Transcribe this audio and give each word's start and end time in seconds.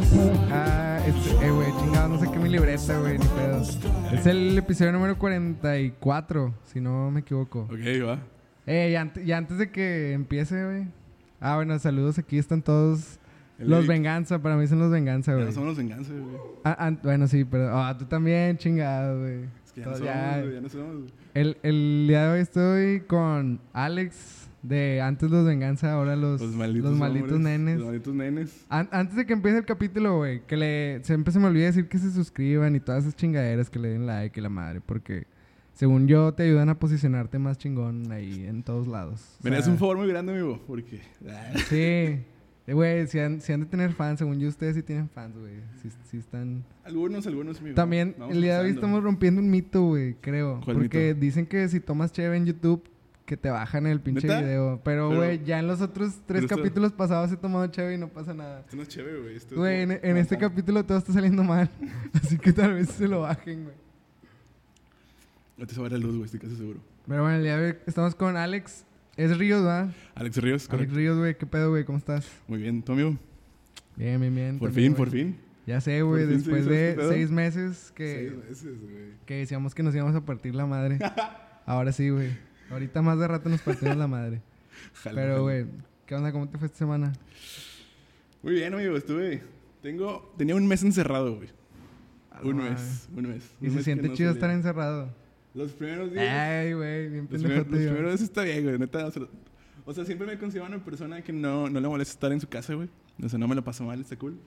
bienvenidos 0.00 0.52
a 0.52 1.06
este, 1.06 1.46
eh, 1.46 1.50
güey, 1.50 1.68
chingado, 1.80 2.08
no 2.08 2.18
sé 2.18 2.30
qué 2.30 2.38
mi 2.38 2.48
libreta, 2.48 2.98
güey, 2.98 3.18
ni 3.18 3.24
pedos. 3.26 3.78
Es 4.12 4.26
el 4.26 4.56
episodio 4.58 4.92
número 4.92 5.18
44, 5.18 6.54
si 6.64 6.80
no 6.80 7.10
me 7.10 7.20
equivoco. 7.20 7.60
Ok, 7.62 7.78
va. 8.06 8.18
Eh, 8.66 8.90
y, 8.92 8.96
ante- 8.96 9.22
y 9.24 9.32
antes 9.32 9.58
de 9.58 9.70
que 9.70 10.12
empiece, 10.12 10.64
güey. 10.64 10.86
Ah, 11.40 11.56
bueno, 11.56 11.78
saludos, 11.78 12.18
aquí 12.18 12.38
están 12.38 12.62
todos 12.62 13.18
El 13.58 13.70
los 13.70 13.78
Eric. 13.80 13.88
venganza, 13.90 14.38
para 14.40 14.56
mí 14.56 14.66
son 14.66 14.78
los 14.80 14.90
venganza, 14.90 15.32
Ya 15.32 15.36
güey. 15.36 15.46
no 15.46 15.52
somos 15.52 15.68
los 15.68 15.76
venganzas, 15.78 16.12
güey. 16.12 16.36
Ah, 16.64 16.76
ah, 16.78 16.92
bueno, 17.02 17.26
sí, 17.28 17.44
pero 17.44 17.76
ah, 17.78 17.96
tú 17.96 18.04
también, 18.06 18.56
chingado, 18.58 19.20
güey. 19.20 19.44
Es 19.64 19.72
que 19.72 19.80
ya 19.80 19.86
no 19.86 19.92
Todo- 19.92 19.98
somos, 20.06 20.14
ya- 20.14 20.40
güey, 20.40 20.54
ya 20.54 20.60
no 20.60 20.68
somos. 20.68 20.96
güey. 20.96 21.10
El, 21.34 21.56
el 21.62 22.06
día 22.08 22.26
de 22.26 22.32
hoy 22.34 22.40
estoy 22.40 23.00
con 23.00 23.60
Alex 23.72 24.45
de 24.68 25.00
antes 25.00 25.30
los 25.30 25.44
venganza, 25.46 25.92
ahora 25.92 26.16
los, 26.16 26.40
Los 26.40 26.52
malditos, 26.54 26.90
los 26.90 26.98
malditos 26.98 27.32
hombres, 27.32 27.58
nenes. 27.60 27.76
Los 27.78 27.86
malditos 27.86 28.14
nenes. 28.14 28.66
An- 28.68 28.88
antes 28.92 29.16
de 29.16 29.26
que 29.26 29.32
empiece 29.32 29.58
el 29.58 29.64
capítulo, 29.64 30.16
güey, 30.18 30.40
que 30.46 30.56
le 30.56 31.00
siempre 31.04 31.32
se 31.32 31.38
me 31.38 31.46
olvida 31.46 31.66
decir 31.66 31.88
que 31.88 31.98
se 31.98 32.10
suscriban 32.10 32.74
y 32.76 32.80
todas 32.80 33.04
esas 33.04 33.16
chingaderas, 33.16 33.70
que 33.70 33.78
le 33.78 33.88
den 33.90 34.06
like 34.06 34.38
y 34.38 34.42
la 34.42 34.48
madre, 34.48 34.80
porque 34.80 35.26
según 35.72 36.08
yo 36.08 36.32
te 36.34 36.44
ayudan 36.44 36.68
a 36.70 36.78
posicionarte 36.78 37.38
más 37.38 37.58
chingón 37.58 38.10
ahí 38.10 38.44
en 38.46 38.62
todos 38.62 38.86
lados. 38.86 39.36
O 39.44 39.48
Me 39.48 39.62
sea, 39.62 39.70
un 39.72 39.78
favor 39.78 39.98
muy 39.98 40.08
grande, 40.08 40.32
amigo, 40.32 40.60
porque... 40.66 41.00
ah, 41.28 41.52
Sí. 41.68 41.76
Eh, 41.76 42.24
Güey, 42.68 43.06
si 43.06 43.20
han, 43.20 43.40
si 43.40 43.52
han 43.52 43.60
de 43.60 43.66
tener 43.66 43.92
fans, 43.92 44.18
según 44.18 44.40
yo 44.40 44.48
ustedes 44.48 44.74
sí 44.74 44.82
tienen 44.82 45.08
fans, 45.08 45.38
güey. 45.38 45.54
Sí 46.10 46.16
están... 46.16 46.64
Algunos, 46.82 47.24
algunos, 47.28 47.60
amigo. 47.60 47.76
También 47.76 48.16
el 48.28 48.42
día 48.42 48.58
de 48.58 48.64
hoy 48.64 48.70
estamos 48.72 49.04
rompiendo 49.04 49.40
un 49.40 49.48
mito, 49.48 49.82
güey, 49.84 50.14
creo. 50.20 50.60
¿Cuál 50.64 50.78
porque 50.78 51.10
mito? 51.10 51.20
dicen 51.20 51.46
que 51.46 51.68
si 51.68 51.78
tomas 51.78 52.10
cheve 52.10 52.36
en 52.36 52.46
YouTube, 52.46 52.82
que 53.26 53.36
te 53.36 53.50
bajan 53.50 53.86
el 53.86 54.00
pinche 54.00 54.26
¿Neta? 54.26 54.40
video. 54.40 54.80
Pero, 54.84 55.14
güey, 55.14 55.44
ya 55.44 55.58
en 55.58 55.66
los 55.66 55.80
otros 55.80 56.12
tres 56.12 56.22
pero 56.26 56.40
esto- 56.46 56.56
capítulos 56.56 56.92
pasados 56.92 57.30
he 57.32 57.36
tomado 57.36 57.66
cheve 57.66 57.94
y 57.94 57.98
no 57.98 58.08
pasa 58.08 58.32
nada. 58.32 58.60
Esto 58.60 58.76
no 58.76 58.82
es 58.82 58.88
chévere, 58.88 59.20
güey. 59.20 59.36
Es 59.36 59.52
Güey, 59.52 59.82
en, 59.82 60.16
este 60.16 60.38
capítulo 60.38 60.84
todo 60.84 60.96
está 60.98 61.12
saliendo 61.12 61.42
mal. 61.42 61.68
Así 62.14 62.38
que 62.38 62.52
tal 62.52 62.74
vez 62.74 62.88
se 62.88 63.06
lo 63.08 63.20
bajen, 63.22 63.64
güey. 63.64 63.76
No 65.58 65.66
te 65.66 65.74
se 65.74 65.80
va 65.80 65.88
la 65.88 65.98
luz, 65.98 66.12
güey, 66.12 66.24
estoy 66.24 66.40
casi 66.40 66.56
seguro. 66.56 66.78
Pero 67.06 67.22
bueno, 67.22 67.36
el 67.36 67.42
día 67.42 67.56
de 67.58 67.70
hoy 67.70 67.76
estamos 67.86 68.14
con 68.14 68.36
Alex. 68.36 68.84
Es 69.16 69.36
Ríos, 69.38 69.62
¿verdad? 69.62 69.88
Alex 70.14 70.36
Ríos, 70.36 70.68
Alex. 70.70 70.92
Ríos, 70.92 71.18
güey. 71.18 71.36
¿Qué 71.36 71.46
pedo, 71.46 71.70
güey? 71.70 71.84
¿Cómo 71.84 71.98
estás? 71.98 72.28
Muy 72.46 72.60
bien, 72.60 72.82
¿tú, 72.82 72.92
amigo? 72.92 73.16
Bien, 73.96 74.20
bien, 74.20 74.34
bien. 74.34 74.58
Por 74.58 74.68
también, 74.68 74.92
fin, 74.92 74.96
por 74.96 75.10
fin. 75.10 75.36
Ya 75.66 75.80
sé, 75.80 76.02
güey. 76.02 76.26
Se 76.26 76.32
Después 76.32 76.66
de 76.66 76.90
este 76.90 77.08
seis 77.08 77.30
meses 77.30 77.92
que, 77.94 78.28
Seis 78.30 78.48
meses, 78.48 78.80
güey. 78.82 79.04
que 79.24 79.34
decíamos 79.34 79.74
que 79.74 79.82
nos 79.82 79.94
íbamos 79.94 80.14
a 80.14 80.20
partir 80.24 80.54
la 80.54 80.66
madre. 80.66 80.98
Ahora 81.66 81.90
sí, 81.92 82.10
güey. 82.10 82.28
Ahorita 82.70 83.02
más 83.02 83.18
de 83.18 83.28
rato 83.28 83.48
nos 83.48 83.60
partimos 83.62 83.96
la 83.96 84.06
madre. 84.06 84.42
Jalo, 85.02 85.16
Pero, 85.16 85.42
güey, 85.42 85.66
¿qué 86.06 86.14
onda? 86.14 86.32
¿Cómo 86.32 86.48
te 86.48 86.58
fue 86.58 86.66
esta 86.66 86.78
semana? 86.78 87.12
Muy 88.42 88.54
bien, 88.54 88.74
amigo, 88.74 88.96
estuve... 88.96 89.42
Tengo... 89.82 90.32
Tenía 90.36 90.54
un 90.56 90.66
mes 90.66 90.82
encerrado, 90.82 91.36
güey. 91.36 91.48
Un 92.42 92.60
Ah, 92.60 92.70
mes, 92.70 93.08
un 93.14 93.28
mes. 93.28 93.50
Y 93.60 93.66
un 93.66 93.70
se 93.70 93.76
mes 93.76 93.84
siente 93.84 94.08
no 94.08 94.14
chido 94.14 94.30
salía. 94.30 94.40
estar 94.40 94.50
encerrado. 94.50 95.14
Los 95.54 95.72
primeros 95.72 96.12
días... 96.12 96.26
Ay, 96.28 96.72
güey, 96.74 97.08
bien 97.08 97.28
Los, 97.30 97.40
primeros, 97.42 97.66
los 97.68 97.78
primeros 97.80 98.10
días 98.10 98.20
está 98.20 98.42
bien, 98.42 98.64
güey, 98.64 98.78
neta. 98.78 99.06
O 99.06 99.10
sea, 99.10 99.22
o 99.84 99.94
sea, 99.94 100.04
siempre 100.04 100.26
me 100.26 100.36
considero 100.38 100.66
una 100.66 100.84
persona 100.84 101.22
que 101.22 101.32
no, 101.32 101.70
no 101.70 101.80
le 101.80 101.88
molesta 101.88 102.12
estar 102.12 102.32
en 102.32 102.40
su 102.40 102.48
casa, 102.48 102.74
güey. 102.74 102.88
O 103.22 103.28
sea, 103.28 103.38
no 103.38 103.46
me 103.48 103.54
lo 103.54 103.62
paso 103.64 103.84
mal, 103.84 104.00
está 104.00 104.16
cool. 104.16 104.38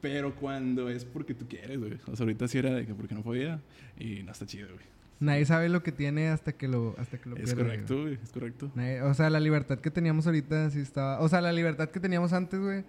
Pero 0.00 0.34
cuando 0.34 0.88
es 0.90 1.04
porque 1.04 1.34
tú 1.34 1.46
quieres, 1.48 1.78
güey. 1.78 1.92
O 2.06 2.16
sea, 2.16 2.24
ahorita 2.24 2.48
sí 2.48 2.58
era 2.58 2.70
de 2.74 2.86
que 2.86 2.94
porque 2.94 3.14
no 3.14 3.22
podía 3.22 3.60
y 3.98 4.22
no 4.22 4.32
está 4.32 4.44
chido, 4.46 4.68
güey. 4.72 4.84
Nadie 5.20 5.44
sabe 5.44 5.68
lo 5.68 5.82
que 5.82 5.92
tiene 5.92 6.28
hasta 6.28 6.52
que 6.52 6.66
lo, 6.66 6.94
hasta 6.98 7.18
que 7.18 7.28
lo 7.28 7.36
Es 7.36 7.42
pierde, 7.42 7.62
correcto, 7.62 8.02
güey, 8.02 8.18
es 8.22 8.30
correcto. 8.32 8.72
Nadie- 8.74 9.02
O 9.02 9.12
sea, 9.14 9.28
la 9.28 9.38
libertad 9.38 9.78
que 9.78 9.90
teníamos 9.90 10.26
ahorita 10.26 10.70
sí 10.70 10.80
estaba... 10.80 11.20
O 11.20 11.28
sea, 11.28 11.42
la 11.42 11.52
libertad 11.52 11.90
que 11.90 12.00
teníamos 12.00 12.32
antes, 12.32 12.58
güey, 12.58 12.84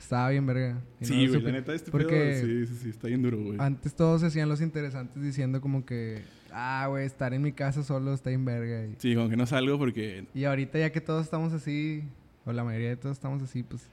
estaba 0.00 0.30
bien 0.30 0.46
verga. 0.46 0.74
No 1.00 1.06
Sí, 1.06 1.26
lo 1.26 1.32
güey, 1.32 1.42
la 1.42 1.52
neta, 1.52 1.74
este 1.74 1.90
porque 1.90 2.06
pedo, 2.06 2.46
sí, 2.46 2.66
sí, 2.66 2.74
sí, 2.84 2.88
está 2.88 3.08
bien 3.08 3.20
duro, 3.22 3.36
güey. 3.38 3.56
Antes 3.60 3.94
todos 3.94 4.22
se 4.22 4.28
hacían 4.28 4.48
los 4.48 4.62
interesantes 4.62 5.22
diciendo 5.22 5.60
como 5.60 5.84
que... 5.84 6.22
Ah, 6.50 6.86
güey, 6.88 7.04
estar 7.04 7.34
en 7.34 7.42
mi 7.42 7.52
casa 7.52 7.82
solo 7.82 8.14
está 8.14 8.30
bien 8.30 8.46
verga. 8.46 8.86
Y, 8.86 8.94
Sí, 8.98 9.14
como 9.14 9.28
que 9.28 9.36
no 9.36 9.44
salgo 9.46 9.76
porque... 9.78 10.24
y 10.34 10.44
ahorita 10.44 10.78
ya 10.78 10.90
que 10.90 11.02
todos 11.02 11.24
estamos 11.24 11.52
así... 11.52 12.02
O 12.46 12.52
la 12.52 12.64
mayoría 12.64 12.88
de 12.88 12.96
todos 12.96 13.18
estamos 13.18 13.42
así, 13.42 13.62
pues... 13.62 13.86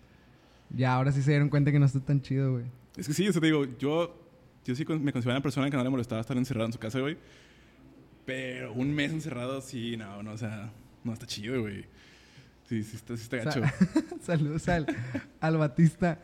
Ya 0.70 0.94
ahora 0.96 1.12
sí 1.12 1.22
se 1.22 1.32
dieron 1.32 1.50
cuenta 1.50 1.74
que 1.74 1.80
no 1.80 1.86
está 1.86 2.00
tan 2.00 2.22
chido, 2.22 2.54
güey. 2.54 2.66
Es 2.96 3.06
que 3.08 3.14
sí, 3.14 3.28
o 3.28 3.34
sea, 3.34 3.42
te 3.42 3.48
digo, 3.48 3.66
yo, 3.78 4.18
yo 4.64 4.74
sí 4.76 4.86
me 4.86 5.12
considero 5.12 5.36
una 5.36 5.42
persona 5.44 5.70
que 5.70 5.76
no 5.76 5.84
le 5.84 5.90
molestaba 5.90 6.22
estar 6.22 6.38
encerrado 6.38 6.68
en 6.68 6.72
su 6.74 6.80
casa, 6.80 7.02
güey. 7.02 7.18
Pero 8.26 8.74
un 8.74 8.94
mes 8.94 9.12
encerrado, 9.12 9.62
sí, 9.62 9.98
no, 9.98 10.24
no, 10.24 10.32
o 10.34 10.38
sea, 10.38 10.72
no 11.04 11.14
está 11.14 11.26
chido, 11.28 11.62
güey. 11.62 11.86
Sí, 12.68 12.84
sí 12.84 12.96
está, 12.96 13.16
sí 13.16 13.24
está 13.24 13.52
Sa- 13.52 13.60
gacho. 13.60 13.74
Saludos 14.22 14.68
al, 14.70 14.88
al 15.40 15.58
Batista. 15.58 16.20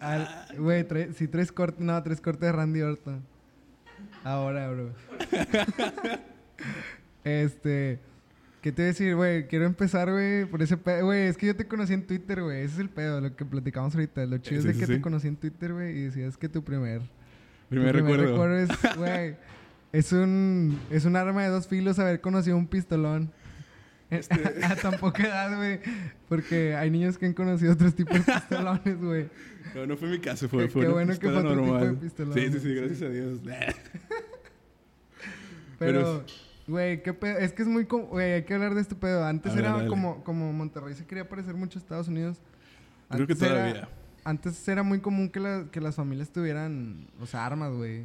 Al 0.00 0.56
Güey, 0.58 0.84
trae- 0.88 1.12
si 1.12 1.28
tres 1.28 1.52
cortes, 1.52 1.80
no, 1.84 2.02
tres 2.02 2.20
cortes 2.20 2.40
de 2.42 2.52
Randy 2.52 2.80
Orton. 2.80 3.22
Ahora, 4.24 4.68
bro. 4.70 4.92
este, 7.24 8.00
¿qué 8.62 8.72
te 8.72 8.82
voy 8.82 8.84
a 8.84 8.88
decir, 8.88 9.14
güey? 9.14 9.46
Quiero 9.46 9.66
empezar, 9.66 10.10
güey, 10.10 10.46
por 10.46 10.62
ese 10.62 10.76
pedo. 10.76 11.04
Güey, 11.06 11.28
es 11.28 11.36
que 11.36 11.46
yo 11.46 11.56
te 11.56 11.66
conocí 11.68 11.92
en 11.92 12.06
Twitter, 12.06 12.42
güey. 12.42 12.62
Ese 12.62 12.74
es 12.74 12.80
el 12.80 12.88
pedo, 12.88 13.20
lo 13.20 13.36
que 13.36 13.44
platicamos 13.44 13.94
ahorita. 13.94 14.24
Lo 14.26 14.38
chido 14.38 14.62
Sí, 14.62 14.68
es 14.68 14.74
de 14.74 14.74
sí, 14.74 14.80
que 14.80 14.86
sí. 14.86 14.92
te 14.94 15.00
conocí 15.00 15.28
en 15.28 15.36
Twitter, 15.36 15.72
güey, 15.72 15.96
y 15.98 16.02
decías 16.04 16.36
que 16.36 16.48
tu 16.48 16.64
primer... 16.64 17.02
Primer 17.70 17.92
tu 17.96 18.04
recuerdo. 18.04 18.56
es, 18.58 18.68
güey, 18.96 19.36
es 19.92 20.12
un, 20.12 20.78
es 20.90 21.04
un 21.06 21.16
arma 21.16 21.42
de 21.42 21.48
dos 21.48 21.66
filos 21.66 21.98
haber 21.98 22.20
conocido 22.20 22.56
un 22.56 22.66
pistolón. 22.66 23.32
Este- 24.10 24.64
A 24.64 24.74
tan 24.76 24.98
poca 24.98 25.22
edad, 25.22 25.56
güey. 25.56 25.80
Porque 26.28 26.74
hay 26.74 26.90
niños 26.90 27.16
que 27.16 27.26
han 27.26 27.32
conocido 27.32 27.72
otros 27.72 27.94
tipos 27.94 28.26
de 28.26 28.32
pistolones, 28.32 29.00
güey. 29.00 29.28
No, 29.74 29.86
no 29.86 29.96
fue 29.96 30.08
mi 30.08 30.18
caso, 30.18 30.48
fue, 30.48 30.68
fue 30.68 30.82
qué 30.82 30.86
una 30.88 30.94
bueno 30.94 31.12
que 31.18 31.28
fue 31.28 31.36
otro 31.36 31.50
tipo 31.50 31.62
de 31.64 31.70
normal. 31.70 31.96
pistola, 31.98 32.34
Sí, 32.34 32.52
sí, 32.52 32.58
sí, 32.60 32.74
gracias 32.74 33.02
a 33.02 33.08
Dios. 33.08 33.40
Pero, 35.78 36.24
güey, 36.66 37.02
qué 37.02 37.14
pedo. 37.14 37.38
Es 37.38 37.52
que 37.52 37.62
es 37.62 37.68
muy... 37.68 37.84
Güey, 37.84 38.32
hay 38.34 38.42
que 38.44 38.54
hablar 38.54 38.74
de 38.74 38.80
este 38.80 38.94
pedo. 38.94 39.24
Antes 39.24 39.54
ver, 39.54 39.64
era 39.64 39.74
dale. 39.76 39.88
como, 39.88 40.22
como 40.24 40.52
Monterrey 40.52 40.94
se 40.94 41.06
quería 41.06 41.28
parecer 41.28 41.54
mucho 41.54 41.78
a 41.78 41.82
Estados 41.82 42.08
Unidos. 42.08 42.38
Creo 43.10 43.26
que 43.26 43.32
Antes 43.32 43.48
era- 43.48 43.54
todavía. 43.56 43.88
Antes 44.24 44.66
era 44.68 44.82
muy 44.82 45.00
común 45.00 45.28
que, 45.30 45.40
la- 45.40 45.66
que 45.70 45.80
las 45.80 45.94
familias 45.96 46.30
tuvieran, 46.30 47.06
o 47.20 47.26
sea, 47.26 47.46
armas, 47.46 47.72
güey. 47.72 48.04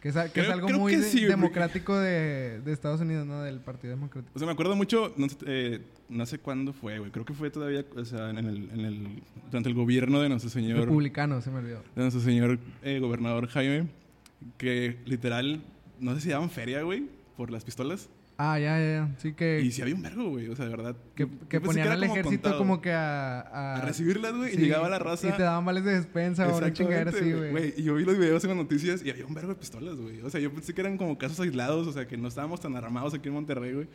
Que, 0.00 0.10
es, 0.10 0.16
a- 0.16 0.30
que 0.32 0.40
es 0.40 0.46
Creo- 0.46 0.52
algo 0.52 0.68
muy 0.78 0.94
de- 0.96 1.02
sí, 1.02 1.24
democrático 1.24 1.96
de, 1.98 2.60
de 2.60 2.72
Estados 2.72 3.00
Unidos, 3.00 3.26
¿no? 3.26 3.42
Del 3.42 3.58
Partido 3.60 3.94
Democrático. 3.94 4.32
O 4.34 4.38
sea, 4.38 4.46
me 4.46 4.52
acuerdo 4.52 4.76
mucho, 4.76 5.12
no, 5.16 5.28
sé, 5.28 5.36
eh, 5.46 5.80
no 6.08 6.24
sé 6.26 6.38
cuándo 6.38 6.72
fue, 6.72 6.98
güey. 6.98 7.10
Creo 7.10 7.24
que 7.24 7.34
fue 7.34 7.50
todavía, 7.50 7.84
o 7.96 8.04
sea, 8.04 8.30
en 8.30 8.38
el, 8.38 8.70
en 8.70 8.80
el, 8.80 9.22
durante 9.50 9.68
el 9.68 9.74
gobierno 9.74 10.20
de 10.20 10.28
nuestro 10.28 10.50
señor, 10.50 10.80
Republicano, 10.80 11.40
se 11.40 11.50
me 11.50 11.58
olvidó. 11.58 11.82
de 11.96 12.02
nuestro 12.02 12.20
señor 12.20 12.58
eh, 12.82 13.00
gobernador 13.00 13.48
Jaime, 13.48 13.88
que 14.58 14.98
literal, 15.06 15.60
no 15.98 16.14
sé 16.14 16.20
si 16.20 16.28
daban 16.28 16.50
feria, 16.50 16.82
güey, 16.82 17.08
por 17.36 17.50
las 17.50 17.64
pistolas. 17.64 18.08
Ah, 18.38 18.58
ya, 18.58 18.78
ya. 18.78 19.08
Sí 19.16 19.32
que, 19.32 19.60
Y 19.62 19.70
sí 19.70 19.80
había 19.80 19.94
un 19.94 20.02
vergo, 20.02 20.28
güey, 20.28 20.48
o 20.48 20.56
sea, 20.56 20.66
de 20.66 20.70
verdad. 20.70 20.94
que, 21.14 21.26
que 21.48 21.58
ponían 21.58 21.88
al 21.88 22.02
ejército 22.04 22.42
contado. 22.42 22.58
como 22.58 22.82
que 22.82 22.92
a... 22.92 23.40
A, 23.40 23.76
A 23.76 23.80
recibirlas, 23.80 24.34
güey, 24.36 24.50
sí, 24.52 24.58
y 24.58 24.64
llegaba 24.64 24.90
la 24.90 24.98
raza. 24.98 25.28
Y 25.28 25.32
te 25.32 25.42
daban 25.42 25.64
vales 25.64 25.84
de 25.84 25.94
despensa 25.94 26.46
o 26.46 26.58
una 26.58 26.70
chingadera 26.72 27.10
así, 27.10 27.32
güey. 27.32 27.72
Y 27.78 27.82
yo 27.84 27.94
vi 27.94 28.04
los 28.04 28.18
videos 28.18 28.44
en 28.44 28.50
las 28.50 28.58
noticias 28.58 29.02
y 29.02 29.10
había 29.10 29.24
un 29.24 29.32
vergo 29.32 29.54
de 29.54 29.58
pistolas, 29.58 29.96
güey. 29.96 30.20
O 30.20 30.28
sea, 30.28 30.38
yo 30.40 30.52
pensé 30.52 30.74
que 30.74 30.82
eran 30.82 30.98
como 30.98 31.16
casos 31.16 31.40
aislados, 31.40 31.86
o 31.86 31.92
sea, 31.92 32.06
que 32.06 32.18
no 32.18 32.28
estábamos 32.28 32.60
tan 32.60 32.76
armados 32.76 33.14
aquí 33.14 33.28
en 33.28 33.34
Monterrey, 33.34 33.72
güey. 33.72 33.88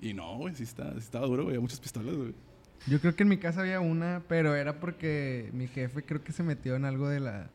Y 0.00 0.14
no, 0.14 0.36
güey, 0.38 0.54
sí, 0.54 0.62
está, 0.62 0.92
sí 0.92 0.98
estaba 1.00 1.26
duro, 1.26 1.42
güey. 1.42 1.54
Había 1.56 1.60
muchas 1.60 1.80
pistolas, 1.80 2.14
güey. 2.14 2.32
Yo 2.86 3.00
creo 3.00 3.16
que 3.16 3.24
en 3.24 3.28
mi 3.28 3.38
casa 3.38 3.60
había 3.62 3.80
una, 3.80 4.22
pero 4.28 4.54
era 4.54 4.78
porque 4.80 5.50
mi 5.52 5.66
jefe 5.66 6.02
creo 6.04 6.22
que 6.22 6.32
se 6.32 6.42
metió 6.44 6.76
en 6.76 6.84
algo 6.84 7.08
de 7.08 7.20
la 7.20 7.50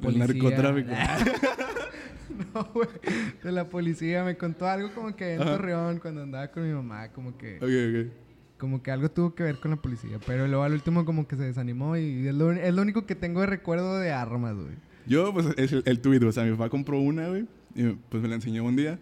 policía. 0.00 0.26
narcotráfico. 0.26 0.90
no, 2.54 2.64
güey. 2.72 2.88
De 3.42 3.52
la 3.52 3.68
policía. 3.68 4.24
Me 4.24 4.36
contó 4.36 4.66
algo 4.66 4.92
como 4.94 5.14
que 5.14 5.34
en 5.34 5.42
Ajá. 5.42 5.56
Torreón, 5.56 5.98
cuando 5.98 6.22
andaba 6.22 6.48
con 6.48 6.66
mi 6.66 6.72
mamá, 6.74 7.08
como 7.08 7.36
que... 7.36 7.56
Ok, 7.56 8.08
ok. 8.08 8.12
Como 8.58 8.82
que 8.82 8.90
algo 8.90 9.10
tuvo 9.10 9.34
que 9.34 9.42
ver 9.42 9.56
con 9.56 9.72
la 9.72 9.76
policía. 9.76 10.18
Pero 10.26 10.46
luego 10.46 10.62
al 10.62 10.72
último 10.72 11.04
como 11.04 11.26
que 11.26 11.36
se 11.36 11.42
desanimó 11.42 11.96
y 11.96 12.28
es 12.28 12.34
lo, 12.34 12.52
es 12.52 12.72
lo 12.72 12.82
único 12.82 13.04
que 13.06 13.14
tengo 13.14 13.40
de 13.40 13.46
recuerdo 13.46 13.98
de 13.98 14.12
armas, 14.12 14.54
güey. 14.54 14.74
Yo, 15.06 15.32
pues, 15.34 15.46
es 15.56 15.72
el, 15.72 15.82
el 15.84 16.00
tuit, 16.00 16.22
o 16.22 16.32
sea, 16.32 16.44
mi 16.44 16.52
papá 16.52 16.70
compró 16.70 16.98
una, 16.98 17.28
güey, 17.28 17.46
y 17.74 17.88
pues 18.08 18.22
me 18.22 18.28
la 18.28 18.36
enseñó 18.36 18.64
un 18.64 18.76
día. 18.76 18.98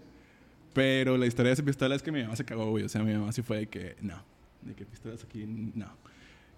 Pero 0.73 1.17
la 1.17 1.27
historia 1.27 1.51
de 1.51 1.55
esa 1.55 1.62
pistola 1.62 1.95
es 1.95 2.03
que 2.03 2.11
mi 2.11 2.23
mamá 2.23 2.35
se 2.35 2.45
cagó, 2.45 2.71
güey. 2.71 2.85
O 2.85 2.89
sea, 2.89 3.03
mi 3.03 3.12
mamá 3.12 3.31
sí 3.33 3.43
fue 3.43 3.59
de 3.59 3.67
que, 3.67 3.97
no, 4.01 4.17
de 4.62 4.75
que 4.75 4.85
pistolas 4.85 5.23
aquí, 5.23 5.45
no. 5.47 5.87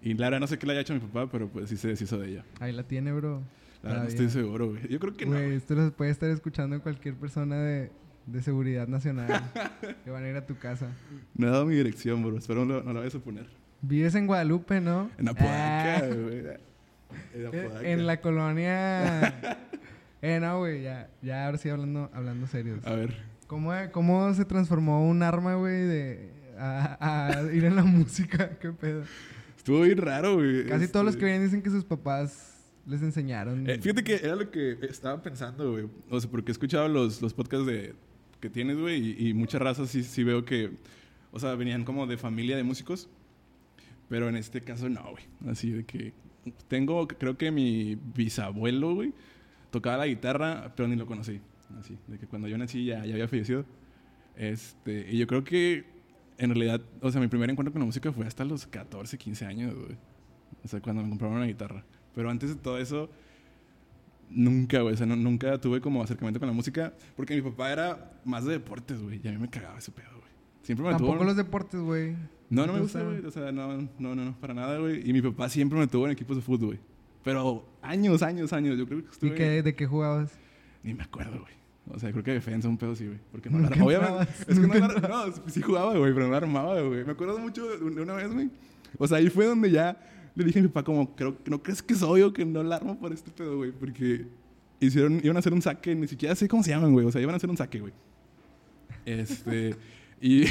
Y 0.01 0.13
la 0.13 0.27
verdad 0.27 0.39
no 0.39 0.47
sé 0.47 0.57
qué 0.57 0.65
le 0.65 0.73
haya 0.73 0.81
hecho 0.81 0.93
a 0.93 0.95
mi 0.95 1.01
papá, 1.01 1.29
pero 1.31 1.47
pues 1.47 1.69
sí 1.69 1.77
se 1.77 1.89
deshizo 1.89 2.17
de 2.17 2.29
ella. 2.29 2.45
Ahí 2.59 2.71
la 2.71 2.83
tiene, 2.83 3.11
bro. 3.11 3.41
La 3.85 3.89
verdad 3.91 4.03
no 4.03 4.09
estoy 4.09 4.29
seguro, 4.29 4.69
güey. 4.69 4.87
Yo 4.89 4.99
creo 4.99 5.13
que 5.13 5.25
no. 5.25 5.31
Güey, 5.33 5.55
esto 5.55 5.75
lo 5.75 5.91
puede 5.91 6.11
estar 6.11 6.29
escuchando 6.29 6.81
cualquier 6.81 7.15
persona 7.15 7.55
de, 7.57 7.91
de 8.25 8.41
seguridad 8.41 8.87
nacional 8.87 9.27
que 10.03 10.09
van 10.11 10.23
a 10.23 10.29
ir 10.29 10.35
a 10.35 10.45
tu 10.45 10.57
casa. 10.57 10.87
No 11.35 11.47
he 11.47 11.51
dado 11.51 11.65
mi 11.65 11.75
dirección, 11.75 12.23
bro. 12.23 12.37
Espero 12.37 12.65
no, 12.65 12.81
no 12.81 12.93
la 12.93 12.99
vayas 12.99 13.15
a 13.15 13.19
poner. 13.19 13.45
Vives 13.81 14.15
en 14.15 14.25
Guadalupe, 14.27 14.81
¿no? 14.81 15.09
En 15.17 15.27
Apodaca, 15.29 15.97
Ah, 15.97 16.07
güey. 16.07 16.43
En 17.33 17.45
Apodaca. 17.45 17.87
en 17.87 18.07
la 18.07 18.19
colonia. 18.21 19.57
eh, 20.21 20.39
no, 20.41 20.59
güey, 20.59 20.81
ya, 20.83 21.09
ya 21.21 21.45
ahora 21.45 21.57
sí 21.57 21.69
hablando, 21.69 22.09
hablando 22.13 22.47
serios. 22.47 22.85
A 22.85 22.95
ver. 22.95 23.15
¿Cómo, 23.47 23.71
¿Cómo 23.91 24.33
se 24.33 24.43
transformó 24.45 25.07
un 25.07 25.21
arma, 25.21 25.53
güey, 25.53 25.83
de 25.83 26.31
a, 26.57 27.37
a 27.39 27.53
ir 27.53 27.63
en 27.65 27.75
la 27.75 27.83
música? 27.83 28.57
¿Qué 28.59 28.71
pedo? 28.71 29.03
Estuvo 29.55 29.81
bien 29.81 29.97
raro, 29.99 30.35
güey. 30.37 30.65
Casi 30.65 30.87
todos 30.87 31.05
los 31.05 31.13
Este, 31.13 31.19
que 31.19 31.25
vienen 31.25 31.43
dicen 31.45 31.61
que 31.61 31.69
sus 31.69 31.83
papás 31.83 32.54
les 32.85 33.01
enseñaron. 33.01 33.69
eh, 33.69 33.79
fíjate 33.79 34.03
que 34.03 34.15
era 34.15 34.35
lo 34.35 34.49
que 34.51 34.77
estaba 34.83 35.21
pensando, 35.21 35.71
güey. 35.71 35.87
O 36.09 36.19
sea, 36.19 36.29
porque 36.29 36.51
he 36.51 36.53
escuchado 36.53 36.87
los, 36.87 37.21
los 37.21 37.33
podcasts 37.33 37.65
de, 37.65 37.95
que 38.39 38.49
tienes, 38.49 38.77
güey, 38.77 39.15
y, 39.19 39.29
y 39.29 39.33
muchas 39.33 39.61
razas 39.61 39.89
sí, 39.89 40.03
sí 40.03 40.23
veo 40.23 40.45
que, 40.45 40.71
o 41.31 41.39
sea, 41.39 41.55
venían 41.55 41.83
como 41.83 42.05
de 42.07 42.17
familia 42.17 42.55
de 42.55 42.63
músicos. 42.63 43.09
Pero 44.07 44.29
en 44.29 44.35
este 44.35 44.61
caso 44.61 44.87
no, 44.87 45.01
güey. 45.11 45.23
Así 45.47 45.71
de 45.71 45.83
que 45.83 46.13
tengo, 46.67 47.07
creo 47.07 47.37
que 47.37 47.49
mi 47.51 47.97
bisabuelo, 48.15 48.93
güey, 48.93 49.13
tocaba 49.71 49.97
la 49.97 50.07
guitarra, 50.07 50.73
pero 50.75 50.87
ni 50.87 50.95
lo 50.95 51.07
conocí. 51.07 51.41
Así, 51.79 51.97
de 52.07 52.19
que 52.19 52.27
cuando 52.27 52.47
yo 52.47 52.57
nací 52.57 52.85
ya, 52.85 53.03
ya 53.05 53.13
había 53.13 53.27
fallecido. 53.27 53.65
Este, 54.35 55.11
y 55.11 55.17
yo 55.17 55.25
creo 55.25 55.43
que 55.43 55.85
en 56.37 56.49
realidad, 56.49 56.81
o 57.01 57.11
sea, 57.11 57.19
mi 57.19 57.27
primer 57.27 57.49
encuentro 57.49 57.71
con 57.73 57.79
la 57.79 57.85
música 57.85 58.11
fue 58.11 58.27
hasta 58.27 58.45
los 58.45 58.67
14, 58.67 59.17
15 59.17 59.45
años, 59.45 59.73
güey. 59.73 59.97
O 60.63 60.67
sea, 60.67 60.79
cuando 60.81 61.01
me 61.01 61.09
compraron 61.09 61.37
una 61.37 61.45
guitarra. 61.47 61.83
Pero 62.15 62.29
antes 62.29 62.49
de 62.49 62.55
todo 62.55 62.77
eso, 62.79 63.09
nunca, 64.29 64.81
güey. 64.81 64.93
O 64.93 64.97
sea, 64.97 65.05
no- 65.05 65.15
nunca 65.15 65.57
tuve 65.59 65.81
como 65.81 66.01
acercamiento 66.01 66.39
con 66.39 66.47
la 66.47 66.53
música. 66.53 66.93
Porque 67.15 67.35
mi 67.35 67.41
papá 67.41 67.71
era 67.71 68.13
más 68.25 68.45
de 68.45 68.53
deportes, 68.53 69.01
güey. 69.01 69.19
Y 69.23 69.27
a 69.27 69.31
mí 69.31 69.37
me 69.37 69.49
cagaba 69.49 69.77
ese 69.77 69.91
pedo, 69.91 70.09
güey. 70.11 70.31
Siempre 70.63 70.85
me 70.85 70.91
Tampoco 70.93 71.13
tuvo... 71.15 71.23
los 71.25 71.35
deportes, 71.35 71.79
güey. 71.79 72.15
No, 72.49 72.65
no 72.65 72.73
me 72.73 72.79
gusta, 72.79 73.01
güey. 73.03 73.23
O 73.25 73.31
sea, 73.31 73.51
no, 73.51 73.77
no, 73.81 73.89
no, 73.99 74.15
no, 74.15 74.35
para 74.39 74.53
nada, 74.53 74.77
güey. 74.79 75.07
Y 75.07 75.13
mi 75.13 75.21
papá 75.21 75.49
siempre 75.49 75.77
me 75.77 75.87
tuvo 75.87 76.05
en 76.05 76.11
equipos 76.13 76.35
de 76.35 76.41
fútbol, 76.41 76.67
güey. 76.67 76.79
Pero 77.23 77.65
años, 77.81 78.21
años, 78.21 78.53
años. 78.53 78.77
Yo 78.77 78.85
creo 78.87 78.99
que 78.99 79.05
¿Y 79.05 79.11
estuve... 79.11 79.35
qué, 79.35 79.61
de 79.63 79.75
qué 79.75 79.85
jugabas? 79.87 80.37
Ni 80.83 80.93
me 80.93 81.03
acuerdo, 81.03 81.39
güey. 81.41 81.53
O 81.87 81.99
sea, 81.99 82.11
creo 82.11 82.23
que 82.23 82.31
defensa 82.31 82.67
un 82.67 82.77
pedo 82.77 82.95
sí, 82.95 83.05
güey. 83.05 83.19
Porque 83.31 83.49
no 83.49 83.59
la 83.59 83.67
Obviamente. 83.83 84.27
Es 84.47 84.59
que 84.59 84.67
no, 84.67 84.87
la- 84.87 85.07
no, 85.27 85.33
sí 85.47 85.61
jugaba, 85.61 85.95
güey, 85.97 86.13
pero 86.13 86.25
no 86.25 86.31
la 86.31 86.37
armaba, 86.37 86.79
güey. 86.81 87.03
Me 87.03 87.11
acuerdo 87.11 87.37
mucho 87.39 87.65
de 87.67 88.01
una 88.01 88.13
vez, 88.13 88.31
güey. 88.31 88.49
O 88.97 89.07
sea, 89.07 89.17
ahí 89.17 89.29
fue 89.29 89.45
donde 89.45 89.69
ya 89.71 89.97
le 90.35 90.43
dije 90.43 90.59
a 90.59 90.61
mi 90.61 90.67
papá, 90.67 90.83
como, 90.83 91.15
creo, 91.15 91.37
¿no 91.45 91.63
crees 91.63 91.81
que 91.81 91.93
es 91.93 92.03
obvio 92.03 92.33
que 92.33 92.45
no 92.45 92.61
la 92.63 92.75
armo 92.75 92.99
por 92.99 93.13
este 93.13 93.31
pedo, 93.31 93.57
güey? 93.57 93.71
Porque 93.71 94.27
hicieron, 94.79 95.21
iban 95.23 95.35
a 95.37 95.39
hacer 95.39 95.53
un 95.53 95.61
saque, 95.61 95.95
ni 95.95 96.07
siquiera 96.07 96.35
sé 96.35 96.47
cómo 96.47 96.61
se 96.61 96.71
llaman, 96.71 96.91
güey. 96.91 97.05
O 97.05 97.11
sea, 97.11 97.21
iban 97.21 97.33
a 97.33 97.37
hacer 97.37 97.49
un 97.49 97.57
saque, 97.57 97.79
güey. 97.79 97.93
Este. 99.05 99.75
y, 100.21 100.43
y, 100.43 100.47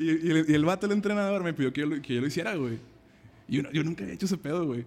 y 0.00 0.30
el, 0.30 0.50
y 0.50 0.54
el 0.54 0.64
vato, 0.64 0.86
el 0.86 0.92
entrenador, 0.92 1.42
me 1.44 1.54
pidió 1.54 1.72
que 1.72 1.82
yo 1.82 1.86
lo, 1.86 2.02
que 2.02 2.14
yo 2.14 2.20
lo 2.20 2.26
hiciera, 2.26 2.54
güey. 2.56 2.78
Y 3.48 3.62
yo 3.62 3.84
nunca 3.84 4.02
había 4.02 4.14
hecho 4.14 4.26
ese 4.26 4.36
pedo, 4.36 4.66
güey. 4.66 4.84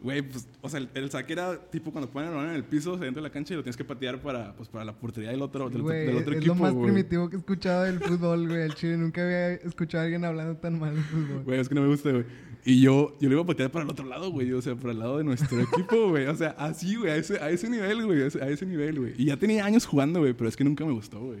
Güey, 0.00 0.22
pues, 0.22 0.46
o 0.60 0.68
sea, 0.68 0.78
el, 0.78 0.90
el 0.94 1.10
saque 1.10 1.32
era 1.32 1.58
tipo 1.70 1.90
cuando 1.90 2.10
ponen 2.10 2.28
el 2.28 2.34
balón 2.34 2.50
en 2.50 2.56
el 2.56 2.64
piso, 2.64 2.96
dentro 2.96 3.22
de 3.22 3.28
la 3.28 3.32
cancha 3.32 3.54
y 3.54 3.56
lo 3.56 3.62
tienes 3.62 3.76
que 3.76 3.84
patear 3.84 4.20
para, 4.20 4.54
pues, 4.54 4.68
para 4.68 4.84
la 4.84 4.92
portería 4.94 5.30
del 5.30 5.40
otro, 5.40 5.70
del, 5.70 5.82
del 5.82 6.16
otro 6.16 6.32
es 6.32 6.38
equipo. 6.38 6.54
lo 6.54 6.60
más 6.60 6.74
primitivo 6.74 7.30
que 7.30 7.36
he 7.36 7.38
escuchado 7.38 7.84
del 7.84 7.98
fútbol, 8.00 8.46
güey. 8.46 8.62
El 8.62 8.74
chile 8.74 8.98
nunca 8.98 9.22
había 9.22 9.54
escuchado 9.54 10.02
a 10.02 10.04
alguien 10.04 10.24
hablando 10.24 10.56
tan 10.56 10.78
mal 10.78 10.94
de 10.94 11.02
fútbol. 11.02 11.44
Güey, 11.44 11.60
es 11.60 11.68
que 11.68 11.74
no 11.74 11.82
me 11.82 11.88
gusta, 11.88 12.10
güey. 12.10 12.24
Y 12.64 12.80
yo, 12.80 13.16
yo 13.20 13.28
le 13.28 13.34
iba 13.36 13.42
a 13.42 13.46
patear 13.46 13.70
para 13.70 13.84
el 13.84 13.90
otro 13.90 14.04
lado, 14.04 14.30
güey. 14.30 14.52
O 14.52 14.60
sea, 14.60 14.74
para 14.74 14.90
el 14.92 14.98
lado 14.98 15.18
de 15.18 15.24
nuestro 15.24 15.60
equipo, 15.60 16.10
güey. 16.10 16.26
O 16.26 16.34
sea, 16.34 16.50
así, 16.58 16.96
güey. 16.96 17.12
A 17.12 17.16
ese, 17.16 17.38
a 17.38 17.48
ese 17.48 17.70
nivel, 17.70 18.04
güey. 18.04 18.22
A 18.22 18.26
ese, 18.26 18.42
a 18.42 18.48
ese 18.48 18.66
nivel, 18.66 18.98
güey. 18.98 19.14
Y 19.16 19.26
ya 19.26 19.36
tenía 19.36 19.64
años 19.64 19.86
jugando, 19.86 20.20
güey. 20.20 20.34
Pero 20.34 20.48
es 20.48 20.56
que 20.56 20.64
nunca 20.64 20.84
me 20.84 20.92
gustó, 20.92 21.20
güey. 21.20 21.40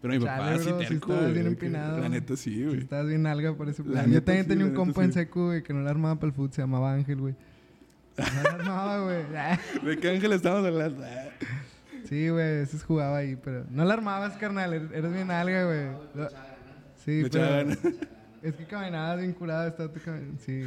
Pero 0.00 0.14
mi 0.14 0.20
papá 0.20 0.38
Chale, 0.38 0.54
bro, 0.54 0.62
sí 0.64 0.70
terco, 0.78 0.94
estabas 0.94 1.22
güey, 1.22 1.34
bien 1.34 1.46
empinado. 1.46 2.00
La 2.00 2.08
neta 2.08 2.36
sí, 2.36 2.64
güey. 2.64 2.78
Estabas 2.78 3.06
bien 3.06 3.26
alga 3.26 3.54
por 3.54 3.68
ese 3.68 3.82
La 3.84 3.90
plan. 3.90 4.12
Yo 4.12 4.22
también 4.22 4.44
sí, 4.44 4.48
tenía 4.48 4.64
un 4.66 4.72
compa 4.72 5.04
en 5.04 5.12
seco, 5.12 5.46
güey, 5.46 5.62
que 5.62 5.72
no 5.72 5.82
la 5.82 5.90
armaba 5.90 6.16
para 6.16 6.28
el 6.28 6.32
fútbol. 6.32 6.52
Se 6.52 6.62
llamaba 6.62 6.92
Ángel, 6.94 7.16
güey. 7.16 7.34
No 8.16 8.42
la 8.42 8.50
armaba, 8.54 9.00
güey. 9.04 9.24
¿De 9.94 9.98
qué 10.00 10.10
ángel 10.10 10.32
estamos 10.32 10.64
hablando? 10.66 11.02
Sí, 12.08 12.28
güey, 12.28 12.58
veces 12.58 12.84
jugaba 12.84 13.18
ahí, 13.18 13.36
pero 13.36 13.64
no 13.70 13.84
la 13.84 13.94
armabas, 13.94 14.36
carnal. 14.36 14.72
er- 14.72 14.92
Eres 14.94 15.12
bien 15.12 15.30
alga, 15.30 15.64
güey. 15.64 16.28
Sí, 17.04 17.22
pero 17.30 17.44
ganas. 17.44 17.78
es 18.42 18.54
que 18.54 18.64
caminabas 18.64 19.18
bien 19.18 19.32
curado. 19.32 19.68
Estaba 19.68 19.92
tu 19.92 20.00
cami- 20.00 20.38
Sí, 20.38 20.62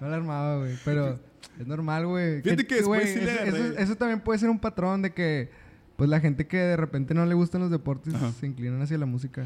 no 0.00 0.08
la 0.08 0.16
armaba, 0.16 0.58
güey. 0.58 0.74
Pero 0.84 1.18
es 1.58 1.66
normal, 1.66 2.06
güey. 2.06 2.42
Fíjate 2.42 2.66
que 2.66 2.76
después 2.76 3.12
sí 3.12 3.20
le 3.20 3.32
eso, 3.48 3.56
eso- 3.56 3.78
eso 3.78 3.96
también 3.96 4.20
puede 4.20 4.38
ser 4.38 4.48
un 4.50 4.58
patrón 4.58 5.02
de 5.02 5.12
que, 5.12 5.50
pues, 5.96 6.08
la 6.08 6.20
gente 6.20 6.46
que 6.46 6.56
de 6.58 6.76
repente 6.76 7.14
no 7.14 7.26
le 7.26 7.34
gustan 7.34 7.60
los 7.62 7.70
deportes 7.70 8.14
Ajá. 8.14 8.32
se 8.32 8.46
inclinan 8.46 8.80
hacia 8.82 8.96
la 8.98 9.06
música. 9.06 9.44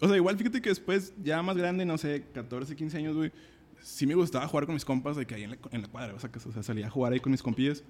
O 0.00 0.06
sea, 0.08 0.16
igual 0.16 0.36
fíjate 0.38 0.60
que 0.62 0.70
después, 0.70 1.12
ya 1.22 1.42
más 1.42 1.56
grande, 1.56 1.84
no 1.84 1.98
sé, 1.98 2.24
14, 2.34 2.74
15 2.74 2.96
años, 2.98 3.14
güey. 3.16 3.32
Sí 3.80 4.06
me 4.06 4.14
gustaba 4.14 4.46
jugar 4.46 4.66
con 4.66 4.74
mis 4.74 4.84
compas 4.84 5.16
de 5.16 5.26
que 5.26 5.34
ahí 5.34 5.44
en 5.44 5.50
la, 5.50 5.58
en 5.72 5.82
la 5.82 5.88
cuadra. 5.88 6.14
O 6.14 6.18
sea, 6.18 6.30
que, 6.30 6.38
o 6.38 6.52
sea, 6.52 6.62
salía 6.62 6.86
a 6.86 6.90
jugar 6.90 7.12
ahí 7.12 7.20
con 7.20 7.32
mis 7.32 7.42
compillas. 7.42 7.82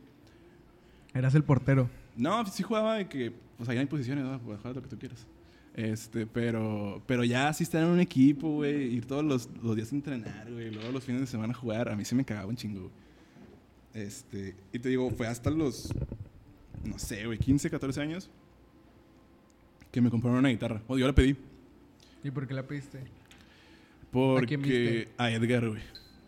Eras 1.13 1.35
el 1.35 1.43
portero. 1.43 1.89
No, 2.17 2.45
sí 2.47 2.63
jugaba 2.63 2.97
de 2.97 3.09
que, 3.09 3.33
pues 3.57 3.69
ahí 3.69 3.79
hay 3.79 3.87
posiciones, 3.87 4.25
¿no? 4.25 4.39
Puedes 4.41 4.61
jugar 4.61 4.77
lo 4.77 4.83
que 4.83 4.89
tú 4.89 4.99
quieras. 4.99 5.27
Este, 5.75 6.27
pero, 6.27 7.03
pero 7.07 7.25
ya 7.25 7.53
sí 7.53 7.65
estar 7.65 7.83
en 7.83 7.89
un 7.89 8.01
equipo, 8.01 8.49
güey, 8.57 8.95
ir 8.95 9.07
todos 9.07 9.25
los, 9.25 9.49
los 9.63 9.77
días 9.77 9.93
a 9.93 9.95
entrenar, 9.95 10.51
güey, 10.53 10.71
luego 10.71 10.91
los 10.91 11.05
fines 11.05 11.21
de 11.21 11.27
semana 11.29 11.53
a 11.53 11.57
jugar, 11.57 11.89
a 11.89 11.97
mí 11.97 12.05
se 12.05 12.15
me 12.15 12.25
cagaba 12.25 12.49
un 12.49 12.57
chingo. 12.57 12.91
Este, 13.95 14.57
y 14.73 14.79
te 14.79 14.89
digo, 14.89 15.11
fue 15.11 15.27
hasta 15.27 15.51
los, 15.51 15.93
no 16.85 16.99
sé, 16.99 17.25
güey, 17.27 17.39
15, 17.39 17.71
14 17.71 18.01
años 18.01 18.31
que 19.91 20.01
me 20.01 20.11
compraron 20.11 20.39
una 20.39 20.49
guitarra. 20.49 20.83
O 20.87 20.99
yo 20.99 21.07
la 21.07 21.15
pedí. 21.15 21.37
¿Y 22.23 22.31
por 22.31 22.47
qué 22.47 22.55
la 22.55 22.67
pediste? 22.67 23.01
Porque 24.11 24.47
quién 24.47 24.63
viste? 24.63 25.09
a 25.19 25.31
Edgar, 25.31 25.69
güey. 25.69 25.83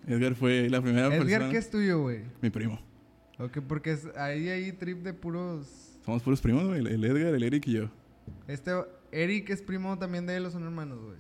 Edgar 0.06 0.34
fue 0.34 0.68
la 0.68 0.80
primera 0.80 1.06
Edgar, 1.08 1.26
persona. 1.26 1.50
¿qué 1.50 1.56
es 1.58 1.70
tuyo, 1.70 2.00
güey? 2.02 2.20
Mi 2.40 2.50
primo. 2.50 2.80
Ok, 3.38 3.58
porque 3.66 3.92
es, 3.92 4.06
ahí 4.16 4.48
hay 4.48 4.72
trip 4.72 4.98
de 5.02 5.12
puros... 5.14 5.98
Somos 6.04 6.22
puros 6.22 6.40
primos, 6.40 6.64
güey. 6.66 6.80
El 6.80 7.04
Edgar, 7.04 7.34
el 7.34 7.42
Eric 7.42 7.66
y 7.68 7.72
yo. 7.72 7.90
Este, 8.46 8.70
Eric 9.10 9.50
es 9.50 9.62
primo 9.62 9.98
también 9.98 10.26
de 10.26 10.36
él 10.36 10.46
o 10.46 10.50
son 10.50 10.62
hermanos, 10.64 11.00
güey. 11.00 11.16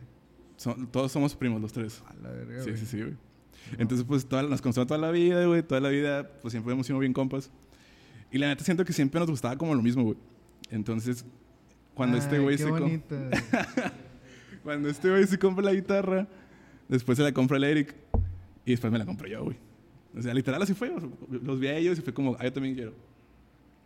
Son- 0.56 0.86
todos 0.88 1.10
somos 1.10 1.34
primos, 1.34 1.60
los 1.60 1.72
tres. 1.72 2.02
A 2.06 2.14
la 2.22 2.30
verga, 2.30 2.62
Sí, 2.62 2.70
güey. 2.70 2.80
sí, 2.80 2.86
sí, 2.86 3.00
güey. 3.00 3.14
Entonces, 3.78 4.04
pues, 4.06 4.26
toda, 4.26 4.42
nos 4.44 4.60
conocemos 4.60 4.86
toda 4.88 4.98
la 4.98 5.10
vida, 5.10 5.44
güey. 5.46 5.62
Toda 5.62 5.80
la 5.80 5.88
vida, 5.88 6.28
pues, 6.40 6.52
siempre 6.52 6.72
hemos 6.72 6.86
sido 6.86 6.98
bien 6.98 7.12
compas. 7.12 7.50
Y 8.30 8.38
la 8.38 8.48
neta 8.48 8.64
siento 8.64 8.84
que 8.84 8.92
siempre 8.92 9.20
nos 9.20 9.30
gustaba 9.30 9.56
como 9.56 9.74
lo 9.74 9.82
mismo, 9.82 10.02
güey. 10.04 10.16
Entonces, 10.70 11.24
cuando 11.94 12.16
este 12.18 12.36
Ay, 12.36 12.42
güey 12.42 12.56
qué 12.56 12.62
se... 12.64 12.68
com- 12.70 12.80
bonito. 12.80 13.16
Cuando 14.62 14.88
este 14.88 15.10
güey 15.10 15.26
se 15.26 15.38
compra 15.38 15.64
la 15.64 15.72
guitarra, 15.74 16.28
después 16.92 17.18
se 17.18 17.24
la 17.24 17.32
compra 17.32 17.56
el 17.56 17.64
Eric. 17.64 17.94
Y 18.64 18.70
después 18.72 18.92
me 18.92 18.98
la 18.98 19.04
compro 19.06 19.26
yo, 19.28 19.44
güey. 19.44 19.56
O 20.16 20.22
sea, 20.22 20.32
literal 20.34 20.62
así 20.62 20.74
fue. 20.74 20.92
los 21.30 21.58
vi 21.58 21.66
a 21.68 21.76
ellos 21.76 21.98
y 21.98 22.02
fue 22.02 22.14
como, 22.14 22.36
ah, 22.38 22.44
yo 22.44 22.52
también 22.52 22.74
quiero. 22.74 22.94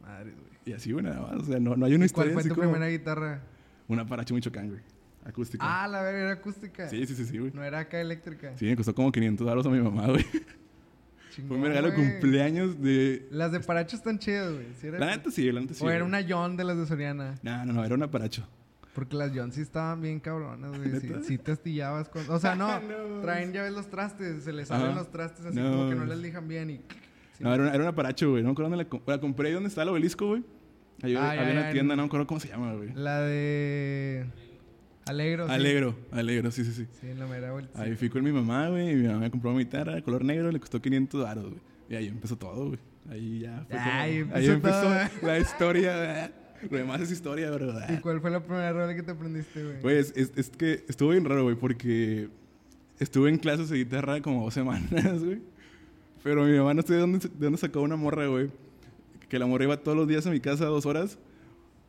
Madre, 0.03 0.33
güey. 0.33 0.47
Y 0.67 0.73
así, 0.73 0.93
güey, 0.93 1.05
nada 1.05 1.21
más. 1.21 1.43
O 1.43 1.45
sea, 1.45 1.59
no, 1.61 1.77
no 1.77 1.87
hay 1.87 1.95
una 1.95 2.05
¿Y 2.07 2.09
¿Cuál 2.11 2.27
historia 2.29 2.33
fue 2.35 2.41
así 2.41 2.49
tu 2.49 2.55
como... 2.57 2.71
primera 2.73 2.91
guitarra? 2.91 3.41
Una 3.89 4.05
Paracho 4.07 4.35
Michoacán, 4.35 4.69
güey. 4.69 4.81
Acústica. 5.25 5.65
Ah, 5.67 5.89
la 5.89 6.03
verga, 6.03 6.21
era 6.21 6.33
acústica. 6.33 6.89
Sí, 6.89 7.07
sí, 7.07 7.15
sí, 7.15 7.25
sí, 7.25 7.39
güey. 7.39 7.53
No 7.55 7.63
era 7.65 7.81
acá 7.81 8.01
eléctrica. 8.01 8.53
Sí, 8.57 8.67
me 8.67 8.77
costó 8.77 8.95
como 8.95 9.11
500 9.11 9.45
dólares 9.47 9.67
a 9.67 9.71
mi 9.71 9.81
mamá, 9.81 10.07
güey. 10.09 10.25
Chingón, 11.31 11.49
Fue 11.49 11.57
un 11.59 11.65
regalo 11.65 11.91
de 11.91 11.95
cumpleaños 11.95 12.81
de... 12.81 13.27
Las 13.31 13.53
de 13.53 13.61
Paracho 13.61 13.97
están 13.97 14.19
chidas, 14.19 14.53
güey. 14.53 14.67
¿Sí 14.81 14.87
era- 14.89 14.99
La 14.99 15.07
neta 15.07 15.31
sí, 15.31 15.51
la 15.51 15.61
neta 15.61 15.75
sí. 15.75 15.85
o 15.85 15.91
era 15.91 16.05
una 16.05 16.25
John 16.29 16.57
de 16.57 16.65
las 16.65 16.77
de 16.79 16.87
Soriana. 16.87 17.35
No, 17.43 17.65
no, 17.67 17.73
no, 17.73 17.85
era 17.85 17.95
una 17.95 18.11
Paracho. 18.11 18.47
Porque 18.97 19.15
las 19.17 19.31
John 19.33 19.53
sí 19.53 19.61
estaban 19.61 20.01
bien 20.01 20.19
cabronas, 20.19 20.77
güey. 20.77 21.01
Sí, 21.01 21.13
sí 21.23 21.39
te 21.39 21.53
astillabas 21.53 22.09
con... 22.09 22.29
O 22.31 22.39
sea, 22.41 22.57
no, 22.57 22.81
No. 22.81 23.21
traen 23.21 23.53
ya 23.53 23.63
ves 23.63 23.73
los 23.73 23.89
trastes. 23.89 24.43
Se 24.43 24.53
les 24.53 24.67
salen 24.69 24.89
Ajá. 24.89 24.97
los 24.99 25.11
trastes 25.13 25.45
así 25.47 25.57
No. 25.59 25.71
como 25.71 25.89
que 25.91 25.95
no 25.95 26.05
les 26.07 26.19
lijan 26.19 26.49
bien 26.49 26.71
y... 26.71 26.77
Sí. 27.37 27.45
No, 27.45 27.53
era 27.55 27.63
una, 27.65 27.73
era 27.75 27.83
una 27.85 27.95
Paracho, 27.95 28.31
güey. 28.31 28.43
No 28.43 28.49
me 28.49 28.53
acuerdo 28.53 28.71
dónde 28.71 28.85
la, 28.91 29.01
la 29.15 29.21
compré. 29.21 29.53
¿Dónde 29.53 29.69
está 29.69 29.83
el 29.83 29.91
obelisco, 29.91 30.27
güey? 30.27 30.43
Ahí 31.03 31.15
Ah, 31.15 31.31
había 31.33 31.45
ya, 31.45 31.53
una 31.53 31.61
ya, 31.67 31.73
tienda, 31.73 31.93
en- 31.93 31.97
no 31.99 32.03
me 32.05 32.07
acuerdo 32.07 32.27
cómo 32.27 32.41
se 32.41 32.49
llama, 32.49 32.73
güey. 32.75 32.95
La 32.95 33.21
de... 33.21 34.25
Alegro. 35.05 35.47
sí. 35.47 35.53
Alegro, 35.53 35.97
Alegro, 36.11 36.51
sí, 36.51 36.65
sí, 36.65 36.73
sí. 36.73 36.87
Sí, 37.01 37.09
en 37.11 37.19
la 37.19 37.27
mera 37.27 37.53
vuelta. 37.53 37.81
Ahí 37.81 37.95
fui 37.95 38.09
con 38.09 38.25
mi 38.25 38.33
mamá, 38.33 38.69
güey. 38.71 38.91
Y 38.93 38.95
mi 38.97 39.07
mamá 39.07 39.19
me 39.21 39.31
compró 39.31 39.53
mi 39.53 39.59
guitarra 39.59 39.95
de 39.95 40.03
color 40.03 40.25
negro. 40.25 40.51
Le 40.51 40.59
costó 40.59 40.81
500 40.81 41.23
baros, 41.23 41.45
güey. 41.45 41.61
Y 41.91 41.95
ahí 41.95 42.07
empezó 42.09 42.37
todo, 42.37 42.69
güey. 42.69 42.79
Ahí 43.11 43.41
ya 43.41 43.65
fue 43.69 43.77
como- 43.77 43.91
Ahí 43.91 44.11
ahí 44.11 44.19
empezó 44.19 44.53
empezó 44.53 44.81
todo, 44.83 45.29
la 45.29 45.39
historia, 45.39 45.97
güey. 45.97 46.46
Lo 46.71 46.77
demás 46.79 47.01
es 47.01 47.11
historia, 47.11 47.51
bro. 47.51 47.73
¿Y 47.89 47.97
cuál 48.01 48.21
fue 48.21 48.31
la 48.31 48.41
primera 48.43 48.73
rola 48.73 48.95
que 48.95 49.03
te 49.03 49.11
aprendiste, 49.13 49.63
güey? 49.65 49.81
Güey, 49.81 49.99
es, 49.99 50.13
es- 50.17 50.33
es 50.37 50.51
que 50.51 50.85
estuvo 50.89 51.11
bien 51.11 51.25
raro, 51.25 51.43
güey, 51.45 51.57
porque 51.57 52.29
estuve 52.99 53.29
en 53.31 53.39
clases 53.39 53.69
de 53.69 53.77
guitarra 53.79 54.21
como 54.23 54.45
dos 54.45 54.55
semanas, 54.55 54.91
güey. 55.25 55.41
Pero 56.23 56.45
mi 56.45 56.57
mamá 56.59 56.75
no 56.75 56.83
sé 56.83 56.95
de 56.95 57.01
dónde, 57.01 57.19
de 57.19 57.29
dónde 57.39 57.59
sacó 57.59 57.81
una 57.83 57.97
morra, 57.97 58.27
güey. 58.27 58.51
Que 59.29 59.39
la 59.39 59.47
morra 59.47 59.65
iba 59.65 59.77
todos 59.77 59.97
los 59.97 60.09
días 60.09 60.27
a 60.27 60.31
mi 60.31 60.41
casa 60.41 60.65
dos 60.67 60.87
horas. 60.87 61.19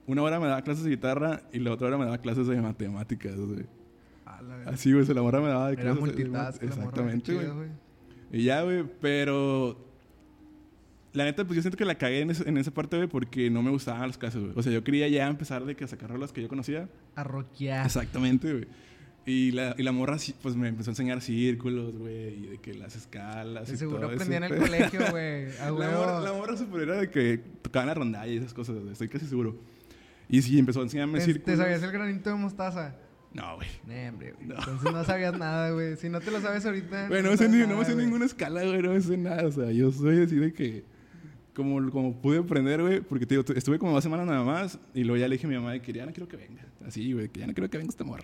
Una 0.06 0.22
hora 0.24 0.40
me 0.40 0.48
daba 0.48 0.62
clases 0.62 0.84
de 0.84 0.92
guitarra 0.92 1.42
y 1.52 1.60
la 1.60 1.72
otra 1.74 1.88
hora 1.88 1.98
me 1.98 2.06
daba 2.06 2.18
clases 2.20 2.48
de 2.48 2.62
matemáticas, 2.62 3.36
güey. 3.36 3.66
Ah. 4.26 4.40
Así, 4.68 4.92
güey, 4.94 5.06
se 5.06 5.14
la 5.14 5.22
morra 5.22 5.40
me 5.42 5.48
daba 5.48 5.68
de 5.68 5.74
Era 5.74 5.82
clases 5.84 5.96
de- 5.96 6.02
multitask. 6.08 6.64
Exactamente, 6.64 7.34
güey. 7.34 7.70
Y 8.32 8.44
ya, 8.44 8.62
güey, 8.64 8.84
pero... 9.02 9.87
La 11.18 11.26
neta, 11.26 11.44
pues 11.46 11.56
yo 11.56 11.62
siento 11.62 11.78
que 11.78 11.86
la 11.86 11.96
cagué 11.96 12.22
en, 12.22 12.30
ese- 12.32 12.48
en 12.48 12.58
esa 12.58 12.72
parte, 12.72 12.96
güey, 12.98 13.08
porque 13.10 13.50
no 13.50 13.62
me 13.64 13.72
gustaban 13.72 14.08
las 14.08 14.18
clases, 14.18 14.42
güey. 14.42 14.54
O 14.56 14.62
sea, 14.62 14.72
yo 14.72 14.84
quería 14.84 15.08
ya 15.08 15.28
empezar 15.28 15.66
de 15.66 15.76
que 15.76 15.84
a 15.84 15.88
sacar 15.88 16.10
rolas 16.12 16.32
que 16.32 16.42
yo 16.42 16.48
conocía. 16.48 16.88
A 17.16 17.24
rockear. 17.24 17.86
Exactamente, 17.86 18.52
güey. 18.52 18.68
Y 19.26 19.52
la, 19.52 19.76
y 19.78 19.84
la 19.84 19.92
morra, 19.92 20.16
pues 20.42 20.56
me 20.56 20.70
empezó 20.70 20.90
a 20.90 20.94
enseñar 20.94 21.20
círculos, 21.22 21.98
güey, 21.98 22.46
y 22.46 22.48
de 22.48 22.58
que 22.60 22.74
las 22.74 22.96
escalas. 22.96 23.68
De 23.68 23.74
y 23.74 23.78
seguro 23.78 24.00
todo 24.02 24.12
aprendí 24.12 24.36
en 24.36 24.44
el 24.44 24.56
colegio, 24.58 25.00
güey. 25.12 25.48
La 25.58 25.72
morra, 25.72 26.20
la 26.22 26.34
morra 26.34 26.56
super 26.56 26.82
era 26.84 26.96
de 26.96 27.10
que 27.10 27.40
tocaban 27.62 27.88
la 27.88 27.94
rondalla 27.96 28.32
y 28.32 28.38
esas 28.38 28.54
cosas, 28.54 28.78
güey, 28.78 28.92
estoy 28.94 29.10
casi 29.10 29.26
seguro. 29.26 29.58
Y 30.30 30.42
sí, 30.42 30.58
empezó 30.60 30.80
a 30.80 30.84
enseñarme 30.84 31.20
Te, 31.20 31.26
círculos. 31.26 31.46
te 31.46 31.58
sabías 31.64 31.84
el 31.84 31.92
granito 31.92 32.30
de 32.30 32.36
mostaza. 32.38 32.96
No, 33.34 33.56
güey. 33.58 33.68
Nah, 33.86 34.10
hombre, 34.10 34.32
güey. 34.34 34.48
No. 34.48 34.56
Entonces 34.56 34.92
no 34.94 35.04
sabías 35.04 35.38
nada, 35.38 35.72
güey. 35.72 35.98
Si 35.98 36.08
no 36.10 36.20
te 36.22 36.32
lo 36.32 36.40
sabes 36.40 36.66
ahorita. 36.66 37.08
Güey, 37.10 37.22
no 37.24 37.36
sé, 37.36 37.50
nada, 37.50 37.68
no 37.68 37.78
me 37.80 37.86
sé 37.86 37.96
ninguna 37.96 38.26
escala, 38.26 38.64
güey, 38.64 38.82
no 38.82 38.94
me 38.94 39.02
sé 39.02 39.18
nada. 39.18 39.46
O 39.48 39.52
sea, 39.52 39.72
yo 39.72 39.92
soy 39.92 40.24
así 40.24 40.36
de 40.38 40.54
que. 40.54 40.86
Como, 41.58 41.90
como 41.90 42.22
pude 42.22 42.38
aprender, 42.38 42.80
güey, 42.84 43.02
porque 43.02 43.26
te 43.26 43.34
digo, 43.34 43.44
tu- 43.44 43.54
estuve 43.54 43.80
como 43.80 43.92
dos 43.92 44.04
semanas 44.04 44.28
nada 44.28 44.44
más 44.44 44.78
y 44.94 45.04
luego 45.04 45.18
ya 45.20 45.28
le 45.28 45.34
dije 45.36 45.48
a 45.48 45.50
mi 45.50 45.56
mamá 45.56 45.72
de 45.72 45.82
que 45.82 45.92
ya 45.92 46.06
no 46.06 46.14
quiero 46.14 46.28
que 46.28 46.38
venga. 46.38 46.64
Así, 46.86 47.12
güey, 47.14 47.30
que 47.30 47.40
ya 47.40 47.48
no 47.48 47.54
quiero 47.56 47.68
que 47.68 47.80
venga 47.80 47.90
este 47.90 48.04
morro. 48.04 48.24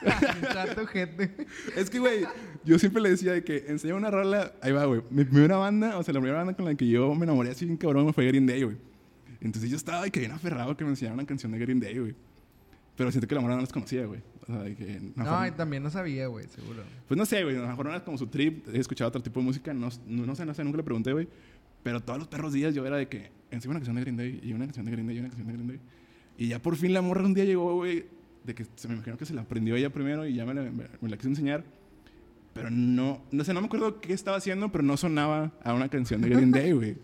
Trato 0.40 0.86
gente. 0.86 1.30
Es 1.76 1.90
que, 1.90 1.98
güey, 1.98 2.24
yo 2.64 2.78
siempre 2.78 3.02
le 3.02 3.10
decía 3.10 3.32
de 3.32 3.42
que 3.42 3.64
enseña 3.66 3.96
una 3.96 4.08
rola, 4.10 4.52
ahí 4.62 4.70
va, 4.70 4.84
güey. 4.84 5.02
Mi 5.10 5.24
primera 5.24 5.56
banda, 5.56 5.98
o 5.98 6.02
sea, 6.04 6.14
la 6.14 6.20
primera 6.20 6.38
banda 6.38 6.54
con 6.54 6.64
la 6.64 6.74
que 6.76 6.86
yo 6.86 7.12
me 7.14 7.24
enamoré 7.24 7.50
así 7.50 7.64
bien 7.64 7.76
cabrón 7.76 8.14
fue 8.14 8.24
Green 8.28 8.46
Day, 8.46 8.62
güey. 8.62 8.76
Entonces 9.40 9.68
yo 9.68 9.76
estaba 9.76 10.02
de 10.04 10.10
que 10.12 10.20
bien 10.20 10.32
aferrado 10.32 10.76
que 10.76 10.84
me 10.84 10.90
enseñaran 10.90 11.18
una 11.18 11.26
canción 11.26 11.50
de 11.52 11.58
Green 11.58 11.80
Day, 11.80 11.98
güey. 11.98 12.14
Pero 12.96 13.10
siento 13.10 13.26
que 13.26 13.34
la 13.34 13.40
morra 13.40 13.54
no 13.56 13.62
las 13.62 13.72
conocía, 13.72 14.04
güey. 14.06 14.20
O 14.42 14.46
sea, 14.46 14.62
de 14.62 14.76
que... 14.76 15.00
No, 15.16 15.24
mejor- 15.24 15.48
y 15.48 15.50
también 15.52 15.82
no 15.82 15.90
sabía, 15.90 16.26
güey, 16.28 16.46
seguro. 16.48 16.82
Pues 17.08 17.18
no 17.18 17.24
sé, 17.26 17.42
güey. 17.42 17.56
A 17.56 17.60
lo 17.62 17.68
mejor 17.68 17.86
no 17.86 17.90
era 17.92 18.04
como 18.04 18.16
su 18.18 18.26
trip. 18.26 18.68
He 18.72 18.78
escuchado 18.78 19.08
otro 19.08 19.22
tipo 19.22 19.40
de 19.40 19.46
música. 19.46 19.72
No, 19.74 19.88
no, 20.06 20.26
no 20.26 20.34
sé, 20.36 20.44
no 20.44 20.52
sé. 20.54 20.62
Nunca 20.64 20.76
le 20.78 20.82
pregunté, 20.82 21.12
güey. 21.12 21.26
Pero 21.82 22.00
todos 22.00 22.18
los 22.18 22.28
perros 22.28 22.52
días 22.52 22.74
yo 22.74 22.86
era 22.86 22.96
de 22.96 23.08
que 23.08 23.30
encima 23.50 23.72
una 23.72 23.80
canción 23.80 23.96
de 23.96 24.02
Green 24.02 24.16
Day 24.16 24.40
y 24.42 24.52
una 24.52 24.66
canción 24.66 24.86
de 24.86 24.92
Green 24.92 25.06
Day 25.06 25.16
y 25.16 25.20
una 25.20 25.28
canción 25.28 25.46
de 25.46 25.52
Green 25.54 25.68
Day. 25.68 25.80
Y 26.38 26.48
ya 26.48 26.60
por 26.60 26.76
fin 26.76 26.92
la 26.92 27.02
morra 27.02 27.24
un 27.24 27.34
día 27.34 27.44
llegó, 27.44 27.74
güey. 27.74 28.06
De 28.44 28.54
que 28.54 28.66
se 28.74 28.88
me 28.88 28.94
imagino 28.94 29.18
que 29.18 29.26
se 29.26 29.34
la 29.34 29.42
aprendió 29.42 29.76
ella 29.76 29.90
primero 29.90 30.26
y 30.26 30.34
ya 30.34 30.46
me 30.46 30.54
la, 30.54 30.62
me, 30.62 30.86
me 31.00 31.08
la 31.08 31.16
quiso 31.16 31.28
enseñar. 31.28 31.64
Pero 32.54 32.70
no, 32.70 33.22
no 33.30 33.44
sé, 33.44 33.54
no 33.54 33.60
me 33.60 33.66
acuerdo 33.66 34.00
qué 34.00 34.12
estaba 34.12 34.36
haciendo, 34.36 34.72
pero 34.72 34.82
no 34.82 34.96
sonaba 34.96 35.52
a 35.62 35.74
una 35.74 35.88
canción 35.88 36.20
de 36.20 36.30
Green 36.30 36.50
Day, 36.50 36.72
güey. 36.72 36.96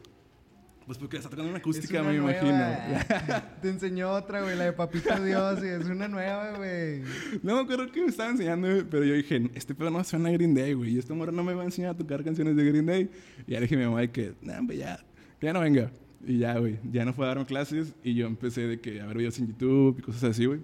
Pues 0.87 0.99
porque 0.99 1.16
está 1.16 1.28
tocando 1.28 1.50
una 1.50 1.59
acústica, 1.59 2.00
una 2.00 2.11
me 2.12 2.19
nueva. 2.19 2.38
imagino. 2.40 3.43
Te 3.61 3.69
enseñó 3.71 4.12
otra, 4.12 4.43
güey, 4.43 4.57
la 4.57 4.66
de 4.66 4.73
Papito 4.73 5.21
Dios, 5.25 5.59
y 5.64 5.66
es 5.66 5.85
una 5.87 6.07
nueva, 6.07 6.52
güey. 6.57 7.02
No 7.43 7.57
me 7.57 7.61
acuerdo 7.62 7.90
qué 7.90 8.02
me 8.02 8.07
estaba 8.07 8.31
enseñando, 8.31 8.69
pero 8.88 9.02
yo 9.05 9.14
dije, 9.14 9.50
este 9.55 9.75
pedo 9.75 9.90
no 9.90 10.05
suena 10.05 10.28
a 10.28 10.33
Green 10.33 10.55
Day, 10.55 10.75
güey. 10.75 10.95
Y 10.95 10.99
esta 10.99 11.12
morra 11.12 11.33
no 11.33 11.43
me 11.43 11.55
va 11.55 11.62
a 11.62 11.64
enseñar 11.64 11.90
a 11.90 11.97
tocar 11.97 12.23
canciones 12.23 12.55
de 12.55 12.64
Green 12.64 12.87
Day. 12.87 13.11
Y 13.49 13.52
ya 13.52 13.59
le 13.59 13.62
dije 13.62 13.75
a 13.75 13.78
mi 13.78 13.85
mamá 13.85 14.07
que, 14.07 14.35
nah, 14.43 14.61
hombre, 14.61 14.76
ya, 14.76 15.05
que 15.40 15.47
ya 15.47 15.52
no 15.52 15.61
venga. 15.61 15.90
Y 16.25 16.38
ya, 16.38 16.57
güey, 16.57 16.78
ya 16.93 17.05
no 17.05 17.12
fue 17.12 17.25
a 17.25 17.28
darme 17.31 17.47
clases. 17.47 17.93
Y 18.05 18.14
yo 18.14 18.28
empecé 18.28 18.69
de 18.69 18.81
que 18.81 19.00
a 19.00 19.07
ver 19.07 19.16
videos 19.19 19.37
en 19.40 19.49
YouTube 19.49 19.97
y 19.99 20.02
cosas 20.02 20.23
así, 20.23 20.45
güey. 20.47 20.61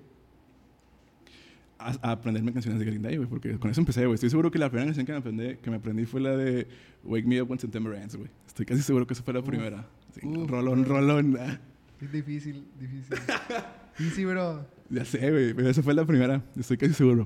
A, 1.78 1.96
a 2.00 2.12
aprenderme 2.12 2.52
canciones 2.52 2.78
de 2.78 2.86
Green 2.86 3.02
Day, 3.02 3.16
güey, 3.16 3.28
porque 3.28 3.58
con 3.58 3.68
eso 3.72 3.80
empecé, 3.80 4.02
güey. 4.04 4.14
Estoy 4.14 4.30
seguro 4.30 4.52
que 4.52 4.58
la 4.60 4.70
primera 4.70 4.86
canción 4.86 5.04
que 5.04 5.10
me 5.10 5.18
aprendí, 5.18 5.56
que 5.56 5.68
me 5.68 5.76
aprendí 5.78 6.04
fue 6.06 6.20
la 6.20 6.36
de 6.36 6.68
Wake 7.02 7.26
Me 7.26 7.42
Up 7.42 7.50
When 7.50 7.58
September 7.58 7.92
Ends, 7.94 8.14
güey. 8.14 8.30
Estoy 8.46 8.64
casi 8.66 8.82
seguro 8.82 9.04
que 9.04 9.14
esa 9.14 9.24
fue 9.24 9.34
la 9.34 9.42
primera. 9.42 9.84
Sí, 10.12 10.46
rolón, 10.46 10.84
rolón. 10.84 11.36
ah. 11.40 11.58
Es 12.00 12.12
difícil, 12.12 12.66
difícil. 12.78 13.16
Y 13.98 14.04
sí, 14.04 14.24
bro. 14.24 14.66
Ya 14.88 15.04
sé, 15.04 15.30
güey, 15.30 15.52
pero 15.52 15.68
esa 15.68 15.82
fue 15.82 15.92
la 15.92 16.04
primera. 16.06 16.42
Estoy 16.56 16.78
casi 16.78 16.94
seguro. 16.94 17.24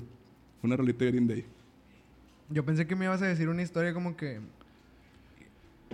Fue 0.59 0.67
una 0.67 0.75
rolita 0.75 1.05
de 1.05 1.11
Green 1.11 1.27
Day. 1.27 1.45
Yo 2.49 2.65
pensé 2.65 2.85
que 2.85 2.95
me 2.95 3.05
ibas 3.05 3.21
a 3.21 3.25
decir 3.25 3.47
una 3.47 3.61
historia 3.61 3.93
como 3.93 4.17
que. 4.17 4.41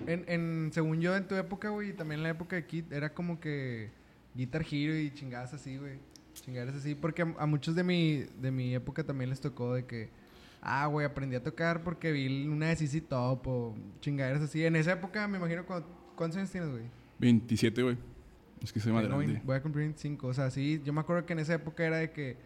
En, 0.07 0.25
en, 0.27 0.71
según 0.73 0.99
yo, 0.99 1.15
en 1.15 1.27
tu 1.27 1.35
época, 1.35 1.69
güey, 1.69 1.89
y 1.89 1.93
también 1.93 2.19
en 2.19 2.23
la 2.23 2.29
época 2.29 2.55
de 2.55 2.65
Kid, 2.65 2.91
era 2.91 3.13
como 3.13 3.39
que 3.39 3.89
Guitar 4.35 4.65
Hero 4.69 4.97
y 4.97 5.13
chingadas 5.13 5.53
así, 5.53 5.77
güey. 5.77 5.99
Chingadas 6.33 6.75
así. 6.75 6.95
Porque 6.95 7.21
a, 7.21 7.33
a 7.37 7.45
muchos 7.45 7.75
de 7.75 7.83
mi, 7.83 8.25
de 8.41 8.49
mi 8.51 8.73
época 8.73 9.03
también 9.03 9.29
les 9.29 9.39
tocó 9.39 9.75
de 9.75 9.85
que. 9.85 10.09
Ah, 10.61 10.87
güey, 10.87 11.05
aprendí 11.05 11.35
a 11.35 11.43
tocar 11.43 11.83
porque 11.83 12.11
vi 12.11 12.47
una 12.47 12.67
de 12.69 12.75
CC 12.77 13.01
Top 13.01 13.45
o 13.47 13.75
chingaderas 14.01 14.41
así. 14.41 14.65
En 14.65 14.75
esa 14.75 14.93
época, 14.93 15.27
me 15.27 15.37
imagino, 15.37 15.65
cuando- 15.65 15.87
¿cuántos 16.15 16.37
años 16.37 16.51
tienes, 16.51 16.69
güey? 16.71 16.83
27, 17.19 17.83
güey. 17.83 17.97
Es 18.61 18.71
que 18.71 18.79
soy 18.79 18.93
más 18.93 19.03
Tengo 19.03 19.17
grande. 19.17 19.41
voy 19.43 19.55
a 19.57 19.61
cumplir 19.61 19.85
25. 19.85 20.27
O 20.27 20.33
sea, 20.33 20.49
sí, 20.49 20.81
yo 20.85 20.93
me 20.93 21.01
acuerdo 21.01 21.25
que 21.25 21.33
en 21.33 21.39
esa 21.39 21.53
época 21.55 21.85
era 21.85 21.97
de 21.97 22.11
que 22.11 22.37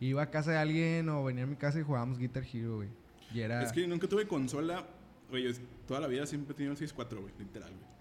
iba 0.00 0.22
a 0.22 0.30
casa 0.30 0.50
de 0.50 0.58
alguien 0.58 1.08
o 1.08 1.24
venía 1.24 1.44
a 1.44 1.46
mi 1.46 1.56
casa 1.56 1.78
y 1.80 1.82
jugábamos 1.82 2.18
Guitar 2.18 2.44
Hero, 2.52 2.76
güey. 2.76 2.88
Y 3.32 3.40
era. 3.40 3.62
Es 3.62 3.72
que 3.72 3.86
nunca 3.86 4.06
tuve 4.08 4.26
consola. 4.26 4.86
Güey, 5.30 5.52
toda 5.86 6.00
la 6.00 6.06
vida 6.06 6.26
siempre 6.26 6.52
he 6.52 6.54
tenido 6.54 6.72
el 6.72 6.76
64, 6.76 7.20
güey, 7.20 7.32
literal, 7.38 7.70
güey. 7.70 7.94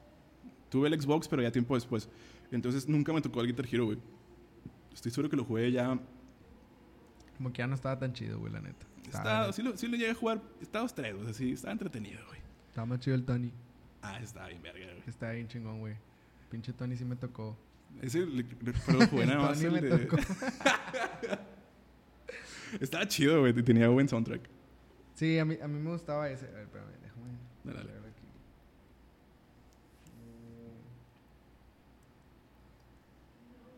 Tuve 0.69 0.87
el 0.89 1.01
Xbox, 1.01 1.27
pero 1.27 1.41
ya 1.41 1.51
tiempo 1.51 1.75
después. 1.75 2.09
Entonces 2.51 2.87
nunca 2.87 3.13
me 3.13 3.21
tocó 3.21 3.41
el 3.41 3.47
Guitar 3.47 3.65
Hero, 3.71 3.85
güey. 3.85 3.97
Estoy 4.93 5.11
seguro 5.11 5.29
que 5.29 5.37
lo 5.37 5.45
jugué 5.45 5.71
ya. 5.71 5.97
Como 7.37 7.51
que 7.51 7.59
ya 7.59 7.67
no 7.67 7.75
estaba 7.75 7.97
tan 7.97 8.13
chido, 8.13 8.39
güey, 8.39 8.51
la 8.51 8.61
neta. 8.61 8.85
Estaba, 9.05 9.53
sí, 9.53 9.61
lo, 9.61 9.75
sí 9.77 9.87
lo 9.87 9.95
llegué 9.95 10.11
a 10.11 10.15
jugar. 10.15 10.41
Estaba 10.61 10.83
dos, 10.83 10.93
tres, 10.93 11.13
o 11.13 11.23
sea, 11.23 11.33
sí, 11.33 11.51
estaba 11.51 11.71
entretenido, 11.71 12.19
güey. 12.27 12.39
estaba 12.69 12.85
más 12.85 12.99
chido 12.99 13.15
el 13.15 13.23
Tony. 13.23 13.51
Ah, 14.03 14.19
estaba 14.21 14.47
bien 14.49 14.61
verga, 14.61 14.85
güey. 14.85 15.03
Estaba 15.07 15.31
bien 15.31 15.47
chingón, 15.47 15.79
güey. 15.79 15.95
Pinche 16.51 16.73
Tony 16.73 16.95
sí 16.97 17.05
me 17.05 17.15
tocó. 17.15 17.57
Ese, 18.01 18.25
le- 18.25 18.43
pero 18.43 18.73
lo 18.99 19.07
jugué 19.07 19.25
nada 19.25 19.39
más. 19.39 19.59
Tony 19.61 19.65
el 19.77 19.81
me 19.81 19.89
de- 19.89 20.05
tocó. 20.05 20.17
Estaba 22.81 23.07
chido, 23.07 23.39
güey. 23.39 23.53
Tenía 23.53 23.87
buen 23.89 24.07
soundtrack. 24.09 24.41
Sí, 25.15 25.37
a 25.39 25.45
mí, 25.45 25.57
a 25.61 25.67
mí 25.67 25.79
me 25.79 25.91
gustaba 25.91 26.29
ese. 26.29 26.47
A 26.47 26.51
ver, 26.51 26.63
espérame, 26.63 26.89
déjame. 27.01 27.37
Dale, 27.63 27.77
dale. 27.93 28.07
aquí. 28.07 28.23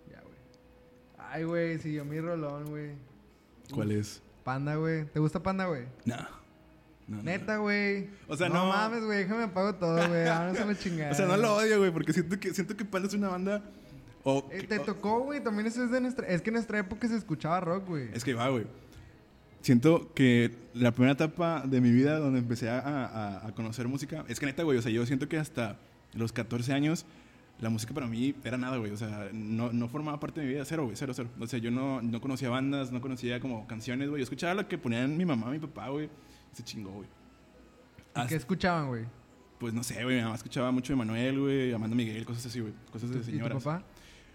Mm. 0.08 0.12
Ya, 0.12 0.22
güey. 0.22 0.36
Ay, 1.18 1.44
güey, 1.44 1.80
siguió 1.80 2.06
mi 2.06 2.20
rolón, 2.20 2.66
güey. 2.70 2.92
¿Cuál 3.74 3.92
es? 3.92 4.22
Panda, 4.44 4.76
güey. 4.76 5.06
¿Te 5.06 5.20
gusta 5.20 5.42
Panda, 5.44 5.66
güey? 5.66 5.84
No. 6.06 6.45
No, 7.08 7.22
Neta, 7.22 7.58
güey. 7.58 8.10
O 8.28 8.36
sea, 8.36 8.50
no. 8.50 8.56
no- 8.66 8.70
mames, 8.70 9.04
güey. 9.04 9.20
Déjame 9.20 9.44
apago 9.44 9.76
todo, 9.76 9.96
güey. 10.08 10.26
Vámonos 10.26 10.60
a 10.60 10.66
la 10.66 10.76
chingada. 10.78 11.12
O 11.12 11.16
sea, 11.16 11.26
no 11.28 11.38
lo 11.38 11.56
odio, 11.56 11.78
güey, 11.80 11.92
porque 11.92 12.14
siento 12.14 12.40
que, 12.40 12.54
siento 12.54 12.76
que 12.76 12.84
Panda 12.86 13.08
es 13.08 13.14
una 13.14 13.30
banda. 13.30 13.64
Eh, 14.26 14.42
que- 14.62 14.68
te 14.68 14.80
tocó, 14.80 15.20
güey. 15.20 15.44
También 15.44 15.68
eso 15.68 15.84
es 15.84 15.92
de 15.92 16.02
nuestra. 16.02 16.26
Es 16.28 16.42
que 16.42 16.50
en 16.50 16.56
nuestra 16.56 16.80
época 16.80 17.08
se 17.08 17.16
escuchaba 17.16 17.60
rock, 17.60 17.88
güey. 17.88 18.10
Es 18.14 18.24
que 18.24 18.34
va, 18.34 18.50
güey. 18.50 18.66
Siento 19.62 20.12
que 20.14 20.52
la 20.76 20.92
primera 20.92 21.14
etapa 21.14 21.64
de 21.66 21.82
mi 21.82 21.92
vida 21.92 22.20
donde 22.20 22.40
empecé 22.40 22.70
a, 22.70 22.80
a- 22.80 23.48
a 23.48 23.52
conocer 23.56 23.88
música, 23.88 24.24
es 24.28 24.40
que 24.40 24.46
neta, 24.46 24.62
güey, 24.64 24.78
o 24.78 24.82
sea, 24.82 24.92
yo 24.92 25.06
siento 25.08 25.28
que 25.28 25.38
hasta 25.38 25.78
los 26.14 26.32
14 26.32 26.72
años 26.74 27.06
la 27.60 27.70
música 27.70 27.94
para 27.94 28.06
mí 28.06 28.36
era 28.44 28.58
nada, 28.58 28.78
güey, 28.78 28.92
o 28.92 28.98
sea, 28.98 29.30
no, 29.34 29.72
no 29.74 29.88
formaba 29.90 30.20
parte 30.20 30.42
de 30.42 30.46
mi 30.48 30.54
vida, 30.54 30.66
cero, 30.66 30.84
güey, 30.84 30.96
cero, 30.96 31.14
cero. 31.16 31.30
O 31.40 31.48
sea, 31.48 31.58
yo 31.58 31.72
no, 31.72 32.00
no 32.02 32.22
conocía 32.22 32.50
bandas, 32.50 32.92
no 32.92 33.02
conocía 33.02 33.40
como 33.40 33.66
canciones, 33.66 34.08
güey, 34.10 34.20
yo 34.20 34.24
escuchaba 34.24 34.54
lo 34.54 34.68
que 34.68 34.78
ponían 34.78 35.18
mi 35.18 35.26
mamá, 35.26 35.50
mi 35.50 35.58
papá, 35.60 35.90
güey, 35.90 36.10
se 36.56 36.64
chingó, 36.64 36.92
güey. 36.92 37.08
¿Y 37.08 38.02
Hasta- 38.20 38.28
qué 38.30 38.36
escuchaban, 38.36 38.88
güey? 38.88 39.06
Pues 39.60 39.74
no 39.74 39.84
sé, 39.84 40.04
güey, 40.04 40.18
mi 40.18 40.22
mamá 40.24 40.36
escuchaba 40.36 40.72
mucho 40.72 40.94
de 40.94 40.98
Manuel, 40.98 41.40
güey, 41.40 41.74
Amanda 41.74 41.96
Miguel, 41.96 42.26
cosas 42.26 42.46
así, 42.46 42.60
güey, 42.60 42.74
cosas 42.92 43.10
de 43.10 43.18
¿Y 43.18 43.20
tu 43.20 43.26
señoras. 43.26 43.64
papá? 43.64 43.84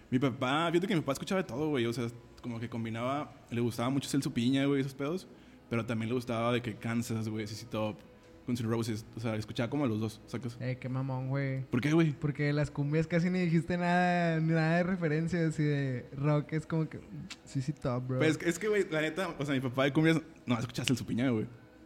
Mi 0.09 0.19
papá, 0.19 0.67
fíjate 0.71 0.87
que 0.87 0.95
mi 0.95 1.01
papá 1.01 1.13
escuchaba 1.13 1.41
de 1.41 1.47
todo, 1.47 1.69
güey. 1.69 1.85
O 1.85 1.93
sea, 1.93 2.07
como 2.41 2.59
que 2.59 2.67
combinaba, 2.69 3.33
le 3.49 3.61
gustaba 3.61 3.89
mucho 3.89 4.09
Celso 4.09 4.33
Piña, 4.33 4.65
güey, 4.65 4.81
esos 4.81 4.93
pedos. 4.93 5.27
Pero 5.69 5.85
también 5.85 6.09
le 6.09 6.15
gustaba 6.15 6.51
de 6.51 6.61
que 6.61 6.75
Kansas, 6.75 7.29
güey, 7.29 7.47
CC 7.47 7.65
Top, 7.67 7.97
Guns 8.45 8.59
N' 8.59 8.67
Roses. 8.69 9.05
O 9.15 9.21
sea, 9.21 9.35
escuchaba 9.35 9.69
como 9.69 9.85
a 9.85 9.87
los 9.87 10.01
dos, 10.01 10.19
¿sacas? 10.27 10.57
Eh, 10.59 10.77
qué 10.81 10.89
mamón, 10.89 11.29
güey. 11.29 11.63
¿Por 11.69 11.79
qué, 11.79 11.93
güey? 11.93 12.11
Porque 12.11 12.51
las 12.51 12.69
cumbias 12.71 13.07
casi 13.07 13.29
ni 13.29 13.39
dijiste 13.39 13.77
nada, 13.77 14.41
nada 14.41 14.77
de 14.77 14.83
referencias 14.83 15.57
y 15.59 15.63
de 15.63 16.09
rock. 16.17 16.51
Es 16.51 16.65
como 16.65 16.89
que. 16.89 16.99
Sí, 17.45 17.61
sí, 17.61 17.71
top, 17.71 18.05
bro. 18.05 18.17
Pues 18.17 18.37
es 18.43 18.59
que- 18.59 18.67
güey, 18.67 18.85
la 18.91 18.99
neta, 18.99 19.33
o 19.39 19.45
sea, 19.45 19.53
mi 19.55 19.61
papá 19.61 19.85
de 19.85 19.93
cumbias, 19.93 20.19
no, 20.45 20.59
escuchaba 20.59 20.85
Celso 20.85 21.05
Piña, 21.05 21.29
güey. 21.29 21.45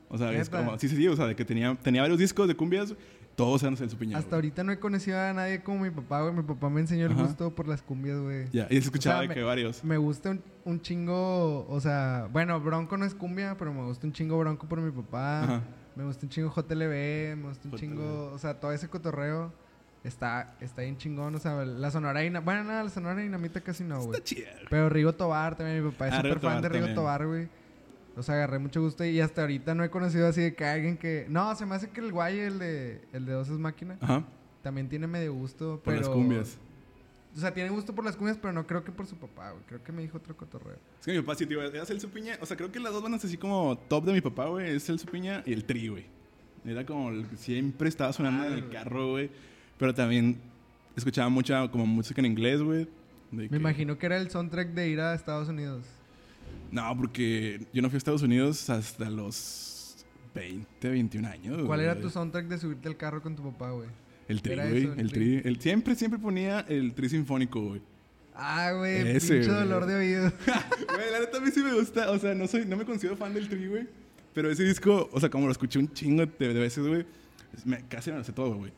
O 0.09 0.17
sea, 0.17 0.31
es 0.33 0.49
como, 0.49 0.77
sí, 0.79 0.87
sí, 0.87 0.95
sí, 0.95 1.07
o 1.07 1.15
sea, 1.15 1.27
de 1.27 1.35
que 1.35 1.43
tenía, 1.45 1.75
tenía 1.81 2.01
varios 2.01 2.19
discos 2.19 2.47
de 2.47 2.55
cumbias, 2.55 2.93
todos 3.35 3.61
eran 3.63 3.75
Celso 3.75 3.97
Piña. 3.97 4.17
Hasta 4.17 4.29
güey. 4.29 4.37
ahorita 4.37 4.63
no 4.63 4.71
he 4.71 4.79
conocido 4.79 5.19
a 5.19 5.33
nadie 5.33 5.61
como 5.61 5.79
mi 5.83 5.89
papá, 5.89 6.21
güey. 6.21 6.33
Mi 6.33 6.43
papá 6.43 6.69
me 6.69 6.79
enseñó 6.81 7.05
el 7.07 7.11
Ajá. 7.11 7.23
gusto 7.23 7.53
por 7.53 7.67
las 7.67 7.81
cumbias, 7.81 8.17
güey. 8.19 8.47
Ya, 8.51 8.67
y 8.69 8.75
se 8.75 8.79
escuchaba 8.85 9.17
O 9.17 9.19
sea, 9.23 9.27
de 9.29 9.33
que 9.35 9.41
varios. 9.43 9.83
Me 9.83 9.97
gusta 9.97 10.29
un, 10.31 10.41
un 10.63 10.79
chingo, 10.81 11.67
o 11.67 11.79
sea, 11.81 12.29
bueno, 12.31 12.59
Bronco 12.61 12.95
no 12.97 13.03
es 13.05 13.13
cumbia, 13.13 13.55
pero 13.57 13.73
me 13.73 13.83
gusta 13.83 14.07
un 14.07 14.13
chingo 14.13 14.37
Bronco 14.39 14.67
por 14.69 14.79
mi 14.79 14.91
papá. 14.91 15.43
Ajá. 15.43 15.61
Me 15.97 16.03
gusta 16.05 16.25
un 16.25 16.29
chingo 16.29 16.49
JLB, 16.53 17.35
me 17.37 17.47
gusta 17.49 17.67
un 17.67 17.71
JLB. 17.71 17.79
chingo, 17.79 18.31
o 18.33 18.37
sea, 18.37 18.59
todo 18.59 18.71
ese 18.71 18.87
cotorreo 18.89 19.51
está, 20.03 20.55
está 20.61 20.83
bien 20.83 20.97
chingón, 20.97 21.33
o 21.35 21.39
sea, 21.39 21.65
la 21.65 21.89
Sonora 21.91 22.19
Dina- 22.21 22.39
bueno, 22.39 22.63
nada, 22.63 22.83
la 22.83 22.89
Sonora 22.89 23.19
Dinamita 23.21 23.59
casi 23.61 23.83
no, 23.83 23.97
güey. 23.97 24.11
Está 24.11 24.23
chida. 24.23 24.49
Pero 24.69 24.87
Rigo 24.89 25.13
Tobar 25.13 25.55
también, 25.55 25.83
mi 25.83 25.91
papá 25.91 26.07
es 26.07 26.13
Ah, 26.13 26.17
súper 26.17 26.39
fan 26.39 26.61
de 26.61 26.69
Rigo 26.69 26.85
también. 26.85 26.95
Tobar, 26.95 27.25
güey. 27.27 27.47
O 28.17 28.23
sea, 28.23 28.35
agarré 28.35 28.59
mucho 28.59 28.81
gusto 28.81 29.03
y 29.03 29.19
hasta 29.19 29.41
ahorita 29.41 29.75
no 29.75 29.83
he 29.83 29.89
conocido 29.89 30.27
así 30.27 30.41
de 30.41 30.55
que 30.55 30.63
alguien 30.65 30.97
que... 30.97 31.25
No, 31.29 31.53
se 31.55 31.65
me 31.65 31.75
hace 31.75 31.89
que 31.89 31.99
el 32.01 32.11
guay, 32.11 32.39
el 32.39 32.59
de, 32.59 33.01
el 33.11 33.25
de 33.25 33.33
Dos 33.33 33.49
es 33.49 33.57
Máquina, 33.57 33.97
Ajá, 33.99 34.23
también 34.61 34.87
tiene 34.87 35.05
medio 35.07 35.33
gusto, 35.33 35.81
por 35.83 35.93
pero... 35.93 35.97
las 35.99 36.09
cumbias. 36.09 36.57
O 37.35 37.39
sea, 37.39 37.53
tiene 37.53 37.69
gusto 37.69 37.93
por 37.93 38.05
las 38.05 38.15
cumbias, 38.15 38.37
pero 38.37 38.53
no 38.53 38.65
creo 38.65 38.85
que 38.85 38.93
por 38.93 39.05
su 39.05 39.17
papá, 39.17 39.51
güey. 39.51 39.61
Creo 39.65 39.83
que 39.83 39.91
me 39.91 40.01
dijo 40.01 40.17
otro 40.17 40.37
cotorreo. 40.37 40.77
Es 41.01 41.05
que 41.05 41.11
mi 41.11 41.19
papá 41.19 41.35
sí, 41.35 41.45
tío, 41.45 41.61
era 41.61 41.85
Celso 41.85 42.07
Piña. 42.07 42.37
O 42.39 42.45
sea, 42.45 42.55
creo 42.55 42.71
que 42.71 42.79
las 42.79 42.93
dos 42.93 43.03
bandas 43.03 43.25
así 43.25 43.35
como 43.35 43.77
top 43.89 44.05
de 44.05 44.13
mi 44.13 44.21
papá, 44.21 44.45
güey, 44.45 44.69
es 44.73 44.85
Celso 44.85 45.05
Piña 45.07 45.43
y 45.45 45.51
el 45.51 45.65
Tri, 45.65 45.89
güey. 45.89 46.05
Era 46.63 46.85
como 46.85 47.09
el 47.09 47.27
que 47.27 47.35
siempre 47.35 47.89
estaba 47.89 48.13
sonando 48.13 48.45
en 48.45 48.53
el 48.53 48.69
carro, 48.69 49.11
güey. 49.11 49.29
Pero 49.77 49.93
también 49.93 50.39
escuchaba 50.95 51.27
mucha 51.27 51.69
como 51.69 51.85
música 51.85 52.21
en 52.21 52.27
inglés, 52.27 52.61
güey. 52.61 52.87
Me 53.31 53.49
que- 53.49 53.55
imagino 53.57 53.97
que 53.97 54.05
era 54.05 54.15
el 54.15 54.31
soundtrack 54.31 54.69
de 54.69 54.87
ir 54.87 55.01
a 55.01 55.13
Estados 55.13 55.49
Unidos. 55.49 55.85
No, 56.71 56.95
porque 56.97 57.65
yo 57.73 57.81
no 57.81 57.89
fui 57.89 57.95
a 57.95 57.99
Estados 57.99 58.21
Unidos 58.21 58.69
hasta 58.69 59.09
los 59.09 60.05
20, 60.33 60.89
21 60.89 61.27
años. 61.27 61.63
¿Cuál 61.65 61.81
era 61.81 61.99
tu 61.99 62.09
soundtrack 62.09 62.47
de 62.47 62.57
subirte 62.57 62.87
al 62.87 62.97
carro 62.97 63.21
con 63.21 63.35
tu 63.35 63.43
papá, 63.43 63.71
güey? 63.71 63.89
El 64.27 64.41
Tri, 64.41 64.55
güey. 64.55 64.83
eso, 64.83 64.93
el 64.93 64.99
El 64.99 65.11
Tri? 65.11 65.41
El, 65.43 65.61
siempre, 65.61 65.95
siempre 65.95 66.19
ponía 66.19 66.61
el 66.61 66.93
Tri 66.93 67.09
Sinfónico, 67.09 67.61
güey. 67.61 67.81
Ah, 68.33 68.73
güey, 68.73 69.15
Ese, 69.15 69.35
pinche 69.35 69.51
dolor 69.51 69.85
de 69.85 69.95
oído. 69.95 70.23
Güey, 70.93 71.11
la 71.11 71.19
neta 71.21 71.37
a 71.37 71.41
mí 71.41 71.51
sí 71.51 71.63
me 71.63 71.73
gusta. 71.73 72.11
O 72.11 72.19
sea, 72.19 72.35
no, 72.35 72.47
soy, 72.47 72.65
no 72.65 72.75
me 72.75 72.83
considero 72.83 73.15
fan 73.15 73.33
del 73.33 73.47
Tri, 73.47 73.67
güey. 73.67 73.87
Pero 74.33 74.51
ese 74.51 74.65
disco, 74.65 75.09
o 75.13 75.19
sea, 75.21 75.29
como 75.29 75.45
lo 75.45 75.53
escuché 75.53 75.79
un 75.79 75.93
chingo 75.93 76.25
de, 76.25 76.53
de 76.53 76.59
veces, 76.59 76.85
güey, 76.85 77.05
casi 77.87 78.11
me 78.11 78.17
lo 78.17 78.23
sé 78.25 78.33
todo, 78.33 78.55
güey. 78.55 78.73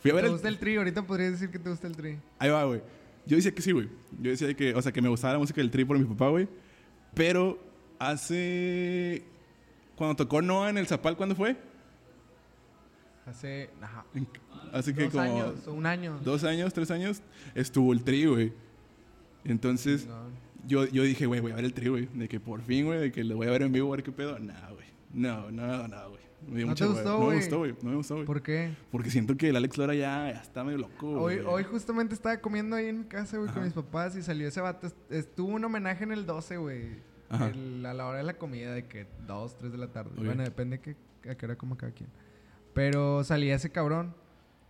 Fui 0.00 0.10
a 0.10 0.14
ver 0.14 0.24
¿Te 0.24 0.26
el, 0.26 0.32
gusta 0.34 0.48
el 0.48 0.58
tri? 0.58 0.76
Ahorita 0.76 1.02
podrías 1.06 1.32
decir 1.32 1.48
que 1.48 1.58
te 1.58 1.70
gusta 1.70 1.86
el 1.86 1.96
tri. 1.96 2.18
Ahí 2.38 2.50
va, 2.50 2.64
güey. 2.64 2.82
Yo 3.26 3.36
decía 3.36 3.54
que 3.54 3.62
sí, 3.62 3.72
güey. 3.72 3.88
Yo 4.20 4.30
decía 4.30 4.52
que, 4.54 4.74
o 4.74 4.82
sea, 4.82 4.92
que 4.92 5.02
me 5.02 5.08
gustaba 5.08 5.34
la 5.34 5.38
música 5.38 5.60
del 5.60 5.70
Tri 5.70 5.84
por 5.84 5.98
mi 5.98 6.04
papá, 6.04 6.28
güey. 6.28 6.48
Pero 7.14 7.58
hace. 7.98 9.22
Cuando 9.96 10.16
tocó 10.16 10.40
Noah 10.42 10.70
en 10.70 10.78
el 10.78 10.86
Zapal, 10.86 11.16
¿cuándo 11.16 11.34
fue? 11.34 11.56
Hace 13.26 13.68
ajá, 13.82 14.04
Hace 14.72 14.94
que 14.94 15.04
dos 15.04 15.12
como. 15.12 15.22
años 15.22 15.66
un 15.66 15.86
año. 15.86 16.18
Dos 16.24 16.44
años, 16.44 16.72
tres 16.72 16.90
años, 16.90 17.20
estuvo 17.54 17.92
el 17.92 18.02
Tri, 18.02 18.24
güey. 18.26 18.52
Entonces, 19.44 20.06
yo, 20.66 20.86
yo 20.86 21.02
dije, 21.02 21.26
güey, 21.26 21.40
voy 21.40 21.52
a 21.52 21.56
ver 21.56 21.64
el 21.64 21.74
Tri, 21.74 21.88
güey. 21.88 22.06
De 22.14 22.28
que 22.28 22.40
por 22.40 22.62
fin, 22.62 22.86
güey, 22.86 22.98
de 23.00 23.12
que 23.12 23.24
lo 23.24 23.36
voy 23.36 23.48
a 23.48 23.50
ver 23.50 23.62
en 23.62 23.72
vivo, 23.72 23.92
a 23.92 23.96
ver 23.96 24.04
qué 24.04 24.12
pedo. 24.12 24.38
Nah, 24.38 24.70
güey. 24.72 24.86
No, 25.12 25.50
no, 25.50 25.88
no, 25.88 26.10
güey. 26.10 26.22
Me 26.46 26.56
dio 26.56 26.66
¿No 26.66 26.70
mucha 26.72 26.84
te 26.86 26.90
gustó, 26.92 27.08
No 27.12 27.18
me 27.18 27.24
güey? 27.26 27.36
gustó, 27.38 27.58
güey. 27.58 27.74
No 27.82 27.90
me 27.90 27.96
gustó, 27.96 28.14
güey. 28.14 28.26
¿Por 28.26 28.42
qué? 28.42 28.74
Porque 28.90 29.10
siento 29.10 29.36
que 29.36 29.48
el 29.50 29.56
Alex 29.56 29.76
Lora 29.78 29.94
ya, 29.94 30.30
ya 30.32 30.40
está 30.40 30.64
medio 30.64 30.78
loco, 30.78 31.08
Hoy, 31.10 31.36
güey. 31.36 31.46
hoy 31.46 31.64
justamente 31.64 32.14
estaba 32.14 32.38
comiendo 32.38 32.76
ahí 32.76 32.86
en 32.86 33.00
mi 33.00 33.04
casa, 33.04 33.36
güey, 33.38 33.50
con 33.52 33.64
mis 33.64 33.72
papás 33.72 34.16
y 34.16 34.22
salió 34.22 34.48
ese 34.48 34.60
vato. 34.60 34.86
Est- 34.86 34.96
Estuvo 35.12 35.48
un 35.54 35.64
homenaje 35.64 36.04
en 36.04 36.12
el 36.12 36.24
12, 36.26 36.56
güey. 36.56 37.06
El- 37.30 37.84
A 37.84 37.92
la 37.92 38.06
hora 38.06 38.18
de 38.18 38.24
la 38.24 38.34
comida, 38.38 38.72
de 38.72 38.86
que 38.86 39.06
2, 39.26 39.58
3 39.58 39.72
de 39.72 39.78
la 39.78 39.88
tarde. 39.88 40.12
Ok. 40.16 40.24
Bueno, 40.24 40.42
depende 40.42 40.80
que, 40.80 40.96
a 41.28 41.34
qué 41.34 41.44
hora 41.46 41.56
coma 41.56 41.76
cada 41.76 41.92
quien. 41.92 42.08
Pero 42.72 43.24
salía 43.24 43.56
ese 43.56 43.70
cabrón 43.70 44.14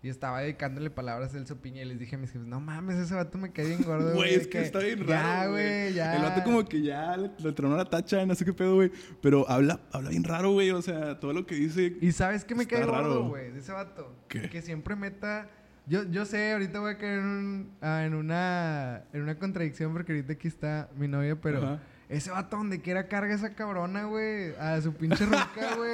y 0.03 0.09
estaba 0.09 0.41
dedicándole 0.41 0.91
palabras 0.91 1.31
a 1.31 1.33
Celso 1.33 1.57
Piña 1.61 1.83
y 1.83 1.85
les 1.87 1.99
dije 1.99 2.15
a 2.15 2.19
mis 2.19 2.31
jefes, 2.31 2.47
no 2.47 2.61
mames, 2.61 2.97
ese 2.97 3.15
vato 3.15 3.37
me 3.37 3.51
cae 3.53 3.67
bien 3.67 3.83
gordo, 3.83 4.15
Güey, 4.15 4.35
es 4.35 4.43
que 4.47 4.51
que 4.59 4.63
está 4.63 4.79
bien 4.79 5.05
Ya, 5.07 5.23
raro, 5.23 5.51
güey, 5.53 5.93
ya. 5.93 6.17
El 6.17 6.23
vato 6.23 6.45
como 6.45 6.65
que 6.69 6.83
ya 6.83 7.17
le, 7.17 7.31
le 7.39 7.53
tronó 7.53 7.77
la 7.77 7.85
tacha, 7.85 8.25
no 8.25 8.35
sé 8.35 8.45
qué 8.45 8.53
pedo, 8.53 8.77
güey. 8.77 8.93
Pero 9.21 9.49
habla, 9.51 9.81
habla 9.93 10.11
bien 10.11 10.23
raro, 10.25 10.53
güey. 10.53 10.71
O 10.71 10.81
sea, 10.83 11.19
todo 11.19 11.33
lo 11.33 11.47
que 11.47 11.57
dice... 11.57 11.97
Y 12.01 12.13
sabes 12.13 12.45
que 12.45 12.55
me 12.55 12.67
cae 12.67 12.85
raro. 12.87 12.93
gordo, 13.09 13.29
güey, 13.31 13.51
de 13.51 13.59
ese 13.59 13.73
vato. 13.73 14.15
¿Qué? 14.29 14.49
Que 14.49 14.63
siempre 14.63 14.95
meta. 14.95 15.51
Yo, 15.87 16.05
yo 16.05 16.25
sé, 16.27 16.53
ahorita 16.53 16.81
voy 16.81 16.93
a 16.93 16.99
caer 16.99 17.19
en, 17.21 17.25
un- 17.25 17.71
ah, 17.81 18.05
en 18.05 18.13
una 18.15 19.05
en 19.13 19.23
una 19.23 19.39
contradicción 19.39 19.93
porque 19.95 20.13
ahorita 20.13 20.35
aquí 20.35 20.47
está 20.47 20.91
mi 20.97 21.09
novia, 21.09 21.41
pero 21.41 21.59
Ajá. 21.63 21.81
Ese 22.09 22.31
vato 22.31 22.57
donde 22.57 22.81
quiera 22.81 23.07
carga 23.09 23.35
esa 23.35 23.55
cabrona, 23.55 24.05
güey, 24.05 24.55
a 24.59 24.81
su 24.81 24.95
pinche 24.95 25.27
roca, 25.27 25.75
güey. 25.77 25.93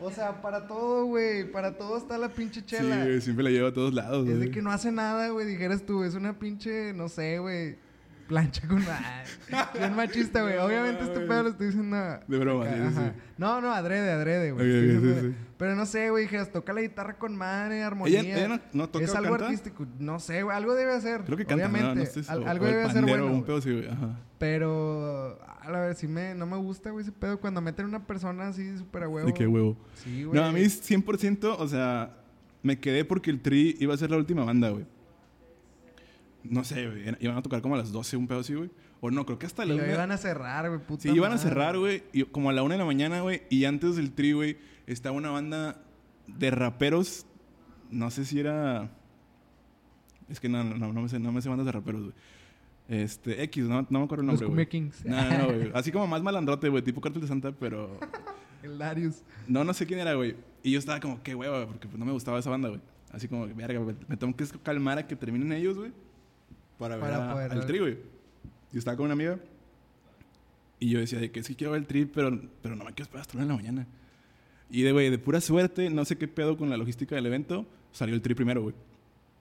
O 0.00 0.10
sea, 0.10 0.42
para 0.42 0.66
todo, 0.66 1.04
güey, 1.06 1.50
para 1.50 1.76
todo 1.78 1.96
está 1.98 2.18
la 2.18 2.28
pinche 2.28 2.60
Sí, 2.60 2.66
chela. 2.66 3.04
güey, 3.04 3.20
siempre 3.20 3.44
la 3.44 3.50
lleva 3.50 3.68
a 3.68 3.72
todos 3.72 3.94
lados, 3.94 4.26
es 4.28 4.34
de 4.34 4.46
güey. 4.46 4.50
que 4.50 4.62
no 4.62 4.70
hace 4.70 4.90
nada, 4.90 5.28
güey, 5.28 5.46
dijeras 5.46 5.82
tú, 5.86 6.02
es 6.04 6.14
una 6.14 6.38
pinche, 6.38 6.92
no 6.94 7.08
sé, 7.08 7.38
güey. 7.38 7.76
Plancha 8.28 8.66
con... 8.66 8.84
Bien 9.78 9.94
machista, 9.94 10.42
güey. 10.42 10.56
Obviamente 10.58 11.04
este 11.04 11.20
pedo 11.20 11.42
lo 11.44 11.48
estoy 11.50 11.66
diciendo... 11.68 11.96
De 12.26 12.38
broma, 12.38 12.64
acá, 12.64 12.74
sí, 12.74 12.80
sí, 12.80 12.86
ajá. 12.98 13.12
sí. 13.14 13.20
No, 13.38 13.60
no, 13.60 13.72
adrede, 13.72 14.10
adrede, 14.10 14.52
güey. 14.52 14.66
Ok, 14.68 14.94
Estoy 14.96 15.10
ok, 15.12 15.18
sí. 15.20 15.34
Pero 15.58 15.74
no 15.76 15.86
sé, 15.86 16.10
güey, 16.10 16.24
dijeras, 16.24 16.52
toca 16.52 16.72
la 16.72 16.80
guitarra 16.82 17.18
con 17.18 17.36
madre, 17.36 17.82
armonía. 17.82 18.20
¿Ella, 18.20 18.36
ella 18.36 18.48
no, 18.48 18.60
no 18.72 18.88
toca 18.88 19.04
es 19.04 19.14
algo 19.14 19.30
canta? 19.30 19.46
artístico. 19.46 19.86
No 19.98 20.18
sé, 20.18 20.42
güey, 20.42 20.56
algo 20.56 20.74
debe 20.74 20.92
hacer. 20.92 21.22
Creo 21.22 21.36
que 21.38 21.46
canta, 21.46 21.66
obviamente. 21.66 21.88
¿no? 21.88 21.94
No 21.94 22.02
estoy 22.02 22.22
Al- 22.22 22.26
seguro. 22.26 22.50
algo 22.50 22.64
debe 22.66 22.82
hacer 22.82 23.02
bueno. 23.04 23.26
un 23.26 23.32
güey. 23.32 23.44
pedo 23.44 23.60
sí, 23.62 23.72
güey. 23.72 23.88
Ajá. 23.88 24.18
Pero, 24.38 25.38
a 25.62 25.70
la 25.70 25.80
vez, 25.80 25.98
sí 25.98 26.08
me, 26.08 26.34
no 26.34 26.46
me 26.46 26.56
gusta, 26.56 26.90
güey, 26.90 27.04
ese 27.04 27.12
pedo 27.12 27.38
cuando 27.40 27.60
meten 27.60 27.86
una 27.86 28.06
persona 28.06 28.48
así 28.48 28.76
súper 28.76 29.04
a 29.04 29.08
huevo. 29.08 29.26
De 29.28 29.34
qué 29.34 29.46
huevo. 29.46 29.76
Sí, 29.94 30.24
güey. 30.24 30.38
No, 30.38 30.46
a 30.46 30.52
mí 30.52 30.60
100%, 30.60 31.56
o 31.58 31.68
sea, 31.68 32.10
me 32.62 32.78
quedé 32.80 33.04
porque 33.04 33.30
el 33.30 33.40
Tri 33.40 33.76
iba 33.78 33.94
a 33.94 33.96
ser 33.96 34.10
la 34.10 34.16
última 34.18 34.44
banda, 34.44 34.70
güey. 34.70 34.84
No 36.50 36.64
sé, 36.64 36.86
güey. 36.86 37.04
Iban 37.20 37.36
a 37.36 37.42
tocar 37.42 37.60
como 37.62 37.74
a 37.74 37.78
las 37.78 37.92
12, 37.92 38.16
un 38.16 38.26
pedo 38.26 38.40
así, 38.40 38.54
güey. 38.54 38.70
O 39.00 39.10
no, 39.10 39.24
creo 39.26 39.38
que 39.38 39.46
hasta 39.46 39.64
Y 39.64 39.68
la 39.68 39.74
lo 39.74 39.82
una. 39.84 39.92
iban 39.92 40.10
a 40.10 40.16
cerrar, 40.16 40.68
güey, 40.68 40.80
puta 40.80 41.02
Sí, 41.02 41.10
iban 41.10 41.32
a 41.32 41.38
cerrar, 41.38 41.78
güey. 41.78 42.02
Y 42.12 42.24
como 42.24 42.50
a 42.50 42.52
la 42.52 42.62
una 42.62 42.74
de 42.74 42.78
la 42.78 42.84
mañana, 42.84 43.20
güey. 43.20 43.42
Y 43.50 43.64
antes 43.64 43.96
del 43.96 44.12
tri, 44.12 44.32
güey, 44.32 44.56
estaba 44.86 45.16
una 45.16 45.30
banda 45.30 45.80
de 46.26 46.50
raperos. 46.50 47.26
No 47.90 48.10
sé 48.10 48.24
si 48.24 48.40
era. 48.40 48.90
Es 50.28 50.40
que 50.40 50.48
no, 50.48 50.64
no, 50.64 50.76
no, 50.76 50.92
no 50.92 51.02
me 51.02 51.08
sé, 51.08 51.18
no 51.20 51.30
me 51.32 51.40
sé 51.40 51.48
bandas 51.48 51.66
de 51.66 51.72
raperos, 51.72 52.02
güey. 52.02 52.14
Este, 52.88 53.42
X, 53.44 53.64
no, 53.64 53.86
no 53.88 53.98
me 53.98 54.04
acuerdo 54.04 54.22
el 54.22 54.26
nombre, 54.28 54.46
güey. 54.46 54.66
Kings. 54.68 55.04
No, 55.04 55.46
güey. 55.46 55.70
Así 55.74 55.90
como 55.92 56.06
más 56.06 56.22
malandrote, 56.22 56.68
güey, 56.68 56.82
tipo 56.82 57.00
Cartel 57.00 57.22
de 57.22 57.28
Santa, 57.28 57.52
pero. 57.52 57.98
El 58.62 58.78
Darius. 58.78 59.22
No, 59.46 59.64
no 59.64 59.74
sé 59.74 59.86
quién 59.86 60.00
era, 60.00 60.14
güey. 60.14 60.36
Y 60.62 60.72
yo 60.72 60.78
estaba 60.78 60.98
como, 61.00 61.22
qué 61.22 61.34
hueva, 61.34 61.56
güey, 61.58 61.66
porque 61.68 61.86
pues, 61.88 61.98
no 61.98 62.04
me 62.04 62.12
gustaba 62.12 62.38
esa 62.38 62.50
banda, 62.50 62.68
güey. 62.68 62.80
Así 63.12 63.28
como, 63.28 63.46
verga, 63.54 63.78
güey, 63.78 63.94
me 64.08 64.16
tengo 64.16 64.34
que 64.36 64.44
calmar 64.62 64.98
a 64.98 65.06
que 65.06 65.14
terminen 65.14 65.52
ellos, 65.52 65.76
güey. 65.76 65.92
Para 66.78 66.96
ver 66.96 67.14
a- 67.14 67.32
poder 67.32 67.52
al 67.52 67.58
ver. 67.58 67.66
tri, 67.66 67.78
güey. 67.78 67.94
Yo 68.72 68.78
estaba 68.78 68.96
con 68.96 69.04
una 69.06 69.14
amiga. 69.14 69.38
Y 70.78 70.90
yo 70.90 70.98
decía, 70.98 71.18
de 71.18 71.30
que 71.30 71.42
sí 71.42 71.54
quiero 71.54 71.72
ver 71.72 71.80
el 71.82 71.86
tri, 71.86 72.04
pero, 72.04 72.38
pero 72.62 72.76
no 72.76 72.84
me 72.84 72.90
quiero 72.92 73.04
esperar 73.04 73.22
hasta 73.22 73.36
una 73.38 73.44
de 73.46 73.50
la 73.52 73.56
mañana. 73.56 73.86
Y 74.70 74.82
de, 74.82 74.92
güey, 74.92 75.08
de 75.10 75.18
pura 75.18 75.40
suerte, 75.40 75.88
no 75.90 76.04
sé 76.04 76.18
qué 76.18 76.28
pedo 76.28 76.56
con 76.58 76.68
la 76.68 76.76
logística 76.76 77.14
del 77.14 77.26
evento, 77.26 77.64
salió 77.92 78.14
el 78.14 78.20
tri 78.20 78.34
primero, 78.34 78.62
güey. 78.62 78.74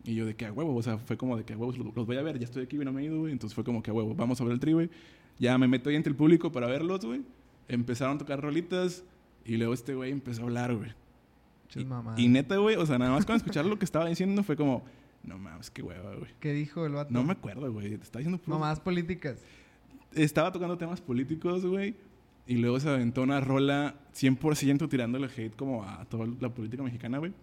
Y 0.05 0.13
yo 0.15 0.25
de 0.25 0.35
que 0.35 0.45
a 0.45 0.53
huevo, 0.53 0.73
o 0.75 0.83
sea, 0.83 0.97
fue 0.99 1.17
como 1.17 1.35
de 1.35 1.43
que 1.43 1.53
a 1.53 1.57
huevos 1.57 1.77
los, 1.77 1.93
los 1.95 2.05
voy 2.05 2.15
a 2.17 2.21
ver, 2.21 2.37
ya 2.39 2.45
estoy 2.45 2.63
aquí, 2.63 2.77
güey, 2.77 2.85
no 2.85 2.93
me 2.93 3.01
he 3.01 3.05
ido, 3.05 3.19
güey. 3.19 3.33
Entonces 3.33 3.55
fue 3.55 3.63
como 3.63 3.81
que 3.83 3.89
a 3.91 3.93
huevo, 3.93 4.13
vamos 4.15 4.39
a 4.39 4.43
ver 4.43 4.53
el 4.53 4.59
tri, 4.59 4.73
güey. 4.73 4.89
Ya 5.39 5.57
me 5.57 5.67
meto 5.67 5.89
ahí 5.89 5.95
entre 5.95 6.11
el 6.11 6.15
público 6.15 6.51
para 6.51 6.67
verlos, 6.67 7.03
güey. 7.03 7.23
Empezaron 7.67 8.15
a 8.15 8.19
tocar 8.19 8.39
rolitas 8.39 9.03
y 9.45 9.57
luego 9.57 9.73
este 9.73 9.95
güey 9.95 10.11
empezó 10.11 10.43
a 10.43 10.45
hablar, 10.45 10.73
güey. 10.75 10.91
Y, 12.17 12.23
y 12.23 12.27
neta, 12.29 12.55
güey, 12.57 12.75
o 12.77 12.85
sea, 12.85 12.97
nada 12.99 13.11
más 13.11 13.25
con 13.25 13.35
escuchar 13.35 13.65
lo 13.65 13.77
que 13.77 13.83
estaba 13.83 14.05
diciendo 14.07 14.43
fue 14.43 14.55
como, 14.55 14.83
no 15.25 15.37
mames, 15.37 15.69
qué 15.71 15.81
hueva, 15.81 16.15
güey. 16.15 16.31
¿Qué 16.39 16.53
dijo 16.53 16.85
el 16.85 16.93
vato? 16.93 17.11
No 17.13 17.23
me 17.23 17.33
acuerdo, 17.33 17.71
güey. 17.71 17.89
Te 17.89 18.03
estaba 18.03 18.19
diciendo 18.19 18.37
puros- 18.41 18.59
Mamás 18.59 18.79
políticas. 18.79 19.39
Estaba 20.13 20.51
tocando 20.51 20.77
temas 20.77 21.01
políticos, 21.01 21.65
güey. 21.65 21.95
Y 22.47 22.57
luego 22.57 22.79
se 22.79 22.87
aventó 22.89 23.23
una 23.23 23.41
rola 23.41 23.95
100% 24.13 24.87
tirándole 24.87 25.27
hate 25.27 25.55
como 25.55 25.83
a 25.83 26.05
toda 26.05 26.27
la 26.39 26.49
política 26.49 26.83
mexicana, 26.83 27.17
güey. 27.17 27.33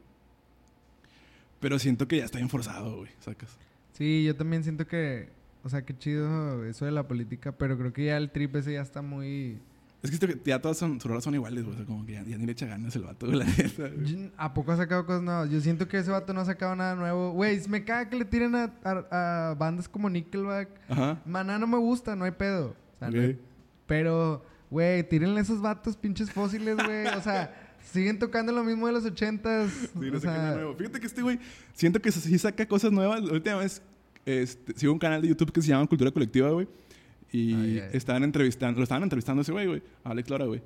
Pero 1.61 1.79
siento 1.79 2.09
que 2.09 2.19
ya 2.19 2.25
está 2.25 2.39
bien 2.39 2.49
forzado, 2.49 2.99
güey. 2.99 3.11
Sacas. 3.21 3.57
Sí, 3.93 4.25
yo 4.25 4.35
también 4.37 4.63
siento 4.65 4.87
que... 4.87 5.29
O 5.65 5.69
sea, 5.69 5.85
qué 5.85 5.97
chido 5.97 6.65
eso 6.65 6.85
de 6.87 6.91
la 6.91 7.07
política, 7.07 7.53
pero 7.53 7.79
creo 7.79 7.93
que 7.93 8.07
ya 8.07 8.17
el 8.17 8.31
trip 8.31 8.57
ese 8.57 8.73
ya 8.73 8.83
está 8.83 9.01
muy... 9.03 9.59
Es 10.03 10.11
que 10.11 10.19
que 10.19 10.41
ya 10.45 10.61
todas 10.61 10.77
son, 10.79 11.01
sus 11.01 11.09
rolas 11.09 11.23
son 11.23 11.35
iguales, 11.35 11.65
güey. 11.65 11.75
O 11.75 11.77
sea, 11.77 11.87
como 11.87 12.05
que 12.05 12.15
ya, 12.15 12.25
ya 12.25 12.37
ni 12.37 12.45
le 12.45 12.53
echa 12.53 12.67
ganas 12.67 12.95
el 12.97 13.03
vato, 13.03 13.27
güey, 13.27 13.39
la 13.39 13.45
neta, 13.45 13.89
¿A 14.37 14.53
poco 14.53 14.73
ha 14.73 14.77
sacado 14.77 15.07
cosas 15.07 15.23
nuevas? 15.23 15.49
Yo 15.51 15.61
siento 15.61 15.87
que 15.87 15.99
ese 15.99 16.11
vato 16.11 16.35
no 16.35 16.41
ha 16.41 16.45
sacado 16.45 16.75
nada 16.75 16.95
nuevo. 16.97 17.31
Güey, 17.33 17.61
me 17.69 17.85
caga 17.85 18.09
que 18.11 18.17
le 18.17 18.25
tiren 18.25 18.55
a, 18.57 18.73
a- 18.83 19.51
a 19.51 19.55
bandas 19.55 19.89
como 19.89 20.11
Nickelback. 20.11 20.69
Ajá. 20.89 21.23
Maná 21.25 21.59
no 21.59 21.67
me 21.69 21.79
gusta, 21.79 22.17
no 22.17 22.25
hay 22.25 22.33
pedo. 22.33 22.75
O 22.97 22.99
sea, 22.99 23.11
no. 23.11 23.37
Pero, 23.87 24.45
güey, 24.71 25.09
tírenle 25.09 25.39
a 25.41 25.43
esos 25.43 25.61
vatos 25.61 25.97
pinches 25.97 26.31
fósiles, 26.33 26.77
güey. 26.77 27.07
O 27.07 27.21
sea, 27.23 27.55
siguen 27.93 28.19
tocando 28.19 28.53
lo 28.53 28.65
mismo 28.65 28.87
de 28.89 28.93
los 28.95 29.05
ochentas. 29.05 29.71
Sí, 29.73 29.89
no 30.11 30.15
sé 30.15 30.21
sea, 30.21 30.55
nuevo. 30.55 30.75
Fíjate 30.75 30.99
que 30.99 31.07
este 31.07 31.23
güey, 31.23 31.39
siento 31.75 32.01
que 32.01 32.11
sí 32.11 32.39
saca 32.39 32.67
cosas 32.67 32.91
nuevas. 32.91 33.23
La 33.23 33.33
última 33.35 33.57
vez 33.57 33.83
este, 34.25 34.73
sigo 34.77 34.93
un 34.93 34.99
canal 34.99 35.23
de 35.23 35.29
YouTube 35.29 35.53
que 35.53 35.63
se 35.63 35.69
llama 35.69 35.87
Cultura 35.87 36.11
Colectiva, 36.11 36.51
güey. 36.51 36.67
Y 37.33 37.55
Ay, 37.55 37.79
ay. 37.81 37.89
estaban 37.93 38.23
entrevistando, 38.25 38.79
lo 38.79 38.85
estaban 38.85 39.03
entrevistando 39.03 39.41
a 39.41 39.43
ese 39.43 39.53
güey, 39.53 39.67
güey. 39.67 39.83
a 40.05 40.11
Alex 40.11 40.29
Lora, 40.31 40.45
güey. 40.47 40.63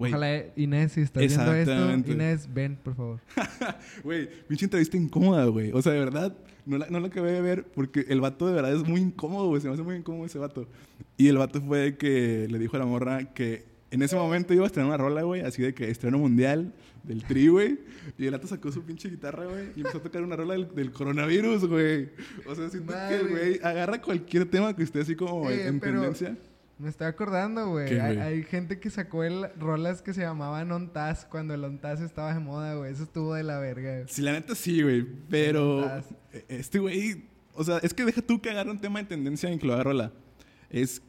Ojalá, 0.00 0.44
Inés, 0.54 0.92
si 0.92 1.00
estás 1.00 1.20
viendo 1.26 1.52
esto. 1.54 2.12
Inés, 2.12 2.48
ven, 2.52 2.76
por 2.76 2.94
favor. 2.94 3.20
Güey, 4.04 4.28
pinche 4.46 4.66
entrevista 4.66 4.96
incómoda, 4.96 5.46
güey. 5.46 5.72
O 5.72 5.82
sea, 5.82 5.92
de 5.92 5.98
verdad, 5.98 6.36
no 6.66 6.78
la, 6.78 6.86
no 6.88 7.00
la 7.00 7.08
acabé 7.08 7.32
de 7.32 7.40
ver 7.40 7.64
porque 7.64 8.06
el 8.08 8.20
vato 8.20 8.46
de 8.46 8.52
verdad 8.52 8.72
es 8.72 8.86
muy 8.86 9.00
incómodo, 9.00 9.48
güey. 9.48 9.60
Se 9.60 9.66
me 9.66 9.74
hace 9.74 9.82
muy 9.82 9.96
incómodo 9.96 10.26
ese 10.26 10.38
vato. 10.38 10.68
Y 11.16 11.26
el 11.26 11.36
vato 11.38 11.60
fue 11.60 11.96
que 11.96 12.46
le 12.48 12.58
dijo 12.60 12.76
a 12.76 12.78
la 12.78 12.86
morra 12.86 13.34
que 13.34 13.64
en 13.90 14.02
ese 14.02 14.16
momento 14.16 14.52
iba 14.54 14.64
a 14.64 14.66
estrenar 14.66 14.88
una 14.88 14.96
rola, 14.98 15.22
güey, 15.22 15.40
así 15.42 15.62
de 15.62 15.74
que 15.74 15.90
estreno 15.90 16.18
mundial 16.18 16.74
del 17.04 17.24
tri, 17.24 17.48
güey. 17.48 17.78
Y 18.18 18.26
el 18.26 18.32
vato 18.32 18.46
sacó 18.46 18.70
su 18.70 18.82
pinche 18.82 19.08
guitarra, 19.08 19.46
güey, 19.46 19.68
y 19.76 19.80
empezó 19.80 19.98
a 19.98 20.02
tocar 20.02 20.22
una 20.22 20.36
rola 20.36 20.54
del, 20.54 20.74
del 20.74 20.92
coronavirus, 20.92 21.66
güey. 21.66 22.10
O 22.46 22.54
sea, 22.54 22.68
siento 22.68 22.92
que 22.92 23.14
el 23.14 23.22
Madre. 23.24 23.30
güey 23.30 23.60
agarra 23.62 24.00
cualquier 24.02 24.44
tema 24.50 24.74
que 24.76 24.82
esté 24.82 25.00
así 25.00 25.14
como 25.16 25.48
Eh, 25.50 25.66
en 25.66 25.80
tendencia. 25.80 26.36
Me 26.78 26.88
estoy 26.90 27.08
acordando, 27.08 27.70
güey. 27.70 27.88
¿Qué, 27.88 28.00
Hay, 28.00 28.18
hay 28.18 28.42
gente 28.44 28.78
que 28.78 28.88
sacó 28.88 29.24
el 29.24 29.46
rolas 29.58 30.00
que 30.00 30.14
se 30.14 30.20
llamaban 30.20 30.70
OnTaz 30.70 31.24
cuando 31.24 31.52
el 31.54 31.64
OnTaz 31.64 32.00
estaba 32.02 32.32
de 32.32 32.38
moda, 32.38 32.74
güey. 32.76 32.92
Eso 32.92 33.02
estuvo 33.02 33.34
de 33.34 33.42
la 33.42 33.58
verga. 33.58 34.04
Sí, 34.06 34.22
la 34.22 34.30
neta 34.32 34.54
sí, 34.54 34.82
güey. 34.82 35.04
Pero 35.28 35.84
eh, 36.32 36.44
este 36.46 36.78
güey, 36.78 37.24
o 37.54 37.64
sea, 37.64 37.78
es 37.78 37.92
que 37.94 38.04
deja 38.04 38.22
tú 38.22 38.40
que 38.40 38.50
agarre 38.50 38.70
un 38.70 38.80
tema 38.80 39.00
de 39.00 39.06
tendencia 39.06 39.50
en 39.50 39.58
que 39.58 39.66
lo 39.66 39.82
rola. 39.82 40.12
Es 40.70 41.02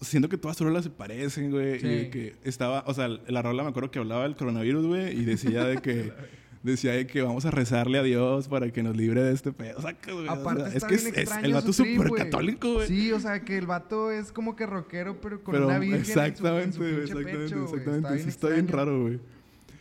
siento 0.00 0.28
que 0.28 0.38
todas 0.38 0.56
sus 0.56 0.66
rolas 0.66 0.84
se 0.84 0.90
parecen, 0.90 1.50
güey, 1.50 1.80
Sí. 1.80 1.86
y 1.86 1.90
de 1.90 2.10
que 2.10 2.36
estaba, 2.44 2.84
o 2.86 2.94
sea, 2.94 3.08
la 3.08 3.42
rola 3.42 3.62
me 3.64 3.70
acuerdo 3.70 3.90
que 3.90 3.98
hablaba 3.98 4.22
del 4.24 4.36
coronavirus, 4.36 4.86
güey, 4.86 5.18
y 5.20 5.24
decía 5.24 5.64
de 5.64 5.78
que 5.78 6.12
decía 6.62 6.92
de 6.92 7.06
que 7.06 7.22
vamos 7.22 7.46
a 7.46 7.50
rezarle 7.50 7.98
a 7.98 8.02
Dios 8.02 8.48
para 8.48 8.70
que 8.70 8.82
nos 8.82 8.96
libre 8.96 9.22
de 9.22 9.32
este 9.32 9.52
pedo. 9.52 9.80
Sacas, 9.80 10.12
güey. 10.14 10.28
o 10.28 10.30
Aparte 10.32 10.60
sea, 10.62 10.68
es 10.70 10.74
está 10.76 10.88
que 10.88 10.96
bien 10.96 11.08
es, 11.16 11.30
es- 11.30 11.44
el 11.44 11.52
vato 11.52 11.70
es 11.70 11.76
súper 11.76 12.08
güey. 12.08 12.22
católico, 12.24 12.74
güey. 12.74 12.88
Sí, 12.88 13.12
o 13.12 13.20
sea, 13.20 13.40
que 13.40 13.56
el 13.58 13.66
vato 13.66 14.10
es 14.10 14.32
como 14.32 14.56
que 14.56 14.66
rockero, 14.66 15.20
pero 15.20 15.42
con 15.42 15.52
Pero 15.52 15.66
una 15.66 15.78
virgen 15.78 16.00
en 16.00 16.04
su- 16.04 16.18
en 16.18 16.24
exactamente, 16.26 16.72
su 16.72 16.78
güey, 16.80 16.94
exactamente, 16.96 17.38
pecho, 17.38 17.54
güey. 17.56 17.64
exactamente. 17.68 18.08
bien 18.12 18.22
sí 18.22 18.28
está 18.28 18.48
bien 18.48 18.68
raro, 18.68 19.02
güey. 19.02 19.20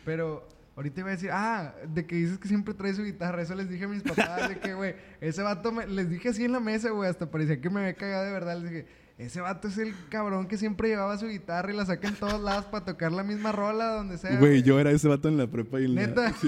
Pero 0.05 0.47
Ahorita 0.77 0.99
iba 0.99 1.09
a 1.09 1.13
decir, 1.13 1.31
ah, 1.33 1.73
de 1.91 2.05
que 2.05 2.15
dices 2.15 2.37
que 2.37 2.47
siempre 2.47 2.71
trae 2.75 2.93
su 2.93 3.03
guitarra. 3.03 3.41
Eso 3.41 3.55
les 3.55 3.67
dije 3.67 3.85
a 3.85 3.87
mis 3.87 4.03
papás, 4.03 4.47
de 4.47 4.59
que, 4.59 4.75
güey, 4.75 4.93
ese 5.21 5.41
vato, 5.41 5.71
me- 5.71 5.87
les 5.87 6.07
dije 6.07 6.29
así 6.29 6.43
en 6.45 6.51
la 6.51 6.59
mesa, 6.59 6.91
güey, 6.91 7.09
hasta 7.09 7.31
parecía 7.31 7.59
que 7.59 7.67
me 7.71 7.79
había 7.79 7.95
cagado 7.95 8.25
de 8.25 8.31
verdad. 8.31 8.61
Les 8.61 8.69
dije, 8.69 8.85
ese 9.17 9.41
vato 9.41 9.67
es 9.67 9.79
el 9.79 9.95
cabrón 10.09 10.47
que 10.47 10.57
siempre 10.57 10.89
llevaba 10.89 11.17
su 11.17 11.27
guitarra 11.27 11.73
y 11.73 11.75
la 11.75 11.87
saca 11.87 12.07
en 12.07 12.15
todos 12.15 12.39
lados 12.39 12.65
para 12.65 12.85
tocar 12.85 13.11
la 13.11 13.23
misma 13.23 13.51
rola 13.51 13.95
donde 13.95 14.19
sea. 14.19 14.37
Güey, 14.37 14.61
yo 14.61 14.79
era 14.79 14.91
ese 14.91 15.07
vato 15.07 15.27
en 15.27 15.37
la 15.37 15.47
prepa 15.47 15.81
y 15.81 15.85
en 15.85 15.95
la... 15.95 16.07
¿Neta? 16.07 16.33
Sí, 16.41 16.47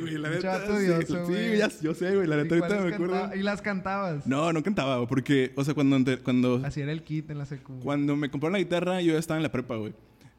güey, 0.00 0.18
la 0.18 0.30
neta. 0.30 0.58
vato 0.58 0.76
sí, 0.76 0.88
odioso, 0.88 1.26
sí, 1.26 1.56
ya, 1.56 1.68
yo 1.80 1.94
sé, 1.94 2.16
güey, 2.16 2.26
la 2.26 2.34
¿Y 2.34 2.42
neta 2.42 2.56
ahorita 2.56 2.80
me 2.80 2.94
acuerdo. 2.94 3.36
Y 3.36 3.42
las 3.44 3.62
cantabas. 3.62 4.26
No, 4.26 4.52
no 4.52 4.62
cantaba, 4.64 5.06
porque, 5.06 5.52
o 5.54 5.62
sea, 5.64 5.74
cuando, 5.74 5.98
cuando, 6.24 6.60
Así 6.64 6.80
era 6.80 6.90
el 6.90 7.04
kit 7.04 7.30
en 7.30 7.38
la 7.38 7.46
secu. 7.46 7.78
cuando 7.78 8.16
me 8.16 8.28
compraron 8.28 8.54
la 8.54 8.58
guitarra, 8.58 9.00
yo 9.00 9.12
ya 9.12 9.18
estaba 9.20 9.38
en 9.38 9.44
la 9.44 9.52
prepa, 9.52 9.76
güey. 9.76 9.94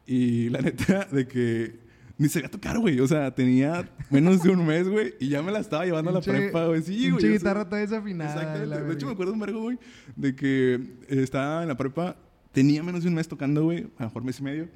Y 0.05 0.49
la 0.49 0.59
neta, 0.59 1.05
de 1.11 1.25
que 1.25 1.90
ni 2.21 2.29
sabía 2.29 2.49
tocar, 2.49 2.77
güey. 2.77 2.99
O 2.99 3.07
sea, 3.07 3.33
tenía 3.33 3.89
menos 4.11 4.43
de 4.43 4.51
un 4.51 4.65
mes, 4.65 4.87
güey, 4.87 5.15
y 5.19 5.29
ya 5.29 5.41
me 5.41 5.51
la 5.51 5.59
estaba 5.59 5.85
llevando 5.85 6.11
a 6.11 6.13
la 6.13 6.21
prepa, 6.21 6.67
güey. 6.67 6.83
Sí, 6.83 7.09
güey. 7.09 7.31
Guitarra 7.33 7.67
toda 7.67 7.81
desafinada. 7.81 8.31
Exactamente. 8.31 8.67
la 8.67 8.81
De 8.81 8.93
hecho, 8.93 9.07
me 9.07 9.13
acuerdo 9.13 9.33
un 9.33 9.39
vergo, 9.39 9.61
güey, 9.61 9.79
de 10.15 10.35
que 10.35 10.79
estaba 11.09 11.63
en 11.63 11.67
la 11.67 11.75
prepa, 11.75 12.15
tenía 12.51 12.83
menos 12.83 13.01
de 13.01 13.09
un 13.09 13.15
mes 13.15 13.27
tocando, 13.27 13.63
güey, 13.63 13.87
a 13.97 14.03
lo 14.03 14.09
mejor 14.09 14.23
mes 14.23 14.39
y 14.39 14.43
medio. 14.43 14.67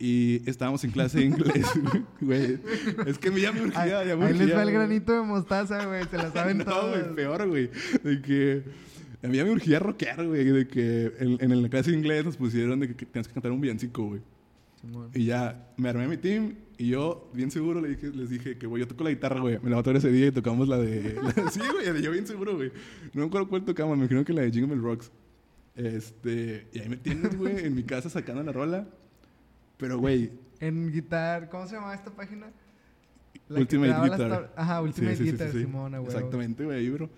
Y 0.00 0.42
estábamos 0.50 0.82
en 0.82 0.90
clase 0.90 1.20
de 1.20 1.26
inglés, 1.26 1.64
güey. 2.20 2.58
Es 3.06 3.18
que 3.18 3.30
me 3.30 3.40
ya 3.40 3.52
me 3.52 3.62
urgía, 3.62 4.04
ya 4.04 4.16
me 4.16 4.26
ahí 4.26 4.32
les 4.32 4.42
urgía, 4.42 4.56
va 4.56 4.62
el 4.64 4.72
granito 4.72 5.12
de 5.12 5.22
mostaza, 5.22 5.86
güey. 5.86 6.02
Se 6.10 6.16
la 6.16 6.32
saben 6.32 6.58
no, 6.58 6.64
todos. 6.64 6.90
güey, 6.90 7.14
peor, 7.14 7.48
güey. 7.48 7.70
De 8.02 8.20
que 8.20 8.64
a 9.22 9.28
mí 9.28 9.36
ya 9.36 9.44
me 9.44 9.52
urgía 9.52 9.78
rockear, 9.78 10.26
güey. 10.26 10.44
De 10.44 10.66
que 10.66 11.12
en, 11.20 11.38
en 11.40 11.62
la 11.62 11.68
clase 11.68 11.92
de 11.92 11.98
inglés 11.98 12.24
nos 12.24 12.36
pusieron 12.36 12.80
de 12.80 12.88
que, 12.88 12.96
que 12.96 13.06
tenías 13.06 13.28
que 13.28 13.34
cantar 13.34 13.52
un 13.52 13.60
villancico, 13.60 14.04
güey. 14.04 14.20
Simón. 14.80 15.10
Y 15.14 15.26
ya 15.26 15.68
me 15.76 15.88
armé 15.88 16.08
mi 16.08 16.16
team 16.16 16.56
y 16.78 16.88
yo, 16.88 17.30
bien 17.32 17.50
seguro, 17.50 17.80
le 17.80 17.88
dije, 17.90 18.08
les 18.08 18.30
dije 18.30 18.58
que, 18.58 18.66
güey, 18.66 18.80
yo 18.80 18.88
toco 18.88 19.04
la 19.04 19.10
guitarra, 19.10 19.40
güey. 19.40 19.58
Me 19.62 19.70
la 19.70 19.76
voy 19.76 19.80
a 19.80 19.82
tocar 19.82 19.96
ese 19.96 20.10
día 20.10 20.26
y 20.26 20.32
tocamos 20.32 20.68
la 20.68 20.78
de... 20.78 21.14
la- 21.36 21.50
sí, 21.50 21.60
güey, 21.72 22.02
yo 22.02 22.10
bien 22.10 22.26
seguro, 22.26 22.56
güey. 22.56 22.70
No 23.12 23.22
me 23.22 23.26
acuerdo 23.26 23.48
cuál 23.48 23.64
tocamos, 23.64 23.96
me 23.96 24.04
imagino 24.04 24.24
que 24.24 24.32
la 24.32 24.42
de 24.42 24.50
Jingle 24.50 24.74
Bell 24.74 24.82
Rocks. 24.82 25.10
Este... 25.76 26.66
Y 26.72 26.78
ahí 26.80 26.88
me 26.88 26.96
tienes, 26.96 27.36
güey, 27.36 27.64
en 27.66 27.74
mi 27.74 27.82
casa 27.82 28.08
sacando 28.08 28.42
la 28.42 28.52
rola. 28.52 28.86
Pero, 29.76 29.98
güey... 29.98 30.30
En 30.60 30.92
guitar, 30.92 31.48
¿cómo 31.48 31.66
se 31.66 31.74
llama 31.76 31.94
esta 31.94 32.10
página? 32.10 32.46
La 33.48 33.60
Ultimate 33.60 34.10
Guitar. 34.10 34.52
Ajá, 34.56 34.80
Ultimate 34.80 35.16
sí, 35.16 35.24
sí, 35.24 35.30
Guitar, 35.32 35.52
sí. 35.52 35.60
Simona, 35.60 35.98
güey. 35.98 36.14
Exactamente, 36.14 36.64
güey, 36.64 36.78
ahí, 36.78 36.90
bro. 36.90 37.10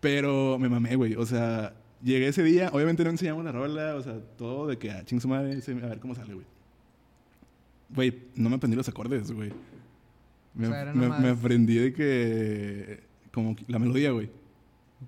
Pero 0.00 0.58
me 0.58 0.68
mamé, 0.68 0.96
güey. 0.96 1.14
O 1.14 1.24
sea, 1.24 1.74
llegué 2.02 2.28
ese 2.28 2.42
día, 2.42 2.70
obviamente 2.72 3.04
no 3.04 3.10
enseñamos 3.10 3.44
la 3.44 3.52
rola, 3.52 3.94
o 3.96 4.02
sea, 4.02 4.20
todo 4.36 4.66
de 4.66 4.76
que 4.78 4.90
a 4.90 5.04
ching 5.04 5.20
su 5.20 5.28
madre, 5.28 5.58
a 5.82 5.86
ver 5.86 6.00
cómo 6.00 6.14
sale, 6.14 6.34
güey. 6.34 6.46
Güey, 7.94 8.28
no 8.36 8.48
me 8.50 8.56
aprendí 8.56 8.76
los 8.76 8.88
acordes, 8.88 9.30
güey. 9.32 9.52
Me, 10.54 10.66
O 10.66 10.70
sea, 10.70 10.82
era 10.82 10.94
me- 10.94 11.28
aprendí 11.28 11.76
de 11.76 11.92
que. 11.92 13.00
Como 13.32 13.56
la 13.68 13.78
melodía, 13.78 14.10
güey. 14.10 14.26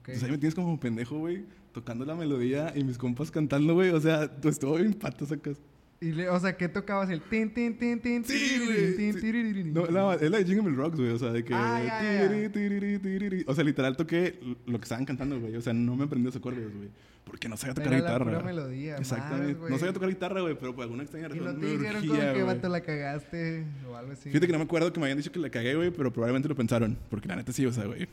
Ok. 0.00 0.10
O 0.14 0.18
sea, 0.18 0.26
ahí 0.26 0.32
me 0.32 0.38
tienes 0.38 0.54
como 0.54 0.78
pendejo, 0.80 1.18
güey, 1.18 1.44
tocando 1.72 2.04
la 2.04 2.14
melodía 2.14 2.72
y 2.74 2.82
mis 2.84 2.96
compas 2.98 3.30
cantando, 3.30 3.74
güey. 3.74 3.90
O 3.90 4.00
sea, 4.00 4.30
pues 4.40 4.54
estuvo 4.54 4.76
bien 4.76 4.94
pato 4.94 5.26
sacas. 5.26 5.58
Y 6.04 6.12
le- 6.12 6.28
o 6.28 6.38
sea, 6.38 6.54
¿qué 6.56 6.68
tocabas? 6.68 7.08
El 7.08 7.22
tin, 7.22 7.52
tin, 7.54 7.78
tin, 7.78 7.98
tin, 8.00 8.24
Sí, 8.24 8.94
tin, 8.96 9.20
tin. 9.20 9.72
No, 9.72 9.86
no, 9.86 10.12
es 10.12 10.30
la 10.30 10.38
de 10.38 10.44
Jingle 10.44 10.74
Rocks, 10.74 10.98
güey. 10.98 11.10
O 11.10 11.18
sea, 11.18 11.32
de 11.32 11.42
que. 11.42 11.54
Ah, 11.54 11.82
ya, 11.82 12.30
ya, 12.30 12.50
tiri. 12.52 13.44
O 13.46 13.54
sea, 13.54 13.64
literal 13.64 13.96
toqué 13.96 14.38
lo 14.66 14.78
que 14.78 14.84
estaban 14.84 15.06
cantando, 15.06 15.40
güey. 15.40 15.56
O 15.56 15.62
sea, 15.62 15.72
no 15.72 15.96
me 15.96 16.04
aprendí 16.04 16.26
los 16.26 16.36
acordes, 16.36 16.72
güey. 16.74 16.88
Porque 17.24 17.48
no 17.48 17.56
sabía 17.56 17.72
tocar 17.74 17.88
Era 17.90 18.02
la 18.02 18.04
guitarra. 18.04 18.24
pura 18.26 18.42
güey. 18.42 18.54
melodía. 18.54 18.96
Exactamente. 18.98 19.54
güey. 19.54 19.72
no 19.72 19.78
sabía 19.78 19.92
tocar 19.94 20.08
guitarra, 20.10 20.40
güey, 20.42 20.58
pero 20.60 20.74
por 20.74 20.82
alguna 20.82 21.04
extraña 21.04 21.26
Y 21.26 21.28
razón 21.30 21.44
no 21.54 21.58
te 21.58 21.66
dijeron 21.66 21.96
urgía, 21.96 22.20
como 22.20 22.34
que 22.34 22.42
vato 22.42 22.68
la 22.68 22.80
cagaste 22.82 23.64
o 23.88 23.96
algo 23.96 24.12
así. 24.12 24.28
Fíjate 24.28 24.46
que 24.46 24.52
no 24.52 24.58
me 24.58 24.64
acuerdo 24.64 24.92
que 24.92 25.00
me 25.00 25.06
habían 25.06 25.16
dicho 25.18 25.32
que 25.32 25.38
la 25.38 25.48
cagué, 25.48 25.74
güey, 25.74 25.90
pero 25.90 26.12
probablemente 26.12 26.48
lo 26.50 26.54
pensaron. 26.54 26.98
Porque 27.08 27.26
la 27.26 27.36
neta 27.36 27.50
sí, 27.52 27.64
o 27.64 27.72
sea, 27.72 27.86
güey. 27.86 28.06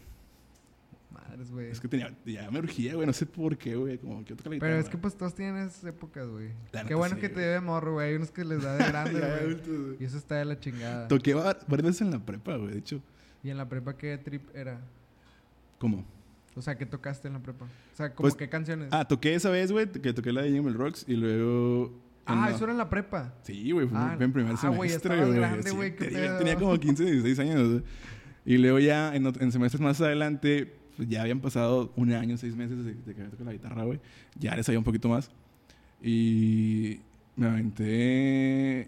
Madres, 1.42 1.52
güey. 1.52 1.72
Es 1.72 1.80
que 1.80 1.88
tenía, 1.88 2.16
ya 2.26 2.50
me 2.52 2.60
urgía, 2.60 2.94
güey. 2.96 3.08
No 3.08 3.14
sé 3.14 3.26
por 3.26 3.58
qué, 3.58 3.76
güey. 3.76 3.98
Como 3.98 4.18
quiero 4.24 4.36
tocar 4.38 4.52
la 4.52 4.56
guitarra. 4.56 4.72
Pero 4.72 4.82
es 4.84 4.90
que 4.90 4.98
pues 4.98 5.16
todos 5.16 5.34
tienen 5.36 5.58
esas 5.58 5.84
épocas, 5.86 6.28
güey. 6.28 6.50
Qué 6.88 6.94
bueno 6.96 7.16
sí, 7.16 7.22
que 7.22 7.30
te 7.30 7.36
güey. 7.36 7.46
dé 7.46 7.52
de 7.54 7.60
morro, 7.62 7.94
güey. 7.94 8.10
Hay 8.10 8.16
unos 8.16 8.32
que 8.32 8.46
les 8.46 8.62
da 8.64 8.76
de 8.76 8.86
grande, 8.88 9.20
güey. 9.66 9.98
Y 10.00 10.04
eso 10.06 10.18
está 10.18 10.36
de 10.36 10.46
la 10.46 10.60
chingada. 10.60 11.08
Toqué 11.08 11.34
va- 11.34 11.58
varias 11.68 11.86
veces 11.88 12.02
en 12.02 12.12
la 12.12 12.20
prepa, 12.20 12.56
güey. 12.58 12.72
De 12.74 12.80
hecho, 12.80 13.02
¿Y 13.44 13.50
en 13.50 13.58
la 13.58 13.68
prepa 13.68 13.98
qué 13.98 14.18
trip 14.18 14.56
era? 14.56 14.80
¿cómo? 15.80 16.06
O 16.56 16.62
sea, 16.62 16.78
¿qué 16.78 16.86
tocaste 16.86 17.28
en 17.28 17.34
la 17.36 17.40
prepa? 17.40 17.66
O 17.66 17.96
sea, 17.96 18.10
¿como 18.14 18.24
Pues- 18.26 18.36
qué 18.36 18.50
canciones? 18.50 18.90
Ah, 18.92 19.08
toqué 19.08 19.34
esa 19.36 19.50
vez, 19.50 19.72
güey, 19.72 19.88
que 19.92 20.14
toqué 20.14 20.32
la 20.32 20.42
de 20.44 20.52
Bell 20.60 20.74
Rocks 20.74 21.06
y 21.08 21.16
luego. 21.16 21.92
Ah, 22.26 22.48
la- 22.50 22.56
eso 22.56 22.64
era 22.66 22.74
en 22.74 22.78
la 22.78 22.90
prepa. 22.90 23.34
Sí, 23.44 23.72
güey, 23.72 23.88
fue, 23.88 23.98
Ah, 23.98 24.16
en 24.20 24.32
primer 24.32 24.54
ah, 24.54 24.58
semestre, 24.58 25.26
güey. 25.26 25.40
grande, 25.40 26.38
tenía, 26.38 26.56
como 26.56 26.78
15, 26.80 27.04
16 27.04 27.40
años, 27.40 27.68
güey. 27.70 27.84
Y 28.46 28.58
luego 28.58 28.80
ya 28.80 29.16
en 29.16 29.52
semestres 29.52 29.82
más 29.82 30.00
adelante, 30.02 30.74
pues 31.02 31.10
ya 31.10 31.24
habían 31.24 31.40
pasado 31.40 31.92
un 31.96 32.14
año, 32.14 32.38
seis 32.38 32.56
meses 32.56 32.78
de, 32.86 32.94
de 32.94 33.16
que 33.16 33.22
había 33.22 33.32
tocado 33.32 33.46
la 33.46 33.54
guitarra, 33.54 33.84
güey. 33.86 34.00
Ya 34.38 34.56
les 34.56 34.68
sabía 34.68 34.78
un 34.78 34.86
poquito 34.86 35.10
más. 35.10 35.32
Y 36.00 37.00
me 37.36 37.48
aventé... 37.48 38.88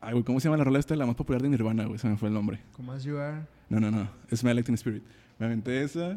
Ay, 0.00 0.12
güey, 0.12 0.22
¿cómo 0.24 0.38
se 0.38 0.44
llama 0.44 0.56
la 0.58 0.62
rola 0.62 0.78
esta? 0.78 0.94
La 0.94 1.04
más 1.04 1.16
popular 1.16 1.42
de 1.42 1.48
Nirvana, 1.48 1.84
güey. 1.86 1.98
Se 1.98 2.06
me 2.08 2.16
fue 2.16 2.28
el 2.28 2.34
nombre. 2.34 2.60
Como 2.74 2.92
As 2.92 3.02
You 3.02 3.18
Are. 3.18 3.40
No, 3.68 3.80
no, 3.80 3.90
no. 3.90 4.08
Smell 4.32 4.54
Like 4.54 4.66
Teen 4.66 4.74
Spirit. 4.76 5.02
Me 5.40 5.46
aventé 5.46 5.82
esa 5.82 6.16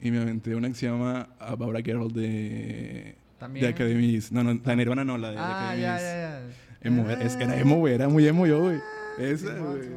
y 0.00 0.10
me 0.10 0.18
aventé 0.18 0.56
una 0.56 0.68
que 0.68 0.74
se 0.74 0.86
llama 0.86 1.28
About 1.38 1.76
a 1.76 1.82
Girl 1.82 2.12
de... 2.12 3.14
También. 3.38 3.64
De 3.66 3.70
Academies. 3.72 4.32
No, 4.32 4.42
no, 4.42 4.54
la 4.54 4.70
de 4.70 4.76
Nirvana 4.76 5.04
no, 5.04 5.16
la 5.18 5.30
de 5.30 5.36
Ah, 5.38 5.70
Academies. 5.70 5.82
ya, 5.82 5.98
ya, 6.00 6.48
ya. 6.82 7.12
Era- 7.12 7.22
es- 7.22 7.36
era 7.36 7.56
emo, 7.60 7.76
güey. 7.76 7.94
Era 7.94 8.08
muy 8.08 8.26
emo 8.26 8.44
yo, 8.46 8.60
güey. 8.60 8.80
Esa, 9.18 9.54
Simón, 9.54 9.76
güey. 9.76 9.88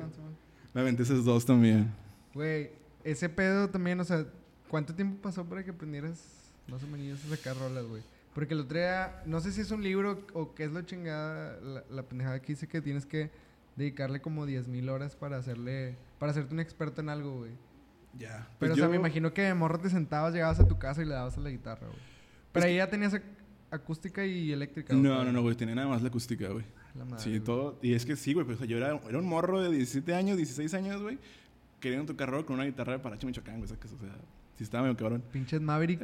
Me 0.76 0.82
aventé 0.82 1.02
esas 1.02 1.26
dos 1.26 1.44
también. 1.46 1.88
Güey, 2.36 2.70
ese 3.12 3.30
pedo 3.30 3.70
también, 3.70 4.00
o 4.00 4.04
sea, 4.04 4.26
¿cuánto 4.70 4.94
tiempo 4.96 5.22
pasó 5.22 5.46
para 5.46 5.64
que 5.64 5.72
aprendieras 5.72 6.20
más 6.68 6.84
o 6.84 6.88
menos 6.88 7.24
a 7.26 7.36
sacar 7.36 7.58
rolas, 7.58 7.86
güey? 7.86 8.02
Porque 8.34 8.54
el 8.54 8.60
otro 8.62 8.78
día, 8.78 9.24
no 9.26 9.40
sé 9.40 9.52
si 9.52 9.62
es 9.62 9.72
un 9.72 9.82
libro 9.82 10.26
o 10.34 10.54
qué 10.54 10.66
es 10.66 10.72
lo 10.72 10.82
chingada, 10.84 11.60
la, 11.62 11.84
la 11.90 12.04
pendejada 12.04 12.40
que 12.42 12.54
dice 12.54 12.68
que 12.68 12.82
tienes 12.82 13.06
que 13.06 13.32
dedicarle 13.76 14.22
como 14.22 14.46
10.000 14.46 14.68
mil 14.68 14.90
horas 14.90 15.16
para 15.16 15.38
hacerle, 15.38 15.96
para 16.20 16.32
hacerte 16.32 16.54
un 16.54 16.60
experto 16.60 17.02
en 17.02 17.10
algo, 17.10 17.38
güey. 17.40 17.52
Ya. 18.18 18.48
Pero, 18.60 18.74
o 18.74 18.76
sea, 18.76 18.88
me 18.90 18.96
imagino 18.96 19.34
que 19.34 19.42
de 19.44 19.54
morro 19.54 19.80
te 19.80 19.90
sentabas, 19.90 20.34
llegabas 20.34 20.60
a 20.60 20.68
tu 20.68 20.78
casa 20.80 21.02
y 21.02 21.06
le 21.06 21.14
dabas 21.14 21.38
a 21.38 21.42
la 21.42 21.50
guitarra, 21.50 21.88
güey. 21.88 22.00
Pero 22.52 22.66
ahí 22.66 22.78
ya 22.78 22.90
tenías 22.90 23.14
ac- 23.14 23.22
acústica 23.72 24.26
y 24.26 24.52
eléctrica. 24.52 24.94
güey. 24.94 25.04
No, 25.04 25.24
no, 25.24 25.32
no, 25.32 25.42
güey. 25.42 25.56
Tenía 25.56 25.76
nada 25.76 25.88
más 25.88 26.02
la 26.02 26.08
acústica, 26.10 26.48
güey. 26.50 26.66
La 26.96 27.06
madre, 27.06 27.24
Sí, 27.24 27.30
güey. 27.30 27.40
todo. 27.42 27.78
Y 27.84 27.94
es 27.94 28.06
que 28.06 28.16
sí, 28.16 28.34
güey. 28.34 28.46
Pues, 28.46 28.58
o 28.58 28.60
sea, 28.60 28.68
yo 28.68 28.78
era, 28.78 29.00
era 29.08 29.20
un 29.20 29.26
morro 29.28 29.62
de 29.62 29.70
17 29.72 30.14
años, 30.16 30.38
16 30.38 30.74
años, 30.74 31.02
güey. 31.02 31.20
Queriendo 31.80 32.06
tocar 32.12 32.30
rock 32.30 32.48
con 32.48 32.56
una 32.56 32.66
guitarra 32.66 32.94
de 32.94 33.00
Paracho 33.00 33.28
Michoacán, 33.28 33.60
güey. 33.60 33.66
O 33.66 33.68
sea, 33.68 33.78
sí 34.58 34.64
estaba 34.64 34.84
medio 34.84 34.98
cabrón. 34.98 35.24
Pinches 35.32 35.62
Maverick. 35.62 36.02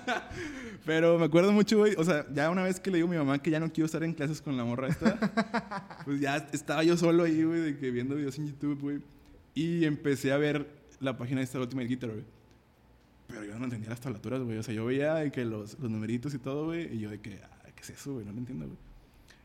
Pero 0.84 1.18
me 1.18 1.26
acuerdo 1.26 1.52
mucho, 1.52 1.78
güey. 1.78 1.94
O 1.96 2.04
sea, 2.04 2.26
ya 2.32 2.50
una 2.50 2.64
vez 2.64 2.80
que 2.80 2.90
le 2.90 2.96
digo 2.96 3.08
a 3.08 3.10
mi 3.10 3.16
mamá 3.16 3.38
que 3.38 3.50
ya 3.50 3.60
no 3.60 3.72
quiero 3.72 3.86
estar 3.86 4.02
en 4.02 4.12
clases 4.12 4.42
con 4.42 4.56
la 4.56 4.64
morra 4.64 4.88
esta, 4.88 6.00
pues 6.04 6.20
ya 6.20 6.36
estaba 6.52 6.82
yo 6.82 6.96
solo 6.96 7.24
ahí, 7.24 7.44
güey, 7.44 7.60
de 7.60 7.78
que 7.78 7.90
viendo 7.90 8.16
videos 8.16 8.38
en 8.38 8.48
YouTube, 8.48 8.80
güey. 8.80 9.00
Y 9.54 9.84
empecé 9.84 10.32
a 10.32 10.36
ver 10.36 10.68
la 11.00 11.16
página 11.16 11.38
de 11.40 11.44
esta 11.44 11.60
Ultimate 11.60 11.88
Guitar, 11.88 12.10
güey. 12.10 12.24
Pero 13.28 13.44
yo 13.44 13.58
no 13.58 13.64
entendía 13.64 13.90
las 13.90 14.00
tablaturas, 14.00 14.42
güey. 14.42 14.58
O 14.58 14.62
sea, 14.62 14.74
yo 14.74 14.86
veía 14.86 15.14
de 15.14 15.30
que 15.30 15.44
los, 15.44 15.78
los 15.78 15.90
numeritos 15.90 16.34
y 16.34 16.38
todo, 16.38 16.66
güey. 16.66 16.92
Y 16.94 17.00
yo 17.00 17.10
de 17.10 17.20
que, 17.20 17.40
ah, 17.44 17.68
¿qué 17.74 17.82
es 17.82 17.90
eso, 17.90 18.14
güey? 18.14 18.24
No 18.24 18.32
lo 18.32 18.38
entiendo, 18.38 18.66
güey. 18.66 18.87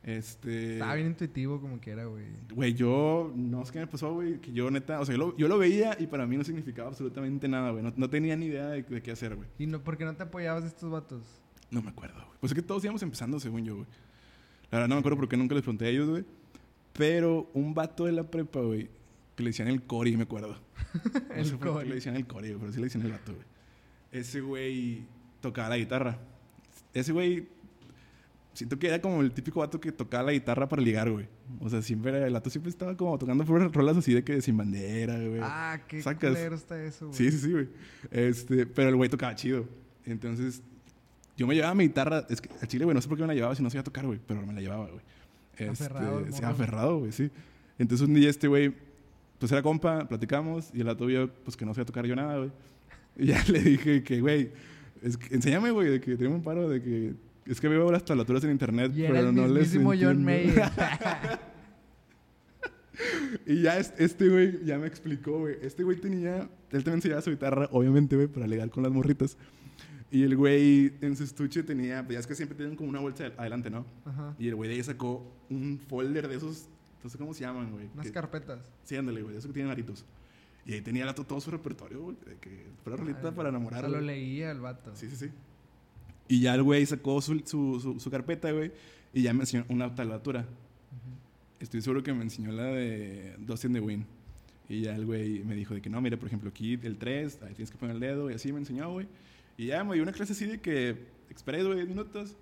Este. 0.04 0.74
Estaba 0.74 0.96
bien 0.96 1.08
intuitivo 1.08 1.62
como 1.62 1.80
que 1.80 1.92
era, 1.92 2.06
güey. 2.06 2.26
Güey, 2.54 2.74
yo, 2.74 3.32
no 3.36 3.66
sé 3.66 3.72
qué 3.72 3.80
me 3.80 3.88
pasó, 3.88 4.14
güey, 4.14 4.40
que 4.40 4.52
yo 4.52 4.70
neta, 4.70 5.00
o 5.00 5.06
sea, 5.06 5.16
yo 5.16 5.20
lo, 5.28 5.38
yo 5.38 5.48
lo 5.48 5.58
veía 5.58 5.96
y 5.98 6.08
para 6.08 6.28
mí 6.28 6.36
no 6.36 6.44
significaba 6.44 6.90
absolutamente 6.90 7.48
nada, 7.48 7.72
güey. 7.72 7.84
No, 7.84 7.94
no 7.96 8.10
tenía 8.10 8.36
ni 8.36 8.48
idea 8.48 8.68
de, 8.68 8.84
de 8.84 9.02
qué 9.02 9.12
hacer, 9.12 9.36
güey. 9.36 9.48
¿Y 9.58 9.66
no, 9.66 9.82
por 9.82 9.98
qué 9.98 10.04
no 10.04 10.14
te 10.16 10.24
apoyabas 10.24 10.64
de 10.64 10.70
estos 10.70 10.92
vatos? 10.92 11.24
No 11.72 11.82
me 11.82 11.90
acuerdo, 11.90 12.16
güey. 12.16 12.38
Pues 12.42 12.52
es 12.52 12.56
que 12.56 12.62
todos 12.62 12.84
íbamos 12.84 13.02
empezando, 13.02 13.40
según 13.40 13.64
yo, 13.64 13.76
güey. 13.76 13.88
La 14.70 14.80
verdad 14.80 14.90
no 14.90 14.96
me 14.96 15.00
acuerdo 15.00 15.18
por 15.18 15.30
qué 15.30 15.38
nunca 15.38 15.56
les 15.56 15.64
pregunté 15.64 15.86
a 15.86 15.90
ellos, 15.90 16.10
güey. 16.10 16.26
Pero 16.94 17.50
un 17.54 17.74
vato 17.74 18.06
de 18.06 18.12
la 18.12 18.30
prepa, 18.30 18.60
güey, 18.60 18.90
que 19.36 19.44
le 19.44 19.50
decían 19.50 19.68
el 19.70 19.84
Cori, 19.84 20.18
me 20.18 20.24
acuerdo. 20.24 20.58
No 21.30 21.36
El 21.36 21.46
sé 21.46 21.58
por 21.58 21.80
qué 21.82 21.90
le 21.90 21.96
decían 21.96 22.16
el 22.16 22.28
Cori, 22.28 22.54
pero 22.60 22.72
sí 22.72 22.78
le 22.78 22.86
decían 22.86 23.06
el 23.06 23.12
vato, 23.14 23.34
güey. 23.34 23.46
Ese 24.12 24.42
güey 24.42 25.06
tocaba 25.42 25.70
la 25.70 25.78
guitarra. 25.78 26.20
Ese 26.94 27.12
güey, 27.12 27.48
siento 28.54 28.78
que 28.80 28.88
era 28.88 29.02
como 29.02 29.22
el 29.22 29.32
típico 29.32 29.60
vato 29.60 29.80
que 29.80 29.92
tocaba 29.92 30.24
la 30.24 30.32
guitarra 30.34 30.68
para 30.70 30.82
ligar, 30.82 31.10
güey. 31.12 31.28
O 31.60 31.70
sea, 31.70 31.82
siempre 31.82 32.26
el 32.26 32.34
vato 32.34 32.50
siempre 32.50 32.70
estaba 32.70 32.96
como 32.96 33.18
tocando 33.18 33.44
puras 33.46 33.72
rolas 33.72 33.98
así 33.98 34.14
de 34.14 34.24
que 34.24 34.42
sin 34.42 34.56
bandera, 34.58 35.16
güey. 35.20 35.40
Ah, 35.42 35.80
qué 35.88 36.02
Sacas. 36.02 36.32
culero 36.32 36.56
está 36.56 36.82
eso, 36.84 37.08
güey. 37.08 37.18
Sí, 37.18 37.32
sí, 37.32 37.38
sí, 37.40 37.52
güey. 37.52 37.68
Este, 38.12 38.66
pero 38.66 38.90
el 38.90 38.96
güey 38.96 39.10
tocaba 39.10 39.36
chido. 39.36 39.66
Entonces, 40.06 40.62
yo 41.38 41.48
me 41.48 41.56
llevaba 41.56 41.74
mi 41.76 41.86
guitarra. 41.86 42.26
Es 42.30 42.42
que 42.42 42.50
al 42.62 42.68
chile, 42.68 42.86
güey, 42.86 42.94
no 42.96 43.02
sé 43.02 43.08
por 43.08 43.18
qué 43.18 43.24
me 43.24 43.28
la 43.28 43.34
llevaba 43.36 43.56
si 43.56 43.64
no 43.64 43.70
sabía 43.70 43.84
tocar, 43.84 44.06
güey. 44.06 44.20
Pero 44.28 44.46
me 44.46 44.54
la 44.54 44.62
llevaba, 44.62 44.86
güey. 44.88 45.02
Este, 45.54 45.68
Aferrado 45.70 46.26
sí, 46.32 46.44
aferrado, 46.44 47.00
güey, 47.00 47.12
sí. 47.12 47.30
Entonces, 47.80 48.08
un 48.08 48.14
día 48.14 48.30
este 48.30 48.48
güey, 48.48 48.74
pues 49.40 49.52
era 49.52 49.62
compa, 49.64 50.08
platicamos. 50.08 50.70
Y 50.74 50.80
el 50.82 50.86
vato 50.88 51.06
vio, 51.06 51.32
pues 51.44 51.56
que 51.58 51.66
no 51.66 51.74
sabía 51.74 51.86
tocar 51.86 52.06
yo 52.06 52.16
nada, 52.16 52.38
güey. 52.38 52.52
Y 53.18 53.28
ya 53.28 53.44
le 53.48 53.60
dije 53.60 54.04
que, 54.04 54.22
güey, 54.22 54.52
es 55.02 55.18
que- 55.18 55.34
enséñame, 55.36 55.72
güey, 55.72 55.90
de 55.90 56.02
que 56.02 56.16
tengo 56.18 56.36
un 56.36 56.44
paro 56.44 56.70
de 56.70 56.82
que. 56.82 57.14
Es 57.46 57.60
que 57.60 57.68
veo 57.68 57.92
las 57.92 58.06
tablaturas 58.06 58.44
en 58.44 58.52
internet, 58.52 58.92
Y 58.96 59.04
era 59.04 59.14
pero 59.16 59.30
el 59.30 59.36
no 59.36 59.48
les 59.48 59.74
John. 59.74 60.24
Mayer. 60.24 60.62
Y 63.46 63.62
ya 63.64 63.78
es- 63.80 63.94
este 63.98 64.30
güey 64.30 64.64
ya 64.64 64.78
me 64.78 64.86
explicó, 64.88 65.40
güey. 65.40 65.58
Este 65.62 65.84
güey 65.84 65.98
tenía, 66.00 66.48
él 66.72 66.84
también 66.84 67.02
se 67.02 67.08
llevaba 67.08 67.22
su 67.24 67.32
guitarra, 67.32 67.68
obviamente, 67.72 68.16
güey, 68.16 68.28
para 68.28 68.46
legal 68.48 68.70
con 68.70 68.84
las 68.84 68.92
morritas. 68.92 69.36
Y 70.12 70.22
el 70.24 70.38
güey 70.38 70.94
en 71.02 71.16
su 71.18 71.24
estuche 71.24 71.64
tenía, 71.64 72.04
pues 72.06 72.14
ya 72.14 72.20
es 72.20 72.28
que 72.28 72.36
siempre 72.36 72.56
tienen 72.56 72.76
como 72.76 72.90
una 72.90 73.00
bolsa 73.00 73.32
adelante, 73.36 73.72
¿no? 73.72 73.86
Ajá. 74.06 74.36
Y 74.38 74.48
el 74.48 74.56
güey 74.56 74.70
de 74.70 74.76
ahí 74.76 74.84
sacó 74.84 75.36
un 75.50 75.80
folder 75.80 76.28
de 76.28 76.36
esos, 76.36 76.68
no 77.04 77.10
sé 77.10 77.18
cómo 77.18 77.34
se 77.34 77.42
llaman, 77.42 77.72
güey. 77.72 77.90
Unas 77.96 78.06
que- 78.06 78.12
carpetas. 78.14 78.60
Sí, 78.84 78.96
ándale, 78.96 79.24
güey, 79.24 79.34
de 79.34 79.40
esos 79.40 79.50
que 79.50 79.54
tienen 79.56 79.72
aritos. 79.72 80.06
Y 80.66 80.74
ahí 80.74 80.82
tenía 80.82 81.04
la- 81.06 81.16
todo 81.16 81.42
su 81.42 81.50
repertorio, 81.50 82.00
güey, 82.04 82.16
de 82.28 82.36
que 82.38 82.68
fuera 82.84 82.96
rolita 82.98 83.34
para 83.34 83.50
enamorar. 83.50 83.86
O 83.86 83.90
sea, 83.90 84.00
lo 84.00 84.06
leía 84.06 84.52
el 84.52 84.60
vato. 84.60 84.96
Sí, 84.96 85.10
sí, 85.10 85.16
sí. 85.16 85.32
Y 86.28 86.40
ya 86.42 86.56
el 86.56 86.64
güey 86.64 86.86
sacó 86.86 87.22
su, 87.22 87.40
su, 87.46 87.80
su, 87.82 88.00
su 88.00 88.10
carpeta, 88.12 88.52
güey, 88.52 88.72
y 89.14 89.22
ya 89.24 89.34
me 89.34 89.42
enseñó 89.42 89.66
una 89.70 89.94
tablatura. 89.94 90.46
Estoy 91.60 91.82
seguro 91.82 92.04
que 92.04 92.14
me 92.14 92.24
enseñó 92.24 92.52
la 92.52 92.66
de 92.66 93.36
Dustin 93.40 93.74
the 93.74 93.80
Wind. 93.80 94.06
Y 94.70 94.82
ya 94.82 94.96
el 94.96 95.06
güey 95.06 95.44
me 95.44 95.56
dijo 95.56 95.74
de 95.74 95.82
que 95.82 95.90
no, 95.90 96.02
mira, 96.02 96.18
por 96.18 96.28
ejemplo, 96.28 96.50
aquí 96.50 96.80
el 96.82 96.98
3, 96.98 97.40
ahí 97.44 97.54
tienes 97.54 97.70
que 97.72 97.78
poner 97.78 97.96
el 97.96 98.00
dedo, 98.02 98.32
y 98.32 98.34
así 98.34 98.52
me 98.52 98.60
enseñó, 98.60 98.92
güey. 98.92 99.08
Y 99.58 99.68
ya 99.68 99.84
me 99.84 99.94
dio 99.94 100.04
una 100.04 100.12
clase 100.14 100.34
así 100.34 100.46
de 100.46 100.60
que 100.60 100.96
express, 101.30 101.64
güey, 101.66 101.76
10 101.78 101.90
minutos. 101.90 102.36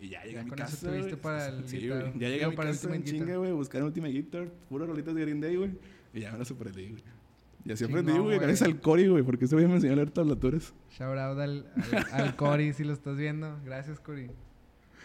Y 0.00 0.08
ya 0.10 0.22
llegué 0.22 0.34
Ya 0.34 0.40
a 0.40 0.44
mi 0.44 0.50
con 0.50 0.58
eso 0.60 0.70
casa. 0.86 0.88
güey. 0.98 1.16
para 1.16 1.48
el 1.48 1.68
Sí, 1.68 1.78
guitar- 1.78 2.00
güey. 2.10 2.18
Ya 2.18 2.28
llegué 2.28 2.44
a 2.44 2.48
mi 2.50 2.56
para 2.56 2.70
casa 2.70 2.94
en 2.94 3.04
chinga, 3.04 3.36
güey, 3.36 3.52
buscar 3.52 3.82
Ultimate 3.82 4.12
Guitar, 4.12 4.48
puras 4.68 4.88
rolitas 4.88 5.14
de 5.14 5.20
Green 5.22 5.40
Day, 5.40 5.56
güey. 5.56 5.70
Y 6.14 6.20
ya 6.20 6.32
me 6.32 6.38
las 6.38 6.50
aprendí, 6.50 6.88
güey. 6.88 7.02
Y 7.64 7.72
así 7.72 7.84
aprendí, 7.84 8.12
güey, 8.12 8.22
güey. 8.24 8.38
gracias 8.38 8.62
al 8.62 8.80
Cory, 8.80 9.08
güey, 9.08 9.22
porque 9.22 9.44
ese 9.44 9.54
güey 9.54 9.66
me 9.66 9.74
enseñó 9.74 9.92
a 9.92 9.96
leer 9.96 10.10
tablaturas. 10.10 10.72
Shout 10.90 11.18
out 11.18 11.38
al, 11.38 11.66
al, 12.12 12.20
al 12.22 12.36
Cory 12.36 12.72
si 12.72 12.84
lo 12.84 12.92
estás 12.94 13.16
viendo. 13.16 13.58
Gracias, 13.64 14.00
Cory. 14.00 14.30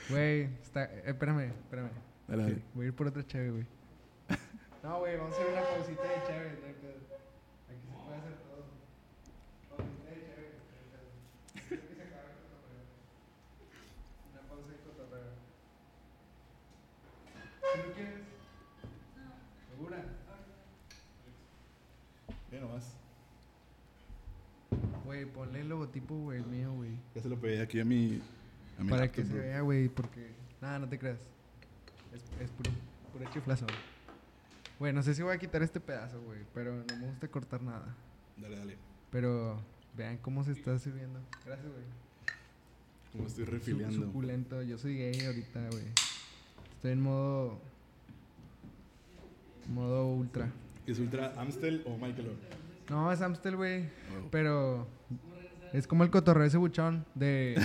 Güey, 0.10 0.44
está. 0.62 0.86
eh, 0.86 1.04
espérame, 1.08 1.50
espérame. 1.63 1.89
Dale, 2.28 2.44
dale. 2.44 2.62
Voy 2.74 2.86
a 2.86 2.88
ir 2.89 2.94
por 2.96 3.08
otra 3.08 3.26
cheve, 3.26 3.52
güey. 3.52 3.66
No, 4.84 5.00
güey, 5.00 5.18
vamos 5.18 5.34
a 5.34 5.42
hacer 5.42 5.52
una 5.52 5.62
pausita 5.62 6.04
de 6.04 6.24
cheve, 6.28 6.58
no 6.62 6.68
hay 6.68 6.74
pedo. 6.74 7.00
Aquí 7.70 7.88
se 7.88 7.96
puede 8.04 8.18
hacer 8.20 8.36
todo. 8.44 8.63
Pausita 9.70 10.10
de 10.10 10.16
cheve, 10.24 10.48
no 10.54 10.60
hay 10.76 10.86
pedo. 10.92 11.08
Quiero 11.68 11.84
que 11.88 11.96
se 11.96 12.04
acabe 12.04 12.32
el 12.32 12.39
cotorreo. 12.44 12.84
Una 14.32 14.42
pausa 14.48 14.70
de 14.72 14.80
cotorreo. 14.84 15.32
¿Sí 17.74 17.80
lo 17.88 17.94
quieres? 17.96 18.23
Ya 22.54 22.60
nomás. 22.60 22.96
Güey, 25.06 25.26
ponle 25.26 25.62
el 25.62 25.70
logotipo, 25.70 26.16
güey, 26.16 26.39
el 26.39 26.46
mío, 26.46 26.72
güey. 26.74 26.92
Ya 27.16 27.22
se 27.22 27.30
lo 27.30 27.38
pedí 27.39 27.58
aquí 27.60 27.80
a 27.80 27.86
mi. 27.86 28.22
A 28.80 28.84
mi 28.84 28.89
Para 28.89 29.04
laptop, 29.06 29.16
que 29.24 29.28
se 29.28 29.34
bro. 29.34 29.42
vea, 29.44 29.62
güey, 29.62 29.89
porque... 29.89 30.32
Nada, 30.62 30.80
no 30.80 30.88
te 30.88 30.98
creas. 31.00 31.20
Es, 32.13 32.22
es 32.39 32.50
puro, 32.52 32.72
puro 33.12 33.26
chiflazo. 33.32 33.66
Güey, 34.80 34.94
no 34.94 35.02
sé 35.04 35.13
si 35.16 35.22
voy 35.24 35.36
a 35.36 35.39
quitar 35.39 35.62
este 35.63 35.80
pedazo, 35.80 36.22
güey, 36.22 36.39
pero 36.54 36.76
no 36.76 36.98
me 36.98 37.08
gusta 37.08 37.28
cortar 37.28 37.62
nada. 37.62 37.96
Dale, 38.38 38.56
dale. 38.58 38.78
Pero 39.12 39.60
vean 39.98 40.18
cómo 40.18 40.44
se 40.44 40.52
está 40.54 40.78
sirviendo. 40.80 41.20
Gracias, 41.46 41.68
güey. 41.72 41.84
Como 43.12 43.28
estoy 43.28 43.46
Su- 43.46 43.52
refiliando. 43.52 44.06
Suculento. 44.08 44.62
Yo 44.63 44.78
soy 44.78 44.96
gay 44.98 45.26
ahorita, 45.26 45.68
güey. 45.72 45.86
Estoy 46.76 46.92
en 46.92 47.02
modo... 47.02 47.60
Modo 49.70 50.08
ultra. 50.08 50.52
¿Es 50.88 51.00
Ultra 51.00 51.34
Amstel 51.38 51.82
o 51.86 51.91
Michael 51.98 52.32
No, 52.89 53.12
es 53.12 53.22
Amstel, 53.22 53.56
güey. 53.56 53.84
Oh. 53.84 54.28
Pero 54.32 54.88
es 55.72 55.88
como 55.88 56.04
el 56.04 56.10
cotorreo 56.10 56.46
ese 56.46 56.58
buchón 56.58 57.06
de... 57.15 57.56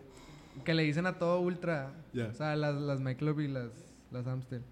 que 0.64 0.74
le 0.74 0.82
dicen 0.82 1.06
a 1.06 1.18
todo 1.18 1.40
ultra. 1.40 1.92
Ya. 2.12 2.26
O 2.26 2.34
sea, 2.34 2.56
las, 2.56 2.74
las 2.74 3.00
Michelob 3.00 3.40
y 3.40 3.48
las, 3.48 3.70
las 4.10 4.26
Amstel. 4.26 4.62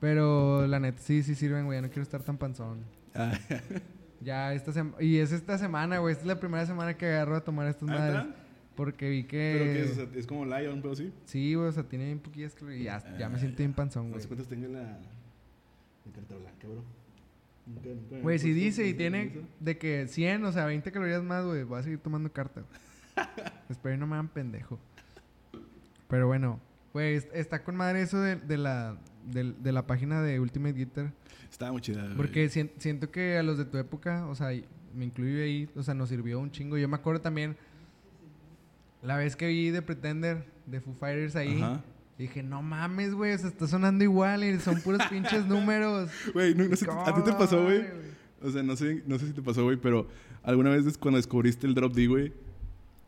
Pero 0.00 0.66
la 0.66 0.78
neta 0.78 1.00
sí, 1.00 1.22
sí 1.22 1.34
sirven, 1.34 1.64
güey. 1.64 1.78
Ya 1.78 1.82
no 1.82 1.88
quiero 1.88 2.02
estar 2.02 2.22
tan 2.22 2.36
panzón. 2.36 2.80
Ah, 3.14 3.32
Ya 4.20 4.52
esta 4.54 4.72
semana... 4.72 5.02
Y 5.02 5.18
es 5.18 5.32
esta 5.32 5.56
semana, 5.58 5.98
güey. 5.98 6.12
Esta 6.12 6.22
es 6.24 6.28
la 6.28 6.38
primera 6.40 6.64
semana 6.66 6.96
que 6.96 7.06
agarro 7.06 7.36
a 7.36 7.40
tomar 7.44 7.66
estas 7.66 7.88
madres. 7.88 8.26
Porque 8.74 9.08
vi 9.08 9.24
que... 9.24 9.56
¿Pero 9.58 9.72
qué 9.72 9.82
es? 9.84 9.90
O 9.92 9.94
sea, 9.94 10.20
¿Es 10.20 10.26
como 10.26 10.44
Lion, 10.44 10.74
un 10.74 10.82
pedo 10.82 10.92
así? 10.92 11.10
Sí, 11.24 11.54
güey. 11.54 11.68
O 11.68 11.72
sea, 11.72 11.82
tiene 11.82 12.04
bien 12.06 12.18
poquillas. 12.18 12.54
Y 12.76 12.84
ya, 12.84 13.02
ya 13.18 13.28
me 13.30 13.36
Ah, 13.36 13.38
siento 13.38 13.56
bien 13.58 13.72
panzón, 13.72 14.10
güey. 14.10 14.22
cuántas 14.26 14.46
tengo 14.48 14.66
en 14.66 14.74
la. 14.74 14.98
En 16.04 16.12
carta 16.12 16.34
blanca, 16.36 16.68
bro. 16.68 16.84
Güey, 18.22 18.38
si 18.38 18.52
puesto 18.52 18.64
dice 18.64 18.86
y 18.88 18.94
tiene 18.94 19.32
de 19.60 19.78
que 19.78 20.06
100, 20.06 20.44
o 20.44 20.52
sea, 20.52 20.66
20 20.66 20.90
calorías 20.92 21.22
más, 21.22 21.44
güey, 21.44 21.64
voy 21.64 21.80
a 21.80 21.82
seguir 21.82 21.98
tomando 21.98 22.32
carta. 22.32 22.62
Espero 23.68 23.96
no 23.96 24.06
me 24.06 24.14
hagan 24.14 24.28
pendejo. 24.28 24.78
Pero 26.08 26.26
bueno, 26.28 26.60
güey, 26.92 27.16
est- 27.16 27.34
está 27.34 27.64
con 27.64 27.74
madre 27.76 28.02
eso 28.02 28.20
de, 28.20 28.36
de 28.36 28.56
la, 28.58 28.96
del- 29.24 29.60
de, 29.62 29.72
la 29.72 29.86
página 29.86 30.22
de 30.22 30.38
Ultimate 30.38 30.74
Guitar. 30.74 31.12
Estaba 31.50 31.72
muy 31.72 31.80
chida, 31.80 32.04
güey. 32.04 32.16
Porque 32.16 32.48
sien- 32.48 32.70
siento 32.78 33.10
que 33.10 33.36
a 33.36 33.42
los 33.42 33.58
de 33.58 33.64
tu 33.64 33.78
época, 33.78 34.26
o 34.28 34.34
sea, 34.34 34.48
me 34.94 35.04
incluyo 35.04 35.42
ahí, 35.42 35.68
o 35.74 35.82
sea, 35.82 35.94
nos 35.94 36.08
sirvió 36.08 36.38
un 36.38 36.50
chingo. 36.52 36.78
Yo 36.78 36.88
me 36.88 36.96
acuerdo 36.96 37.20
también 37.20 37.56
la 39.02 39.16
vez 39.16 39.34
que 39.36 39.48
vi 39.48 39.70
de 39.70 39.82
Pretender, 39.82 40.44
de 40.66 40.80
Foo 40.80 40.94
Fighters 40.94 41.34
ahí. 41.36 41.60
Ajá. 41.60 41.82
Dije, 42.18 42.42
no 42.42 42.62
mames, 42.62 43.14
güey, 43.14 43.34
o 43.34 43.38
sea, 43.38 43.48
está 43.48 43.66
sonando 43.66 44.02
igual 44.02 44.42
y 44.44 44.58
son 44.58 44.80
puros 44.80 45.02
pinches 45.10 45.46
números. 45.46 46.10
Güey, 46.32 46.54
no, 46.54 46.64
no 46.64 46.76
sé, 46.76 46.86
¿a 46.90 47.14
ti 47.14 47.20
te 47.22 47.32
pasó, 47.32 47.62
güey? 47.62 47.84
O 48.42 48.50
sea, 48.50 48.62
no 48.62 48.74
sé, 48.76 49.02
no 49.06 49.18
sé 49.18 49.26
si 49.26 49.32
te 49.32 49.42
pasó, 49.42 49.64
güey, 49.64 49.76
pero 49.76 50.08
alguna 50.42 50.70
vez 50.70 50.96
cuando 50.98 51.16
descubriste 51.16 51.66
el 51.66 51.74
drop 51.74 51.92
D, 51.94 52.06
güey. 52.06 52.32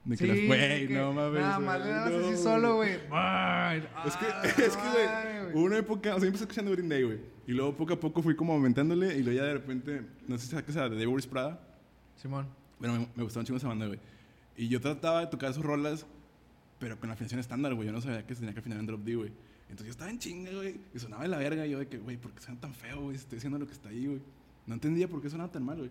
De 0.04 0.16
que 0.16 0.24
Sí, 0.24 0.26
las- 0.26 0.46
güey, 0.46 0.88
no 0.88 1.12
mames. 1.12 1.40
Nada 1.40 1.58
más 1.58 1.80
le 1.84 1.90
dabas 1.90 2.12
así 2.14 2.42
solo, 2.42 2.76
güey. 2.76 2.92
Es 2.92 4.16
que, 4.16 4.26
es 4.64 4.76
que, 4.76 4.88
güey, 4.90 5.54
hubo 5.54 5.62
una 5.64 5.78
época, 5.78 6.10
o 6.10 6.14
sea, 6.14 6.20
yo 6.22 6.26
empecé 6.26 6.44
escuchando 6.44 6.70
Green 6.72 6.88
Day, 6.88 7.02
güey. 7.02 7.18
Y 7.46 7.52
luego 7.52 7.74
poco 7.76 7.94
a 7.94 8.00
poco 8.00 8.22
fui 8.22 8.36
como 8.36 8.52
aumentándole 8.52 9.14
y 9.16 9.22
luego 9.22 9.38
ya 9.38 9.44
de 9.46 9.54
repente, 9.54 10.02
no 10.26 10.36
sé 10.36 10.44
si 10.44 10.50
sabes 10.50 10.68
esa 10.68 10.82
de 10.88 10.90
Devil 10.96 11.08
Wears 11.08 11.26
Prada. 11.26 11.60
Simón. 12.16 12.46
Bueno, 12.78 12.94
me, 13.00 13.08
me 13.16 13.22
gustaba 13.22 13.40
un 13.40 13.46
chingo 13.46 13.56
esa 13.58 13.68
banda, 13.68 13.86
güey. 13.86 13.98
Y 14.56 14.68
yo 14.68 14.80
trataba 14.80 15.20
de 15.20 15.26
tocar 15.28 15.52
sus 15.54 15.64
rolas, 15.64 16.06
pero 16.78 16.98
con 16.98 17.10
afinación 17.10 17.40
estándar, 17.40 17.74
güey. 17.74 17.86
Yo 17.86 17.92
no 17.92 18.00
sabía 18.00 18.26
que 18.26 18.34
se 18.34 18.40
tenía 18.40 18.54
que 18.54 18.60
afinar 18.60 18.78
en 18.78 18.86
drop 18.86 19.02
D, 19.04 19.14
güey. 19.16 19.32
Entonces 19.62 19.86
yo 19.86 19.90
estaba 19.90 20.10
en 20.10 20.18
chinga, 20.18 20.50
güey. 20.52 20.76
Y 20.94 20.98
sonaba 20.98 21.22
de 21.22 21.28
la 21.28 21.38
verga. 21.38 21.66
Y 21.66 21.70
yo 21.70 21.78
de 21.78 21.88
que, 21.88 21.98
güey, 21.98 22.16
¿por 22.16 22.32
qué 22.32 22.40
suena 22.40 22.60
tan 22.60 22.72
feo, 22.74 23.02
güey? 23.02 23.16
Estoy 23.16 23.38
haciendo 23.38 23.58
lo 23.58 23.66
que 23.66 23.72
está 23.72 23.88
ahí, 23.90 24.06
güey. 24.06 24.20
No 24.66 24.74
entendía 24.74 25.08
por 25.08 25.20
qué 25.20 25.28
sonaba 25.30 25.50
tan 25.50 25.64
mal, 25.64 25.78
güey. 25.78 25.90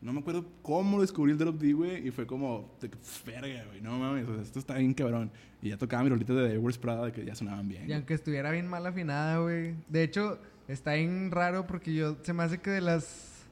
No 0.00 0.12
me 0.12 0.20
acuerdo 0.20 0.44
cómo 0.62 1.00
descubrí 1.00 1.32
el 1.32 1.38
drop 1.38 1.56
D, 1.58 1.72
güey. 1.72 2.06
Y 2.06 2.10
fue 2.10 2.26
como, 2.26 2.70
de 2.80 2.90
que, 2.90 2.96
"Pff, 2.96 3.24
verga, 3.24 3.64
güey. 3.66 3.80
No 3.80 3.98
mames, 3.98 4.28
o 4.28 4.34
sea, 4.34 4.42
esto 4.42 4.58
está 4.58 4.74
bien 4.78 4.92
cabrón. 4.94 5.30
Y 5.62 5.70
ya 5.70 5.78
tocaba 5.78 6.02
mis 6.02 6.12
rolitas 6.12 6.36
de 6.36 6.54
Edwards 6.54 6.78
Prada 6.78 7.06
de 7.06 7.12
que 7.12 7.24
ya 7.24 7.34
sonaban 7.34 7.68
bien. 7.68 7.82
Y 7.82 7.86
güey. 7.86 7.96
aunque 7.96 8.14
estuviera 8.14 8.50
bien 8.50 8.66
mal 8.68 8.86
afinada, 8.86 9.38
güey. 9.38 9.74
De 9.88 10.02
hecho, 10.02 10.38
está 10.68 10.94
bien 10.94 11.30
raro 11.30 11.66
porque 11.66 11.94
yo 11.94 12.16
se 12.22 12.32
me 12.32 12.42
hace 12.42 12.58
que 12.58 12.70
de 12.70 12.80
las. 12.82 13.46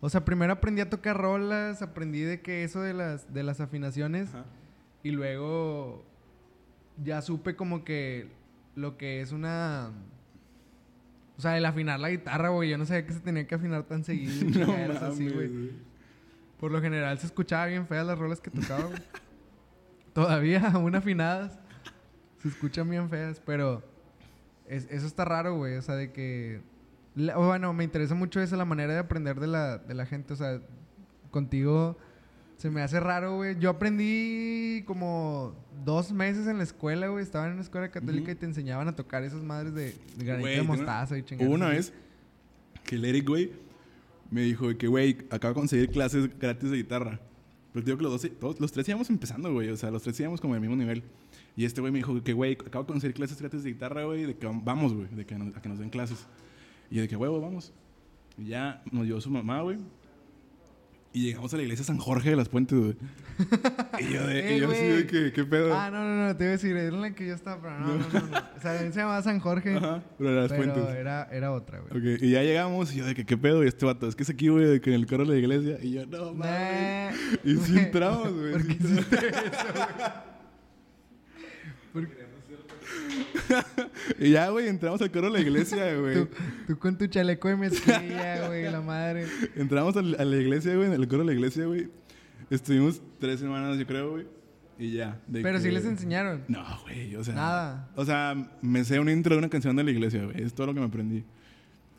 O 0.00 0.08
sea, 0.08 0.24
primero 0.24 0.52
aprendí 0.54 0.80
a 0.80 0.88
tocar 0.88 1.18
rolas, 1.18 1.82
aprendí 1.82 2.20
de 2.22 2.40
que 2.40 2.64
eso 2.64 2.80
de 2.80 2.94
las, 2.94 3.32
de 3.34 3.42
las 3.42 3.60
afinaciones. 3.60 4.30
Ajá. 4.30 4.46
Y 5.02 5.10
luego 5.12 6.04
ya 7.02 7.22
supe 7.22 7.56
como 7.56 7.84
que 7.84 8.28
lo 8.74 8.96
que 8.96 9.20
es 9.20 9.32
una. 9.32 9.90
O 11.38 11.40
sea, 11.40 11.56
el 11.56 11.64
afinar 11.64 11.98
la 12.00 12.10
guitarra, 12.10 12.50
güey. 12.50 12.68
Yo 12.70 12.76
no 12.78 12.84
sabía 12.84 13.06
que 13.06 13.12
se 13.14 13.20
tenía 13.20 13.46
que 13.46 13.54
afinar 13.54 13.84
tan 13.84 14.04
seguido. 14.04 14.32
No 14.46 14.52
chingaderas 14.52 15.02
así, 15.02 15.24
mames, 15.24 15.34
güey. 15.34 15.70
Por 16.58 16.70
lo 16.72 16.82
general 16.82 17.18
se 17.18 17.26
escuchaba 17.26 17.66
bien 17.66 17.86
feas 17.86 18.06
las 18.06 18.18
rolas 18.18 18.40
que 18.40 18.50
tocaba, 18.50 18.84
güey. 18.84 19.00
Todavía, 20.12 20.68
aún 20.70 20.94
afinadas, 20.94 21.58
se 22.38 22.48
escuchan 22.48 22.90
bien 22.90 23.08
feas, 23.08 23.40
pero 23.40 23.82
es- 24.66 24.86
eso 24.90 25.06
está 25.06 25.24
raro, 25.24 25.56
güey. 25.56 25.76
O 25.76 25.82
sea, 25.82 25.94
de 25.94 26.12
que... 26.12 26.60
la- 27.14 27.36
bueno, 27.38 27.72
me 27.72 27.84
interesa 27.84 28.14
mucho 28.14 28.40
esa 28.40 28.56
la 28.56 28.64
manera 28.66 28.92
de 28.92 28.98
aprender 28.98 29.40
de 29.40 29.46
la, 29.46 29.78
de 29.78 29.94
la 29.94 30.04
gente. 30.04 30.34
O 30.34 30.36
sea, 30.36 30.60
contigo 31.30 31.96
se 32.60 32.70
me 32.70 32.82
hace 32.82 33.00
raro, 33.00 33.36
güey. 33.36 33.58
Yo 33.58 33.70
aprendí 33.70 34.82
como 34.86 35.54
dos 35.84 36.12
meses 36.12 36.46
en 36.46 36.58
la 36.58 36.62
escuela, 36.64 37.08
güey. 37.08 37.22
Estaba 37.22 37.46
en 37.46 37.52
una 37.54 37.62
escuela 37.62 37.90
católica 37.90 38.24
Ujú. 38.24 38.32
y 38.32 38.34
te 38.34 38.44
enseñaban 38.46 38.86
a 38.86 38.94
tocar 38.94 39.22
esas 39.24 39.42
madres 39.42 39.72
de, 39.74 39.94
de 40.16 40.24
granito 40.24 40.42
Güey, 40.46 40.56
de 40.56 40.62
mostaza 40.62 41.16
y 41.16 41.22
chingadas. 41.22 41.48
Hubo 41.48 41.54
una 41.54 41.68
vez 41.70 41.92
que 42.84 42.96
el 42.96 43.04
Eric, 43.06 43.26
güey, 43.26 43.50
me 44.30 44.42
dijo 44.42 44.76
que, 44.76 44.86
güey, 44.88 45.16
acabo 45.30 45.54
de 45.54 45.60
conseguir 45.60 45.88
clases 45.90 46.28
gratis 46.38 46.70
de 46.70 46.76
guitarra. 46.76 47.18
Pero 47.72 47.84
te 47.84 47.90
digo 47.92 47.96
que 47.98 48.02
los, 48.04 48.20
dos, 48.20 48.30
todos, 48.38 48.60
los 48.60 48.72
tres 48.72 48.86
íbamos 48.88 49.08
empezando, 49.08 49.52
güey. 49.52 49.70
O 49.70 49.76
sea, 49.78 49.90
los 49.90 50.02
tres 50.02 50.20
íbamos 50.20 50.40
como 50.40 50.52
al 50.54 50.60
mismo 50.60 50.76
nivel. 50.76 51.02
Y 51.56 51.64
este 51.64 51.80
güey 51.80 51.92
me 51.92 51.98
dijo 52.00 52.22
que, 52.22 52.32
güey, 52.34 52.52
acabo 52.66 52.84
de 52.84 52.88
conseguir 52.88 53.14
clases 53.14 53.40
gratis 53.40 53.62
de 53.62 53.70
guitarra, 53.72 54.04
güey, 54.04 54.26
de 54.26 54.36
que 54.36 54.46
vam- 54.46 54.60
vamos, 54.62 54.92
güey, 54.92 55.08
de 55.08 55.24
que 55.24 55.34
nos, 55.34 55.56
a 55.56 55.62
que 55.62 55.68
nos 55.70 55.78
den 55.78 55.88
clases. 55.88 56.26
Y 56.90 56.96
yo 56.96 57.02
de 57.02 57.08
que, 57.08 57.16
güey, 57.16 57.30
vamos. 57.40 57.72
Y 58.36 58.46
ya 58.48 58.82
nos 58.92 59.06
llevó 59.06 59.20
su 59.20 59.30
mamá, 59.30 59.62
güey. 59.62 59.78
Y 61.12 61.22
llegamos 61.24 61.52
a 61.52 61.56
la 61.56 61.64
iglesia 61.64 61.84
San 61.84 61.98
Jorge 61.98 62.30
de 62.30 62.36
las 62.36 62.48
Puentes, 62.48 62.78
güey. 62.78 62.96
y 63.98 64.12
yo, 64.12 64.26
de, 64.28 64.38
Eh, 64.52 64.56
y 64.56 64.60
yo 64.60 64.70
así 64.70 64.84
de 64.84 65.06
que, 65.08 65.32
¿qué 65.32 65.44
pedo? 65.44 65.74
Ah, 65.74 65.90
no, 65.90 66.04
no, 66.04 66.28
no, 66.28 66.36
te 66.36 66.44
iba 66.44 66.50
a 66.50 66.52
decir, 66.52 66.76
era 66.76 66.86
en 66.94 67.00
la 67.00 67.10
que 67.12 67.26
yo 67.26 67.34
estaba, 67.34 67.60
pero 67.60 67.80
no, 67.80 67.96
no, 67.96 68.08
no. 68.12 68.20
no. 68.28 68.38
O 68.56 68.60
sea, 68.60 68.78
se 68.78 68.92
llamaba 68.92 69.20
San 69.22 69.40
Jorge, 69.40 69.74
Ajá, 69.74 70.04
pero 70.18 70.30
de 70.30 70.36
las 70.42 70.52
pero 70.52 70.72
Puentes. 70.74 70.94
era, 70.94 71.28
era 71.32 71.50
otra, 71.52 71.80
güey. 71.80 72.14
Ok, 72.14 72.22
y 72.22 72.30
ya 72.30 72.42
llegamos 72.42 72.94
y 72.94 72.98
yo 72.98 73.06
de 73.06 73.16
que, 73.16 73.26
¿qué 73.26 73.36
pedo? 73.36 73.64
Y 73.64 73.66
este 73.68 73.86
vato, 73.86 74.06
es 74.06 74.14
que 74.14 74.22
es 74.22 74.30
aquí, 74.30 74.48
güey, 74.48 74.66
de 74.66 74.80
que 74.80 74.90
en 74.90 75.00
el 75.00 75.06
carro 75.06 75.24
de 75.24 75.32
la 75.32 75.38
iglesia. 75.38 75.78
Y 75.82 75.94
yo, 75.94 76.06
no, 76.06 76.32
mames. 76.32 77.12
Nah, 77.12 77.40
Y 77.42 77.54
güey, 77.54 77.78
entramos, 77.78 78.32
güey. 78.32 78.52
¿Por 78.52 78.66
qué 78.68 78.72
hiciste 78.74 79.16
eso. 79.16 79.34
y 84.18 84.30
ya, 84.30 84.48
güey, 84.50 84.68
entramos 84.68 85.00
al 85.02 85.10
coro 85.10 85.26
de 85.30 85.32
la 85.32 85.40
iglesia, 85.40 85.94
güey. 86.00 86.14
Tú, 86.14 86.28
tú 86.66 86.78
con 86.78 86.96
tu 86.96 87.06
chaleco 87.06 87.48
de 87.48 87.56
mezclilla, 87.56 88.46
güey, 88.46 88.70
la 88.70 88.80
madre. 88.80 89.26
Entramos 89.56 89.96
a 89.96 90.02
la 90.02 90.36
iglesia, 90.36 90.74
güey, 90.74 90.86
en 90.88 90.92
el 90.94 91.08
coro 91.08 91.18
de 91.20 91.26
la 91.26 91.32
iglesia, 91.32 91.64
güey. 91.66 91.88
Estuvimos 92.50 93.00
tres 93.18 93.40
semanas, 93.40 93.78
yo 93.78 93.86
creo, 93.86 94.10
güey. 94.12 94.26
Y 94.78 94.92
ya. 94.92 95.20
de 95.26 95.42
Pero 95.42 95.58
sí 95.58 95.64
que- 95.66 95.72
les 95.72 95.84
enseñaron. 95.84 96.42
No, 96.48 96.64
güey, 96.82 97.14
o 97.16 97.22
sea. 97.22 97.34
Nada. 97.34 97.90
O 97.96 98.04
sea, 98.04 98.34
me 98.62 98.82
sé 98.84 98.98
un 98.98 99.08
intro 99.08 99.34
de 99.34 99.38
una 99.38 99.48
canción 99.50 99.76
de 99.76 99.84
la 99.84 99.90
iglesia, 99.90 100.24
güey. 100.24 100.42
Es 100.42 100.54
todo 100.54 100.68
lo 100.68 100.74
que 100.74 100.80
me 100.80 100.86
aprendí. 100.86 101.24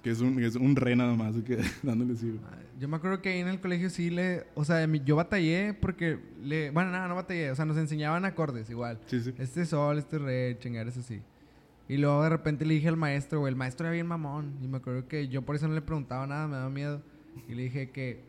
Que 0.03 0.09
es 0.09 0.19
un, 0.21 0.41
es 0.43 0.55
un 0.55 0.75
re 0.75 0.95
nada 0.95 1.15
más, 1.15 1.35
que 1.43 1.57
dándole 1.83 2.15
sí. 2.15 2.39
Yo 2.79 2.87
me 2.87 2.97
acuerdo 2.97 3.21
que 3.21 3.29
ahí 3.29 3.39
en 3.39 3.47
el 3.47 3.59
colegio 3.59 3.89
sí 3.91 4.09
le... 4.09 4.45
O 4.55 4.65
sea, 4.65 4.83
yo 4.87 5.15
batallé 5.15 5.73
porque 5.75 6.17
le... 6.41 6.71
Bueno, 6.71 6.91
nada, 6.91 7.07
no 7.07 7.13
batallé. 7.15 7.51
O 7.51 7.55
sea, 7.55 7.65
nos 7.65 7.77
enseñaban 7.77 8.25
acordes 8.25 8.69
igual. 8.71 8.99
Sí, 9.05 9.19
sí. 9.21 9.33
Este 9.37 9.65
sol, 9.65 9.99
este 9.99 10.17
re, 10.17 10.57
chingar, 10.59 10.87
es 10.87 10.97
así. 10.97 11.21
Y 11.87 11.97
luego 11.97 12.23
de 12.23 12.29
repente 12.29 12.65
le 12.65 12.73
dije 12.73 12.87
al 12.87 12.97
maestro, 12.97 13.41
güey, 13.41 13.51
el 13.51 13.55
maestro 13.57 13.85
era 13.85 13.93
bien 13.93 14.07
mamón. 14.07 14.55
Y 14.63 14.67
me 14.67 14.77
acuerdo 14.77 15.07
que 15.07 15.27
yo 15.27 15.43
por 15.43 15.55
eso 15.55 15.67
no 15.67 15.75
le 15.75 15.81
preguntaba 15.81 16.25
nada, 16.25 16.47
me 16.47 16.55
daba 16.55 16.69
miedo. 16.71 17.03
Y 17.47 17.53
le 17.53 17.63
dije 17.63 17.91
que 17.91 18.23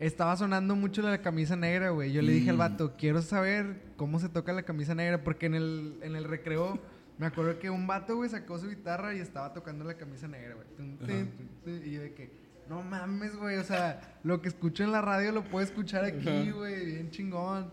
estaba 0.00 0.36
sonando 0.36 0.74
mucho 0.76 1.00
la 1.00 1.22
camisa 1.22 1.56
negra, 1.56 1.90
güey. 1.90 2.12
Yo 2.12 2.20
le 2.22 2.32
dije 2.32 2.50
al 2.50 2.56
Mm. 2.56 2.58
vato, 2.58 2.94
quiero 2.98 3.22
saber 3.22 3.80
cómo 3.96 4.18
se 4.18 4.28
toca 4.28 4.52
la 4.52 4.64
camisa 4.64 4.94
negra, 4.94 5.22
porque 5.24 5.46
en 5.46 5.54
el, 5.54 5.94
en 6.02 6.16
el 6.16 6.24
recreo 6.24 6.78
me 7.18 7.26
acuerdo 7.26 7.58
que 7.58 7.70
un 7.70 7.86
vato, 7.86 8.16
güey, 8.16 8.30
sacó 8.30 8.58
su 8.58 8.68
guitarra 8.68 9.14
y 9.14 9.20
estaba 9.20 9.52
tocando 9.52 9.84
la 9.84 9.94
camisa 9.94 10.26
negra, 10.28 10.56
güey. 10.56 11.82
Y 11.84 11.90
yo 11.92 12.02
de 12.02 12.14
que, 12.14 12.30
no 12.68 12.82
mames, 12.82 13.36
güey, 13.36 13.56
o 13.56 13.64
sea, 13.64 14.18
lo 14.24 14.40
que 14.40 14.48
escucho 14.48 14.82
en 14.84 14.92
la 14.92 15.00
radio 15.00 15.32
lo 15.32 15.44
puedo 15.44 15.64
escuchar 15.64 16.04
aquí, 16.04 16.50
güey, 16.50 16.86
bien 16.86 17.10
chingón. 17.10 17.70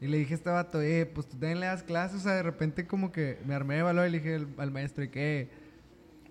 Y 0.00 0.06
le 0.06 0.16
dije 0.16 0.32
a 0.32 0.36
este 0.36 0.50
vato, 0.50 0.80
eh, 0.80 1.04
pues 1.04 1.26
tú 1.26 1.32
también 1.32 1.60
le 1.60 1.66
das 1.66 1.82
clases, 1.82 2.20
o 2.20 2.22
sea, 2.22 2.32
de 2.32 2.42
repente 2.42 2.86
como 2.86 3.12
que 3.12 3.38
me 3.44 3.54
armé 3.54 3.76
de 3.76 3.82
valor 3.82 4.08
y 4.08 4.10
le 4.10 4.18
dije 4.18 4.36
al, 4.36 4.48
al 4.56 4.70
maestro, 4.70 5.04
¿y 5.04 5.08
qué? 5.08 5.50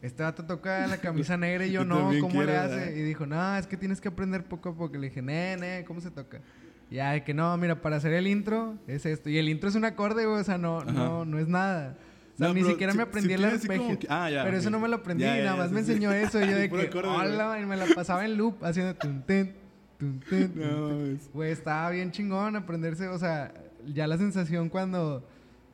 Este 0.02 0.24
vato 0.24 0.46
toca 0.46 0.88
la 0.88 0.98
camisa 0.98 1.38
negra 1.38 1.66
y 1.66 1.72
yo 1.72 1.82
Yo 1.82 1.86
no, 1.86 2.12
¿cómo 2.22 2.42
le 2.44 2.58
hace? 2.58 2.76
¿verdad? 2.76 2.92
Y 2.96 3.02
dijo, 3.02 3.26
no, 3.26 3.58
es 3.58 3.68
que 3.68 3.78
tienes 3.78 4.02
que 4.02 4.08
aprender 4.08 4.44
poco 4.46 4.70
a 4.70 4.76
poco. 4.76 4.98
Le 4.98 5.10
dije, 5.10 5.22
ne, 5.22 5.58
ne, 5.58 5.84
¿cómo 5.86 6.02
se 6.02 6.10
toca? 6.10 6.40
Y 6.90 6.96
ya, 6.96 7.24
que 7.24 7.34
no, 7.34 7.56
mira, 7.58 7.80
para 7.82 7.98
hacer 7.98 8.14
el 8.14 8.26
intro 8.28 8.76
es 8.88 9.06
esto. 9.06 9.30
Y 9.30 9.38
el 9.38 9.50
intro 9.50 9.70
es 9.70 9.76
un 9.76 9.86
acorde, 9.86 10.26
güey, 10.26 10.40
o 10.40 10.44
sea, 10.44 10.58
no, 10.58 10.80
Ajá. 10.80 10.92
no, 10.92 11.26
no 11.26 11.38
es 11.38 11.48
nada. 11.48 11.98
Sea, 12.40 12.48
No, 12.48 12.54
ni 12.54 12.64
siquiera 12.64 12.94
me 12.94 13.04
aprendí 13.04 13.28
sí 13.30 13.34
el 13.36 13.46
arpegio. 13.46 14.00
que- 14.00 14.08
ah, 14.10 14.30
ya, 14.32 14.44
pero 14.46 14.58
eso 14.58 14.70
no 14.70 14.80
me 14.80 14.88
lo 14.88 14.96
aprendí, 14.96 15.24
Ya, 15.26 15.38
ya, 15.38 15.44
nada 15.44 15.58
más 15.58 15.72
me 15.72 15.82
enseñó 15.82 16.12
eso. 16.12 16.40
Y 16.44 16.48
yo 16.50 16.56
de 16.58 16.70
que, 16.70 16.98
hola, 16.98 17.60
y 17.62 17.66
me 17.66 17.76
la 17.78 17.86
pasaba 17.94 18.26
en 18.26 18.38
loop 18.38 18.64
haciendo 18.64 18.96
tun, 18.96 19.22
tun, 19.28 19.52
tun, 20.00 20.20
tun, 20.22 20.50
tun, 20.52 20.62
No, 20.62 20.68
tun. 20.70 21.00
mames. 21.02 21.30
Güey, 21.34 21.52
estaba 21.52 21.90
bien 21.92 22.12
chingón 22.12 22.56
aprenderse, 22.56 23.08
o 23.10 23.18
sea, 23.20 23.54
ya 23.94 24.08
la 24.08 24.18
sensación 24.18 24.70
cuando, 24.70 25.28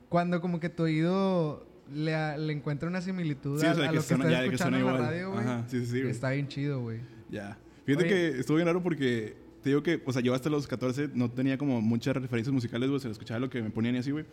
cuando 0.09 0.41
como 0.41 0.59
que 0.59 0.69
tu 0.69 0.83
oído 0.83 1.65
le, 1.93 2.37
le 2.39 2.53
encuentra 2.53 2.89
una 2.89 2.99
similitud 3.01 3.59
Sí, 3.61 3.67
o 3.67 3.73
sea, 3.75 3.85
a 3.85 3.89
que 3.89 3.95
lo 3.95 4.01
que 4.01 4.07
suena- 4.07 4.23
estás 4.25 4.31
ya, 4.31 4.39
que 4.39 4.55
escuchando 4.55 4.79
suena 4.79 4.91
en 4.95 5.01
la 5.01 5.07
radio, 5.09 5.31
güey. 5.33 5.45
Sí, 5.67 5.85
sí. 5.85 5.99
Está 6.01 6.31
bien 6.31 6.47
chido, 6.47 6.81
güey. 6.81 6.99
Ya. 7.29 7.57
Fíjate 7.85 8.05
Oye. 8.05 8.13
que 8.33 8.39
estuvo 8.39 8.55
bien 8.57 8.65
raro 8.67 8.81
porque 8.81 9.37
te 9.61 9.69
digo 9.69 9.83
que, 9.83 10.01
o 10.03 10.11
sea, 10.11 10.21
yo 10.23 10.33
hasta 10.33 10.49
los 10.49 10.65
14 10.67 11.09
no 11.13 11.29
tenía 11.29 11.59
como 11.59 11.79
muchas 11.81 12.15
referencias 12.15 12.51
musicales, 12.51 12.89
güey. 12.89 12.97
O 12.97 12.99
sea, 12.99 13.11
escuchaba 13.11 13.39
lo 13.39 13.49
que 13.51 13.61
me 13.61 13.69
ponían 13.69 13.95
y 13.95 13.99
así, 13.99 14.09
güey. 14.09 14.25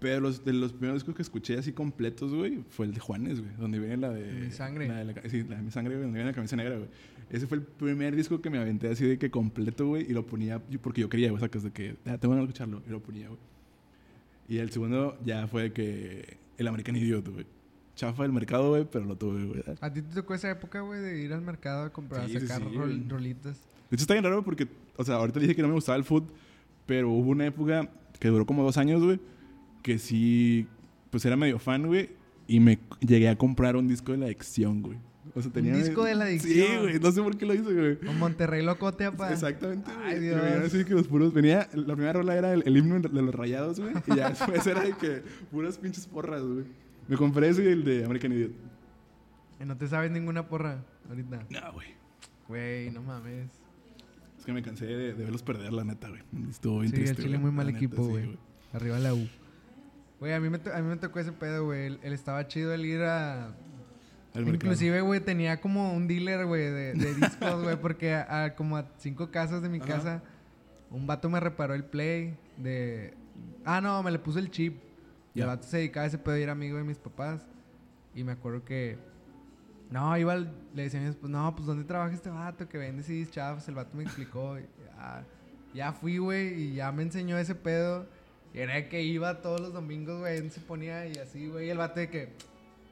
Pero 0.00 0.20
los, 0.20 0.44
de 0.44 0.52
los 0.52 0.72
primeros 0.72 0.96
discos 1.02 1.14
que 1.16 1.22
escuché 1.22 1.58
así 1.58 1.72
completos, 1.72 2.32
güey, 2.32 2.62
fue 2.70 2.86
el 2.86 2.94
de 2.94 3.00
Juanes, 3.00 3.40
güey. 3.40 3.52
Donde 3.56 3.78
viene 3.80 3.96
la 3.96 4.10
de... 4.10 4.32
Mi 4.32 4.50
sangre. 4.52 4.86
La 4.86 4.98
de 4.98 5.04
la, 5.06 5.14
sí, 5.28 5.42
la 5.42 5.56
de 5.56 5.62
mi 5.62 5.70
sangre, 5.72 5.94
güey. 5.94 6.04
Donde 6.04 6.18
viene 6.18 6.30
la 6.30 6.34
camisa 6.34 6.54
negra, 6.54 6.76
güey. 6.76 6.88
Ese 7.30 7.46
fue 7.48 7.58
el 7.58 7.64
primer 7.64 8.14
disco 8.14 8.40
que 8.40 8.48
me 8.48 8.58
aventé 8.58 8.88
así 8.88 9.04
de 9.06 9.18
que 9.18 9.30
completo, 9.30 9.86
güey. 9.88 10.08
Y 10.08 10.12
lo 10.14 10.24
ponía 10.24 10.62
porque 10.80 11.00
yo 11.00 11.08
quería, 11.08 11.30
güey. 11.30 11.40
Sacas 11.40 11.64
de 11.64 11.72
que, 11.72 11.96
ah, 12.06 12.16
tengo 12.18 12.34
que 12.36 12.40
escucharlo. 12.42 12.80
Y 12.86 12.90
lo 12.90 13.00
ponía, 13.00 13.26
güey. 13.28 13.40
Y 14.48 14.58
el 14.58 14.70
segundo 14.70 15.18
ya 15.24 15.46
fue 15.48 15.64
de 15.64 15.72
que... 15.72 16.36
El 16.58 16.66
American 16.68 16.96
Idiot, 16.96 17.28
güey. 17.28 17.46
Chafa 17.94 18.22
del 18.22 18.32
mercado, 18.32 18.70
güey, 18.70 18.84
pero 18.90 19.04
lo 19.04 19.16
tuve, 19.16 19.44
güey. 19.44 19.62
De 19.62 19.76
¿A 19.80 19.92
ti 19.92 20.02
te 20.02 20.14
tocó 20.14 20.34
esa 20.34 20.50
época, 20.50 20.80
güey, 20.80 21.00
de 21.00 21.20
ir 21.22 21.32
al 21.32 21.42
mercado 21.42 21.84
a 21.84 21.92
comprar, 21.92 22.26
Sí, 22.26 22.38
sí, 22.38 22.46
sacar 22.46 22.68
sí, 22.68 22.76
rol- 22.76 23.08
rolitas? 23.08 23.56
hecho, 23.90 24.02
está 24.02 24.14
bien 24.14 24.22
raro 24.24 24.44
porque, 24.44 24.68
o 24.96 25.04
sea, 25.04 25.16
ahorita 25.16 25.40
dije 25.40 25.54
que 25.56 25.62
no 25.62 25.68
me 25.68 25.74
gustaba 25.74 25.96
el 25.98 26.04
food, 26.04 26.24
pero 26.86 27.10
hubo 27.10 27.30
una 27.30 27.46
época 27.46 27.88
que 28.20 28.28
duró 28.28 28.46
como 28.46 28.62
dos 28.62 28.76
años, 28.76 29.02
güey, 29.02 29.18
que 29.88 29.98
sí, 29.98 30.66
pues 31.10 31.24
era 31.24 31.34
medio 31.34 31.58
fan, 31.58 31.86
güey, 31.86 32.10
y 32.46 32.60
me 32.60 32.78
llegué 33.00 33.30
a 33.30 33.38
comprar 33.38 33.74
un 33.74 33.88
disco 33.88 34.12
de 34.12 34.18
la 34.18 34.26
adicción, 34.26 34.82
güey. 34.82 34.98
O 35.34 35.40
sea, 35.40 35.50
tenía... 35.50 35.74
disco 35.74 36.04
de 36.04 36.14
La 36.14 36.26
Sí, 36.26 36.32
Adicción? 36.38 36.82
güey, 36.82 37.00
no 37.00 37.10
sé 37.10 37.22
por 37.22 37.38
qué 37.38 37.46
lo 37.46 37.54
hice, 37.54 37.72
güey. 37.72 37.96
Con 38.00 38.18
Monterrey 38.18 38.62
Locote, 38.62 39.06
apa. 39.06 39.32
Exactamente, 39.32 39.90
güey. 39.94 40.06
Ay, 40.06 40.20
Dios. 40.20 40.42
venían 40.42 40.62
así 40.62 40.84
que 40.84 40.92
los 40.94 41.08
puros... 41.08 41.32
Venía... 41.32 41.68
La 41.72 41.94
primera 41.94 42.12
rola 42.12 42.36
era 42.36 42.52
el, 42.52 42.62
el 42.66 42.76
himno 42.76 43.00
de 43.00 43.22
los 43.22 43.34
rayados, 43.34 43.80
güey. 43.80 43.94
Y 44.08 44.16
ya 44.16 44.28
después 44.30 44.66
era 44.66 44.82
de 44.82 44.92
que... 44.94 45.22
Puras 45.50 45.78
pinches 45.78 46.06
porras, 46.06 46.42
güey. 46.42 46.64
Me 47.08 47.16
compré 47.16 47.48
ese 47.48 47.64
y 47.64 47.68
el 47.68 47.84
de 47.84 48.04
American 48.04 48.32
Idiot. 48.32 48.52
Y 49.60 49.64
no 49.64 49.76
te 49.76 49.86
sabes 49.88 50.10
ninguna 50.10 50.46
porra 50.48 50.84
ahorita. 51.08 51.46
No, 51.50 51.72
güey. 51.72 51.88
Güey, 52.48 52.90
no 52.90 53.02
mames. 53.02 53.48
Es 54.38 54.44
que 54.44 54.52
me 54.52 54.62
cansé 54.62 54.86
de, 54.86 55.14
de 55.14 55.24
verlos 55.24 55.42
perder, 55.42 55.72
la 55.72 55.84
neta, 55.84 56.08
güey. 56.08 56.22
Estuvo 56.50 56.80
bien 56.80 56.90
Sí, 56.90 56.96
el 56.98 57.04
triste, 57.04 57.22
Chile 57.22 57.36
güey. 57.38 57.50
muy 57.50 57.56
mal 57.56 57.66
La 57.66 57.72
neta, 57.72 57.84
equipo, 57.84 58.04
sí, 58.04 58.10
güey. 58.10 58.38
Arriba 58.72 58.98
la 58.98 59.14
U. 59.14 59.28
Güey, 60.20 60.32
a 60.32 60.40
mí, 60.40 60.48
me 60.50 60.58
a 60.72 60.78
mí 60.82 60.88
me 60.88 60.96
tocó 60.96 61.20
ese 61.20 61.32
pedo, 61.32 61.66
güey. 61.66 61.86
Él, 61.86 62.00
él 62.02 62.12
estaba 62.12 62.46
chido 62.48 62.72
el 62.74 62.84
ir 62.84 63.02
a... 63.02 63.54
Inclusive, 64.34 65.00
güey, 65.00 65.20
tenía 65.20 65.60
como 65.60 65.92
un 65.94 66.06
dealer, 66.06 66.44
güey, 66.46 66.62
de, 66.70 66.92
de 66.94 67.14
discos, 67.20 67.62
güey. 67.62 67.76
Porque 67.76 68.14
a, 68.14 68.44
a 68.44 68.54
como 68.54 68.76
a 68.76 68.86
cinco 68.98 69.30
casas 69.30 69.62
de 69.62 69.68
mi 69.68 69.78
Ajá. 69.78 69.86
casa, 69.86 70.22
un 70.90 71.06
vato 71.06 71.28
me 71.30 71.40
reparó 71.40 71.74
el 71.74 71.84
play 71.84 72.36
de... 72.56 73.14
Ah, 73.64 73.80
no, 73.80 74.02
me 74.02 74.10
le 74.10 74.18
puso 74.18 74.38
el 74.38 74.50
chip. 74.50 74.80
Y 75.34 75.40
el 75.40 75.46
vato 75.46 75.66
se 75.66 75.76
dedicaba 75.78 76.04
a 76.04 76.08
ese 76.08 76.18
pedo 76.18 76.36
y 76.36 76.42
era 76.42 76.52
amigo 76.52 76.78
de 76.78 76.84
mis 76.84 76.98
papás. 76.98 77.46
Y 78.14 78.24
me 78.24 78.32
acuerdo 78.32 78.64
que... 78.64 78.98
No, 79.90 80.16
iba 80.18 80.32
al- 80.34 80.52
le 80.74 80.82
decía 80.82 81.00
a 81.00 81.04
mis 81.04 81.14
papás, 81.14 81.30
no, 81.30 81.54
pues 81.54 81.66
¿dónde 81.66 81.84
trabaja 81.84 82.12
este 82.14 82.28
vato 82.28 82.68
que 82.68 82.76
vende 82.76 83.02
CDs 83.02 83.30
chavos? 83.30 83.66
El 83.68 83.74
vato 83.76 83.96
me 83.96 84.02
explicó. 84.04 84.58
y 84.58 84.66
ya 85.74 85.92
fui, 85.92 86.18
güey, 86.18 86.54
y 86.62 86.74
ya 86.74 86.92
me 86.92 87.02
enseñó 87.02 87.38
ese 87.38 87.54
pedo. 87.54 88.06
Y 88.54 88.58
era 88.60 88.74
de 88.74 88.88
que 88.88 89.02
iba 89.02 89.40
todos 89.42 89.60
los 89.60 89.72
domingos, 89.72 90.20
güey, 90.20 90.38
él 90.38 90.50
se 90.50 90.60
ponía 90.60 91.06
y 91.06 91.12
así, 91.18 91.46
güey. 91.48 91.66
Y 91.66 91.70
el 91.70 91.78
vato 91.78 92.00
de 92.00 92.08
que, 92.08 92.28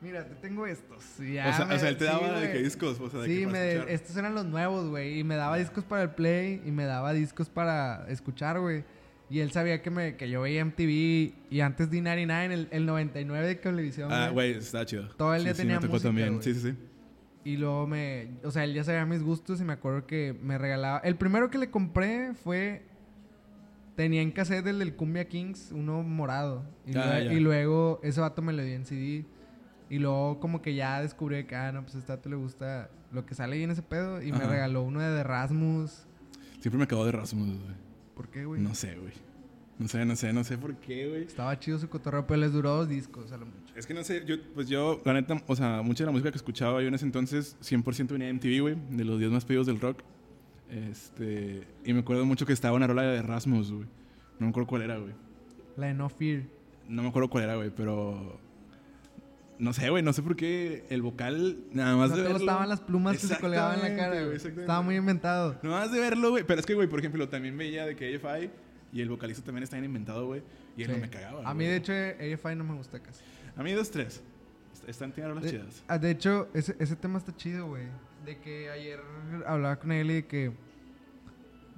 mira, 0.01 0.25
te 0.27 0.35
tengo 0.37 0.67
estos. 0.67 1.03
Y 1.21 1.35
ya 1.35 1.51
O 1.51 1.53
sea, 1.57 1.65
me- 1.67 1.75
o 1.75 1.79
sea, 1.79 1.89
él 1.89 1.97
te 1.97 2.05
sí, 2.07 2.11
daba 2.11 2.41
de 2.41 2.53
que 2.53 2.59
discos, 2.63 3.01
o 3.01 3.09
sea, 3.11 3.21
de 3.21 3.27
Sí, 3.27 3.41
que 3.41 3.47
me- 3.47 3.73
escuchar. 3.73 3.91
estos 3.95 4.17
eran 4.17 4.35
los 4.35 4.45
nuevos, 4.47 4.89
güey. 4.89 5.19
Y 5.19 5.25
me 5.25 5.37
daba 5.37 5.57
discos 5.57 5.85
para 5.85 6.03
el 6.03 6.11
play 6.11 6.63
y 6.65 6.71
me 6.71 6.85
daba 6.85 7.13
discos 7.13 7.49
para 7.49 8.07
escuchar, 8.09 8.61
güey. 8.61 8.85
Y 9.29 9.41
él 9.41 9.51
sabía 9.51 9.83
que, 9.83 9.91
me, 9.91 10.17
que 10.17 10.31
yo 10.31 10.43
veía 10.43 10.61
MTV 10.65 11.35
y 11.51 11.61
antes 11.61 11.91
D99, 11.91 12.53
el, 12.53 12.69
el 12.71 12.87
99 12.87 13.45
de 13.47 13.55
televisión. 13.57 14.13
Ah, 14.13 14.29
güey, 14.31 14.53
está 14.53 14.87
chido. 14.87 15.09
Todo 15.17 15.35
el 15.35 15.43
día 15.43 15.53
sí, 15.53 15.57
sí, 15.57 15.63
tenía 15.63 15.77
me 15.77 15.81
tocó 15.81 15.95
música, 15.95 16.09
también. 16.11 16.35
güey. 16.35 16.45
Sí, 16.45 16.55
sí, 16.55 16.61
sí. 16.61 16.75
Y 17.43 17.57
luego 17.57 17.87
me... 17.89 18.29
O 18.45 18.51
sea, 18.53 18.63
él 18.65 18.75
ya 18.75 18.85
sabía 18.85 19.05
mis 19.07 19.23
gustos 19.23 19.61
y 19.61 19.65
me 19.65 19.73
acuerdo 19.73 20.07
que 20.07 20.37
me 20.43 20.59
regalaba... 20.59 20.99
El 20.99 21.17
primero 21.17 21.49
que 21.51 21.59
le 21.59 21.71
compré 21.71 22.35
fue... 22.35 22.83
Tenía 23.97 24.21
en 24.23 24.31
cassette 24.31 24.67
el 24.67 24.79
del 24.79 24.95
Cumbia 24.95 25.27
Kings, 25.27 25.73
uno 25.73 26.03
morado. 26.03 26.65
Y, 26.87 26.97
Ah, 26.97 27.19
lue- 27.19 27.25
ya. 27.25 27.33
y 27.33 27.41
luego 27.41 28.01
ese 28.03 28.21
vato 28.21 28.43
me 28.43 28.53
lo 28.53 28.63
dio 28.63 28.75
en 28.75 28.85
CD. 28.85 29.25
Y 29.89 29.99
luego 29.99 30.39
como 30.41 30.61
que 30.63 30.75
ya 30.75 31.01
descubrí 31.01 31.45
que, 31.45 31.55
ah, 31.57 31.73
no, 31.73 31.83
pues 31.83 31.95
a 31.95 31.99
este 31.99 32.13
vato 32.13 32.29
le 32.29 32.37
gusta 32.37 32.91
lo 33.13 33.25
que 33.25 33.35
sale 33.35 33.57
ahí 33.57 33.63
en 33.63 33.71
ese 33.71 33.83
pedo. 33.83 34.21
Y 34.23 34.33
me 34.33 34.39
Ajá. 34.39 34.49
regaló 34.49 34.83
uno 34.83 35.01
de 35.01 35.21
Erasmus. 35.21 36.07
Siempre 36.61 36.77
me 36.79 36.85
acabo 36.85 37.05
de 37.07 37.13
Rasmus, 37.13 37.47
güey. 37.49 37.75
¿Por 38.15 38.29
qué, 38.29 38.45
güey? 38.45 38.61
No 38.61 38.75
sé, 38.75 38.97
güey. 38.97 39.13
No 39.79 39.89
sé, 39.89 40.05
no 40.07 40.17
sé, 40.17 40.33
no 40.33 40.43
sé 40.43 40.57
por 40.59 40.75
qué, 40.77 41.09
güey. 41.09 41.23
Estaba 41.25 41.59
chido 41.59 41.79
su 41.79 41.89
cotorreo, 41.89 42.27
pero 42.27 42.41
les 42.41 42.53
duró 42.53 42.71
dos 42.77 42.89
discos 42.89 43.31
a 43.33 43.37
lo 43.37 43.45
mucho. 43.47 43.75
Es 43.77 43.87
que 43.87 43.93
no 43.95 44.03
sé, 44.05 44.25
yo, 44.27 44.37
pues 44.55 44.69
yo, 44.69 45.01
la 45.05 45.13
neta, 45.13 45.43
o 45.47 45.55
sea, 45.55 45.83
mucha 45.83 46.03
de 46.03 46.07
la 46.07 46.13
música 46.13 46.31
que 46.31 46.37
escuchaba 46.39 46.81
yo 46.81 46.89
en 46.89 46.95
ese 46.95 47.05
entonces, 47.05 47.57
100% 47.61 48.15
venía 48.15 48.27
de 48.29 48.33
MTV, 48.35 48.61
güey, 48.63 48.77
de 48.91 49.05
los 49.05 49.19
10 49.19 49.31
más 49.31 49.45
pedidos 49.45 49.67
del 49.67 49.79
rock. 49.81 50.03
Este, 50.71 51.67
y 51.85 51.93
me 51.93 52.01
acuerdo 52.01 52.25
mucho 52.27 52.45
que 52.47 52.53
estaba 52.53 52.77
una 52.77 52.87
rola 52.87 53.03
de 53.03 53.19
Erasmus, 53.19 53.73
güey. 53.73 53.87
No 54.39 54.47
me 54.47 54.49
acuerdo 54.51 54.67
cuál 54.69 54.83
era, 54.83 54.99
güey. 54.99 55.15
La 55.77 55.87
de 55.87 55.95
No 55.95 56.09
Fear. 56.09 56.43
No 56.89 57.03
me 57.03 57.09
acuerdo 57.09 57.29
cuál 57.31 57.45
era, 57.45 57.57
güey, 57.57 57.71
pero... 57.71 58.39
No 59.59 59.73
sé, 59.73 59.89
güey, 59.89 60.03
no 60.03 60.13
sé 60.13 60.23
por 60.23 60.37
qué 60.37 60.85
el 60.91 61.01
vocal, 61.01 61.59
nada 61.73 61.97
más 61.97 62.11
No 62.11 62.17
de 62.17 62.23
verlo... 62.25 62.39
gustaban 62.39 62.69
las 62.69 62.81
plumas 62.83 63.19
que 63.19 63.27
se 63.27 63.39
colgaban 63.39 63.77
en 63.81 63.97
la 63.97 63.97
cara, 63.97 64.23
güey. 64.25 64.37
Estaba 64.37 64.83
muy 64.83 64.97
inventado. 64.97 65.59
Nada 65.63 65.81
más 65.81 65.93
de 65.93 65.99
verlo, 65.99 66.31
güey. 66.31 66.45
Pero 66.45 66.61
es 66.61 66.67
que, 66.67 66.75
güey, 66.75 66.89
por 66.89 66.99
ejemplo, 66.99 67.27
también 67.29 67.57
veía 67.57 67.87
de 67.87 67.97
que 67.97 68.15
AFI 68.17 68.51
y 68.93 69.01
el 69.01 69.09
vocalista 69.09 69.43
también 69.43 69.63
está 69.63 69.77
bien 69.77 69.87
inventado, 69.87 70.27
güey. 70.27 70.43
Y 70.77 70.83
él 70.83 70.89
Sí. 70.89 70.93
no 70.95 70.99
me 71.01 71.09
cagaba. 71.09 71.49
A 71.49 71.55
mí, 71.55 71.65
de 71.65 71.77
hecho, 71.77 71.93
AFI 71.93 72.55
no 72.55 72.65
me 72.65 72.75
gusta 72.75 73.01
casi. 73.01 73.23
A 73.57 73.63
mí 73.63 73.73
dos, 73.73 73.91
tres. 73.91 74.23
Est- 74.75 74.89
Están 74.91 75.13
teniendo 75.13 75.41
las 75.41 75.51
chidas. 75.51 75.83
ah, 75.89 75.97
de 75.97 76.11
hecho, 76.11 76.49
ese, 76.53 76.77
ese 76.79 76.95
tema 76.95 77.17
está 77.19 77.35
chido, 77.35 77.67
güey. 77.69 77.85
De 78.27 78.39
que 78.39 78.69
ayer 78.71 79.01
hablaba 79.47 79.77
con 79.77 79.93
él 79.93 80.11
y 80.11 80.15
de 80.15 80.27
que... 80.27 80.53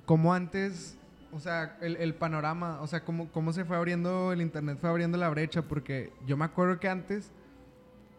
Como 0.07 0.32
antes... 0.32 0.99
O 1.30 1.40
sea, 1.40 1.76
el, 1.82 1.96
el 1.96 2.14
panorama... 2.14 2.80
O 2.80 2.86
sea, 2.86 3.05
cómo, 3.05 3.30
cómo 3.30 3.53
se 3.53 3.66
fue 3.66 3.76
abriendo 3.76 4.32
el 4.32 4.40
internet, 4.40 4.78
fue 4.80 4.88
abriendo 4.88 5.18
la 5.18 5.28
brecha. 5.28 5.61
Porque 5.61 6.11
yo 6.26 6.38
me 6.38 6.46
acuerdo 6.46 6.80
que 6.80 6.88
antes... 6.88 7.30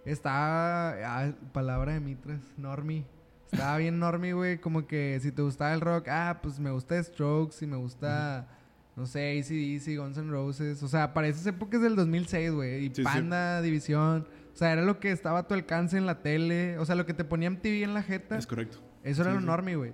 Estaba... 0.05 0.91
Ah, 1.03 1.33
palabra 1.51 1.93
de 1.93 1.99
Mitras. 1.99 2.39
Normie. 2.55 3.03
Estaba 3.51 3.77
bien 3.77 3.97
normie, 3.97 4.33
güey. 4.33 4.59
Como 4.59 4.85
que 4.85 5.19
si 5.21 5.31
te 5.31 5.41
gustaba 5.41 5.73
el 5.73 5.81
rock... 5.81 6.07
Ah, 6.07 6.39
pues 6.41 6.59
me 6.59 6.69
gusta 6.69 7.01
Strokes 7.01 7.65
y 7.65 7.67
me 7.67 7.77
gusta... 7.77 8.47
no 8.95 9.07
sé, 9.07 9.39
ACDC, 9.39 9.97
Guns 9.97 10.17
N' 10.19 10.29
Roses. 10.29 10.83
O 10.83 10.87
sea, 10.87 11.15
para 11.15 11.27
esas 11.27 11.47
épocas 11.47 11.81
del 11.81 11.95
2006, 11.95 12.51
güey. 12.51 12.85
Y 12.85 12.87
Sí, 12.89 12.95
sí. 12.97 13.03
Panda, 13.03 13.61
División. 13.63 14.27
O 14.59 14.61
sea, 14.61 14.73
era 14.73 14.81
lo 14.81 14.99
que 14.99 15.09
estaba 15.11 15.39
a 15.39 15.47
tu 15.47 15.53
alcance 15.53 15.97
en 15.97 16.05
la 16.05 16.21
tele. 16.21 16.77
O 16.79 16.85
sea, 16.85 16.95
lo 16.95 17.05
que 17.05 17.13
te 17.13 17.23
ponía 17.23 17.49
MTV 17.49 17.81
en 17.83 17.93
la 17.93 18.03
jeta. 18.03 18.37
Es 18.37 18.45
correcto. 18.45 18.79
Eso 19.05 19.21
era 19.21 19.31
Sí, 19.31 19.35
lo 19.35 19.39
sí. 19.39 19.45
normie, 19.47 19.75
güey. 19.77 19.93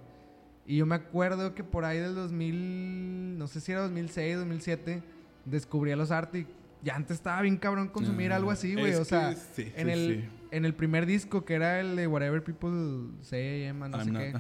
Y 0.66 0.78
yo 0.78 0.88
me 0.88 0.96
acuerdo 0.96 1.54
que 1.54 1.64
por 1.64 1.86
ahí 1.86 2.00
del 2.00 2.16
2000, 2.16 3.38
no 3.38 3.46
sé 3.46 3.62
si 3.62 3.72
era 3.74 3.82
2006, 3.82 4.38
2007, 4.38 5.04
descubrí 5.46 5.92
a 5.92 5.96
los 5.96 6.10
Arctic. 6.10 6.48
Ya 6.82 6.96
antes 6.96 7.18
estaba 7.18 7.44
bien 7.44 7.58
cabrón 7.58 7.90
consumir 7.90 8.34
Ah, 8.34 8.38
algo 8.38 8.50
así, 8.50 8.74
güey. 8.74 8.96
O 8.96 9.06
sea, 9.06 9.34
sí, 9.36 9.72
en, 9.76 9.86
sí, 9.86 9.92
el, 9.94 10.22
sí. 10.24 10.30
en 10.50 10.66
el 10.66 10.74
primer 10.74 11.06
disco, 11.06 11.46
que 11.46 11.54
era 11.54 11.80
el 11.80 11.96
de 11.96 12.08
Whatever 12.08 12.44
People 12.44 13.12
Say 13.22 13.66
I 13.66 13.68
Am, 13.68 13.80
no 13.82 13.86
I'm 13.98 14.04
sé 14.04 14.12
not- 14.12 14.22
qué. 14.24 14.34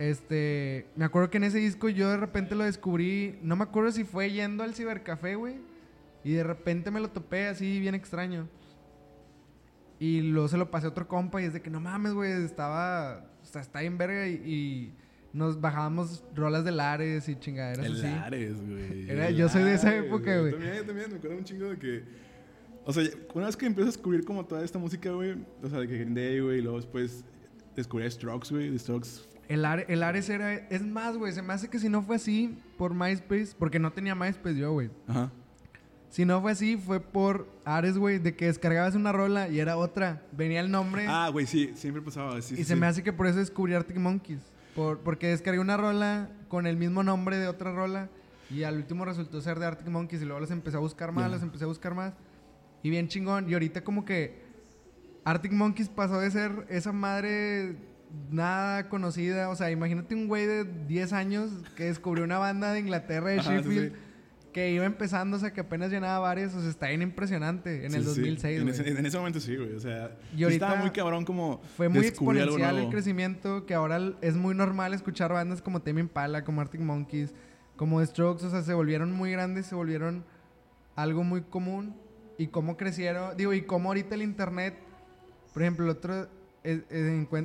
Este, 0.00 0.86
me 0.96 1.04
acuerdo 1.04 1.30
que 1.30 1.36
en 1.36 1.44
ese 1.44 1.58
disco 1.58 1.88
yo 1.90 2.08
de 2.08 2.16
repente 2.16 2.54
lo 2.54 2.64
descubrí, 2.64 3.38
no 3.42 3.54
me 3.54 3.64
acuerdo 3.64 3.92
si 3.92 4.04
fue 4.04 4.32
yendo 4.32 4.64
al 4.64 4.74
cibercafé, 4.74 5.34
güey, 5.34 5.56
y 6.24 6.32
de 6.32 6.42
repente 6.42 6.90
me 6.90 7.00
lo 7.00 7.10
topé 7.10 7.46
así 7.46 7.78
bien 7.80 7.94
extraño. 7.94 8.48
Y 10.00 10.22
luego 10.22 10.48
se 10.48 10.56
lo 10.56 10.70
pasé 10.70 10.86
a 10.86 10.90
otro 10.90 11.06
compa 11.06 11.40
y 11.40 11.44
es 11.44 11.52
de 11.52 11.60
que 11.62 11.70
no 11.70 11.78
mames, 11.78 12.14
güey, 12.14 12.32
estaba, 12.42 13.26
o 13.42 13.44
sea, 13.46 13.60
está 13.60 13.82
en 13.82 13.98
verga 13.98 14.26
y, 14.26 14.32
y 14.34 14.94
nos 15.32 15.60
bajábamos 15.60 16.24
rolas 16.34 16.64
de 16.64 16.72
Lares 16.72 17.28
y 17.28 17.36
chingaderas 17.38 17.84
El 17.86 17.92
así. 17.92 18.02
Lares, 18.02 18.66
güey. 18.66 19.36
Yo 19.36 19.48
soy 19.48 19.62
de 19.62 19.74
esa 19.74 19.94
época, 19.94 20.38
güey. 20.40 20.52
También, 20.52 20.74
yo 20.76 20.84
también 20.86 21.10
me 21.10 21.16
acuerdo 21.18 21.36
un 21.36 21.44
chingo 21.44 21.66
de 21.66 21.78
que. 21.78 22.02
O 22.86 22.92
sea, 22.94 23.04
una 23.34 23.46
vez 23.46 23.56
que 23.56 23.66
empiezo 23.66 23.90
a 23.90 23.92
descubrir 23.92 24.24
como 24.24 24.44
toda 24.46 24.64
esta 24.64 24.78
música, 24.78 25.10
güey. 25.12 25.36
O 25.62 25.68
sea, 25.68 25.80
de 25.80 25.86
que 25.86 25.94
Green 25.98 26.14
Day, 26.14 26.40
güey. 26.40 26.58
Y 26.58 26.62
luego 26.62 26.78
después 26.78 27.22
descubrí 27.76 28.06
a 28.06 28.10
Strokes, 28.10 28.48
güey. 28.50 28.76
Strokes. 28.78 29.28
El, 29.48 29.64
Are- 29.66 29.84
el 29.88 30.02
Ares 30.02 30.30
era, 30.30 30.54
es 30.54 30.80
más, 30.82 31.16
güey, 31.18 31.32
se 31.32 31.42
me 31.42 31.52
hace 31.52 31.68
que 31.68 31.78
si 31.78 31.88
no 31.90 32.02
fue 32.02 32.16
así 32.16 32.56
por 32.78 32.94
MySpace, 32.94 33.50
porque 33.58 33.78
no 33.78 33.92
tenía 33.92 34.14
MySpace 34.14 34.56
yo, 34.56 34.72
güey. 34.72 34.90
Ajá. 35.06 35.30
Si 36.10 36.24
no 36.24 36.40
fue 36.42 36.50
así, 36.52 36.76
fue 36.76 36.98
por 37.00 37.46
Ares, 37.64 37.96
güey, 37.96 38.18
de 38.18 38.34
que 38.34 38.46
descargabas 38.46 38.94
una 38.96 39.12
rola 39.12 39.48
y 39.48 39.60
era 39.60 39.76
otra. 39.76 40.22
Venía 40.32 40.60
el 40.60 40.70
nombre 40.70 41.06
Ah, 41.08 41.28
güey, 41.32 41.46
sí. 41.46 41.70
Siempre 41.76 42.02
pasaba. 42.02 42.40
Sí, 42.42 42.54
y 42.54 42.56
sí, 42.58 42.64
se 42.64 42.74
sí. 42.74 42.80
me 42.80 42.86
hace 42.86 43.02
que 43.04 43.12
por 43.12 43.26
eso 43.28 43.38
descubrí 43.38 43.74
Arctic 43.74 43.96
Monkeys. 43.96 44.40
Por, 44.74 44.98
porque 44.98 45.28
descargué 45.28 45.60
una 45.60 45.76
rola 45.76 46.28
con 46.48 46.66
el 46.66 46.76
mismo 46.76 47.02
nombre 47.04 47.38
de 47.38 47.46
otra 47.48 47.72
rola 47.72 48.08
y 48.50 48.64
al 48.64 48.76
último 48.76 49.04
resultó 49.04 49.40
ser 49.40 49.58
de 49.60 49.66
Arctic 49.66 49.88
Monkeys 49.88 50.22
y 50.22 50.24
luego 50.24 50.40
los 50.40 50.50
empecé 50.50 50.76
a 50.76 50.80
buscar 50.80 51.12
más, 51.12 51.24
Ya. 51.26 51.28
los 51.30 51.42
empecé 51.42 51.64
a 51.64 51.68
buscar 51.68 51.94
más. 51.94 52.12
Y 52.82 52.90
bien 52.90 53.06
chingón. 53.08 53.48
Y 53.48 53.52
ahorita 53.52 53.84
como 53.84 54.04
que 54.04 54.42
Arctic 55.24 55.52
Monkeys 55.52 55.88
pasó 55.88 56.18
de 56.18 56.30
ser 56.32 56.66
esa 56.70 56.90
madre 56.92 57.76
nada 58.30 58.88
conocida. 58.88 59.48
O 59.50 59.54
sea, 59.54 59.70
imagínate 59.70 60.14
un 60.16 60.26
güey 60.26 60.46
de 60.46 60.64
10 60.64 61.12
años 61.12 61.50
que 61.76 61.84
descubrió 61.84 62.24
una 62.24 62.38
banda 62.38 62.72
de 62.72 62.80
Inglaterra, 62.80 63.30
de 63.30 63.38
Ajá, 63.40 63.50
sí, 63.50 63.56
Sheffield. 63.58 63.92
sí. 63.92 63.98
Que 64.52 64.72
iba 64.72 64.84
empezando, 64.84 65.36
o 65.36 65.40
sea, 65.40 65.52
que 65.52 65.60
apenas 65.60 65.90
llenaba 65.92 66.18
bares, 66.18 66.54
o 66.54 66.60
sea, 66.60 66.68
está 66.70 66.88
bien 66.88 67.02
impresionante 67.02 67.86
en 67.86 67.94
el 67.94 68.02
Sí, 68.04 68.14
sí. 68.14 68.20
2006. 68.20 68.60
En 68.62 68.68
ese, 68.68 68.88
en 68.88 69.06
ese 69.06 69.16
momento 69.18 69.38
sí, 69.38 69.54
güey. 69.56 69.74
O 69.74 69.80
sea, 69.80 70.16
Y 70.36 70.42
ahorita 70.42 70.66
estaba 70.66 70.80
muy 70.80 70.90
cabrón 70.90 71.24
como. 71.24 71.60
Fue 71.76 71.88
muy 71.88 72.04
exponencial 72.06 72.78
el 72.78 72.88
crecimiento 72.88 73.64
que 73.64 73.74
ahora 73.74 74.00
es 74.20 74.34
muy 74.36 74.54
normal 74.54 74.92
escuchar 74.92 75.32
bandas 75.32 75.62
como 75.62 75.82
Tame 75.82 76.00
Impala, 76.00 76.42
como 76.44 76.60
Arctic 76.60 76.80
Monkeys, 76.80 77.32
como 77.76 78.00
The 78.00 78.06
Strokes, 78.06 78.44
o 78.46 78.50
sea, 78.50 78.62
se 78.62 78.74
volvieron 78.74 79.12
muy 79.12 79.30
grandes, 79.30 79.66
se 79.66 79.74
volvieron 79.74 80.24
algo 80.96 81.22
muy 81.22 81.42
común 81.42 81.94
y 82.36 82.48
cómo 82.48 82.76
crecieron, 82.76 83.36
digo, 83.36 83.52
y 83.54 83.62
cómo 83.62 83.90
ahorita 83.90 84.14
el 84.16 84.22
internet, 84.22 84.74
por 85.52 85.62
ejemplo, 85.62 85.84
el 85.84 85.90
otro 85.92 86.28
es- 86.62 86.82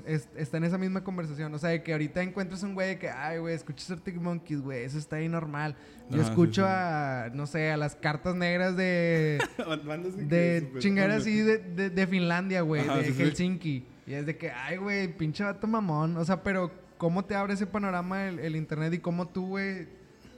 es- 0.06 0.30
está 0.36 0.58
en 0.58 0.66
esa 0.66 0.78
misma 0.78 1.04
conversación, 1.04 1.54
o 1.54 1.58
sea, 1.60 1.70
de 1.70 1.84
que 1.84 1.94
ahorita 1.94 2.22
encuentras 2.22 2.64
un 2.64 2.74
güey 2.74 2.90
de 2.90 3.00
que, 3.00 3.10
ay, 3.10 3.38
güey, 3.40 3.56
escuchas 3.56 3.90
Arctic 3.92 4.16
Monkeys, 4.16 4.62
güey, 4.62 4.84
eso 4.84 4.98
está 4.98 5.16
ahí 5.18 5.30
normal. 5.30 5.76
Yo 6.10 6.22
Ajá, 6.22 6.30
escucho 6.30 6.62
sí. 6.64 6.68
a, 6.70 7.32
no 7.34 7.48
sé, 7.48 7.72
a 7.72 7.78
las 7.78 7.96
cartas 7.96 8.36
negras 8.36 8.76
de 8.76 9.40
de 10.28 10.70
chingar 10.80 11.12
así 11.12 11.40
de, 11.40 11.58
de, 11.58 11.90
de 11.90 12.08
Finlandia, 12.08 12.62
güey, 12.62 12.86
de 12.88 13.06
sí. 13.06 13.14
Helsinki. 13.14 13.86
Y 14.08 14.14
es 14.14 14.26
de 14.26 14.38
que, 14.38 14.52
ay, 14.52 14.78
güey, 14.78 15.08
pinche 15.08 15.44
vato 15.44 15.66
mamón. 15.66 16.16
O 16.18 16.26
sea, 16.26 16.44
pero 16.44 16.72
¿cómo 16.98 17.26
te 17.26 17.36
abre 17.36 17.54
ese 17.54 17.66
panorama 17.66 18.28
el, 18.28 18.40
el 18.40 18.56
internet 18.56 18.94
y 18.94 19.00
cómo 19.00 19.28
tú, 19.30 19.48
güey? 19.48 19.88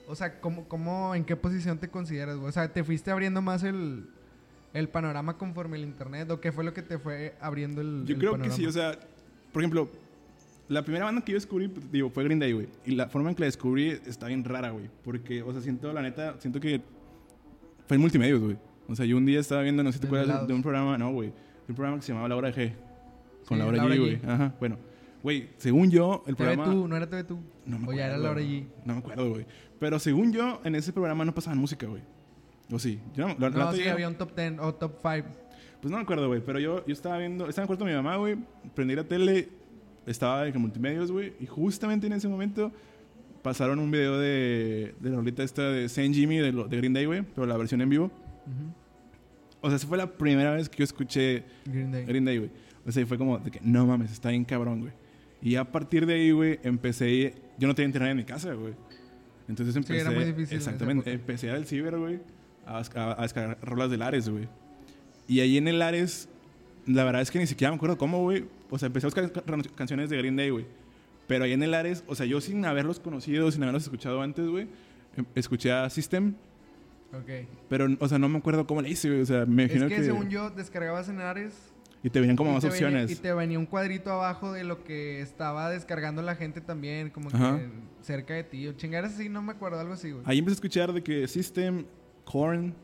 O 0.06 0.14
sea, 0.14 0.40
¿cómo, 0.40 0.66
cómo, 0.68 1.14
en 1.14 1.24
qué 1.24 1.36
posición 1.36 1.78
te 1.78 1.88
consideras, 1.88 2.36
güey? 2.36 2.48
O 2.48 2.52
sea, 2.52 2.72
¿te 2.72 2.82
fuiste 2.82 3.10
abriendo 3.10 3.42
más 3.42 3.62
el, 3.62 4.08
el 4.74 4.88
panorama 4.88 5.36
conforme 5.36 5.76
el 5.76 5.84
internet? 5.84 6.30
¿O 6.30 6.40
qué 6.40 6.52
fue 6.52 6.64
lo 6.64 6.72
que 6.72 6.82
te 6.82 6.98
fue 6.98 7.34
abriendo 7.40 7.80
el 7.80 8.04
Yo 8.06 8.14
el 8.14 8.18
creo 8.18 8.32
que 8.32 8.38
panorama? 8.38 8.56
sí, 8.56 8.66
o 8.66 8.72
sea, 8.72 8.98
por 9.52 9.62
ejemplo, 9.62 9.88
la 10.68 10.82
primera 10.82 11.06
banda 11.06 11.22
que 11.22 11.32
yo 11.32 11.36
descubrí, 11.36 11.68
pues, 11.68 11.90
digo, 11.90 12.10
fue 12.10 12.24
Green 12.24 12.38
Day, 12.38 12.52
güey. 12.52 12.68
Y 12.84 12.94
la 12.94 13.08
forma 13.08 13.30
en 13.30 13.34
que 13.34 13.40
la 13.40 13.46
descubrí 13.46 13.90
está 14.06 14.26
bien 14.26 14.44
rara, 14.44 14.70
güey. 14.70 14.90
Porque, 15.02 15.42
o 15.42 15.52
sea, 15.52 15.62
siento, 15.62 15.92
la 15.92 16.02
neta, 16.02 16.36
siento 16.38 16.60
que 16.60 16.80
fue 17.86 17.96
en 17.96 18.00
multimedios, 18.02 18.40
güey. 18.40 18.56
O 18.86 18.94
sea, 18.94 19.06
yo 19.06 19.16
un 19.16 19.26
día 19.26 19.40
estaba 19.40 19.62
viendo, 19.62 19.82
no 19.82 19.90
sé 19.90 19.96
si 19.96 20.00
te 20.02 20.06
acuerdas, 20.06 20.46
de, 20.46 20.54
un 20.54 20.62
programa, 20.62 20.96
no, 20.98 21.10
güey. 21.12 21.28
De 21.28 21.70
un 21.70 21.74
programa 21.74 21.96
que 21.98 22.02
se 22.02 22.12
llamaba 22.12 22.28
La 22.28 22.36
Hora 22.36 22.52
G. 22.52 22.72
Con 23.46 23.56
Sí, 23.56 23.62
La 23.62 23.66
Hora 23.66 23.84
G, 23.84 23.98
güey. 23.98 24.20
Ajá, 24.26 24.54
bueno. 24.58 24.78
Güey, 25.22 25.48
según 25.56 25.90
yo, 25.90 26.22
el 26.26 26.36
TV 26.36 26.54
programa... 26.54 26.72
tú, 26.72 26.88
no 26.88 26.96
era 26.96 27.08
TV 27.08 27.24
tú. 27.24 27.40
No 27.66 27.78
me 27.78 27.88
O 27.88 27.92
ya 27.92 28.06
era 28.06 28.18
la 28.18 28.30
hora. 28.30 28.40
G. 28.40 28.66
No 28.84 28.94
me 28.94 29.00
acuerdo, 29.00 29.30
güey. 29.30 29.46
Pero 29.80 29.98
según 29.98 30.32
yo, 30.32 30.60
en 30.64 30.74
ese 30.74 30.92
programa 30.92 31.24
no 31.24 31.34
pasaban 31.34 31.58
música, 31.58 31.86
güey. 31.86 32.02
O 32.70 32.78
sí. 32.78 33.00
Yo 33.14 33.28
no, 33.28 33.36
la- 33.38 33.50
No, 33.50 33.72
sí, 33.72 33.86
había 33.88 34.08
un 34.08 34.14
top 34.16 34.34
10 34.36 34.58
o 34.60 34.74
top 34.74 34.98
5. 35.02 35.26
pues 35.80 35.90
no 35.90 35.96
me 35.96 36.02
acuerdo, 36.02 36.28
güey, 36.28 36.40
pero 36.44 36.58
yo, 36.58 36.84
yo 36.86 36.92
estaba 36.92 37.18
viendo, 37.18 37.48
estaba 37.48 37.64
en 37.64 37.66
cuarto 37.68 37.84
de 37.84 37.90
mi 37.92 37.96
mamá, 37.96 38.16
güey, 38.16 38.36
prendí 38.74 38.94
la 38.94 39.04
tele, 39.04 39.48
estaba 40.06 40.46
en 40.46 40.60
multimedios, 40.60 41.10
güey, 41.12 41.32
y 41.40 41.46
justamente 41.46 42.06
en 42.06 42.12
ese 42.14 42.28
momento 42.28 42.72
pasaron 43.42 43.78
un 43.78 43.90
video 43.90 44.18
de, 44.18 44.94
de 45.00 45.10
la 45.10 45.16
rolita 45.16 45.42
esta 45.44 45.62
de 45.70 45.88
Saint 45.88 46.14
Jimmy 46.14 46.38
de, 46.38 46.50
de 46.52 46.76
Green 46.76 46.92
Day, 46.92 47.06
güey, 47.06 47.22
pero 47.22 47.46
la 47.46 47.56
versión 47.56 47.80
en 47.80 47.88
vivo. 47.88 48.10
O 49.60 49.68
sea, 49.68 49.76
esa 49.76 49.86
fue 49.86 49.98
la 49.98 50.06
primera 50.06 50.52
vez 50.52 50.68
que 50.68 50.78
yo 50.78 50.84
escuché 50.84 51.44
Green 51.64 51.90
Day. 51.90 52.04
Green 52.06 52.24
Day, 52.24 52.38
güey. 52.38 52.50
O 52.86 52.92
sea, 52.92 53.02
y 53.02 53.06
fue 53.06 53.18
como 53.18 53.38
de 53.38 53.50
que, 53.50 53.60
no 53.62 53.86
mames, 53.86 54.12
está 54.12 54.30
bien 54.30 54.44
cabrón, 54.44 54.80
güey. 54.80 54.92
Y 55.42 55.54
a 55.56 55.64
partir 55.70 56.06
de 56.06 56.14
ahí, 56.14 56.30
güey, 56.32 56.58
empecé, 56.62 57.34
yo 57.58 57.68
no 57.68 57.74
tenía 57.74 57.86
internet 57.88 58.10
en 58.12 58.16
mi 58.18 58.24
casa, 58.24 58.52
güey. 58.54 58.74
Entonces 59.48 59.74
empecé, 59.76 60.00
era 60.00 60.10
muy 60.10 60.24
difícil 60.24 60.56
exactamente, 60.56 61.12
empecé 61.12 61.50
al 61.50 61.64
ciber, 61.66 61.96
güey, 61.98 62.18
a, 62.68 62.78
a- 62.78 63.12
a 63.18 63.22
descargar 63.22 63.58
rolas 63.62 63.90
del 63.90 64.02
Ares, 64.02 64.28
güey. 64.28 64.48
Y 65.26 65.40
ahí 65.40 65.56
en 65.58 65.68
el 65.68 65.82
Ares, 65.82 66.28
la 66.86 67.04
verdad 67.04 67.22
es 67.22 67.30
que 67.30 67.38
ni 67.38 67.46
siquiera 67.46 67.70
me 67.70 67.76
acuerdo 67.76 67.98
cómo, 67.98 68.22
güey. 68.22 68.44
O 68.70 68.78
sea, 68.78 68.86
empecé 68.86 69.06
a 69.06 69.08
buscar 69.08 69.30
can- 69.44 69.62
canciones 69.74 70.10
de 70.10 70.16
Green 70.18 70.36
Day, 70.36 70.50
güey. 70.50 70.66
Pero 71.26 71.44
ahí 71.44 71.52
en 71.52 71.62
el 71.62 71.74
Ares, 71.74 72.04
o 72.06 72.14
sea, 72.14 72.24
yo 72.26 72.40
sin 72.40 72.64
haberlos 72.64 73.00
conocido, 73.00 73.50
sin 73.50 73.62
haberlos 73.62 73.82
escuchado 73.82 74.22
antes, 74.22 74.46
güey, 74.46 74.66
em- 75.16 75.26
escuché 75.34 75.70
a 75.72 75.90
System, 75.90 76.34
Ok. 77.12 77.46
pero, 77.68 77.86
o 78.00 78.08
sea, 78.08 78.18
no 78.18 78.28
me 78.28 78.38
acuerdo 78.38 78.66
cómo 78.66 78.80
le 78.82 78.88
hice, 78.90 79.08
güey. 79.08 79.20
O 79.22 79.26
sea, 79.26 79.44
me 79.46 79.64
Es 79.64 79.70
imagino 79.72 79.88
que, 79.88 79.96
que... 79.96 80.04
según 80.04 80.30
yo, 80.30 80.50
descargabas 80.50 81.08
en 81.10 81.20
Ares 81.20 81.54
y 82.02 82.08
te 82.10 82.20
venían 82.20 82.36
como 82.36 82.52
más 82.52 82.62
te 82.62 82.68
venía- 82.70 82.86
opciones. 82.88 83.10
y 83.10 83.16
te 83.16 83.32
venía 83.34 83.58
un 83.58 83.66
cuadrito 83.66 84.10
abajo 84.12 84.52
de 84.52 84.64
lo 84.64 84.84
que 84.84 85.20
estaba 85.20 85.68
descargando 85.68 86.22
la 86.22 86.36
gente 86.36 86.60
también, 86.62 87.10
como 87.10 87.28
Ajá. 87.28 87.58
que 87.58 87.68
cerca 88.02 88.32
de 88.34 88.44
ti. 88.44 88.66
O 88.68 88.72
chingaras 88.72 89.14
así, 89.14 89.28
no 89.28 89.42
me 89.42 89.52
acuerdo, 89.52 89.78
algo 89.80 89.92
así, 89.94 90.10
güey. 90.12 90.22
Ahí 90.26 90.38
empecé 90.38 90.54
a 90.54 90.56
escuchar 90.56 90.92
de 90.94 91.02
que 91.02 91.26
System, 91.28 91.84
Korn 92.30 92.74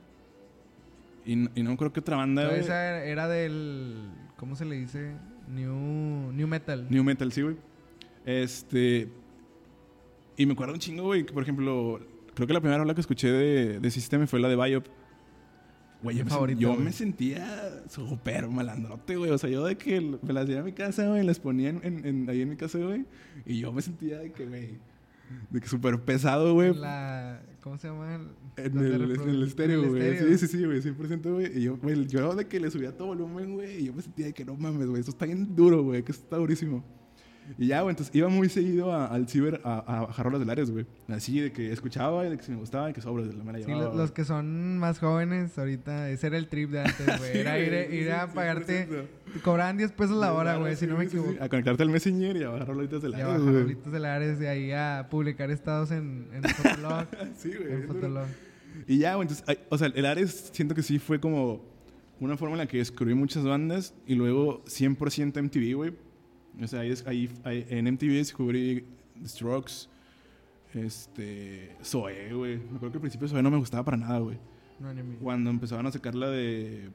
y, 1.26 1.36
no 1.36 1.76
creo 1.76 1.92
que 1.92 2.01
otra 2.01 2.16
banda, 2.16 2.47
güey. 2.47 2.61
esa 2.61 3.05
era- 3.05 3.28
del. 3.28 4.11
¿Cómo 4.36 4.57
se 4.57 4.64
le 4.64 4.76
dice? 4.76 5.14
New, 5.49 6.32
new 6.32 6.47
Metal. 6.47 6.86
New 6.90 7.03
Metal, 7.05 7.30
sí, 7.32 7.42
güey. 7.42 7.57
Este. 8.26 9.09
Y 10.36 10.47
me 10.47 10.53
acuerdo 10.53 10.74
un 10.74 10.80
chingo, 10.80 11.05
güey, 11.05 11.24
que 11.24 11.32
por 11.32 11.42
ejemplo, 11.42 12.01
creo 12.34 12.47
que 12.47 12.53
la 12.53 12.61
primera 12.61 12.78
rola 12.78 12.95
que 12.95 13.01
escuché 13.01 13.30
de, 13.30 13.80
de 13.80 13.90
System 13.90 14.26
fue 14.26 14.40
la 14.40 14.49
de 14.49 14.57
Biop. 14.57 14.86
Güey, 16.03 16.16
yo, 16.18 16.24
Mi 16.24 16.30
me, 16.55 16.57
yo 16.61 16.72
güey. 16.72 16.80
me 16.84 16.92
sentía 16.92 17.82
súper 17.88 18.49
malandrote, 18.49 19.16
güey. 19.16 19.30
O 19.30 19.38
sea, 19.38 19.49
yo 19.49 19.64
de 19.64 19.76
que 19.78 20.01
me 20.01 20.32
las 20.34 20.47
llevaba 20.47 20.62
a 20.62 20.66
mi 20.66 20.72
casa, 20.72 21.09
güey, 21.09 21.22
las 21.24 21.38
ponía 21.40 21.70
en, 21.70 21.80
en- 21.82 22.05
en- 22.07 22.28
ahí 22.28 22.42
en 22.42 22.51
mi 22.51 22.57
casa, 22.57 22.78
güey. 22.78 23.07
Y 23.47 23.61
yo 23.61 23.72
me 23.72 23.80
sentía 23.80 24.18
de 24.18 24.30
que, 24.32 24.45
güey, 24.47 24.78
de 25.50 25.60
que 25.60 25.68
súper 25.68 26.00
pesado, 26.02 26.54
güey. 26.54 26.74
La, 26.74 27.42
¿Cómo 27.62 27.78
se 27.78 27.88
llama? 27.88 28.20
En 28.56 28.78
el, 28.78 29.10
en 29.10 29.28
el 29.28 29.42
estéreo, 29.42 29.88
güey. 29.88 30.18
Sí, 30.18 30.38
sí, 30.38 30.46
sí, 30.46 30.64
güey, 30.64 30.80
100%, 30.80 31.32
güey. 31.32 31.58
Y 31.58 31.62
yo, 31.62 31.76
güey, 31.78 32.06
yo 32.06 32.34
de 32.34 32.46
que 32.46 32.60
le 32.60 32.70
subía 32.70 32.96
todo 32.96 33.08
volumen, 33.08 33.54
güey, 33.54 33.80
y 33.80 33.84
yo 33.86 33.94
me 33.94 34.02
sentía 34.02 34.26
de 34.26 34.34
que 34.34 34.44
no 34.44 34.54
mames, 34.54 34.86
güey, 34.86 35.00
eso 35.00 35.10
está 35.10 35.26
bien 35.26 35.56
duro, 35.56 35.82
güey, 35.82 36.02
que 36.02 36.12
eso 36.12 36.20
está 36.22 36.36
durísimo. 36.36 36.84
Y 37.59 37.66
ya, 37.66 37.82
güey, 37.82 37.92
entonces 37.92 38.14
iba 38.14 38.28
muy 38.28 38.49
seguido 38.49 38.92
a- 38.92 39.07
al 39.07 39.28
ciber 39.28 39.61
a, 39.64 39.78
a 39.78 40.01
bajar 40.07 40.24
rolas 40.26 40.40
del 40.40 40.49
Ares, 40.51 40.70
güey. 40.70 40.86
Así 41.09 41.40
de 41.40 41.53
que 41.53 41.70
escuchaba 41.72 42.26
y 42.26 42.30
de 42.30 42.36
que 42.38 42.42
si 42.42 42.51
me 42.53 42.57
gustaba 42.59 42.88
y 42.90 42.92
que 42.95 43.01
sobres 43.03 43.34
me 43.34 43.53
la 43.53 43.59
Sí, 43.59 43.66
llevaba. 43.66 43.84
lo- 43.90 43.95
los 43.95 44.11
que 44.12 44.24
son 44.24 44.78
más 44.78 44.99
jóvenes 44.99 45.57
ahorita, 45.59 46.09
ese 46.11 46.26
era 46.28 46.38
el 46.38 46.49
trip 46.49 46.70
de 46.70 46.80
antes, 46.80 47.07
güey. 47.18 47.18
Sí, 47.32 47.38
Era 47.38 47.59
ir, 47.59 47.68
güey, 47.68 47.97
ir 47.99 48.05
sí, 48.07 48.11
a 48.11 48.26
sí, 48.26 48.32
pagarte. 48.34 48.88
100%. 48.88 49.07
Te 49.34 49.40
cobraban 49.40 49.76
10 49.76 49.92
pesos 49.92 50.16
la 50.16 50.32
hora, 50.32 50.57
güey, 50.57 50.74
si 50.76 50.86
no 50.86 50.97
me 50.97 51.05
Sí, 51.05 51.11
sí, 51.11 51.16
sí. 51.18 51.22
equivoco. 51.22 51.45
A 51.45 51.49
conectarte 51.49 51.82
al 51.82 51.90
Messenger 51.90 52.36
y 52.36 52.42
a 52.45 52.49
bajar 52.49 52.68
rolitas 52.68 53.03
del 53.03 53.14
Ares, 53.14 53.26
bajar 53.26 53.40
güey. 53.42 53.62
rolitos 53.62 53.92
de 53.92 53.99
Lares 54.01 54.38
de 54.38 54.49
ahí 54.49 54.72
a 54.72 55.09
publicar 55.11 55.51
estados 55.51 55.90
en, 55.90 56.28
en 56.32 56.42
Fotolog. 56.45 57.07
Sí, 57.36 57.51
güey. 57.59 57.72
en. 57.72 57.86
Fotolog. 57.88 58.26
Y 58.88 58.99
ya, 58.99 59.14
güey, 59.16 59.28
entonces, 59.28 59.59
o 59.68 59.78
sea, 59.78 59.88
el 59.95 60.07
Ares 60.07 60.51
siento 60.53 60.74
que 60.74 60.82
sí 60.82 60.99
fue 60.99 61.20
como 61.20 61.62
una 62.20 62.36
forma 62.36 62.55
en 62.55 62.59
la 62.61 62.66
que 62.66 62.78
descubrí 62.78 63.12
muchas 63.14 63.45
bandas 63.45 63.92
y 64.07 64.14
luego 64.14 64.64
100% 64.64 65.42
MTV, 65.42 65.74
güey. 65.74 65.95
O 66.62 66.66
sea, 66.68 66.80
ahí, 66.80 66.90
es- 66.90 67.07
ahí, 67.07 67.30
ahí 67.44 67.66
en 67.68 67.86
MTV 67.88 68.12
descubrí 68.16 68.84
Strokes, 69.24 69.88
Este. 70.72 71.76
Zoe, 71.84 72.32
güey. 72.34 72.57
Me 72.59 72.76
acuerdo 72.76 72.90
que 72.92 72.96
al 72.98 73.00
principio 73.00 73.28
Zoe 73.28 73.42
no 73.42 73.50
me 73.50 73.59
gustaba 73.59 73.84
para 73.84 73.96
nada, 73.96 74.18
güey. 74.18 74.38
No. 74.80 74.92
Cuando 75.20 75.50
empezaban 75.50 75.86
a 75.86 75.92
sacar 75.92 76.14
la 76.14 76.28
de. 76.30 76.90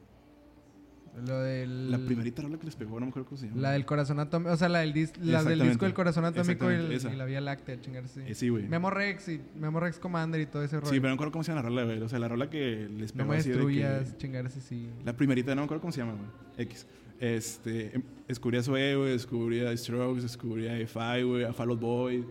Lo 1.26 1.40
del... 1.40 1.92
La 1.92 1.98
primerita 1.98 2.42
rola 2.44 2.58
que 2.60 2.66
les 2.66 2.76
pegó, 2.76 2.98
no 3.00 3.08
me 3.08 3.10
acuerdo 3.10 3.28
cómo 3.28 3.38
se 3.40 3.48
llama. 3.48 3.60
La 3.62 3.72
del 3.72 3.86
corazón 3.86 4.20
atómico. 4.20 4.52
O 4.52 4.58
sea, 4.58 4.70
la 4.70 4.80
del, 4.80 4.94
dis- 4.94 5.12
la 5.18 5.24
del 5.24 5.30
Exactamente. 5.36 5.66
disco 5.70 5.86
del 5.86 5.94
corazón 5.94 6.24
atómico 6.26 6.72
y, 6.72 6.76
el- 6.76 7.18
la 7.18 7.26
Vía 7.26 7.42
Láctea, 7.42 7.82
chingarse. 7.82 8.30
Eh, 8.30 8.36
sí, 8.36 8.48
güey. 8.50 8.68
Memo 8.68 8.90
Rex 8.90 9.28
y 9.28 9.42
Memo 9.60 9.80
Rex 9.80 9.98
Commander 10.00 10.40
y 10.40 10.46
todo 10.46 10.64
ese 10.64 10.78
rollo. 10.80 10.88
Sí, 10.92 11.00
pero 11.00 11.10
no 11.10 11.10
me 11.10 11.16
acuerdo 11.16 11.32
cómo 11.34 11.44
se 11.44 11.52
llama 11.52 11.64
la 11.64 11.70
rola, 11.70 11.84
güey. 11.86 12.02
O 12.02 12.08
sea, 12.08 12.20
la 12.20 12.28
rola 12.28 12.50
que 12.50 12.88
les 12.96 13.16
No 13.16 13.24
pegó 13.24 13.32
me 13.32 13.38
así 13.38 13.50
de 13.50 13.58
que- 13.58 14.18
chingarse 14.18 14.62
sí. 14.62 14.88
La 15.04 15.18
primerita, 15.18 15.56
no 15.56 15.62
me 15.62 15.66
acuerdo 15.66 15.82
cómo 15.82 15.92
se 15.92 16.00
llama, 16.02 16.14
güey. 16.14 16.28
X. 16.68 16.86
Este, 17.20 18.02
descubrí 18.28 18.58
a 18.58 18.64
Zoe, 18.64 18.96
güey, 18.96 19.12
descubrí 19.12 19.60
a 19.66 19.76
Strokes, 19.76 20.22
descubrí 20.24 20.68
a 20.68 20.80
EFI, 20.80 21.24
güey, 21.24 21.44
a 21.44 21.54
Fall 21.54 21.70
Out 21.72 21.80
Boy. 21.80 22.22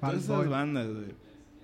Fall 0.00 0.10
Todas 0.12 0.24
esas 0.24 0.36
Boy. 0.38 0.48
bandas, 0.48 0.88
güey. 0.88 1.14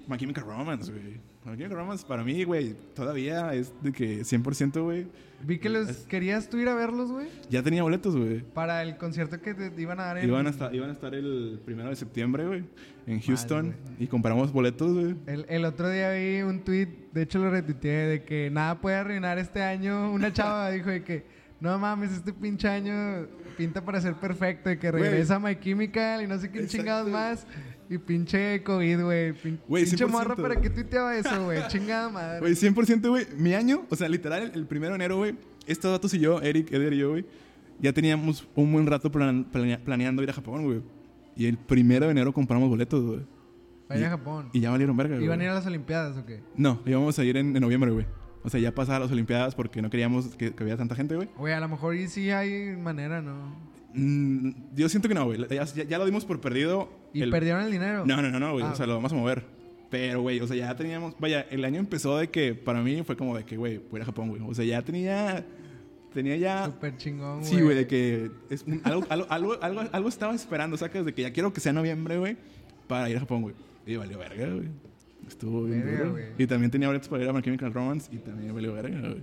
My 0.08 0.16
Chemical 0.18 0.44
Romance, 0.44 0.92
güey. 0.92 1.14
My 1.44 1.52
Chemical 1.56 1.76
Romance 1.78 2.04
para 2.06 2.22
mí, 2.24 2.44
güey, 2.44 2.74
todavía 2.94 3.54
es 3.54 3.72
de 3.82 3.92
que 3.92 4.20
100%, 4.24 4.82
güey. 4.82 5.06
Vi 5.44 5.58
que 5.58 5.68
los... 5.68 5.88
Es- 5.88 5.98
¿Querías 6.06 6.48
tú 6.48 6.56
ir 6.58 6.68
a 6.68 6.74
verlos, 6.74 7.10
güey? 7.12 7.28
Ya 7.50 7.62
tenía 7.62 7.82
boletos, 7.82 8.16
güey. 8.16 8.40
Para 8.40 8.82
el 8.82 8.96
concierto 8.96 9.40
que 9.40 9.54
te 9.54 9.80
iban 9.80 10.00
a 10.00 10.04
dar 10.06 10.18
en... 10.18 10.28
Iban 10.28 10.46
a, 10.46 10.50
estar, 10.50 10.74
iban 10.74 10.90
a 10.90 10.92
estar 10.92 11.14
el 11.14 11.60
primero 11.64 11.88
de 11.90 11.96
septiembre, 11.96 12.46
güey, 12.46 12.64
en 13.06 13.20
Houston. 13.20 13.74
y 13.98 14.06
compramos 14.06 14.52
boletos, 14.52 14.92
güey. 14.94 15.14
El, 15.26 15.46
el 15.48 15.64
otro 15.64 15.88
día 15.90 16.10
vi 16.12 16.42
un 16.42 16.60
tweet, 16.64 16.88
de 17.12 17.22
hecho 17.22 17.38
lo 17.38 17.50
retuiteé, 17.50 18.06
de 18.06 18.22
que 18.24 18.50
nada 18.50 18.80
puede 18.80 18.96
arruinar 18.96 19.38
este 19.38 19.62
año. 19.62 20.10
Una 20.12 20.32
chava 20.32 20.70
dijo 20.72 20.90
de 20.90 21.04
que, 21.04 21.35
no 21.60 21.78
mames, 21.78 22.12
este 22.12 22.32
pinche 22.32 22.68
año 22.68 23.26
pinta 23.56 23.84
para 23.84 24.00
ser 24.00 24.14
perfecto, 24.14 24.70
y 24.70 24.76
que 24.78 24.90
regresa 24.92 25.38
My 25.38 25.58
Chemical 25.58 26.22
y 26.22 26.26
no 26.26 26.38
sé 26.38 26.50
qué 26.50 26.58
Exacto. 26.60 26.76
chingados 26.78 27.08
más. 27.10 27.46
Y 27.88 27.98
pinche 27.98 28.62
COVID, 28.64 29.02
güey. 29.04 29.32
Pin- 29.32 29.58
pinche 29.68 29.96
100%. 29.96 30.08
morra, 30.08 30.34
¿para 30.36 30.60
qué 30.60 30.68
tuiteaba 30.70 31.16
eso, 31.16 31.44
güey? 31.44 31.60
Chingada 31.68 32.08
madre. 32.08 32.40
Güey, 32.40 32.54
100%, 32.54 33.08
güey. 33.08 33.26
Mi 33.38 33.54
año, 33.54 33.84
o 33.88 33.94
sea, 33.96 34.08
literal, 34.08 34.50
el, 34.54 34.66
primero 34.66 34.92
de 34.92 34.96
enero, 34.96 35.18
güey. 35.18 35.36
Estos 35.68 35.92
datos 35.92 36.12
y 36.14 36.18
yo, 36.18 36.40
Eric, 36.42 36.72
Eder 36.72 36.92
y 36.92 36.98
yo, 36.98 37.10
güey, 37.10 37.24
ya 37.80 37.92
teníamos 37.92 38.46
un 38.56 38.72
buen 38.72 38.86
rato 38.86 39.10
plan- 39.12 39.44
planea- 39.52 39.78
planeando 39.78 40.22
ir 40.22 40.30
a 40.30 40.32
Japón, 40.32 40.64
güey. 40.64 40.82
Y 41.36 41.46
el 41.46 41.58
primero 41.58 42.06
de 42.06 42.12
enero 42.12 42.32
compramos 42.32 42.68
boletos, 42.68 43.04
güey. 43.04 43.20
Vaya 43.88 44.06
a 44.06 44.08
y- 44.08 44.10
Japón. 44.10 44.48
Y 44.52 44.60
ya 44.60 44.70
valieron 44.72 44.96
verga, 44.96 45.14
güey. 45.14 45.24
¿Iban 45.24 45.40
a 45.40 45.44
ir 45.44 45.50
a 45.50 45.54
las 45.54 45.66
Olimpiadas 45.66 46.16
o 46.16 46.26
qué? 46.26 46.40
No, 46.56 46.82
íbamos 46.86 47.16
a 47.20 47.24
ir 47.24 47.36
en, 47.36 47.54
en 47.54 47.62
noviembre, 47.62 47.92
güey. 47.92 48.06
O 48.46 48.50
sea, 48.50 48.60
ya 48.60 48.72
pasadas 48.72 49.00
las 49.02 49.10
Olimpiadas 49.10 49.56
porque 49.56 49.82
no 49.82 49.90
queríamos 49.90 50.36
que, 50.36 50.54
que 50.54 50.62
hubiera 50.62 50.78
tanta 50.78 50.94
gente, 50.94 51.16
güey. 51.16 51.28
Güey, 51.36 51.52
a 51.52 51.58
lo 51.58 51.68
mejor 51.68 51.96
y 51.96 52.06
sí 52.06 52.30
hay 52.30 52.76
manera, 52.76 53.20
¿no? 53.20 53.56
Mm, 53.92 54.50
yo 54.76 54.88
siento 54.88 55.08
que 55.08 55.14
no, 55.14 55.24
güey. 55.24 55.44
Ya, 55.50 55.64
ya- 55.64 55.82
ya 55.84 55.98
lo 55.98 56.04
dimos 56.04 56.24
por 56.24 56.40
perdido. 56.40 56.88
Y 57.12 57.22
el- 57.22 57.30
perdieron 57.30 57.62
el 57.64 57.72
dinero. 57.72 58.04
No, 58.06 58.22
no, 58.22 58.30
no, 58.30 58.38
no, 58.38 58.52
güey. 58.52 58.64
Ah. 58.64 58.70
O 58.72 58.76
sea, 58.76 58.86
lo 58.86 58.94
vamos 58.94 59.12
a 59.12 59.16
mover. 59.16 59.42
Pero, 59.90 60.20
güey, 60.22 60.38
o 60.40 60.46
sea, 60.46 60.56
ya 60.56 60.76
teníamos. 60.76 61.14
Vaya, 61.18 61.46
el 61.50 61.64
año 61.64 61.80
empezó 61.80 62.16
de 62.18 62.28
que 62.30 62.54
para 62.54 62.82
mí 62.82 63.02
fue 63.02 63.16
como 63.16 63.36
de 63.36 63.44
que, 63.44 63.56
güey, 63.56 63.78
voy 63.78 63.86
a 63.94 63.96
ir 63.96 64.02
a 64.02 64.04
Japón, 64.06 64.28
güey. 64.28 64.40
O 64.46 64.54
sea, 64.54 64.64
ya 64.64 64.80
tenía. 64.82 65.44
Tenía 66.14 66.36
ya. 66.36 66.66
Súper 66.66 66.96
chingón, 66.96 67.40
güey. 67.40 67.50
Sí, 67.52 67.60
güey, 67.60 67.76
de 67.76 67.86
que 67.86 68.30
es 68.48 68.62
un- 68.62 68.80
algo, 68.84 69.04
algo, 69.08 69.26
algo, 69.28 69.62
algo, 69.62 69.82
algo 69.92 70.08
estaba 70.08 70.34
esperando, 70.34 70.76
sacas 70.76 71.04
de 71.04 71.12
que 71.12 71.22
ya 71.22 71.32
quiero 71.32 71.52
que 71.52 71.60
sea 71.60 71.72
noviembre, 71.72 72.16
güey, 72.18 72.36
para 72.86 73.10
ir 73.10 73.16
a 73.16 73.20
Japón, 73.20 73.42
güey. 73.42 73.54
Y 73.86 73.96
valió 73.96 74.18
verga, 74.18 74.46
güey. 74.54 74.68
Estuvo 75.28 75.64
bien 75.64 75.84
Verga, 75.84 75.98
duro. 76.00 76.10
güey. 76.12 76.24
Y 76.38 76.46
también 76.46 76.70
tenía 76.70 76.88
boletos 76.88 77.08
para 77.08 77.22
ir 77.24 77.28
a 77.28 77.32
My 77.32 77.42
Chemical 77.42 77.72
Romance 77.72 78.08
y 78.14 78.18
también 78.18 78.54
valió 78.54 78.72
verga, 78.74 79.00
güey. 79.00 79.22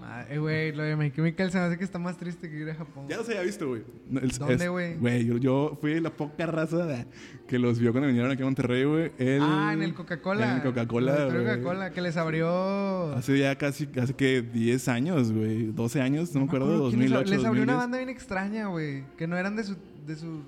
Madre, 0.00 0.38
güey, 0.38 0.72
lo 0.72 0.82
de 0.82 0.96
My 0.96 1.10
Chemical 1.10 1.50
se 1.50 1.56
me 1.58 1.64
hace 1.64 1.78
que 1.78 1.84
está 1.84 1.98
más 1.98 2.18
triste 2.18 2.50
que 2.50 2.56
ir 2.58 2.68
a 2.68 2.74
Japón. 2.74 3.06
Ya 3.08 3.16
los 3.16 3.26
había 3.28 3.40
visto, 3.40 3.66
güey. 3.68 3.82
No, 4.10 4.20
el- 4.20 4.30
¿Dónde, 4.32 4.54
es- 4.64 4.68
güey? 4.70 4.96
Güey, 4.96 5.24
yo, 5.24 5.36
yo 5.38 5.78
fui 5.80 5.98
la 5.98 6.10
poca 6.10 6.44
raza 6.46 6.84
de- 6.84 7.06
que 7.48 7.58
los 7.58 7.78
vio 7.78 7.90
cuando 7.92 8.08
vinieron 8.08 8.30
aquí 8.30 8.42
a 8.42 8.44
Monterrey, 8.44 8.84
güey. 8.84 9.12
El- 9.18 9.40
Ah, 9.42 9.70
en 9.72 9.82
el 9.82 9.94
Coca-Cola. 9.94 10.50
En 10.50 10.56
el 10.58 10.62
Coca-Cola, 10.62 11.14
En 11.16 11.22
el 11.22 11.42
güey. 11.42 11.44
Coca-Cola, 11.56 11.90
que 11.92 12.00
les 12.02 12.16
abrió. 12.18 13.12
Hace 13.14 13.38
ya 13.38 13.56
casi, 13.56 13.88
hace 13.98 14.12
que 14.14 14.42
10 14.42 14.88
años, 14.88 15.32
güey. 15.32 15.72
12 15.72 16.02
años, 16.02 16.34
no 16.34 16.40
me 16.40 16.46
acuerdo, 16.48 16.66
quién 16.90 17.00
les 17.00 17.10
ab- 17.10 17.14
2008, 17.14 17.30
Les 17.36 17.44
abrió 17.46 17.62
una 17.62 17.72
2010. 17.72 17.76
banda 17.78 17.96
bien 17.98 18.08
extraña, 18.10 18.66
güey. 18.66 19.04
Que 19.16 19.26
no 19.26 19.36
eran 19.38 19.56
de 19.56 19.64
su. 19.64 19.76
De 20.06 20.16
su... 20.16 20.42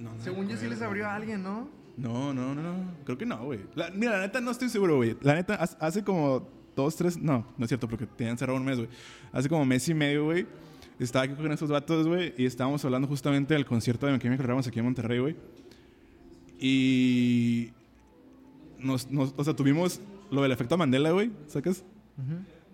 No, 0.00 0.14
no 0.16 0.20
Según 0.24 0.48
yo 0.48 0.56
sí 0.56 0.66
les 0.66 0.82
abrió 0.82 1.06
a 1.06 1.14
alguien, 1.14 1.42
¿no? 1.44 1.68
No, 2.00 2.32
no, 2.32 2.54
no, 2.54 2.62
no. 2.62 2.74
Creo 3.04 3.18
que 3.18 3.26
no, 3.26 3.44
güey. 3.44 3.60
La- 3.74 3.90
Mira, 3.90 4.12
la 4.12 4.20
neta 4.20 4.40
no 4.40 4.50
estoy 4.50 4.68
seguro, 4.68 4.96
güey. 4.96 5.16
La 5.22 5.34
neta, 5.34 5.54
hace- 5.54 6.02
como 6.04 6.48
dos, 6.74 6.96
tres. 6.96 7.16
No, 7.18 7.46
no 7.58 7.64
es 7.64 7.68
cierto, 7.68 7.88
porque 7.88 8.06
tenían 8.06 8.38
cerrado 8.38 8.58
un 8.58 8.64
mes, 8.64 8.78
güey. 8.78 8.88
Hace 9.32 9.48
como 9.48 9.64
mes 9.64 9.88
y 9.88 9.94
medio, 9.94 10.24
güey. 10.24 10.46
Estaba 10.98 11.24
aquí 11.24 11.34
con 11.34 11.50
esos 11.52 11.70
vatos, 11.70 12.06
güey. 12.06 12.34
Y 12.36 12.44
estábamos 12.46 12.84
hablando 12.84 13.08
justamente 13.08 13.54
del 13.54 13.64
concierto 13.66 14.06
de 14.06 14.12
My 14.12 14.18
Chemical 14.18 14.46
Romance 14.46 14.68
aquí 14.70 14.78
en 14.78 14.84
Monterrey, 14.86 15.18
güey. 15.18 15.36
Y. 16.58 17.72
Nos, 18.78 19.10
nos- 19.10 19.34
o 19.36 19.44
sea, 19.44 19.54
tuvimos 19.54 20.00
lo 20.30 20.42
del 20.42 20.52
efecto 20.52 20.76
Mandela, 20.78 21.10
güey. 21.10 21.30
¿Sacas? 21.46 21.84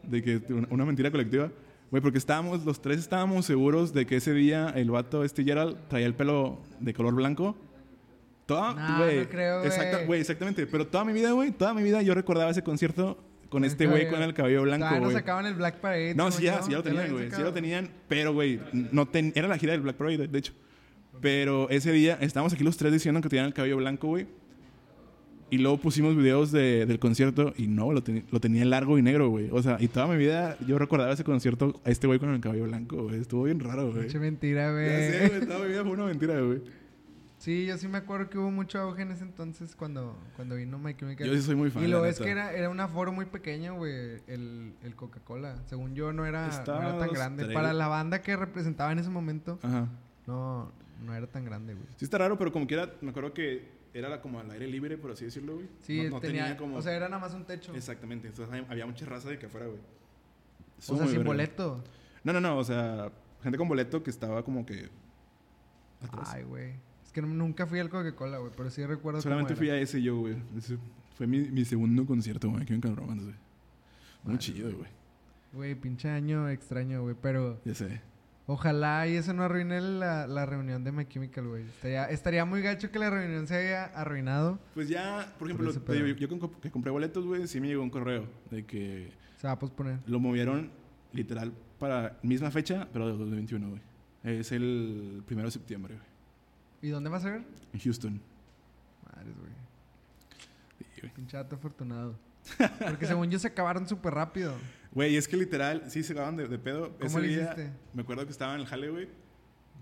De 0.03 0.23
que 0.23 0.41
una, 0.53 0.69
una 0.71 0.85
mentira 0.85 1.11
colectiva. 1.11 1.51
Güey, 1.91 2.03
porque 2.03 2.19
estábamos, 2.19 2.65
los 2.65 2.81
tres 2.83 2.99
estábamos 2.99 3.45
seguros 3.47 3.93
de 3.93 4.07
que 4.07 4.17
ese 4.17 4.33
día 4.35 4.69
el 4.71 4.91
vato, 4.91 5.23
este 5.25 5.45
Gerald, 5.45 5.77
traía 5.89 6.07
el 6.07 6.15
pelo 6.15 6.59
de 6.81 6.93
color 6.95 7.15
blanco. 7.15 7.57
Toda, 8.47 8.75
No, 8.75 9.05
güey. 9.05 9.21
no 9.21 9.29
creo, 9.29 9.57
güey. 9.59 9.69
exacta- 9.69 10.05
güey, 10.07 10.21
exactamente. 10.21 10.67
Pero 10.67 10.87
toda 10.87 11.05
mi 11.05 11.13
vida, 11.13 11.33
güey, 11.33 11.51
toda 11.51 11.75
mi 11.75 11.83
vida 11.83 12.01
yo 12.03 12.15
recordaba 12.15 12.51
ese 12.51 12.63
concierto 12.63 13.19
con 13.49 13.65
El 13.65 13.71
este 13.71 13.87
güey 13.87 14.09
con 14.09 14.23
el 14.23 14.35
cabello 14.35 14.63
blanco, 14.63 14.81
Todavía 14.85 15.01
no 15.01 15.05
güey. 15.07 15.17
sacaban 15.17 15.47
el 15.47 15.55
Black 15.55 15.77
Parade. 15.81 16.15
No, 16.15 16.31
sí, 16.31 16.45
ya, 16.45 16.63
sí, 16.63 16.71
ya 16.71 16.79
lo 16.79 16.83
tenían, 16.83 17.13
güey. 17.13 17.31
Sí, 17.31 17.37
ya 17.39 17.45
lo 17.45 17.53
tenían. 17.53 17.89
Pero, 18.09 18.33
güey, 18.33 18.61
no 18.93 19.07
ten- 19.07 19.33
era 19.35 19.49
la 19.49 19.59
gira 19.59 19.73
del 19.73 19.83
Black 19.83 19.97
Parade, 19.97 20.29
de 20.29 20.39
hecho. 20.39 20.53
Pero 21.21 21.69
ese 21.71 21.93
día 21.93 22.19
estábamos 22.21 22.53
aquí 22.53 22.63
los 22.65 22.77
tres 22.77 22.93
diciendo 22.93 23.21
que 23.21 23.29
tenían 23.29 23.47
el 23.47 23.55
cabello 23.55 23.77
blanco, 23.79 24.09
güey. 24.09 24.27
Y 25.49 25.59
luego 25.59 25.79
pusimos 25.79 26.17
videos 26.17 26.51
de- 26.51 26.87
del 26.87 26.99
concierto 26.99 27.55
y 27.57 27.69
no, 27.69 27.93
lo, 27.93 28.03
teni- 28.03 28.25
lo 28.33 28.41
tenía 28.41 28.65
largo 28.65 28.99
y 28.99 29.03
negro, 29.03 29.29
güey. 29.29 29.49
O 29.53 29.63
sea, 29.63 29.77
y 29.79 29.87
toda 29.87 30.09
mi 30.09 30.17
vida 30.17 30.57
yo 30.67 30.77
recordaba 30.77 31.13
ese 31.13 31.23
concierto 31.23 31.81
a 31.85 31.91
este 31.91 32.09
güey 32.09 32.19
con 32.19 32.31
el 32.35 32.41
cabello 32.41 32.65
blanco, 32.65 33.05
güey. 33.05 33.21
Estuvo 33.21 33.45
bien 33.45 33.61
raro, 33.61 33.91
güey. 33.93 34.03
Pinche 34.03 34.19
mentira, 34.19 34.73
Ya 34.73 34.89
sé, 34.99 35.19
güey. 35.19 35.29
güey. 35.31 35.47
Toda 35.49 35.59
mi 35.61 35.69
vida 35.69 35.83
fue 35.83 35.93
una 35.93 36.05
mentira, 36.07 36.41
güey. 36.41 36.61
Sí, 37.47 37.65
yo 37.65 37.79
sí 37.79 37.87
me 37.87 37.99
acuerdo 37.99 38.29
que 38.29 38.39
hubo 38.39 38.51
mucho 38.51 38.81
auge 38.81 39.03
en 39.03 39.13
ese 39.13 39.23
entonces 39.23 39.77
cuando, 39.77 40.19
cuando 40.35 40.57
vino 40.57 40.81
My 40.81 40.97
Chemical. 40.97 41.29
Yo 41.29 41.33
sí 41.33 41.43
soy 41.43 41.55
muy 41.55 41.71
fan. 41.71 41.85
Y 41.85 41.87
lo 41.87 42.05
es 42.05 42.17
neta. 42.17 42.25
que 42.25 42.31
era, 42.33 42.53
era 42.53 42.69
un 42.69 42.81
aforo 42.81 43.13
muy 43.13 43.27
pequeño, 43.27 43.77
güey, 43.77 44.21
el, 44.27 44.75
el 44.83 44.97
Coca-Cola. 44.97 45.63
Según 45.67 45.95
yo, 45.95 46.13
no 46.13 46.27
era, 46.27 46.49
no 46.67 46.81
era 46.81 46.99
tan 46.99 47.13
grande. 47.13 47.45
tres. 47.45 47.55
Para 47.55 47.73
la 47.73 47.87
banda 47.87 48.21
que 48.21 48.35
representaba 48.35 48.91
en 48.91 48.99
ese 48.99 49.11
momento, 49.11 49.61
Ajá. 49.63 49.87
no, 50.27 50.73
no 51.05 51.15
era 51.15 51.29
tan 51.29 51.45
grande, 51.45 51.75
güey. 51.75 51.87
Sí 51.95 52.05
está 52.05 52.19
raro, 52.19 52.37
pero 52.37 52.51
como 52.51 52.67
quiera, 52.67 52.93
me 53.01 53.11
acuerdo 53.11 53.33
que 53.33 53.69
era 53.95 54.21
como 54.21 54.41
al 54.41 54.51
aire 54.51 54.67
libre, 54.67 54.99
por 54.99 55.13
así 55.13 55.27
decirlo, 55.27 55.55
güey. 55.55 55.69
Sí, 55.83 56.03
no, 56.03 56.17
no 56.17 56.21
tenía, 56.21 56.57
como... 56.57 56.79
O 56.79 56.83
sea, 56.83 56.95
era 56.97 57.09
nada 57.09 57.21
más 57.21 57.33
un 57.33 57.45
techo. 57.45 57.73
Exactamente. 57.77 58.27
Entonces 58.27 58.65
había 58.69 58.87
mucha 58.87 59.07
raza 59.07 59.29
de 59.29 59.39
que 59.39 59.47
afuera, 59.47 59.67
güey. 59.67 59.79
o 59.79 60.81
Estuvo 60.81 60.99
sea, 60.99 61.07
sin 61.07 61.23
boleto. 61.23 61.85
No, 62.25 62.33
no, 62.33 62.41
no, 62.41 62.59
o 62.59 62.65
sea, 62.65 63.13
gente 63.41 63.57
con 63.57 63.69
boleto 63.69 64.03
que 64.03 64.11
estaba 64.11 64.43
como 64.43 64.67
que 64.67 64.89
atrás. 66.03 66.29
Ay, 66.35 66.43
güey. 66.43 66.86
Que 67.17 67.23
nunca 67.23 67.67
fui 67.67 67.79
al 67.79 67.89
Coca-Cola, 67.89 68.37
güey, 68.37 68.53
pero 68.55 68.69
sí 68.69 68.85
recuerdo 68.85 69.23
Solamente 69.23 69.57
fui 69.57 69.71
a 69.71 69.81
ese 69.81 70.03
yo, 70.03 70.19
güey. 70.19 70.37
Ese 70.55 70.77
fue 71.17 71.27
mi, 71.27 71.39
mi 71.49 71.65
segundo 71.65 72.05
concierto, 72.05 72.51
güey, 72.51 72.63
aquí 72.63 72.75
en 72.75 72.83
Romance, 72.83 73.25
güey. 73.25 73.37
Muy 74.25 74.37
chido, 74.37 74.71
güey. 74.71 74.91
Güey, 75.55 75.75
pinche 75.77 76.11
año 76.11 76.47
extraño, 76.51 77.01
güey, 77.01 77.17
pero 77.19 77.59
Ya 77.65 77.75
sé. 77.75 78.03
ojalá 78.47 79.09
y 79.09 79.17
eso 79.17 79.33
no 79.33 79.45
arruine 79.45 79.81
la, 79.81 80.27
la 80.27 80.45
reunión 80.45 80.85
de 80.85 80.93
My 80.93 81.07
Chemical, 81.07 81.49
güey. 81.49 81.63
Estaría, 81.65 82.05
estaría 82.11 82.45
muy 82.45 82.61
gacho 82.61 82.91
que 82.91 82.99
la 82.99 83.09
reunión 83.09 83.47
se 83.47 83.55
haya 83.57 83.85
arruinado. 83.87 84.59
Pues 84.75 84.91
ya, 84.91 85.35
por 85.39 85.49
ejemplo, 85.49 85.73
te 85.73 85.93
digo, 85.95 86.19
yo, 86.19 86.29
que 86.61 86.71
compré 86.71 86.91
boletos, 86.91 87.25
güey, 87.25 87.47
sí 87.47 87.63
me 87.63 87.69
llegó 87.69 87.83
un 87.83 87.89
correo 87.89 88.27
de 88.51 88.67
que 88.67 89.11
Se 89.41 89.47
va 89.47 89.55
a 89.55 89.59
posponer. 89.59 90.01
lo 90.07 90.21
movieron 90.21 90.71
literal 91.15 91.55
para 91.79 92.19
misma 92.23 92.51
fecha, 92.51 92.87
pero 92.93 93.07
de 93.07 93.13
2021, 93.17 93.71
güey. 93.71 93.81
Es 94.23 94.53
el 94.53 95.23
primero 95.25 95.49
de 95.49 95.53
septiembre, 95.53 95.95
güey. 95.95 96.16
¿Y 96.87 96.91
dónde 96.91 97.11
va 97.11 97.17
a 97.17 97.21
ser? 97.21 97.43
En 97.73 97.81
Houston. 97.81 98.21
Madres, 99.05 99.35
güey. 99.37 101.11
Pinche 101.17 101.37
afortunado. 101.37 102.17
Porque 102.87 103.07
según 103.07 103.29
yo 103.29 103.41
se 103.41 103.49
acabaron 103.49 103.89
súper 103.89 104.15
rápido. 104.15 104.55
Güey, 104.93 105.17
es 105.17 105.27
que 105.27 105.37
literal, 105.37 105.83
sí 105.89 106.05
se 106.05 106.13
acaban 106.13 106.37
de, 106.37 106.47
de 106.47 106.59
pedo. 106.61 106.97
¿Cómo 106.97 107.07
Ese 107.07 107.21
le 107.21 107.27
día, 107.27 107.43
hiciste? 107.43 107.73
Me 107.93 108.03
acuerdo 108.03 108.25
que 108.25 108.31
estaba 108.31 108.55
en 108.55 108.61
el 108.61 108.67
jale, 108.69 108.89
güey. 108.91 109.09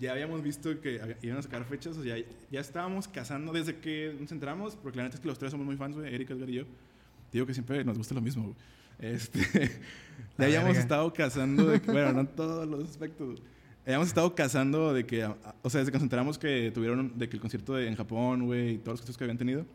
Ya 0.01 0.13
habíamos 0.13 0.43
visto 0.43 0.81
que 0.81 1.19
iban 1.21 1.37
a 1.37 1.43
sacar 1.43 1.67
fechas, 1.67 1.99
o 1.99 2.03
sea, 2.03 2.17
ya, 2.17 2.25
ya 2.51 2.61
estábamos 2.61 3.07
cazando 3.07 3.53
desde 3.53 3.77
que 3.81 4.17
nos 4.19 4.33
entramos, 4.33 4.75
porque 4.75 4.97
la 4.97 5.03
neta 5.03 5.17
es 5.17 5.21
que 5.21 5.29
los 5.29 5.39
tres 5.39 5.51
somos 5.51 5.67
muy 5.67 5.77
fans, 5.77 5.97
güey, 5.97 6.15
Erika, 6.15 6.33
Edgar 6.33 6.49
y 6.49 6.55
yo. 6.55 6.65
Te 6.65 7.33
digo 7.33 7.47
que 7.47 7.53
siempre 7.53 7.85
nos 7.85 7.99
gusta 7.99 8.15
lo 8.15 8.23
mismo, 8.23 8.45
güey. 8.45 8.57
Este, 8.99 9.41
ya 10.39 10.47
habíamos 10.47 10.69
verga. 10.69 10.81
estado 10.81 11.13
cazando, 11.13 11.67
de 11.67 11.81
bueno, 11.81 12.15
no 12.15 12.21
en 12.21 12.29
todos 12.29 12.67
los 12.67 12.89
aspectos. 12.89 13.43
Habíamos 13.85 14.09
estado 14.09 14.35
cazando 14.35 14.95
de 14.95 15.05
que, 15.05 15.25
o 15.25 15.71
sea, 15.71 15.81
desde 15.81 15.93
que 15.93 15.99
nos 15.99 16.03
enteramos 16.05 16.39
que 16.39 16.71
tuvieron, 16.75 17.19
de 17.19 17.29
que 17.29 17.37
el 17.37 17.41
concierto 17.41 17.75
de- 17.75 17.87
en 17.89 17.97
Japón, 17.97 18.47
güey, 18.47 18.75
y 18.75 18.79
todos 18.79 18.95
los 18.95 19.01
conciertos 19.01 19.19
que 19.19 19.25
habían 19.25 19.37
tenido, 19.39 19.67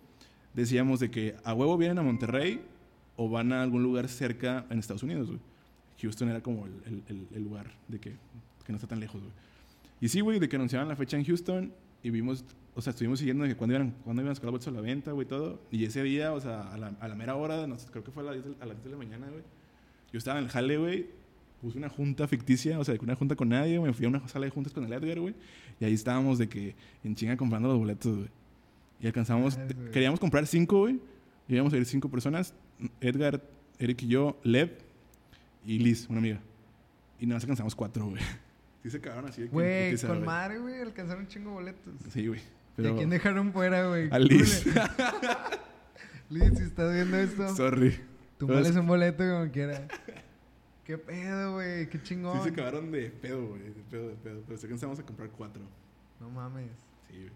decíamos 0.53 0.99
de 0.99 1.11
que 1.11 1.35
a 1.43 1.53
huevo 1.53 1.77
vienen 1.77 1.99
a 1.99 2.01
Monterrey 2.01 2.61
o 3.17 3.29
van 3.29 3.53
a 3.53 3.61
algún 3.61 3.83
lugar 3.83 4.07
cerca 4.07 4.65
en 4.69 4.79
Estados 4.79 5.03
Unidos, 5.03 5.27
güey. 5.27 5.39
Houston 6.01 6.29
era 6.29 6.41
como 6.41 6.65
el, 6.65 7.03
el- 7.07 7.27
el- 7.35 7.43
lugar 7.43 7.67
de 7.87 7.99
que, 7.99 8.11
que 8.65 8.71
no 8.71 8.75
está 8.77 8.87
tan 8.87 8.99
lejos, 8.99 9.21
güey. 9.21 9.33
Y 10.01 10.07
sí, 10.07 10.21
güey, 10.21 10.39
de 10.39 10.47
que 10.49 10.55
anunciaban 10.55 10.87
la 10.87 10.95
fecha 10.95 11.17
en 11.17 11.25
Houston 11.25 11.71
y 12.01 12.09
vimos, 12.09 12.45
o 12.73 12.81
sea, 12.81 12.91
estuvimos 12.91 13.19
siguiendo 13.19 13.43
de 13.43 13.49
que 13.49 13.55
cuándo 13.57 13.75
iban, 13.75 13.91
cuándo 14.05 14.21
iban 14.21 14.31
a 14.31 14.35
sacar 14.35 14.49
a 14.55 14.71
la 14.71 14.81
venta, 14.81 15.11
güey, 15.11 15.27
todo. 15.27 15.61
Y 15.71 15.83
ese 15.83 16.01
día, 16.01 16.33
o 16.33 16.39
sea, 16.39 16.61
a 16.73 16.77
la, 16.77 16.93
a 16.99 17.07
la 17.09 17.15
mera 17.15 17.35
hora, 17.35 17.67
no 17.67 17.77
sé, 17.77 17.87
creo 17.91 18.03
que 18.03 18.11
fue 18.11 18.23
a 18.23 18.27
las 18.27 18.35
10 18.43 18.45
de, 18.57 18.63
a 18.63 18.65
las 18.65 18.77
10 18.77 18.85
de 18.85 18.89
la 18.91 18.97
mañana, 18.97 19.27
güey. 19.29 19.43
Yo 20.13 20.17
estaba 20.17 20.39
en 20.39 20.45
el 20.45 20.49
jale, 20.49 20.77
güey. 20.77 21.18
Puse 21.61 21.77
una 21.77 21.89
junta 21.89 22.27
ficticia, 22.27 22.79
o 22.79 22.85
sea, 22.85 22.95
una 23.01 23.15
junta 23.15 23.35
con 23.35 23.49
nadie, 23.49 23.79
me 23.79 23.91
fui 23.93 24.05
a 24.05 24.09
una 24.09 24.25
sala 24.29 24.45
de 24.45 24.51
juntas 24.51 24.71
con 24.71 24.85
el 24.85 24.93
Edgar, 24.93 25.19
güey. 25.19 25.35
Y 25.79 25.85
ahí 25.85 25.93
estábamos 25.93 26.37
de 26.37 26.47
que 26.47 26.75
en 27.03 27.15
chinga 27.15 27.35
comprando 27.35 27.67
los 27.67 27.77
boletos, 27.77 28.15
güey. 28.15 28.29
Y 29.01 29.07
alcanzamos, 29.07 29.57
güey. 29.57 29.91
queríamos 29.91 30.19
comprar 30.19 30.47
cinco, 30.47 30.79
güey. 30.79 30.99
Y 31.47 31.55
íbamos 31.55 31.73
a 31.73 31.77
ir 31.77 31.85
cinco 31.85 32.09
personas. 32.09 32.53
Edgar, 33.01 33.41
Eric 33.77 34.03
y 34.03 34.07
yo, 34.07 34.39
Lev 34.43 34.71
y 35.65 35.79
Liz, 35.79 36.07
una 36.09 36.19
amiga. 36.19 36.39
Y 37.19 37.25
nada 37.25 37.35
más 37.35 37.43
alcanzamos 37.43 37.75
cuatro, 37.75 38.05
güey. 38.07 38.21
Sí 38.81 38.89
se 38.89 39.01
cagaron 39.01 39.29
así 39.29 39.43
Güey, 39.47 39.97
con 39.97 40.09
güey. 40.09 40.21
madre, 40.21 40.57
güey, 40.57 40.79
alcanzaron 40.81 41.23
un 41.23 41.27
chingo 41.27 41.51
boletos. 41.51 41.93
Sí, 42.13 42.27
güey. 42.27 42.39
¿Y 42.39 42.43
Pero... 42.77 42.93
a 42.93 42.95
quién 42.95 43.09
dejaron 43.09 43.51
fuera, 43.51 43.85
güey? 43.89 44.07
A 44.09 44.17
Liz. 44.17 44.65
Liz, 46.29 46.53
si 46.57 46.63
estás 46.63 46.93
viendo 46.93 47.17
esto, 47.17 47.53
Sorry. 47.57 47.99
tú 48.37 48.47
Pero 48.47 48.79
un 48.79 48.87
boleto 48.87 49.21
como 49.29 49.51
quiera. 49.51 49.85
¿Qué 50.89 50.97
pedo, 50.97 51.53
güey? 51.53 51.87
Qué 51.87 52.01
chingón. 52.01 52.35
Sí 52.39 52.49
se 52.49 52.51
cagaron 52.55 52.91
de 52.91 53.11
pedo, 53.11 53.45
güey. 53.49 53.61
De 53.61 53.83
pedo, 53.91 54.07
de 54.09 54.15
pedo. 54.15 54.41
Pero 54.47 54.57
sí 54.57 54.65
alcanzamos 54.65 54.97
a 54.97 55.05
comprar 55.05 55.29
cuatro. 55.29 55.61
No 56.19 56.31
mames. 56.31 56.71
Sí, 57.07 57.13
güey. 57.13 57.29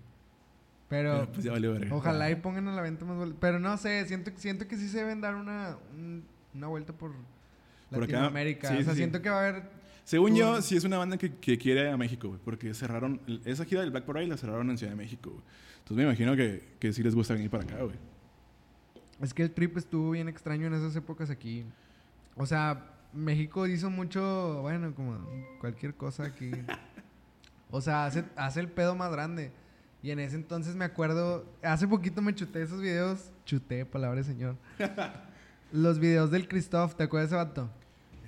Pero, 0.90 1.12
Pero, 1.20 1.32
pues 1.32 1.44
ya 1.44 1.52
valió 1.52 1.74
verga. 1.74 1.96
ojalá 1.96 2.32
y 2.32 2.36
pongan 2.36 2.68
a 2.70 2.72
la 2.76 2.82
venta 2.82 3.06
más 3.06 3.16
boletos. 3.16 3.38
Pero 3.40 3.60
no 3.60 3.78
sé, 3.78 4.08
siento, 4.08 4.32
siento 4.38 4.68
que 4.68 4.76
sí 4.76 4.90
se 4.90 4.98
deben 4.98 5.22
dar 5.22 5.36
una, 5.36 5.78
un- 5.94 6.24
una 6.56 6.66
vuelta 6.66 6.94
por 6.94 7.12
Por 7.92 8.04
acá. 8.06 8.14
Latinoamérica. 8.14 8.70
Sí, 8.70 8.74
o 8.74 8.78
sea, 8.78 8.86
sí, 8.86 8.90
sí. 8.90 8.98
siento 8.98 9.22
que 9.22 9.30
va 9.30 9.36
a 9.36 9.48
haber... 9.50 9.64
Según 10.04 10.36
yo, 10.36 10.60
sí 10.64 10.76
es 10.76 10.84
una 10.84 10.98
banda 10.98 11.18
que, 11.20 11.36
que 11.36 11.60
quiere 11.60 11.92
a 11.92 11.96
México, 11.96 12.30
güey. 12.30 12.40
Porque 12.44 12.74
cerraron... 12.74 13.22
Esa 13.46 13.66
gira 13.66 13.82
del 13.82 13.92
Black 13.92 14.06
Parade 14.06 14.26
la 14.26 14.38
cerraron 14.38 14.68
en 14.72 14.80
Ciudad 14.80 14.94
de 14.94 14.98
México, 14.98 15.30
güey. 15.30 15.44
Entonces 15.74 15.98
me 15.98 16.04
imagino 16.06 16.36
que, 16.36 16.74
que 16.80 16.92
sí 16.92 17.04
les 17.04 17.14
gusta 17.14 17.36
venir 17.36 17.52
para 17.52 17.66
acá, 17.66 17.84
güey. 17.84 17.98
Es 19.22 19.32
que 19.32 19.44
el 19.44 19.52
trip 19.52 19.78
estuvo 19.78 20.10
bien 20.10 20.28
extraño 20.28 20.66
en 20.66 20.74
esas 20.74 20.96
épocas 20.96 21.30
aquí. 21.30 21.66
O 22.36 22.48
sea, 22.48 22.93
México 23.14 23.68
hizo 23.68 23.90
mucho, 23.90 24.60
bueno, 24.62 24.94
como 24.96 25.18
cualquier 25.60 25.94
cosa 25.96 26.26
aquí. 26.26 26.52
O 27.70 27.82
sea, 27.82 28.06
hace, 28.06 28.24
hace 28.36 28.60
el 28.60 28.68
pedo 28.70 28.96
más 28.96 29.12
grande. 29.12 29.52
Y 30.02 30.12
en 30.12 30.20
ese 30.20 30.36
entonces 30.36 30.76
me 30.76 30.86
acuerdo, 30.86 31.46
hace 31.62 31.88
poquito 31.88 32.22
me 32.22 32.36
chuté 32.36 32.62
esos 32.62 32.82
videos, 32.82 33.32
chuté, 33.46 33.86
palabra 33.86 34.18
de 34.18 34.24
señor. 34.26 34.58
Los 35.72 35.98
videos 36.00 36.30
del 36.30 36.48
Christoph, 36.48 36.96
¿te 36.96 37.04
acuerdas 37.04 37.30
de 37.32 37.38
ese 37.38 37.46
vato? 37.46 37.70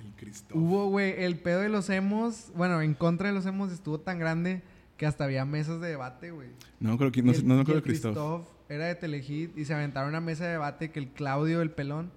El 0.02 0.12
Cristo. 0.14 0.54
Hubo, 0.56 0.88
güey, 0.88 1.22
el 1.22 1.38
pedo 1.38 1.60
de 1.60 1.68
los 1.68 1.90
emos, 1.90 2.50
bueno, 2.54 2.80
en 2.80 2.94
contra 2.94 3.28
de 3.28 3.34
los 3.34 3.44
emos 3.46 3.70
estuvo 3.72 4.00
tan 4.00 4.18
grande 4.18 4.62
que 4.96 5.04
hasta 5.06 5.24
había 5.24 5.44
mesas 5.44 5.80
de 5.80 5.88
debate, 5.88 6.30
güey. 6.30 6.48
No, 6.80 6.96
creo 6.96 7.12
que... 7.12 7.22
No, 7.22 7.32
el- 7.32 7.46
no 7.46 7.54
me 7.54 7.60
y 7.60 7.62
acuerdo 7.62 7.78
el 7.78 7.84
Christoph. 7.84 8.14
Christoph 8.14 8.48
era 8.70 8.86
de 8.86 8.94
Telehit 8.94 9.56
y 9.58 9.64
se 9.66 9.74
aventaron 9.74 10.08
una 10.08 10.20
mesa 10.20 10.44
de 10.46 10.52
debate 10.52 10.90
que 10.90 10.98
el 10.98 11.08
Claudio, 11.10 11.60
el 11.60 11.70
pelón, 11.70 12.10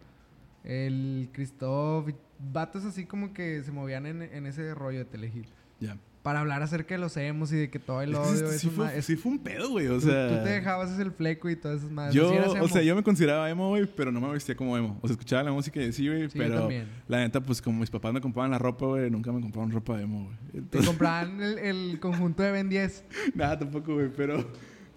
el 0.64 1.30
Christoph, 1.34 2.08
y 2.10 2.16
vatos 2.40 2.86
así 2.86 3.06
como 3.06 3.34
que 3.34 3.62
se 3.64 3.72
movían 3.72 4.06
en, 4.06 4.22
en 4.22 4.46
ese 4.46 4.74
rollo 4.74 5.00
de 5.00 5.06
Telehit. 5.06 5.48
Ya. 5.80 5.98
Para 6.24 6.42
hablar 6.42 6.62
acerca 6.62 6.96
de 6.96 7.00
los 7.00 7.16
emos 7.16 7.52
y 7.54 7.56
de 7.56 7.70
que 7.70 7.80
todo 7.80 8.02
el 8.02 8.14
odio 8.14 8.50
sí, 8.52 8.56
es 8.68 8.74
fue, 8.76 8.84
una... 8.86 8.94
es- 8.94 9.06
sí 9.06 9.16
fue 9.16 9.32
un 9.32 9.40
pedo, 9.40 9.70
güey. 9.70 9.88
O 9.88 10.02
sea... 10.02 10.28
tú 10.28 10.44
te 10.44 10.50
dejabas 10.50 10.92
ese 10.92 11.02
el 11.02 11.12
fleco 11.14 11.50
y 11.50 11.56
todas 11.56 11.78
esas 11.80 11.90
madres. 11.92 12.14
Yo, 12.14 12.30
Sí 12.30 12.60
o 12.60 12.68
sea, 12.68 12.82
yo 12.82 12.94
me 12.96 13.04
consideraba 13.04 13.50
emo, 13.50 13.70
güey, 13.70 13.86
pero 13.86 14.12
no 14.12 14.20
me 14.20 14.30
vestía 14.34 14.54
como 14.56 14.78
emo. 14.78 15.00
O 15.02 15.08
sea, 15.08 15.14
escuchaba 15.14 15.44
la 15.44 15.54
música 15.54 15.82
y 15.82 15.94
sí, 15.94 16.08
güey, 16.08 16.30
Sí, 16.30 16.38
pero 16.38 16.60
también. 16.60 16.90
la 17.08 17.20
neta, 17.20 17.40
pues 17.40 17.62
como 17.62 17.80
mis 17.80 17.90
papás 17.90 18.12
me 18.14 18.20
compraban 18.20 18.52
la 18.52 18.60
ropa, 18.60 18.86
güey, 18.86 19.10
nunca 19.10 19.32
me 19.32 19.40
compraban 19.40 19.72
ropa 19.72 19.96
de 19.98 20.04
emo, 20.04 20.26
güey. 20.52 20.66
Te 20.66 20.80
compraban 20.80 21.42
el, 21.42 21.58
el 21.60 22.00
conjunto 22.02 22.44
de 22.44 22.52
Ben 22.52 22.68
10. 22.68 23.06
nada, 23.36 23.58
tampoco, 23.58 23.94
güey, 23.94 24.10
pero, 24.16 24.46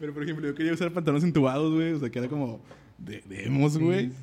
pero 0.01 0.13
por 0.13 0.25
ejemplo, 0.25 0.45
yo 0.49 0.55
quería 0.57 0.73
usar 0.73 0.91
pantalones 0.93 1.23
entubados, 1.25 1.73
güey, 1.73 1.93
o 1.93 2.01
sea, 2.01 2.11
que 2.11 2.19
era 2.19 2.29
como 2.29 2.61
de, 2.99 3.23
de 3.29 3.45
emos, 3.47 3.77
güey. 3.79 4.09
Sí, 4.11 4.15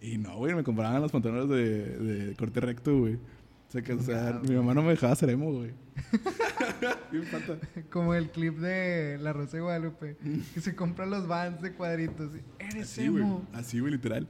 sí. 0.00 0.08
Y 0.12 0.18
no, 0.18 0.36
güey, 0.36 0.54
me 0.54 0.62
compraban 0.64 1.00
los 1.02 1.12
pantalones 1.12 1.48
de, 1.48 1.96
de 1.98 2.34
corte 2.36 2.60
recto, 2.60 2.98
güey. 2.98 3.14
O 3.14 3.72
sea, 3.72 3.82
que, 3.82 3.92
o 3.94 4.02
sea, 4.02 4.40
mi 4.46 4.54
mamá 4.54 4.74
no 4.74 4.82
me 4.82 4.90
dejaba 4.90 5.14
ser 5.16 5.30
emo, 5.30 5.50
güey. 5.52 5.70
Como 7.90 8.14
el 8.14 8.30
clip 8.30 8.58
de 8.58 9.18
La 9.20 9.32
Rosa 9.32 9.56
de 9.56 9.62
Guadalupe, 9.62 10.16
que 10.54 10.60
se 10.60 10.74
compra 10.74 11.06
los 11.06 11.26
vans 11.26 11.60
de 11.62 11.72
cuadritos. 11.72 12.32
Eres 12.58 12.90
Así, 12.90 13.04
emo. 13.04 13.46
Así, 13.52 13.80
güey, 13.80 13.92
literal. 13.92 14.26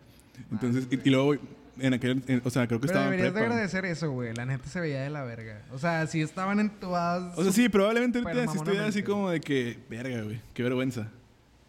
Entonces, 0.51 0.86
y, 0.90 1.09
y 1.09 1.11
luego, 1.11 1.26
güey, 1.26 1.40
en 1.78 1.95
aquel, 1.95 2.22
en- 2.26 2.43
o 2.45 2.51
sea, 2.51 2.66
creo 2.66 2.80
que 2.80 2.86
Pero 2.86 2.99
estaba 2.99 3.05
en 3.07 3.11
deberías 3.12 3.34
de 3.34 3.40
prepa. 3.40 3.53
agradecer 3.55 3.84
eso, 3.86 4.11
güey. 4.11 4.34
La 4.34 4.45
neta 4.47 4.66
se 4.68 4.80
veía 4.80 5.03
de 5.03 5.11
la 5.11 5.22
verga. 5.24 5.62
O 5.72 5.78
sea, 5.78 6.07
si 6.07 6.20
estaban 6.20 6.61
entubados. 6.61 7.36
O 7.38 7.43
sea, 7.43 7.53
sí, 7.53 7.68
probablemente 7.68 8.18
ahorita 8.18 8.47
sí 8.53 8.59
estoy 8.59 8.76
así 8.78 9.03
como 9.03 9.30
de 9.30 9.40
que, 9.40 9.78
verga, 9.88 10.22
güey, 10.22 10.40
qué 10.55 10.62
vergüenza. 10.62 11.09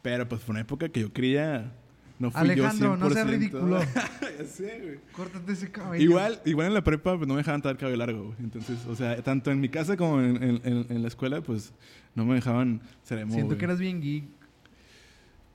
Pero 0.01 0.27
pues 0.27 0.41
fue 0.41 0.53
una 0.53 0.61
época 0.61 0.89
que 0.89 0.99
yo 1.01 1.13
creía, 1.13 1.71
no 2.23 2.31
fui 2.31 2.41
Alejandro, 2.41 2.87
yo 2.87 2.95
100%. 2.95 2.99
no 2.99 3.09
seas 3.11 3.29
ridículo. 3.29 3.79
ya 4.39 4.45
sé, 4.45 4.79
güey. 4.81 4.99
Córtate 5.13 5.51
ese 5.51 5.71
cabello. 5.71 6.03
Igual, 6.03 6.41
igual 6.45 6.67
en 6.67 6.73
la 6.73 6.83
prepa 6.83 7.15
pues, 7.17 7.27
no 7.27 7.35
me 7.35 7.39
dejaban 7.41 7.61
traer 7.61 7.77
cabello 7.77 7.97
largo, 7.97 8.23
güey. 8.25 8.35
Entonces, 8.39 8.85
o 8.87 8.95
sea, 8.95 9.21
tanto 9.21 9.51
en 9.51 9.59
mi 9.61 9.69
casa 9.69 9.95
como 9.95 10.19
en, 10.21 10.41
en- 10.41 10.61
en- 10.63 10.85
en 10.89 11.01
la 11.01 11.07
escuela, 11.07 11.41
pues 11.41 11.73
no 12.15 12.25
me 12.25 12.35
dejaban 12.35 12.81
ser 13.03 13.19
emo, 13.19 13.31
Siento 13.33 13.47
güey. 13.49 13.59
que 13.59 13.65
eras 13.65 13.79
bien 13.79 14.01
geek. 14.01 14.23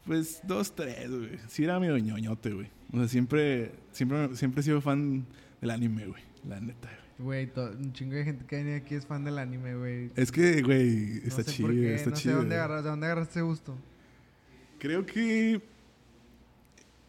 Pues 0.04 0.40
dos, 0.44 0.74
tres, 0.74 1.10
güey. 1.10 1.38
Sí 1.48 1.64
era 1.64 1.78
medio 1.78 1.98
ñoñote, 1.98 2.52
güey. 2.52 2.68
O 2.92 2.96
sea, 2.98 3.08
siempre, 3.08 3.72
siempre, 3.92 4.34
siempre 4.36 4.60
he 4.60 4.64
sido 4.64 4.80
fan 4.80 5.26
del 5.60 5.70
anime, 5.70 6.06
güey. 6.06 6.22
La 6.48 6.60
neta, 6.60 6.88
güey. 7.18 7.46
Güey, 7.46 7.74
un 7.78 7.92
chingo 7.92 8.14
de 8.14 8.24
gente 8.24 8.44
que 8.46 8.56
viene 8.56 8.76
aquí 8.76 8.94
es 8.94 9.04
fan 9.04 9.24
del 9.24 9.38
anime, 9.38 9.74
güey. 9.74 10.10
Es 10.14 10.30
que, 10.32 10.62
güey, 10.62 11.18
está 11.24 11.38
no 11.38 11.44
sé 11.44 11.52
chido, 11.52 11.70
está 11.72 12.10
no 12.10 12.16
sé 12.16 12.22
chido. 12.22 12.36
dónde 12.36 12.54
güey. 12.54 12.58
agarras, 12.60 12.84
de 12.84 12.90
dónde 12.90 13.06
agarraste 13.06 13.32
ese 13.32 13.42
gusto. 13.42 13.76
Creo 14.78 15.04
que. 15.04 15.60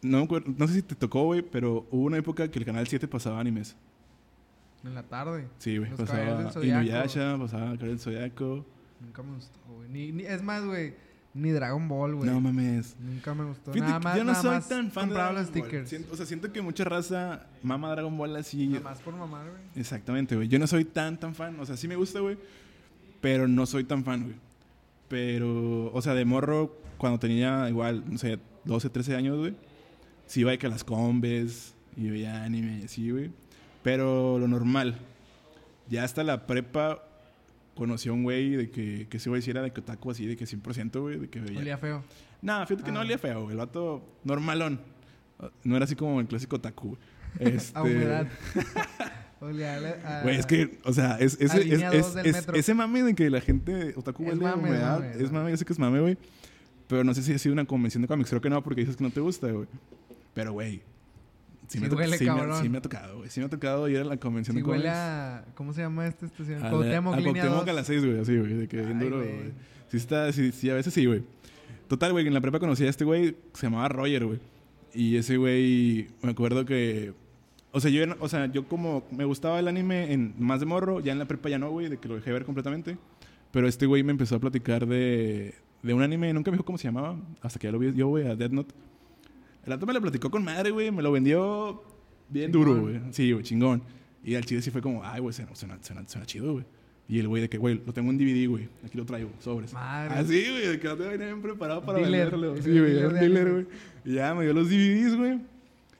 No, 0.02 0.26
no 0.56 0.66
sé 0.68 0.74
si 0.74 0.82
te 0.82 0.94
tocó, 0.94 1.24
güey, 1.24 1.42
pero 1.42 1.86
hubo 1.90 2.04
una 2.04 2.16
época 2.16 2.48
que 2.50 2.58
el 2.58 2.64
canal 2.64 2.86
7 2.86 3.06
pasaba 3.08 3.38
animes. 3.40 3.76
En 4.84 4.94
la 4.94 5.02
tarde. 5.02 5.46
Sí, 5.58 5.76
güey. 5.76 5.90
Pasaba. 5.94 6.50
Inuyasha, 6.64 7.36
pasaba 7.38 7.64
Caballero 7.64 7.88
del 7.88 7.98
Zodiaco. 7.98 8.64
Nunca 9.00 9.22
me 9.22 9.34
gustó, 9.34 9.58
güey. 9.76 9.88
Ni, 9.90 10.12
ni- 10.12 10.22
es 10.24 10.42
más, 10.42 10.64
güey, 10.64 10.94
ni 11.34 11.50
Dragon 11.50 11.86
Ball, 11.86 12.14
güey. 12.14 12.30
No 12.30 12.40
mames. 12.40 12.96
Nunca 12.98 13.34
me 13.34 13.44
gustó. 13.44 13.72
Fíjate 13.72 13.90
Nada 13.90 14.00
más, 14.00 14.16
yo 14.16 14.24
no 14.24 14.32
nada 14.32 14.42
soy 14.42 14.50
más 14.52 14.68
tan 14.68 14.90
fan 14.90 15.08
de 15.10 15.14
Dragon 15.16 15.34
los 15.34 15.50
Ball. 15.50 15.60
stickers. 15.62 15.88
Siento- 15.90 16.12
o 16.12 16.16
sea, 16.16 16.24
siento 16.26 16.50
que 16.52 16.62
mucha 16.62 16.84
raza 16.84 17.46
mama 17.62 17.90
Dragon 17.90 18.16
Ball 18.16 18.36
así. 18.36 18.68
Nada 18.68 18.80
más 18.84 19.00
por 19.00 19.14
mamar, 19.14 19.48
güey. 19.50 19.62
Exactamente, 19.76 20.34
güey. 20.34 20.48
Yo 20.48 20.58
no 20.58 20.66
soy 20.66 20.86
tan, 20.86 21.20
tan 21.20 21.34
fan. 21.34 21.60
O 21.60 21.66
sea, 21.66 21.76
sí 21.76 21.86
me 21.86 21.96
gusta, 21.96 22.20
güey. 22.20 22.38
Pero 23.20 23.46
no 23.48 23.66
soy 23.66 23.84
tan 23.84 24.02
fan, 24.02 24.22
güey. 24.24 24.36
Pero, 25.08 25.92
o 25.92 26.00
sea, 26.02 26.14
de 26.14 26.24
morro, 26.24 26.76
cuando 26.96 27.18
tenía 27.18 27.68
igual, 27.68 28.04
no 28.10 28.16
sé, 28.18 28.38
12, 28.64 28.88
13 28.90 29.14
años, 29.16 29.38
güey. 29.38 29.54
Sí 30.30 30.40
iba 30.42 30.56
que 30.56 30.66
a 30.66 30.70
las 30.70 30.84
combes 30.84 31.74
y 31.96 32.08
veía 32.08 32.44
anime 32.44 32.78
y 32.82 32.84
así, 32.84 33.10
güey. 33.10 33.32
Pero 33.82 34.38
lo 34.38 34.46
normal. 34.46 34.96
Ya 35.88 36.04
hasta 36.04 36.22
la 36.22 36.46
prepa 36.46 37.02
conocí 37.74 38.08
a 38.08 38.12
un 38.12 38.22
güey 38.22 38.50
de 38.50 38.70
que, 38.70 39.08
que 39.10 39.16
ese 39.16 39.28
güey 39.28 39.42
sí 39.42 39.50
era 39.50 39.60
de 39.60 39.72
que 39.72 39.80
otaku 39.80 40.12
así, 40.12 40.26
de 40.26 40.36
que 40.36 40.44
100%, 40.44 41.00
güey, 41.00 41.18
de 41.18 41.28
que 41.28 41.40
veía. 41.40 41.58
Olía 41.58 41.78
feo. 41.78 42.04
Nah, 42.42 42.64
fíjate 42.64 42.84
que 42.84 42.92
no 42.92 43.00
Ah. 43.00 43.02
olía 43.02 43.18
feo, 43.18 43.40
güey. 43.42 43.52
El 43.52 43.56
vato 43.58 44.04
normalón. 44.22 44.80
No 45.64 45.74
era 45.74 45.84
así 45.84 45.96
como 45.96 46.20
el 46.20 46.28
clásico 46.28 46.56
otaku, 46.56 46.88
güey. 46.90 47.00
Este... 47.56 47.76
A 47.76 47.82
humedad. 47.82 48.28
Olía 49.40 49.74
a... 50.04 50.18
a- 50.20 50.22
Güey, 50.22 50.36
es 50.36 50.46
que, 50.46 50.78
o 50.84 50.92
sea, 50.92 51.16
es, 51.18 51.38
es, 51.40 51.52
es- 51.54 52.16
es- 52.24 52.46
ese 52.54 52.74
mame 52.74 53.02
de 53.02 53.14
que 53.14 53.30
la 53.30 53.40
gente 53.40 53.94
otaku 53.96 54.24
Es 54.24 54.28
huele 54.34 54.46
a 54.46 54.54
humedad. 54.54 55.00
mame, 55.00 55.12
es 55.24 55.32
mame, 55.32 55.50
yo 55.50 55.56
sé 55.56 55.64
que 55.64 55.72
es 55.72 55.78
mame, 55.78 55.98
güey. 56.00 56.16
Pero 56.86 57.02
no 57.04 57.14
sé 57.14 57.22
si 57.22 57.32
ha 57.32 57.38
sido 57.38 57.52
una 57.54 57.64
convención 57.64 58.02
de 58.02 58.08
cómics. 58.08 58.28
Creo 58.30 58.40
que 58.42 58.50
no, 58.50 58.62
porque 58.62 58.80
dices 58.82 58.96
que 58.96 59.04
no 59.04 59.10
te 59.10 59.20
gusta, 59.20 59.48
güey. 59.50 59.66
Pero, 60.34 60.52
güey. 60.52 60.82
Sí, 61.68 61.78
me, 61.78 61.84
Sí 61.86 61.90
to- 61.90 61.96
huele 61.96 62.18
sí 62.18 62.24
me- 62.28 62.54
sí 62.62 62.68
me 62.68 62.78
ha 62.78 62.82
tocado, 62.82 63.18
güey. 63.18 63.30
Sí 63.30 63.38
me 63.40 63.46
ha 63.46 63.48
tocado 63.48 63.88
ir 63.88 63.98
a 63.98 64.04
la 64.04 64.16
convención 64.16 64.56
Sí 64.56 64.62
de 64.62 64.68
huele 64.68 64.88
a... 64.88 65.44
¿Cómo 65.54 65.72
se 65.72 65.82
llama 65.82 66.06
esta 66.06 66.26
estación? 66.26 66.58
A 66.60 66.64
la- 66.64 66.70
Cuauhtémoc, 66.70 67.14
a 67.14 67.16
línea 67.18 67.32
Cuauhtémoc 67.32 67.60
2. 67.60 67.68
a 67.68 67.72
las 67.72 67.86
6, 67.86 68.04
güey. 68.04 68.18
Así, 68.20 68.36
güey. 68.36 68.54
De 68.54 68.68
que 68.68 68.82
bien 68.82 68.98
duro, 68.98 69.18
güey. 69.18 69.52
Sí, 69.88 69.96
está, 69.96 70.32
sí, 70.32 70.50
sí, 70.52 70.68
a 70.70 70.74
veces 70.74 70.92
sí, 70.92 71.06
güey. 71.06 71.22
Total, 71.88 72.12
güey, 72.12 72.26
en 72.26 72.34
la 72.34 72.40
prepa 72.40 72.58
conocí 72.60 72.84
a 72.84 72.88
este 72.90 73.04
güey, 73.04 73.36
se 73.54 73.66
llamaba 73.66 73.88
Roger, 73.88 74.24
güey. 74.26 74.38
Y 74.94 75.16
ese 75.16 75.36
güey, 75.36 76.08
me 76.22 76.30
acuerdo 76.30 76.64
que. 76.64 77.12
O 77.72 77.80
sea, 77.80 77.90
yo, 77.90 78.02
o 78.18 78.28
sea, 78.28 78.46
yo 78.46 78.66
como 78.66 79.04
me 79.12 79.24
gustaba 79.24 79.60
el 79.60 79.68
anime 79.68 80.12
en 80.12 80.34
más 80.38 80.58
de 80.58 80.66
morro, 80.66 80.98
ya 81.00 81.12
en 81.12 81.20
la 81.20 81.26
prepa 81.26 81.48
ya 81.48 81.58
no, 81.58 81.70
güey, 81.70 81.88
de 81.88 81.98
que 81.98 82.08
lo 82.08 82.16
dejé 82.16 82.32
ver 82.32 82.44
completamente. 82.44 82.96
Pero 83.52 83.68
este 83.68 83.86
güey 83.86 84.02
me 84.02 84.10
empezó 84.10 84.34
a 84.36 84.38
platicar 84.40 84.86
de, 84.86 85.54
de 85.82 85.94
un 85.94 86.02
anime, 86.02 86.32
nunca 86.32 86.50
me 86.50 86.56
dijo 86.56 86.64
cómo 86.64 86.78
se 86.78 86.84
llamaba, 86.88 87.16
hasta 87.42 87.58
que 87.60 87.68
ya 87.68 87.72
lo 87.72 87.78
vi 87.78 87.92
yo, 87.94 88.08
güey, 88.08 88.26
a 88.28 88.34
Death 88.36 88.50
Note. 88.52 88.74
El 89.64 89.72
rato 89.72 89.86
me 89.86 89.92
lo 89.92 90.00
platicó 90.00 90.30
con 90.30 90.44
madre, 90.44 90.70
güey, 90.70 90.90
me 90.90 91.02
lo 91.02 91.12
vendió 91.12 91.82
bien 92.28 92.50
Chingón. 92.52 92.68
duro, 92.68 92.80
güey. 92.82 93.00
Sí, 93.12 93.32
güey, 93.32 93.44
chingón. 93.44 93.82
Y 94.24 94.34
al 94.34 94.44
chile 94.44 94.62
sí 94.62 94.70
fue 94.70 94.80
como, 94.82 95.04
ay, 95.04 95.20
güey, 95.20 95.32
suena, 95.34 95.54
suena, 95.54 95.78
suena, 95.82 96.06
suena 96.06 96.26
chido, 96.26 96.52
güey. 96.54 96.64
Y 97.08 97.18
el 97.18 97.26
güey 97.28 97.42
de 97.42 97.48
que, 97.48 97.58
güey, 97.58 97.80
lo 97.84 97.92
tengo 97.92 98.10
en 98.10 98.18
DVD, 98.18 98.48
güey. 98.48 98.68
Aquí 98.84 98.96
lo 98.96 99.04
traigo, 99.04 99.30
sobres. 99.40 99.72
Madre. 99.72 100.14
Así, 100.14 100.44
güey, 100.48 100.66
de 100.68 100.78
que 100.78 100.86
no 100.88 100.96
te 100.96 101.02
venía 101.08 101.26
bien 101.26 101.42
preparado 101.42 101.82
para 101.82 101.98
Dealer. 101.98 102.30
venderlo. 102.30 102.62
Sí, 102.62 102.70
güey, 102.78 102.96
era 102.98 103.08
dealer, 103.08 103.52
güey. 103.52 103.66
Y 104.04 104.14
ya 104.14 104.34
me 104.34 104.44
dio 104.44 104.52
los 104.54 104.68
DVDs, 104.68 105.16
güey. 105.16 105.40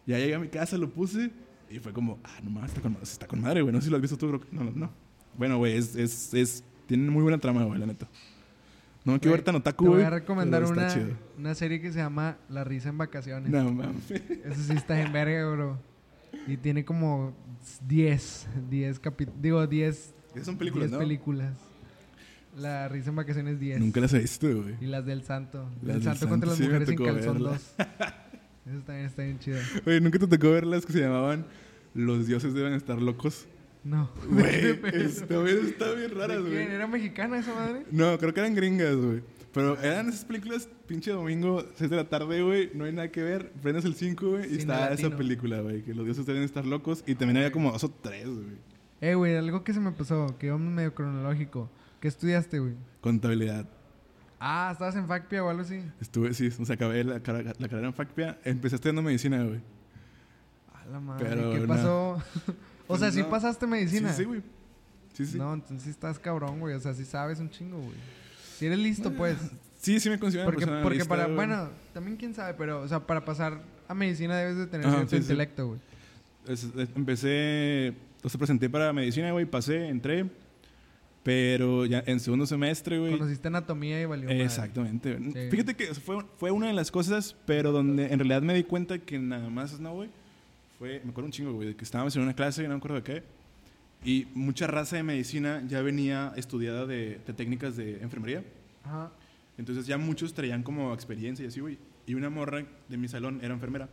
Ya 0.07 0.19
llegué 0.19 0.35
a 0.35 0.39
mi 0.39 0.49
casa, 0.49 0.79
lo 0.79 0.89
puse. 0.91 1.31
Y 1.69 1.79
fue 1.81 1.93
como, 1.93 2.19
ah, 2.25 2.39
no 2.45 2.51
mames, 2.51 2.71
está 2.71 2.81
con, 2.81 2.97
está 3.03 3.27
con 3.27 3.41
madre, 3.41 3.63
güey. 3.63 3.73
No 3.73 3.81
sé 3.81 3.87
si 3.87 3.91
lo 3.91 3.97
has 3.97 4.03
visto 4.03 4.17
tú, 4.17 4.29
creo 4.29 4.41
que- 4.41 4.49
No, 4.53 4.63
no, 4.65 4.71
no. 4.75 4.91
Bueno, 5.37 5.59
güey, 5.59 5.77
es, 5.77 5.97
es, 5.97 6.33
es, 6.35 6.65
tiene 6.87 7.11
muy 7.11 7.23
buena 7.23 7.39
trama, 7.39 7.65
güey, 7.65 7.79
la 7.81 7.87
neta. 7.87 8.09
No 9.05 9.13
me 9.13 9.19
quiero 9.21 9.31
Güey, 9.33 9.39
ver 9.39 9.45
tan 9.45 9.55
otaku, 9.57 9.85
Te 9.85 9.89
voy 9.89 9.97
güey. 9.99 10.07
a 10.07 10.11
recomendar 10.11 10.65
una, 10.65 10.95
una 11.39 11.55
serie 11.55 11.81
que 11.81 11.91
se 11.93 11.99
llama 11.99 12.37
La 12.49 12.65
risa 12.65 12.91
en 12.91 12.99
vacaciones. 12.99 13.51
No, 13.51 13.73
mames. 13.73 14.11
Eso 14.11 14.63
sí 14.63 14.73
está 14.75 15.01
en 15.01 15.13
verga, 15.13 15.51
bro. 15.51 15.79
Y 16.47 16.57
tiene 16.59 16.85
como 16.85 17.35
10, 17.87 18.49
10 18.69 19.01
capítulos, 19.01 19.41
digo 19.43 19.67
10, 19.67 20.15
Esas 20.35 20.47
son 20.47 20.57
películas, 20.59 20.89
10 20.91 20.93
¿no? 20.93 20.99
películas. 20.99 21.53
La 22.57 22.89
risa 22.89 23.11
en 23.11 23.17
vacaciones 23.17 23.59
10. 23.61 23.81
Nunca 23.81 24.01
las 24.01 24.13
he 24.13 24.19
visto, 24.19 24.47
güey. 24.63 24.75
Y 24.81 24.87
las 24.87 25.07
del 25.07 25.23
santo. 25.23 25.65
Las 25.83 25.97
el 25.97 26.03
del 26.03 26.03
santo 26.03 26.29
contra 26.29 26.51
santo, 26.51 26.51
las 26.51 26.57
sí 26.59 26.65
mujeres 26.65 26.89
tocó 26.89 27.05
calzón 27.05 27.33
verla. 27.35 27.51
2. 27.51 27.75
Eso 28.75 28.85
también 28.85 29.07
está 29.07 29.23
bien 29.23 29.39
chido. 29.39 29.59
Oye, 29.87 30.01
¿nunca 30.01 30.19
te 30.19 30.27
tocó 30.27 30.51
ver 30.51 30.67
las 30.67 30.85
que 30.85 30.93
se 30.93 31.01
llamaban 31.01 31.47
Los 31.95 32.27
dioses 32.27 32.53
deben 32.55 32.75
estar 32.75 33.01
locos? 33.01 33.47
No. 33.83 34.11
Güey, 34.31 34.81
Pero- 34.81 34.97
está 34.99 35.39
bien, 35.43 35.67
está 35.67 35.93
bien 35.93 36.11
raras, 36.15 36.37
¿De 36.45 36.51
güey. 36.51 36.57
¿Era 36.63 36.87
mexicana 36.87 37.39
esa 37.39 37.55
madre? 37.55 37.85
No, 37.91 38.19
creo 38.19 38.35
que 38.35 38.41
eran 38.41 38.55
gringas, 38.55 38.97
güey. 38.97 39.23
Pero 39.53 39.77
eran 39.81 40.09
esas 40.09 40.25
películas, 40.25 40.69
pinche 40.87 41.11
domingo, 41.11 41.65
6 41.75 41.91
de 41.91 41.97
la 41.97 42.09
tarde, 42.09 42.41
güey, 42.43 42.71
no 42.75 42.85
hay 42.85 42.93
nada 42.93 43.11
que 43.11 43.23
ver. 43.23 43.51
Prendes 43.63 43.85
el 43.85 43.95
5, 43.95 44.29
güey, 44.29 44.45
y 44.45 44.49
Cine 44.49 44.59
está 44.61 44.91
latino. 44.91 45.09
esa 45.09 45.17
película, 45.17 45.61
güey, 45.61 45.83
que 45.83 45.93
los 45.93 46.05
dioses 46.05 46.25
deben 46.25 46.43
estar 46.45 46.65
locos. 46.65 47.03
Y 47.07 47.15
también 47.17 47.39
había 47.39 47.51
como 47.51 47.73
dos 47.73 47.83
o 47.83 47.91
tres, 47.91 48.27
güey. 48.27 48.59
Eh, 49.01 49.15
güey, 49.15 49.37
algo 49.37 49.65
que 49.65 49.73
se 49.73 49.81
me 49.81 49.91
pasó, 49.93 50.37
que 50.39 50.47
íbamos 50.47 50.73
medio 50.73 50.95
cronológico. 50.95 51.69
¿Qué 52.01 52.07
estudiaste, 52.09 52.61
güey? 52.61 52.75
Contabilidad. 53.01 53.67
Ah, 54.39 54.71
estabas 54.73 54.95
en 54.97 55.07
FACPIA 55.09 55.43
o 55.45 55.49
algo 55.49 55.63
así. 55.63 55.83
Estuve, 56.01 56.33
sí, 56.33 56.49
o 56.59 56.65
sea, 56.65 56.75
acabé 56.77 57.03
la, 57.03 57.21
carrera 57.21 57.53
en 57.89 57.95
FACPIA. 57.95 58.39
Empecé 58.45 58.77
estudiando 58.77 59.03
medicina, 59.03 59.43
güey. 59.43 59.61
A 60.73 60.87
la 60.87 61.01
madre, 61.01 61.27
Pero 61.29 61.51
¿qué 61.53 61.59
no. 61.61 61.67
pasó? 61.67 62.23
o 62.91 62.99
sea, 62.99 63.07
Pues 63.09 63.15
¿sí 63.15 63.21
no. 63.23 63.31
pasaste 63.31 63.67
medicina? 63.67 64.11
Sí, 64.13 64.19
sí, 64.19 64.25
güey. 64.25 64.43
Sí, 65.15 65.27
sí. 65.27 65.39
No, 65.39 65.55
entonces 65.55 65.83
sí 65.83 65.91
estás 65.91 66.19
cabrón, 66.19 66.61
güey. 66.61 66.75
O 66.75 66.81
sea, 66.81 66.95
sí 66.95 67.05
sabes 67.05 67.39
un 67.41 67.51
chingo, 67.51 67.79
güey. 67.79 67.97
Si 68.59 68.67
eres 68.67 68.79
listo, 68.79 69.13
pues. 69.13 69.37
Sí, 69.81 69.99
sí 69.99 70.11
me 70.11 70.19
considero 70.19 70.45
una 70.49 70.53
Porque, 70.53 70.67
persona 70.67 70.83
porque 70.83 70.99
lista, 70.99 71.09
para, 71.09 71.25
güey. 71.25 71.37
bueno, 71.37 71.71
también 71.95 72.17
quién 72.17 72.35
sabe, 72.35 72.55
pero, 72.55 72.83
o 72.83 72.89
sea, 72.89 73.01
para 73.07 73.25
pasar 73.25 73.63
a 73.89 73.95
medicina 73.95 74.37
debes 74.37 74.57
de 74.57 74.67
tener 74.67 74.87
Ajá, 74.87 74.97
cierto 74.97 75.11
sí, 75.11 75.17
sí. 75.17 75.23
intelecto, 75.23 75.69
güey. 75.69 75.81
Es- 76.47 76.65
es- 76.65 76.89
empecé, 76.95 77.95
o 78.23 78.29
sea, 78.29 78.39
presenté 78.39 78.69
para 78.69 78.93
medicina, 78.93 79.33
güey, 79.33 79.47
pasé, 79.47 79.89
entré. 79.89 80.27
Pero 81.23 81.85
ya 81.85 82.03
en 82.07 82.19
segundo 82.19 82.47
semestre, 82.47 82.99
güey. 82.99 83.13
Conociste 83.19 83.49
anatomía 83.49 84.01
y 84.01 84.07
valió 84.07 84.25
madre. 84.27 84.43
Exactamente. 84.43 85.19
Sí. 85.19 85.51
Fíjate 85.51 85.75
que 85.77 85.93
fue, 85.95 86.25
fue 86.39 86.51
una 86.51 86.69
de 86.69 86.73
las 86.73 86.91
cosas, 86.91 87.37
pero 87.47 87.73
donde 87.73 88.07
en 88.07 88.19
realidad 88.19 88.41
me 88.41 88.55
di 88.55 88.65
cuenta 88.65 88.99
que 88.99 89.19
nada 89.19 89.51
más 89.51 89.79
no, 89.81 89.93
güey. 89.93 90.09
Fue, 90.81 90.99
me 91.05 91.11
acuerdo 91.11 91.27
un 91.27 91.33
chingo, 91.33 91.53
güey, 91.53 91.69
de 91.69 91.77
que 91.77 91.85
estábamos 91.85 92.17
en 92.17 92.23
una 92.23 92.35
clase, 92.35 92.63
no 92.63 92.71
me 92.71 92.77
acuerdo 92.77 92.97
de 92.97 93.03
qué. 93.03 93.23
Y 94.03 94.29
mucha 94.33 94.67
raza 94.67 94.97
de 94.97 95.03
medicina 95.03 95.63
ya 95.69 95.83
venía 95.83 96.33
estudiada 96.37 96.87
de, 96.87 97.21
de 97.27 97.35
técnicas 97.35 97.77
de 97.77 98.01
enfermería. 98.01 98.43
Ajá. 98.83 99.13
Entonces 99.59 99.87
ya 99.87 99.99
muchos 99.99 100.33
traían 100.33 100.63
como 100.63 100.95
experiencia 100.95 101.45
y 101.45 101.49
así, 101.49 101.61
güey. 101.61 101.77
Y 102.07 102.15
una 102.15 102.31
morra 102.31 102.65
de 102.89 102.97
mi 102.97 103.09
salón 103.09 103.41
era 103.43 103.53
enfermera. 103.53 103.91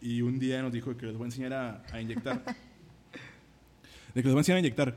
Y 0.00 0.22
un 0.22 0.38
día 0.38 0.62
nos 0.62 0.72
dijo 0.72 0.96
que 0.96 1.06
les 1.06 1.16
voy 1.16 1.24
a 1.24 1.26
enseñar 1.26 1.52
a, 1.52 1.82
a 1.90 2.00
inyectar. 2.00 2.44
de 4.14 4.22
que 4.22 4.28
les 4.28 4.32
voy 4.32 4.36
a 4.36 4.38
enseñar 4.38 4.58
a 4.58 4.60
inyectar. 4.60 4.96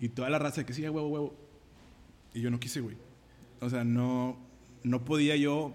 Y 0.00 0.08
toda 0.08 0.28
la 0.30 0.40
raza 0.40 0.62
de 0.62 0.66
que 0.66 0.72
sí, 0.72 0.82
huevo, 0.82 1.06
huevo. 1.06 1.36
Y 2.34 2.40
yo 2.40 2.50
no 2.50 2.58
quise, 2.58 2.80
güey. 2.80 2.96
O 3.60 3.70
sea, 3.70 3.84
no, 3.84 4.36
no 4.82 5.04
podía 5.04 5.36
yo... 5.36 5.72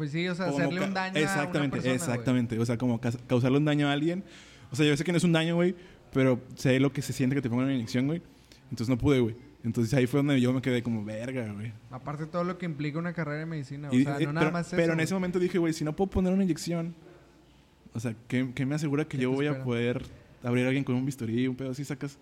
Pues 0.00 0.12
sí, 0.12 0.26
o 0.28 0.34
sea, 0.34 0.46
hacerle 0.46 0.80
un 0.80 0.94
daño 0.94 1.14
Exactamente, 1.18 1.58
a 1.58 1.60
una 1.60 1.70
persona, 1.70 1.94
exactamente. 1.94 2.58
O 2.58 2.64
sea, 2.64 2.78
como 2.78 2.98
ca- 2.98 3.12
causarle 3.26 3.58
un 3.58 3.66
daño 3.66 3.86
a 3.86 3.92
alguien. 3.92 4.24
O 4.72 4.76
sea, 4.76 4.86
yo 4.86 4.96
sé 4.96 5.04
que 5.04 5.12
no 5.12 5.18
es 5.18 5.24
un 5.24 5.32
daño, 5.32 5.56
güey. 5.56 5.74
Pero 6.14 6.40
sé 6.54 6.80
lo 6.80 6.90
que 6.90 7.02
se 7.02 7.12
siente 7.12 7.36
que 7.36 7.42
te 7.42 7.50
pongan 7.50 7.66
una 7.66 7.74
inyección, 7.74 8.06
güey. 8.06 8.22
Entonces 8.70 8.88
no 8.88 8.96
pude, 8.96 9.20
güey. 9.20 9.36
Entonces 9.62 9.92
ahí 9.92 10.06
fue 10.06 10.20
donde 10.20 10.40
yo 10.40 10.54
me 10.54 10.62
quedé 10.62 10.82
como 10.82 11.04
verga, 11.04 11.52
güey. 11.52 11.70
Aparte 11.90 12.24
todo 12.24 12.44
lo 12.44 12.56
que 12.56 12.64
implica 12.64 12.98
una 12.98 13.12
carrera 13.12 13.40
de 13.40 13.44
medicina, 13.46 13.90
o 13.90 13.94
Y- 13.94 14.04
sea, 14.04 14.16
eh, 14.18 14.24
no 14.24 14.32
nada 14.32 14.46
pero, 14.46 14.52
más 14.54 14.66
eso. 14.68 14.76
pero 14.76 14.94
en 14.94 15.00
ese 15.00 15.12
momento 15.12 15.38
dije, 15.38 15.58
güey, 15.58 15.74
si 15.74 15.84
no 15.84 15.94
puedo 15.94 16.08
poner 16.08 16.32
una 16.32 16.44
inyección, 16.44 16.94
o 17.92 18.00
sea, 18.00 18.14
¿qué, 18.26 18.52
qué 18.54 18.64
me 18.64 18.74
asegura 18.74 19.04
que 19.04 19.18
¿Qué 19.18 19.24
yo 19.24 19.30
voy 19.32 19.44
a 19.44 19.50
espera? 19.50 19.64
poder 19.66 20.02
abrir 20.42 20.64
a 20.64 20.68
alguien 20.68 20.82
con 20.82 20.94
un 20.94 21.04
bisturí, 21.04 21.46
un 21.46 21.56
pedo 21.56 21.72
así, 21.72 21.84
sacas? 21.84 22.16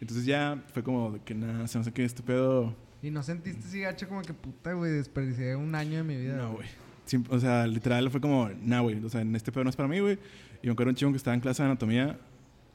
Entonces 0.00 0.26
ya 0.26 0.60
fue 0.74 0.82
como 0.82 1.12
de 1.12 1.20
que 1.20 1.32
nada, 1.36 1.62
o 1.62 1.68
sea, 1.68 1.78
no 1.78 1.84
sé 1.84 1.92
qué, 1.92 2.04
este 2.04 2.24
pedo. 2.24 2.74
Y 3.02 3.10
no 3.12 3.22
sentiste 3.22 3.66
así 3.68 3.80
gacho 3.80 4.08
como 4.08 4.22
que 4.22 4.34
puta, 4.34 4.72
güey, 4.72 4.90
desperdicié 4.90 5.54
un 5.54 5.74
año 5.76 5.98
de 5.98 6.02
mi 6.02 6.16
vida. 6.16 6.36
No, 6.36 6.54
güey. 6.54 6.66
Sim- 7.10 7.24
O 7.28 7.38
sea, 7.40 7.66
literal 7.66 8.08
fue 8.10 8.20
como, 8.20 8.48
nah, 8.62 8.80
güey, 8.80 9.02
o 9.04 9.08
sea, 9.08 9.20
en 9.22 9.34
este 9.34 9.50
pedo 9.50 9.64
no 9.64 9.70
es 9.70 9.76
para 9.76 9.88
mí, 9.88 9.98
güey. 10.00 10.18
Y 10.62 10.66
me 10.66 10.72
acuerdo 10.72 10.90
un 10.90 10.96
chico 10.96 11.10
que 11.10 11.16
estaba 11.16 11.34
en 11.34 11.40
clase 11.40 11.62
de 11.62 11.68
anatomía 11.68 12.18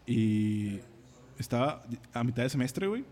y 0.06 0.80
estaba 1.40 1.84
a 2.14 2.24
mitad 2.24 2.44
de 2.44 2.50
semestre, 2.50 2.88
güey. 2.88 3.06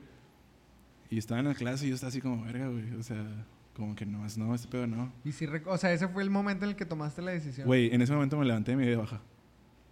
Y 1.10 1.18
estaba 1.18 1.40
en 1.40 1.48
la 1.48 1.54
clase 1.54 1.86
y 1.86 1.90
yo 1.90 1.96
estaba 1.96 2.10
así 2.10 2.20
como, 2.22 2.44
verga, 2.44 2.68
güey. 2.68 2.92
O 2.96 3.04
sea, 3.04 3.24
como 3.76 3.96
que 3.96 4.06
no, 4.06 4.26
es- 4.26 4.38
no, 4.38 4.54
este 4.54 4.68
pedo 4.68 4.86
no. 4.88 5.12
Y 5.24 5.30
rec- 5.30 5.68
o 5.68 5.78
sea, 5.78 5.94
ese 5.94 6.08
fue 6.08 6.24
el 6.24 6.30
momento 6.30 6.66
en 6.66 6.72
el 6.72 6.76
que 6.76 6.86
tomaste 6.86 7.22
la 7.22 7.32
decisión. 7.32 7.68
Güey, 7.68 7.94
en 7.94 8.02
ese 8.02 8.14
momento 8.14 8.38
me 8.38 8.46
levanté 8.46 8.74
y 8.74 8.76
me 8.76 8.84
di 8.84 8.90
de 8.90 8.96
baja. 8.98 9.22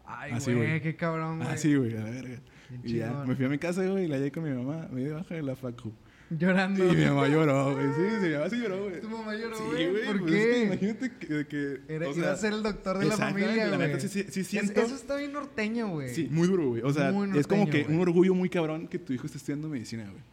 Ay, 0.06 0.34
así, 0.34 0.52
güey, 0.54 0.68
güey. 0.68 0.82
qué 0.82 0.96
cabrón, 0.96 1.38
güey. 1.38 1.48
Ah, 1.50 1.58
sí, 1.58 1.74
güey, 1.76 1.96
a 1.96 2.02
la 2.02 2.10
verga. 2.10 2.40
Bien 2.70 2.82
Y 2.84 2.94
ya, 2.98 3.08
chingón. 3.08 3.28
me 3.30 3.36
fui 3.36 3.46
a 3.46 3.50
mi 3.50 3.58
casa, 3.58 3.86
güey, 3.86 4.06
y 4.06 4.08
la 4.08 4.18
llegué 4.18 4.32
con 4.32 4.44
mi 4.44 4.50
mamá, 4.52 4.88
me 4.92 5.00
di 5.02 5.06
de 5.08 5.14
baja 5.14 5.36
de 5.36 5.42
la 5.44 5.56
facu. 5.56 5.94
Llorando. 6.38 6.94
Y 6.94 6.96
mi 6.96 7.04
mamá 7.06 7.28
lloró, 7.28 7.74
güey, 7.76 7.88
sí, 7.88 8.02
sí, 8.22 8.26
mi 8.28 8.34
mamá 8.36 8.50
sí 8.50 8.58
lloró, 8.58 8.84
güey. 8.86 9.02
Tu 9.02 9.10
mamá 9.10 9.36
lloró, 9.36 9.58
Sí, 9.58 9.64
güey. 9.66 9.90
güey, 9.92 10.06
¿Por 10.06 10.20
pues 10.22 10.32
qué? 10.32 10.64
imagínate 10.64 11.12
que... 11.18 11.46
que 11.48 11.82
Era, 11.94 12.08
o 12.10 12.16
iba 12.16 12.32
a 12.32 12.36
ser 12.38 12.54
el 12.54 12.64
doctor 12.64 13.00
de 13.00 13.06
la 13.08 13.18
familia, 13.18 13.68
la 13.68 13.76
güey. 13.76 13.88
neta, 13.90 14.00
sí, 14.00 14.08
sí, 14.30 14.44
sí 14.46 14.58
Es- 14.58 14.70
eso 14.70 14.96
está 14.96 15.18
bien 15.18 15.34
norteño, 15.34 15.90
güey. 15.90 16.08
Sí, 16.16 16.30
muy 16.32 16.48
duro, 16.48 16.70
güey. 16.70 16.82
O 16.84 16.94
sea, 16.94 17.10
es 17.36 17.48
como 17.48 17.70
que 17.70 17.82
un 17.82 17.88
güey. 17.98 18.00
orgullo 18.02 18.34
muy 18.34 18.50
cabrón 18.50 18.88
que 18.88 18.98
tu 18.98 19.12
hijo 19.12 19.26
esté 19.26 19.40
estudiando 19.40 19.68
medicina, 19.68 20.06
güey. 20.10 20.24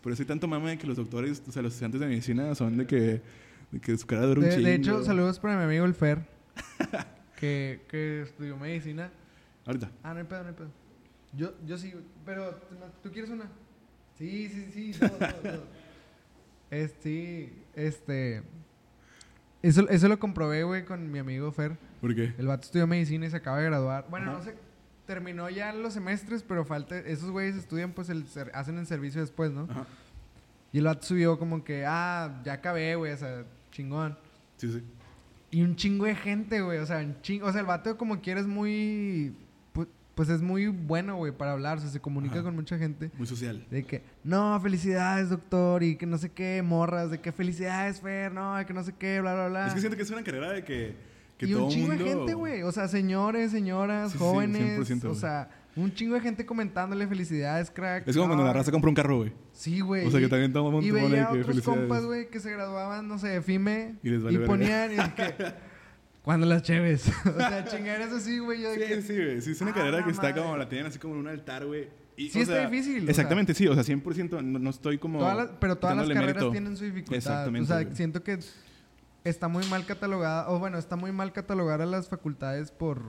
Por 0.00 0.10
eso 0.12 0.22
hay 0.22 0.26
tanto 0.26 0.48
mame 0.48 0.70
de 0.70 0.78
que 0.78 0.86
los 0.86 0.96
doctores, 0.96 1.42
o 1.46 1.52
sea, 1.52 1.60
los 1.62 1.74
estudiantes 1.74 2.00
de 2.00 2.06
medicina 2.06 2.54
son 2.54 2.78
de 2.78 2.86
que, 2.86 3.20
de 3.70 3.80
que 3.80 3.96
su 3.98 4.06
cara 4.06 4.22
dura 4.22 4.40
un 4.40 4.46
De, 4.46 4.52
chingo. 4.54 4.66
de 4.68 4.74
hecho, 4.74 5.04
saludos 5.04 5.38
para 5.38 5.58
mi 5.58 5.64
amigo 5.64 5.84
el 5.84 5.92
Fer, 5.94 6.26
que, 7.36 7.82
que 7.88 8.22
estudió 8.22 8.56
medicina. 8.56 9.10
Ahorita. 9.66 9.90
Ah, 10.02 10.12
no 10.14 10.20
hay 10.20 10.24
pedo, 10.26 10.42
no 10.42 10.48
hay 10.48 10.54
pedo. 10.54 10.70
Yo, 11.36 11.52
yo 11.66 11.78
sí, 11.78 11.92
pero 12.24 12.58
¿tú 13.02 13.10
quieres 13.10 13.30
una? 13.30 13.44
Sí, 14.22 14.48
sí, 14.48 14.92
sí, 14.92 15.00
todo. 15.00 15.64
Es, 16.70 16.94
sí, 17.02 17.52
este... 17.74 18.44
Eso, 19.62 19.88
eso 19.88 20.06
lo 20.06 20.20
comprobé, 20.20 20.62
güey, 20.62 20.84
con 20.84 21.10
mi 21.10 21.18
amigo 21.18 21.50
Fer. 21.50 21.76
¿Por 22.00 22.14
qué? 22.14 22.32
El 22.38 22.46
vato 22.46 22.62
estudió 22.62 22.86
medicina 22.86 23.26
y 23.26 23.30
se 23.30 23.36
acaba 23.36 23.58
de 23.58 23.64
graduar. 23.64 24.06
Bueno, 24.10 24.30
Ajá. 24.30 24.38
no 24.38 24.44
sé, 24.44 24.54
terminó 25.06 25.50
ya 25.50 25.72
los 25.72 25.94
semestres, 25.94 26.44
pero 26.44 26.64
falta... 26.64 26.96
Esos 26.98 27.30
güeyes 27.30 27.56
estudian, 27.56 27.92
pues, 27.94 28.10
el, 28.10 28.24
hacen 28.54 28.78
el 28.78 28.86
servicio 28.86 29.20
después, 29.20 29.50
¿no? 29.50 29.62
Ajá. 29.68 29.86
Y 30.70 30.78
el 30.78 30.84
vato 30.84 31.04
subió 31.04 31.36
como 31.36 31.64
que, 31.64 31.84
ah, 31.84 32.40
ya 32.44 32.52
acabé, 32.52 32.94
güey, 32.94 33.12
o 33.12 33.16
sea, 33.16 33.44
chingón. 33.72 34.16
Sí, 34.56 34.72
sí. 34.72 34.84
Y 35.50 35.62
un 35.62 35.74
chingo 35.74 36.04
de 36.04 36.14
gente, 36.14 36.60
güey. 36.62 36.78
O 36.78 36.86
sea, 36.86 36.98
un 36.98 37.20
chingo. 37.22 37.46
O 37.46 37.50
sea, 37.52 37.60
el 37.60 37.66
vato 37.66 37.98
como 37.98 38.20
quiera 38.20 38.40
es 38.40 38.46
muy. 38.46 39.34
Pu- 40.12 40.14
Pues 40.14 40.28
es 40.28 40.42
muy 40.42 40.66
bueno, 40.68 41.16
güey, 41.16 41.32
para 41.32 41.52
hablar. 41.52 41.78
O 41.78 41.80
sea, 41.80 41.90
se 41.90 42.00
comunica 42.00 42.36
Ajá. 42.36 42.44
con 42.44 42.54
mucha 42.54 42.78
gente. 42.78 43.10
Muy 43.18 43.26
social. 43.26 43.66
De 43.70 43.84
que, 43.84 44.02
no, 44.24 44.58
felicidades, 44.60 45.30
doctor. 45.30 45.82
Y 45.82 45.96
que 45.96 46.06
no 46.06 46.18
sé 46.18 46.30
qué, 46.30 46.62
morras. 46.62 47.10
De 47.10 47.20
que 47.20 47.32
felicidades, 47.32 48.00
Fer. 48.00 48.32
No, 48.32 48.54
que 48.66 48.72
no 48.74 48.82
sé 48.84 48.94
qué, 48.98 49.20
bla, 49.20 49.34
bla, 49.34 49.48
bla. 49.48 49.66
Es 49.68 49.74
que 49.74 49.80
siento 49.80 49.96
que 49.96 50.02
es 50.02 50.10
una 50.10 50.22
carrera 50.22 50.52
de 50.52 50.64
que, 50.64 50.94
que 51.38 51.46
y 51.46 51.52
todo 51.52 51.64
un 51.64 51.70
chingo 51.70 51.88
mundo... 51.88 52.04
de 52.04 52.10
gente, 52.10 52.34
güey. 52.34 52.62
O 52.62 52.72
sea, 52.72 52.88
señores, 52.88 53.50
señoras, 53.50 54.12
Sí, 54.12 54.18
sí, 54.18 54.24
jóvenes. 54.24 54.90
100%, 54.90 55.04
o 55.04 55.14
sea, 55.14 55.48
un 55.74 55.92
chingo 55.94 56.14
de 56.14 56.20
gente 56.20 56.44
comentándole 56.44 57.06
felicidades, 57.06 57.70
crack. 57.70 58.06
Es 58.06 58.14
como 58.14 58.28
cuando 58.28 58.44
la 58.44 58.52
raza 58.52 58.70
compra 58.70 58.90
un 58.90 58.94
carro, 58.94 59.16
güey. 59.18 59.32
Sí, 59.52 59.80
güey. 59.80 60.06
O 60.06 60.10
sea, 60.10 60.20
que 60.20 60.28
también 60.28 60.52
todo 60.52 60.66
el 60.66 60.72
mundo 60.72 60.86
y 60.86 60.90
veía 60.90 61.30
otros 61.30 61.62
compas, 61.62 62.04
güey, 62.04 62.28
que 62.28 62.40
se 62.40 62.50
graduaban, 62.50 63.08
no 63.08 63.18
sé, 63.18 63.28
de 63.28 63.42
FIME. 63.42 63.94
Y 64.02 64.10
les 64.10 64.22
vale 64.22 64.42
y 64.42 64.46
ponían, 64.46 64.92
y 64.92 64.96
que, 65.16 65.34
¿cuándo 66.22 66.46
las 66.46 66.62
cheves? 66.62 67.08
o 67.26 67.36
sea, 67.36 67.64
chingaderas 67.64 68.12
así, 68.12 68.38
güey. 68.38 68.58
Sí, 68.64 68.78
que, 68.78 69.02
sí, 69.02 69.14
güey. 69.14 69.40
Sí, 69.40 69.50
es 69.52 69.60
una 69.60 69.70
Ah, 69.70 69.74
carrera 69.74 70.04
que 70.04 70.10
está 70.10 70.34
como, 70.34 70.56
la 70.56 70.68
tienen 70.68 70.86
así 70.86 70.98
como 70.98 71.14
en 71.14 71.20
un 71.20 71.28
altar, 71.28 71.66
güey. 71.66 71.88
Y, 72.16 72.28
Sí 72.28 72.40
está 72.40 72.54
sea, 72.54 72.68
difícil, 72.68 73.06
o 73.06 73.10
Exactamente, 73.10 73.54
sí. 73.54 73.66
O 73.68 73.74
sea, 73.74 73.82
100% 73.82 74.42
no, 74.42 74.58
no 74.58 74.70
estoy 74.70 74.98
como... 74.98 75.18
todas 75.18 75.36
las- 75.36 75.48
pero 75.58 75.76
todas 75.76 75.96
las 75.96 76.08
carreras 76.08 76.34
mérito. 76.34 76.50
tienen 76.52 76.76
su 76.76 76.84
dificultad. 76.84 77.16
Exactamente, 77.16 77.64
O 77.64 77.66
sea, 77.76 77.82
güey. 77.84 77.96
siento 77.96 78.22
que 78.22 78.38
está 79.24 79.48
muy 79.48 79.64
mal 79.66 79.86
catalogada, 79.86 80.50
o 80.50 80.58
bueno, 80.58 80.78
está 80.78 80.96
muy 80.96 81.12
mal 81.12 81.32
catalogar 81.32 81.80
a 81.80 81.86
las 81.86 82.08
facultades 82.08 82.70
por, 82.70 83.02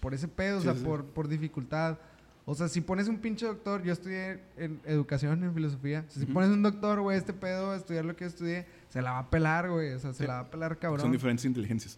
por 0.00 0.12
ese 0.14 0.28
pedo, 0.28 0.58
o 0.58 0.60
sea, 0.60 0.74
sí. 0.74 0.80
por, 0.84 1.04
por 1.06 1.28
dificultad. 1.28 1.98
O 2.44 2.54
sea, 2.56 2.66
si 2.68 2.80
pones 2.80 3.06
un 3.06 3.18
pinche 3.18 3.46
doctor, 3.46 3.82
yo 3.84 3.92
estudié 3.92 4.40
en 4.56 4.80
educación, 4.84 5.44
en 5.44 5.54
filosofía. 5.54 6.04
Si 6.08 6.26
pones 6.26 6.50
un 6.50 6.62
doctor, 6.62 7.00
güey, 7.00 7.16
este 7.16 7.32
pedo, 7.32 7.70
a 7.70 7.76
estudiar 7.76 8.04
lo 8.04 8.16
que 8.16 8.24
yo 8.24 8.28
estudié, 8.28 8.66
se 8.88 9.00
la 9.00 9.12
va 9.12 9.18
a 9.20 9.30
pelar, 9.30 9.70
güey. 9.70 9.92
O 9.92 9.98
sea, 10.00 10.12
se 10.12 10.18
Sí. 10.18 10.26
la 10.26 10.34
va 10.34 10.40
a 10.40 10.50
pelar 10.50 10.76
cabrón. 10.78 11.00
Son 11.02 11.12
diferentes 11.12 11.44
inteligencias. 11.44 11.96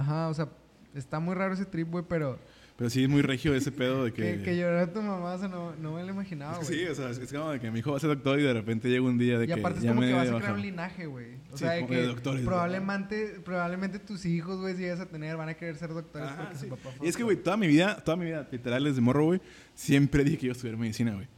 Ajá, 0.00 0.28
o 0.28 0.34
sea, 0.34 0.48
está 0.94 1.20
muy 1.20 1.34
raro 1.34 1.54
ese 1.54 1.64
trip, 1.66 1.90
güey, 1.90 2.04
pero 2.08 2.38
Pero 2.76 2.90
sí 2.90 3.02
es 3.04 3.08
muy 3.08 3.22
regio 3.22 3.54
ese 3.54 3.72
pedo 3.72 4.04
de 4.04 4.12
que... 4.12 4.22
que, 4.38 4.42
que 4.42 4.56
llorara 4.58 4.92
tu 4.92 5.00
mamá, 5.00 5.32
o 5.34 5.38
sea, 5.38 5.48
no, 5.48 5.74
no 5.76 5.94
me 5.94 6.04
lo 6.04 6.10
imaginaba, 6.10 6.56
güey. 6.58 6.66
sí, 6.66 6.84
o 6.86 6.94
sea, 6.94 7.08
es- 7.10 7.18
es 7.18 7.32
como 7.32 7.50
de 7.50 7.58
que 7.60 7.70
mi 7.70 7.78
hijo 7.78 7.90
va 7.92 7.96
a 7.96 8.00
ser 8.00 8.10
doctor 8.10 8.38
y 8.38 8.42
de 8.42 8.52
repente 8.52 8.88
llega 8.90 9.02
un 9.02 9.16
día 9.16 9.38
de 9.38 9.44
y 9.44 9.48
que 9.48 9.54
aparte 9.54 9.78
es 9.80 9.86
como 9.86 10.02
que 10.02 10.12
vas 10.12 10.28
a 10.28 10.36
crear 10.36 10.52
un 10.54 10.60
linaje, 10.62 11.06
güey. 11.06 11.36
O 11.52 11.56
Sí, 11.56 11.64
sea, 11.64 11.70
de 11.72 11.86
que 11.86 11.94
de 11.96 12.06
doctores, 12.06 12.42
¿no? 12.42 12.46
probablemente, 12.50 13.40
probablemente 13.44 13.98
tus 13.98 14.26
hijos, 14.26 14.60
güey, 14.60 14.74
si 14.76 14.82
llegas 14.82 15.00
a 15.00 15.06
tener, 15.06 15.36
van 15.38 15.48
a 15.48 15.54
querer 15.54 15.76
ser 15.76 15.88
doctores 15.94 16.28
Ajá, 16.28 16.42
porque 16.42 16.54
sí. 16.58 16.64
su 16.64 16.68
papá 16.68 16.90
fue 16.96 17.06
Y 17.06 17.08
es 17.08 17.16
que, 17.16 17.22
güey, 17.22 17.36
toda 17.38 17.56
mi 17.56 17.66
vida, 17.66 17.96
toda 18.04 18.16
mi 18.18 18.26
vida, 18.26 18.46
literal, 18.52 18.84
desde 18.84 19.00
morro, 19.00 19.24
güey, 19.24 19.40
siempre 19.74 20.22
dije 20.24 20.36
que 20.36 20.46
iba 20.46 20.52
a 20.52 20.56
estudiar 20.56 20.76
medicina, 20.76 21.14
güey. 21.14 21.28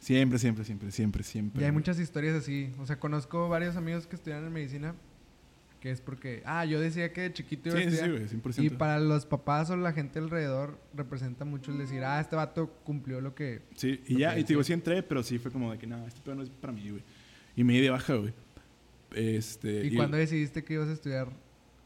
Siempre, 0.00 0.38
siempre, 0.38 0.64
siempre, 0.64 0.90
siempre, 0.90 1.22
siempre. 1.22 1.60
Y 1.62 1.64
hay 1.66 1.72
muchas 1.72 2.00
historias 2.00 2.34
así. 2.34 2.72
O 2.80 2.86
sea, 2.86 2.98
conozco 2.98 3.48
varios 3.50 3.76
amigos 3.76 4.06
que 4.06 4.16
estudian 4.16 4.44
en 4.44 4.52
medicina. 4.52 4.94
Que 5.80 5.90
es 5.90 6.02
porque, 6.02 6.42
ah, 6.44 6.66
yo 6.66 6.78
decía 6.78 7.10
que 7.12 7.22
de 7.22 7.32
chiquito 7.32 7.70
iba 7.70 7.78
a 7.78 7.82
Sí, 7.82 7.84
sí, 7.84 7.90
sí, 7.90 8.02
estudiar. 8.02 8.18
güey, 8.18 8.28
100%. 8.28 8.64
y 8.64 8.70
para 8.70 9.00
los 9.00 9.24
papás 9.24 9.70
o 9.70 9.76
la 9.76 9.92
gente 9.92 10.18
alrededor 10.18 10.78
representa 10.92 11.46
mucho 11.46 11.72
el 11.72 11.78
decir, 11.78 12.04
ah, 12.04 12.20
este 12.20 12.36
vato 12.36 12.68
cumplió 12.84 13.22
lo 13.22 13.34
que... 13.34 13.62
Sí, 13.76 14.02
y 14.06 14.18
ya, 14.18 14.38
y 14.38 14.42
te 14.42 14.48
digo, 14.48 14.62
sí 14.62 14.74
entré, 14.74 15.02
pero 15.02 15.22
sí 15.22 15.38
fue 15.38 15.50
como 15.50 15.72
de 15.72 15.78
que, 15.78 15.86
no, 15.86 16.06
este 16.06 16.20
pedo 16.20 16.34
no 16.34 16.42
es 16.42 16.50
para 16.50 16.74
mí, 16.74 16.90
güey. 16.90 17.02
Y 17.56 17.64
me 17.64 17.72
di 17.72 17.80
de 17.80 17.90
baja, 17.90 18.14
güey. 18.14 18.34
Este, 19.12 19.86
¿Y, 19.86 19.96
cuándo 19.96 20.18
decidiste 20.18 20.62
que 20.62 20.74
ibas 20.74 20.88
a 20.88 20.92
estudiar 20.92 21.28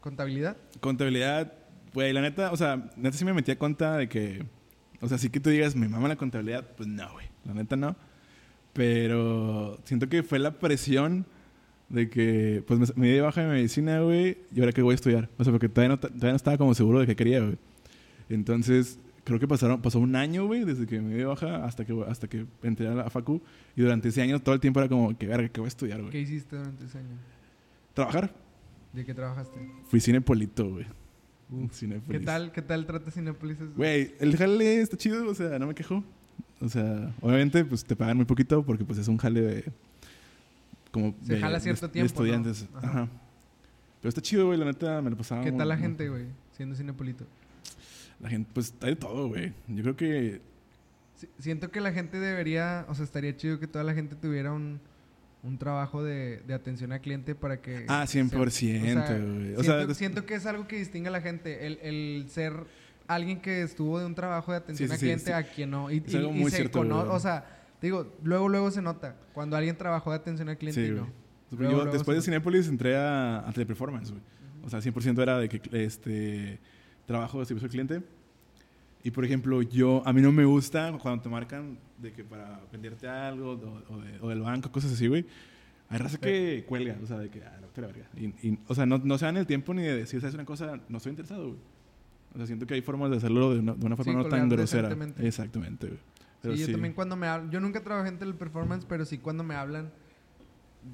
contabilidad? 0.01 0.57
Contabilidad, 0.81 1.53
güey, 1.93 2.11
la 2.11 2.21
neta, 2.21 2.51
o 2.51 2.57
sea, 2.57 2.91
neta 2.97 3.17
sí 3.17 3.23
me 3.23 3.33
metí 3.33 3.51
a 3.51 3.57
cuenta 3.57 3.97
de 3.97 4.09
que, 4.09 4.45
o 4.99 5.07
sea, 5.07 5.17
sí 5.17 5.29
que 5.29 5.39
tú 5.39 5.49
digas, 5.49 5.75
me 5.75 5.87
mama 5.87 6.09
la 6.09 6.17
contabilidad, 6.17 6.67
pues 6.75 6.89
no, 6.89 7.11
güey, 7.13 7.27
la 7.45 7.53
neta 7.53 7.77
no. 7.77 7.95
Pero 8.73 9.79
siento 9.85 10.09
que 10.09 10.21
fue 10.21 10.37
la 10.37 10.59
presión 10.59 11.25
de 11.89 12.09
que, 12.09 12.63
pues 12.67 12.79
me, 12.79 12.85
me 12.95 13.07
di 13.07 13.13
de 13.13 13.21
baja 13.21 13.41
de 13.41 13.47
medicina, 13.47 13.99
güey, 14.01 14.37
y 14.53 14.59
ahora 14.59 14.71
que 14.71 14.81
voy 14.81 14.93
a 14.93 14.95
estudiar. 14.95 15.29
O 15.37 15.43
sea, 15.43 15.51
porque 15.51 15.69
todavía 15.69 15.95
no, 15.95 15.99
todavía 15.99 16.31
no 16.31 16.35
estaba 16.35 16.57
como 16.57 16.73
seguro 16.73 16.99
de 16.99 17.05
que 17.07 17.15
quería, 17.15 17.41
güey. 17.41 17.57
Entonces, 18.29 18.99
creo 19.23 19.39
que 19.39 19.47
pasaron, 19.47 19.81
pasó 19.81 19.99
un 19.99 20.15
año, 20.15 20.45
güey, 20.47 20.63
desde 20.65 20.85
que 20.85 20.99
me 20.99 21.09
di 21.13 21.19
de 21.19 21.25
baja 21.25 21.65
hasta 21.65 21.85
que, 21.85 22.03
hasta 22.07 22.27
que 22.27 22.45
entré 22.63 22.87
a 22.87 22.95
la 22.95 23.09
facu. 23.09 23.41
Y 23.75 23.81
durante 23.81 24.09
ese 24.09 24.21
año 24.21 24.39
todo 24.41 24.55
el 24.55 24.61
tiempo 24.61 24.79
era 24.79 24.89
como, 24.89 25.17
que 25.17 25.27
verga, 25.27 25.49
que 25.49 25.59
voy 25.61 25.67
a 25.67 25.69
estudiar, 25.69 25.97
¿Qué 25.99 26.05
güey. 26.05 26.17
hiciste 26.21 26.55
durante 26.55 26.85
ese 26.85 26.97
año? 26.99 27.17
Trabajar. 27.93 28.33
¿De 28.93 29.05
qué 29.05 29.13
trabajaste? 29.13 29.59
Fui 29.85 29.99
cinepolito, 29.99 30.69
güey. 30.69 30.85
Uf, 31.51 31.79
¿Qué 32.09 32.19
tal, 32.19 32.51
qué 32.51 32.61
tal 32.63 32.87
trata 32.87 33.11
Cinépolis? 33.11 33.61
eso? 33.61 33.71
Güey, 33.75 34.15
el 34.19 34.35
jale 34.35 34.81
está 34.81 34.97
chido, 34.97 35.29
o 35.29 35.35
sea, 35.35 35.59
no 35.59 35.67
me 35.67 35.75
quejo. 35.75 36.03
O 36.59 36.67
sea, 36.69 37.13
obviamente, 37.21 37.63
pues 37.65 37.83
te 37.83 37.95
pagan 37.95 38.17
muy 38.17 38.25
poquito 38.25 38.63
porque 38.63 38.83
pues 38.83 38.97
es 38.97 39.07
un 39.07 39.17
jale 39.17 39.41
de... 39.41 39.71
Como 40.95 41.13
Se 41.25 41.33
de, 41.33 41.39
jala 41.41 41.57
de- 41.57 41.63
cierto 41.63 41.87
de 41.87 41.93
tiempo, 41.93 42.07
¿no? 42.07 42.25
estudiantes. 42.25 42.65
Ajá. 42.73 42.87
Ajá. 42.87 43.07
Pero 44.01 44.09
está 44.09 44.21
chido, 44.21 44.45
güey, 44.45 44.57
la 44.57 44.63
neta 44.65 45.01
me 45.01 45.09
lo 45.09 45.17
pasaba. 45.17 45.43
¿Qué 45.43 45.51
tal 45.51 45.67
la 45.67 45.75
gente, 45.77 46.07
güey? 46.07 46.25
Siendo 46.55 46.73
Cinepolito. 46.75 47.25
La 48.21 48.29
gente, 48.29 48.49
pues 48.53 48.73
hay 48.81 48.91
de 48.91 48.95
todo, 48.95 49.27
güey. 49.27 49.51
Yo 49.67 49.83
creo 49.83 49.95
que... 49.97 50.41
Si- 51.17 51.27
Siento 51.39 51.69
que 51.69 51.81
la 51.81 51.91
gente 51.91 52.17
debería, 52.19 52.85
o 52.87 52.95
sea, 52.95 53.03
estaría 53.03 53.35
chido 53.35 53.59
que 53.59 53.67
toda 53.67 53.83
la 53.83 53.93
gente 53.93 54.15
tuviera 54.15 54.53
un, 54.53 54.79
un 55.43 55.57
trabajo 55.57 56.01
de, 56.03 56.41
de 56.47 56.53
atención 56.53 56.91
al 56.93 57.01
cliente 57.01 57.35
para 57.35 57.61
que... 57.61 57.85
Ah, 57.89 58.07
se- 58.07 58.23
100%, 58.23 58.47
o 58.47 58.49
sea, 58.49 59.17
güey. 59.17 59.53
O 59.55 59.63
siento, 59.63 59.85
sea, 59.85 59.93
siento 59.95 60.25
que 60.25 60.35
es 60.35 60.45
algo 60.45 60.65
que 60.67 60.77
distingue 60.77 61.09
a 61.09 61.11
la 61.11 61.21
gente, 61.21 61.67
el, 61.67 61.79
el 61.81 62.25
ser 62.29 62.53
alguien 63.07 63.41
que 63.41 63.63
estuvo 63.63 63.99
de 63.99 64.05
un 64.05 64.15
trabajo 64.15 64.51
de 64.51 64.59
atención 64.59 64.89
Sí, 64.91 64.97
cliente 64.97 65.25
sí. 65.25 65.31
a 65.31 65.43
quien 65.43 65.71
no. 65.71 65.91
Y, 65.91 65.97
Es 66.05 66.13
y- 66.13 66.17
algo 66.17 66.31
y 66.31 66.39
muy 66.39 66.51
se 66.51 66.57
cierto, 66.57 66.79
cono- 66.79 67.01
güey. 67.03 67.15
O 67.15 67.19
sea, 67.19 67.45
digo, 67.81 68.13
luego, 68.23 68.49
luego 68.49 68.71
se 68.71 68.81
nota 68.81 69.15
cuando 69.33 69.55
alguien 69.57 69.77
trabajó 69.77 70.11
de 70.11 70.17
atención 70.17 70.49
al 70.49 70.57
cliente 70.57 70.85
Sí, 70.87 70.91
no. 70.91 71.05
Yo 71.51 71.57
Luego, 71.59 71.75
luego 71.75 71.91
después 71.91 72.17
de 72.17 72.21
Cinépolis 72.23 72.67
entré 72.67 72.97
a, 72.97 73.47
a 73.47 73.51
Teleperformance, 73.53 74.11
güey. 74.11 74.23
O 74.63 74.69
sea, 74.69 74.79
100% 74.79 75.21
era 75.21 75.37
de 75.37 75.47
que 75.47 75.61
este 75.85 76.59
trabajo 77.05 77.39
de 77.39 77.45
servicio 77.45 77.67
al 77.67 77.71
cliente. 77.71 78.01
Y 79.03 79.11
por 79.11 79.23
ejemplo, 79.23 79.61
yo 79.61 80.01
a 80.05 80.11
mí 80.11 80.21
no 80.21 80.31
me 80.31 80.43
gusta 80.45 80.91
cuando 80.99 81.21
te 81.21 81.29
marcan 81.29 81.77
de 81.99 82.11
que 82.11 82.23
para 82.23 82.59
venderte 82.71 83.07
algo 83.07 83.51
o, 83.51 83.93
o 83.93 84.01
de- 84.01 84.19
o 84.19 84.29
del 84.29 84.41
banco, 84.41 84.71
cosas 84.71 84.91
así, 84.93 85.07
güey. 85.07 85.25
Hay 85.89 85.99
raza 85.99 86.17
que 86.17 86.65
cuelga, 86.67 86.97
o 87.03 87.05
sea, 87.05 87.19
de 87.19 87.29
que, 87.29 87.43
ah, 87.43 87.59
la 87.75 87.87
verga. 87.87 88.07
Y, 88.17 88.25
y, 88.47 88.59
o 88.67 88.73
sea, 88.73 88.87
no, 88.87 88.97
no 88.97 89.19
se 89.19 89.25
dan 89.25 89.37
el 89.37 89.45
tiempo 89.45 89.75
ni 89.75 89.83
de 89.83 89.95
decir, 89.95 90.19
¿sabes 90.19 90.33
una 90.33 90.45
cosa? 90.45 90.79
No 90.89 90.97
estoy 90.97 91.11
interesado, 91.11 91.49
güey. 91.49 91.59
O 92.33 92.37
sea, 92.37 92.47
siento 92.47 92.65
que 92.65 92.73
hay 92.73 92.81
formas 92.81 93.11
de 93.11 93.17
hacerlo 93.17 93.53
de 93.53 93.59
una, 93.59 93.73
de 93.75 93.85
una 93.85 93.95
forma 93.95 94.11
Sí, 94.11 94.17
no 94.17 94.23
tan 94.29 94.49
grosera. 94.49 94.87
Exactamente, 95.27 95.87
güey. 95.87 95.99
Pero 96.49 96.57
Sí, 96.57 96.65
yo 96.67 96.71
también 96.73 96.93
cuando 96.93 97.15
me 97.15 97.27
hablan, 97.27 97.51
yo 97.51 97.59
nunca 97.59 97.81
trabajé 97.83 98.09
en 98.09 98.17
teleperformance, 98.19 98.85
pero 98.87 99.05
sí 99.05 99.17
cuando 99.17 99.43
me 99.43 99.55
hablan, 99.55 99.91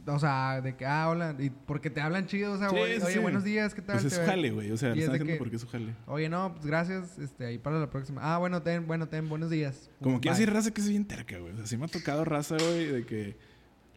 o 0.07 0.19
sea, 0.19 0.61
de 0.61 0.75
que, 0.77 0.85
ah, 0.85 1.09
hola, 1.09 1.35
y 1.37 1.49
porque 1.49 1.89
te 1.89 1.99
hablan 1.99 2.25
chido, 2.25 2.53
o 2.53 2.57
sea, 2.57 2.69
Sí, 2.69 2.75
oye, 2.75 2.99
sí, 2.99 3.05
oye, 3.05 3.13
sí. 3.15 3.19
buenos 3.19 3.43
días, 3.43 3.73
¿qué 3.73 3.81
tal? 3.81 3.95
Pues 3.99 4.05
es 4.05 4.13
su 4.19 4.25
jale, 4.25 4.51
güey. 4.51 4.71
O 4.71 4.77
sea, 4.77 4.93
de 4.93 5.03
haciendo 5.03 5.25
que- 5.25 5.35
porque 5.35 5.55
es 5.57 5.61
su 5.61 5.67
jale. 5.67 5.93
Oye, 6.07 6.29
no, 6.29 6.53
pues 6.53 6.65
gracias, 6.65 7.19
este, 7.19 7.45
ahí 7.45 7.57
para 7.57 7.77
la 7.79 7.89
próxima. 7.89 8.21
Ah, 8.23 8.37
bueno, 8.37 8.61
ten, 8.61 8.87
bueno, 8.87 9.07
ten, 9.09 9.27
buenos 9.27 9.49
días. 9.49 9.89
Como 10.01 10.21
que 10.21 10.29
Bye. 10.29 10.33
así 10.35 10.45
raza 10.45 10.71
que 10.71 10.79
es 10.81 10.87
bien 10.89 11.05
terca, 11.05 11.37
güey. 11.39 11.53
O 11.53 11.57
sea, 11.57 11.65
sí 11.67 11.75
me 11.77 11.85
ha 11.85 11.87
tocado 11.89 12.23
raza, 12.23 12.55
güey, 12.57 12.85
de 12.87 13.05
que 13.05 13.35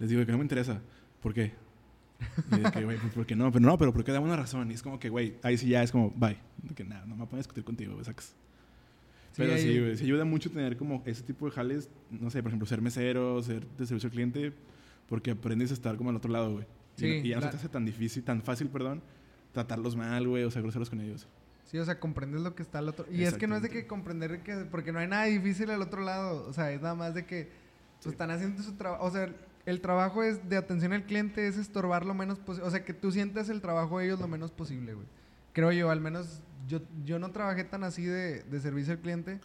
les 0.01 0.11
digo 0.11 0.25
que 0.27 0.33
no 0.33 0.39
me 0.39 0.45
interesa. 0.45 0.81
¿Por 1.23 1.33
qué? 1.33 1.53
Y 2.53 2.61
de 2.61 2.71
que, 2.73 2.85
güey, 2.85 2.97
pues 2.99 3.13
porque 3.15 3.37
no, 3.37 3.53
pero 3.53 3.65
no, 3.65 3.77
pero 3.79 3.93
porque 3.93 4.11
dame 4.11 4.27
una 4.27 4.37
razón. 4.37 4.71
Y 4.71 4.75
es 4.75 4.83
como 4.83 4.99
que, 4.99 5.09
güey, 5.11 5.37
ahí 5.43 5.57
sí 5.59 5.69
ya 5.69 5.83
es 5.83 5.93
como, 5.93 6.11
bye. 6.11 6.39
De 6.63 6.75
que 6.75 6.83
nada, 6.85 7.05
no 7.07 7.15
me 7.17 7.25
voy 7.25 7.35
a 7.35 7.37
discutir 7.39 7.63
contigo, 7.65 7.93
güey, 7.93 8.05
sacas. 8.05 8.35
Pero 9.37 9.57
sí, 9.59 9.79
güey, 9.81 9.97
sí 9.97 10.05
ayuda 10.05 10.25
mucho 10.25 10.51
tener 10.51 10.77
como 10.77 11.03
ese 11.07 11.23
tipo 11.23 11.47
de 11.47 11.53
jales, 11.53 11.91
no 12.11 12.31
sé, 12.31 12.43
por 12.43 12.51
ejemplo, 12.51 12.67
ser 12.67 12.81
mesero, 12.81 13.43
ser 13.43 13.67
de 13.67 13.87
servicio 13.87 14.07
al 14.09 14.13
cliente, 14.13 14.53
porque 15.09 15.33
aprendes 15.33 15.71
a 15.71 15.75
estar 15.75 15.97
como 15.97 16.11
al 16.11 16.17
otro 16.17 16.31
lado, 16.31 16.53
güey. 16.53 16.65
Y 16.97 17.01
Sí, 17.01 17.07
no- 17.09 17.15
y, 17.27 17.29
ya 17.31 17.37
no 17.37 17.43
se 17.43 17.49
te 17.49 17.57
hace 17.57 17.69
tan 17.69 17.85
difícil, 17.85 18.23
tan 18.23 18.43
fácil, 18.43 18.69
perdón, 18.69 19.03
tratarlos 19.53 19.97
mal, 19.97 20.27
güey, 20.29 20.45
o 20.45 20.51
sea, 20.51 20.63
groseros 20.63 20.89
con 20.91 21.01
ellos. 21.01 21.27
Sí, 21.65 21.79
o 21.79 21.85
sea, 21.85 21.99
comprendes 21.99 22.43
lo 22.43 22.55
que 22.55 22.63
está 22.63 22.79
al 22.79 22.89
otro. 22.89 23.07
Y 23.11 23.23
es 23.25 23.35
que 23.35 23.47
no 23.49 23.57
es 23.57 23.63
de 23.63 23.71
que 23.71 23.87
comprender 23.87 24.43
que. 24.43 24.55
Porque 24.71 24.93
no 24.93 24.99
hay 25.01 25.09
nada 25.09 25.25
difícil 25.25 25.71
al 25.71 25.83
otro 25.83 26.03
lado. 26.03 26.47
O 26.47 26.53
sea, 26.53 26.71
es 26.71 26.81
nada 26.81 26.95
más 26.95 27.15
de 27.15 27.25
que. 27.27 27.45
pues, 27.47 27.55
Sí. 28.01 28.09
están 28.11 28.31
haciendo 28.31 28.63
su 28.63 28.75
trabajo. 28.75 29.05
O 29.05 29.11
sea, 29.11 29.35
el 29.67 29.81
trabajo 29.81 30.23
es 30.23 30.47
de 30.49 30.57
atención 30.59 30.93
al 30.93 31.05
cliente 31.05 31.49
es 31.49 31.57
estorbar 31.57 32.05
lo 32.05 32.13
menos 32.15 32.39
posible. 32.39 32.69
O 32.69 32.71
sea, 32.71 32.85
que 32.85 32.93
tú 32.93 33.11
sientas 33.11 33.49
el 33.49 33.61
trabajo 33.63 33.99
de 33.99 34.05
ellos 34.05 34.21
lo 34.21 34.29
menos 34.29 34.51
posible, 34.53 34.93
güey. 34.95 35.07
Creo 35.55 35.73
yo, 35.73 35.91
al 35.91 36.01
menos. 36.01 36.43
Yo, 36.67 36.81
yo 37.05 37.19
no 37.19 37.31
trabajé 37.31 37.65
tan 37.65 37.85
así 37.85 38.05
de, 38.05 38.43
de 38.43 38.61
servicio 38.61 38.93
al 38.93 39.01
cliente. 39.01 39.41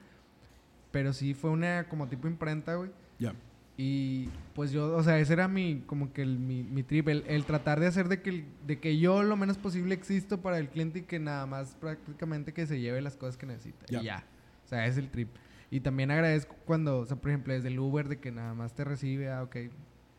Pero 0.92 1.14
sí 1.14 1.34
fue 1.34 1.52
una 1.52 1.88
como 1.88 2.08
tipo 2.08 2.28
imprenta, 2.28 2.76
güey. 2.76 2.90
Ya. 3.20 3.34
Y 3.78 4.28
pues 4.56 4.72
yo, 4.72 4.94
o 4.94 5.04
sea, 5.04 5.20
ese 5.20 5.34
era 5.34 5.48
mi, 5.48 5.84
como 5.86 6.12
que 6.12 6.22
el, 6.22 6.38
mi, 6.38 6.64
mi 6.64 6.84
trip, 6.84 7.08
el, 7.08 7.24
el 7.28 7.46
tratar 7.46 7.80
de 7.80 7.88
hacer 7.88 8.10
de 8.10 8.22
que, 8.22 8.44
de 8.68 8.80
que 8.80 9.00
yo 9.00 9.24
lo 9.24 9.38
menos 9.38 9.58
posible 9.58 9.94
existo 9.96 10.42
para 10.42 10.60
el 10.60 10.68
cliente 10.68 11.00
y 11.00 11.02
que 11.04 11.18
nada 11.18 11.46
más 11.46 11.76
prácticamente 11.80 12.54
que 12.54 12.68
se 12.68 12.80
lleve 12.82 13.02
las 13.02 13.16
cosas 13.16 13.38
que 13.38 13.46
necesita. 13.46 13.86
Ya. 13.88 14.02
Y 14.02 14.06
ya. 14.06 14.24
O 14.66 14.68
sea, 14.68 14.86
es 14.86 14.98
el 14.98 15.10
trip. 15.10 15.30
Y 15.72 15.80
también 15.80 16.12
agradezco 16.12 16.56
cuando, 16.66 17.00
o 17.00 17.06
sea, 17.06 17.16
por 17.18 17.30
ejemplo, 17.30 17.54
desde 17.54 17.70
el 17.70 17.80
Uber, 17.80 18.10
de 18.10 18.20
que 18.20 18.32
nada 18.32 18.54
más 18.54 18.74
te 18.74 18.84
recibe, 18.84 19.32
ah, 19.32 19.44
ok, 19.44 19.56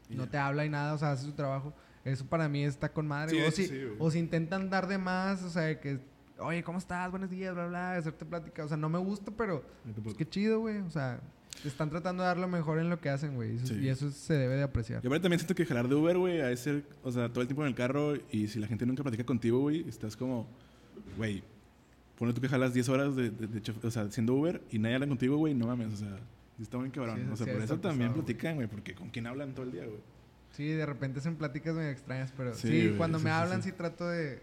Y 0.09 0.15
no 0.15 0.29
te 0.29 0.39
habla 0.39 0.65
y 0.65 0.71
nada, 0.71 0.95
o 0.95 0.99
sea, 0.99 1.13
hace 1.13 1.25
su 1.25 1.33
trabajo. 1.33 1.75
Eso 2.05 2.25
para 2.25 2.49
mí 2.49 2.65
está 2.65 2.91
con 2.91 3.07
madre. 3.07 3.37
Sí, 3.37 3.43
o, 3.47 3.51
si, 3.51 3.67
sí, 3.67 3.83
o 3.99 4.11
si 4.11 4.19
intentan 4.21 4.71
dar 4.71 4.87
de 4.87 4.97
más, 4.97 5.43
o 5.43 5.51
sea, 5.51 5.79
que, 5.81 6.01
oye, 6.41 6.63
¿cómo 6.63 6.79
estás? 6.79 7.11
Buenos 7.11 7.31
días, 7.31 7.55
bla, 7.55 7.67
bla, 7.67 7.97
hacerte 7.97 8.25
plática. 8.25 8.65
O 8.65 8.69
sea, 8.69 8.77
no 8.77 8.89
me 8.89 8.99
gusta, 8.99 9.31
pero 9.37 9.65
pues 10.03 10.17
qué 10.17 10.29
chido, 10.29 10.61
güey. 10.61 10.79
O 10.79 10.91
sea, 10.91 11.21
están 11.65 11.91
tratando 11.91 12.23
de 12.23 12.29
dar 12.29 12.39
lo 12.39 12.49
mejor 12.49 12.79
en 12.79 12.91
lo 12.91 13.01
que 13.01 13.11
hacen, 13.11 13.35
güey. 13.35 13.59
Sí. 13.59 13.75
Y 13.81 13.89
eso 13.89 14.11
se 14.11 14.35
debe 14.35 14.57
de 14.57 14.63
apreciar. 14.63 15.03
Y 15.03 15.07
aparte 15.07 15.23
también 15.23 15.39
siento 15.39 15.55
que 15.55 15.67
jalar 15.67 15.89
de 15.89 15.95
Uber, 15.95 16.19
güey, 16.19 16.41
a 16.41 16.57
ser, 16.57 16.85
o 17.03 17.13
sea, 17.13 17.29
todo 17.29 17.43
el 17.43 17.49
tiempo 17.49 17.63
en 17.63 17.69
el 17.69 17.75
carro 17.75 18.15
y 18.31 18.49
si 18.49 18.59
la 18.59 18.67
gente 18.67 18.87
nunca 18.87 19.03
platica 19.03 19.25
contigo, 19.25 19.61
güey, 19.61 19.89
estás 19.89 20.17
como, 20.17 20.47
güey, 21.17 21.43
ponle 22.17 22.35
tú 22.35 22.41
que 22.41 22.49
jalas 22.49 22.75
10 22.75 22.89
horas 22.89 23.17
de, 23.17 23.31
de, 23.31 23.63
o 23.83 23.91
sea, 23.91 24.11
siendo 24.11 24.35
Uber 24.35 24.63
y 24.71 24.79
nadie 24.79 24.95
habla 24.95 25.09
contigo, 25.09 25.37
güey, 25.37 25.55
no 25.55 25.67
mames, 25.67 25.95
o 25.95 25.97
sea, 25.97 26.19
está 26.61 26.79
muy 26.79 26.91
cabrón. 26.91 27.17
Sí, 27.17 27.33
o 27.33 27.37
sea, 27.37 27.47
sí, 27.47 27.53
por 27.53 27.63
eso 27.63 27.79
también 27.79 28.13
platican, 28.13 28.57
güey, 28.57 28.69
porque 28.69 28.95
con 28.95 29.11
quién 29.11 29.27
hablan 29.27 29.55
todo 29.55 29.67
el 29.67 29.73
día, 29.73 29.85
güey. 29.85 30.01
Sí, 30.53 30.67
de 30.67 30.85
repente 30.85 31.21
hacen 31.21 31.37
pláticas 31.37 31.75
medio 31.75 31.91
extrañas, 31.91 32.33
pero 32.37 32.55
Sí, 32.55 32.95
cuando 32.97 33.19
me 33.21 33.31
hablan 33.31 33.63
sí, 33.63 33.73
trato 33.73 34.09
de, 34.09 34.41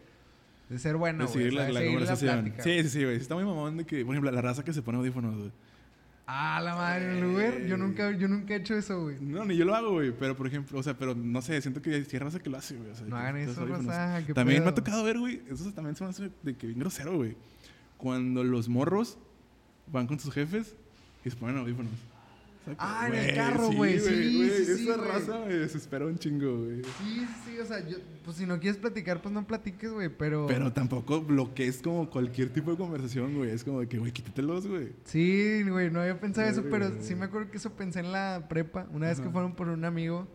de 0.69 0.79
ser 0.79 0.95
bueno, 0.97 1.19
de 1.25 1.31
güey. 1.31 1.33
seguir 1.33 1.53
sea, 1.53 1.61
la, 1.61 1.65
de 1.67 1.73
la 1.73 1.79
seguir 1.79 1.93
conversación. 1.95 2.33
plática, 2.43 2.63
sí, 2.63 2.69
güey. 2.71 2.83
sí, 2.83 2.89
sí, 2.89 3.03
güey. 3.03 3.15
Está 3.17 3.35
muy 3.35 3.43
mamón 3.45 3.77
de 3.77 3.85
que, 3.85 4.03
por 4.05 4.13
ejemplo, 4.15 4.31
la 4.31 4.41
raza 4.41 4.63
que 4.63 4.73
se 4.73 4.81
pone 4.81 4.97
audífonos, 4.97 5.35
güey. 5.37 5.51
Ah, 6.29 6.59
la 6.61 6.75
madre 6.75 7.05
del 7.05 7.23
Uber. 7.25 7.67
Yo 7.67 7.77
nunca, 7.77 8.11
yo 8.11 8.27
nunca 8.27 8.53
he 8.53 8.57
hecho 8.57 8.75
eso, 8.75 9.01
güey. 9.03 9.15
No, 9.21 9.45
ni 9.45 9.55
yo 9.55 9.63
lo 9.63 9.73
hago, 9.73 9.91
güey, 9.93 10.11
pero 10.11 10.35
por 10.35 10.45
ejemplo, 10.45 10.77
o 10.77 10.83
sea, 10.83 10.93
pero 10.97 11.15
no 11.15 11.41
sé, 11.41 11.61
siento 11.61 11.81
que 11.81 11.93
hay 11.95 12.03
raza 12.19 12.39
que 12.39 12.49
lo 12.49 12.57
hace, 12.57 12.75
güey. 12.75 12.89
o 12.91 12.95
sea, 12.95 13.07
No 13.07 13.15
hagan 13.15 13.37
eso, 13.37 13.65
raza. 13.65 14.21
¿qué 14.25 14.33
También 14.33 14.61
me 14.61 14.69
ha 14.69 14.73
pedo? 14.75 14.83
tocado 14.83 15.03
ver, 15.05 15.17
güey, 15.19 15.41
eso 15.49 15.71
también 15.71 15.95
se 15.95 16.03
me 16.03 16.09
hace 16.09 16.29
de 16.43 16.55
que 16.57 16.67
bien 16.67 16.79
grosero, 16.79 17.15
güey. 17.15 17.37
Cuando 17.95 18.43
los 18.43 18.67
morros 18.67 19.17
van 19.89 20.05
con 20.05 20.19
sus 20.19 20.33
jefes 20.33 20.75
y 21.23 21.29
se 21.29 21.35
ponen 21.37 21.57
audífonos. 21.57 21.93
Ah, 22.77 23.07
en 23.07 23.15
el 23.15 23.35
carro, 23.35 23.71
güey, 23.71 23.99
sí, 23.99 24.09
sí, 24.09 24.65
sí, 24.65 24.83
Esa 24.89 24.97
güey. 24.97 25.07
raza 25.11 25.39
me 25.45 25.53
desespera 25.53 26.05
un 26.05 26.17
chingo, 26.17 26.65
güey. 26.65 26.83
Sí, 26.83 26.89
sí, 27.03 27.27
sí, 27.45 27.59
o 27.59 27.65
sea, 27.65 27.87
yo, 27.87 27.97
pues 28.25 28.37
si 28.37 28.45
no 28.45 28.59
quieres 28.59 28.77
platicar, 28.79 29.21
pues 29.21 29.33
no 29.33 29.45
platiques, 29.47 29.91
güey, 29.91 30.09
pero... 30.09 30.47
Pero 30.47 30.73
tampoco 30.73 31.21
bloquees 31.21 31.81
como 31.81 32.09
cualquier 32.09 32.49
tipo 32.49 32.71
de 32.71 32.77
conversación, 32.77 33.35
güey. 33.35 33.51
Es 33.51 33.63
como 33.63 33.79
de 33.79 33.87
que, 33.87 33.97
güey, 33.99 34.11
quítatelos, 34.11 34.67
güey. 34.67 34.89
Sí, 35.05 35.63
güey, 35.69 35.89
no 35.91 36.01
había 36.01 36.19
pensado 36.19 36.47
eso, 36.49 36.63
pero 36.69 36.91
sí 37.01 37.15
me 37.15 37.25
acuerdo 37.25 37.49
que 37.51 37.57
eso 37.57 37.71
pensé 37.71 37.99
en 37.99 38.11
la 38.11 38.47
prepa. 38.49 38.87
Una 38.91 39.07
vez 39.07 39.19
que 39.19 39.29
fueron 39.29 39.55
por 39.55 39.67
un 39.69 39.85
amigo 39.85 40.27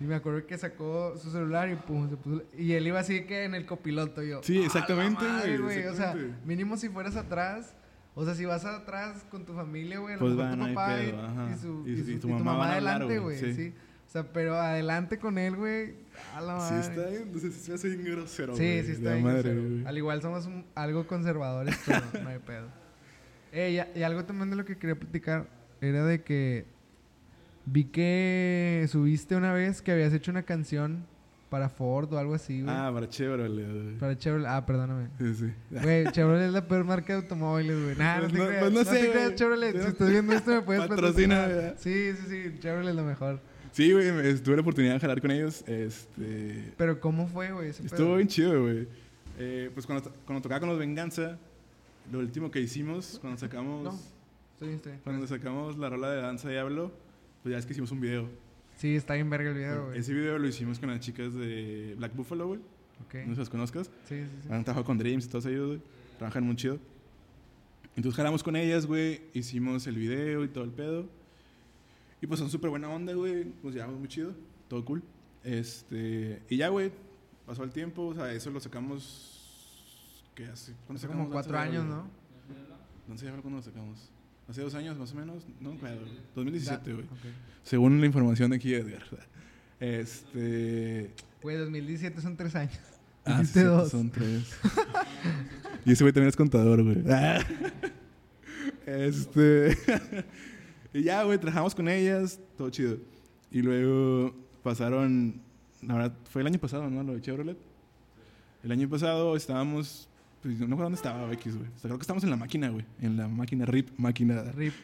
y 0.00 0.04
me 0.04 0.14
acuerdo 0.14 0.46
que 0.46 0.58
sacó 0.58 1.16
su 1.16 1.30
celular 1.30 1.70
y 1.70 1.76
pum, 1.76 2.08
se 2.10 2.16
puso... 2.16 2.42
Y 2.56 2.72
él 2.72 2.86
iba 2.86 3.00
así 3.00 3.24
que 3.24 3.44
en 3.44 3.54
el 3.54 3.64
copiloto 3.66 4.22
yo... 4.22 4.42
Sí, 4.42 4.56
"A 4.58 4.60
la 4.60 4.66
exactamente, 4.66 5.24
güey, 5.58 5.86
O 5.86 5.94
sea, 5.94 6.14
mínimo 6.44 6.76
si 6.76 6.88
fueras 6.88 7.16
atrás... 7.16 7.74
O 8.18 8.24
sea, 8.24 8.34
si 8.34 8.44
vas 8.46 8.64
atrás 8.64 9.24
con 9.30 9.44
tu 9.44 9.52
familia, 9.52 9.98
güey, 9.98 10.14
a 10.14 10.16
lo 10.16 10.20
Pues 10.24 10.34
mejor 10.34 10.54
tu 10.68 10.74
papá 10.74 10.98
y, 11.02 11.58
su, 11.60 11.84
Y- 11.86 11.96
su- 11.98 12.04
tu 12.04 12.10
y 12.12 12.18
tu 12.18 12.28
mamá 12.44 12.72
adelante, 12.72 13.18
güey, 13.18 13.38
sí. 13.38 13.52
sí. 13.54 13.74
O 14.06 14.10
sea, 14.10 14.32
pero 14.32 14.54
adelante 14.56 15.18
con 15.18 15.36
él, 15.36 15.54
güey. 15.56 15.94
A 16.34 16.40
la 16.40 16.58
Sí, 16.60 16.72
madre. 16.74 16.80
está 16.80 17.10
bien. 17.10 17.22
Entonces, 17.24 17.54
sí 17.54 17.68
me 17.70 17.74
hace 17.74 17.88
bien 17.90 18.04
grosero, 18.16 18.56
Sí, 18.56 18.82
sí 18.84 18.92
está 18.92 19.12
bien. 19.12 19.24
madre, 19.24 19.54
grosero. 19.54 19.88
Al 19.88 19.98
igual 19.98 20.22
somos 20.22 20.46
un- 20.46 20.64
algo 20.74 21.06
conservadores, 21.06 21.78
pero 21.84 22.00
no 22.24 22.28
hay 22.30 22.38
pedo. 22.38 22.68
Eh, 23.52 23.84
y, 23.94 23.98
y 23.98 24.02
algo 24.02 24.24
también 24.24 24.48
de 24.48 24.56
lo 24.56 24.64
que 24.64 24.78
quería 24.78 24.96
platicar 24.98 25.46
era 25.82 26.04
de 26.06 26.22
que 26.22 26.64
Vi 27.68 27.84
que 27.84 28.86
subiste 28.88 29.34
una 29.36 29.52
vez 29.52 29.82
que 29.82 29.90
habías 29.92 30.12
hecho 30.14 30.30
una 30.30 30.44
canción 30.44 31.04
para 31.50 31.68
Ford 31.68 32.12
o 32.12 32.18
algo 32.18 32.34
así, 32.34 32.60
güey. 32.62 32.74
Ah, 32.74 32.90
para 32.92 33.08
Chevrolet, 33.08 33.66
güey. 33.70 33.98
Para 33.98 34.16
Chevrolet. 34.18 34.48
Ah, 34.48 34.66
perdóname. 34.66 35.08
Sí, 35.18 35.34
sí. 35.34 35.52
Güey, 35.70 36.04
Chevrolet 36.12 36.46
es 36.48 36.52
la 36.52 36.66
peor 36.66 36.84
marca 36.84 37.12
de 37.14 37.22
automóviles, 37.22 37.82
güey. 37.82 37.96
Nah, 37.96 38.16
no, 38.16 38.20
Pues 38.22 38.32
te 38.32 38.38
no- 38.38 38.46
creas. 38.46 38.60
pues 38.62 38.72
no 38.72 38.78
no 38.78 38.84
sé, 38.90 39.00
te 39.06 39.10
creas. 39.12 39.34
Chevrolet. 39.36 39.72
Si 39.82 39.88
estás 39.88 40.10
viendo 40.10 40.32
esto, 40.32 40.50
me 40.50 40.62
puedes 40.62 40.86
Patrocina, 40.86 41.36
patrocinar. 41.42 41.74
Sí, 41.78 42.12
sí, 42.14 42.22
sí. 42.52 42.58
Chevrolet 42.60 42.90
es 42.90 42.96
lo 42.96 43.04
mejor. 43.04 43.40
Sí, 43.72 43.92
güey, 43.92 44.36
tuve 44.42 44.56
la 44.56 44.62
oportunidad 44.62 44.94
de 44.94 45.00
jalar 45.00 45.20
con 45.20 45.30
ellos. 45.30 45.62
Este. 45.66 46.72
Pero 46.76 46.98
¿cómo 46.98 47.26
fue, 47.28 47.52
güey? 47.52 47.68
Estuvo 47.70 48.16
bien 48.16 48.26
chido, 48.28 48.62
güey. 48.62 48.88
Eh, 49.38 49.70
pues 49.74 49.84
cuando, 49.86 50.10
cuando 50.24 50.40
tocaba 50.42 50.60
con 50.60 50.70
los 50.70 50.78
Venganza, 50.78 51.36
lo 52.10 52.20
último 52.20 52.50
que 52.50 52.60
hicimos, 52.60 53.18
cuando 53.20 53.38
sacamos. 53.38 53.84
No. 53.84 53.90
Estoy 54.54 54.68
bien, 54.68 54.76
estoy 54.76 54.92
bien. 54.92 55.02
Cuando 55.04 55.26
sacamos 55.26 55.76
la 55.76 55.90
rola 55.90 56.10
de 56.10 56.22
Danza 56.22 56.48
Diablo, 56.48 56.90
pues 57.42 57.52
ya 57.52 57.58
es 57.58 57.66
que 57.66 57.72
hicimos 57.72 57.90
un 57.92 58.00
video. 58.00 58.28
Sí, 58.76 58.94
está 58.94 59.14
bien 59.14 59.30
verga 59.30 59.50
el 59.50 59.56
video, 59.56 59.86
güey. 59.86 59.98
Ese 59.98 60.12
video 60.12 60.38
lo 60.38 60.46
hicimos 60.46 60.78
con 60.78 60.90
las 60.90 61.00
chicas 61.00 61.34
de 61.34 61.94
Black 61.96 62.14
Buffalo, 62.14 62.46
güey. 62.46 62.60
Ok. 63.06 63.26
No 63.26 63.34
si 63.34 63.40
las 63.40 63.48
conozcas. 63.48 63.90
Sí, 64.04 64.22
sí, 64.24 64.30
sí. 64.42 64.48
Han 64.50 64.64
trabajado 64.64 64.84
con 64.84 64.98
Dreams 64.98 65.24
y 65.24 65.28
todos 65.28 65.46
ellos, 65.46 65.66
güey. 65.66 65.80
Trabajan 66.18 66.44
muy 66.44 66.56
chido. 66.56 66.78
Entonces 67.96 68.16
jalamos 68.16 68.42
con 68.42 68.54
ellas, 68.54 68.86
güey. 68.86 69.22
Hicimos 69.32 69.86
el 69.86 69.96
video 69.96 70.44
y 70.44 70.48
todo 70.48 70.64
el 70.64 70.70
pedo. 70.70 71.08
Y 72.20 72.26
pues 72.26 72.38
son 72.38 72.50
súper 72.50 72.68
buena 72.68 72.90
onda, 72.90 73.14
güey. 73.14 73.46
Nos 73.62 73.74
llevamos 73.74 73.98
muy 73.98 74.08
chido. 74.08 74.34
Todo 74.68 74.84
cool. 74.84 75.02
Este... 75.42 76.42
Y 76.50 76.58
ya, 76.58 76.68
güey. 76.68 76.92
Pasó 77.46 77.64
el 77.64 77.70
tiempo. 77.70 78.08
O 78.08 78.14
sea, 78.14 78.30
eso 78.32 78.50
lo 78.50 78.60
sacamos... 78.60 79.32
¿Qué 80.34 80.44
hace? 80.44 80.74
¿Cuándo 80.86 80.98
Hace 80.98 81.06
como 81.06 81.30
cuatro 81.30 81.56
años? 81.58 81.86
¿no? 81.86 82.06
No 83.08 83.16
sé 83.16 83.30
cuándo 83.30 83.50
lo 83.50 83.62
sacamos. 83.62 84.10
Hace 84.48 84.62
dos 84.62 84.74
años 84.74 84.96
más 84.96 85.12
o 85.12 85.16
menos. 85.16 85.44
No, 85.60 85.76
claro. 85.76 86.00
2017, 86.34 86.92
güey. 86.92 87.06
Según 87.62 88.00
la 88.00 88.06
información 88.06 88.50
de 88.50 88.56
aquí, 88.56 88.74
Edgar. 88.74 89.02
Este... 89.80 91.10
Güey, 91.42 91.56
2017 91.56 92.20
son 92.20 92.36
tres 92.36 92.54
años. 92.54 92.78
Ah, 93.24 93.44
sí, 93.52 93.60
dos. 93.60 93.90
son 93.90 94.10
tres. 94.10 94.44
y 95.84 95.92
ese 95.92 96.04
güey 96.04 96.12
también 96.12 96.28
es 96.28 96.36
contador, 96.36 96.82
güey. 96.82 97.02
Este. 98.86 99.76
y 100.94 101.02
ya, 101.02 101.24
güey, 101.24 101.38
trabajamos 101.38 101.74
con 101.74 101.88
ellas, 101.88 102.38
todo 102.56 102.70
chido. 102.70 102.98
Y 103.50 103.60
luego 103.60 104.32
pasaron. 104.62 105.40
La 105.82 105.94
verdad, 105.94 106.16
fue 106.30 106.42
el 106.42 106.46
año 106.46 106.60
pasado, 106.60 106.88
¿no? 106.88 107.02
Lo 107.02 107.14
de 107.14 107.20
Chevrolet. 107.20 107.58
El 108.62 108.72
año 108.72 108.88
pasado 108.88 109.36
estábamos. 109.36 110.08
No 110.46 110.76
me 110.76 110.82
dónde 110.82 110.96
estaba 110.96 111.32
X, 111.32 111.56
güey. 111.56 111.68
O 111.68 111.78
sea, 111.78 111.82
creo 111.88 111.98
que 111.98 112.02
estábamos 112.02 112.24
en 112.24 112.30
la 112.30 112.36
máquina, 112.36 112.68
güey. 112.70 112.84
En 113.00 113.16
la 113.16 113.28
máquina 113.28 113.64
RIP, 113.66 113.90
máquina. 113.98 114.42
RIP. 114.52 114.74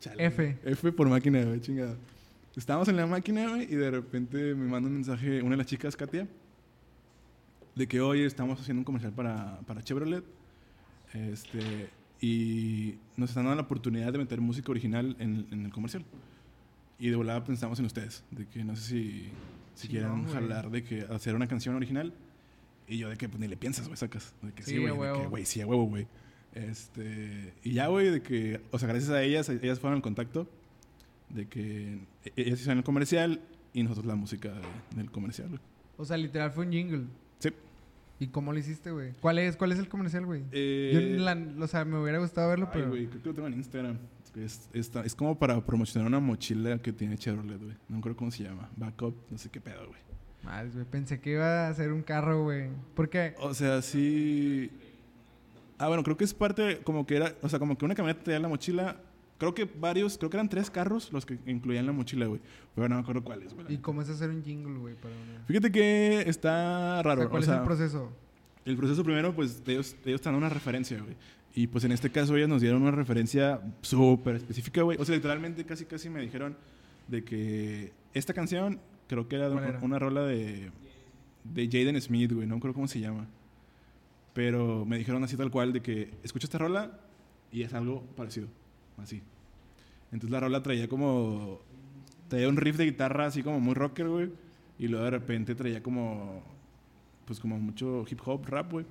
Chale, 0.00 0.26
F. 0.26 0.58
güey. 0.62 0.72
F 0.72 0.92
por 0.92 1.08
máquina, 1.08 1.42
güey, 1.44 1.60
chingada. 1.60 1.96
Estábamos 2.56 2.88
en 2.88 2.96
la 2.96 3.06
máquina, 3.06 3.48
güey, 3.48 3.62
y 3.64 3.76
de 3.76 3.90
repente 3.90 4.54
me 4.54 4.68
manda 4.68 4.88
un 4.88 4.94
mensaje 4.96 5.40
una 5.40 5.52
de 5.52 5.56
las 5.58 5.66
chicas, 5.66 5.96
Katia, 5.96 6.26
de 7.74 7.86
que, 7.86 8.00
oye, 8.00 8.26
estamos 8.26 8.60
haciendo 8.60 8.80
un 8.80 8.84
comercial 8.84 9.12
para, 9.12 9.60
para 9.66 9.82
Chevrolet. 9.82 10.24
Este, 11.14 11.88
y 12.20 12.96
nos 13.16 13.30
están 13.30 13.44
dando 13.44 13.56
la 13.56 13.62
oportunidad 13.62 14.12
de 14.12 14.18
meter 14.18 14.40
música 14.40 14.70
original 14.70 15.16
en, 15.18 15.46
en 15.50 15.64
el 15.64 15.72
comercial. 15.72 16.04
Y 16.98 17.08
de 17.08 17.16
volada 17.16 17.42
pensamos 17.44 17.78
en 17.78 17.86
ustedes, 17.86 18.24
de 18.30 18.46
que 18.46 18.62
no 18.64 18.76
sé 18.76 18.82
si, 18.82 19.28
si 19.74 19.88
Chingón, 19.88 19.90
quieran 19.90 20.22
güey. 20.22 20.34
jalar 20.34 20.70
de 20.70 20.82
que 20.84 21.00
hacer 21.02 21.34
una 21.34 21.46
canción 21.46 21.74
original. 21.76 22.12
Y 22.90 22.98
yo 22.98 23.08
de 23.08 23.16
que 23.16 23.28
pues, 23.28 23.40
ni 23.40 23.46
le 23.48 23.56
piensas, 23.56 23.86
güey, 23.86 23.96
sacas. 23.96 24.34
De 24.42 24.52
que 24.52 24.62
sí, 24.62 24.72
Sí, 24.72 24.78
güey, 24.78 24.92
huevo. 24.92 25.28
güey, 25.30 25.46
sí, 25.46 25.60
a 25.60 25.66
huevo, 25.66 25.84
güey. 25.84 26.06
Este, 26.54 27.54
y 27.62 27.72
ya, 27.74 27.86
güey, 27.86 28.10
de 28.10 28.22
que, 28.22 28.60
o 28.70 28.78
sea, 28.78 28.88
gracias 28.88 29.10
a 29.10 29.22
ellas, 29.22 29.48
ellas 29.48 29.78
fueron 29.78 29.96
el 29.98 30.02
contacto 30.02 30.48
de 31.28 31.46
que 31.46 32.00
e- 32.24 32.32
ellas 32.36 32.58
hicieron 32.58 32.78
el 32.78 32.84
comercial 32.84 33.40
y 33.72 33.82
nosotros 33.84 34.06
la 34.06 34.16
música 34.16 34.50
de- 34.52 34.96
del 34.96 35.10
comercial, 35.10 35.48
güey. 35.48 35.60
O 35.96 36.04
sea, 36.04 36.16
literal 36.16 36.50
fue 36.50 36.66
un 36.66 36.72
jingle. 36.72 37.04
Sí. 37.38 37.50
¿Y 38.18 38.26
cómo 38.28 38.52
lo 38.52 38.58
hiciste, 38.58 38.90
güey? 38.90 39.12
¿Cuál 39.20 39.38
es, 39.38 39.56
¿Cuál 39.56 39.72
es 39.72 39.78
el 39.78 39.88
comercial, 39.88 40.26
güey? 40.26 40.42
Eh, 40.50 40.90
Yo, 41.16 41.24
la- 41.24 41.38
o 41.60 41.66
sea, 41.68 41.84
me 41.84 41.98
hubiera 42.00 42.18
gustado 42.18 42.48
verlo, 42.48 42.66
ay, 42.66 42.72
pero... 42.74 42.88
güey, 42.88 43.06
creo 43.06 43.22
que 43.22 43.28
lo 43.28 43.34
tengo 43.34 43.48
en 43.48 43.54
Instagram. 43.54 43.98
Es, 44.34 45.14
como 45.16 45.38
para 45.38 45.64
promocionar 45.64 46.06
una 46.08 46.20
mochila 46.20 46.78
que 46.78 46.92
tiene 46.92 47.16
Chevrolet, 47.18 47.58
güey. 47.62 47.76
No 47.88 47.98
acuerdo 47.98 48.16
cómo 48.16 48.30
se 48.30 48.44
llama. 48.44 48.68
Backup, 48.76 49.14
no 49.30 49.38
sé 49.38 49.48
qué 49.50 49.60
pedo, 49.60 49.86
güey. 49.88 50.00
Madres, 50.42 50.74
güey. 50.74 50.86
Pensé 50.86 51.20
que 51.20 51.32
iba 51.32 51.68
a 51.68 51.74
ser 51.74 51.92
un 51.92 52.02
carro, 52.02 52.44
güey. 52.44 52.68
Porque... 52.94 53.34
O 53.40 53.54
sea, 53.54 53.82
sí. 53.82 54.70
Ah, 55.78 55.88
bueno, 55.88 56.02
creo 56.02 56.16
que 56.16 56.24
es 56.24 56.34
parte, 56.34 56.80
como 56.84 57.06
que 57.06 57.16
era, 57.16 57.34
o 57.42 57.48
sea, 57.48 57.58
como 57.58 57.76
que 57.76 57.84
una 57.84 57.94
camioneta 57.94 58.24
tenía 58.24 58.40
la 58.40 58.48
mochila. 58.48 58.96
Creo 59.38 59.54
que 59.54 59.64
varios, 59.64 60.18
creo 60.18 60.28
que 60.28 60.36
eran 60.36 60.50
tres 60.50 60.70
carros 60.70 61.10
los 61.12 61.24
que 61.24 61.38
incluían 61.46 61.86
la 61.86 61.92
mochila, 61.92 62.26
güey. 62.26 62.40
Pero 62.74 62.88
no 62.88 62.96
me 62.96 63.00
acuerdo 63.00 63.24
cuáles, 63.24 63.54
güey. 63.54 63.72
¿Y 63.72 63.78
cómo 63.78 64.02
es 64.02 64.10
hacer 64.10 64.28
un 64.28 64.42
jingle, 64.44 64.78
güey? 64.78 64.94
Para. 64.96 65.14
Fíjate 65.46 65.72
que 65.72 66.20
está 66.28 66.98
O 67.00 67.02
raro. 67.02 67.22
sea, 67.22 67.30
¿cuál 67.30 67.40
o 67.40 67.44
es 67.44 67.48
el 67.50 67.62
proceso? 67.62 68.12
El 68.66 68.76
proceso 68.76 69.02
primero, 69.02 69.34
pues 69.34 69.62
ellos, 69.66 69.96
ellos 70.04 70.20
te 70.20 70.28
dan 70.28 70.34
una 70.36 70.50
referencia, 70.50 71.00
güey. 71.00 71.16
Y 71.54 71.66
pues 71.66 71.82
en 71.84 71.92
este 71.92 72.10
caso 72.10 72.36
ellas 72.36 72.48
nos 72.50 72.60
dieron 72.60 72.82
una 72.82 72.90
referencia 72.90 73.60
súper 73.80 74.36
específica, 74.36 74.82
güey. 74.82 74.98
O 75.00 75.04
sea, 75.04 75.14
literalmente 75.14 75.64
casi 75.64 75.86
casi 75.86 76.10
me 76.10 76.20
dijeron 76.20 76.56
de 77.08 77.24
que 77.24 77.92
esta 78.12 78.34
canción 78.34 78.78
creo 79.10 79.28
que 79.28 79.36
era, 79.36 79.48
de 79.48 79.54
¿Cuál 79.54 79.64
un- 79.64 79.70
era? 79.70 79.80
una 79.82 79.98
rola 79.98 80.22
de, 80.24 80.70
de 81.44 81.66
Jaden 81.66 82.00
Smith, 82.00 82.32
güey. 82.32 82.46
No 82.46 82.56
acuerdo 82.56 82.74
cómo 82.74 82.88
se 82.88 83.00
llama. 83.00 83.26
Pero 84.32 84.84
me 84.86 84.96
dijeron 84.98 85.24
así 85.24 85.36
tal 85.36 85.50
cual 85.50 85.72
de 85.72 85.82
que 85.82 86.10
escucha 86.22 86.46
esta 86.46 86.58
rola 86.58 86.98
y 87.50 87.62
es 87.62 87.74
algo 87.74 88.02
parecido. 88.16 88.46
Así. 88.96 89.20
Entonces 90.12 90.30
la 90.30 90.40
rola 90.40 90.62
traía 90.62 90.88
como... 90.88 91.60
Traía 92.28 92.48
un 92.48 92.56
riff 92.56 92.76
de 92.76 92.84
guitarra 92.84 93.26
así 93.26 93.42
como 93.42 93.58
muy 93.58 93.74
rocker, 93.74 94.08
güey. 94.08 94.30
Y 94.78 94.86
luego 94.88 95.04
de 95.04 95.10
repente 95.10 95.54
traía 95.54 95.82
como... 95.82 96.42
Pues 97.26 97.40
como 97.40 97.58
mucho 97.58 98.04
hip 98.08 98.20
hop, 98.24 98.46
rap, 98.46 98.70
güey. 98.70 98.86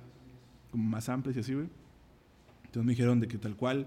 Como 0.70 0.84
más 0.84 1.08
amplios 1.08 1.36
y 1.36 1.40
así, 1.40 1.54
güey. 1.54 1.68
Entonces 2.66 2.84
me 2.84 2.92
dijeron 2.92 3.18
de 3.18 3.26
que 3.26 3.38
tal 3.38 3.56
cual, 3.56 3.86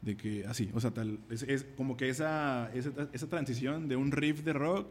de 0.00 0.16
que 0.16 0.46
así, 0.46 0.70
o 0.72 0.80
sea, 0.80 0.92
tal, 0.92 1.18
es, 1.28 1.42
es 1.42 1.64
como 1.76 1.96
que 1.96 2.08
esa, 2.08 2.70
esa, 2.72 2.90
esa 3.12 3.28
transición 3.28 3.86
de 3.88 3.96
un 3.96 4.12
riff 4.12 4.42
de 4.44 4.52
rock 4.54 4.86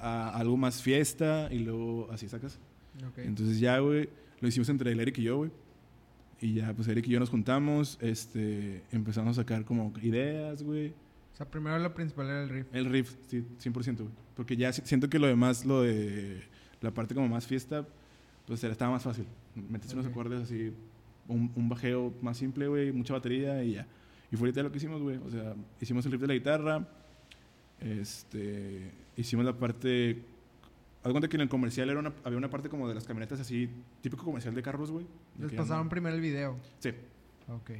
a 0.00 0.30
algo 0.36 0.56
más 0.56 0.82
fiesta 0.82 1.48
y 1.50 1.58
luego 1.60 2.08
así 2.10 2.28
sacas. 2.28 2.58
Ok. 3.08 3.18
Entonces 3.18 3.60
ya, 3.60 3.78
güey, 3.78 4.08
lo 4.40 4.48
hicimos 4.48 4.68
entre 4.68 4.92
el 4.92 5.00
Eric 5.00 5.18
y 5.18 5.22
yo, 5.22 5.36
güey. 5.38 5.50
Y 6.40 6.54
ya, 6.54 6.72
pues 6.72 6.86
Eric 6.88 7.06
y 7.08 7.10
yo 7.10 7.20
nos 7.20 7.30
juntamos, 7.30 7.98
este, 8.00 8.82
empezamos 8.92 9.36
a 9.38 9.42
sacar 9.42 9.64
como 9.64 9.92
ideas, 10.02 10.62
güey. 10.62 10.88
O 11.32 11.36
sea, 11.36 11.48
primero 11.50 11.78
lo 11.78 11.94
principal 11.94 12.26
era 12.26 12.42
el 12.42 12.48
riff. 12.48 12.66
El 12.72 12.84
riff, 12.86 13.14
sí, 13.28 13.44
100%, 13.60 13.96
güey. 13.98 14.10
Porque 14.36 14.56
ya 14.56 14.72
si- 14.72 14.82
siento 14.84 15.08
que 15.08 15.18
lo 15.18 15.26
demás, 15.26 15.64
lo 15.64 15.82
de 15.82 16.42
la 16.80 16.92
parte 16.92 17.14
como 17.14 17.28
más 17.28 17.46
fiesta, 17.46 17.86
pues 18.46 18.62
era- 18.62 18.72
estaba 18.72 18.92
más 18.92 19.02
fácil. 19.02 19.26
Metes 19.54 19.92
unos 19.92 20.06
Ok. 20.06 20.12
acordes 20.12 20.42
así, 20.42 20.72
un, 21.26 21.50
un 21.56 21.68
bajeo 21.68 22.12
más 22.22 22.36
simple, 22.36 22.68
güey, 22.68 22.92
mucha 22.92 23.14
batería 23.14 23.62
y 23.64 23.72
ya. 23.74 23.86
Y 24.30 24.36
fue 24.36 24.46
literal 24.48 24.66
lo 24.66 24.72
que 24.72 24.78
hicimos, 24.78 25.02
güey. 25.02 25.16
O 25.18 25.30
sea, 25.30 25.54
hicimos 25.80 26.04
el 26.06 26.12
riff 26.12 26.20
de 26.20 26.26
la 26.28 26.34
guitarra, 26.34 26.88
este, 27.80 28.90
hicimos 29.16 29.44
la 29.44 29.52
parte... 29.56 30.22
Haz 31.04 31.12
cuenta 31.12 31.28
que 31.28 31.36
en 31.36 31.42
el 31.42 31.48
comercial 31.48 31.88
era 31.90 32.00
una, 32.00 32.12
había 32.24 32.36
una 32.38 32.50
parte 32.50 32.68
como 32.68 32.88
de 32.88 32.94
las 32.94 33.04
camionetas 33.06 33.38
así, 33.40 33.70
típico 34.02 34.24
comercial 34.24 34.54
de 34.54 34.62
carros, 34.62 34.90
güey. 34.90 35.06
Les 35.38 35.52
pasaron 35.52 35.82
andan- 35.84 35.88
primero 35.90 36.16
el 36.16 36.20
video. 36.20 36.56
Sí. 36.80 36.90
Ok. 37.48 37.70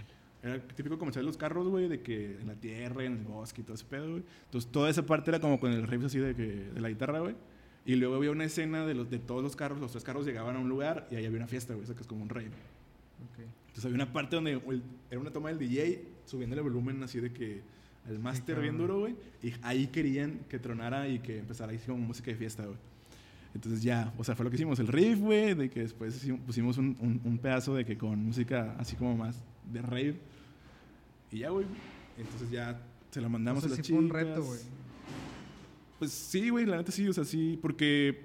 Era 0.41 0.55
el 0.55 0.63
típico 0.63 0.97
comercial 0.99 1.25
de 1.25 1.27
los 1.27 1.37
carros, 1.37 1.67
güey, 1.69 1.89
de 1.89 2.01
que 2.01 2.37
en 2.41 2.47
la 2.47 2.55
tierra, 2.55 3.05
en 3.05 3.15
el 3.15 3.25
bosque 3.25 3.61
y 3.61 3.65
todo 3.65 3.75
ese 3.75 3.85
pedo, 3.85 4.09
güey. 4.09 4.23
Entonces, 4.45 4.71
toda 4.71 4.89
esa 4.89 5.05
parte 5.05 5.31
era 5.33 5.41
como 5.41 5.59
con 5.59 5.73
el 5.73 5.85
riff 5.87 6.05
así 6.05 6.19
de, 6.21 6.35
que, 6.37 6.47
de 6.47 6.81
la 6.81 6.89
guitarra, 6.89 7.19
güey. 7.19 7.35
Y 7.85 7.97
luego 7.97 8.15
había 8.15 8.31
una 8.31 8.45
escena 8.45 8.87
de, 8.87 8.95
los, 8.95 9.11
de 9.11 9.19
todos 9.19 9.43
los 9.43 9.57
carros, 9.57 9.81
los 9.81 9.91
tres 9.91 10.05
carros 10.05 10.25
llegaban 10.25 10.55
a 10.55 10.61
un 10.61 10.69
lugar 10.69 11.09
y 11.11 11.17
ahí 11.17 11.27
había 11.27 11.39
una 11.39 11.49
fiesta, 11.49 11.75
güey, 11.75 11.83
o 11.85 11.87
sea, 11.87 11.97
que 11.97 12.03
es 12.03 12.07
como 12.07 12.23
un 12.23 12.29
rave. 12.29 12.47
Ok. 12.47 13.41
Entonces, 13.67 13.85
había 13.85 13.97
una 13.97 14.13
parte 14.13 14.37
donde 14.37 14.53
el- 14.53 14.83
era 15.11 15.21
una 15.21 15.33
toma 15.33 15.49
del 15.49 15.59
DJ 15.59 16.05
subiendo 16.25 16.55
el 16.55 16.63
volumen 16.63 17.03
así 17.03 17.19
de 17.19 17.33
que 17.33 17.63
al 18.07 18.19
máster 18.19 18.61
bien 18.61 18.75
cabrón. 18.77 18.87
duro, 18.89 19.01
güey. 19.01 19.17
Y 19.43 19.53
ahí 19.63 19.87
querían 19.89 20.41
que 20.49 20.59
tronara 20.59 21.09
y 21.09 21.19
que 21.19 21.39
empezara 21.39 21.73
ahí 21.73 21.79
como 21.79 21.99
música 21.99 22.31
de 22.31 22.37
fiesta, 22.37 22.65
güey. 22.65 22.79
Entonces 23.55 23.83
ya, 23.83 24.13
o 24.19 24.25
sea, 24.25 24.35
fue 24.37 24.45
lo 24.45 24.51
que 24.51 24.57
hicimos, 24.57 24.79
el 24.79 24.89
riff, 24.89 25.19
güey, 25.19 25.55
de 25.55 25.71
que 25.71 25.81
después 25.81 26.27
pusimos 26.47 26.77
un, 26.79 26.97
un- 27.01 27.21
un 27.25 27.39
pedazo 27.39 27.75
de 27.75 27.85
que 27.85 27.97
con 27.97 28.23
música 28.25 28.77
así 28.79 28.95
como 28.97 29.17
más 29.17 29.43
de 29.73 29.83
rave. 29.83 30.17
Y 31.33 31.39
ya, 31.41 31.51
güey. 31.51 31.67
Entonces 32.19 32.51
ya 32.51 32.81
se 33.11 33.21
la 33.21 33.29
mandamos 33.29 33.65
O 33.65 33.67
sea, 33.69 33.75
a 33.75 33.79
las 33.79 33.87
sí 33.87 33.93
fue 33.93 34.03
un 34.03 34.09
chicas. 34.09 34.23
reto, 34.27 34.43
güey. 34.45 34.61
Pues 35.99 36.13
sí, 36.13 36.49
güey, 36.51 36.65
la 36.67 36.77
neta 36.77 36.93
sí, 36.93 37.09
o 37.09 37.13
sea, 37.13 37.25
sí, 37.25 37.59
porque, 37.61 38.21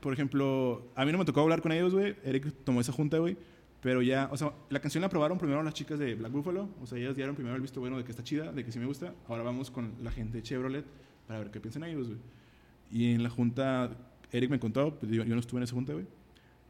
por 0.00 0.12
ejemplo, 0.12 0.86
a 0.94 1.04
mí 1.06 1.12
no 1.12 1.18
me 1.18 1.24
tocó 1.24 1.40
hablar 1.40 1.62
con 1.62 1.72
ellos, 1.72 1.94
güey. 1.94 2.16
Eric 2.24 2.52
tomó 2.64 2.80
esa 2.80 2.92
junta, 2.92 3.18
güey. 3.18 3.36
Pero 3.84 4.00
ya, 4.00 4.30
o 4.32 4.36
sea, 4.38 4.50
la 4.70 4.80
canción 4.80 5.02
la 5.02 5.08
aprobaron 5.08 5.36
primero 5.36 5.62
las 5.62 5.74
chicas 5.74 5.98
de 5.98 6.14
Black 6.14 6.32
Buffalo. 6.32 6.70
O 6.80 6.86
sea, 6.86 6.96
ellas 6.96 7.14
dieron 7.14 7.34
primero 7.34 7.54
el 7.54 7.60
visto 7.60 7.80
bueno 7.80 7.98
de 7.98 8.04
que 8.04 8.12
está 8.12 8.24
chida, 8.24 8.50
de 8.50 8.64
que 8.64 8.72
sí 8.72 8.78
me 8.78 8.86
gusta. 8.86 9.12
Ahora 9.28 9.42
vamos 9.42 9.70
con 9.70 9.92
la 10.02 10.10
gente 10.10 10.38
de 10.38 10.42
Chevrolet 10.42 10.86
para 11.26 11.40
ver 11.40 11.50
qué 11.50 11.60
piensan 11.60 11.84
ellos, 11.84 12.06
güey. 12.06 12.18
Y 12.90 13.12
en 13.12 13.22
la 13.22 13.28
junta, 13.28 13.90
Eric 14.32 14.48
me 14.48 14.58
contó, 14.58 14.98
pues, 14.98 15.12
yo, 15.12 15.22
yo 15.22 15.34
no 15.34 15.40
estuve 15.40 15.58
en 15.58 15.64
esa 15.64 15.74
junta, 15.74 15.92
güey. 15.92 16.06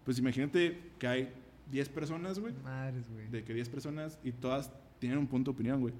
Pues 0.04 0.18
imagínate 0.18 0.76
que 0.98 1.06
hay 1.06 1.32
10 1.70 1.88
personas, 1.90 2.40
güey. 2.40 2.52
Madres, 2.64 3.08
güey. 3.08 3.28
De 3.28 3.44
que 3.44 3.54
10 3.54 3.68
personas 3.68 4.18
y 4.24 4.32
todas 4.32 4.72
tienen 4.98 5.18
un 5.18 5.28
punto 5.28 5.52
de 5.52 5.54
opinión, 5.54 5.80
güey. 5.82 5.94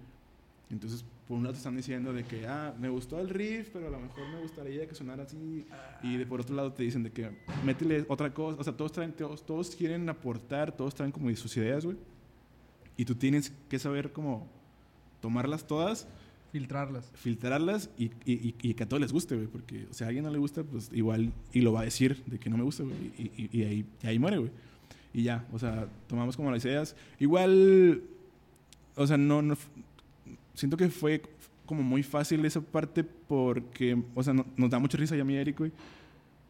Entonces, 0.70 1.04
por 1.28 1.36
un 1.36 1.44
lado 1.44 1.52
te 1.54 1.58
están 1.58 1.76
diciendo 1.76 2.12
de 2.12 2.24
que, 2.24 2.46
ah, 2.46 2.74
me 2.80 2.88
gustó 2.88 3.20
el 3.20 3.28
riff, 3.28 3.68
pero 3.72 3.86
a 3.88 3.90
lo 3.90 3.98
mejor 4.00 4.28
me 4.28 4.40
gustaría 4.40 4.86
que 4.88 4.94
sonara 4.94 5.22
así. 5.24 5.64
Y 6.02 6.16
de 6.16 6.26
por 6.26 6.40
otro 6.40 6.54
lado 6.56 6.72
te 6.72 6.82
dicen 6.82 7.02
de 7.02 7.10
que, 7.12 7.30
métele 7.64 8.04
otra 8.08 8.32
cosa. 8.34 8.58
O 8.60 8.64
sea, 8.64 8.76
todos 8.76 8.92
traen, 8.92 9.12
todos, 9.12 9.44
todos 9.44 9.74
quieren 9.76 10.08
aportar, 10.08 10.72
todos 10.76 10.94
traen 10.94 11.12
como 11.12 11.34
sus 11.36 11.56
ideas, 11.56 11.84
güey. 11.84 11.96
Y 12.96 13.04
tú 13.04 13.14
tienes 13.14 13.52
que 13.68 13.78
saber 13.78 14.12
cómo 14.12 14.46
tomarlas 15.20 15.66
todas, 15.66 16.06
Filtrarlas. 16.52 17.10
filtrarlas 17.14 17.90
y, 17.98 18.04
y- 18.04 18.10
y- 18.48 18.54
y 18.62 18.74
que 18.74 18.84
a 18.84 18.88
todos 18.88 19.00
les 19.00 19.12
guste, 19.12 19.34
güey. 19.34 19.48
Porque, 19.48 19.86
o 19.90 19.94
sea, 19.94 20.06
a 20.06 20.08
alguien 20.08 20.24
no 20.24 20.30
le 20.30 20.38
gusta, 20.38 20.62
pues 20.62 20.90
igual, 20.92 21.32
y 21.52 21.60
lo 21.62 21.72
va 21.72 21.80
a 21.80 21.84
decir 21.84 22.22
de 22.26 22.38
que 22.38 22.48
no 22.50 22.56
me 22.56 22.62
gusta, 22.64 22.84
güey. 22.84 22.94
Y, 23.52 23.62
ahí, 23.62 23.84
ahí 24.02 24.18
muere, 24.18 24.38
güey. 24.38 24.50
Y 25.12 25.22
ya, 25.24 25.46
o 25.52 25.58
sea, 25.58 25.88
tomamos 26.06 26.36
como 26.36 26.50
las 26.50 26.64
ideas. 26.64 26.94
Igual, 27.18 28.02
o 28.96 29.06
sea, 29.06 29.16
no, 29.16 29.42
no 29.42 29.56
siento 30.54 30.76
que 30.76 30.88
fue 30.88 31.22
como 31.66 31.82
muy 31.82 32.02
fácil 32.02 32.44
esa 32.44 32.60
parte 32.60 33.04
porque, 33.04 34.02
o 34.14 34.22
sea, 34.22 34.32
no- 34.34 34.46
nos 34.56 34.70
da 34.70 34.78
mucha 34.78 34.96
risa 34.98 35.16
ya 35.16 35.22
a 35.22 35.24
mí 35.24 35.34
Eric, 35.36 35.58
güey. 35.58 35.72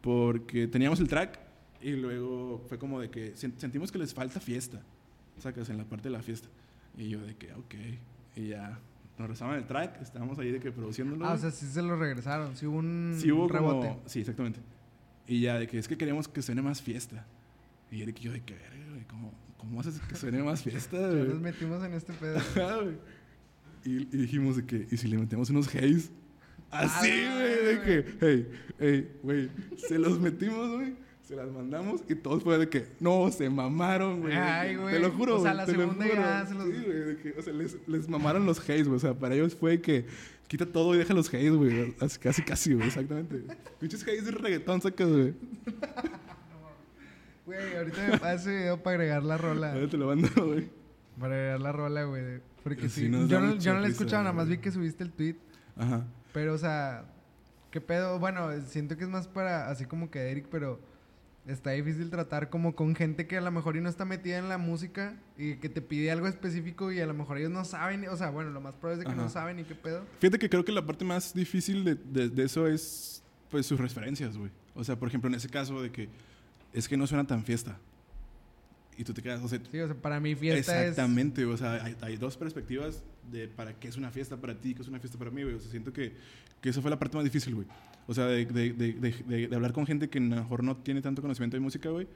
Porque 0.01 0.67
teníamos 0.67 0.99
el 0.99 1.07
track 1.07 1.39
y 1.81 1.91
luego 1.91 2.63
fue 2.67 2.77
como 2.77 2.99
de 2.99 3.09
que 3.09 3.33
sen- 3.35 3.57
sentimos 3.57 3.91
que 3.91 3.97
les 3.97 4.13
falta 4.13 4.39
fiesta, 4.39 4.81
sacas, 5.39 5.69
en 5.69 5.77
la 5.77 5.83
parte 5.85 6.09
de 6.09 6.15
la 6.17 6.21
fiesta. 6.21 6.47
Y 6.97 7.09
yo 7.09 7.21
de 7.21 7.35
que, 7.35 7.51
ok, 7.53 7.75
y 8.35 8.47
ya. 8.49 8.79
Nos 9.17 9.29
rezaban 9.29 9.55
el 9.55 9.65
track, 9.65 10.01
estábamos 10.01 10.37
ahí 10.39 10.51
de 10.51 10.59
que 10.59 10.73
produciéndolo. 10.73 11.25
Ah, 11.25 11.33
o 11.33 11.37
sea, 11.37 11.49
sí 11.49 11.65
se 11.67 11.81
lo 11.81 11.95
regresaron. 11.95 12.53
Sí 12.57 12.65
hubo 12.65 12.79
un 12.79 13.15
Sí 13.17 13.31
hubo 13.31 13.47
rebote. 13.47 13.87
como... 13.87 14.01
Sí, 14.07 14.19
exactamente. 14.19 14.59
Y 15.25 15.39
ya, 15.39 15.57
de 15.57 15.67
que 15.67 15.77
es 15.79 15.87
que 15.87 15.97
queríamos 15.97 16.27
que 16.27 16.41
suene 16.41 16.61
más 16.61 16.81
fiesta. 16.81 17.25
Y 17.89 18.01
Eric 18.01 18.17
y 18.19 18.23
yo 18.23 18.33
de 18.33 18.41
que, 18.43 18.55
güey, 18.89 19.05
¿cómo, 19.07 19.31
¿cómo 19.57 19.79
haces 19.79 19.99
que 20.01 20.15
suene 20.15 20.43
más 20.43 20.61
fiesta, 20.63 20.97
güey? 20.97 21.29
nos 21.29 21.39
metimos 21.39 21.81
en 21.85 21.93
este 21.93 22.11
pedo. 22.11 22.41
Güey. 23.85 23.97
y, 23.97 24.01
y 24.11 24.17
dijimos 24.17 24.57
de 24.57 24.65
que, 24.65 24.87
¿y 24.91 24.97
si 24.97 25.07
le 25.07 25.17
metemos 25.17 25.49
unos 25.49 25.67
haze? 25.67 26.09
Así, 26.71 27.09
Ah, 27.11 27.35
güey, 27.35 27.65
de 27.65 27.75
güey. 27.75 27.85
que, 27.85 28.05
hey, 28.19 28.47
hey, 28.79 29.11
güey, 29.23 29.49
se 29.77 29.97
los 29.99 30.19
metimos, 30.19 30.71
güey. 30.75 30.95
Se 31.21 31.35
las 31.35 31.49
mandamos 31.51 32.01
y 32.07 32.13
todos 32.15 32.43
fue 32.43 32.57
de 32.59 32.69
que, 32.69 32.85
no, 32.99 33.31
se 33.31 33.49
mamaron, 33.49 34.21
güey. 34.21 34.33
Ay, 34.35 34.75
güey. 34.75 34.93
Te 34.93 34.99
lo 34.99 35.11
juro, 35.11 35.37
O 35.37 35.41
sea, 35.41 35.53
güey, 35.53 35.57
la 35.57 35.65
te 35.65 35.71
segunda 35.71 36.05
ya 36.07 36.45
se 36.45 36.53
los- 36.53 36.65
Sí, 36.65 36.83
güey, 36.85 36.99
de 36.99 37.17
que, 37.17 37.33
o 37.39 37.41
sea, 37.41 37.53
les, 37.53 37.77
les 37.87 38.07
mamaron 38.09 38.45
los 38.45 38.59
haze, 38.59 38.83
güey. 38.83 38.97
O 38.97 38.99
sea, 38.99 39.13
para 39.15 39.33
ellos 39.33 39.55
fue 39.55 39.81
que 39.81 40.05
quita 40.47 40.67
todo 40.67 40.93
y 40.93 40.99
deja 40.99 41.13
los 41.15 41.27
haze, 41.29 41.49
güey. 41.49 41.95
Así- 41.99 42.19
Casi, 42.19 42.41
casi, 42.43 42.73
güey, 42.75 42.87
exactamente. 42.87 43.41
Pinches 43.79 44.03
haze 44.03 44.21
de 44.21 44.31
reggaetón 44.31 44.81
sacas, 44.81 45.07
güey. 45.09 45.33
Güey, 47.45 47.75
ahorita 47.75 48.07
me 48.07 48.17
pasa 48.19 48.33
ese 48.35 48.49
video 48.57 48.83
para 48.83 48.95
agregar 48.95 49.23
la 49.23 49.37
rola. 49.37 49.73
Ahora 49.73 49.87
te 49.89 49.97
lo 49.97 50.07
mando, 50.07 50.29
güey. 50.45 50.67
Para 51.19 51.33
agregar 51.35 51.61
la 51.61 51.71
rola, 51.71 52.03
güey. 52.03 52.23
Porque 52.65 52.89
Sí, 52.89 53.01
sí. 53.05 53.11
yo, 53.27 53.39
no, 53.39 53.55
yo 53.55 53.73
no 53.75 53.79
la 53.79 53.87
he 53.87 53.91
escuchado, 53.91 54.23
nada 54.23 54.33
más 54.33 54.49
vi 54.49 54.57
que 54.57 54.71
subiste 54.71 55.03
el 55.03 55.11
tweet. 55.11 55.35
Ajá. 55.77 56.03
Pero, 56.33 56.53
o 56.53 56.57
sea, 56.57 57.05
¿qué 57.69 57.79
pedo? 57.79 58.17
Bueno, 58.19 58.49
siento 58.65 58.97
que 58.97 59.03
es 59.03 59.09
más 59.09 59.27
para 59.27 59.69
así 59.69 59.85
como 59.85 60.09
que 60.09 60.31
Eric, 60.31 60.47
pero 60.49 60.79
está 61.45 61.69
difícil 61.71 62.09
tratar 62.09 62.49
como 62.49 62.75
con 62.75 62.95
gente 62.95 63.27
que 63.27 63.37
a 63.37 63.41
lo 63.41 63.51
mejor 63.51 63.77
y 63.77 63.81
no 63.81 63.87
está 63.87 64.03
metida 64.03 64.39
en 64.39 64.49
la 64.49 64.57
música 64.57 65.13
y 65.37 65.57
que 65.57 65.69
te 65.69 65.79
pide 65.79 66.09
algo 66.09 66.27
específico 66.27 66.91
y 66.91 66.99
a 66.99 67.05
lo 67.05 67.13
mejor 67.13 67.37
ellos 67.37 67.51
no 67.51 67.63
saben. 67.65 68.07
O 68.09 68.17
sea, 68.17 68.31
bueno, 68.31 68.49
lo 68.49 68.61
más 68.61 68.73
probable 68.73 69.03
es 69.03 69.09
que 69.09 69.15
no 69.15 69.29
saben 69.29 69.59
y 69.59 69.63
qué 69.63 69.75
pedo. 69.75 70.03
Fíjate 70.19 70.39
que 70.39 70.49
creo 70.49 70.65
que 70.65 70.71
la 70.71 70.83
parte 70.83 71.05
más 71.05 71.35
difícil 71.35 71.83
de, 71.85 71.93
de- 71.95 72.29
de 72.29 72.43
eso 72.43 72.65
es, 72.67 73.21
pues, 73.51 73.67
sus 73.67 73.79
referencias, 73.79 74.35
güey. 74.37 74.49
O 74.73 74.83
sea, 74.83 74.97
por 74.97 75.07
ejemplo, 75.07 75.29
en 75.29 75.35
ese 75.35 75.47
caso 75.49 75.79
de 75.83 75.91
que 75.91 76.09
es 76.73 76.87
que 76.89 76.97
no 76.97 77.05
suena 77.05 77.25
tan 77.27 77.43
fiesta. 77.43 77.77
Y 78.97 79.03
tú 79.03 79.13
te 79.13 79.21
quedas, 79.21 79.41
o 79.43 79.47
sea, 79.47 79.59
Sí, 79.71 79.79
o 79.79 79.87
sea, 79.87 79.95
para 79.95 80.19
mí 80.19 80.35
fiesta 80.35 80.83
es... 80.83 80.89
exactamente, 80.91 81.43
o 81.45 81.57
sea, 81.57 81.83
hay, 81.83 81.95
hay 82.01 82.15
dos 82.17 82.37
perspectivas 82.37 83.03
de 83.31 83.47
para 83.47 83.73
qué 83.77 83.87
es 83.89 83.97
una 83.97 84.09
fiesta 84.11 84.37
para 84.37 84.55
ti, 84.55 84.73
qué 84.73 84.81
es 84.81 84.87
una 84.87 84.99
fiesta 84.99 85.17
para 85.17 85.31
mí, 85.31 85.43
güey. 85.43 85.55
O 85.55 85.59
sea, 85.59 85.69
siento 85.69 85.91
que, 85.91 86.13
que 86.61 86.69
eso 86.69 86.81
fue 86.81 86.89
la 86.91 86.97
parte 86.99 87.17
más 87.17 87.23
difícil, 87.23 87.55
güey. 87.55 87.67
O 88.07 88.13
sea, 88.13 88.25
de, 88.27 88.45
de, 88.45 88.71
de, 88.73 88.93
de, 89.47 89.55
hablar 89.55 89.73
con 89.73 89.85
gente 89.85 90.09
que 90.09 90.19
a 90.19 90.21
lo 90.21 90.27
mejor 90.35 90.63
no 90.63 90.77
tiene 90.77 91.01
tanto 91.01 91.21
conocimiento 91.21 91.57
de 91.57 91.61
música, 91.61 91.89
güey. 91.89 92.07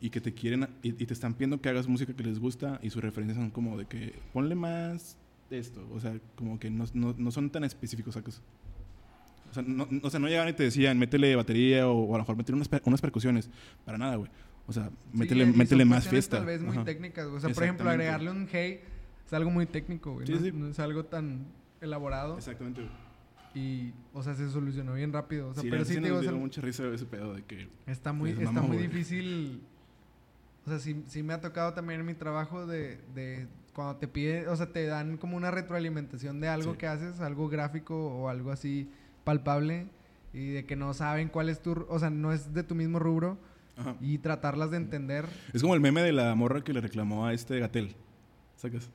Y 0.00 0.10
que 0.10 0.20
te 0.20 0.34
quieren, 0.34 0.68
y, 0.82 0.88
y 0.88 1.06
te 1.06 1.14
están 1.14 1.34
pidiendo 1.34 1.60
que 1.60 1.68
hagas 1.70 1.86
música 1.88 2.12
que 2.12 2.22
les 2.22 2.38
gusta 2.38 2.78
y 2.82 2.90
sus 2.90 3.02
referencias 3.02 3.38
son 3.38 3.50
como 3.50 3.78
de 3.78 3.86
que 3.86 4.14
ponle 4.32 4.54
más 4.54 5.16
de 5.48 5.58
esto. 5.58 5.86
O 5.92 6.00
sea, 6.00 6.18
como 6.34 6.58
que 6.58 6.70
no, 6.70 6.84
no, 6.92 7.14
no 7.16 7.30
son 7.30 7.48
tan 7.50 7.64
específicos, 7.64 8.14
¿sacas? 8.14 8.42
O 9.50 9.54
sea, 9.54 9.62
no, 9.62 9.86
no- 9.90 10.00
o 10.02 10.10
sea, 10.10 10.20
no 10.20 10.26
llegaban 10.28 10.48
y 10.50 10.52
te 10.54 10.64
decían, 10.64 10.98
métele 10.98 11.34
batería 11.36 11.88
o, 11.88 11.92
o 11.98 12.14
a 12.14 12.18
lo 12.18 12.24
mejor 12.24 12.36
métele 12.36 12.56
unas, 12.56 12.68
per- 12.68 12.82
unas 12.84 13.00
percusiones. 13.00 13.48
Para 13.84 13.96
nada, 13.96 14.16
güey. 14.16 14.30
O 14.66 14.72
sea, 14.72 14.88
Sí, 15.12 15.18
métele, 15.18 15.46
son 15.46 15.58
métele 15.58 15.84
más 15.84 15.98
cuestiones 16.04 16.10
fiesta. 16.10 16.36
Tal 16.38 16.46
vez 16.46 16.60
muy 16.62 16.76
Ajá. 16.76 16.84
técnicas. 16.84 17.26
O 17.26 17.38
sea, 17.40 17.50
por 17.54 17.62
ejemplo, 17.62 17.88
agregarle 17.88 18.30
un 18.30 18.48
hey 18.50 18.80
es 19.26 19.32
algo 19.32 19.50
muy 19.50 19.66
técnico, 19.66 20.12
güey. 20.14 20.26
Sí, 20.26 20.32
no, 20.34 20.40
sí. 20.40 20.52
no 20.52 20.68
es 20.68 20.78
algo 20.80 21.04
tan 21.04 21.46
elaborado. 21.80 22.36
Exactamente, 22.36 22.82
güey. 22.82 22.92
Y, 23.54 23.94
o 24.12 24.22
sea, 24.22 24.34
se 24.34 24.48
solucionó 24.50 24.94
bien 24.94 25.12
rápido. 25.12 25.48
O 25.48 25.54
sea, 25.54 25.62
sí, 25.62 25.70
pero 25.70 25.84
sí, 25.84 25.94
te 25.94 25.98
sí 26.00 26.04
digo, 26.04 26.18
o 26.18 26.22
sea, 26.22 26.32
mucha 26.32 26.60
risa 26.60 26.86
ese 26.88 27.06
pedo 27.06 27.34
de 27.34 27.42
que... 27.44 27.68
está 27.86 28.12
muy, 28.12 28.30
está 28.32 28.50
muy 28.60 28.76
güey. 28.76 28.88
difícil. 28.88 29.62
O 30.66 30.68
sea, 30.68 30.78
sí, 30.78 31.02
sí 31.06 31.22
me 31.22 31.32
ha 31.32 31.40
tocado 31.40 31.72
también 31.72 32.00
en 32.00 32.06
mi 32.06 32.14
trabajo 32.14 32.66
de, 32.66 32.98
de 33.14 33.46
cuando 33.72 33.96
te 33.96 34.08
pide, 34.08 34.48
o 34.48 34.56
sea, 34.56 34.72
te 34.72 34.84
dan 34.86 35.16
como 35.16 35.36
una 35.36 35.50
retroalimentación 35.50 36.40
de 36.40 36.48
algo 36.48 36.72
Sí. 36.72 36.78
que 36.78 36.86
haces, 36.86 37.20
algo 37.20 37.48
gráfico 37.48 37.94
o 38.08 38.28
algo 38.28 38.50
así 38.50 38.90
palpable 39.24 39.86
y 40.34 40.48
de 40.50 40.66
que 40.66 40.76
no 40.76 40.92
saben 40.92 41.28
cuál 41.28 41.48
es 41.48 41.62
tu, 41.62 41.86
o 41.88 41.98
sea, 41.98 42.10
no 42.10 42.32
es 42.32 42.52
de 42.52 42.62
tu 42.62 42.74
mismo 42.74 42.98
rubro 42.98 43.38
Ajá. 43.76 43.94
y 44.00 44.18
tratarlas 44.18 44.70
de 44.70 44.78
entender. 44.78 45.26
Es 45.52 45.60
como 45.62 45.74
el 45.74 45.80
meme 45.80 46.02
de 46.02 46.12
la 46.12 46.34
morra 46.34 46.62
que 46.64 46.72
le 46.72 46.80
reclamó 46.80 47.26
a 47.26 47.32
este 47.34 47.58
Gatel. 47.60 47.94
¿Sacas? 48.56 48.88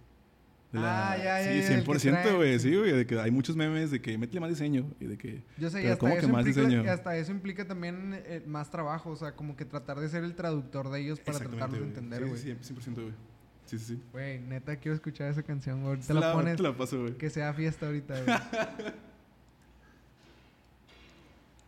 De 0.72 0.80
Ah, 0.80 1.16
ya, 1.18 1.24
ya, 1.24 1.44
Sí, 1.44 1.60
ya, 1.70 1.78
el 1.78 1.84
que 1.84 1.92
100%, 1.92 2.00
trae, 2.24 2.34
güey. 2.36 2.58
sí. 2.60 2.74
Güey. 2.76 2.92
De 2.94 3.06
que 3.06 3.20
hay 3.20 3.30
muchos 3.30 3.56
memes 3.58 3.92
de 3.92 4.02
que 4.02 4.18
métele 4.18 4.40
más 4.40 4.50
diseño 4.50 4.90
y 5.02 5.06
de 5.06 5.18
que... 5.18 5.44
Yo 5.58 5.70
sé, 5.70 5.84
y 5.84 5.88
hasta 5.88 5.98
¿cómo 6.00 6.14
que 6.14 6.20
eso, 6.20 6.30
más 6.30 6.46
implica, 6.48 6.62
diseño? 6.68 6.84
y 6.86 6.88
hasta 6.88 7.16
eso 7.18 7.32
implica 7.32 7.68
también 7.68 8.14
eh, 8.26 8.42
más 8.48 8.72
trabajo, 8.72 9.10
o 9.12 9.16
sea, 9.18 9.34
como 9.36 9.56
que 9.58 9.66
tratar 9.66 10.00
de 10.00 10.08
ser 10.10 10.24
el 10.24 10.34
traductor 10.34 10.90
de 10.90 11.02
ellos 11.02 11.20
para 11.20 11.40
tratarlos 11.40 11.80
de 11.82 11.86
entender, 11.88 12.26
güey. 12.26 12.38
Sí, 12.42 12.56
sí, 12.62 12.74
100%, 12.74 12.94
güey. 12.96 13.14
Sí, 13.66 13.78
sí, 13.80 13.86
sí. 13.86 14.02
Güey, 14.14 14.40
neta, 14.40 14.76
quiero 14.78 14.96
escuchar 14.96 15.30
esa 15.30 15.44
canción, 15.44 15.84
güey. 15.84 16.00
Te 16.00 16.14
la, 16.14 16.34
pones, 16.34 16.56
Te 16.58 16.64
la 16.64 16.76
paso, 16.76 17.02
güey. 17.02 17.18
que 17.18 17.30
sea 17.30 17.54
fiesta 17.54 17.86
ahorita, 17.88 18.16
güey. 18.24 18.38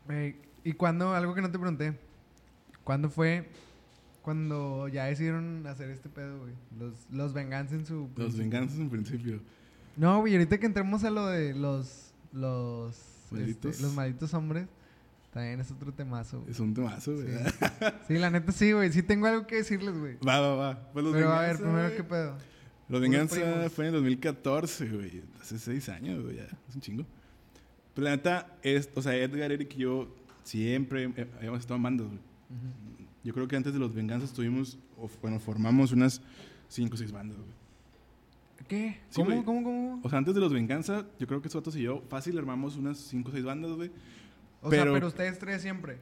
Güey, 0.05 0.35
¿y 0.63 0.73
cuándo, 0.73 1.13
algo 1.13 1.33
que 1.33 1.41
no 1.41 1.49
te 1.51 1.57
pregunté, 1.57 1.97
cuándo 2.83 3.09
fue 3.09 3.49
cuando 4.21 4.87
ya 4.87 5.05
decidieron 5.05 5.65
hacer 5.67 5.89
este 5.89 6.09
pedo, 6.09 6.39
güey? 6.39 6.53
Los, 6.79 6.93
los 7.11 7.33
venganzas 7.33 7.79
en 7.79 7.85
su... 7.85 8.09
Los 8.15 8.37
venganzas 8.37 8.79
en 8.79 8.89
principio. 8.89 9.41
No, 9.97 10.19
güey, 10.21 10.33
ahorita 10.33 10.57
que 10.59 10.65
entremos 10.65 11.03
a 11.03 11.09
lo 11.09 11.27
de 11.27 11.53
los... 11.53 12.13
Los... 12.31 12.97
Malditos. 13.31 13.71
este, 13.71 13.83
los 13.83 13.93
malditos 13.95 14.33
hombres, 14.33 14.67
también 15.33 15.59
es 15.59 15.71
otro 15.71 15.91
temazo, 15.91 16.39
güey. 16.39 16.51
Es 16.51 16.59
un 16.59 16.73
temazo, 16.73 17.15
güey. 17.15 17.27
Sí. 17.27 17.33
Sí, 18.07 18.13
la 18.17 18.29
neta 18.29 18.51
sí, 18.51 18.71
güey. 18.71 18.91
Sí 18.91 19.01
tengo 19.01 19.25
algo 19.27 19.47
que 19.47 19.55
decirles, 19.57 19.97
güey. 19.97 20.17
Va, 20.17 20.39
va, 20.39 20.55
va. 20.55 20.93
Pues 20.93 21.03
los 21.03 21.13
Pero 21.13 21.31
a 21.31 21.41
ver, 21.41 21.57
Venganza, 21.57 21.63
primero, 21.63 21.87
güey. 21.87 21.97
¿qué 21.97 22.03
pedo? 22.03 22.37
Los 22.89 23.01
Venganza 23.01 23.69
fue 23.71 23.85
en 23.85 23.95
el 23.95 24.01
2014, 24.01 24.89
güey. 24.89 25.23
Hace 25.41 25.57
seis 25.57 25.89
años, 25.89 26.23
güey. 26.23 26.37
Ya. 26.37 26.43
Es 26.69 26.75
un 26.75 26.81
chingo. 26.81 27.05
Pero 27.95 28.05
la 28.05 28.11
neta, 28.11 28.55
es, 28.61 28.89
o 28.93 29.01
sea, 29.01 29.15
Edgar, 29.15 29.51
Eric 29.51 29.73
y 29.75 29.79
yo 29.79 30.15
siempre 30.43 31.11
habíamos 31.37 31.59
estado 31.59 31.77
en 31.77 31.83
bandas, 31.83 32.07
güey. 32.07 32.19
Yo 33.23 33.33
creo 33.33 33.47
que 33.47 33.55
antes 33.55 33.73
de 33.73 33.79
los 33.79 33.93
Venganzas 33.95 34.33
tuvimos, 34.33 34.77
o, 34.97 35.09
bueno, 35.21 35.39
formamos 35.39 35.91
unas 35.91 36.21
cinco 36.67 36.95
o 36.95 36.97
seis 36.97 37.11
bandas, 37.11 37.37
güey. 37.37 37.49
¿Qué? 38.67 38.99
Sí, 39.09 39.15
¿Cómo, 39.21 39.31
güey. 39.31 39.43
cómo, 39.43 39.63
cómo? 39.63 39.99
O 40.03 40.09
sea, 40.09 40.17
antes 40.19 40.33
de 40.33 40.39
los 40.41 40.53
Venganza, 40.53 41.05
yo 41.19 41.27
creo 41.27 41.41
que 41.41 41.49
Suatos 41.49 41.75
y 41.75 41.81
yo 41.81 42.01
fácil 42.09 42.37
armamos 42.37 42.77
unas 42.77 42.97
cinco 42.97 43.29
o 43.29 43.31
seis 43.31 43.43
bandas, 43.43 43.71
güey. 43.71 43.91
O 44.61 44.69
sea, 44.71 44.83
pero- 44.85 45.07
ustedes 45.07 45.37
tres 45.39 45.61
siempre. 45.61 45.97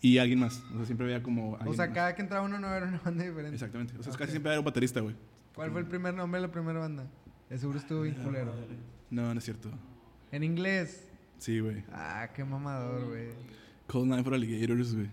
Y 0.00 0.18
alguien 0.18 0.38
más. 0.40 0.62
O 0.72 0.76
sea, 0.76 0.86
siempre 0.86 1.06
había 1.06 1.22
como. 1.22 1.52
O 1.54 1.74
sea, 1.74 1.86
más. 1.86 1.94
cada 1.94 2.14
que 2.14 2.22
entraba 2.22 2.44
uno 2.46 2.60
no 2.60 2.72
era 2.72 2.86
una 2.86 2.98
banda 3.04 3.24
diferente. 3.24 3.54
Exactamente. 3.54 3.94
O 3.98 4.02
sea, 4.02 4.12
Ok. 4.12 4.18
casi 4.18 4.32
siempre 4.32 4.52
era 4.52 4.60
un 4.60 4.64
baterista, 4.64 5.00
güey. 5.00 5.16
¿Cuál 5.54 5.70
fue 5.72 5.80
el 5.80 5.86
primer 5.86 6.14
nombre 6.14 6.40
de 6.40 6.46
la 6.46 6.52
primera 6.52 6.78
banda? 6.78 7.06
De 7.48 7.58
seguro 7.58 7.78
estuvo 7.78 8.02
bien 8.02 8.14
culero. 8.16 8.54
No, 9.10 9.32
no 9.32 9.38
es 9.38 9.44
cierto. 9.44 9.70
En 10.30 10.44
inglés. 10.44 11.08
Sí, 11.38 11.60
güey. 11.60 11.82
Ah, 11.92 12.28
qué 12.34 12.44
mamador, 12.44 13.06
güey. 13.08 13.28
Cold 13.86 14.08
Night 14.08 14.24
for 14.24 14.34
Alligators, 14.34 14.94
güey. 14.94 15.08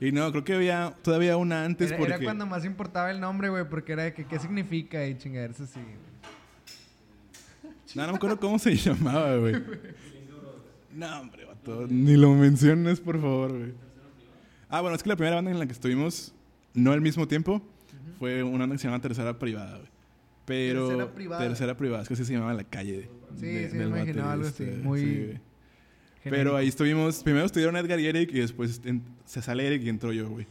Y 0.00 0.12
no, 0.12 0.30
creo 0.30 0.44
que 0.44 0.54
había 0.54 0.94
todavía 1.02 1.36
una 1.36 1.64
antes 1.64 1.88
Era, 1.88 1.98
porque... 1.98 2.14
era 2.14 2.22
cuando 2.24 2.46
más 2.46 2.64
importaba 2.64 3.10
el 3.10 3.18
nombre, 3.20 3.48
güey, 3.48 3.68
porque 3.68 3.92
era 3.94 4.04
de 4.04 4.14
que 4.14 4.24
qué 4.26 4.38
significa 4.38 5.04
y 5.06 5.16
chingaderas 5.18 5.60
así. 5.60 5.80
güey. 5.80 6.08
No, 7.94 8.02
no 8.06 8.12
me 8.12 8.16
acuerdo 8.16 8.38
cómo 8.38 8.58
se 8.58 8.74
llamaba, 8.76 9.36
güey. 9.36 9.54
No, 10.94 11.20
hombre, 11.20 11.44
vato. 11.44 11.86
Ni 11.88 12.16
lo 12.16 12.32
menciones, 12.34 12.98
por 13.00 13.20
favor, 13.20 13.56
güey. 13.56 13.72
Ah, 14.68 14.80
bueno, 14.80 14.96
es 14.96 15.02
que 15.02 15.08
la 15.10 15.16
primera 15.16 15.36
banda 15.36 15.50
en 15.52 15.58
la 15.60 15.66
que 15.66 15.72
estuvimos, 15.72 16.34
no 16.74 16.90
al 16.92 17.00
mismo 17.00 17.28
tiempo, 17.28 17.62
fue 18.18 18.42
una 18.42 18.60
banda 18.60 18.74
que 18.74 18.78
se 18.80 18.88
llama 18.88 19.00
Tercera 19.00 19.38
Privada, 19.38 19.76
güey. 19.76 19.88
Pero... 20.44 20.88
Tercera 20.88 21.14
Privada. 21.14 21.42
Tercera 21.46 21.76
Privada, 21.76 22.02
es 22.02 22.08
que 22.08 22.14
así 22.14 22.24
se 22.24 22.32
llamaba 22.32 22.54
la 22.54 22.64
calle. 22.64 23.08
Sí, 23.36 23.46
de- 23.46 23.70
sí, 23.70 23.76
me 23.76 23.84
del 23.84 23.88
imaginaba 23.90 24.32
algo 24.32 24.44
baterista, 24.46 24.74
así, 24.76 24.82
muy 24.82 25.00
sí. 25.00 25.40
Pero 26.24 26.56
ahí 26.56 26.68
estuvimos, 26.68 27.22
primero 27.22 27.46
estuvieron 27.46 27.76
Edgar 27.76 27.98
y 28.00 28.06
Eric 28.06 28.30
y 28.32 28.40
después 28.40 28.80
en- 28.84 29.02
se 29.24 29.40
sale 29.42 29.66
Eric 29.66 29.82
y 29.82 29.88
entró 29.88 30.12
yo, 30.12 30.28
güey. 30.28 30.46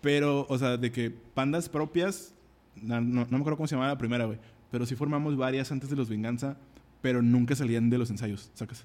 Pero, 0.00 0.46
o 0.48 0.58
sea, 0.58 0.76
de 0.76 0.92
que 0.92 1.12
bandas 1.34 1.68
propias, 1.68 2.34
no, 2.80 3.00
no- 3.00 3.24
no 3.24 3.30
me 3.30 3.36
acuerdo 3.38 3.56
cómo 3.56 3.66
se 3.66 3.74
llamaba 3.74 3.92
la 3.92 3.98
primera, 3.98 4.24
güey. 4.26 4.38
Pero 4.70 4.84
sí 4.86 4.94
formamos 4.94 5.36
varias 5.36 5.72
antes 5.72 5.90
de 5.90 5.96
los 5.96 6.08
Venganza. 6.08 6.56
pero 7.02 7.22
nunca 7.22 7.54
salían 7.54 7.88
de 7.88 7.98
los 7.98 8.10
ensayos, 8.10 8.50
sacas. 8.54 8.84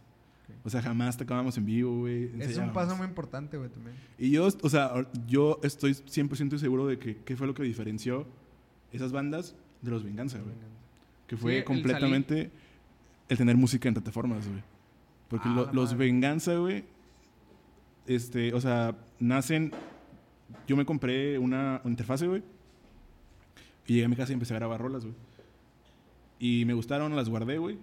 O 0.64 0.70
sea, 0.70 0.82
jamás 0.84 1.18
tocábamos 1.18 1.58
en 1.58 1.66
vivo, 1.66 2.02
güey. 2.02 2.30
Es 2.40 2.56
un 2.58 2.72
paso 2.72 2.96
muy 2.96 3.08
importante, 3.08 3.58
güey, 3.58 3.70
también. 3.70 3.96
Y 4.20 4.30
yo, 4.30 4.48
o 4.62 4.70
sea, 4.70 4.92
yo 5.28 5.60
estoy 5.64 5.94
100% 5.96 6.60
seguro 6.60 6.86
de 6.86 7.00
que 7.00 7.18
qué 7.26 7.36
fue 7.36 7.48
lo 7.48 7.56
que 7.56 7.64
diferenció 7.64 8.28
esas 8.92 9.12
bandas 9.12 9.56
de 9.82 9.90
los 9.90 10.04
Venganza, 10.04 10.38
güey. 10.38 10.54
Que 11.26 11.36
Sí, 11.36 11.42
fue 11.42 11.58
el 11.60 11.64
completamente 11.64 12.52
el 13.28 13.38
tener 13.38 13.58
música 13.58 13.88
en 13.88 13.96
plataformas, 13.96 14.48
güey. 14.48 14.62
Porque 15.32 15.48
Ah, 15.50 15.54
lo- 15.56 15.74
los. 15.74 15.98
Venganza, 15.98 16.56
güey, 16.58 16.84
este, 18.06 18.54
o 18.54 18.62
sea, 18.62 18.96
nacen... 19.20 19.72
Yo 20.68 20.76
me 20.78 20.86
compré 20.86 21.40
una, 21.40 21.82
una 21.84 21.92
interfase, 21.92 22.28
güey. 22.28 22.44
Y 23.88 23.94
llegué 23.94 24.06
a 24.06 24.10
mi 24.10 24.16
casa 24.16 24.32
y 24.32 24.34
empecé 24.34 24.54
a 24.54 24.58
grabar 24.60 24.80
rolas, 24.82 25.04
güey. 25.04 25.16
Y 26.40 26.66
me 26.66 26.74
gustaron, 26.74 27.16
las 27.16 27.30
guardé, 27.30 27.58
güey. 27.58 27.78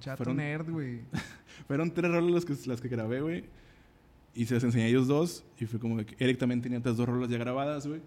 Chato 0.00 0.18
Fueron- 0.24 0.36
nerd, 0.36 0.70
güey. 0.70 1.00
Fueron 1.66 1.92
tres 1.92 2.10
rolas 2.10 2.30
las 2.32 2.44
que, 2.44 2.68
las 2.68 2.80
que 2.80 2.88
grabé, 2.88 3.20
güey. 3.20 3.44
Y 4.34 4.46
se 4.46 4.54
las 4.54 4.64
enseñé 4.64 4.84
a 4.84 4.88
ellos 4.88 5.06
dos. 5.08 5.44
Y 5.58 5.66
fue 5.66 5.78
como 5.80 5.96
que 5.98 6.14
Eric 6.18 6.38
también 6.38 6.62
tenía 6.62 6.78
otras 6.78 6.96
dos 6.96 7.08
rolas 7.08 7.28
ya 7.28 7.38
grabadas, 7.38 7.86
güey. 7.86 8.00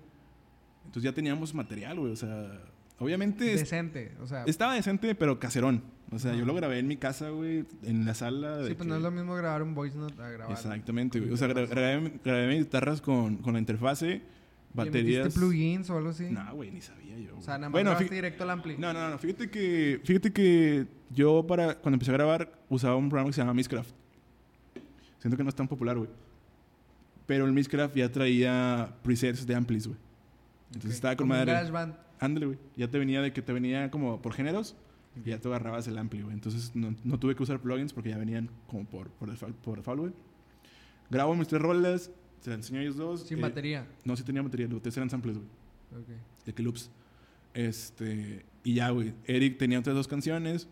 Entonces 0.86 1.04
ya 1.04 1.14
teníamos 1.14 1.54
material, 1.54 2.00
güey. 2.00 2.12
O 2.14 2.16
sea, 2.16 2.62
obviamente 3.00 3.44
Decente, 3.44 4.14
o 4.22 4.28
sea... 4.28 4.44
estaba 4.46 4.74
decente, 4.74 5.14
pero 5.16 5.38
caserón. 5.40 5.84
O 6.12 6.20
sea, 6.20 6.34
yo 6.34 6.46
lo 6.46 6.56
grabé 6.56 6.80
en 6.80 6.88
mi 6.88 6.96
casa, 6.96 7.30
güey, 7.32 7.66
en 7.84 8.06
la 8.06 8.14
sala. 8.14 8.58
de 8.60 8.70
Sí, 8.70 8.74
pues 8.76 8.86
que- 8.86 8.90
no 8.90 8.96
es 8.96 9.02
lo 9.02 9.12
mismo 9.12 9.36
grabar 9.36 9.62
un 9.62 9.76
voice 9.76 9.98
note 9.98 10.22
a 10.22 10.30
grabar... 10.30 10.56
Exactamente, 10.56 11.20
güey. 11.20 11.32
O 11.34 11.38
sea, 11.38 11.48
grabé, 11.48 12.12
grabé 12.24 12.48
mis 12.48 12.60
guitarras 12.60 13.02
con, 13.02 13.38
con 13.38 13.54
la 13.54 13.60
interfase, 13.60 14.08
¿Le 14.08 14.22
baterías. 14.74 15.34
plugins 15.34 15.90
o 15.90 15.98
algo 15.98 16.10
así? 16.12 16.30
No, 16.30 16.56
güey, 16.56 16.72
ni 16.72 16.80
sabía 16.82 17.18
yo. 17.20 17.36
O 17.38 17.42
sea, 17.42 17.56
nada 17.58 17.70
más 17.70 17.72
bueno, 17.74 17.92
fí- 17.98 18.10
directo 18.10 18.44
al 18.44 18.52
ampli. 18.52 18.78
no, 18.78 18.94
no, 18.94 19.10
no. 19.10 19.18
Fíjate 19.18 19.50
que, 19.50 20.00
fíjate 20.06 20.32
que 20.32 20.88
yo 21.10 21.46
para 21.46 21.76
cuando 21.76 21.96
empecé 21.96 22.12
a 22.12 22.14
grabar 22.14 22.54
usaba 22.70 22.96
un 22.96 23.10
programa 23.10 23.30
que 23.30 23.34
se 23.34 23.42
llama 23.42 23.54
Mixcraft. 23.54 23.90
Siento 25.20 25.36
que 25.36 25.44
no 25.44 25.50
es 25.50 25.56
tan 25.56 25.68
popular, 25.68 25.98
güey. 25.98 26.10
Pero 27.26 27.46
el 27.46 27.52
Mixcraft 27.52 27.96
ya 27.98 28.10
traía 28.12 28.94
presets 29.04 29.46
de 29.46 29.56
amplis, 29.56 29.88
güey. 29.88 30.00
Entonces 30.68 30.94
estaba 30.94 31.16
con 31.18 31.28
Como 31.28 31.38
madre. 31.40 31.54
Ándale, 32.20 32.46
güey. 32.46 32.58
Ya 32.78 32.88
te 32.90 32.98
venía 32.98 33.22
de 33.22 33.34
que 33.34 33.42
te 33.42 33.52
venía 33.52 33.92
como 33.92 34.22
por 34.22 34.34
géneros 34.34 34.76
y 35.24 35.30
ya 35.30 35.40
tú 35.40 35.50
agarrabas 35.50 35.88
el 35.88 35.98
ampli, 35.98 36.22
güey. 36.22 36.34
Entonces 36.34 36.76
no, 36.76 36.96
no 37.04 37.20
tuve 37.20 37.36
que 37.36 37.44
usar 37.44 37.60
plugins 37.60 37.94
porque 37.94 38.10
ya 38.10 38.18
venían 38.18 38.50
como 38.68 38.86
por, 38.86 39.10
por 39.10 39.30
default, 39.30 39.56
por 39.58 39.78
default, 39.78 40.00
güey. 40.00 40.14
Grabo 41.10 41.36
mis 41.36 41.48
tres 41.48 41.62
rolas, 41.62 42.12
se 42.42 42.50
las 42.50 42.60
enseño 42.60 42.80
a 42.80 42.84
ellos 42.84 42.96
dos. 42.98 43.22
Sin 43.22 43.40
eh, 43.40 43.42
batería. 43.42 43.88
No, 44.04 44.16
sí 44.16 44.24
tenía 44.24 44.42
batería, 44.42 44.68
los 44.68 44.82
tres 44.82 44.96
eran 44.98 45.10
samples, 45.10 45.38
güey 45.38 45.50
Ok. 46.02 46.10
de 46.46 46.54
que 46.54 46.64
loops. 46.64 46.92
Este, 47.54 48.46
y 48.64 48.76
ya, 48.76 48.90
güey. 48.90 49.14
Eric 49.26 49.58
tenía 49.58 49.80
otras 49.80 49.96
dos 49.96 50.08
canciones. 50.08 50.68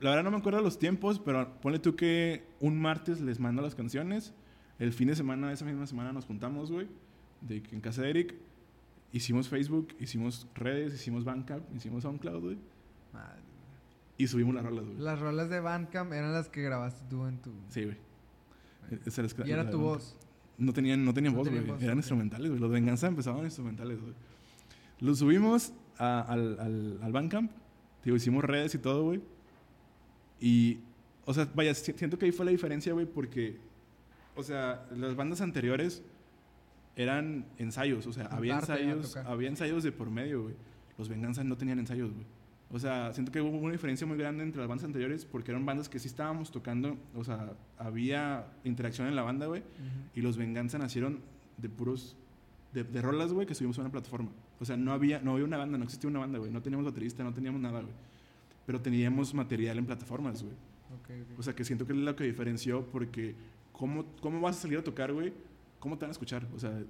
La 0.00 0.10
verdad 0.10 0.24
no 0.24 0.30
me 0.30 0.36
acuerdo 0.36 0.60
los 0.60 0.78
tiempos, 0.78 1.18
pero 1.18 1.60
ponle 1.60 1.78
tú 1.78 1.96
que 1.96 2.44
un 2.60 2.80
martes 2.80 3.20
les 3.20 3.40
mando 3.40 3.62
las 3.62 3.74
canciones. 3.74 4.32
El 4.78 4.92
fin 4.92 5.08
de 5.08 5.16
semana, 5.16 5.52
esa 5.52 5.64
misma 5.64 5.86
semana 5.86 6.12
nos 6.12 6.24
juntamos, 6.24 6.70
güey. 6.70 6.86
De 7.40 7.62
que 7.62 7.74
en 7.74 7.80
casa 7.80 8.02
de 8.02 8.10
Eric. 8.10 8.34
Hicimos 9.12 9.48
Facebook, 9.48 9.88
hicimos 10.00 10.46
redes, 10.54 10.94
hicimos 10.94 11.24
Bandcamp, 11.24 11.64
hicimos 11.74 12.02
SoundCloud, 12.02 12.42
güey. 12.42 12.58
Madre. 13.12 13.40
Y 14.18 14.26
subimos 14.26 14.54
las 14.54 14.64
rolas, 14.64 14.84
güey. 14.84 14.98
Las 14.98 15.18
rolas 15.18 15.48
de 15.48 15.60
Bandcamp 15.60 16.12
eran 16.12 16.32
las 16.32 16.48
que 16.48 16.62
grabaste 16.62 17.02
tú 17.08 17.24
en 17.26 17.38
tu... 17.38 17.52
Sí, 17.68 17.84
güey. 17.84 17.96
Y 19.46 19.50
era 19.50 19.70
tu 19.70 19.78
voz. 19.78 20.16
No 20.58 20.72
tenían, 20.72 21.04
no 21.04 21.14
tenían 21.14 21.32
No 21.34 21.38
voz, 21.38 21.48
güey. 21.48 21.62
Eran 21.62 21.90
ok. 21.90 21.96
instrumentales, 21.96 22.48
güey. 22.50 22.60
Los 22.60 22.70
Venganza 22.70 23.06
empezaban 23.06 23.44
instrumentales, 23.44 24.00
güey. 24.00 24.12
Los 25.00 25.18
subimos 25.20 25.72
a- 25.98 26.20
al, 26.22 26.58
al, 26.58 26.98
al 27.02 27.12
Bandcamp. 27.12 27.50
Digo, 28.04 28.16
hicimos 28.16 28.44
redes 28.44 28.74
y 28.74 28.78
todo, 28.78 29.04
güey. 29.04 29.20
Y, 30.40 30.78
o 31.24 31.32
sea, 31.34 31.48
vaya, 31.54 31.72
si- 31.74 31.92
siento 31.92 32.18
que 32.18 32.26
ahí 32.26 32.32
fue 32.32 32.44
la 32.44 32.50
diferencia, 32.50 32.92
güey, 32.92 33.06
porque, 33.06 33.58
o 34.34 34.42
sea, 34.42 34.86
las 34.96 35.14
bandas 35.16 35.40
anteriores 35.40 36.02
eran 36.98 37.46
ensayos. 37.56 38.06
O 38.06 38.12
sea, 38.12 38.26
había 38.26 38.56
ensayos, 38.58 39.16
había 39.16 39.48
ensayos 39.48 39.82
de 39.82 39.92
por 39.92 40.10
medio, 40.10 40.42
güey. 40.42 40.54
Los 40.98 41.08
Venganza 41.08 41.42
no 41.44 41.56
tenían 41.56 41.78
ensayos, 41.78 42.12
güey. 42.12 42.26
O 42.70 42.78
sea, 42.78 43.14
siento 43.14 43.32
que 43.32 43.40
hubo 43.40 43.56
una 43.56 43.72
diferencia 43.72 44.06
muy 44.06 44.18
grande 44.18 44.42
entre 44.42 44.60
las 44.60 44.68
bandas 44.68 44.84
anteriores 44.84 45.24
porque 45.24 45.52
eran 45.52 45.64
bandas 45.64 45.88
que 45.88 45.98
sí 45.98 46.08
estábamos 46.08 46.50
tocando, 46.50 46.98
o 47.14 47.24
sea, 47.24 47.54
había 47.78 48.44
interacción 48.64 49.08
en 49.08 49.16
la 49.16 49.22
banda, 49.22 49.46
güey. 49.46 49.62
Ujú. 49.62 50.10
Y 50.16 50.20
los 50.20 50.36
Venganza 50.36 50.76
nacieron 50.76 51.20
de 51.56 51.68
puros. 51.70 52.14
de, 52.74 52.84
de 52.84 53.00
rolas, 53.00 53.32
güey, 53.32 53.46
que 53.46 53.54
subimos 53.54 53.78
a 53.78 53.80
una 53.80 53.90
plataforma. 53.90 54.30
O 54.60 54.64
sea, 54.66 54.76
no 54.76 54.92
había, 54.92 55.20
no 55.20 55.32
había 55.32 55.44
una 55.46 55.56
banda, 55.56 55.78
no 55.78 55.84
existía 55.84 56.10
una 56.10 56.18
banda, 56.18 56.38
güey. 56.38 56.50
No 56.50 56.60
teníamos 56.60 56.84
baterista, 56.84 57.22
no 57.24 57.32
teníamos 57.32 57.60
nada, 57.60 57.80
güey. 57.80 57.94
Pero 58.66 58.80
teníamos 58.82 59.32
material 59.32 59.78
en 59.78 59.86
plataformas, 59.86 60.42
güey. 60.42 60.54
Ok, 60.54 61.10
ok. 61.32 61.38
O 61.38 61.42
sea, 61.42 61.54
que 61.54 61.64
siento 61.64 61.86
que 61.86 61.92
es 61.94 61.98
lo 61.98 62.14
que 62.16 62.24
diferenció 62.24 62.84
porque. 62.84 63.34
¿Cómo, 63.72 64.04
cómo 64.20 64.40
vas 64.40 64.58
a 64.58 64.60
salir 64.62 64.78
a 64.78 64.82
tocar, 64.82 65.12
güey? 65.12 65.32
¿Cómo 65.78 65.96
te 65.98 66.04
van 66.04 66.10
a 66.10 66.12
escuchar? 66.12 66.46
O 66.54 66.58
sea, 66.58 66.82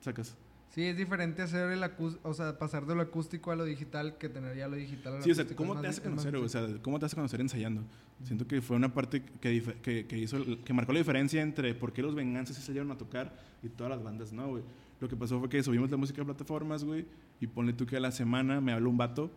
sacas. 0.00 0.36
Sí, 0.70 0.82
es 0.84 0.96
diferente 0.96 1.42
hacer 1.42 1.70
el 1.70 1.82
acústico, 1.82 2.26
o 2.28 2.32
sea, 2.32 2.58
pasar 2.58 2.86
de 2.86 2.94
lo 2.94 3.02
acústico 3.02 3.50
a 3.50 3.56
lo 3.56 3.64
digital 3.66 4.16
que 4.16 4.30
tener 4.30 4.56
ya 4.56 4.68
lo 4.68 4.76
digital 4.76 5.14
a 5.14 5.16
lo 5.18 5.22
Sí, 5.22 5.30
o 5.30 5.34
sea. 5.34 5.44
¿cómo 5.54 5.78
te 5.78 5.86
hace 5.86 6.00
conocer? 6.00 6.34
O 6.36 6.48
sea, 6.48 6.66
¿cómo 6.80 6.98
te 6.98 7.04
hace 7.06 7.14
conocer 7.14 7.40
ensayando? 7.42 7.82
Siento 8.24 8.46
que 8.46 8.62
fue 8.62 8.76
una 8.76 8.94
parte 8.94 9.22
que, 9.22 9.62
que, 9.82 10.06
que 10.06 10.18
hizo, 10.18 10.38
que 10.64 10.72
marcó 10.72 10.92
la 10.92 11.00
diferencia 11.00 11.42
entre 11.42 11.74
por 11.74 11.92
qué 11.92 12.00
los 12.02 12.14
Venganzas 12.14 12.56
sí 12.56 12.62
salieron 12.62 12.90
a 12.90 12.96
tocar 12.96 13.36
y 13.62 13.68
todas 13.68 13.90
las 13.90 14.02
bandas 14.02 14.32
no, 14.32 14.48
güey. 14.48 14.62
Lo 15.00 15.08
que 15.08 15.16
pasó 15.16 15.40
fue 15.40 15.48
que 15.50 15.62
subimos 15.62 15.90
la 15.90 15.96
música 15.98 16.22
a 16.22 16.24
plataformas, 16.24 16.84
güey, 16.84 17.04
y 17.40 17.46
ponle 17.48 17.72
tú 17.74 17.84
que 17.84 17.96
a 17.96 18.00
la 18.00 18.12
semana 18.12 18.60
me 18.60 18.72
habló 18.72 18.88
un 18.88 18.96
vato 18.96 19.30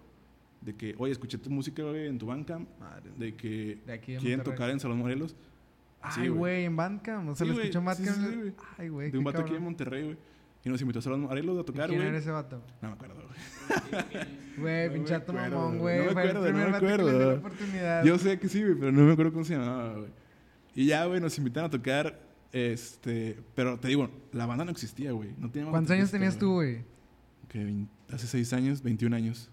de 0.61 0.76
que, 0.76 0.95
oye, 0.99 1.11
escuché 1.11 1.38
tu 1.38 1.49
música, 1.49 1.84
güey, 1.84 2.07
en 2.07 2.18
tu 2.18 2.27
Bandcamp, 2.27 2.69
Madre. 2.80 3.11
de 3.18 3.36
que 3.36 3.80
De 3.86 3.94
aquí 3.94 4.14
de 4.14 4.19
quieren 4.19 4.38
Monterrey. 4.38 4.56
tocar 4.57 4.69
en 4.69 4.80
Salón 4.80 4.99
Morelos. 4.99 5.36
Ay, 6.18 6.30
güey, 6.30 6.65
en 6.65 6.76
Bandcamp. 6.76 7.30
O 7.30 7.36
sea, 7.36 7.45
Sí, 7.48 7.53
lo 7.53 7.60
escuchó 7.61 7.80
en 7.80 7.95
sí, 7.95 8.03
Bandcamp. 8.03 8.34
sí. 8.34 8.53
Ay, 8.77 8.90
güey. 8.90 9.11
De 9.11 9.18
un 9.18 9.23
vato 9.23 9.41
aquí 9.41 9.56
en. 9.56 9.64
Monterrey, 9.64 10.03
güey. 10.03 10.18
Y 10.64 10.69
nos 10.69 10.82
invitó 10.82 10.98
a 10.98 11.02
a 11.61 11.61
¿Y 11.61 11.65
tocar, 11.65 11.88
¿Quién 11.90 11.99
güey. 11.99 12.10
era 12.10 12.18
ese 12.18 12.32
vato? 12.32 12.60
No 12.82 12.88
me 12.90 12.94
acuerdo, 12.95 13.15
güey. 13.15 14.26
Güey, 14.57 14.94
pinchato 14.94 15.34
mamón, 15.34 15.80
güey. 15.80 15.99
No 15.99 16.06
me 16.06 16.22
acuerdo, 16.22 16.52
no 16.52 16.69
me 16.69 16.77
acuerdo. 16.77 17.41
Yo 18.03 18.18
sé 18.18 18.40
que 18.40 18.48
sí, 18.49 18.64
güey, 18.64 18.76
pero 18.76 18.91
no 18.91 19.03
me 19.03 19.11
acuerdo 19.14 19.34
cómo 19.34 19.44
se 19.45 19.53
llamaba, 19.56 19.94
güey. 19.98 20.10
Y 20.73 20.88
ya, 20.88 21.06
güey, 21.06 21.19
nos 21.22 21.38
invitaron 21.38 21.68
a 21.68 21.72
tocar, 21.72 22.19
este... 22.52 23.38
Pero 23.53 23.80
te 23.80 23.90
digo, 23.90 24.10
la 24.32 24.45
banda 24.45 24.65
no 24.65 24.72
existía, 24.72 25.11
güey. 25.11 25.34
No 25.38 25.52
teníamos 25.52 25.72
¿Cuántos 25.72 25.91
años 25.91 26.10
tenías 26.10 26.38
tú, 26.38 26.53
güey? 26.53 26.84
Que 27.49 27.86
hace 28.11 28.27
seis 28.27 28.52
años, 28.53 28.82
21 28.82 29.15
años. 29.15 29.52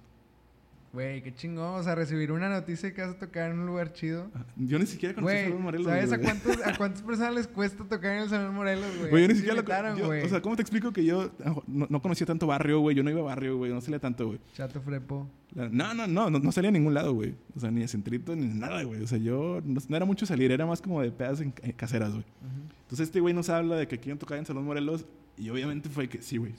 Güey, 0.93 1.23
qué 1.23 1.35
chingón. 1.35 1.81
O 1.81 1.83
sea, 1.83 1.95
recibir 1.95 2.33
una 2.33 2.51
noticia 2.51 2.93
que 2.93 3.01
vas 3.01 3.13
a 3.13 3.19
tocar 3.19 3.51
en 3.51 3.59
un 3.61 3.67
lugar 3.67 3.93
chido. 3.95 4.31
Ah, 4.35 4.45
Yo 4.57 4.79
ni 4.79 4.85
siquiera 4.87 5.15
conocí 5.15 5.31
a 5.33 5.35
Güey, 5.39 5.45
Salón 5.47 5.63
Morelos, 5.63 5.87
¿sabes 5.87 6.13
a, 6.13 6.19
cuántos, 6.19 6.67
a 6.67 6.77
cuántas 6.77 7.03
personas 7.07 7.35
les 7.35 7.49
cuesta 7.49 7.85
tocar 7.85 8.17
en 8.17 8.23
el 8.25 8.29
Salón 8.29 8.55
Morelos, 8.55 8.99
güey? 8.99 9.11
Güey, 9.11 9.23
yo 9.23 9.29
ni 9.29 9.35
siquiera 9.37 9.91
lo 9.95 9.97
yo-. 9.97 10.27
O 10.27 10.29
sea, 10.29 10.43
¿cómo 10.43 10.55
te 10.57 10.63
explico 10.63 10.93
que 10.93 11.05
yo 11.05 11.31
no, 11.67 11.87
no 11.89 12.03
conocía 12.03 12.27
tanto 12.27 12.47
barrio, 12.47 12.81
güey? 12.81 12.95
Yo 12.95 13.03
no 13.03 13.09
iba 13.11 13.21
a 13.21 13.25
barrio, 13.25 13.57
güey. 13.57 13.73
No 13.73 13.81
salía 13.81 14.01
tanto, 14.01 14.27
güey. 14.27 14.39
Chato 14.55 14.83
Frepo. 14.83 15.29
La- 15.55 15.69
No, 15.71 15.95
no, 15.95 16.07
no, 16.07 16.29
no, 16.29 16.39
no 16.39 16.53
salía 16.53 16.69
a 16.69 16.73
ningún 16.73 16.93
lado, 16.93 17.15
güey. 17.15 17.35
O 17.57 17.61
sea, 17.61 17.71
ni 17.71 17.81
de 17.81 17.89
centrito 17.89 18.37
ni 18.37 18.47
nada, 18.47 18.83
güey. 18.83 19.03
O 19.03 19.07
sea, 19.07 19.17
yo 19.19 19.63
no, 19.65 19.81
no 19.89 19.97
era 19.97 20.05
mucho 20.05 20.27
salir, 20.27 20.53
era 20.53 20.67
más 20.67 20.83
como 20.83 21.01
de 21.01 21.11
pedas 21.11 21.41
en, 21.41 21.55
en 21.63 21.73
caseras, 21.73 22.11
güey. 22.13 22.25
Ujú. 22.25 22.73
Entonces 22.83 23.09
este 23.09 23.21
güey 23.21 23.33
nos 23.33 23.49
habla 23.49 23.77
de 23.77 23.89
que 23.89 23.99
quieren 23.99 24.19
tocar 24.19 24.37
en 24.37 24.45
Salón 24.45 24.65
Morelos 24.67 25.07
y 25.39 25.49
obviamente 25.49 25.89
fue 25.89 26.09
que 26.11 26.21
sí, 26.21 26.37
güey. 26.37 26.53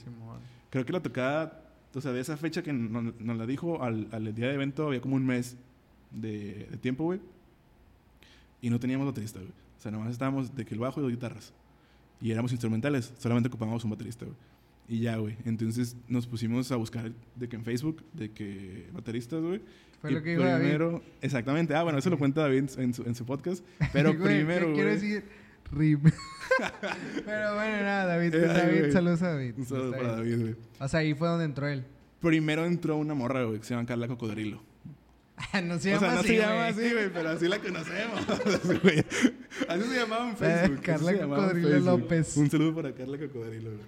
Creo 0.70 0.84
que 0.84 0.92
la 0.92 1.00
tocada, 1.00 1.63
o 1.94 2.00
sea, 2.00 2.12
de 2.12 2.20
esa 2.20 2.36
fecha 2.36 2.62
que 2.62 2.72
nos, 2.72 3.18
nos 3.20 3.36
la 3.38 3.46
dijo 3.46 3.82
al, 3.82 4.08
al 4.12 4.34
día 4.34 4.48
de 4.48 4.54
evento 4.54 4.86
había 4.88 5.00
como 5.00 5.16
un 5.16 5.26
mes 5.26 5.56
de, 6.10 6.66
de 6.70 6.76
tiempo, 6.78 7.04
güey. 7.04 7.20
Y 8.60 8.70
no 8.70 8.80
teníamos 8.80 9.06
baterista, 9.06 9.38
güey. 9.40 9.50
O 9.50 9.80
sea, 9.80 9.90
nomás 9.90 10.10
estábamos 10.10 10.54
de 10.54 10.64
que 10.64 10.74
el 10.74 10.80
bajo 10.80 11.00
y 11.00 11.02
dos 11.02 11.12
guitarras. 11.12 11.52
Y 12.20 12.30
éramos 12.30 12.52
instrumentales, 12.52 13.12
solamente 13.18 13.48
ocupábamos 13.48 13.84
un 13.84 13.90
baterista, 13.90 14.24
güey. 14.24 14.36
Y 14.88 15.00
ya, 15.00 15.16
güey. 15.16 15.36
Entonces 15.44 15.96
nos 16.08 16.26
pusimos 16.26 16.70
a 16.72 16.76
buscar 16.76 17.10
de 17.36 17.48
que 17.48 17.56
en 17.56 17.64
Facebook, 17.64 18.02
de 18.12 18.30
que 18.30 18.86
bateristas, 18.92 19.42
güey. 19.42 19.60
Fue 20.00 20.10
Y 20.10 20.14
lo 20.14 20.22
que 20.22 20.36
David. 20.36 20.60
primero, 20.62 21.02
Exactamente. 21.22 21.74
Ah, 21.74 21.82
bueno, 21.82 21.98
eso 21.98 22.10
lo 22.10 22.18
cuenta 22.18 22.42
David 22.42 22.70
en 22.78 22.92
su, 22.94 23.02
en 23.02 23.14
su 23.14 23.24
podcast. 23.24 23.64
Pero 23.92 24.14
Güey, 24.14 24.38
primero, 24.38 24.66
¿qué 24.68 24.72
quiero 24.74 24.90
güey. 24.90 25.00
decir? 25.00 25.24
Pero 27.24 27.54
bueno, 27.54 27.82
nada, 27.82 28.06
David. 28.06 28.34
Eh, 28.34 28.46
David, 28.46 28.92
saludos 28.92 29.22
a 29.22 29.28
David. 29.30 29.54
Un 29.56 29.66
saludo 29.66 29.90
para. 29.92 30.16
David, 30.16 30.40
güey. 30.40 30.56
O 30.78 30.88
sea, 30.88 31.00
ahí 31.00 31.14
fue 31.14 31.28
donde 31.28 31.44
entró 31.44 31.68
él. 31.68 31.84
Primero 32.20 32.64
entró 32.64 32.96
una 32.96 33.14
morra, 33.14 33.44
güey, 33.44 33.58
que 33.58 33.64
se 33.64 33.74
llama 33.74 33.86
Carla 33.86 34.08
Cocodrilo. 34.08 34.62
no 35.64 35.78
se 35.78 35.94
o 35.94 36.00
llama 36.00 36.06
sea, 36.06 36.14
no 36.14 36.20
así, 36.20 36.28
se 36.28 36.36
llama 36.38 36.66
así, 36.68 36.92
güey, 36.92 37.12
pero 37.12 37.28
así 37.30 37.48
la 37.48 37.58
conocemos. 37.58 38.20
así 39.68 39.82
se 39.82 39.96
llamaba 39.96 40.30
en 40.30 40.36
Facebook. 40.36 40.78
así 40.78 40.82
Carla 40.82 41.12
Cocodrilo 41.12 41.68
Facebook. 41.68 42.00
López. 42.00 42.36
Un 42.36 42.50
saludo 42.50 42.74
para 42.74 42.94
Carla 42.94 43.18
Cocodrilo, 43.18 43.70
güey. 43.70 43.82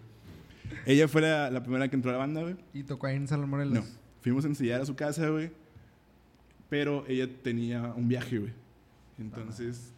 Ella 0.84 1.08
fue 1.08 1.22
la, 1.22 1.50
la 1.50 1.62
primera 1.62 1.88
que 1.88 1.96
entró 1.96 2.10
a 2.10 2.14
la 2.14 2.18
banda, 2.18 2.42
güey. 2.42 2.56
Y 2.74 2.82
tocó 2.82 3.06
ahí 3.06 3.16
en 3.16 3.26
Salón 3.26 3.50
Morelos. 3.50 3.74
No. 3.74 3.84
Fuimos 4.20 4.44
a 4.44 4.48
ensayar 4.48 4.80
a 4.80 4.86
su 4.86 4.94
casa, 4.94 5.28
güey. 5.28 5.50
Pero 6.68 7.04
ella 7.08 7.28
tenía 7.42 7.92
un 7.96 8.08
viaje, 8.08 8.38
güey. 8.38 8.52
Entonces, 9.18 9.92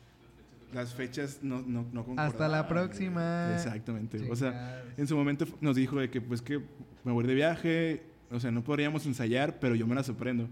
las 0.73 0.95
fechas 0.95 1.41
no, 1.43 1.63
no, 1.63 1.87
no 1.93 2.01
Hasta 2.17 2.49
la 2.49 2.63
concordaban, 2.63 2.69
próxima. 2.69 3.55
Exactamente. 3.55 4.31
O 4.31 4.37
sea, 4.37 4.85
en 4.97 5.07
su 5.07 5.17
momento 5.17 5.47
nos 5.61 5.77
dijo 5.77 5.99
de 5.99 6.11
que, 6.11 6.21
pues, 6.21 6.43
que 6.43 6.61
me 7.05 7.13
voy 7.13 7.27
de 7.27 7.35
viaje. 7.35 8.03
O 8.31 8.39
sea, 8.39 8.51
no 8.51 8.63
podríamos 8.63 9.07
ensayar, 9.07 9.59
pero 9.59 9.75
yo 9.75 9.87
me 9.87 9.95
las 9.95 10.09
aprendo. 10.09 10.49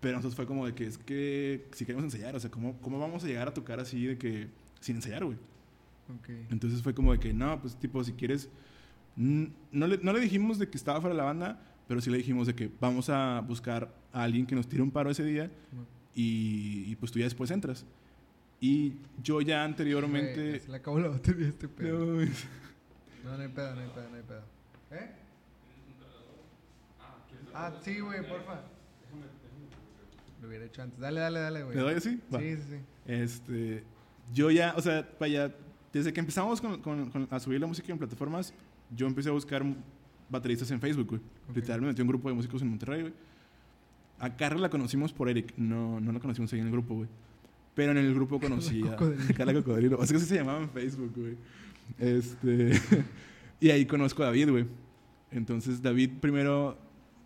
Pero 0.00 0.16
nosotros 0.16 0.36
fue 0.36 0.46
como 0.46 0.66
de 0.66 0.74
que 0.74 0.86
es 0.86 0.98
que 0.98 1.66
si 1.72 1.84
queremos 1.84 2.04
ensayar, 2.04 2.34
o 2.34 2.40
sea, 2.40 2.50
¿cómo, 2.50 2.78
cómo 2.80 2.98
vamos 2.98 3.24
a 3.24 3.26
llegar 3.26 3.48
a 3.48 3.54
tocar 3.54 3.80
así 3.80 4.06
de 4.06 4.16
que 4.16 4.48
sin 4.80 4.96
ensayar, 4.96 5.24
güey? 5.24 5.36
Ok. 6.18 6.28
Entonces 6.50 6.82
fue 6.82 6.94
como 6.94 7.12
de 7.12 7.18
que, 7.18 7.32
no, 7.32 7.60
pues 7.60 7.76
tipo, 7.76 8.02
si 8.02 8.12
quieres, 8.12 8.48
no 9.16 9.86
le, 9.86 9.98
no 9.98 10.12
le 10.12 10.20
dijimos 10.20 10.58
de 10.58 10.68
que 10.68 10.76
estaba 10.76 11.00
fuera 11.00 11.14
de 11.14 11.18
la 11.18 11.24
banda, 11.24 11.60
pero 11.86 12.00
sí 12.00 12.08
le 12.08 12.18
dijimos 12.18 12.46
de 12.46 12.54
que 12.54 12.70
vamos 12.80 13.10
a 13.10 13.40
buscar 13.40 13.92
a 14.12 14.22
alguien 14.22 14.46
que 14.46 14.54
nos 14.54 14.68
tire 14.68 14.82
un 14.82 14.90
paro 14.90 15.10
ese 15.10 15.24
día 15.24 15.50
y, 16.14 16.84
y, 16.86 16.96
pues 16.96 17.12
tú 17.12 17.18
ya 17.18 17.26
después 17.26 17.50
entras. 17.50 17.84
Y 18.60 18.94
yo 19.22 19.40
ya 19.40 19.64
anteriormente... 19.64 20.60
se 20.60 20.68
le 20.70 20.76
acabó 20.76 21.00
la 21.00 21.08
batería 21.08 21.48
este 21.48 21.66
pedo. 21.68 22.04
No. 22.04 22.20
No, 23.24 23.36
no 23.36 23.42
hay 23.42 23.48
pedo, 23.48 23.74
no 23.74 23.80
hay 23.80 23.88
pedo, 23.88 24.10
no 24.10 24.16
hay 24.16 24.22
pedo. 24.22 24.42
¿Eh? 24.90 25.10
Ah, 27.54 27.72
sí, 27.82 28.00
güey, 28.00 28.26
porfa. 28.26 28.60
Lo 30.40 30.48
hubiera 30.48 30.64
hecho 30.64 30.82
antes. 30.82 30.98
Dale, 30.98 31.20
dale, 31.20 31.40
dale, 31.40 31.62
güey. 31.64 31.76
¿Le 31.76 31.82
doy 31.82 31.94
así? 31.94 32.20
Va. 32.32 32.38
Sí, 32.38 32.56
sí, 32.56 32.62
sí. 32.70 32.76
Este, 33.06 33.84
yo 34.32 34.50
ya, 34.50 34.74
o 34.76 34.80
sea, 34.82 35.08
vaya, 35.18 35.54
desde 35.92 36.12
que 36.12 36.20
empezamos 36.20 36.60
con, 36.60 36.80
con- 36.80 37.10
con- 37.10 37.28
a 37.30 37.40
subir 37.40 37.60
la 37.60 37.66
música 37.66 37.92
en 37.92 37.98
plataformas, 37.98 38.54
yo 38.94 39.06
empecé 39.06 39.28
a 39.28 39.32
buscar 39.32 39.62
bateristas 40.28 40.70
en 40.70 40.80
Facebook, 40.80 41.08
güey. 41.08 41.20
Ok. 41.50 41.56
Literal, 41.56 41.80
me 41.80 41.88
metí 41.88 42.00
un 42.02 42.08
grupo 42.08 42.28
de 42.28 42.34
músicos 42.34 42.62
en 42.62 42.68
Monterrey, 42.68 43.02
güey. 43.02 43.14
A 44.18 44.36
Carla 44.36 44.60
la 44.62 44.70
conocimos 44.70 45.12
por 45.12 45.28
Eric, 45.28 45.54
no, 45.56 45.98
no 46.00 46.12
la 46.12 46.20
conocimos 46.20 46.52
ahí 46.52 46.60
en 46.60 46.66
el 46.66 46.72
grupo, 46.72 46.94
güey. 46.94 47.08
Pero 47.80 47.92
en 47.92 47.96
el 47.96 48.14
grupo 48.14 48.38
conocí 48.38 48.86
a 48.86 48.94
Cocodrilo. 48.94 49.34
Carla 49.34 49.54
Cocodrilo. 49.54 49.98
O 49.98 50.04
sea, 50.04 50.18
que 50.18 50.22
se 50.22 50.34
llamaba 50.34 50.60
en 50.60 50.68
Facebook, 50.68 51.12
güey. 51.16 51.34
Este, 51.98 52.78
y 53.58 53.70
ahí 53.70 53.86
conozco 53.86 54.22
a 54.22 54.26
David, 54.26 54.50
güey. 54.50 54.66
Entonces, 55.30 55.80
David 55.80 56.10
primero 56.20 56.76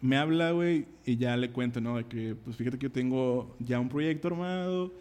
me 0.00 0.16
habla, 0.16 0.52
güey, 0.52 0.86
y 1.04 1.16
ya 1.16 1.36
le 1.36 1.50
cuento, 1.50 1.80
¿no? 1.80 1.96
De 1.96 2.04
que, 2.04 2.36
pues 2.36 2.56
fíjate 2.56 2.78
que 2.78 2.84
yo 2.84 2.92
tengo 2.92 3.56
ya 3.58 3.80
un 3.80 3.88
proyecto 3.88 4.28
armado, 4.28 4.92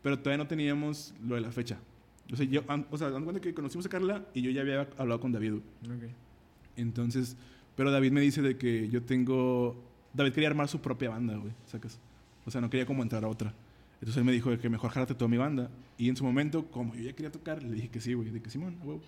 pero 0.00 0.18
todavía 0.18 0.42
no 0.42 0.48
teníamos 0.48 1.12
lo 1.22 1.34
de 1.34 1.42
la 1.42 1.52
fecha. 1.52 1.78
O 2.32 2.36
sea, 2.36 2.46
yo, 2.46 2.62
o 2.90 2.96
sea, 2.96 3.10
dan 3.10 3.24
cuenta 3.24 3.42
que 3.42 3.52
conocimos 3.52 3.84
a 3.84 3.90
Carla 3.90 4.24
y 4.32 4.40
yo 4.40 4.50
ya 4.52 4.62
había 4.62 4.88
hablado 4.96 5.20
con 5.20 5.32
David, 5.32 5.50
güey. 5.50 5.98
Ok. 5.98 6.04
Entonces, 6.78 7.36
pero 7.76 7.90
David 7.90 8.12
me 8.12 8.22
dice 8.22 8.40
de 8.40 8.56
que 8.56 8.88
yo 8.88 9.02
tengo. 9.02 9.76
David 10.14 10.32
quería 10.32 10.48
armar 10.48 10.68
su 10.68 10.80
propia 10.80 11.10
banda, 11.10 11.36
güey, 11.36 11.52
sacas. 11.66 12.00
O 12.46 12.50
sea, 12.50 12.62
no 12.62 12.70
quería 12.70 12.86
como 12.86 13.02
entrar 13.02 13.22
a 13.22 13.28
otra. 13.28 13.52
Entonces 13.94 14.16
él 14.16 14.24
me 14.24 14.32
dijo 14.32 14.56
que 14.58 14.68
mejor 14.68 14.90
jálate 14.90 15.14
toda 15.14 15.28
mi 15.28 15.36
banda. 15.36 15.70
Y 15.96 16.08
en 16.08 16.16
su 16.16 16.24
momento, 16.24 16.66
como 16.70 16.94
yo 16.94 17.02
ya 17.02 17.12
quería 17.12 17.32
tocar, 17.32 17.62
le 17.62 17.74
dije 17.74 17.88
que 17.88 18.00
sí, 18.00 18.14
güey, 18.14 18.30
de 18.30 18.42
que 18.42 18.50
Simón, 18.50 18.76
a 18.82 18.84
huevo. 18.84 19.00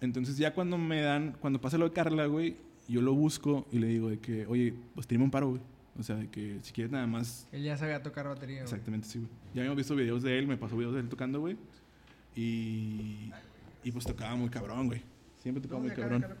Entonces 0.00 0.36
ya 0.36 0.52
cuando 0.54 0.78
me 0.78 1.00
dan, 1.02 1.36
cuando 1.40 1.60
pasa 1.60 1.78
lo 1.78 1.88
de 1.88 1.92
Carla, 1.92 2.26
güey, 2.26 2.56
yo 2.88 3.00
lo 3.00 3.14
busco 3.14 3.66
y 3.70 3.78
le 3.78 3.86
digo 3.86 4.08
de 4.10 4.18
que, 4.18 4.46
oye, 4.46 4.74
pues 4.94 5.06
tiene 5.06 5.22
un 5.24 5.30
paro, 5.30 5.50
güey. 5.50 5.60
O 5.98 6.02
sea, 6.02 6.16
de 6.16 6.28
que 6.28 6.58
si 6.62 6.72
quieres 6.72 6.90
nada 6.90 7.06
más 7.06 7.46
Él 7.52 7.62
ya 7.62 7.76
sabía 7.76 8.02
tocar 8.02 8.26
batería, 8.26 8.62
güey. 8.62 8.64
Exactamente, 8.64 9.06
sí, 9.06 9.18
güey. 9.18 9.30
Ya 9.54 9.60
habíamos 9.60 9.76
visto 9.76 9.94
videos 9.94 10.22
de 10.22 10.38
él, 10.38 10.46
me 10.46 10.56
pasó 10.56 10.76
videos 10.76 10.94
de 10.94 11.00
él 11.00 11.08
tocando, 11.08 11.40
güey. 11.40 11.56
Y, 12.34 13.30
y 13.84 13.92
pues 13.92 14.06
tocaba 14.06 14.34
muy 14.34 14.48
cabrón, 14.48 14.86
güey. 14.86 15.02
Siempre 15.38 15.62
tocaba 15.62 15.82
muy 15.82 15.90
cabrón. 15.90 16.24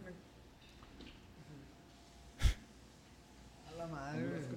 A 3.68 3.72
la 3.76 3.86
madre, 3.86 4.26
güey. 4.26 4.51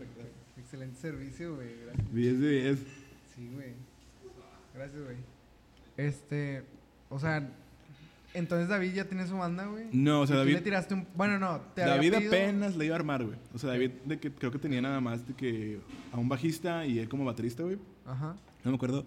Excelente 0.75 0.99
servicio, 0.99 1.55
güey. 1.55 1.69
Gracias. 1.85 2.13
10 2.13 2.39
de 2.41 2.49
10. 2.61 2.79
Sí, 3.35 3.49
güey. 3.53 3.73
Gracias, 4.73 5.03
güey. 5.03 5.17
Este, 5.97 6.63
o 7.09 7.17
sea, 7.19 7.49
entonces 8.33 8.67
David 8.67 8.93
ya 8.93 9.05
tiene 9.05 9.25
su 9.27 9.37
banda, 9.37 9.65
güey. 9.67 9.85
No, 9.93 10.21
o 10.21 10.27
sea, 10.27 10.35
David, 10.37 10.55
le 10.55 10.61
tiraste 10.61 10.93
un. 10.93 11.07
Bueno, 11.15 11.39
no, 11.39 11.61
te 11.73 11.83
había 11.83 11.95
David 11.95 12.13
pedido- 12.13 12.29
apenas 12.33 12.75
le 12.75 12.85
iba 12.85 12.95
a 12.95 12.99
armar, 12.99 13.23
güey. 13.23 13.37
O 13.53 13.57
sea, 13.57 13.69
David 13.69 13.91
de 14.03 14.19
que 14.19 14.31
creo 14.31 14.51
que 14.51 14.59
tenía 14.59 14.81
nada 14.81 14.99
más 14.99 15.25
de 15.25 15.33
que 15.33 15.79
a 16.11 16.17
un 16.17 16.27
bajista 16.27 16.85
y 16.85 16.99
él 16.99 17.07
como 17.07 17.23
baterista, 17.23 17.63
güey. 17.63 17.77
Ajá. 18.05 18.35
No 18.65 18.71
me 18.71 18.75
acuerdo. 18.75 19.05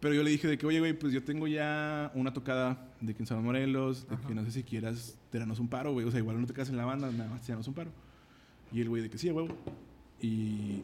Pero 0.00 0.14
yo 0.14 0.22
le 0.22 0.30
dije 0.30 0.46
de 0.46 0.58
que, 0.58 0.66
oye, 0.66 0.78
güey, 0.78 0.92
pues 0.92 1.12
yo 1.12 1.24
tengo 1.24 1.48
ya 1.48 2.12
una 2.14 2.32
tocada 2.32 2.86
de 3.00 3.14
que 3.14 3.22
en 3.22 3.26
San 3.26 3.42
Morelos, 3.42 4.06
de 4.08 4.14
Ajá. 4.14 4.28
que 4.28 4.34
no 4.34 4.44
sé 4.44 4.52
si 4.52 4.62
quieras 4.62 5.16
tirarnos 5.32 5.58
un 5.58 5.68
paro, 5.68 5.92
güey. 5.92 6.06
O 6.06 6.10
sea, 6.10 6.20
igual 6.20 6.38
no 6.40 6.46
te 6.46 6.52
quedas 6.52 6.68
en 6.68 6.76
la 6.76 6.84
banda, 6.84 7.10
nada 7.10 7.30
más 7.30 7.40
tirarnos 7.42 7.66
un 7.66 7.74
paro. 7.74 7.90
Y 8.70 8.80
el 8.82 8.88
güey 8.90 9.02
de 9.02 9.08
que 9.10 9.16
sí, 9.18 9.30
huevo. 9.30 9.48
Y, 10.20 10.82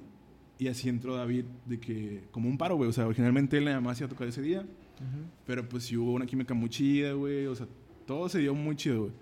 y 0.59 0.69
así 0.69 0.89
entró 0.89 1.17
David 1.17 1.45
de 1.67 1.81
que, 1.81 2.25
como 2.31 2.49
un 2.49 2.59
paro, 2.59 2.77
güey. 2.77 2.89
O 2.89 2.93
sea, 2.93 3.07
originalmente 3.07 3.59
él 3.59 3.65
nada 3.65 3.81
más 3.81 3.99
iba 4.01 4.07
a 4.07 4.11
tocar 4.11 4.29
ese 4.29 4.43
día. 4.43 4.61
Ujú. 4.61 5.27
Pero 5.47 5.69
pues 5.69 5.85
sí 5.85 5.97
hubo 5.97 6.13
una 6.13 6.27
química 6.27 6.55
muy 6.55 6.69
chida, 6.69 7.13
güey. 7.13 7.47
O 7.47 7.55
sea, 7.55 7.67
todo 8.07 8.29
se 8.29 8.39
dio 8.39 8.55
muy 8.55 8.77
chido, 8.77 9.03
güey. 9.03 9.13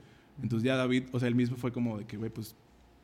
Entonces 0.42 0.66
ya 0.66 0.76
David, 0.76 1.04
o 1.12 1.18
sea, 1.18 1.28
él 1.28 1.34
mismo 1.34 1.56
fue 1.56 1.72
como 1.72 1.98
de 1.98 2.04
que, 2.04 2.16
güey, 2.16 2.30
pues, 2.30 2.54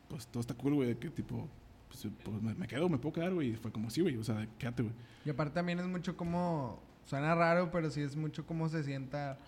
pues 0.08 0.26
todo 0.26 0.40
está 0.40 0.54
cool, 0.54 0.74
güey. 0.74 0.88
De 0.88 0.98
que 0.98 1.10
tipo, 1.10 1.48
pues, 1.88 2.06
pues, 2.24 2.42
me, 2.42 2.54
me 2.54 2.66
quedo, 2.66 2.88
me 2.88 2.98
puedo 2.98 3.14
quedar, 3.14 3.32
güey. 3.32 3.50
Y 3.50 3.56
fue 3.56 3.70
como, 3.70 3.90
sí, 3.90 4.00
güey. 4.00 4.16
O 4.16 4.24
sea, 4.24 4.48
quédate, 4.58 4.82
güey. 4.82 4.94
Y 5.24 5.30
aparte 5.30 5.54
también 5.54 5.78
es 5.78 5.86
mucho 5.86 6.16
como. 6.16 6.82
Suena 7.04 7.34
raro, 7.34 7.70
pero 7.70 7.90
sí 7.90 8.02
es 8.02 8.16
mucho 8.16 8.44
como 8.44 8.68
se 8.68 8.84
sienta 8.84 9.38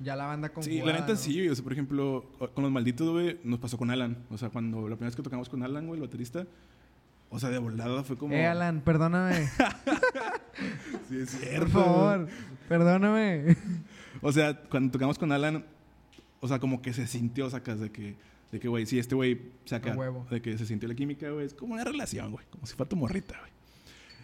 ya 0.00 0.14
la 0.14 0.26
banda 0.26 0.50
con 0.50 0.62
Sí, 0.62 0.80
la 0.80 0.92
neta 0.92 1.16
sí, 1.16 1.34
güey. 1.34 1.48
O 1.48 1.54
sea, 1.54 1.64
por 1.64 1.72
ejemplo, 1.72 2.24
con 2.54 2.62
los 2.62 2.72
malditos, 2.72 3.10
güey, 3.10 3.38
nos 3.42 3.58
pasó 3.58 3.76
con 3.76 3.90
Alan. 3.90 4.24
O 4.30 4.38
sea, 4.38 4.50
cuando 4.50 4.82
la 4.82 4.96
primera 4.96 5.08
vez 5.08 5.16
que 5.16 5.22
tocamos 5.22 5.48
con 5.48 5.62
Alan, 5.62 5.86
güey, 5.86 6.00
el 6.00 6.06
baterista, 6.06 6.46
o 7.30 7.38
sea, 7.38 7.50
de 7.50 7.58
volada 7.58 8.04
fue 8.04 8.16
como. 8.16 8.34
Eh, 8.34 8.46
Alan, 8.46 8.80
perdóname. 8.80 9.48
Sí, 11.08 11.20
es 11.20 11.30
cierto. 11.30 11.72
por 11.72 11.84
favor, 11.84 12.28
perdóname. 12.68 13.56
O 14.20 14.32
sea, 14.32 14.60
cuando 14.62 14.90
tocamos 14.90 15.18
con 15.18 15.30
Alan, 15.30 15.64
o 16.40 16.48
sea, 16.48 16.58
como 16.58 16.82
que 16.82 16.92
se 16.92 17.06
sintió, 17.06 17.48
sacas, 17.48 17.80
de 17.80 17.90
que, 17.90 18.16
de 18.50 18.60
que, 18.60 18.68
güey, 18.68 18.84
sí, 18.86 18.98
este 18.98 19.14
güey 19.14 19.40
saca. 19.64 19.94
Huevo. 19.94 20.26
De 20.30 20.42
que 20.42 20.58
se 20.58 20.66
sintió 20.66 20.88
la 20.88 20.94
química, 20.94 21.30
güey. 21.30 21.46
Es 21.46 21.54
como 21.54 21.74
una 21.74 21.84
relación, 21.84 22.32
güey. 22.32 22.44
Como 22.50 22.66
si 22.66 22.74
fuera 22.74 22.88
tu 22.88 22.96
morrita, 22.96 23.38
güey. 23.38 23.52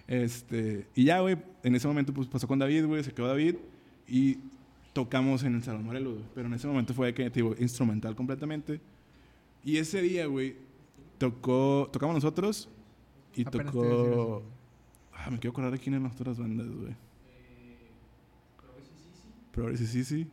Este. 0.07 0.87
Y 0.95 1.05
ya, 1.05 1.21
güey, 1.21 1.37
en 1.63 1.75
ese 1.75 1.87
momento, 1.89 2.13
pues 2.13 2.29
pasó 2.29 2.47
con 2.47 2.59
David, 2.59 2.87
güey, 2.87 3.05
se 3.05 3.13
quedó 3.13 3.29
David. 3.29 3.57
Y 4.09 4.39
tocamos 4.93 5.43
en 5.45 5.55
el 5.55 5.63
Salón 5.63 5.85
Morelos. 5.85 6.19
Pero 6.35 6.49
en 6.49 6.55
ese 6.55 6.67
momento 6.67 6.95
fue 6.95 7.15
que, 7.15 7.31
tipo, 7.31 7.55
instrumental 7.59 8.15
completamente. 8.15 8.81
Y 9.65 9.79
ese 9.79 10.03
día, 10.03 10.27
güey, 10.27 10.57
tocó. 11.19 11.89
Tocamos 11.93 12.15
nosotros. 12.15 12.69
Y 13.37 13.47
Apenas 13.47 13.73
tocó. 13.73 14.43
Ah, 15.13 15.31
me 15.31 15.39
quiero 15.39 15.53
acordar 15.53 15.73
de 15.73 15.79
quién 15.79 15.95
eran 15.95 16.05
las 16.05 16.15
otras 16.15 16.39
bandas, 16.39 16.69
güey. 16.69 16.95
Progressive 19.53 19.89
Sisi. 19.89 20.27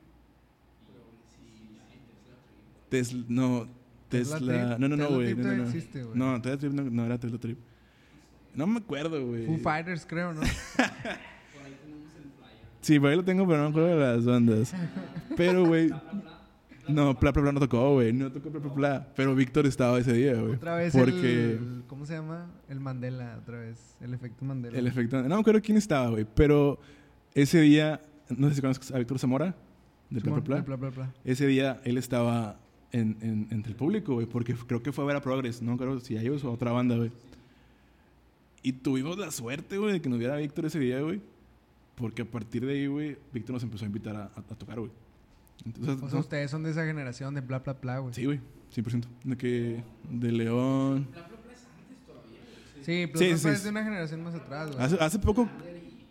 Tesla, 2.89 3.23
no, 3.29 3.67
Tesla. 4.09 4.37
Trip. 4.37 4.79
No, 4.79 4.87
no, 4.87 4.97
no, 4.97 4.97
Tesla 4.97 5.15
güey. 5.15 5.35
No, 5.35 5.43
no, 5.43 5.55
no. 5.55 5.63
existe, 5.63 6.03
güey. 6.03 6.17
No, 6.17 6.41
Tesla 6.41 6.57
Trip 6.57 6.73
no, 6.73 6.83
no 6.83 7.05
era 7.05 7.17
Tesla 7.17 7.37
Trip. 7.37 7.57
No 8.53 8.67
me 8.67 8.79
acuerdo, 8.79 9.25
güey. 9.25 9.45
Foo 9.45 9.57
Fighters, 9.57 10.05
creo, 10.05 10.33
¿no? 10.33 10.41
Sí, 12.81 12.99
por 12.99 13.09
ahí 13.09 13.15
lo 13.15 13.23
tengo, 13.23 13.47
pero 13.47 13.59
no 13.59 13.63
me 13.65 13.69
acuerdo 13.69 13.89
de 13.89 14.15
las 14.15 14.25
bandas. 14.25 14.73
Pero, 15.37 15.65
güey. 15.65 15.91
No, 16.87 17.17
Pla 17.19 17.31
Pla 17.33 17.41
Pla 17.41 17.51
no 17.51 17.59
tocó, 17.59 17.93
güey. 17.93 18.11
No 18.13 18.31
tocó 18.31 18.49
Pla 18.49 18.59
Pla 18.61 18.73
Pla. 18.73 19.07
Pero 19.15 19.35
Víctor 19.35 19.65
estaba 19.65 19.99
ese 19.99 20.13
día, 20.13 20.33
güey. 20.35 20.53
Otra 20.55 20.75
vez 20.75 20.93
Porque 20.95 21.51
el... 21.53 21.83
¿Cómo 21.87 22.05
se 22.05 22.13
llama? 22.13 22.49
El 22.69 22.79
Mandela, 22.79 23.37
otra 23.41 23.59
vez. 23.59 23.95
El 24.01 24.13
efecto 24.13 24.45
Mandela. 24.45 24.77
el 24.77 24.87
efecto. 24.87 25.21
No 25.21 25.29
me 25.35 25.41
acuerdo 25.41 25.61
quién 25.61 25.77
estaba, 25.77 26.09
güey. 26.09 26.25
Pero 26.35 26.79
ese 27.33 27.61
día. 27.61 28.01
No 28.29 28.49
sé 28.49 28.55
si 28.55 28.61
conoces 28.61 28.91
a 28.91 28.97
Víctor 28.97 29.19
Zamora. 29.19 29.55
De 30.09 30.19
Pla 30.21 30.31
Simón, 30.31 30.43
Pla, 30.43 30.77
Pla, 30.77 30.91
Pla. 30.91 31.13
Ese 31.23 31.47
día 31.47 31.79
él 31.85 31.97
estaba 31.97 32.59
en, 32.91 33.17
en- 33.21 33.47
entre 33.51 33.71
el 33.71 33.77
público, 33.77 34.13
güey, 34.15 34.25
porque 34.25 34.53
creo 34.55 34.83
que 34.83 34.91
fue 34.91 35.03
a 35.05 35.07
ver 35.07 35.15
a 35.15 35.21
Progress, 35.21 35.61
no 35.61 35.77
creo 35.77 35.99
si 36.01 36.17
a 36.17 36.21
ellos 36.21 36.43
o 36.43 36.49
a 36.49 36.51
otra 36.51 36.71
banda, 36.73 36.97
güey. 36.97 37.11
Y 38.63 38.73
tuvimos 38.73 39.17
la 39.17 39.31
suerte, 39.31 39.77
güey, 39.77 39.93
de 39.93 40.01
que 40.01 40.09
nos 40.09 40.19
viera 40.19 40.35
Víctor 40.35 40.65
ese 40.65 40.79
día, 40.79 40.99
güey. 41.01 41.21
Porque 41.95 42.21
a 42.23 42.25
partir 42.25 42.65
de 42.65 42.73
ahí, 42.73 42.87
güey, 42.87 43.17
Víctor 43.33 43.53
nos 43.53 43.63
empezó 43.63 43.85
a 43.85 43.87
invitar 43.87 44.15
a, 44.15 44.23
a- 44.25 44.39
a 44.39 44.55
tocar, 44.55 44.79
güey. 44.79 44.91
Entonces, 45.65 45.95
O 45.95 45.99
sea, 46.07 46.13
no- 46.15 46.19
ustedes 46.19 46.49
son 46.51 46.63
de 46.63 46.71
esa 46.71 46.85
generación 46.85 47.33
de 47.35 47.41
bla, 47.41 47.59
bla, 47.59 47.73
bla, 47.73 47.99
güey. 47.99 48.13
sí, 48.13 48.25
güey, 48.25 48.39
100%. 48.73 49.05
De 49.23 49.37
que, 49.37 49.83
de 50.09 50.31
León. 50.31 51.07
Sí, 52.83 53.05
Bla, 53.05 53.19
Sí, 53.19 53.27
Bla, 53.27 53.27
sí, 53.27 53.27
Bla 53.27 53.37
sí. 53.37 53.47
es 53.49 53.63
de 53.63 53.69
una 53.69 53.83
generación 53.83 54.23
más 54.23 54.33
atrás, 54.35 54.71
güey. 54.71 54.83
Hace, 54.83 54.95
hace 54.99 55.19
poco, 55.19 55.47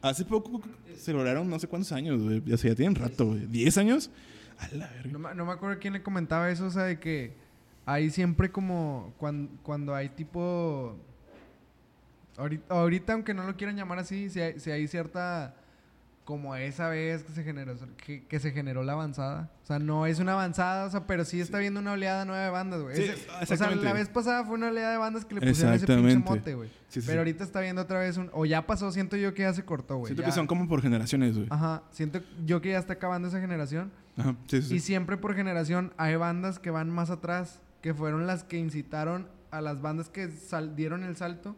hace 0.03 0.25
poco 0.25 0.61
celebraron 0.97 1.49
no 1.51 1.59
sé 1.59 1.67
cuántos 1.67 1.91
años, 1.93 2.23
güey. 2.23 2.43
Ya, 2.45 2.57
ya 2.57 2.75
tienen 2.75 2.95
rato, 2.95 3.27
güey. 3.27 3.47
¿10 3.49 3.77
años? 3.79 4.11
A 4.59 4.69
la 4.77 4.87
verga. 4.89 5.11
No, 5.11 5.19
me- 5.19 5.35
no 5.35 5.47
me 5.47 5.53
acuerdo 5.53 5.79
quién 5.81 5.95
le 5.95 6.03
comentaba 6.03 6.49
eso, 6.51 6.67
o 6.67 6.71
sea, 6.71 6.85
de 6.85 7.01
que 7.01 7.33
hay 7.87 8.11
siempre 8.11 8.53
como 8.53 9.13
cuando, 9.19 9.51
cuando 9.63 9.95
hay 9.95 10.11
tipo... 10.11 10.97
Ahorita, 12.37 12.75
ahorita, 12.75 13.13
aunque 13.15 13.35
no 13.35 13.45
lo 13.45 13.57
quieran 13.57 13.77
llamar 13.77 13.99
así, 13.99 14.31
si 14.31 14.41
hay, 14.41 14.61
si 14.61 14.71
hay 14.71 14.87
cierta... 14.87 15.57
Como 16.31 16.55
esa 16.55 16.89
vez 16.89 17.25
que 17.25 17.33
se 17.33 17.43
generó 17.43 17.75
que, 18.07 18.25
que 18.25 18.39
se 18.39 18.53
generó 18.53 18.85
la 18.85 18.93
avanzada. 18.93 19.51
O 19.65 19.67
sea, 19.67 19.81
no 19.81 20.07
es 20.07 20.21
una 20.21 20.35
avanzada, 20.35 20.85
o 20.87 20.91
sea, 20.91 21.05
pero 21.05 21.25
sí 21.25 21.41
está 21.41 21.59
viendo 21.59 21.81
una 21.81 21.91
oleada 21.91 22.25
nueva 22.25 22.45
de 22.45 22.51
bandas, 22.51 22.81
güey. 22.83 22.95
Sí, 22.95 23.11
o 23.43 23.57
sea, 23.57 23.71
la 23.75 23.93
vez 23.93 24.09
pasada 24.09 24.45
fue 24.45 24.55
una 24.55 24.69
oleada 24.69 24.93
de 24.93 24.99
bandas 24.99 25.25
que 25.25 25.35
le 25.35 25.41
pusieron 25.41 25.75
ese 25.75 25.89
pinche 25.89 26.19
mote, 26.19 26.55
güey. 26.55 26.69
Sí, 26.87 27.01
sí, 27.01 27.07
Pero 27.07 27.15
sí. 27.15 27.19
ahorita 27.19 27.43
está 27.43 27.61
viendo 27.61 27.83
otra 27.83 27.99
vez 27.99 28.17
un... 28.17 28.31
O 28.33 28.47
ya 28.47 28.65
pasó, 28.65 28.93
siento 28.93 29.17
yo 29.17 29.35
que 29.35 29.43
ya 29.43 29.53
se 29.53 29.65
cortó, 29.65 29.97
güey. 29.97 30.11
Siento 30.11 30.23
ya. 30.23 30.27
que 30.29 30.33
son 30.33 30.47
como 30.47 30.69
por 30.69 30.81
generaciones, 30.83 31.35
güey. 31.35 31.49
Ajá, 31.51 31.83
siento 31.91 32.21
yo 32.47 32.61
que 32.61 32.71
ya 32.71 32.79
está 32.79 32.93
acabando 32.93 33.27
esa 33.27 33.41
generación. 33.41 33.91
Ajá, 34.17 34.37
sí, 34.47 34.63
sí, 34.63 34.69
sí. 34.69 34.75
Y 34.77 34.79
siempre 34.79 35.17
por 35.17 35.35
generación 35.35 35.93
hay 35.97 36.15
bandas 36.15 36.61
que 36.61 36.71
van 36.71 36.91
más 36.91 37.11
atrás, 37.11 37.59
que 37.83 37.93
fueron 37.93 38.29
las 38.29 38.45
que 38.45 38.57
incitaron 38.57 39.27
a 39.51 39.61
las 39.61 39.83
bandas 39.83 40.09
que 40.09 40.31
sal- 40.31 40.77
dieron 40.77 41.03
el 41.03 41.17
salto 41.17 41.57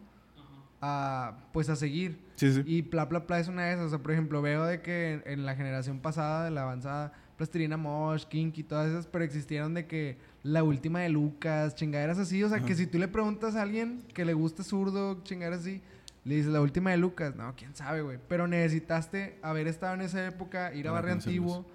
a, 0.81 1.37
pues 1.51 1.69
a 1.69 1.75
seguir. 1.75 2.22
Sí, 2.35 2.51
sí. 2.53 2.63
Y 2.65 2.81
Pla 2.83 3.09
Pla 3.09 3.25
Pla 3.27 3.39
es 3.39 3.47
una 3.47 3.65
de 3.65 3.73
esas. 3.73 3.85
O 3.85 3.89
sea, 3.89 3.99
por 3.99 4.11
ejemplo, 4.11 4.41
veo 4.41 4.65
de 4.65 4.81
que 4.81 5.13
en, 5.13 5.23
en 5.25 5.45
la 5.45 5.55
generación 5.55 5.99
pasada, 5.99 6.45
de 6.45 6.51
la 6.51 6.63
avanzada, 6.63 7.13
Plastilina 7.37 7.77
Mosh, 7.77 8.25
Kinky, 8.25 8.63
todas 8.63 8.89
esas, 8.89 9.07
pero 9.07 9.23
existieron 9.23 9.73
de 9.73 9.87
que 9.87 10.17
la 10.43 10.63
última 10.63 10.99
de 11.01 11.09
Lucas, 11.09 11.75
chingaderas 11.75 12.17
así. 12.19 12.43
O 12.43 12.49
sea, 12.49 12.57
Ajá. 12.57 12.65
que 12.65 12.75
si 12.75 12.87
tú 12.87 12.99
le 12.99 13.07
preguntas 13.07 13.55
a 13.55 13.61
alguien 13.61 14.03
que 14.13 14.25
le 14.25 14.33
gusta 14.33 14.63
zurdo, 14.63 15.23
chingaderas 15.23 15.61
así, 15.61 15.81
le 16.25 16.35
dices 16.35 16.51
la 16.51 16.61
última 16.61 16.91
de 16.91 16.97
Lucas. 16.97 17.35
No, 17.35 17.53
quién 17.55 17.75
sabe, 17.75 18.01
güey. 18.01 18.19
Pero 18.27 18.47
necesitaste 18.47 19.37
haber 19.41 19.67
estado 19.67 19.93
en 19.95 20.01
esa 20.01 20.25
época, 20.25 20.73
ir 20.73 20.87
a 20.87 20.91
Barrio. 20.91 21.13
Antiguo, 21.13 21.65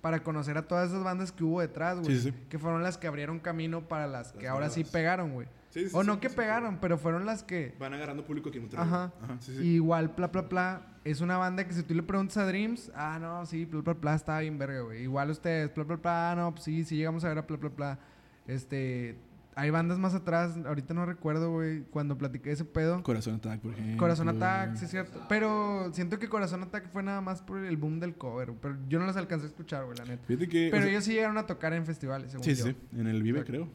para 0.00 0.22
conocer 0.22 0.58
a 0.58 0.68
todas 0.68 0.90
esas 0.90 1.02
bandas 1.02 1.32
que 1.32 1.44
hubo 1.44 1.60
detrás, 1.60 1.98
güey. 1.98 2.16
Sí, 2.16 2.30
sí. 2.30 2.34
Que 2.48 2.58
fueron 2.58 2.82
las 2.82 2.98
que 2.98 3.06
abrieron 3.06 3.38
camino 3.40 3.88
para 3.88 4.06
las 4.06 4.32
que 4.32 4.46
ahora 4.48 4.68
sí 4.68 4.84
pegaron, 4.84 5.32
güey. 5.32 5.48
Sí, 5.74 5.88
sí, 5.88 5.90
O 5.92 6.04
no 6.04 6.20
que 6.20 6.30
pegaron, 6.30 6.78
pero 6.80 6.98
fueron 6.98 7.26
las 7.26 7.42
que... 7.42 7.74
Van 7.80 7.92
agarrando 7.92 8.24
público 8.24 8.48
aquí 8.48 8.58
en 8.58 8.64
Monterrey. 8.64 8.86
Ajá. 8.86 9.12
Igual, 9.60 10.14
Pla 10.14 10.30
Pla 10.30 10.48
Pla, 10.48 10.86
es 11.02 11.20
una 11.20 11.36
banda 11.36 11.66
que 11.66 11.74
si 11.74 11.82
tú 11.82 11.94
le 11.94 12.04
preguntas 12.04 12.36
a 12.36 12.46
Dreams, 12.46 12.92
ah, 12.94 13.18
no, 13.20 13.44
sí, 13.44 13.66
Pla 13.66 13.82
Pla 13.82 13.94
Pla 13.94 14.14
está 14.14 14.38
bien 14.38 14.56
verga, 14.56 14.82
güey. 14.82 15.02
Igual 15.02 15.30
ustedes, 15.30 15.70
Pla 15.70 15.84
Pla 15.84 15.96
Pla, 15.96 16.30
ah, 16.30 16.36
no, 16.36 16.52
pues 16.52 16.62
sí, 16.62 16.84
sí 16.84 16.94
llegamos 16.96 17.24
a 17.24 17.28
ver 17.28 17.38
a 17.38 17.46
Pla 17.48 17.58
Pla 17.58 17.70
Pla. 17.70 17.98
Este, 18.46 19.18
hay 19.56 19.70
bandas 19.70 19.98
más 19.98 20.14
atrás, 20.14 20.56
ahorita 20.64 20.94
no 20.94 21.06
recuerdo, 21.06 21.50
güey, 21.50 21.82
cuando 21.90 22.16
platiqué 22.16 22.52
ese 22.52 22.64
pedo. 22.64 23.02
Corazón 23.02 23.34
Attack, 23.34 23.60
por 23.60 23.72
ejemplo. 23.72 23.96
Corazón 23.96 24.28
Attack, 24.28 24.76
sí 24.76 24.84
es 24.84 24.92
cierto. 24.92 25.26
Pero 25.28 25.90
siento 25.92 26.20
que 26.20 26.28
Corazón 26.28 26.62
Attack 26.62 26.88
fue 26.92 27.02
nada 27.02 27.20
más 27.20 27.42
por 27.42 27.58
el 27.64 27.76
boom 27.76 27.98
del 27.98 28.14
cover, 28.14 28.52
pero 28.62 28.76
yo 28.88 29.00
no 29.00 29.06
los 29.06 29.16
alcancé 29.16 29.46
a 29.46 29.48
escuchar, 29.48 29.86
güey, 29.86 29.98
la 29.98 30.04
neta. 30.04 30.24
Fíjate 30.24 30.48
que... 30.48 30.68
Pero 30.70 30.78
o 30.78 30.82
sea, 30.82 30.90
ellos 30.92 31.02
sí 31.02 31.14
llegaron 31.14 31.36
a 31.38 31.46
tocar 31.46 31.72
en 31.72 31.84
festivales, 31.84 32.30
según 32.30 32.44
Sí, 32.44 32.54
yo. 32.54 32.66
sí. 32.66 32.76
En 32.96 33.08
el 33.08 33.20
Vive, 33.24 33.42
creo. 33.42 33.68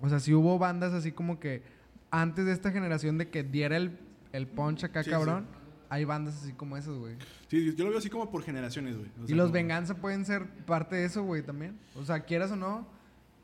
O 0.00 0.08
sea, 0.08 0.20
sí 0.20 0.34
hubo 0.34 0.58
bandas 0.58 0.92
así 0.92 1.12
como 1.12 1.38
que 1.40 1.62
antes 2.10 2.44
de 2.46 2.52
esta 2.52 2.70
generación 2.72 3.18
de 3.18 3.28
que 3.28 3.42
diera 3.42 3.76
el, 3.76 3.98
el 4.32 4.46
punch 4.46 4.84
acá, 4.84 5.02
Sí, 5.02 5.10
cabrón. 5.10 5.46
Hay 5.90 6.04
bandas 6.04 6.42
así 6.42 6.52
como 6.52 6.76
esas, 6.76 6.94
güey. 6.96 7.16
Sí, 7.48 7.72
yo 7.76 7.84
lo 7.84 7.90
veo 7.90 7.98
así 7.98 8.10
como 8.10 8.30
por 8.30 8.42
generaciones, 8.42 8.96
güey. 8.96 9.08
O 9.22 9.24
Y 9.28 9.34
los 9.34 9.44
como- 9.46 9.52
Venganza 9.52 9.96
pueden 9.96 10.24
ser 10.24 10.46
parte 10.66 10.96
de 10.96 11.04
eso, 11.04 11.22
güey, 11.22 11.42
también. 11.42 11.78
O 11.94 12.04
sea, 12.04 12.20
quieras 12.20 12.50
o 12.50 12.56
no, 12.56 12.86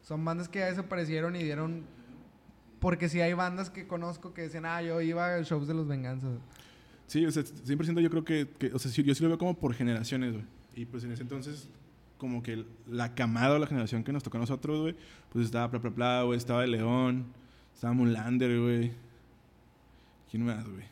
son 0.03 0.25
bandas 0.25 0.49
que 0.49 0.59
ya 0.61 0.67
desaparecieron 0.67 1.37
y 1.37 1.43
dieron... 1.45 1.85
Porque 2.81 3.09
sí 3.11 3.21
hay 3.21 3.35
bandas 3.35 3.69
que 3.71 3.87
conozco 3.87 4.33
que 4.33 4.43
decían, 4.43 4.65
ah, 4.65 4.81
yo 4.83 5.01
iba 5.03 5.35
a 5.35 5.43
shows 5.43 5.69
de 5.69 5.75
los 5.75 5.87
Venganzas. 5.87 6.39
Sí, 7.07 7.27
o 7.27 7.31
sea, 7.31 7.43
100% 7.45 8.01
yo 8.01 8.11
creo 8.11 8.25
que, 8.25 8.49
que- 8.59 8.73
o 8.73 8.79
sea, 8.79 8.91
sí, 8.91 9.03
yo 9.03 9.15
sí 9.15 9.23
lo 9.23 9.29
veo 9.29 9.39
como 9.39 9.55
por 9.59 9.75
generaciones, 9.75 10.33
güey. 10.33 10.45
Y 10.75 10.87
pues 10.87 11.05
en 11.05 11.13
ese 11.13 11.23
entonces, 11.23 11.69
como 12.21 12.43
que 12.43 12.65
la 12.87 13.15
camada 13.15 13.57
o 13.57 13.59
la 13.59 13.67
generación 13.67 14.05
que 14.05 14.13
nos 14.13 14.23
tocó 14.23 14.37
a 14.37 14.41
nosotros, 14.41 14.81
güey, 14.81 14.95
pues 15.31 15.47
estaba 15.47 15.71
Pla 15.71 15.81
Pla 15.81 15.91
Pla, 15.91 16.23
güey, 16.23 16.37
estaba 16.37 16.63
El 16.63 16.73
León, 16.73 17.33
estaba 17.75 17.95
Mulander, 17.95 18.61
güey. 18.61 18.93
¿Quién 20.31 20.45
más, 20.45 20.69
güey? 20.69 20.85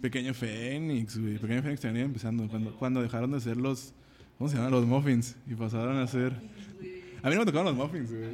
Pequeño 0.00 0.32
Fénix, 0.32 1.18
güey. 1.18 1.36
Pequeño 1.36 1.62
Fénix 1.62 1.80
también 1.80 2.06
empezando. 2.06 2.48
Cuando, 2.48 2.74
cuando 2.76 3.02
dejaron 3.02 3.32
de 3.32 3.40
ser 3.40 3.56
los, 3.56 3.92
¿cómo 4.38 4.48
se 4.48 4.56
llaman? 4.56 4.70
Los 4.70 4.86
Muffins. 4.86 5.36
Y 5.46 5.54
pasaron 5.54 5.98
a 5.98 6.06
ser... 6.06 6.32
A 7.22 7.28
mí 7.28 7.34
no 7.34 7.40
me 7.40 7.46
tocaron 7.46 7.66
los 7.66 7.74
Muffins, 7.74 8.10
güey. 8.10 8.30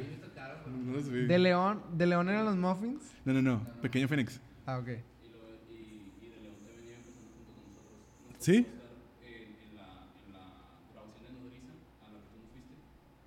No 0.85 0.93
los 0.93 1.09
vi. 1.09 1.25
¿De 1.25 1.39
León? 1.39 1.81
¿De 1.97 2.05
León 2.05 2.29
eran 2.29 2.45
los 2.45 2.55
Muffins? 2.55 3.01
No, 3.25 3.33
no, 3.33 3.41
no. 3.41 3.59
Pequeño 3.81 4.07
Fénix. 4.07 4.39
Ah, 4.65 4.77
ok. 4.77 4.89
¿Sí? 8.39 8.65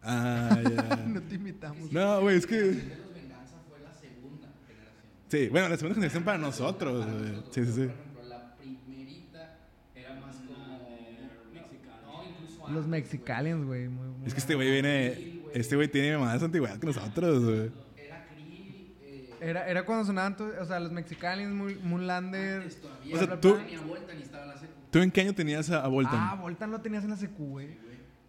Ah, 0.02 0.60
ya. 0.62 0.96
no 1.06 1.20
te 1.22 1.34
invitamos. 1.34 1.92
No, 1.92 2.20
güey, 2.22 2.36
es 2.36 2.46
que. 2.46 2.56
de 2.56 2.72
los 2.96 3.14
Venganza 3.14 3.56
fue 3.68 3.80
la 3.80 3.92
segunda 3.94 4.48
generación. 4.66 5.28
Sí, 5.28 5.48
bueno, 5.48 5.68
la 5.68 5.76
segunda 5.76 5.94
generación 5.94 6.24
para 6.24 6.38
nosotros, 6.38 7.06
güey. 7.06 7.34
Sí, 7.50 7.64
sí, 7.66 7.72
sí. 7.72 7.80
Por 7.86 7.90
ejemplo, 7.90 8.24
la 8.28 8.56
primerita 8.56 9.58
era 9.94 10.14
más 10.20 10.36
como 10.36 10.88
mexicana. 11.52 12.00
No, 12.06 12.24
incluso 12.24 12.58
Los 12.60 12.68
antes, 12.68 12.86
Mexicalians, 12.88 13.66
güey. 13.66 13.88
Muy, 13.88 14.06
muy- 14.08 14.26
Es 14.26 14.34
que 14.34 14.40
este 14.40 14.54
güey 14.54 14.70
viene. 14.70 15.40
Este 15.52 15.76
güey 15.76 15.88
tiene 15.88 16.16
más 16.16 16.42
antigüedad 16.42 16.78
que 16.78 16.86
nosotros, 16.86 17.44
güey. 17.44 17.56
güey. 17.58 17.70
Era 17.96 18.26
Krill, 18.28 18.94
eh, 19.02 19.30
Era, 19.40 19.68
era 19.68 19.84
cuando 19.84 20.04
sonaban, 20.06 20.36
o 20.60 20.64
sea, 20.64 20.80
los 20.80 20.92
Mexicalians, 20.92 21.52
Moon- 21.52 21.78
Moonlander. 21.82 22.68
O 23.12 23.18
sea, 23.18 23.38
tú- 23.40 23.54
bla, 23.54 23.64
Tenía 23.64 23.80
vuelta 23.82 24.14
ni 24.14 24.22
estaba 24.22 24.44
en 24.44 24.48
la 24.50 24.56
secu. 24.58 24.72
¿Tú 24.90 24.98
en 25.00 25.10
qué 25.10 25.20
año 25.20 25.34
tenías 25.34 25.70
a, 25.70 25.84
a 25.84 25.88
Voltan? 25.88 26.14
Ah, 26.16 26.34
Voltan 26.40 26.70
lo 26.70 26.80
tenías 26.80 27.04
en 27.04 27.10
la 27.10 27.16
secu, 27.16 27.44
güey. 27.50 27.66
Y 27.66 27.78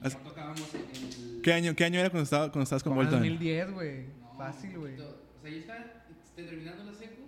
no 0.02 0.10
tocábamos 0.10 0.74
en 0.74 0.82
el... 0.82 1.42
¿Qué 1.42 1.54
año, 1.54 1.76
¿Qué 1.76 1.86
año 1.86 2.00
era 2.00 2.10
cuando, 2.10 2.24
estaba, 2.24 2.52
cuando 2.52 2.64
estabas 2.64 2.84
con 2.84 2.96
Voltan? 2.96 3.20
2010, 3.20 3.72
güey. 3.72 4.06
No, 4.22 4.38
Fácil, 4.38 4.78
güey. 4.78 4.94
O 4.96 5.42
sea, 5.42 5.52
yo 5.52 5.58
estaba 5.58 5.80
este, 5.80 6.44
terminando 6.44 6.84
la 6.84 6.94
secu, 6.94 7.22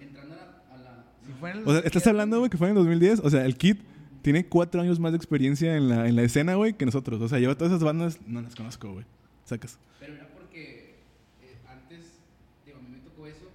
entrando 0.00 0.34
a 0.34 0.36
la... 0.36 0.74
A 0.74 0.76
la 0.76 1.04
Si 1.24 1.32
fue 1.32 1.50
en 1.50 1.58
el 1.58 1.62
O 1.62 1.70
sea, 1.70 1.78
¿estás 1.78 2.04
2010, 2.04 2.06
hablando, 2.08 2.38
güey, 2.38 2.50
que 2.50 2.56
fue 2.56 2.66
en 2.68 2.70
el 2.72 2.76
2010? 2.76 3.20
O 3.20 3.30
sea, 3.30 3.44
el 3.44 3.56
Kid 3.56 3.78
tiene 4.22 4.46
cuatro 4.46 4.80
años 4.80 4.98
más 4.98 5.12
de 5.12 5.16
experiencia 5.16 5.76
en 5.76 5.88
la, 5.88 6.08
en 6.08 6.16
la 6.16 6.22
escena, 6.22 6.54
güey, 6.54 6.74
que 6.74 6.84
nosotros. 6.84 7.20
O 7.20 7.28
sea, 7.28 7.38
yo 7.38 7.56
todas 7.56 7.72
esas 7.72 7.84
bandas 7.84 8.18
no 8.26 8.42
las 8.42 8.56
conozco, 8.56 8.92
güey. 8.92 9.04
Sacas. 9.44 9.78
Pero 10.00 10.14
era 10.14 10.28
porque 10.28 10.96
eh, 11.42 11.56
antes, 11.68 12.18
digo, 12.64 12.78
a 12.78 12.82
mí 12.82 12.88
me 12.90 12.98
tocó 12.98 13.26
eso 13.28 13.46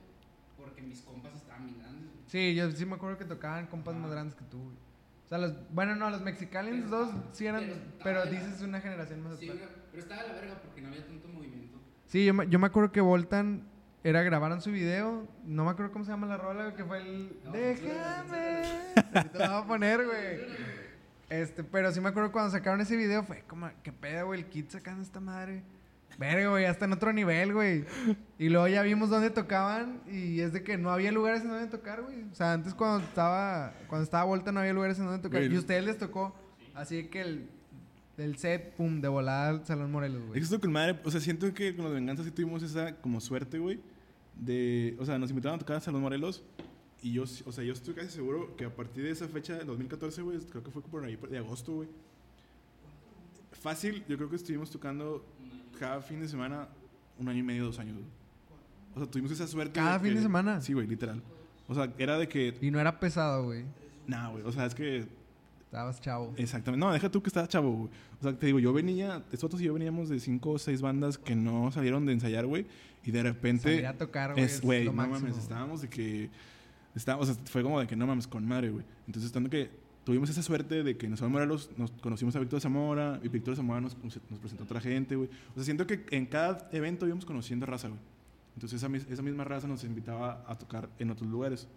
porque 0.58 0.82
mis 0.82 1.02
compas 1.02 1.36
estaban 1.36 1.66
bien 1.66 1.78
grandes. 1.80 2.10
güey. 2.10 2.24
Sí, 2.28 2.56
yo 2.56 2.72
sí 2.72 2.86
me 2.86 2.96
acuerdo 2.96 3.18
que 3.18 3.26
tocaban 3.26 3.68
compas 3.68 3.96
más 3.96 4.12
grandes 4.12 4.36
que 4.36 4.46
tú, 4.46 4.60
güey. 4.60 4.78
Sea, 5.32 5.38
los, 5.38 5.54
bueno, 5.74 5.96
no, 5.96 6.10
los 6.10 6.20
Mexicalians 6.22 6.84
Pero 6.90 6.98
dos 7.06 7.10
sí 7.32 7.48
eran, 7.48 7.64
pero 8.04 8.26
dices 8.26 8.62
una 8.64 8.82
generación 8.82 9.24
más 9.24 9.40
Sí, 9.40 9.50
una- 9.50 9.62
pero 9.90 10.04
estaba 10.04 10.22
a 10.24 10.28
la 10.28 10.34
verga 10.34 10.56
porque 10.62 10.82
no 10.82 10.90
había 10.90 11.06
tanto 11.08 11.26
movimiento. 11.30 11.80
Sí, 12.06 12.26
yo 12.26 12.34
me, 12.34 12.50
yo 12.50 12.60
me 12.60 12.68
acuerdo 12.68 12.92
que 12.92 13.00
Voltan 13.00 13.64
era 14.04 14.24
grabaron 14.24 14.62
su 14.62 14.72
video, 14.72 15.26
no 15.46 15.64
me 15.64 15.72
acuerdo 15.72 15.94
cómo 15.94 16.04
se 16.04 16.12
llama 16.12 16.28
la 16.28 16.36
rola, 16.36 16.76
que 16.76 16.84
fue 16.84 16.98
el 16.98 17.40
No, 17.46 17.52
Déjame. 17.54 18.64
Ahorita 19.14 19.48
lo 19.48 19.54
voy 19.54 19.62
a 19.64 19.68
poner, 19.68 20.06
güey. 20.06 20.40
Este, 21.30 21.64
pero 21.64 21.94
sí 21.94 22.02
me 22.02 22.10
acuerdo 22.10 22.34
cuando 22.34 22.52
sacaron 22.52 22.82
ese 22.82 22.98
video 22.98 23.24
fue 23.24 23.44
como, 23.48 23.70
qué 23.84 23.94
pedo, 23.94 24.26
güey, 24.26 24.42
el 24.42 24.48
kid 24.48 24.66
sacando 24.68 25.02
esta 25.02 25.22
madre. 25.22 25.64
Verga, 26.22 26.50
güey, 26.50 26.66
hasta 26.66 26.86
en 26.86 26.94
otro 26.94 27.12
nivel, 27.12 27.52
güey. 27.54 27.84
Y 28.38 28.50
luego 28.50 28.68
ya 28.68 28.84
vimos 28.84 29.10
dónde 29.10 29.32
tocaban 29.32 30.02
y 30.08 30.40
es 30.40 30.54
de 30.54 30.64
que 30.64 30.78
no 30.78 30.92
había 30.92 31.12
lugares 31.12 31.42
en 31.42 31.50
donde 31.50 31.68
tocar, 31.68 32.04
güey. 32.04 32.24
O 32.32 32.36
sea, 32.36 32.54
antes 32.54 32.76
cuando 32.76 33.04
estaba 33.04 33.74
cuando 33.88 34.04
estaba 34.04 34.24
Volta 34.24 34.52
no 34.52 34.60
había 34.60 34.74
lugares 34.74 35.00
en 35.00 35.06
donde 35.06 35.22
tocar. 35.22 35.42
Güey. 35.42 35.52
Y 35.52 35.56
a 35.56 35.60
ustedes 35.60 35.84
les 35.84 35.98
tocó 35.98 36.36
así 36.76 37.06
que 37.08 37.22
el, 37.22 37.50
el 38.18 38.38
set, 38.38 38.76
pum, 38.76 39.02
de 39.02 39.08
volada 39.08 39.50
al 39.50 39.66
Salón 39.66 39.92
Morelos, 39.92 40.22
güey. 40.28 40.40
Es 40.40 40.48
que 40.48 40.56
esto 40.56 40.62
con 40.62 40.72
madre, 40.72 41.00
o 41.04 41.12
sea, 41.12 41.20
siento 41.20 41.52
que 41.54 41.76
con 41.76 41.86
los 41.86 41.94
Venganzas 41.94 42.26
sí 42.26 42.32
tuvimos 42.32 42.64
esa 42.64 42.96
como 42.98 43.20
suerte, 43.20 43.58
güey, 43.58 43.80
de, 44.36 44.96
o 45.00 45.06
sea, 45.06 45.18
nos 45.18 45.32
invitaron 45.32 45.56
a 45.56 45.60
tocar 45.60 45.78
a 45.78 45.80
Salón 45.82 46.02
Morelos 46.02 46.44
y 47.02 47.14
yo, 47.14 47.24
o 47.24 47.52
sea, 47.52 47.64
yo 47.64 47.74
estoy 47.74 47.96
casi 47.96 48.10
seguro 48.10 48.56
que 48.56 48.66
a 48.66 48.76
partir 48.76 49.04
de 49.04 49.12
esa 49.12 49.28
fecha 49.28 49.56
del 49.58 49.68
2014, 49.68 50.22
güey, 50.22 50.38
creo 50.40 50.64
que 50.64 50.72
fue 50.72 50.82
por 50.84 51.04
ahí 51.04 51.18
de 51.30 51.38
agosto, 51.38 51.74
güey. 51.74 51.90
Fácil, 53.62 54.04
yo 54.10 54.18
creo 54.18 54.30
que 54.30 54.36
estuvimos 54.36 54.70
tocando 54.72 55.24
cada 55.80 56.02
fin 56.02 56.20
de 56.20 56.28
semana 56.28 56.68
un 57.18 57.30
año 57.30 57.40
y 57.40 57.44
medio, 57.44 57.66
dos 57.66 57.80
años. 57.80 57.96
O 58.96 59.00
sea, 59.00 59.10
tuvimos 59.10 59.32
esa 59.32 59.48
suerte. 59.48 59.74
¿Cada 59.80 60.00
fin 60.00 60.10
que- 60.10 60.16
de 60.16 60.22
semana? 60.24 60.60
Sí, 60.62 60.74
güey, 60.74 60.88
literal. 60.88 61.22
O 61.68 61.74
sea, 61.76 61.94
era 61.98 62.18
de 62.18 62.28
que, 62.28 62.58
Y 62.62 62.72
no 62.72 62.80
era 62.80 63.00
pesado, 63.00 63.46
güey. 63.46 63.64
nah, 64.08 64.30
güey, 64.30 64.44
o 64.44 64.52
sea, 64.52 64.66
es 64.66 64.76
que 64.76 65.06
Estabas 65.66 66.02
chavo. 66.02 66.34
Exactamente. 66.36 66.86
No, 66.86 66.92
deja 66.92 67.10
tú 67.10 67.24
que 67.24 67.30
estás 67.30 67.48
chavo, 67.48 67.72
güey. 67.72 67.90
O 68.20 68.24
sea, 68.24 68.38
te 68.38 68.48
digo, 68.48 68.60
yo 68.60 68.74
venía, 68.74 69.24
estos 69.32 69.62
y 69.62 69.64
yo 69.64 69.74
veníamos 69.74 70.10
de 70.10 70.20
cinco 70.20 70.52
o 70.52 70.60
seis 70.60 70.82
bandas 70.82 71.18
que 71.18 71.34
no 71.34 71.72
salieron 71.72 72.06
de 72.06 72.12
ensayar, 72.12 72.46
güey. 72.46 72.66
Y 73.06 73.12
de 73.12 73.24
repente. 73.24 73.64
Salir 73.76 73.88
a 73.88 73.98
tocar, 73.98 74.34
güey. 74.34 74.44
es, 74.44 74.62
no 74.62 74.92
máximo, 74.92 75.20
mames, 75.30 75.38
estábamos 75.38 75.82
de 75.82 75.88
que. 75.90 76.30
Estábamos, 76.94 77.30
o 77.30 77.34
sea, 77.34 77.42
fue 77.46 77.64
como 77.64 77.80
de 77.80 77.88
que 77.88 77.96
no 77.96 78.06
mames, 78.06 78.28
con 78.28 78.46
madre, 78.46 78.70
güey. 78.70 78.84
Entonces, 79.08 79.28
estando 79.28 79.50
que 79.50 79.70
tuvimos 80.04 80.30
esa 80.30 80.42
suerte 80.42 80.84
de 80.84 80.98
que 80.98 81.06
en 81.06 81.18
San 81.18 81.32
Morelos 81.32 81.70
nos 81.78 81.92
conocimos 81.92 82.36
a 82.36 82.40
Víctor 82.40 82.62
Zamora 82.62 83.20
y 83.24 83.28
Víctor 83.28 83.56
Zamora 83.56 83.82
nos, 83.82 83.98
nos 84.04 84.40
presentó 84.40 84.64
a 84.64 84.66
otra 84.66 84.82
gente, 84.82 85.16
güey. 85.16 85.30
O 85.52 85.56
sea, 85.56 85.64
siento 85.64 85.86
que 85.86 86.06
en 86.12 86.26
cada 86.26 86.70
evento 86.72 87.06
íbamos 87.06 87.26
conociendo 87.26 87.66
raza, 87.66 87.88
güey. 87.88 88.00
Entonces, 88.56 88.84
esa, 88.84 88.96
esa 89.12 89.22
misma 89.22 89.44
raza 89.44 89.68
nos 89.68 89.84
invitaba 89.84 90.44
a 90.48 90.58
tocar 90.58 90.90
en 91.00 91.12
otros 91.12 91.30
lugares. 91.30 91.68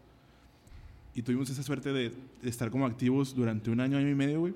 Y 1.15 1.23
tuvimos 1.23 1.49
esa 1.51 1.63
suerte 1.63 1.93
de, 1.93 2.13
de 2.43 2.51
estar 2.51 2.71
como 2.71 2.87
activos 2.87 3.35
durante 3.35 3.71
un 3.71 3.81
año, 3.81 3.97
año 3.99 4.09
y 4.09 4.15
medio, 4.15 4.41
güey. 4.41 4.55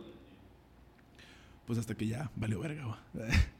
Pues 1.66 1.78
hasta 1.78 1.94
que 1.94 2.06
ya 2.06 2.30
valió 2.36 2.60
verga, 2.60 2.84
güey. 2.84 3.28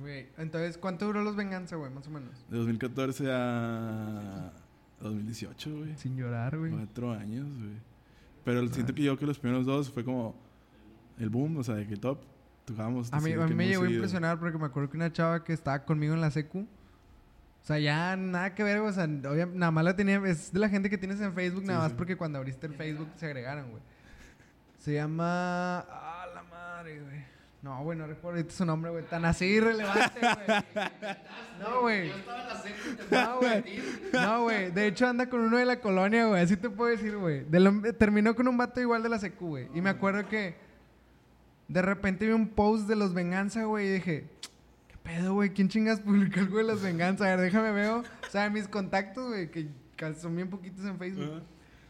Güey, 0.00 0.28
Entonces, 0.38 0.78
¿cuánto 0.78 1.06
duró 1.06 1.24
los 1.24 1.34
Venganza, 1.34 1.74
güey? 1.74 1.90
Más 1.92 2.06
o 2.06 2.10
menos. 2.10 2.30
De 2.48 2.56
2014 2.58 3.24
a 3.28 4.52
2018, 5.00 5.76
güey. 5.78 5.96
Sin 5.96 6.16
llorar, 6.16 6.56
güey. 6.56 6.70
Cuatro 6.70 7.12
años, 7.12 7.46
güey. 7.58 7.89
Pero 8.44 8.66
siento 8.68 8.94
que 8.94 9.02
yo 9.02 9.18
que 9.18 9.26
los 9.26 9.38
primeros 9.38 9.66
dos 9.66 9.90
fue 9.90 10.04
como 10.04 10.34
el 11.18 11.28
boom, 11.30 11.58
o 11.58 11.64
sea, 11.64 11.74
de 11.74 11.86
que 11.86 11.96
top. 11.96 12.18
Tocábamos. 12.64 13.12
A 13.12 13.20
mí, 13.20 13.32
a 13.32 13.46
mí 13.46 13.54
me 13.54 13.66
llegó 13.68 13.84
a 13.84 13.90
impresionar 13.90 14.38
porque 14.38 14.56
me 14.58 14.66
acuerdo 14.66 14.90
que 14.90 14.96
una 14.96 15.12
chava 15.12 15.42
que 15.44 15.52
estaba 15.52 15.84
conmigo 15.84 16.14
en 16.14 16.20
la 16.20 16.30
secu. 16.30 16.60
O 16.60 17.64
sea, 17.66 17.78
ya 17.78 18.16
nada 18.16 18.54
que 18.54 18.62
ver, 18.62 18.78
güey. 18.80 18.90
O 18.90 18.94
sea, 18.94 19.04
obvia- 19.04 19.46
nada 19.52 19.70
más 19.72 19.84
la 19.84 19.96
tenía. 19.96 20.16
Es 20.26 20.52
de 20.52 20.58
la 20.60 20.68
gente 20.68 20.88
que 20.88 20.96
tienes 20.96 21.20
en 21.20 21.34
Facebook, 21.34 21.62
Sí, 21.62 21.66
nada 21.66 21.80
más 21.80 21.90
sí. 21.90 21.94
porque 21.98 22.16
cuando 22.16 22.38
abriste 22.38 22.66
el 22.66 22.74
Facebook 22.74 23.08
se 23.16 23.26
agregaron, 23.26 23.70
güey. 23.70 23.82
Se 24.78 24.94
llama. 24.94 25.80
Ah, 25.80 26.26
la 26.34 26.42
madre, 26.44 27.00
güey. 27.00 27.24
No, 27.62 27.82
güey, 27.82 27.98
no 27.98 28.06
recuerdo 28.06 28.38
ahorita 28.38 28.54
su 28.54 28.64
nombre, 28.64 28.90
güey. 28.90 29.04
Tan 29.04 29.24
así 29.26 29.44
irrelevante, 29.44 30.18
güey. 30.20 30.62
No, 31.60 31.80
güey. 31.82 32.08
Yo 32.08 32.14
estaba 32.16 32.40
en 32.42 33.10
la 33.10 33.24
No, 33.24 33.36
güey. 33.38 33.82
No, 34.14 34.42
güey. 34.44 34.70
De 34.70 34.86
hecho, 34.86 35.06
anda 35.06 35.28
con 35.28 35.40
uno 35.40 35.58
de 35.58 35.66
la 35.66 35.78
colonia, 35.80 36.26
güey. 36.26 36.40
Así 36.42 36.56
te 36.56 36.70
puedo 36.70 36.90
decir, 36.90 37.16
güey. 37.18 37.44
De 37.44 37.60
lo- 37.60 37.82
Terminó 37.98 38.34
con 38.34 38.48
un 38.48 38.56
vato 38.56 38.80
igual 38.80 39.02
de 39.02 39.10
la 39.10 39.18
secu, 39.18 39.48
güey. 39.48 39.68
Y 39.74 39.82
me 39.82 39.90
acuerdo 39.90 40.26
que 40.26 40.54
de 41.68 41.82
repente 41.82 42.26
vi 42.26 42.32
un 42.32 42.48
post 42.48 42.88
de 42.88 42.96
los 42.96 43.12
Venganza, 43.12 43.64
güey. 43.64 43.88
Y 43.88 43.92
dije, 43.92 44.24
¿qué 44.88 44.96
pedo, 45.02 45.34
güey? 45.34 45.50
¿Quién 45.50 45.68
chingas 45.68 46.00
publicó 46.00 46.40
algo 46.40 46.56
de 46.58 46.64
los 46.64 46.80
Venganza? 46.82 47.26
A 47.26 47.36
ver, 47.36 47.40
déjame 47.40 47.72
veo. 47.72 47.98
O 47.98 48.30
sea, 48.30 48.48
mis 48.48 48.68
contactos, 48.68 49.28
güey, 49.28 49.50
que 49.50 49.68
son 50.18 50.34
bien 50.34 50.48
poquitos 50.48 50.82
en 50.86 50.98
Facebook. 50.98 51.30
Ajá. 51.36 51.42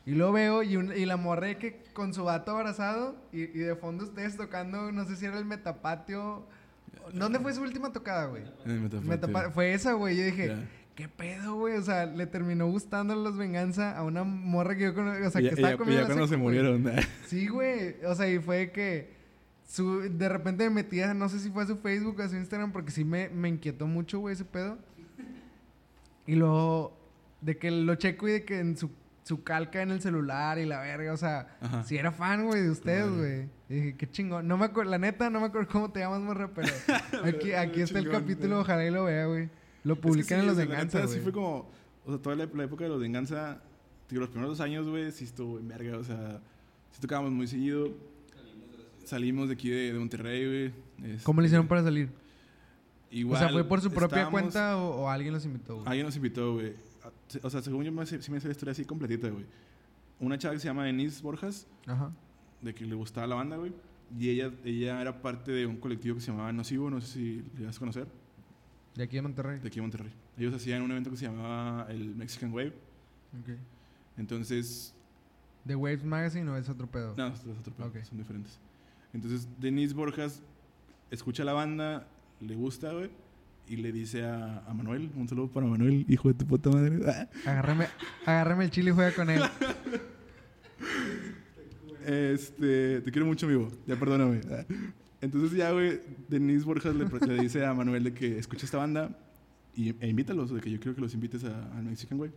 Y 0.06 0.12
luego 0.12 0.32
veo 0.32 0.62
y, 0.62 0.76
un- 0.76 0.96
y 0.96 1.04
la 1.06 1.16
morré 1.16 1.56
que 1.58 1.82
con 1.92 2.14
su 2.14 2.24
vato 2.24 2.52
abrazado 2.52 3.16
y, 3.32 3.42
y 3.42 3.58
de 3.60 3.76
fondo 3.76 4.04
ustedes 4.04 4.36
tocando, 4.36 4.90
no 4.92 5.04
sé 5.04 5.16
si 5.16 5.26
era 5.26 5.38
el 5.38 5.44
Metapatio. 5.44 6.46
¿Dónde 7.12 7.38
fue 7.38 7.52
su 7.52 7.62
última 7.62 7.92
tocada, 7.92 8.26
güey? 8.26 8.42
En 8.64 8.70
el 8.70 8.80
Metapatio. 8.80 9.10
Metapa- 9.10 9.50
fue 9.52 9.74
esa, 9.74 9.92
güey. 9.92 10.16
Yo 10.16 10.24
dije. 10.24 10.56
¿qué 10.96 11.08
pedo, 11.08 11.54
güey? 11.54 11.76
O 11.76 11.82
sea, 11.82 12.04
le 12.04 12.26
terminó 12.26 12.66
gustando 12.66 13.14
los 13.14 13.36
venganza 13.38 13.96
a 13.96 14.02
una 14.02 14.22
morra 14.22 14.76
que 14.76 14.84
yo 14.84 14.94
conozco. 14.94 15.26
O 15.26 15.30
sea, 15.30 15.40
que 15.40 15.48
estaba 15.48 15.72
y 15.72 15.76
ya- 15.94 16.00
ya 16.00 16.06
cuando 16.06 16.26
se 16.26 16.34
secu, 16.34 16.42
güey. 16.42 16.62
murieron. 16.62 16.84
Sí, 17.26 17.46
güey. 17.48 17.94
O 18.04 18.14
sea, 18.14 18.28
y 18.30 18.38
fue 18.38 18.70
que 18.70 19.14
su, 19.66 20.00
de 20.10 20.28
repente 20.28 20.64
me 20.64 20.70
metía, 20.82 21.14
no 21.14 21.28
sé 21.28 21.38
si 21.38 21.48
fue 21.50 21.62
a 21.62 21.66
su 21.66 21.76
Facebook 21.78 22.16
o 22.18 22.22
a 22.22 22.28
su 22.28 22.36
Instagram, 22.36 22.72
porque 22.72 22.90
sí 22.90 23.04
me, 23.04 23.28
me 23.30 23.48
inquietó 23.48 23.86
mucho, 23.86 24.18
güey, 24.18 24.34
ese 24.34 24.44
pedo. 24.44 24.76
Y 26.26 26.34
luego, 26.34 26.92
de 27.40 27.56
que 27.56 27.70
lo 27.70 27.94
checo 27.94 28.28
y 28.28 28.32
de 28.32 28.44
que 28.44 28.58
en 28.60 28.76
su, 28.76 28.90
su 29.30 29.44
calca 29.44 29.80
en 29.80 29.92
el 29.92 30.00
celular 30.00 30.58
y 30.58 30.66
la 30.66 30.80
verga, 30.80 31.12
o 31.12 31.16
sea, 31.16 31.56
Ajá. 31.60 31.84
si 31.84 31.96
era 31.96 32.10
fan, 32.10 32.44
güey, 32.46 32.62
de 32.62 32.70
ustedes, 32.70 33.08
güey. 33.08 33.48
Y 33.68 33.74
dije, 33.74 33.96
qué 33.96 34.10
chingón. 34.10 34.48
No 34.48 34.58
me 34.58 34.64
acuerdo, 34.64 34.90
la 34.90 34.98
neta, 34.98 35.30
no 35.30 35.38
me 35.38 35.46
acuerdo 35.46 35.68
cómo 35.70 35.92
te 35.92 36.00
llamas, 36.00 36.20
morra, 36.20 36.50
pero 36.52 36.66
aquí, 37.24 37.52
aquí 37.52 37.80
está 37.80 37.98
el 38.00 38.06
Chingón, 38.06 38.20
capítulo, 38.20 38.48
güey. 38.56 38.60
ojalá 38.62 38.84
y 38.86 38.90
lo 38.90 39.04
vea, 39.04 39.26
güey. 39.26 39.48
Lo 39.84 39.94
Es 39.94 39.98
que 40.00 40.08
publican 40.08 40.38
sí, 40.38 40.40
en 40.40 40.46
los 40.48 40.56
venganza, 40.56 41.02
güey. 41.02 41.14
Sí 41.14 41.20
fue 41.20 41.32
como... 41.32 41.70
O 42.04 42.10
sea, 42.10 42.18
toda 42.20 42.34
la, 42.34 42.46
la 42.52 42.64
época 42.64 42.84
de 42.84 42.90
los 42.90 43.00
venganza... 43.00 43.62
Digo, 44.08 44.20
los 44.22 44.30
primeros 44.30 44.58
dos 44.58 44.64
años, 44.64 44.88
güey, 44.88 45.12
sí 45.12 45.22
estuvo 45.24 45.60
en 45.60 45.68
verga. 45.68 45.96
O 45.96 46.02
sea, 46.02 46.40
sí 46.90 47.00
tocábamos 47.00 47.30
muy 47.30 47.46
seguido. 47.46 47.90
Salimos 49.04 49.48
de 49.48 49.54
aquí 49.54 49.70
de, 49.70 49.92
de 49.92 49.98
Monterrey, 49.98 50.46
güey. 50.98 51.18
¿Cómo 51.22 51.40
le 51.40 51.46
Este, 51.46 51.52
hicieron 51.52 51.68
para 51.68 51.82
salir? 51.84 52.10
Igual, 53.12 53.36
o 53.36 53.38
sea, 53.38 53.52
¿fue 53.52 53.64
por 53.64 53.80
su 53.80 53.90
propia 53.92 54.28
cuenta 54.28 54.76
o, 54.76 55.02
o 55.02 55.08
alguien 55.08 55.32
los 55.32 55.44
invitó, 55.44 55.76
güey? 55.76 55.86
Alguien 55.86 56.06
nos 56.06 56.16
invitó, 56.16 56.54
güey. 56.54 56.74
O 57.42 57.50
sea, 57.50 57.62
según 57.62 57.84
yo 57.84 57.92
me, 57.92 58.04
sí 58.06 58.16
me 58.30 58.40
sé 58.40 58.46
la 58.48 58.52
historia 58.52 58.72
así 58.72 58.84
completita, 58.84 59.28
güey. 59.28 59.46
Una 60.18 60.36
chava 60.38 60.54
que 60.54 60.60
se 60.60 60.66
llama 60.68 60.84
Denise 60.84 61.22
Borjas, 61.22 61.66
Ajá. 61.86 62.12
de 62.60 62.74
que 62.74 62.84
le 62.84 62.94
gustaba 62.94 63.26
la 63.26 63.36
banda, 63.36 63.56
güey. 63.56 63.72
Y 64.18 64.28
ella, 64.28 64.50
ella 64.64 65.00
era 65.00 65.22
parte 65.22 65.50
de 65.52 65.66
un 65.66 65.76
colectivo 65.76 66.16
que 66.16 66.20
se 66.20 66.30
llamaba 66.30 66.52
Nocivo, 66.52 66.90
no 66.90 67.00
sé 67.00 67.06
si 67.06 67.44
le 67.58 67.66
vas 67.66 67.76
a 67.76 67.78
conocer, 67.78 68.06
De 68.96 69.04
aquí 69.04 69.16
de 69.16 69.22
Monterrey. 69.22 69.60
de 69.60 69.68
aquí 69.68 69.78
en 69.78 69.84
Monterrey. 69.84 70.12
Ellos 70.36 70.52
hacían 70.54 70.82
un 70.82 70.90
evento 70.90 71.10
que 71.10 71.16
se 71.16 71.26
llamaba 71.26 71.86
el 71.90 72.14
Mexican 72.16 72.52
Wave. 72.52 72.74
Ok. 73.40 73.50
Entonces, 74.18 74.94
¿De 75.64 75.74
Waves 75.76 76.04
Magazine 76.04 76.48
o 76.50 76.56
es 76.56 76.68
otro 76.68 76.86
pedo? 76.90 77.14
no, 77.16 77.26
es 77.28 77.40
otro 77.58 77.72
pedo, 77.74 77.86
Ok. 77.88 78.02
son 78.04 78.18
diferentes. 78.18 78.58
Entonces, 79.12 79.48
Denise 79.58 79.94
Borjas 79.94 80.42
escucha 81.10 81.44
la 81.44 81.52
banda, 81.52 82.06
le 82.40 82.54
gusta, 82.54 82.92
güey. 82.92 83.10
Y 83.70 83.76
le 83.76 83.92
dice 83.92 84.24
a, 84.24 84.64
a 84.66 84.74
Manuel, 84.74 85.10
un 85.14 85.28
saludo 85.28 85.46
para 85.48 85.64
Manuel, 85.64 86.04
hijo 86.08 86.26
de 86.26 86.34
tu 86.34 86.44
puta 86.44 86.70
madre. 86.70 86.98
Agárrame, 87.46 87.86
agárrame 88.26 88.64
el 88.64 88.70
chile 88.72 88.90
y 88.90 88.94
juega 88.94 89.12
con 89.14 89.30
él. 89.30 89.40
Este, 92.04 93.00
te 93.02 93.12
quiero 93.12 93.26
mucho, 93.26 93.46
amigo. 93.46 93.70
Ya 93.86 93.96
perdóname. 93.96 94.40
Entonces 95.20 95.56
ya, 95.56 95.70
güey, 95.70 96.00
Denise 96.28 96.64
Borjas 96.64 96.94
le, 96.96 97.04
le 97.06 97.42
dice 97.42 97.64
a 97.64 97.72
Manuel 97.74 98.02
de 98.04 98.12
que 98.14 98.38
escucha 98.38 98.64
esta 98.64 98.78
banda 98.78 99.16
y, 99.76 99.94
e 100.00 100.08
invítalos, 100.08 100.50
de 100.52 100.60
que 100.60 100.70
yo 100.70 100.80
quiero 100.80 100.94
que 100.96 101.02
los 101.02 101.14
invites 101.14 101.44
a- 101.44 101.76
al 101.76 101.84
Mexican, 101.84 102.18
güey. 102.18 102.30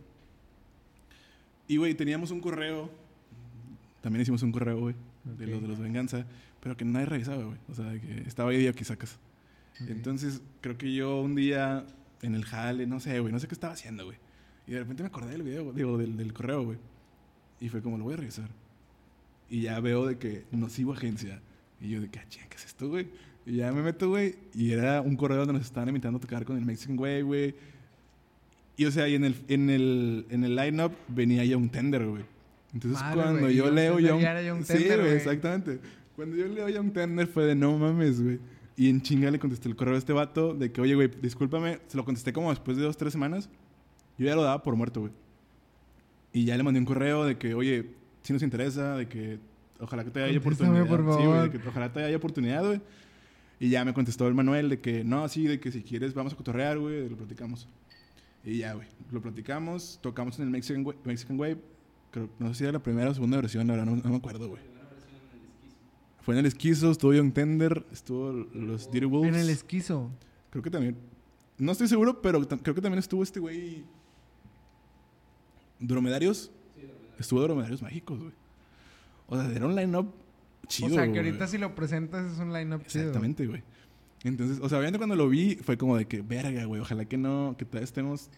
Y, 1.66 1.78
güey, 1.78 1.94
teníamos 1.94 2.30
un 2.30 2.40
correo, 2.40 2.90
también 4.02 4.20
hicimos 4.22 4.42
un 4.42 4.52
correo, 4.52 4.78
güey, 4.78 4.94
de 5.24 5.44
Ok. 5.46 5.50
los 5.50 5.62
de 5.62 5.68
los 5.68 5.78
Venganza, 5.80 6.26
pero 6.62 6.76
que 6.76 6.84
nadie 6.84 7.06
revisaba, 7.06 7.42
güey. 7.42 7.56
O 7.70 7.74
sea, 7.74 7.86
de 7.86 8.00
que 8.00 8.20
estaba 8.28 8.50
ahí 8.50 8.66
aquí 8.66 8.84
sacas. 8.84 9.18
Ok. 9.82 9.90
Entonces, 9.90 10.40
creo 10.60 10.76
que 10.78 10.92
yo 10.94 11.20
un 11.20 11.34
día 11.34 11.84
en 12.22 12.34
el 12.34 12.44
jale, 12.44 12.86
no 12.86 13.00
sé, 13.00 13.20
güey, 13.20 13.32
no 13.32 13.38
sé 13.40 13.48
qué 13.48 13.54
estaba 13.54 13.72
haciendo, 13.74 14.04
güey. 14.04 14.18
Y 14.66 14.72
de 14.72 14.78
repente 14.78 15.02
me 15.02 15.08
acordé 15.08 15.32
del 15.32 15.42
video, 15.42 15.72
digo, 15.72 15.98
del, 15.98 16.16
del 16.16 16.32
correo, 16.32 16.64
güey. 16.64 16.78
Y 17.60 17.68
fue 17.68 17.82
como, 17.82 17.98
lo 17.98 18.04
voy 18.04 18.14
a 18.14 18.16
revisar. 18.18 18.48
Y 19.50 19.62
ya 19.62 19.78
veo 19.80 20.06
de 20.06 20.16
que 20.18 20.44
nocivo 20.52 20.92
agencia. 20.94 21.40
Y 21.80 21.90
yo 21.90 22.00
de 22.00 22.08
que, 22.08 22.18
"Ah, 22.18 22.24
chinga, 22.28 22.48
¿qué 22.48 22.56
es 22.56 22.64
esto, 22.66 22.88
güey? 22.88 23.08
Y 23.46 23.56
ya 23.56 23.72
me 23.72 23.82
meto, 23.82 24.08
güey. 24.08 24.36
Y 24.54 24.72
era 24.72 25.02
un 25.02 25.16
correo 25.16 25.38
donde 25.38 25.52
nos 25.54 25.62
estaban 25.62 25.88
invitando 25.88 26.16
a 26.16 26.20
tocar 26.20 26.44
con 26.46 26.56
el 26.56 26.64
Mexican 26.64 26.98
Way, 26.98 27.22
güey. 27.22 27.54
Y 28.76 28.86
o 28.86 28.90
sea, 28.90 29.06
y 29.08 29.14
en 29.16 29.24
el, 29.24 29.36
en 29.48 29.70
el, 29.70 30.26
en 30.30 30.44
el 30.44 30.56
line-up 30.56 30.92
venía 31.08 31.44
Young 31.44 31.70
Tender, 31.70 32.06
güey. 32.06 32.24
Entonces 32.72 33.00
Madre, 33.00 33.20
cuando 33.22 33.40
güey, 33.42 33.54
yo 33.54 33.70
leo 33.70 34.00
Young 34.00 34.20
Young 34.20 34.64
Sí, 34.64 34.72
Tender, 34.72 34.96
güey, 34.96 35.00
güey. 35.10 35.16
exactamente. 35.16 35.78
Cuando 36.16 36.36
yo 36.36 36.48
leo 36.48 36.68
Young 36.70 36.92
Tender 36.92 37.26
fue 37.26 37.44
de 37.44 37.54
no 37.54 37.76
mames, 37.78 38.20
güey. 38.22 38.38
Y 38.76 38.90
en 38.90 39.02
chinga 39.02 39.30
le 39.30 39.38
contesté 39.38 39.68
el 39.68 39.76
correo 39.76 39.94
a 39.94 39.98
este 39.98 40.12
vato 40.12 40.54
de 40.54 40.72
que, 40.72 40.80
oye, 40.80 40.94
güey, 40.94 41.08
discúlpame. 41.22 41.78
Se 41.86 41.96
lo 41.96 42.04
contesté 42.04 42.32
como 42.32 42.50
después 42.50 42.76
de 42.76 42.82
dos, 42.82 42.96
tres 42.96 43.12
semanas. 43.12 43.48
Yo 44.18 44.26
ya 44.26 44.34
lo 44.34 44.42
daba 44.42 44.62
por 44.62 44.74
muerto, 44.76 45.00
güey. 45.00 45.12
Y 46.32 46.44
ya 46.44 46.56
le 46.56 46.62
mandé 46.62 46.80
un 46.80 46.86
correo 46.86 47.24
de 47.24 47.38
que, 47.38 47.54
oye, 47.54 47.90
si 48.22 48.32
nos 48.32 48.42
interesa, 48.42 48.96
de 48.96 49.08
que 49.08 49.38
ojalá 49.78 50.04
que 50.04 50.10
te 50.10 50.22
haya 50.22 50.40
Contéstame, 50.40 50.80
oportunidad. 50.82 51.14
por 51.14 51.20
Sí, 51.20 51.26
güey, 51.26 51.42
de 51.42 51.50
que 51.50 51.68
ojalá 51.68 51.92
te 51.92 52.02
haya 52.02 52.16
oportunidad, 52.16 52.66
güey. 52.66 52.80
Y 53.60 53.68
ya 53.68 53.84
me 53.84 53.94
contestó 53.94 54.26
el 54.26 54.34
Manuel 54.34 54.68
de 54.68 54.80
que, 54.80 55.04
no, 55.04 55.28
sí, 55.28 55.46
de 55.46 55.60
que 55.60 55.70
si 55.70 55.82
quieres 55.82 56.12
vamos 56.12 56.32
a 56.32 56.36
cotorrear, 56.36 56.78
güey, 56.78 57.08
lo 57.08 57.16
platicamos. 57.16 57.68
Y 58.44 58.58
ya, 58.58 58.74
güey, 58.74 58.88
lo 59.12 59.22
platicamos, 59.22 60.00
tocamos 60.02 60.38
en 60.38 60.46
el 60.46 60.50
Mexican, 60.50 60.84
Mexican 61.04 61.38
Wave. 61.38 61.58
Creo, 62.10 62.28
no 62.38 62.48
sé 62.48 62.54
si 62.54 62.64
era 62.64 62.72
la 62.72 62.82
primera 62.82 63.10
o 63.10 63.14
segunda 63.14 63.36
versión, 63.36 63.66
verdad, 63.66 63.86
no, 63.86 63.96
no 63.96 64.10
me 64.10 64.16
acuerdo, 64.16 64.48
güey. 64.48 64.73
Fue 66.24 66.34
en 66.34 66.40
el 66.40 66.46
Esquizo, 66.46 66.90
estuvo 66.90 67.12
Young 67.12 67.34
Tender, 67.34 67.84
estuvo 67.92 68.32
los 68.32 68.90
Dirty 68.90 69.06
Wolves. 69.06 69.34
En 69.34 69.40
el 69.40 69.50
esquizo. 69.50 70.10
Creo 70.48 70.62
que 70.62 70.70
también. 70.70 70.96
No 71.58 71.72
estoy 71.72 71.86
seguro, 71.86 72.22
pero 72.22 72.40
creo 72.48 72.74
que 72.74 72.80
también 72.80 72.98
estuvo 72.98 73.22
este 73.22 73.40
güey. 73.40 73.84
Dromedarios. 75.78 76.50
Estuvo 77.18 77.42
Dromedarios 77.42 77.82
Mágicos, 77.82 78.18
güey. 78.20 78.32
O 79.28 79.36
sea, 79.36 79.52
era 79.52 79.66
un 79.66 79.76
line-up 79.76 80.14
chido. 80.66 80.92
o 80.92 80.94
sea, 80.94 81.12
que 81.12 81.18
ahorita 81.18 81.46
si 81.46 81.58
lo 81.58 81.74
presentas 81.74 82.32
es 82.32 82.38
un 82.38 82.54
line-up 82.54 82.86
chido. 82.86 83.04
Exactamente, 83.04 83.46
güey. 83.46 83.62
Entonces, 84.22 84.58
o 84.62 84.68
sea, 84.70 84.78
obviamente 84.78 84.98
cuando 84.98 85.16
lo 85.16 85.28
vi 85.28 85.56
fue 85.56 85.76
como 85.76 85.98
de 85.98 86.06
que, 86.06 86.22
verga, 86.22 86.64
güey, 86.64 86.80
ojalá 86.80 87.04
que 87.04 87.18
no, 87.18 87.54
que 87.58 87.66
todavía 87.66 87.84
estemos, 87.84 88.30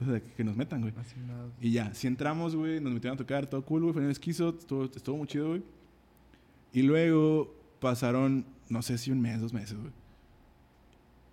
o 0.00 0.04
sea, 0.04 0.20
que 0.20 0.44
nos 0.44 0.56
metan, 0.56 0.80
güey. 0.80 0.94
Así 0.96 1.16
nada. 1.26 1.50
Y 1.60 1.72
ya, 1.72 1.92
si 1.92 2.06
entramos, 2.06 2.54
güey, 2.54 2.80
nos 2.80 2.92
metieron 2.92 3.16
a 3.16 3.18
tocar, 3.18 3.48
todo 3.48 3.64
cool, 3.64 3.82
güey, 3.82 3.92
fue 3.92 4.02
en 4.02 4.06
el 4.06 4.12
esquizo, 4.12 4.56
estuvo, 4.56 4.84
estuvo 4.84 5.16
muy 5.16 5.26
chido, 5.26 5.48
güey. 5.48 5.62
Y 6.72 6.82
luego 6.82 7.54
pasaron, 7.80 8.46
no 8.68 8.82
sé 8.82 8.98
si 8.98 9.10
un 9.10 9.20
mes, 9.20 9.40
dos 9.40 9.52
meses, 9.52 9.78
güey. 9.78 9.92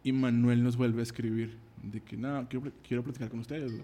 Y 0.03 0.11
Manuel 0.11 0.63
nos 0.63 0.77
vuelve 0.77 0.99
a 1.01 1.03
escribir 1.03 1.57
de 1.83 2.01
que, 2.01 2.17
no, 2.17 2.47
quiero, 2.49 2.71
quiero 2.87 3.03
platicar 3.03 3.29
con 3.29 3.39
ustedes, 3.39 3.71
güey. 3.71 3.83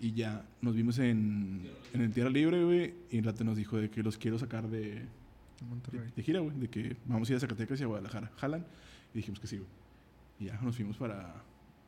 Y 0.00 0.12
ya, 0.12 0.44
nos 0.60 0.74
vimos 0.74 0.98
en, 0.98 1.70
en 1.92 2.00
el 2.00 2.12
Tierra 2.12 2.30
Libre, 2.30 2.64
güey, 2.64 2.94
y 3.10 3.18
el 3.18 3.24
rato 3.24 3.44
nos 3.44 3.56
dijo 3.56 3.76
de 3.76 3.88
que 3.88 4.02
los 4.02 4.18
quiero 4.18 4.38
sacar 4.38 4.68
de, 4.68 5.02
Monterrey. 5.68 6.00
de, 6.00 6.12
de 6.16 6.22
gira, 6.22 6.40
güey, 6.40 6.58
de 6.58 6.68
que 6.68 6.96
vamos 7.06 7.28
a 7.28 7.32
ir 7.32 7.36
a 7.36 7.40
Zacatecas 7.40 7.80
y 7.80 7.84
a 7.84 7.86
Guadalajara. 7.86 8.32
Jalan. 8.36 8.66
Y 9.14 9.18
dijimos 9.18 9.38
que 9.38 9.46
sí, 9.46 9.58
güey. 9.58 9.68
Y 10.40 10.46
ya 10.46 10.58
nos 10.60 10.74
fuimos 10.74 10.96
para, 10.96 11.34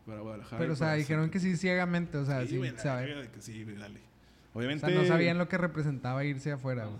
para 0.07 0.21
Guadalajara. 0.21 0.61
Pero, 0.61 0.75
o 0.75 0.77
sea, 0.77 0.95
dijeron 0.95 1.29
que 1.31 1.41
sí 1.41 1.57
ciegamente, 1.57 2.17
o 2.19 2.25
sea, 2.25 2.43
Sí, 2.43 2.49
sin 2.51 2.59
güey, 2.59 2.71
de 2.71 3.31
que 3.35 3.41
sí, 3.41 3.65
güey, 3.65 3.77
dale. 3.77 4.01
O 4.53 4.59
Obviamente. 4.59 4.87
sea, 4.87 4.95
no 4.95 5.05
sabían 5.07 5.37
lo 5.37 5.49
que 5.49 5.59
representaba 5.59 6.25
irse 6.25 6.53
afuera, 6.53 6.87
güey. 6.87 6.99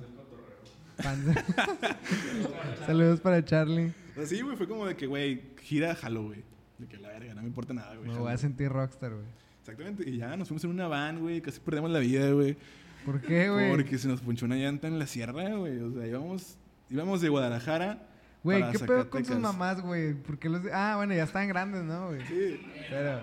Saludos 2.87 3.21
para 3.21 3.45
Charlie. 3.45 3.93
O 4.13 4.15
sea, 4.15 4.27
sí, 4.27 4.41
güey, 4.41 4.57
fue 4.57 4.69
como 4.69 4.87
de 4.87 4.97
que, 4.97 5.07
güey, 5.07 5.43
gira, 5.61 5.95
jalo, 5.95 6.25
güey. 6.25 6.45
De 6.79 6.87
que 6.87 6.97
la 6.99 7.09
verga, 7.09 7.35
no 7.35 7.43
me 7.43 7.49
importa 7.49 7.75
nada, 7.75 7.95
güey. 7.97 8.11
Me 8.11 8.19
voy 8.19 8.33
a 8.33 8.37
sentir 8.37 8.69
rockstar, 8.69 9.13
güey. 9.13 9.27
Exactamente. 9.61 10.09
Y 10.09 10.19
ya 10.19 10.37
nos 10.37 10.49
fuimos 10.49 10.65
en 10.65 10.71
una 10.71 10.89
van, 10.89 11.21
güey. 11.21 11.41
Casi 11.41 11.61
perdemos 11.61 11.91
la 11.91 11.99
vida, 11.99 12.31
güey. 12.33 12.57
¿Por 13.05 13.21
qué, 13.21 13.51
güey? 13.51 13.71
Porque 13.71 13.99
se 13.99 14.09
nos 14.09 14.21
ponchó 14.21 14.47
una 14.47 14.57
llanta 14.57 14.89
en 14.89 14.99
la 14.99 15.07
sierra, 15.07 15.55
güey. 15.55 15.79
O 15.79 15.93
sea, 15.93 16.07
íbamos, 16.07 16.57
íbamos 16.91 17.21
de 17.21 17.29
Guadalajara. 17.29 18.09
Güey, 18.43 18.63
¿qué 18.73 18.79
pedo 18.79 19.09
con 19.09 19.25
sus 19.25 19.35
Zacatecas. 19.35 19.41
mamás, 19.41 19.81
güey? 19.81 20.15
¿Por 20.15 20.39
qué 20.39 20.51
los... 20.51 20.63
Ah, 20.73 20.95
bueno, 20.97 21.15
ya 21.15 21.25
están 21.25 21.49
grandes, 21.49 21.83
¿no, 21.83 22.09
güey? 22.09 22.21
Sí. 22.27 22.61
Pero... 22.91 23.23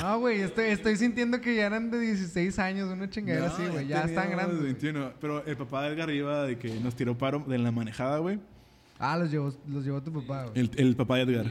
No, 0.00 0.18
güey, 0.18 0.40
estoy, 0.40 0.66
estoy 0.66 0.96
sintiendo 0.96 1.40
que 1.40 1.54
ya 1.56 1.66
eran 1.66 1.90
de 1.90 2.00
16 2.00 2.58
años, 2.58 2.90
una 2.90 3.08
chingadera 3.08 3.46
No, 3.46 3.52
así, 3.54 3.62
güey. 3.66 3.86
Ya 3.86 4.02
están 4.02 4.30
grandes. 4.30 4.56
güey. 4.58 4.72
21. 4.72 5.12
Pero 5.20 5.44
el 5.46 5.56
papá 5.56 5.88
del 5.88 6.00
arriba 6.00 6.44
de 6.44 6.58
que 6.58 6.80
nos 6.80 6.94
tiró 6.96 7.16
paro 7.16 7.44
de 7.46 7.58
la 7.58 7.70
manejada, 7.70 8.18
güey. 8.18 8.40
Ah, 8.98 9.16
los 9.16 9.30
llevó, 9.30 9.52
los 9.68 9.84
llevó 9.84 10.02
tu 10.02 10.12
papá, 10.12 10.44
güey. 10.46 10.60
El, 10.60 10.70
el 10.76 10.96
papá 10.96 11.16
de 11.16 11.22
Edgar. 11.22 11.46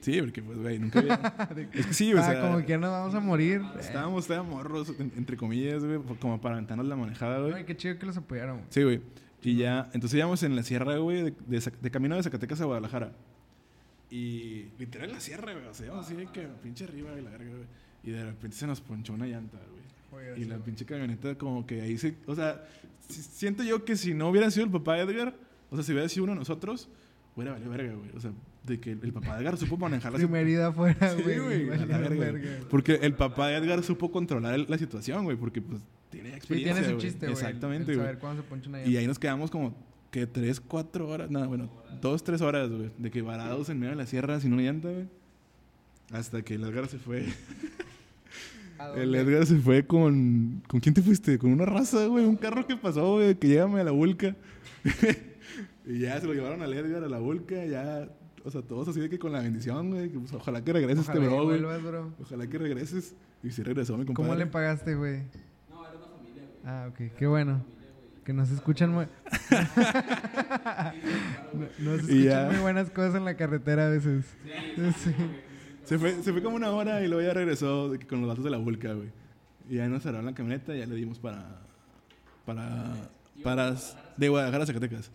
Sí, 0.00 0.20
porque, 0.20 0.42
pues, 0.42 0.58
güey, 0.58 0.78
nunca 0.80 0.98
había... 0.98 1.14
es 1.74 1.86
que 1.86 1.94
sí, 1.94 2.12
o 2.12 2.18
ah, 2.18 2.24
sea... 2.24 2.40
como 2.40 2.58
que 2.58 2.66
ya 2.66 2.78
nos 2.78 2.90
vamos 2.90 3.14
a 3.14 3.20
morir. 3.20 3.62
Estábamos, 3.78 4.24
estábamos 4.24 4.52
morros, 4.52 4.92
en- 4.98 5.12
entre 5.16 5.36
comillas, 5.36 5.84
güey, 5.84 6.00
como 6.20 6.40
para 6.40 6.56
aventarnos 6.56 6.86
la 6.86 6.96
manejada, 6.96 7.38
güey. 7.40 7.54
Ay, 7.54 7.64
qué 7.64 7.76
chido 7.76 7.98
que 7.98 8.06
los 8.06 8.16
apoyaron, 8.16 8.56
güey. 8.56 8.66
Sí, 8.70 8.82
güey. 8.82 9.00
Y 9.42 9.56
ya, 9.56 9.90
entonces 9.92 10.18
íbamos 10.18 10.42
en 10.42 10.56
la 10.56 10.62
sierra, 10.64 10.96
güey, 10.96 11.22
de, 11.22 11.34
de 11.46 11.58
Zac- 11.58 11.78
de 11.80 11.90
camino 11.90 12.16
de 12.16 12.22
Zacatecas 12.24 12.60
a 12.60 12.64
Guadalajara. 12.64 13.12
Y 14.14 14.66
literal 14.78 15.10
la 15.10 15.20
sierra, 15.20 15.52
güey. 15.54 15.64
O 15.66 15.72
sea, 15.74 15.98
así 15.98 16.14
de 16.14 16.26
que 16.26 16.42
pinche 16.62 16.84
arriba, 16.84 17.10
güey, 17.12 17.24
la 17.24 17.30
verga, 17.30 17.48
güey. 17.50 17.64
Y 18.04 18.10
de 18.10 18.24
repente 18.24 18.56
se 18.56 18.66
nos 18.66 18.80
ponchó 18.82 19.14
una 19.14 19.26
llanta, 19.26 19.56
güey. 20.10 20.32
Y 20.38 20.42
sí, 20.44 20.48
la 20.50 20.58
pinche 20.58 20.84
camioneta 20.84 21.34
como 21.36 21.66
que 21.66 21.80
ahí 21.80 21.96
se... 21.96 22.14
O 22.26 22.34
sea, 22.34 22.62
si- 23.08 23.22
siento 23.22 23.62
yo 23.62 23.86
que 23.86 23.96
si 23.96 24.12
no 24.12 24.28
hubiera 24.28 24.50
sido 24.50 24.66
el 24.66 24.70
papá 24.70 24.96
de 24.96 25.02
Edgar, 25.10 25.34
o 25.70 25.76
sea, 25.76 25.82
si 25.82 25.92
hubiera 25.92 26.08
sido 26.10 26.24
uno 26.24 26.34
de 26.34 26.40
nosotros, 26.40 26.90
hubiera 27.34 27.52
valido 27.52 27.70
verga, 27.70 27.94
güey. 27.94 28.10
O 28.14 28.20
sea, 28.20 28.32
de 28.64 28.78
que 28.78 28.90
el 28.92 29.12
papá 29.14 29.36
de 29.36 29.40
Edgar 29.40 29.56
supo 29.56 29.78
manejar 29.78 30.12
la 30.12 30.18
afuera, 30.68 31.16
Sí, 31.16 31.22
güey. 31.22 31.38
güey, 31.64 31.66
valieron 31.66 32.18
verga. 32.18 32.50
Porque 32.68 32.96
el 32.96 33.14
papá 33.14 33.48
de 33.48 33.56
Edgar 33.56 33.82
supo 33.82 34.12
controlar 34.12 34.54
el- 34.54 34.66
la 34.68 34.76
situación, 34.76 35.24
güey, 35.24 35.38
porque 35.38 35.62
pues 35.62 35.80
tiene 36.10 36.28
Sí, 36.32 36.36
experiencia. 36.36 36.74
tiene 36.82 36.94
su 36.94 37.00
chiste, 37.00 37.26
güey. 37.26 37.32
Exactamente, 37.32 37.94
güey. 37.94 38.04
Saber 38.04 38.18
cuándo 38.18 38.42
se 38.42 38.48
poncha 38.50 38.68
una 38.68 38.84
Y 38.84 38.94
ahí 38.98 39.06
nos 39.06 39.18
quedamos 39.18 39.50
como 39.50 39.74
que 40.12 40.26
tres, 40.26 40.60
cuatro 40.60 41.08
horas, 41.08 41.30
nada, 41.30 41.46
bueno, 41.46 41.70
dos, 42.02 42.22
tres 42.22 42.42
horas, 42.42 42.70
güey, 42.70 42.90
de 42.98 43.10
que 43.10 43.22
varados 43.22 43.70
en 43.70 43.80
medio 43.80 43.90
de 43.90 43.96
la 43.96 44.06
sierra 44.06 44.38
sin 44.38 44.52
una 44.52 44.62
llanta, 44.62 44.90
güey. 44.90 45.08
Hasta 46.12 46.42
que 46.42 46.54
el 46.54 46.64
Edgar 46.64 46.86
se 46.86 46.98
fue. 46.98 47.24
¿A 48.78 48.92
El? 48.92 49.14
Edgar 49.14 49.46
se 49.46 49.56
fue 49.56 49.86
con. 49.86 50.62
¿Con 50.68 50.80
quién 50.80 50.94
te 50.94 51.00
fuiste? 51.00 51.38
Con 51.38 51.50
una 51.50 51.64
raza, 51.64 52.06
güey. 52.06 52.26
Un 52.26 52.36
carro 52.36 52.66
que 52.66 52.76
pasó, 52.76 53.14
güey. 53.14 53.34
Que 53.36 53.48
llévame 53.48 53.80
a 53.80 53.84
la 53.84 53.92
Vulca. 53.92 54.36
y 55.86 56.00
ya 56.00 56.20
se 56.20 56.26
lo 56.26 56.34
llevaron 56.34 56.60
al 56.60 56.74
Edgar 56.74 57.02
a 57.02 57.08
la 57.08 57.18
Vulca. 57.18 57.64
Ya. 57.64 58.10
O 58.44 58.50
sea, 58.50 58.60
todos 58.60 58.88
así 58.88 59.00
de 59.00 59.08
que 59.08 59.18
con 59.18 59.32
la 59.32 59.40
bendición, 59.40 59.90
güey. 59.90 60.10
que, 60.10 60.18
pues, 60.18 60.34
ojalá 60.34 60.62
que 60.62 60.74
regreses 60.74 61.08
Ojalá 61.08 61.20
este 61.20 61.30
que 61.30 61.34
bro, 61.34 61.44
güey. 61.44 62.12
Ojalá 62.20 62.46
que 62.46 62.58
regreses. 62.58 63.14
Y 63.42 63.50
si 63.50 63.62
regresó, 63.62 63.96
mi 63.96 64.04
compadre. 64.04 64.28
¿Cómo 64.28 64.38
le 64.38 64.46
pagaste, 64.46 64.94
güey? 64.94 65.22
No, 65.70 65.88
era 65.88 65.96
una 65.96 66.06
familia, 66.08 66.42
güey. 66.42 66.66
Ah, 66.66 66.88
ok. 66.90 67.16
Qué 67.16 67.26
bueno. 67.26 67.64
Que 68.24 68.32
nos 68.32 68.50
escuchan 68.50 68.90
muy... 68.92 69.06
No- 71.52 71.66
nos 71.92 72.08
Y 72.08 72.18
escuchan 72.22 72.22
ya. 72.24 72.48
muy 72.50 72.60
buenas 72.60 72.90
cosas 72.90 73.14
en 73.16 73.24
la 73.24 73.36
carretera 73.36 73.86
a 73.86 73.90
veces. 73.90 74.24
Sí. 75.04 75.12
Se 75.84 75.98
fue, 75.98 76.22
se 76.22 76.32
fue 76.32 76.42
como 76.42 76.56
una 76.56 76.70
hora 76.70 77.02
y 77.02 77.08
luego 77.08 77.22
ya 77.26 77.34
regresó 77.34 77.92
con 78.08 78.20
los 78.20 78.28
datos 78.28 78.44
de 78.44 78.50
la 78.50 78.58
Vulca, 78.58 78.92
güey. 78.92 79.08
Y 79.68 79.76
ya 79.76 79.88
nos 79.88 80.02
cerraron 80.02 80.26
la 80.26 80.34
camioneta 80.34 80.74
y 80.74 80.78
ya 80.78 80.86
le 80.86 80.94
dimos 80.94 81.18
para. 81.18 81.60
Para. 82.46 82.94
Para. 83.42 83.74
De 84.16 84.28
Guadalajara 84.28 84.64
a 84.64 84.66
Zacatecas. 84.66 85.10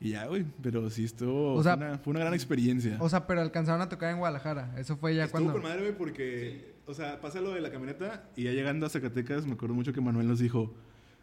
Y 0.00 0.10
ya, 0.10 0.26
güey. 0.26 0.44
Pero 0.62 0.90
sí 0.90 1.04
estuvo. 1.04 1.54
O 1.54 1.62
sea- 1.62 1.76
fue, 1.76 1.86
una, 1.86 1.98
fue 1.98 2.10
una 2.12 2.20
gran 2.20 2.34
experiencia. 2.34 2.96
O 3.00 3.08
sea, 3.08 3.26
pero 3.26 3.40
alcanzaron 3.40 3.80
a 3.82 3.88
tocar 3.88 4.10
en 4.10 4.18
Guadalajara. 4.18 4.74
Eso 4.78 4.96
fue 4.96 5.14
ya 5.14 5.24
Estuvo 5.24 5.42
cuando... 5.42 5.52
con 5.54 5.62
madre, 5.62 5.82
güey, 5.82 5.96
porque, 5.96 6.74
o 6.86 6.94
sea, 6.94 7.20
pasa 7.20 7.40
lo 7.40 7.52
de 7.54 7.60
la 7.60 7.70
camioneta 7.70 8.24
y 8.36 8.44
ya 8.44 8.50
llegando 8.52 8.86
a 8.86 8.88
Zacatecas, 8.90 9.46
me 9.46 9.52
acuerdo 9.52 9.74
mucho 9.74 9.92
que 9.92 10.00
Manuel 10.00 10.26
nos 10.26 10.38
dijo 10.40 10.74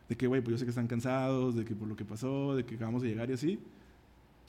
de 0.10 0.16
que, 0.16 0.28
güey, 0.28 0.42
pues 0.42 0.52
yo 0.54 0.58
sé 0.58 0.66
que 0.66 0.70
están 0.70 0.88
cansados, 0.88 1.56
de 1.56 1.66
que 1.66 1.76
por 1.76 1.88
lo 1.88 1.96
que 1.96 2.06
pasó, 2.06 2.56
de 2.56 2.66
que 2.66 2.76
acabamos 2.76 3.02
de 3.02 3.10
llegar 3.10 3.30
y 3.30 3.34
así. 3.34 3.60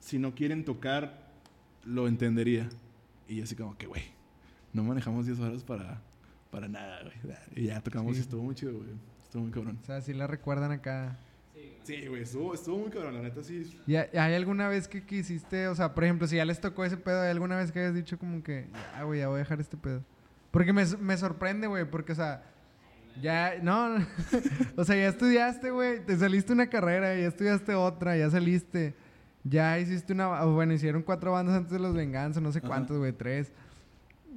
Si 0.01 0.19
no 0.19 0.35
quieren 0.35 0.65
tocar, 0.65 1.29
lo 1.85 2.07
entendería. 2.09 2.69
Y 3.29 3.37
yo 3.37 3.45
así 3.45 3.55
como 3.57 3.77
que, 3.77 3.87
güey, 3.87 4.03
no 4.73 4.85
manejamos 4.85 5.27
10 5.27 5.41
horas 5.41 5.65
para, 5.65 6.01
para 6.51 6.69
nada, 6.69 7.01
güey. 7.03 7.37
Y 7.57 7.67
ya 7.67 7.81
tocamos 7.81 8.13
Sí. 8.13 8.19
y 8.19 8.23
estuvo 8.23 8.43
muy 8.43 8.55
chido, 8.55 8.75
güey. 8.77 8.91
Estuvo 9.23 9.43
muy 9.43 9.53
cabrón. 9.53 9.79
O 9.83 9.85
sea, 9.85 10.01
si 10.01 10.15
la 10.15 10.27
recuerdan 10.27 10.71
acá. 10.73 11.19
Sí, 11.83 12.07
güey, 12.07 12.23
estuvo, 12.23 12.55
estuvo 12.55 12.79
muy 12.79 12.91
cabrón, 12.91 13.15
la 13.15 13.23
neta 13.23 13.43
sí. 13.43 13.79
¿Y 13.87 13.97
hay 13.97 14.35
alguna 14.35 14.69
vez 14.69 14.87
que 14.89 15.03
quisiste, 15.05 15.69
o 15.69 15.75
sea, 15.75 15.95
por 15.95 16.05
ejemplo, 16.05 16.27
si 16.27 16.37
ya 16.37 16.45
les 16.45 16.61
tocó 16.61 16.85
ese 16.85 16.99
pedo, 16.99 17.23
¿hay 17.23 17.31
alguna 17.31 17.57
vez 17.57 17.73
que 17.73 17.81
hayas 17.81 17.95
dicho 17.95 18.19
como 18.19 18.43
que, 18.43 18.69
ya, 18.95 19.03
güey, 19.05 19.21
ya 19.21 19.29
voy 19.29 19.37
a 19.37 19.39
dejar 19.39 19.59
este 19.61 19.77
pedo? 19.79 20.03
Porque 20.51 20.73
me, 20.73 20.85
me 21.01 21.17
sorprende, 21.17 21.67
güey, 21.67 21.91
porque, 21.91 22.13
o 22.13 22.15
sea, 22.15 22.45
ya, 23.21 23.55
no, 23.63 23.97
o 24.77 24.85
sea, 24.85 24.97
ya 24.97 25.09
estudiaste, 25.09 25.71
güey, 25.71 26.05
te 26.05 26.17
saliste 26.17 26.53
una 26.53 26.69
carrera, 26.69 27.15
ya 27.15 27.27
estudiaste 27.27 27.75
otra, 27.75 28.17
ya 28.17 28.31
saliste, 28.31 28.95
ya 29.45 29.79
hiciste 29.79 30.13
una, 30.13 30.45
bueno, 30.45 30.73
hicieron 30.73 31.03
cuatro 31.03 31.33
bandas 31.33 31.57
antes 31.57 31.73
de 31.73 31.79
Los 31.79 31.95
Venganza, 31.95 32.41
no 32.41 32.53
sé 32.53 32.61
cuántos, 32.61 32.99
güey, 32.99 33.13
tres. 33.13 33.53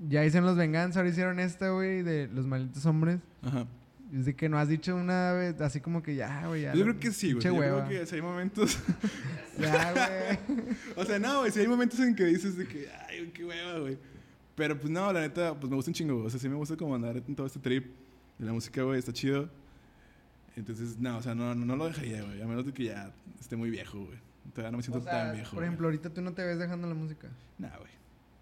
Ya 0.08 0.26
hicieron 0.26 0.48
Los 0.48 0.58
Venganza, 0.58 1.00
ahora 1.00 1.10
hicieron 1.10 1.40
esta, 1.40 1.70
güey, 1.70 2.02
de 2.02 2.28
Los 2.28 2.48
Malditos 2.48 2.86
Hombres. 2.86 3.20
Ajá. 3.44 3.68
Es 4.14 4.26
de 4.26 4.36
que 4.36 4.50
no 4.50 4.58
has 4.58 4.68
dicho 4.68 4.96
una 4.96 5.32
vez, 5.34 5.62
así 5.62 5.80
como 5.80 6.04
que 6.04 6.16
ya, 6.16 6.48
güey, 6.48 6.64
ya. 6.64 6.74
Yo 6.74 6.84
creo 6.84 7.00
que 7.00 7.12
sí, 7.12 7.32
güey. 7.32 7.44
Yo 7.46 7.56
creo 7.56 7.88
que 7.88 8.06
si 8.06 8.16
hay 8.16 8.22
momentos... 8.22 8.78
Ya, 9.60 9.92
güey. 9.92 10.60
O 10.96 11.06
sea, 11.06 11.20
no, 11.20 11.40
güey, 11.40 11.52
si 11.52 11.60
hay 11.60 11.68
momentos 11.68 12.00
en 12.00 12.16
que 12.16 12.26
dices 12.26 12.58
de 12.58 12.66
que, 12.66 12.88
ay, 13.10 13.30
qué 13.34 13.46
hueva, 13.46 13.80
güey. 13.80 13.98
Pero 14.56 14.80
pues 14.80 14.92
no, 14.92 15.12
la 15.14 15.22
neta, 15.22 15.54
pues 15.60 15.70
me 15.70 15.76
gusta 15.76 15.92
un 15.92 15.94
chingo, 15.94 16.16
güey. 16.16 16.28
O 16.28 16.30
sea, 16.30 16.40
sí 16.40 16.50
me 16.50 16.56
gusta 16.56 16.76
como 16.76 16.96
andar 16.96 17.18
en 17.18 17.36
todo 17.36 17.46
este 17.46 17.60
trip 17.60 17.92
de 18.42 18.46
la 18.48 18.54
música, 18.54 18.84
güey, 18.84 19.00
está 19.00 19.14
chido. 19.14 19.50
Entonces, 20.56 20.98
no, 21.00 21.18
o 21.18 21.22
sea, 21.22 21.34
no, 21.34 21.56
no, 21.56 21.66
no 21.66 21.76
lo 21.78 21.86
dejaría, 21.88 22.24
güey. 22.24 22.42
A 22.42 22.46
menos 22.46 22.66
de 22.66 22.74
que 22.74 22.84
ya 22.86 23.14
esté 23.40 23.56
muy 23.56 23.70
viejo, 23.70 24.00
güey. 24.00 24.18
Todavía 24.54 24.72
no 24.72 24.78
me 24.78 24.84
siento 24.84 25.00
O 25.00 25.04
sea, 25.04 25.12
tan 25.28 25.36
viejo. 25.36 25.56
Por 25.56 25.64
ejemplo, 25.64 25.88
ahorita 25.88 26.10
tú 26.10 26.22
no 26.22 26.34
te 26.34 26.44
ves 26.44 26.60
dejando 26.60 26.88
la 26.88 26.94
música. 26.96 27.30
Nah, 27.58 27.78
güey. 27.78 27.92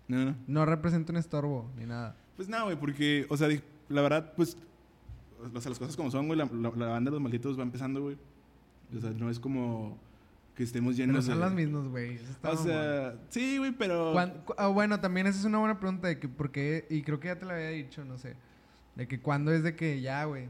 No, 0.07 0.25
no. 0.25 0.35
No 0.47 0.65
representa 0.65 1.11
un 1.11 1.17
estorbo 1.17 1.69
ni 1.77 1.85
nada. 1.85 2.15
Pues 2.35 2.49
no, 2.49 2.63
güey, 2.65 2.79
porque, 2.79 3.27
o 3.29 3.37
sea, 3.37 3.47
la 3.89 4.01
verdad, 4.01 4.33
pues, 4.35 4.57
o 5.53 5.61
sea, 5.61 5.69
las 5.69 5.77
cosas 5.77 5.95
como 5.95 6.09
son, 6.09 6.25
güey. 6.27 6.39
La, 6.39 6.45
la- 6.45 6.71
la 6.75 6.87
banda 6.87 7.11
de 7.11 7.15
los 7.15 7.21
malditos 7.21 7.59
va 7.59 7.63
empezando, 7.63 8.01
güey. 8.01 8.17
O 8.97 8.99
sea, 8.99 9.11
no 9.11 9.29
es 9.29 9.39
como 9.39 9.99
que 10.55 10.63
estemos 10.63 10.95
Pero 10.95 11.07
llenos 11.07 11.25
son 11.25 11.35
de. 11.35 11.39
las 11.41 11.53
mismas, 11.53 11.87
güey. 11.89 12.19
O 12.43 12.57
sea, 12.57 13.15
sí, 13.29 13.57
güey, 13.59 13.71
pero. 13.71 14.17
Ah, 14.57 14.67
bueno, 14.67 14.99
también 14.99 15.27
esa 15.27 15.37
es 15.37 15.45
una 15.45 15.59
buena 15.59 15.79
pregunta 15.79 16.07
de 16.07 16.17
que 16.17 16.27
por 16.27 16.51
qué, 16.51 16.87
y 16.89 17.03
creo 17.03 17.19
que 17.19 17.27
ya 17.27 17.37
te 17.37 17.45
lo 17.45 17.51
había 17.51 17.69
dicho, 17.69 18.03
no 18.03 18.17
sé. 18.17 18.35
De 18.95 19.07
que 19.07 19.19
cuándo 19.19 19.51
es 19.51 19.63
de 19.63 19.75
que 19.75 20.01
ya, 20.01 20.25
güey. 20.25 20.47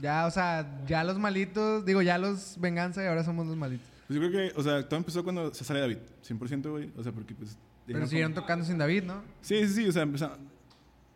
Ya, 0.00 0.26
o 0.26 0.30
sea, 0.30 0.82
ya 0.86 1.04
los 1.04 1.18
malitos, 1.18 1.84
digo, 1.84 2.02
ya 2.02 2.18
los 2.18 2.58
venganza 2.60 3.02
y 3.02 3.06
ahora 3.06 3.22
somos 3.24 3.46
los 3.46 3.56
malitos. 3.56 3.86
Pues 4.08 4.18
yo 4.20 4.28
creo 4.28 4.32
que, 4.50 4.58
o 4.58 4.62
sea, 4.62 4.88
todo 4.88 4.98
empezó 4.98 5.22
cuando 5.22 5.52
se 5.54 5.64
sale 5.64 5.80
David, 5.80 5.98
100%, 6.26 6.70
güey. 6.70 6.90
O 6.96 7.02
sea, 7.02 7.12
porque 7.12 7.34
pues. 7.34 7.56
Pero 7.86 8.06
siguieron 8.06 8.32
como- 8.32 8.42
tocando 8.42 8.64
sin 8.64 8.78
David, 8.78 9.04
¿no? 9.04 9.22
Sí, 9.40 9.66
sí, 9.66 9.74
sí, 9.74 9.88
o 9.88 9.92
sea, 9.92 10.02
empezó. 10.02 10.30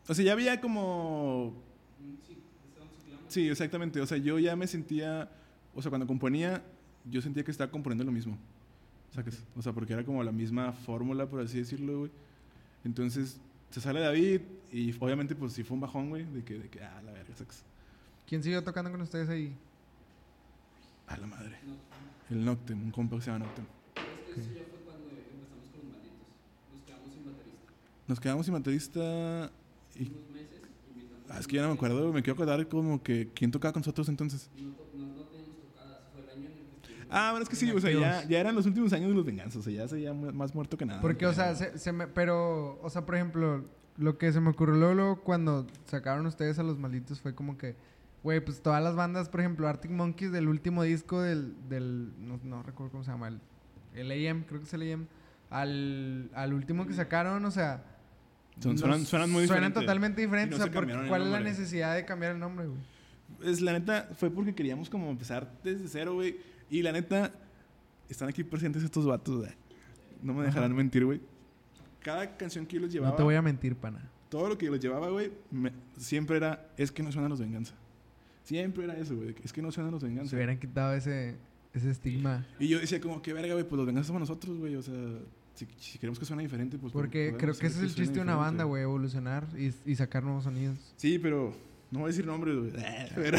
O 0.08 0.14
sea, 0.14 0.24
ya 0.24 0.32
había 0.32 0.60
como. 0.60 1.54
Sí, 3.28 3.48
exactamente. 3.48 4.00
O 4.00 4.06
sea, 4.06 4.18
yo 4.18 4.38
ya 4.38 4.54
me 4.56 4.66
sentía. 4.66 5.30
O 5.74 5.82
sea, 5.82 5.90
cuando 5.90 6.06
componía, 6.06 6.62
yo 7.10 7.20
sentía 7.20 7.44
que 7.44 7.50
estaba 7.50 7.70
componiendo 7.70 8.04
lo 8.04 8.12
mismo. 8.12 8.38
¿Sacas? 9.14 9.42
O 9.56 9.62
sea, 9.62 9.72
porque 9.72 9.92
era 9.92 10.04
como 10.04 10.22
la 10.22 10.32
misma 10.32 10.72
fórmula, 10.72 11.26
por 11.26 11.40
así 11.40 11.58
decirlo, 11.58 12.00
güey. 12.00 12.10
Entonces, 12.84 13.40
se 13.76 13.82
sale 13.82 14.00
David 14.00 14.40
y 14.72 14.94
obviamente, 14.98 15.34
pues 15.34 15.52
sí 15.52 15.62
fue 15.62 15.74
un 15.74 15.82
bajón, 15.82 16.08
güey, 16.08 16.24
de 16.24 16.42
que, 16.42 16.58
de 16.58 16.70
que, 16.70 16.82
ah, 16.82 17.02
la 17.04 17.12
verga, 17.12 17.36
sacas. 17.36 17.62
¿Quién 18.26 18.42
siguió 18.42 18.64
tocando 18.64 18.90
con 18.90 19.02
ustedes 19.02 19.28
ahí? 19.28 19.54
A 21.06 21.18
la 21.18 21.26
madre. 21.26 21.58
El 22.30 22.42
Noctem, 22.42 22.82
un 22.82 22.90
compa 22.90 23.16
que 23.16 23.22
se 23.22 23.30
llama 23.30 23.44
Noctem. 23.44 23.66
Es 24.28 24.34
que 24.34 24.40
eso 24.40 24.50
ya 24.50 24.64
fue 24.70 24.78
cuando 24.80 25.10
empezamos 25.10 25.68
con 25.70 25.80
los 25.82 25.92
malditos. 25.92 26.26
Nos 26.72 26.80
quedamos 26.86 27.12
sin 27.12 27.24
baterista. 27.26 27.72
Nos 28.08 28.20
quedamos 28.20 28.46
sin 28.46 28.54
baterista 28.54 29.52
y... 29.94 30.08
Unos 30.08 30.30
meses. 30.30 30.60
Ah, 31.28 31.38
es 31.38 31.46
que 31.46 31.56
ya 31.56 31.62
no 31.62 31.68
me 31.68 31.74
acuerdo. 31.74 32.12
Me 32.14 32.22
quiero 32.22 32.32
acordar 32.32 32.66
como 32.68 33.02
que... 33.02 33.28
¿Quién 33.34 33.50
tocaba 33.50 33.74
con 33.74 33.80
nosotros 33.80 34.08
entonces? 34.08 34.48
No, 34.56 34.70
to- 34.72 34.88
no, 34.96 35.06
no 35.06 35.22
teníamos 35.24 35.58
tocadas. 35.60 36.00
Fue 36.14 36.22
el 36.22 36.30
año 36.30 36.46
en 36.46 36.52
el 36.52 36.52
que 36.52 36.76
estuvimos. 36.76 36.86
Ah, 37.10 37.30
bueno, 37.30 37.42
es 37.44 37.48
que 37.48 37.56
sí, 37.56 37.70
o 37.70 37.80
sea, 37.80 37.90
ya, 37.90 38.24
ya 38.28 38.40
eran 38.40 38.54
los 38.54 38.66
últimos 38.66 38.92
años 38.92 39.08
de 39.10 39.14
los 39.14 39.24
venganzas. 39.24 39.56
O 39.56 39.62
sea, 39.62 39.72
ya 39.72 39.88
se 39.88 40.00
ya 40.00 40.12
mu- 40.12 40.32
más 40.32 40.54
muerto 40.54 40.76
que 40.76 40.84
nada. 40.86 41.00
Porque, 41.00 41.26
o 41.26 41.32
sea, 41.32 41.54
se, 41.54 41.78
se 41.78 41.92
me, 41.92 42.06
pero, 42.06 42.78
o 42.82 42.90
sea, 42.90 43.06
por 43.06 43.14
ejemplo, 43.14 43.64
lo 43.96 44.18
que 44.18 44.32
se 44.32 44.40
me 44.40 44.50
ocurrió 44.50 44.74
luego, 44.76 44.94
luego 44.94 45.20
cuando 45.22 45.66
sacaron 45.86 46.26
ustedes 46.26 46.58
a 46.58 46.62
los 46.62 46.78
malditos 46.78 47.20
fue 47.20 47.34
como 47.34 47.56
que, 47.56 47.76
güey, 48.22 48.40
pues 48.40 48.60
todas 48.60 48.82
las 48.82 48.94
bandas, 48.96 49.28
por 49.28 49.40
ejemplo, 49.40 49.68
Arctic 49.68 49.90
Monkeys 49.90 50.32
del 50.32 50.48
último 50.48 50.82
disco 50.82 51.20
del, 51.22 51.54
del 51.68 52.12
no, 52.18 52.40
no 52.42 52.62
recuerdo 52.62 52.90
cómo 52.92 53.04
se 53.04 53.10
llama, 53.12 53.28
el, 53.28 53.40
el 53.94 54.10
AM, 54.28 54.42
creo 54.42 54.60
que 54.60 54.66
es 54.66 54.74
el 54.74 54.92
AM, 54.92 55.06
al, 55.50 56.30
al 56.34 56.52
último 56.54 56.86
que 56.86 56.94
sacaron, 56.94 57.44
o 57.44 57.50
sea... 57.50 57.84
Son- 58.58 58.76
suenan- 58.78 59.04
suenan 59.04 59.30
muy 59.30 59.46
Suenan 59.46 59.64
diferente. 59.70 59.80
totalmente 59.80 60.20
diferentes, 60.22 60.58
no 60.58 60.64
o 60.64 60.66
se 60.66 60.72
sea, 60.72 60.80
porque- 60.80 61.08
¿cuál 61.08 61.22
es 61.22 61.28
la 61.28 61.40
necesidad 61.40 61.94
de 61.94 62.04
cambiar 62.04 62.32
el 62.32 62.38
nombre, 62.40 62.66
güey? 62.66 62.80
Es, 63.44 63.60
la 63.60 63.72
neta, 63.72 64.08
fue 64.16 64.30
porque 64.30 64.54
queríamos 64.54 64.88
como 64.88 65.10
empezar 65.10 65.50
desde 65.62 65.88
cero, 65.88 66.14
güey. 66.14 66.36
Y 66.70 66.82
la 66.82 66.93
neta, 66.93 67.32
están 68.09 68.28
aquí 68.28 68.43
presentes 68.44 68.82
estos 68.82 69.06
vatos, 69.06 69.38
güey. 69.38 69.51
No 70.22 70.34
me 70.34 70.44
dejarán 70.44 70.70
Ajá. 70.72 70.76
mentir, 70.78 71.05
güey. 71.05 71.20
Cada 72.01 72.36
canción 72.36 72.66
que 72.66 72.76
yo 72.76 72.82
los 72.82 72.93
llevaba... 72.93 73.10
No 73.12 73.16
te 73.16 73.22
voy 73.22 73.34
a 73.34 73.43
mentir, 73.43 73.76
pana. 73.76 74.10
Todo 74.28 74.48
lo 74.48 74.59
que 74.59 74.66
yo 74.66 74.72
los 74.72 74.80
llevaba, 74.80 75.09
güey, 75.10 75.32
me- 75.51 75.72
siempre 75.97 76.36
era... 76.36 76.68
Es 76.76 76.90
que 76.90 77.02
no 77.02 77.12
suenan 77.12 77.30
los 77.30 77.40
venganza. 77.40 77.74
Siempre 78.44 78.84
era 78.84 78.97
eso, 78.97 79.16
güey. 79.16 79.34
Es 79.43 79.52
que 79.52 79.60
no 79.62 79.70
suenan 79.72 79.93
los 79.93 80.02
venganza. 80.02 80.30
Se 80.30 80.36
hubieran 80.36 80.59
quitado 80.59 80.94
ese, 80.94 81.36
ese 81.72 81.90
estigma. 81.90 82.47
Y 82.59 82.68
yo 82.68 82.78
decía 82.80 83.01
como, 83.01 83.22
qué 83.22 83.32
verga, 83.32 83.55
güey, 83.55 83.64
pues 83.68 83.76
los 83.76 83.86
venganzas 83.86 84.06
somos 84.09 84.20
nosotros, 84.20 84.56
güey. 84.59 84.76
O 84.76 84.82
sea, 84.82 84.94
si, 85.55 85.66
si 85.78 85.98
queremos 85.98 86.18
que 86.18 86.24
suene 86.24 86.43
diferente, 86.44 86.78
pues... 86.78 86.93
Porque 86.93 87.34
creo 87.38 87.55
que 87.55 87.66
ese 87.66 87.78
es 87.78 87.82
el 87.84 87.94
chiste 87.94 88.14
de 88.16 88.20
una 88.20 88.36
banda, 88.36 88.64
güey, 88.64 88.82
evolucionar 88.84 89.47
y, 89.59 89.72
y 89.90 89.94
sacar 89.97 90.22
nuevos 90.22 90.44
sonidos. 90.44 90.78
Sí, 90.97 91.18
pero 91.18 91.52
no 91.90 92.01
voy 92.01 92.06
a 92.06 92.09
decir 92.09 92.26
nombres, 92.26 92.56
güey. 92.56 92.72
Pero, 93.14 93.38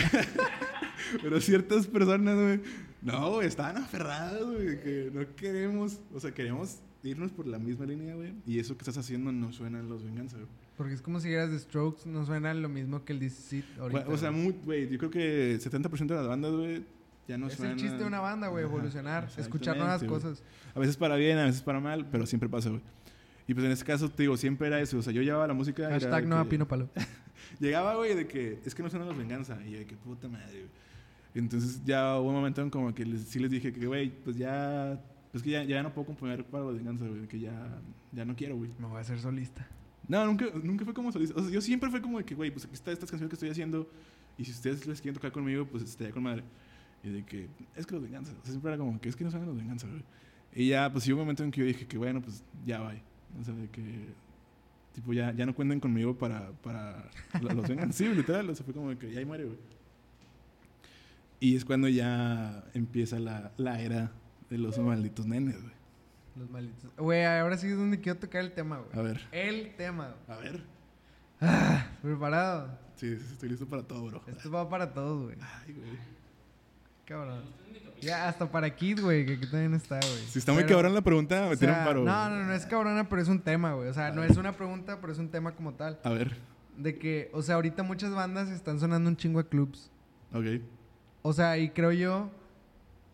pero 1.22 1.40
ciertas 1.42 1.88
personas, 1.88 2.36
güey, 2.36 2.60
no, 3.02 3.32
güey, 3.36 3.48
estaban 3.48 3.78
aferradas, 3.78 4.44
güey, 4.44 4.82
que 4.82 5.12
no 5.14 5.36
queremos, 5.36 6.00
o 6.14 6.20
sea, 6.20 6.32
queremos 6.34 6.80
irnos 7.04 7.32
por 7.32 7.48
la 7.48 7.60
misma 7.60 7.86
línea, 7.86 8.16
güey. 8.16 8.34
Y 8.46 8.60
eso 8.60 8.76
que 8.76 8.82
estás 8.82 8.98
haciendo 8.98 9.32
no 9.32 9.52
suena 9.54 9.80
en 9.80 9.88
los 9.90 10.04
venganza, 10.04 10.36
güey. 10.38 10.48
Porque 10.76 10.94
es 10.94 11.02
como 11.02 11.20
si 11.20 11.32
eras 11.32 11.52
de 11.52 11.58
Strokes, 11.60 12.08
no 12.08 12.26
suena 12.26 12.54
lo 12.54 12.70
mismo 12.70 13.04
que 13.04 13.14
el 13.14 13.20
DC 13.20 13.64
ahorita. 13.80 14.08
O 14.10 14.18
sea, 14.18 14.32
muy- 14.32 14.56
güey, 14.64 14.90
yo 14.90 14.98
creo 14.98 15.10
que 15.12 15.58
70% 15.60 16.08
de 16.08 16.16
las 16.16 16.28
bandas, 16.28 16.52
güey, 16.52 16.84
ya 17.28 17.38
no 17.38 17.48
es 17.48 17.54
suena. 17.54 17.74
el 17.74 17.80
chiste 17.80 17.98
de 17.98 18.06
una 18.06 18.20
banda, 18.20 18.48
güey, 18.48 18.64
evolucionar, 18.64 19.30
escuchar 19.38 19.78
nuevas 19.78 20.04
cosas. 20.04 20.44
A 20.76 20.80
veces 20.80 20.98
para 20.98 21.16
bien, 21.16 21.38
a 21.38 21.46
veces 21.46 21.62
para 21.62 21.80
mal, 21.80 22.08
pero 22.12 22.26
siempre 22.26 22.48
pasa, 22.50 22.70
güey. 22.70 22.82
Y 23.48 23.54
pues 23.54 23.66
en 23.66 23.72
este 23.72 23.86
caso, 23.86 24.10
te 24.10 24.24
digo, 24.24 24.36
siempre 24.36 24.68
era 24.68 24.82
eso. 24.82 24.98
O 24.98 25.02
sea, 25.02 25.14
yo 25.14 25.22
llevaba 25.22 25.48
la 25.48 25.54
música. 25.54 25.90
Hashtag 25.90 26.28
no 26.28 26.38
a 26.38 26.46
Pino 26.50 26.68
Palo. 26.68 26.90
Llegaba, 27.60 27.96
güey, 27.96 28.14
de 28.14 28.28
que 28.28 28.60
es 28.66 28.76
que 28.76 28.84
no 28.84 28.90
suenan 28.90 29.08
los 29.08 29.18
venganza. 29.18 29.58
Y 29.66 29.72
yo, 29.72 29.80
de 29.80 29.86
que 29.86 29.96
puta 29.96 30.28
madre, 30.28 30.52
güey. 30.52 30.70
Entonces 31.40 31.82
ya 31.86 32.20
hubo 32.20 32.30
un 32.30 32.36
momento 32.36 32.62
en 32.62 32.70
como 32.70 32.94
que 32.94 33.06
les, 33.06 33.22
sí 33.24 33.40
les 33.40 33.52
dije 33.52 33.72
que, 33.74 33.86
güey, 33.86 34.10
pues 34.24 34.38
ya. 34.38 35.00
Pues 35.32 35.44
que 35.44 35.52
ya, 35.52 35.64
ya 35.64 35.84
no 35.84 35.94
puedo 35.94 36.08
componer 36.08 36.46
para 36.46 36.64
los 36.66 36.76
venganza, 36.78 37.06
güey. 37.06 37.28
Que 37.28 37.40
ya, 37.40 37.80
ya 38.12 38.26
no 38.26 38.36
quiero, 38.36 38.56
güey. 38.58 38.72
Me 38.80 38.88
voy 38.88 38.98
a 38.98 39.02
hacer 39.02 39.20
solista. 39.20 39.68
No, 40.08 40.26
nunca, 40.26 40.46
nunca 40.64 40.86
fue 40.86 40.94
como 40.94 41.12
solista. 41.12 41.38
O 41.40 41.44
sea, 41.44 41.52
yo 41.52 41.62
siempre 41.62 41.90
fue 41.92 42.02
como 42.02 42.18
de 42.18 42.24
que, 42.26 42.34
güey, 42.34 42.50
pues 42.50 42.66
aquí 42.66 42.74
está 42.74 42.92
estas 42.92 43.10
canciones 43.12 43.30
que 43.30 43.36
estoy 43.36 43.50
haciendo. 43.50 43.90
Y 44.38 44.46
si 44.46 44.52
ustedes 44.52 44.88
les 44.88 45.02
quieren 45.02 45.16
tocar 45.16 45.32
conmigo, 45.32 45.66
pues 45.66 45.84
estaría 45.84 46.14
con 46.14 46.24
madre. 46.24 46.44
Y 47.04 47.10
de 47.10 47.26
que, 47.26 47.48
es 47.76 47.86
que 47.86 47.94
los 47.94 48.04
venganza. 48.04 48.32
O 48.32 48.36
sea, 48.44 48.52
siempre 48.52 48.72
era 48.72 48.78
como 48.78 49.00
que 49.02 49.10
es 49.10 49.16
que 49.16 49.24
no 49.24 49.32
suenan 49.32 49.50
los 49.50 49.58
venganza, 49.58 49.88
güey. 49.88 50.04
Y 50.56 50.70
ya, 50.70 50.92
pues 50.92 51.04
sí 51.04 51.12
hubo 51.12 51.20
un 51.22 51.26
momento 51.26 51.44
en 51.44 51.52
que 51.52 51.60
yo 51.62 51.68
dije 51.68 51.86
que, 51.86 51.98
bueno, 51.98 52.22
pues 52.22 52.44
ya 52.66 52.80
va. 52.80 52.94
O 53.40 53.44
sea, 53.44 53.54
de 53.54 53.68
que, 53.70 53.84
tipo, 54.94 55.12
ya, 55.14 55.34
ya 55.34 55.46
no 55.46 55.54
cuenten 55.54 55.80
conmigo 55.80 56.18
para, 56.18 56.52
para 56.64 57.10
lo- 57.42 57.54
los 57.54 57.68
venganza. 57.68 57.98
Sí, 57.98 58.08
literal. 58.08 58.50
O 58.50 58.56
sea, 58.56 58.64
fue 58.66 58.74
como 58.74 58.90
de 58.90 58.98
que 58.98 59.12
ya 59.12 59.24
muere, 59.26 59.44
güey. 59.46 59.58
Y 61.40 61.56
es 61.56 61.66
cuando 61.66 61.88
ya 61.88 62.64
empieza 62.74 63.20
la, 63.20 63.52
la 63.58 63.80
era 63.82 64.12
de 64.50 64.58
los 64.58 64.78
malditos 64.80 65.26
nenes, 65.28 65.62
güey. 65.62 65.74
Los 66.36 66.50
malditos. 66.50 66.92
Güey, 66.98 67.26
ahora 67.26 67.58
sí 67.58 67.68
es 67.68 67.78
donde 67.78 68.00
quiero 68.00 68.20
tocar 68.20 68.42
el 68.42 68.54
tema, 68.54 68.78
güey. 68.78 68.90
A 68.98 69.02
ver, 69.02 69.22
El 69.32 69.76
tema, 69.76 70.16
güey. 70.28 70.38
a 70.38 70.42
ver. 70.42 70.64
Ah, 71.40 71.88
preparado. 72.02 72.80
Sí, 72.96 73.08
estoy 73.12 73.50
listo 73.50 73.68
para 73.68 73.84
todo, 73.84 74.06
bro. 74.06 74.24
Esto 74.28 74.50
va 74.50 74.68
para 74.68 74.92
todos, 74.94 75.26
güey. 75.26 75.38
Ay, 75.40 75.74
güey. 75.74 75.90
Cabrón. 77.06 77.42
Ya, 78.02 78.28
hasta 78.28 78.50
para 78.52 78.76
Kid, 78.76 79.02
güey, 79.02 79.26
que 79.26 79.34
aquí 79.34 79.48
también 79.50 79.74
está, 79.74 80.00
güey. 80.00 80.24
Si 80.28 80.40
está 80.40 80.52
muy 80.54 80.64
Pero, 80.64 80.76
cabrón 80.76 80.94
la 80.94 81.02
pregunta, 81.02 81.42
me 81.48 81.54
o 81.54 81.58
tiran 81.58 81.76
sea, 81.76 81.86
paro. 81.86 82.04
No, 82.04 82.30
no, 82.30 82.44
no 82.46 82.54
es 82.54 82.66
cabrona, 82.66 83.08
pero 83.10 83.22
es 83.22 83.28
un 83.28 83.40
tema, 83.40 83.74
güey. 83.74 83.90
O 83.90 83.94
sea, 83.94 84.12
no 84.12 84.24
es 84.24 84.38
una 84.38 84.54
pregunta, 84.54 85.00
pero 85.02 85.14
es 85.14 85.20
un 85.20 85.30
tema 85.30 85.54
como 85.56 85.74
tal. 85.74 86.00
A 86.04 86.10
ver, 86.10 86.38
De 86.78 86.98
que, 87.00 87.30
o 87.34 87.42
sea, 87.42 87.56
ahorita 87.56 87.82
muchas 87.84 88.12
bandas 88.14 88.50
están 88.50 88.80
sonando 88.80 89.10
un 89.10 89.18
chingo 89.18 89.40
a 89.40 89.44
clubs. 89.48 89.90
ok. 90.34 90.62
O 91.28 91.34
sea, 91.34 91.58
y 91.58 91.70
creo 91.72 91.92
yo, 91.92 92.30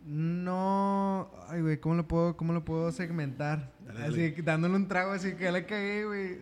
no... 0.06 1.32
Ay, 1.48 1.62
güey, 1.62 1.80
¿cómo 1.80 1.96
lo 1.96 2.08
puedo, 2.08 2.38
cómo 2.38 2.54
lo 2.54 2.64
puedo 2.64 2.92
segmentar? 2.92 3.72
Dale, 3.86 4.00
dale. 4.02 4.14
Así, 4.26 4.36
que 4.36 4.42
dándole 4.44 4.76
un 4.76 4.88
trago 4.88 5.14
así 5.14 5.34
que 5.34 5.46
ya 5.46 5.52
la 5.52 5.66
cagué, 5.66 6.06
güey. 6.06 6.38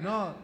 No. 0.00 0.34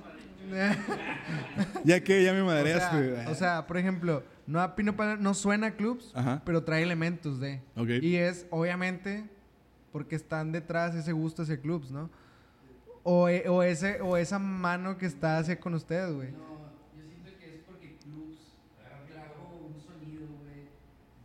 Ya 1.84 2.02
que 2.02 2.24
ya 2.24 2.32
me 2.32 2.40
o, 2.42 2.46
madreaste. 2.46 3.16
sea, 3.22 3.30
o 3.30 3.34
sea, 3.34 3.66
por 3.66 3.76
ejemplo, 3.76 4.24
no, 4.48 4.60
a 4.60 4.74
Pino 4.74 4.96
Palo- 4.96 5.16
no 5.20 5.32
suena 5.34 5.68
a 5.68 5.70
clubs, 5.76 6.10
Ajá. 6.14 6.42
pero 6.44 6.64
trae 6.64 6.82
elementos 6.82 7.38
de... 7.38 7.60
Ok. 7.76 7.88
Y 8.02 8.16
es, 8.16 8.46
obviamente, 8.50 9.28
porque 9.92 10.16
están 10.16 10.50
detrás 10.50 10.94
ese 10.96 11.12
gusto 11.12 11.42
hacia 11.42 11.60
clubs, 11.60 11.90
¿no? 11.92 12.10
O, 13.04 13.28
e- 13.28 13.48
o, 13.48 13.62
ese, 13.62 14.00
o 14.00 14.16
esa 14.16 14.38
mano 14.40 14.98
que 14.98 15.06
está 15.06 15.38
hacia 15.38 15.60
con 15.60 15.74
ustedes, 15.74 16.12
güey. 16.14 16.32
No, 16.32 16.38
yo 16.96 17.04
siento 17.06 17.30
que 17.38 17.54
es 17.56 17.60
porque 17.66 17.96
clubs 18.02 18.38
trajo 19.08 19.60
un 19.66 19.80
sonido, 19.80 20.26
güey, 20.42 20.68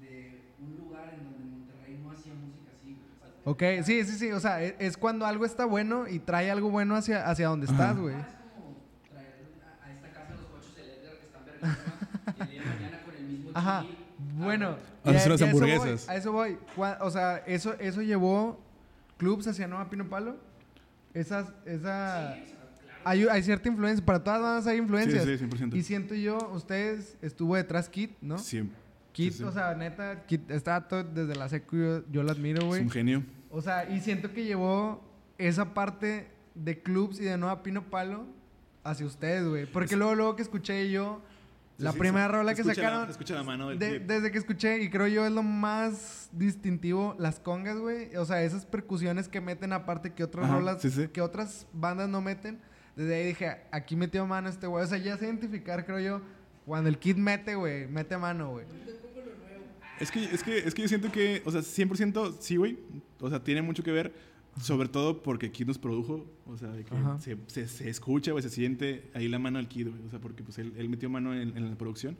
de 0.01 0.41
un 0.59 0.77
lugar 0.77 1.13
en 1.13 1.23
donde 1.25 1.43
Monterrey 1.45 1.99
no 2.03 2.11
hacía 2.11 2.33
música 2.35 2.71
así, 2.77 2.95
güey. 2.95 3.09
Ok, 3.45 3.61
sí, 3.83 4.03
sí, 4.05 4.17
sí. 4.17 4.31
O 4.31 4.39
sea, 4.39 4.63
e- 4.63 4.75
es, 4.79 4.95
cuando 4.97 5.25
algo 5.25 5.45
está 5.45 5.65
bueno 5.65 6.07
y 6.07 6.19
trae 6.19 6.49
algo 6.49 6.69
bueno 6.69 6.95
hacia, 6.95 7.27
hacia 7.29 7.47
donde 7.49 7.65
Ajá. 7.65 7.73
estás, 7.73 7.97
güey. 7.97 8.15
Ah, 8.15 8.27
es 8.29 8.35
como 8.55 8.77
traer 9.11 9.33
a, 9.81 9.85
a 9.85 9.91
esta 9.91 10.09
casa 10.11 10.31
los 10.31 10.45
cochos 10.45 10.75
del 10.75 10.89
Edgar 10.89 11.17
que 11.17 11.25
están 11.25 11.43
y 12.37 12.41
el 12.41 12.49
día 12.49 12.61
de 12.61 12.67
mañana 12.75 13.01
con 13.03 13.15
el 13.15 13.23
mismo 13.23 13.51
Ajá. 13.53 13.81
chili. 13.81 13.97
Bueno. 14.37 14.77
A- 15.05 15.09
a 15.09 15.13
eso 15.15 15.29
voy, 15.37 15.43
hamburguesas. 15.43 16.09
A 16.09 16.15
eso 16.15 16.31
voy. 16.31 16.57
O 17.01 17.09
sea, 17.11 17.37
eso, 17.45 17.75
eso 17.79 18.01
llevó 18.01 18.61
clubs 19.17 19.47
hacia 19.47 19.67
Nueva 19.67 19.89
Pino 19.89 20.07
Palo. 20.07 20.37
Esas, 21.13 21.47
esa... 21.65 22.35
Hay, 23.05 23.27
hay 23.29 23.43
cierta 23.43 23.67
influencia. 23.67 24.03
Para 24.05 24.23
todas 24.23 24.39
las 24.39 24.49
bandas 24.49 24.67
hay 24.67 24.77
influencias. 24.77 25.25
Sí, 25.25 25.37
sí, 25.37 25.45
100%. 25.45 25.75
Y 25.75 25.83
siento 25.83 26.15
yo, 26.15 26.37
ustedes 26.53 27.17
estuvo 27.21 27.55
detrás 27.57 27.89
Kit, 27.89 28.15
¿no? 28.21 28.37
Sí. 28.37 28.69
Kit, 29.13 29.31
sí, 29.31 29.37
sí. 29.39 29.43
o 29.45 29.51
sea, 29.51 29.73
neta, 29.75 30.25
Kit 30.25 30.49
está 30.51 30.87
todo 30.87 31.03
desde 31.03 31.35
la 31.35 31.47
secu, 31.47 31.77
yo, 31.77 32.03
yo 32.11 32.23
lo 32.23 32.31
admiro, 32.31 32.61
Es 32.63 32.67
güey. 32.67 32.81
un 32.81 32.89
genio. 32.89 33.23
O 33.49 33.61
sea, 33.61 33.89
y 33.89 34.01
siento 34.01 34.33
que 34.33 34.43
llevó 34.43 35.01
esa 35.37 35.73
parte 35.73 36.27
de 36.55 36.81
clubs 36.81 37.19
y 37.19 37.23
de 37.23 37.37
Nueva 37.37 37.63
Pino 37.63 37.83
Palo 37.89 38.25
hacia 38.83 39.05
ustedes, 39.05 39.47
güey. 39.47 39.65
Porque 39.65 39.95
luego, 39.95 40.15
luego 40.15 40.35
que 40.35 40.41
escuché 40.41 40.89
yo, 40.91 41.21
la 41.77 41.91
Sí, 41.91 41.97
primera 41.99 42.27
rola 42.27 42.53
que 42.53 42.63
la- 42.63 42.75
sacaron, 42.75 43.09
escucha 43.09 43.33
la 43.33 43.43
mano 43.43 43.69
del 43.69 43.79
de- 43.79 43.99
desde 43.99 44.31
que 44.31 44.37
escuché, 44.37 44.81
y 44.83 44.89
creo 44.89 45.07
yo 45.07 45.25
es 45.25 45.31
lo 45.31 45.41
más 45.43 46.29
distintivo, 46.31 47.15
las 47.17 47.39
congas, 47.39 47.77
güey. 47.77 48.15
O 48.15 48.25
sea, 48.25 48.43
esas 48.43 48.65
percusiones 48.65 49.27
que 49.27 49.41
meten 49.41 49.73
aparte 49.73 50.13
que 50.13 50.23
otras 50.23 50.45
Ajá, 50.45 50.55
rolas, 50.55 50.85
que 51.11 51.21
otras 51.21 51.65
bandas 51.73 52.09
no 52.09 52.21
meten. 52.21 52.59
Desde 52.95 53.15
ahí 53.15 53.25
dije, 53.25 53.57
aquí 53.71 53.95
metió 53.95 54.25
mano 54.27 54.49
este 54.49 54.67
güey. 54.67 54.83
O 54.83 54.87
sea, 54.87 54.99
ya 54.99 55.17
sé 55.17 55.25
identificar, 55.25 55.83
creo 55.85 55.99
yo, 55.99 56.21
cuando 56.65 56.89
el 56.89 56.97
kid 56.97 57.17
mete, 57.17 57.55
güey, 57.55 57.87
mete 57.87 58.17
mano, 58.17 58.51
güey. 58.51 58.65
Es 59.99 60.11
que, 60.11 60.23
es, 60.23 60.43
que, 60.43 60.57
es 60.57 60.73
que 60.73 60.81
yo 60.81 60.87
siento 60.87 61.11
que, 61.11 61.41
o 61.45 61.51
sea, 61.51 61.61
100% 61.61 62.37
sí, 62.39 62.55
güey. 62.57 62.77
O 63.19 63.29
sea, 63.29 63.43
tiene 63.43 63.61
mucho 63.61 63.83
que 63.83 63.91
ver. 63.91 64.13
Sobre 64.61 64.87
todo 64.87 65.23
porque 65.23 65.51
Kid 65.51 65.65
nos 65.65 65.79
produjo. 65.79 66.25
O 66.45 66.57
sea, 66.57 66.69
de 66.69 66.83
que 66.83 66.95
Ajá. 66.95 67.19
se, 67.19 67.37
se, 67.47 67.67
se 67.67 67.89
escucha, 67.89 68.31
güey, 68.31 68.43
se 68.43 68.49
siente 68.49 69.09
ahí 69.15 69.27
la 69.27 69.39
mano 69.39 69.57
del 69.57 69.67
Kid, 69.67 69.89
güey. 69.89 70.01
O 70.05 70.09
sea, 70.09 70.19
porque 70.19 70.43
pues 70.43 70.59
él, 70.59 70.73
él 70.77 70.89
metió 70.89 71.09
mano 71.09 71.33
en, 71.33 71.57
en 71.57 71.69
la 71.69 71.75
producción. 71.75 72.17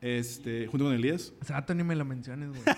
Este, 0.00 0.66
junto 0.66 0.84
con 0.84 0.94
Elías. 0.94 1.32
O 1.40 1.44
sea, 1.46 1.64
tú 1.64 1.74
ni 1.74 1.82
me 1.82 1.94
lo 1.96 2.04
menciones, 2.04 2.50
güey. 2.50 2.62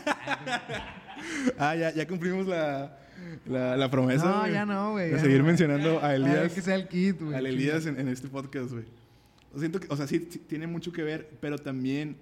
Ah, 1.59 1.75
ya, 1.75 1.95
ya 1.95 2.07
cumplimos 2.07 2.47
la, 2.47 2.99
la, 3.47 3.75
la 3.77 3.91
promesa. 3.91 4.27
no, 4.27 4.47
ya 4.49 4.67
no, 4.67 4.93
güey. 4.93 5.11
De 5.11 5.19
seguir 5.19 5.39
no. 5.39 5.47
mencionando 5.47 6.05
a 6.05 6.15
Elías. 6.15 6.53
que 6.53 6.61
sea 6.61 6.75
el 6.75 6.89
kid, 6.89 7.15
güey. 7.19 7.35
al 7.35 7.47
Elías 7.47 7.87
en, 7.87 7.99
en 7.99 8.09
este 8.09 8.29
podcast, 8.29 8.71
güey. 8.73 8.85
O, 9.57 9.59
siento 9.59 9.81
que, 9.81 9.87
o 9.91 9.97
sea, 9.97 10.07
sí, 10.07 10.27
sí 10.31 10.39
tiene 10.39 10.67
mucho 10.67 10.93
que 10.93 11.03
ver, 11.03 11.31
pero 11.41 11.59
también, 11.59 12.17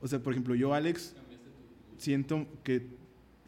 o 0.00 0.08
sea, 0.08 0.18
por 0.18 0.32
ejemplo, 0.32 0.54
yo, 0.56 0.74
Alex, 0.74 1.14
siento 1.98 2.46
que 2.64 2.86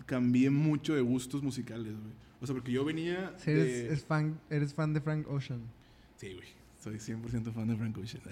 cambié 0.06 0.48
mucho 0.50 0.94
de 0.94 1.00
gustos 1.00 1.42
musicales, 1.42 1.92
güey. 1.92 2.12
O 2.40 2.46
sea, 2.46 2.54
porque 2.54 2.72
yo 2.72 2.84
venía 2.84 3.34
Sí, 3.38 3.50
eres, 3.50 3.66
de... 3.88 3.92
es 3.94 4.04
fan, 4.04 4.38
eres 4.50 4.74
fan 4.74 4.92
de 4.94 5.00
Frank 5.00 5.28
Ocean. 5.28 5.60
Sí, 6.16 6.34
güey. 6.34 6.46
Soy 6.80 6.94
100% 6.96 7.52
fan 7.52 7.68
de 7.68 7.76
Frank 7.76 7.96
Ocean. 7.98 8.22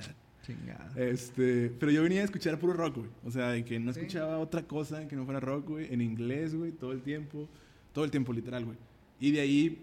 Chingada. 0.45 0.91
Este, 0.97 1.71
pero 1.79 1.93
yo 1.93 2.03
venía 2.03 2.23
a 2.23 2.25
escuchar 2.25 2.59
puro 2.59 2.73
rock, 2.73 2.97
güey. 2.97 3.11
O 3.25 3.31
sea, 3.31 3.51
de 3.51 3.65
que 3.65 3.79
no 3.79 3.93
Sí. 3.93 4.01
escuchaba 4.01 4.39
otra 4.39 4.63
cosa 4.67 5.07
que 5.07 5.15
no 5.15 5.25
fuera 5.25 5.39
rock, 5.39 5.69
güey. 5.69 5.93
En 5.93 6.01
inglés, 6.01 6.55
güey, 6.55 6.73
todo 6.73 6.93
el 6.93 7.03
tiempo. 7.03 7.49
Todo 7.93 8.05
el 8.05 8.11
tiempo, 8.11 8.33
literal, 8.33 8.65
güey. 8.65 8.77
Y 9.21 9.31
de 9.33 9.41
ahí 9.41 9.79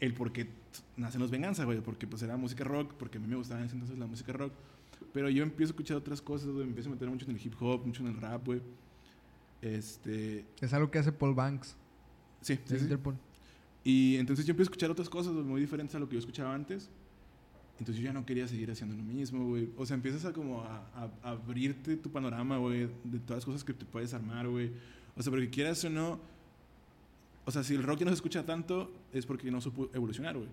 el 0.00 0.12
por 0.14 0.32
qué 0.32 0.46
nacen 0.96 1.20
los 1.20 1.30
Venganza, 1.30 1.64
güey. 1.64 1.80
Porque 1.80 2.06
pues 2.06 2.22
era 2.22 2.36
música 2.36 2.64
rock, 2.64 2.92
porque 2.94 3.18
a 3.18 3.20
mí 3.20 3.26
me 3.26 3.36
gustaba 3.36 3.60
en 3.60 3.66
ese 3.66 3.74
entonces 3.74 3.98
la 3.98 4.06
música 4.06 4.32
rock. 4.32 4.52
Pero 5.12 5.28
yo 5.30 5.42
empiezo 5.42 5.70
a 5.70 5.74
escuchar 5.74 5.96
otras 5.96 6.20
cosas, 6.22 6.48
güey. 6.48 6.66
Empiezo 6.66 6.88
a 6.88 6.92
meter 6.92 7.08
mucho 7.08 7.24
en 7.28 7.36
el 7.36 7.44
hip 7.46 7.54
hop, 7.60 7.86
mucho 7.86 8.02
en 8.02 8.08
el 8.08 8.16
rap, 8.20 8.44
güey. 8.46 8.60
Este... 9.62 10.44
Es 10.60 10.72
algo 10.72 10.90
que 10.90 10.98
hace 10.98 11.12
Paul 11.12 11.34
Banks. 11.34 11.76
Sí, 12.40 12.58
sí, 12.64 12.76
sí. 12.76 12.82
Interpol. 12.84 13.16
Y 13.84 14.16
entonces 14.16 14.44
yo 14.46 14.50
empiezo 14.52 14.68
a 14.68 14.72
escuchar 14.72 14.90
otras 14.90 15.08
cosas 15.08 15.32
muy 15.32 15.60
diferentes 15.60 15.94
a 15.94 15.98
lo 15.98 16.08
que 16.08 16.14
yo 16.14 16.20
escuchaba 16.20 16.54
antes. 16.54 16.88
Entonces 17.78 17.96
yo 18.02 18.04
ya 18.04 18.12
no 18.12 18.24
quería 18.24 18.48
seguir 18.48 18.70
haciendo 18.70 18.96
lo 18.96 19.02
mismo, 19.02 19.46
güey. 19.48 19.68
O 19.76 19.84
sea, 19.86 19.94
empiezas 19.94 20.24
a 20.24 20.32
como 20.32 20.62
a, 20.62 20.78
a- 20.94 21.10
a 21.22 21.30
abrirte 21.30 21.96
tu 21.96 22.10
panorama, 22.10 22.58
güey, 22.58 22.88
de 23.04 23.18
todas 23.20 23.38
las 23.38 23.44
cosas 23.44 23.64
que 23.64 23.74
te 23.74 23.84
puedes 23.84 24.14
armar, 24.14 24.48
güey. 24.48 24.72
O 25.14 25.22
sea, 25.22 25.30
porque 25.30 25.50
quieras 25.50 25.84
o 25.84 25.90
no, 25.90 26.18
o 27.44 27.50
sea, 27.50 27.62
si 27.62 27.74
el 27.74 27.82
rock 27.82 28.00
ya 28.00 28.04
no 28.06 28.10
se 28.10 28.16
escucha 28.16 28.44
tanto, 28.44 28.90
es 29.12 29.24
porque 29.26 29.50
no 29.50 29.60
supo 29.60 29.88
evolucionar, 29.94 30.36
güey. 30.36 30.48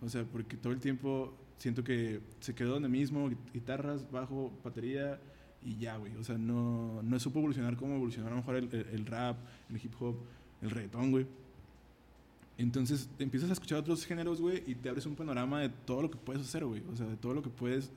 O 0.00 0.08
sea, 0.08 0.24
porque 0.24 0.56
todo 0.56 0.72
el 0.72 0.80
tiempo 0.80 1.34
siento 1.58 1.82
que 1.82 2.20
se 2.40 2.54
quedó 2.54 2.74
donde 2.74 2.88
mismo, 2.88 3.28
gui- 3.28 3.36
guitarras, 3.52 4.08
bajo, 4.10 4.52
batería 4.64 5.20
y 5.62 5.76
ya, 5.78 5.96
güey. 5.96 6.14
O 6.16 6.22
sea, 6.24 6.38
no, 6.38 7.02
no 7.02 7.18
supo 7.18 7.40
evolucionar 7.40 7.76
como 7.76 7.96
evolucionó 7.96 8.28
a 8.28 8.30
lo 8.30 8.36
mejor 8.36 8.56
el, 8.56 8.72
el- 8.72 9.06
rap, 9.06 9.36
el 9.70 9.76
hip 9.76 9.92
hop, 10.00 10.16
el 10.62 10.70
reggaetón, 10.70 11.10
güey. 11.10 11.26
Entonces 12.56 13.08
empiezas 13.18 13.50
a 13.50 13.52
escuchar 13.52 13.78
otros 13.78 14.04
géneros, 14.04 14.40
güey, 14.40 14.64
y 14.66 14.74
te 14.74 14.88
abres 14.88 15.06
un 15.06 15.14
panorama 15.14 15.60
de 15.60 15.68
todo 15.68 16.02
lo 16.02 16.10
que 16.10 16.16
puedes 16.18 16.42
hacer, 16.42 16.64
güey. 16.64 16.82
O 16.92 16.96
sea, 16.96 17.06
de 17.06 17.16
todo 17.16 17.34
lo 17.34 17.42
que 17.42 17.50
puedes, 17.50 17.90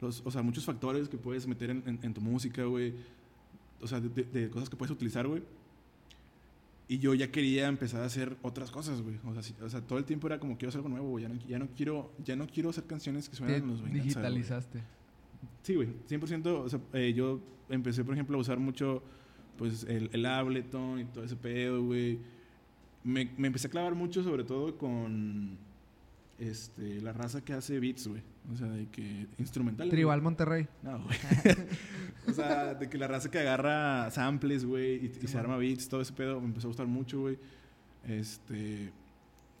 los, 0.00 0.22
o 0.24 0.30
sea, 0.30 0.42
muchos 0.42 0.64
factores 0.64 1.08
que 1.08 1.18
puedes 1.18 1.46
meter 1.46 1.70
en, 1.70 2.14
tu 2.14 2.20
música, 2.20 2.64
güey. 2.64 2.94
O 3.80 3.86
sea, 3.86 4.00
de- 4.00 4.24
de 4.24 4.50
cosas 4.50 4.68
que 4.68 4.76
puedes 4.76 4.90
utilizar, 4.92 5.26
güey. 5.26 5.42
Y 6.88 6.98
yo 6.98 7.14
ya 7.14 7.30
quería 7.30 7.68
empezar 7.68 8.02
a 8.02 8.06
hacer 8.06 8.36
otras 8.42 8.70
cosas, 8.70 9.00
güey. 9.00 9.16
O 9.24 9.32
sea, 9.32 9.42
sí- 9.42 9.54
o 9.62 9.68
sea, 9.68 9.80
todo 9.80 9.98
el 9.98 10.04
tiempo 10.04 10.26
era 10.26 10.38
como 10.38 10.58
quiero 10.58 10.68
hacer 10.70 10.80
algo 10.80 10.88
nuevo, 10.90 11.08
güey. 11.10 11.22
Ya 11.22 11.28
no, 11.28 11.34
ya 11.48 11.58
no 11.58 11.68
quiero, 11.74 12.12
ya 12.24 12.36
no 12.36 12.46
quiero 12.46 12.70
hacer 12.70 12.84
canciones 12.84 13.26
que 13.28 13.32
Te 13.32 13.36
suenan 13.38 13.66
los 13.68 13.80
Venganza, 13.82 13.90
güey. 13.92 14.02
digitalizaste. 14.08 14.82
Sí, 15.62 15.74
güey, 15.76 15.88
100%. 16.08 16.46
O 16.60 16.68
sea, 16.68 16.80
eh, 16.92 17.12
yo 17.14 17.40
empecé, 17.68 18.04
por 18.04 18.14
ejemplo, 18.14 18.36
a 18.36 18.40
usar 18.40 18.58
mucho, 18.58 19.02
pues, 19.56 19.84
el, 19.84 20.10
el 20.12 20.26
Ableton 20.26 21.00
y 21.00 21.04
todo 21.06 21.24
ese 21.24 21.36
pedo, 21.36 21.82
güey. 21.82 22.18
Me, 23.04 23.30
me 23.38 23.46
empecé 23.48 23.68
a 23.68 23.70
clavar 23.70 23.94
mucho, 23.94 24.22
sobre 24.22 24.44
todo, 24.44 24.76
con 24.76 25.56
este, 26.50 27.00
la 27.00 27.12
raza 27.12 27.42
que 27.44 27.52
hace 27.52 27.78
beats, 27.80 28.06
güey. 28.08 28.22
O 28.52 28.56
sea, 28.56 28.68
de 28.68 28.86
que 28.88 29.26
instrumental. 29.38 29.88
Tribal 29.88 30.20
Monterrey. 30.22 30.66
No, 30.82 31.02
güey. 31.04 31.16
o 32.28 32.32
sea, 32.32 32.74
de 32.74 32.88
que 32.88 32.98
la 32.98 33.06
raza 33.08 33.30
que 33.30 33.38
agarra 33.38 34.10
samples, 34.10 34.64
güey, 34.64 34.96
y, 35.06 35.12
y 35.22 35.26
se 35.28 35.38
arma 35.38 35.56
beats, 35.56 35.88
todo 35.88 36.00
ese 36.00 36.12
pedo, 36.12 36.40
me 36.40 36.46
empezó 36.46 36.66
a 36.66 36.70
gustar 36.70 36.86
mucho, 36.86 37.20
güey. 37.20 37.38
Este. 38.08 38.92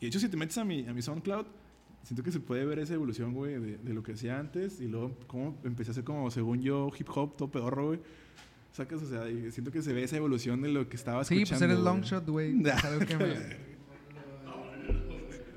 de 0.00 0.06
hecho, 0.08 0.18
si 0.18 0.28
te 0.28 0.36
metes 0.36 0.58
a 0.58 0.64
mi, 0.64 0.86
a 0.86 0.92
mi 0.92 1.00
SoundCloud, 1.02 1.46
siento 2.02 2.22
que 2.24 2.32
se 2.32 2.40
puede 2.40 2.64
ver 2.64 2.80
esa 2.80 2.94
evolución, 2.94 3.32
güey, 3.34 3.60
de, 3.60 3.78
de 3.78 3.94
lo 3.94 4.02
que 4.02 4.12
hacía 4.12 4.38
antes 4.38 4.80
y 4.80 4.88
luego 4.88 5.16
cómo 5.28 5.56
empecé 5.64 5.90
a 5.90 5.92
hacer 5.92 6.04
como, 6.04 6.30
según 6.30 6.60
yo, 6.62 6.90
hip 6.98 7.08
hop, 7.14 7.36
todo 7.36 7.50
pedorro, 7.50 7.86
güey. 7.88 8.00
Sacas, 8.72 9.02
o 9.02 9.06
sea, 9.06 9.24
siento 9.52 9.70
que 9.70 9.82
se 9.82 9.92
ve 9.92 10.02
esa 10.02 10.16
evolución 10.16 10.62
de 10.62 10.70
lo 10.70 10.88
que 10.88 10.96
estaba 10.96 11.22
Sí, 11.24 11.42
escuchando. 11.42 11.66
pues 11.66 11.70
eres 11.70 11.82
güey. 11.84 11.94
Longshot, 11.94 12.28
güey. 12.28 12.62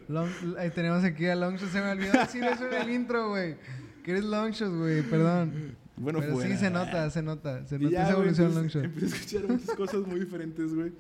Long, 0.07 0.29
tenemos 0.73 1.03
aquí 1.03 1.25
a 1.27 1.35
Longshot. 1.35 1.69
Se 1.69 1.81
me 1.81 1.91
olvidó 1.91 2.13
decir 2.13 2.43
eso 2.43 2.67
en 2.67 2.73
el 2.81 2.89
intro, 2.95 3.29
güey. 3.29 3.55
Que 4.03 4.11
eres 4.11 4.23
Longshot, 4.25 4.73
güey. 4.75 5.01
Perdón. 5.03 5.75
Bueno, 5.97 6.19
Pero 6.19 6.33
fuera. 6.33 6.51
sí 6.51 6.57
se 6.57 6.69
nota, 6.69 7.09
se 7.09 7.21
nota. 7.21 7.65
Se 7.65 7.79
nota 7.79 7.91
ya, 7.91 8.03
esa 8.03 8.11
evolución 8.13 8.47
entonces, 8.47 8.75
Longshot. 8.75 8.83
Empecé 8.85 9.05
a 9.05 9.17
escuchar 9.17 9.49
muchas 9.49 9.75
cosas 9.75 10.07
muy 10.07 10.19
diferentes, 10.19 10.73
güey. 10.75 10.91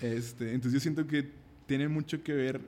Este, 0.00 0.52
entonces 0.52 0.72
yo 0.72 0.80
siento 0.80 1.06
que 1.06 1.30
tiene 1.66 1.88
mucho 1.88 2.22
que 2.22 2.32
ver 2.32 2.60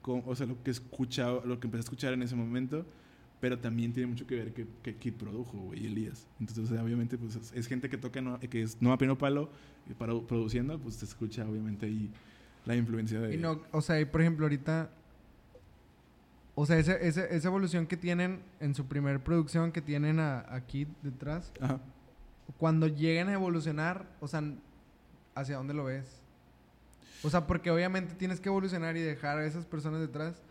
con, 0.00 0.22
o 0.26 0.34
sea, 0.34 0.46
lo 0.46 0.62
que 0.62 0.70
escucha, 0.70 1.28
lo 1.44 1.60
que 1.60 1.66
empecé 1.66 1.80
a 1.80 1.84
escuchar 1.84 2.12
en 2.12 2.22
ese 2.22 2.34
momento, 2.34 2.84
pero 3.40 3.58
también 3.58 3.92
tiene 3.92 4.08
mucho 4.08 4.26
que 4.26 4.34
ver 4.34 4.52
que, 4.52 4.66
que 4.82 4.96
Kid 4.96 5.14
produjo, 5.14 5.58
güey, 5.58 5.86
Elías. 5.86 6.26
Entonces, 6.40 6.64
o 6.64 6.74
sea, 6.74 6.82
obviamente, 6.82 7.16
pues 7.18 7.52
es, 7.54 7.66
gente 7.66 7.88
que 7.88 7.96
toca, 7.98 8.20
no- 8.20 8.38
que 8.40 8.62
es 8.62 8.80
no 8.80 8.92
a 8.92 8.98
pino 8.98 9.16
palo, 9.16 9.50
y 9.88 9.94
para, 9.94 10.12
produciendo, 10.20 10.78
pues 10.78 10.96
se 10.96 11.04
escucha, 11.04 11.44
obviamente, 11.48 11.86
ahí 11.86 12.10
la 12.64 12.76
influencia 12.76 13.20
de... 13.20 13.34
Y 13.34 13.38
no, 13.38 13.60
o 13.72 13.80
sea, 13.80 14.00
y 14.00 14.04
por 14.04 14.20
ejemplo, 14.20 14.44
ahorita. 14.46 14.90
O 16.54 16.66
sea, 16.66 16.78
ese- 16.78 16.98
esa 17.02 17.48
evolución 17.48 17.86
que 17.86 17.96
tienen 17.96 18.40
en 18.60 18.74
su 18.74 18.86
primer 18.86 19.20
producción, 19.20 19.72
que 19.72 19.80
tienen 19.80 20.20
a, 20.20 20.40
a 20.54 20.60
Kid 20.66 20.88
detrás, 21.02 21.50
Ajá. 21.60 21.80
cuando 22.58 22.86
lleguen 22.88 23.28
a 23.28 23.32
evolucionar, 23.32 24.06
o 24.20 24.28
sea, 24.28 24.42
¿hacia 25.34 25.56
dónde 25.56 25.72
lo 25.72 25.84
ves? 25.84 26.20
O 27.22 27.30
sea, 27.30 27.46
porque 27.46 27.70
obviamente 27.70 28.14
tienes 28.14 28.38
que 28.40 28.48
evolucionar 28.50 28.96
y 28.96 29.00
dejar 29.00 29.38
a 29.38 29.46
esas 29.46 29.64
personas 29.64 30.00
detrás. 30.00 30.42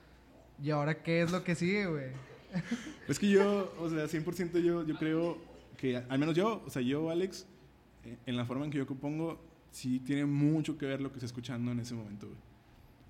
¿Y 0.64 0.72
ahora 0.72 1.04
qué 1.04 1.22
es 1.22 1.32
lo 1.32 1.44
que 1.44 1.56
sigue, 1.56 1.86
güey? 1.86 2.08
Es 3.08 3.20
que 3.20 3.30
yo, 3.30 3.74
o 3.80 3.90
sea, 3.90 4.06
100% 4.06 4.60
yo, 4.62 4.86
yo 4.86 4.96
creo 4.98 5.38
que, 5.78 5.98
al 5.98 6.18
menos 6.20 6.36
yo, 6.36 6.64
o 6.66 6.70
sea, 6.70 6.82
yo, 6.82 7.10
Alex, 7.10 7.46
eh, 8.06 8.18
en 8.26 8.38
la 8.38 8.46
forma 8.46 8.66
en 8.66 8.72
que 8.72 8.78
yo 8.78 8.88
compongo, 8.88 9.40
sí 9.72 10.00
tiene 10.00 10.26
mucho 10.26 10.78
que 10.78 10.86
ver 10.86 11.02
lo 11.02 11.10
que 11.10 11.16
estoy 11.16 11.28
escuchando 11.28 11.72
en 11.72 11.80
ese 11.80 11.94
momento, 11.96 12.28
güey. 12.28 12.38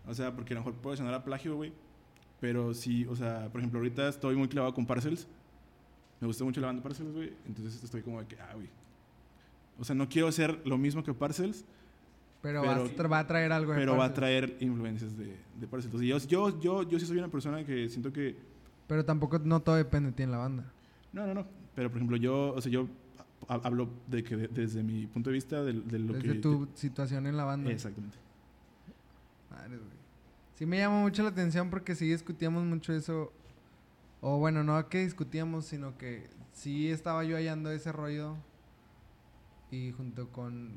O 0.07 0.13
sea, 0.13 0.33
porque 0.35 0.53
a 0.53 0.55
lo 0.55 0.61
mejor 0.61 0.75
puede 0.81 0.97
sonar 0.97 1.13
a 1.13 1.23
plagio, 1.23 1.55
güey, 1.55 1.73
pero 2.39 2.73
sí, 2.73 3.05
o 3.05 3.15
sea, 3.15 3.49
por 3.51 3.59
ejemplo, 3.61 3.79
ahorita 3.79 4.07
estoy 4.07 4.35
muy 4.35 4.47
clavado 4.47 4.73
con 4.73 4.85
Parcels. 4.85 5.27
Me 6.19 6.27
gusta 6.27 6.43
mucho 6.43 6.61
la 6.61 6.67
banda 6.67 6.81
Parcels, 6.83 7.11
güey, 7.13 7.33
entonces 7.45 7.83
estoy 7.83 8.01
como 8.01 8.19
de 8.19 8.27
que, 8.27 8.39
ah, 8.39 8.53
güey. 8.55 8.69
O 9.79 9.83
sea, 9.83 9.95
no 9.95 10.07
quiero 10.09 10.27
hacer 10.27 10.61
lo 10.65 10.77
mismo 10.77 11.03
que 11.03 11.13
Parcels, 11.13 11.65
Pero, 12.41 12.61
Pero- 12.63 13.09
va, 13.09 13.19
a 13.19 13.27
traer 13.27 13.51
algo 13.51 13.71
de 13.71 13.77
pero 13.77 13.95
va 13.95 14.05
a 14.05 14.13
traer 14.13 14.57
influencias 14.59 15.15
de, 15.15 15.37
de 15.59 15.67
Parcels. 15.67 15.93
Entonces, 15.93 16.27
yo, 16.27 16.49
yo, 16.49 16.59
yo, 16.59 16.89
yo 16.89 16.99
sí 16.99 17.05
soy 17.05 17.19
una 17.19 17.27
persona 17.27 17.63
que 17.63 17.87
siento 17.89 18.11
que 18.11 18.35
Pero 18.87 19.05
tampoco, 19.05 19.37
no 19.39 19.59
todo 19.59 19.75
depende 19.75 20.09
de 20.09 20.15
ti 20.15 20.23
en 20.23 20.31
la 20.31 20.37
banda. 20.37 20.71
No, 21.13 21.27
no, 21.27 21.35
no. 21.35 21.45
Pero, 21.75 21.89
por 21.89 21.97
ejemplo, 21.97 22.17
yo, 22.17 22.53
o 22.53 22.59
sea, 22.61 22.71
yo 22.71 22.87
hablo 23.47 23.89
de 24.07 24.23
que 24.23 24.35
de- 24.37 24.47
desde 24.47 24.83
mi 24.83 25.07
punto 25.07 25.29
de 25.29 25.33
vista 25.35 25.61
de, 25.63 25.73
de 25.73 25.99
lo 25.99 26.13
Desde 26.13 26.33
que... 26.33 26.39
tu 26.39 26.67
situación 26.75 27.27
en 27.27 27.37
la 27.37 27.43
banda. 27.45 27.71
Exactamente. 27.71 28.17
Madre. 29.49 29.79
Sí 30.55 30.65
me 30.65 30.77
llamó 30.77 31.01
mucho 31.01 31.23
la 31.23 31.29
atención 31.29 31.69
porque 31.69 31.95
sí 31.95 32.09
discutíamos 32.09 32.63
mucho 32.63 32.93
eso. 32.93 33.31
O 34.21 34.37
bueno, 34.37 34.63
no 34.63 34.87
que 34.89 35.03
discutíamos, 35.03 35.65
sino 35.65 35.97
que 35.97 36.29
sí 36.53 36.89
estaba 36.89 37.23
yo 37.23 37.35
hallando 37.35 37.71
ese 37.71 37.91
rollo. 37.91 38.35
Y 39.71 39.91
junto 39.93 40.29
con, 40.29 40.71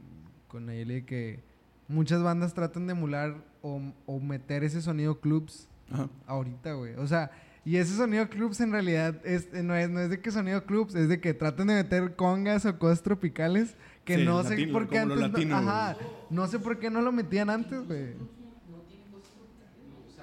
con 0.49 0.67
Nayeli 0.67 1.03
que 1.03 1.41
muchas 1.89 2.23
bandas 2.23 2.55
tratan 2.55 2.87
de 2.87 2.93
emular 2.93 3.45
o, 3.61 3.81
o 4.07 4.21
meter 4.21 4.65
ese 4.65 4.81
sonido 4.81 5.21
clubs 5.21 5.69
Ajá. 5.91 6.09
ahorita, 6.27 6.73
güey. 6.75 6.95
O 6.95 7.07
sea, 7.07 7.31
y 7.65 7.77
ese 7.77 7.97
sonido 7.97 8.29
clubs 8.29 8.61
en 8.61 8.73
realidad 8.73 9.21
es, 9.25 9.49
eh, 9.55 9.63
no, 9.63 9.75
es, 9.75 9.89
no 9.89 10.01
es 10.01 10.11
de 10.11 10.21
que 10.21 10.31
sonido 10.31 10.65
clubs, 10.65 10.95
es 10.95 11.09
de 11.09 11.21
que 11.21 11.33
tratan 11.35 11.69
de 11.69 11.75
meter 11.75 12.15
congas 12.17 12.67
o 12.67 12.79
cosas 12.79 13.03
tropicales 13.03 13.75
que 14.05 14.17
Sí, 14.19 14.25
no 14.25 14.43
sé 14.43 14.51
latino, 14.51 14.73
por 14.73 14.89
qué 14.89 14.99
antes. 14.99 15.19
no- 15.19 15.29
latino, 15.29 15.57
güey. 15.63 15.69
ajá, 15.69 15.97
no 16.31 16.47
sé 16.47 16.59
por 16.59 16.79
qué 16.79 16.91
no 16.91 17.01
lo 17.01 17.11
metían 17.13 17.49
antes, 17.51 17.87
güey. 17.87 18.15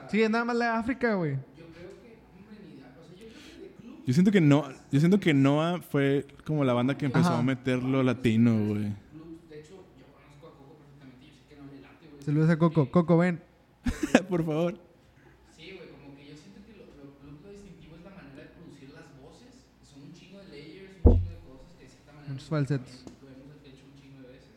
Sí, 0.10 0.22
es 0.22 0.30
nada 0.30 0.44
más 0.46 0.56
la 0.56 0.78
África, 0.78 1.14
güey. 1.16 1.38
yo 4.06 4.14
siento 4.14 4.32
que 4.32 4.42
no, 4.42 4.66
yo 4.92 5.00
siento 5.00 5.20
que 5.20 5.34
Noah 5.34 5.80
fue 5.82 6.26
como 6.46 6.64
la 6.66 6.74
banda 6.74 6.98
que 6.98 7.06
empezó 7.06 7.30
Ajá. 7.30 7.40
a 7.40 7.44
meter 7.44 7.82
lo 7.82 8.04
latino, 8.04 8.52
güey. 8.68 8.94
club, 9.12 9.40
de 9.50 9.60
hecho, 9.60 9.76
yo 9.98 10.06
conozco 10.14 10.48
a 10.48 10.52
Coco 10.52 10.78
perfectamente. 10.78 11.26
Yo 11.28 11.34
sé 11.34 11.48
que 11.48 11.56
no 11.62 11.72
le 11.72 11.80
late, 11.82 12.08
güey. 12.12 12.24
Saludos 12.24 12.50
a 12.50 12.58
Coco. 12.58 12.92
Coco, 12.92 13.18
ven. 13.18 13.42
Por 14.30 14.44
favor. 14.46 14.74
Sí, 15.56 15.72
güey, 15.78 15.90
como 15.92 16.16
que 16.18 16.28
yo 16.30 16.36
siento 16.36 16.60
que 16.66 16.74
lo, 16.76 16.86
lo, 16.98 17.06
lo, 17.24 17.42
lo 17.42 17.52
distintivo 17.54 17.96
es 17.96 18.04
la 18.04 18.10
manera 18.12 18.42
de 18.42 18.50
producir 18.52 18.90
las 18.90 19.08
voces. 19.22 19.54
Son 19.88 20.02
un 20.04 20.12
chingo 20.14 20.40
de 20.40 20.50
layers, 20.50 20.92
un 21.06 21.14
chingo 21.14 21.30
de 21.30 21.40
cosas 21.48 21.72
que 21.78 21.84
de 21.86 21.90
cierta 21.90 22.12
manera. 22.12 22.21
Muchos 22.32 22.50
también 22.50 23.06
Lo 23.22 23.28
hemos 23.30 23.60
hecho 23.66 23.84
un 23.86 23.96
chingo 24.00 24.22
de 24.24 24.30
veces. 24.34 24.56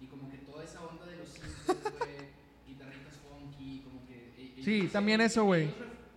Y 0.00 0.06
como 0.06 0.30
que 0.30 0.38
toda 0.38 0.64
esa 0.64 0.80
onda 0.84 1.06
de 1.06 1.16
los 1.16 1.28
güey, 1.36 2.28
guitarritas 2.68 3.16
funky, 3.24 3.82
como 3.84 4.06
que. 4.06 4.32
e- 4.36 4.52
ellos 4.54 4.64
Sí, 4.64 4.88
también 4.92 5.20
eso, 5.20 5.44
güey. 5.44 5.68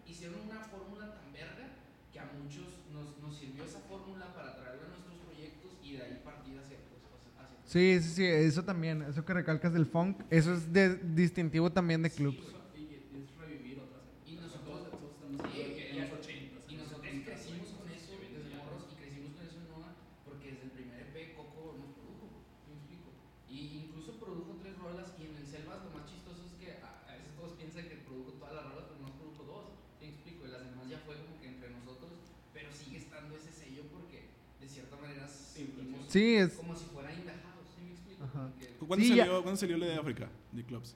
Hicieron 0.07 0.39
una 0.49 0.59
fórmula 0.59 1.13
tan 1.13 1.31
verga 1.33 1.67
que 2.11 2.19
a 2.19 2.25
muchos 2.37 2.67
nos, 2.93 3.17
nos 3.21 3.37
sirvió 3.37 3.63
esa 3.63 3.79
fórmula 3.79 4.33
para 4.33 4.55
traerla 4.55 4.85
a 4.85 4.89
nuestros 4.89 5.15
proyectos 5.25 5.71
y 5.83 5.93
de 5.93 6.03
ahí 6.03 6.21
partir 6.23 6.57
hacia 6.59 6.77
otros 6.77 6.99
Sí, 7.65 7.99
sí, 8.01 8.09
sí, 8.15 8.25
eso 8.25 8.63
también. 8.63 9.01
Eso 9.01 9.25
que 9.25 9.33
recalcas 9.33 9.73
del 9.73 9.85
funk, 9.85 10.23
eso 10.29 10.53
es 10.53 10.71
de- 10.71 10.97
distintivo 10.97 11.71
también 11.71 12.01
de 12.03 12.11
clubs 12.11 12.43
nosotros, 14.33 15.11
sí, 15.51 16.51
y, 16.67 16.73
y 16.73 16.75
nosotros 16.77 17.13
crecimos 17.25 17.69
con 17.77 17.87
eso 17.89 18.13
desde 18.19 18.55
morros 18.55 18.87
y 18.91 18.95
crecimos 18.95 19.31
con 19.35 19.45
eso 19.45 19.57
en 19.59 19.67
Noah 19.69 19.93
porque 20.25 20.51
desde 20.51 20.63
el 20.65 20.71
primer 20.71 20.99
EP 21.01 21.35
Coco 21.35 21.75
nos 21.79 21.91
produjo, 21.97 22.29
¿sí 22.65 22.71
me 22.71 22.77
explico? 22.79 23.09
Y 23.49 23.85
incluso 23.85 24.19
produjo 24.19 24.57
tres 24.61 24.77
rolas 24.77 25.13
y 25.19 25.25
en 25.29 25.35
el 25.37 25.45
Selvas 25.47 25.83
lo 25.85 25.91
más 25.93 26.05
chistoso 26.09 26.41
es 26.47 26.53
que 26.59 26.79
a, 26.81 27.05
a 27.07 27.11
veces 27.17 27.33
todos 27.35 27.53
piensan 27.59 27.87
que 27.89 28.01
produjo 28.05 28.33
todas 28.39 28.53
las 28.55 28.65
rolas, 28.69 28.85
pero 28.89 28.99
no 29.05 29.11
produjo 29.17 29.43
dos, 29.45 29.65
¿sí 29.99 30.05
me 30.07 30.13
explico? 30.17 30.47
Y 30.47 30.51
las 30.51 30.63
demás 30.65 30.85
ya 30.89 30.99
fue 31.05 31.15
como 31.21 31.35
que 31.41 31.47
entre 31.49 31.69
nosotros, 31.71 32.13
pero 32.53 32.69
sigue 32.73 32.97
estando 32.99 33.35
ese 33.37 33.51
sello 33.51 33.83
porque 33.91 34.29
de 34.61 34.67
cierta 34.67 34.95
manera 34.97 35.27
sentimos 35.27 36.02
Sí, 36.13 36.35
es. 36.35 36.53
como 36.53 36.75
si 36.75 36.85
fueran 36.85 37.13
indajados, 37.19 37.67
¿sí 37.75 37.83
me 37.83 37.91
explico? 37.91 38.23
Ajá. 38.23 38.49
¿Cuándo, 38.87 39.03
Sí, 39.05 39.09
salió, 39.17 39.41
¿Cuándo 39.43 39.57
salió 39.59 39.77
la 39.77 39.85
de 39.87 39.95
África, 39.95 40.29
de 40.51 40.63
Clubs? 40.63 40.95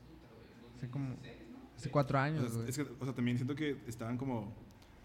Hace 0.78 0.90
como. 0.90 1.10
2016, 1.10 1.50
¿no? 1.52 1.58
Hace 1.76 1.90
cuatro 1.92 2.18
O 2.18 2.22
años, 2.22 2.44
sea, 2.48 2.56
güey. 2.58 2.70
es 2.70 2.76
que, 2.78 2.82
o 2.84 3.06
sea, 3.06 3.14
también 3.14 3.38
siento 3.38 3.56
que 3.56 3.78
estaban 3.88 4.18
como 4.18 4.54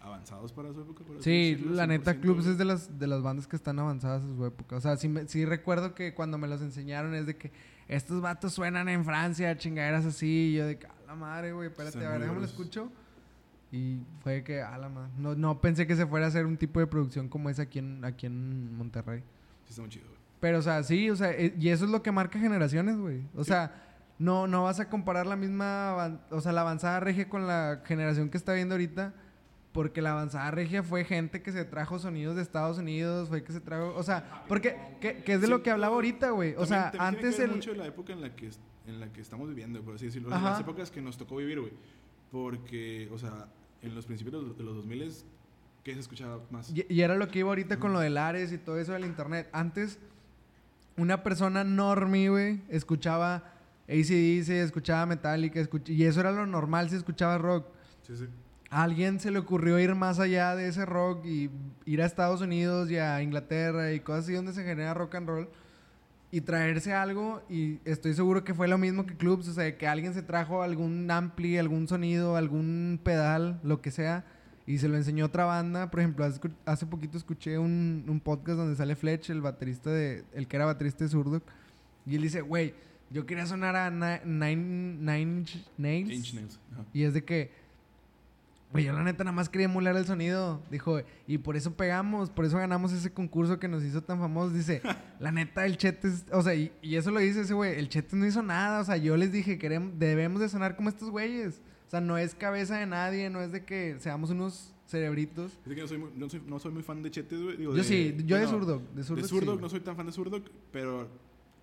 avanzados 0.01 0.51
para 0.51 0.73
su 0.73 0.81
época. 0.81 1.03
por 1.03 1.15
así 1.15 1.23
Sí, 1.23 1.51
decirlo, 1.53 1.75
la 1.75 1.87
neta, 1.87 2.13
100%, 2.13 2.19
Clubs 2.21 2.45
es 2.45 2.57
de 2.57 2.65
las, 2.65 2.99
de 2.99 3.07
las 3.07 3.21
bandas 3.21 3.47
que 3.47 3.55
están 3.55 3.79
avanzadas 3.79 4.23
en 4.23 4.35
su 4.35 4.45
época. 4.45 4.75
O 4.75 4.81
sea, 4.81 4.97
sí, 4.97 5.07
me- 5.07 5.27
sí 5.27 5.45
recuerdo 5.45 5.95
que 5.95 6.13
cuando 6.13 6.37
me 6.37 6.47
los 6.47 6.61
enseñaron 6.61 7.15
es 7.15 7.25
de 7.25 7.37
que 7.37 7.51
estos 7.87 8.21
vatos 8.21 8.51
suenan 8.53 8.89
en 8.89 9.05
Francia, 9.05 9.57
chingaderas 9.57 10.05
así. 10.05 10.27
Y 10.51 10.53
yo 10.55 10.65
de 10.67 10.77
que, 10.77 10.87
a 10.87 10.93
la 11.07 11.15
madre, 11.15 11.53
güey, 11.53 11.69
espérate, 11.69 11.97
Están 11.97 12.07
a 12.07 12.11
ver, 12.11 12.21
déjame 12.21 12.39
lo 12.39 12.45
escucho. 12.45 12.91
Y 13.71 13.99
fue 14.21 14.43
que, 14.43 14.61
a 14.61 14.77
la 14.77 14.89
madre. 14.89 15.11
No, 15.17 15.35
no 15.35 15.59
pensé 15.61 15.87
que 15.87 15.95
se 15.95 16.05
fuera 16.05 16.25
a 16.25 16.29
hacer 16.29 16.45
un 16.45 16.57
tipo 16.57 16.79
de 16.79 16.85
producción 16.87 17.29
como 17.29 17.49
esa 17.49 17.63
aquí 17.63 17.79
en, 17.79 18.03
aquí 18.05 18.25
en 18.25 18.75
Monterrey. 18.77 19.23
Sí, 19.73 19.81
está 19.81 19.81
muy 19.81 19.89
chido, 19.89 20.07
güey. 20.07 20.19
Pero, 20.39 20.59
o 20.59 20.61
sea, 20.61 20.83
sí, 20.83 21.09
o 21.09 21.15
sea, 21.15 21.31
eh, 21.31 21.55
y 21.57 21.69
eso 21.69 21.85
es 21.85 21.91
lo 21.91 22.03
que 22.03 22.11
marca 22.11 22.37
generaciones, 22.37 22.97
güey. 22.97 23.21
O 23.35 23.43
sea, 23.43 23.71
no, 24.19 24.45
no 24.45 24.63
vas 24.63 24.79
a 24.79 24.89
comparar 24.89 25.25
la 25.25 25.35
misma, 25.35 26.19
o 26.29 26.41
sea, 26.41 26.51
la 26.51 26.61
avanzada 26.61 26.99
regia 26.99 27.29
con 27.29 27.47
la 27.47 27.81
generación 27.85 28.29
que 28.29 28.37
está 28.37 28.53
viendo 28.53 28.75
ahorita, 28.75 29.13
porque 29.71 30.01
la 30.01 30.11
avanzada 30.11 30.51
regia 30.51 30.83
fue 30.83 31.05
gente 31.05 31.41
que 31.41 31.51
se 31.51 31.65
trajo 31.65 31.97
sonidos 31.97 32.35
de 32.35 32.41
Estados 32.41 32.77
Unidos, 32.77 33.29
fue 33.29 33.43
que 33.43 33.53
se 33.53 33.61
trajo, 33.61 33.93
o 33.95 34.03
sea, 34.03 34.43
porque, 34.47 34.77
que, 34.99 35.23
que 35.23 35.33
es 35.33 35.41
de 35.41 35.47
lo 35.47 35.63
que 35.63 35.71
hablaba 35.71 35.95
ahorita, 35.95 36.31
güey. 36.31 36.55
O 36.57 36.65
sea, 36.65 36.91
antes 36.99 37.39
el... 37.39 37.51
mucho 37.51 37.71
de 37.71 37.77
la 37.77 37.87
época 37.87 38.13
en 38.13 38.21
la 38.21 38.35
que, 38.35 38.51
en 38.85 38.99
la 38.99 39.11
que 39.11 39.21
estamos 39.21 39.47
viviendo, 39.47 39.81
por 39.81 39.95
así 39.95 40.05
decirlo. 40.05 40.33
Ajá. 40.33 40.51
las 40.51 40.59
épocas 40.59 40.91
que 40.91 41.01
nos 41.01 41.17
tocó 41.17 41.37
vivir, 41.37 41.59
güey. 41.59 41.73
Porque, 42.31 43.09
o 43.11 43.17
sea, 43.17 43.47
en 43.81 43.95
los 43.95 44.05
principios 44.05 44.57
de 44.57 44.63
los 44.63 44.75
2000 44.75 45.13
¿qué 45.83 45.93
se 45.93 45.99
escuchaba 45.99 46.39
más? 46.51 46.69
Y, 46.71 46.85
y 46.89 47.01
era 47.01 47.15
lo 47.15 47.27
que 47.29 47.39
iba 47.39 47.49
ahorita 47.49 47.77
con 47.79 47.93
lo 47.93 47.99
del 47.99 48.17
Ares 48.17 48.51
y 48.51 48.57
todo 48.57 48.79
eso 48.79 48.93
del 48.93 49.05
internet. 49.05 49.47
Antes, 49.51 49.99
una 50.97 51.23
persona 51.23 51.63
normie, 51.63 52.29
güey, 52.29 52.61
escuchaba 52.69 53.43
ACDC, 53.87 54.49
escuchaba 54.49 55.05
Metallica, 55.05 55.59
escuch- 55.59 55.89
y 55.89 56.05
eso 56.05 56.19
era 56.21 56.31
lo 56.31 56.45
normal 56.45 56.89
si 56.89 56.95
escuchaba 56.95 57.37
rock. 57.37 57.65
Sí, 58.07 58.15
sí. 58.15 58.25
A 58.69 58.83
alguien 58.83 59.19
se 59.19 59.29
le 59.29 59.37
ocurrió 59.39 59.77
ir 59.79 59.93
más 59.93 60.19
allá 60.19 60.55
de 60.55 60.67
ese 60.67 60.85
rock 60.85 61.25
y 61.25 61.49
ir 61.85 62.01
a 62.01 62.05
Estados 62.05 62.41
Unidos 62.41 62.89
y 62.89 62.97
a 62.97 63.21
Inglaterra 63.21 63.91
y 63.93 63.99
cosas 63.99 64.23
así 64.25 64.33
donde 64.33 64.53
se 64.53 64.63
genera 64.63 64.93
rock 64.93 65.15
and 65.15 65.27
roll. 65.27 65.49
y 66.31 66.41
traerse 66.41 66.91
algo 66.93 67.43
y 67.47 67.77
estoy 67.85 68.15
seguro 68.15 68.43
que 68.43 68.55
fue 68.55 68.67
lo 68.67 68.79
mismo 68.79 69.05
que 69.05 69.15
clubs, 69.15 69.47
o 69.49 69.53
sea, 69.53 69.77
que 69.77 69.87
alguien 69.87 70.15
se 70.15 70.23
trajo 70.23 70.63
algún 70.63 71.11
ampli, 71.11 71.59
algún 71.59 71.87
sonido, 71.87 72.35
algún 72.35 72.99
pedal, 73.03 73.59
lo 73.61 73.81
que 73.81 73.91
sea 73.91 74.25
y 74.65 74.77
se 74.77 74.87
lo 74.87 74.95
enseñó 74.95 75.25
a 75.25 75.27
otra 75.27 75.45
banda. 75.45 75.89
Por 75.91 75.99
ejemplo, 75.99 76.25
hace, 76.65 76.85
poquito 76.85 77.17
escuché 77.17 77.57
un, 77.57 78.05
un, 78.07 78.19
podcast 78.19 78.57
donde 78.57 78.75
sale 78.75 78.95
Fletch, 78.95 79.29
el 79.29 79.41
baterista 79.41 79.89
de 79.89 80.23
el 80.33 80.47
que 80.47 80.55
era 80.55 80.65
baterista 80.65 81.03
de 81.03 81.09
Zurdok, 81.09 81.43
y 82.05 82.15
él 82.15 82.21
dice, 82.21 82.41
"Güey, 82.41 82.73
yo 83.09 83.25
quería 83.25 83.45
sonar 83.45 83.75
a 83.75 83.89
Nine, 83.89 84.97
nine, 84.99 85.45
Nails." 85.77 86.35
Y 86.93 87.03
es 87.03 87.13
de 87.13 87.23
que 87.23 87.63
Güey, 88.73 88.85
yo 88.85 88.93
la 88.93 89.03
neta 89.03 89.23
nada 89.23 89.35
más 89.35 89.49
quería 89.49 89.65
emular 89.65 89.95
el 89.95 90.05
sonido. 90.07 90.59
Dijo, 90.71 90.99
y 91.27 91.37
por 91.37 91.55
eso 91.55 91.75
pegamos, 91.75 92.31
por 92.31 92.43
eso 92.43 92.57
ganamos 92.57 92.91
ese 92.91 93.13
concurso 93.13 93.59
que 93.59 93.67
nos 93.67 93.83
hizo 93.83 94.01
tan 94.01 94.19
famosos. 94.19 94.55
Dice, 94.55 94.81
la 95.19 95.31
neta, 95.31 95.63
el 95.67 95.77
Chetes, 95.77 96.25
o 96.31 96.41
sea, 96.41 96.55
y, 96.55 96.71
eso 96.81 97.11
lo 97.11 97.19
dice 97.19 97.41
ese 97.41 97.53
güey, 97.53 97.77
el 97.77 97.87
Chetes 97.87 98.15
no 98.15 98.25
hizo 98.25 98.41
nada. 98.41 98.81
O 98.81 98.83
sea, 98.83 98.97
yo 98.97 99.15
les 99.15 99.31
dije, 99.31 99.59
queremos, 99.59 99.99
debemos 99.99 100.41
de 100.41 100.49
sonar 100.49 100.75
como 100.75 100.89
estos 100.89 101.11
güeyes. 101.11 101.61
O 101.93 101.95
sea, 101.95 102.01
no 102.01 102.17
es 102.17 102.33
cabeza 102.33 102.79
de 102.79 102.87
nadie, 102.87 103.29
no 103.29 103.39
es 103.43 103.51
de 103.51 103.65
que 103.65 103.97
seamos 103.99 104.31
unos 104.31 104.73
cerebritos. 104.87 105.51
Es 105.63 105.75
que 105.75 105.81
no 105.81 105.87
soy 105.87 105.97
muy, 105.99 106.09
no 106.47 106.59
soy, 106.59 106.71
muy 106.71 106.81
fan 106.81 107.03
de 107.03 107.11
Chetes, 107.11 107.39
güey. 107.39 107.61
yo 107.61 107.83
sí, 107.83 108.17
yo 108.25 108.35
de 108.35 108.47
Zurdo. 108.47 108.81
De 108.95 109.03
Zurdo, 109.03 109.57
no 109.57 109.69
soy 109.69 109.79
tan 109.79 109.95
fan 109.95 110.07
de 110.07 110.11
Zurdo, 110.11 110.41
pero 110.71 111.07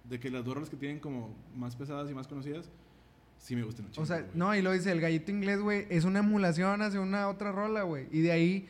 de 0.04 0.20
que 0.20 0.30
las 0.30 0.44
dos 0.44 0.54
rolas 0.54 0.70
que 0.70 0.76
tienen 0.76 1.00
como 1.00 1.34
más 1.56 1.74
pesadas 1.74 2.08
y 2.12 2.14
más 2.14 2.28
conocidas 2.28 2.70
sí 3.38 3.56
me 3.56 3.64
gustan 3.64 3.86
mucho. 3.86 4.00
O 4.00 4.06
sea, 4.06 4.24
no, 4.32 4.54
y 4.54 4.62
lo 4.62 4.70
dice, 4.70 4.92
el 4.92 5.00
gallito 5.00 5.32
inglés, 5.32 5.60
güey, 5.60 5.88
es 5.90 6.04
una 6.04 6.20
emulación 6.20 6.80
hacia 6.80 7.00
una 7.00 7.26
otra 7.26 7.50
rola, 7.50 7.82
güey. 7.82 8.06
Y 8.12 8.20
de 8.20 8.30
ahí 8.30 8.68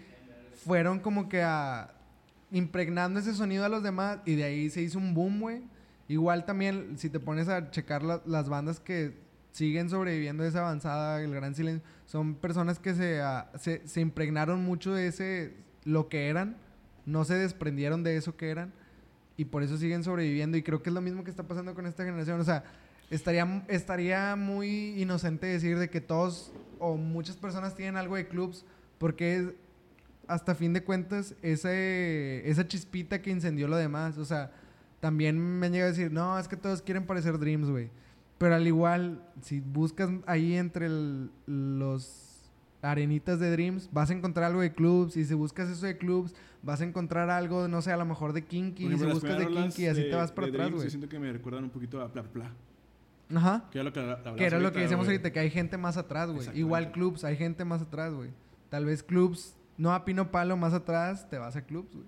fueron 0.64 1.00
como 1.00 1.28
que 1.28 1.42
a 1.42 1.92
impregnando 2.50 3.20
ese 3.20 3.34
sonido 3.34 3.66
a 3.66 3.68
los 3.68 3.82
demás 3.82 4.20
y 4.24 4.34
de 4.34 4.44
ahí 4.44 4.70
se 4.70 4.80
hizo 4.80 4.96
un 4.96 5.12
boom, 5.12 5.40
güey. 5.40 5.60
Igual 6.08 6.46
también, 6.46 6.96
si 6.96 7.10
te 7.10 7.20
pones 7.20 7.50
a 7.50 7.70
checar 7.70 8.02
las 8.02 8.48
bandas 8.48 8.80
que 8.80 9.28
siguen 9.52 9.90
sobreviviendo 9.90 10.42
de 10.42 10.48
esa 10.48 10.60
avanzada, 10.60 11.22
el 11.22 11.34
gran 11.34 11.54
silencio, 11.54 11.86
son 12.06 12.34
personas 12.34 12.78
que 12.78 12.94
se, 12.94 13.20
se, 13.58 13.86
se 13.86 14.00
impregnaron 14.00 14.64
mucho 14.64 14.92
de 14.92 15.06
ese, 15.06 15.54
lo 15.84 16.08
que 16.08 16.28
eran, 16.28 16.56
no 17.06 17.24
se 17.24 17.34
desprendieron 17.34 18.02
de 18.02 18.16
eso 18.16 18.36
que 18.36 18.50
eran 18.50 18.72
y 19.36 19.46
por 19.46 19.62
eso 19.62 19.78
siguen 19.78 20.04
sobreviviendo 20.04 20.56
y 20.56 20.62
creo 20.62 20.82
que 20.82 20.90
es 20.90 20.94
lo 20.94 21.00
mismo 21.00 21.24
que 21.24 21.30
está 21.30 21.44
pasando 21.44 21.74
con 21.74 21.86
esta 21.86 22.04
generación, 22.04 22.40
o 22.40 22.44
sea, 22.44 22.64
estaría, 23.10 23.64
estaría 23.68 24.36
muy 24.36 25.00
inocente 25.00 25.46
decir 25.46 25.78
de 25.78 25.90
que 25.90 26.00
todos 26.00 26.52
o 26.78 26.96
muchas 26.96 27.36
personas 27.36 27.74
tienen 27.74 27.96
algo 27.96 28.16
de 28.16 28.28
clubs 28.28 28.64
porque 28.98 29.54
hasta 30.30 30.54
fin 30.54 30.72
de 30.72 30.84
cuentas 30.84 31.34
ese, 31.42 32.48
esa 32.48 32.66
chispita 32.68 33.20
que 33.20 33.30
incendió 33.30 33.66
lo 33.66 33.76
demás. 33.76 34.16
O 34.16 34.24
sea, 34.24 34.52
también 35.00 35.38
me 35.38 35.70
llega 35.70 35.86
a 35.86 35.88
decir, 35.88 36.12
no, 36.12 36.38
es 36.38 36.46
que 36.46 36.56
todos 36.56 36.82
quieren 36.82 37.04
parecer 37.04 37.36
Dreams, 37.38 37.68
güey. 37.68 37.90
Pero 38.40 38.54
al 38.54 38.66
igual, 38.66 39.22
si 39.42 39.60
buscas 39.60 40.08
ahí 40.24 40.56
entre 40.56 40.88
los 41.44 42.50
arenitas 42.80 43.38
de 43.38 43.50
Dreams, 43.50 43.90
vas 43.92 44.08
a 44.08 44.14
encontrar 44.14 44.46
algo 44.46 44.62
de 44.62 44.72
clubs. 44.72 45.14
Y 45.18 45.26
si 45.26 45.34
buscas 45.34 45.68
eso 45.68 45.84
de 45.84 45.98
clubs, 45.98 46.34
vas 46.62 46.80
a 46.80 46.84
encontrar 46.84 47.28
algo, 47.28 47.68
no 47.68 47.82
sé, 47.82 47.92
a 47.92 47.98
lo 47.98 48.06
mejor 48.06 48.32
de 48.32 48.46
Kinky. 48.46 48.86
y 48.86 48.96
si 48.96 49.04
buscas 49.04 49.36
de 49.36 49.46
Kinky, 49.46 49.88
así 49.88 50.04
te 50.04 50.14
vas 50.14 50.32
para 50.32 50.46
atrás, 50.46 50.70
güey. 50.70 50.88
siento 50.88 51.06
que 51.06 51.18
me 51.18 51.30
recuerdan 51.30 51.64
un 51.64 51.70
poquito 51.70 52.00
a 52.00 52.10
Pla. 52.10 52.50
Ajá. 53.34 53.68
Que 53.70 53.78
era 53.78 53.84
lo 53.84 53.92
que, 53.92 54.46
era 54.46 54.58
lo 54.58 54.72
que 54.72 54.80
decíamos 54.80 55.06
ahorita, 55.06 55.30
que 55.30 55.40
hay 55.40 55.50
gente 55.50 55.76
más 55.76 55.98
atrás, 55.98 56.30
güey. 56.30 56.48
Igual 56.58 56.92
clubs, 56.92 57.24
hay 57.24 57.36
gente 57.36 57.66
más 57.66 57.82
atrás, 57.82 58.14
güey. 58.14 58.30
Tal 58.70 58.86
vez 58.86 59.02
clubs, 59.02 59.54
no 59.76 59.92
a 59.92 60.06
pino 60.06 60.30
palo 60.30 60.56
más 60.56 60.72
atrás, 60.72 61.28
te 61.28 61.36
vas 61.36 61.56
a 61.56 61.66
clubs, 61.66 61.94
güey. 61.94 62.06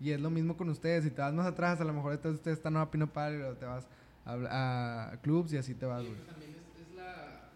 Y 0.00 0.10
es 0.10 0.20
lo 0.20 0.28
mismo 0.28 0.56
con 0.56 0.70
ustedes. 0.70 1.04
Si 1.04 1.10
te 1.12 1.22
vas 1.22 1.32
más 1.34 1.46
atrás, 1.46 1.80
a 1.80 1.84
lo 1.84 1.92
mejor 1.92 2.14
ustedes 2.14 2.46
están 2.48 2.72
no 2.72 2.80
a 2.80 2.90
pino 2.90 3.06
palo, 3.06 3.54
te 3.54 3.64
vas 3.64 3.86
a, 4.28 5.18
clubs 5.22 5.52
y 5.52 5.56
así 5.56 5.74
te 5.74 5.86
vas, 5.86 6.04
güey. 6.04 6.14
También 6.26 6.52
es, 6.52 6.94
la, 6.94 7.50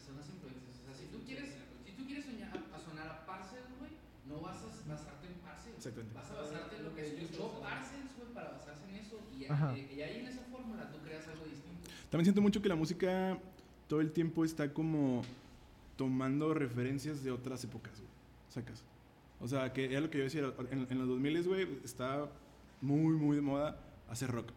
son 0.00 0.16
las 0.16 0.28
influencias. 0.28 0.80
O 0.80 0.84
sea, 0.88 0.94
si 0.96 1.06
tú 1.06 1.22
quieres, 1.24 1.52
si 1.84 1.92
tú 1.92 2.06
quieres 2.06 2.24
soñar, 2.24 2.50
a, 2.50 2.78
sonar 2.80 3.08
a 3.08 3.26
Parcels, 3.26 3.70
güey, 3.78 3.92
no 4.26 4.40
vas 4.40 4.56
a 4.62 4.66
basarte 4.88 5.26
en 5.28 5.38
Parcels. 5.44 6.14
Vas 6.14 6.30
a 6.30 6.34
basarte 6.34 6.76
en 6.76 6.84
lo 6.84 6.94
que 6.94 7.06
escuchó 7.06 7.60
Parcels, 7.60 8.16
güey, 8.16 8.32
para 8.32 8.52
basarse 8.52 8.88
en 8.88 8.96
eso. 8.96 9.20
Y, 9.36 9.44
y 9.44 10.02
ahí 10.02 10.20
en 10.20 10.26
esa 10.26 10.42
fórmula 10.50 10.90
tú 10.90 10.98
creas 11.04 11.28
algo 11.28 11.46
también 12.10 12.26
siento 12.26 12.40
mucho 12.40 12.62
que 12.62 12.68
la 12.68 12.76
música 12.76 13.38
todo 13.88 14.00
el 14.00 14.12
tiempo 14.12 14.44
está 14.44 14.72
como 14.72 15.22
tomando 15.96 16.54
referencias 16.54 17.24
de 17.24 17.30
otras 17.30 17.64
épocas, 17.64 17.92
güey. 17.98 18.10
Sacas. 18.48 18.84
O 19.40 19.48
sea, 19.48 19.72
que 19.72 19.86
era 19.86 20.00
lo 20.00 20.08
que 20.08 20.18
yo 20.18 20.24
decía, 20.24 20.40
en, 20.70 20.98
los 20.98 21.08
2000, 21.08 21.42
güey, 21.42 21.68
está 21.84 22.26
muy, 22.80 23.14
muy 23.16 23.36
de 23.36 23.42
moda 23.42 23.78
hacer 24.08 24.30
rock. 24.30 24.50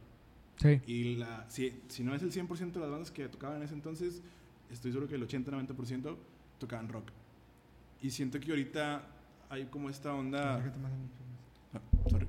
Sí. 0.60 0.82
Y 0.86 1.16
la, 1.16 1.46
si, 1.50 1.82
si 1.88 2.04
no 2.04 2.14
es 2.14 2.22
el 2.22 2.32
100% 2.32 2.74
de 2.74 2.80
las 2.80 2.90
bandas 2.90 3.12
que 3.12 3.28
tocaban 3.30 3.58
en 3.58 3.64
ese 3.64 3.74
entonces, 3.74 4.22
estoy 4.70 4.92
seguro 4.92 5.08
que 5.08 5.16
el 5.16 5.28
80-90% 5.28 6.16
tocaban 6.60 6.90
rock. 6.90 7.06
Y 8.02 8.10
siento 8.10 8.40
que 8.40 8.52
ahorita 8.52 9.04
hay 9.50 9.66
como 9.66 9.90
esta 9.90 10.14
onda... 10.14 10.62
Ah, 11.74 11.82
sorry. 12.10 12.28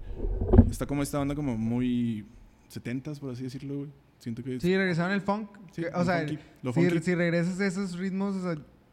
Está 0.70 0.86
como 0.86 1.02
esta 1.02 1.18
onda 1.18 1.34
como 1.34 1.56
muy 1.56 2.24
70s, 2.72 3.18
por 3.18 3.30
así 3.30 3.42
decirlo, 3.42 3.78
güey. 3.78 3.90
Siento 4.18 4.44
que 4.44 4.60
Sí, 4.60 4.76
regresaron 4.76 5.12
el 5.12 5.22
funk. 5.22 5.48
o 5.94 6.04
sea, 6.04 6.26
si, 6.28 7.14
regresas 7.14 7.58
a 7.58 7.66
esos 7.66 7.96
ritmos, 7.98 8.36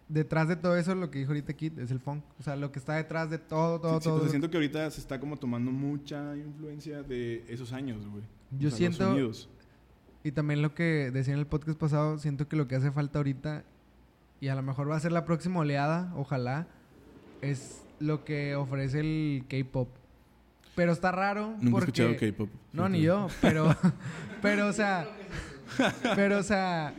detrás 0.08 0.48
de 0.48 0.56
todo 0.56 0.78
eso, 0.78 0.96
lo 0.96 1.12
que 1.12 1.20
dijo 1.20 1.32
ahorita 1.32 1.54
Kit 1.54 1.78
es 1.80 1.92
el 1.92 2.00
funk. 2.00 2.24
O 2.40 2.44
sea, 2.44 2.56
lo 2.56 2.72
que 2.72 2.80
está 2.80 2.96
detrás 2.96 3.30
de 3.30 3.38
todo, 3.38 3.80
todo, 3.80 4.00
todo. 4.00 4.24
Sí, 4.24 4.30
siento 4.30 4.50
que 4.50 4.58
ahorita 4.58 4.90
se 4.90 5.02
está 5.02 5.20
como 5.20 5.38
tomando 5.38 5.70
mucha 5.72 6.36
influencia 6.38 7.04
de 7.04 7.44
esos 7.50 7.74
años, 7.74 8.08
güey. 8.08 8.24
Yo 8.52 8.72
siento... 8.72 9.16
y 10.24 10.32
también 10.32 10.62
lo 10.62 10.74
que 10.74 11.12
decía 11.12 11.34
en 11.34 11.40
el 11.40 11.48
podcast 11.48 11.78
pasado, 11.78 12.18
siento 12.18 12.48
que 12.48 12.56
lo 12.56 12.68
que 12.68 12.76
hace 12.76 12.92
falta 12.92 13.20
ahorita, 13.20 13.64
y 14.40 14.48
a 14.48 14.56
lo 14.56 14.62
mejor 14.62 14.90
va 14.90 14.96
a 14.96 15.00
ser 15.00 15.12
la 15.12 15.26
próxima 15.26 15.60
oleada, 15.60 16.14
ojalá, 16.16 16.68
es 17.42 17.84
lo 18.00 18.24
que 18.24 18.56
ofrece 18.56 19.00
el 19.00 19.44
K-pop. 19.48 19.90
Pero 20.76 20.92
está 20.92 21.12
raro. 21.12 21.56
Nunca 21.60 21.78
he 21.78 21.80
escuchado 21.80 22.16
K-pop. 22.16 22.50
No, 22.72 22.88
ni 22.88 23.02
yo, 23.02 23.28
pero, 23.42 23.76
pero, 24.42 24.68
o 24.68 24.74
sea, 24.74 25.08
pero, 26.16 26.38
o 26.38 26.44
sea, 26.44 26.94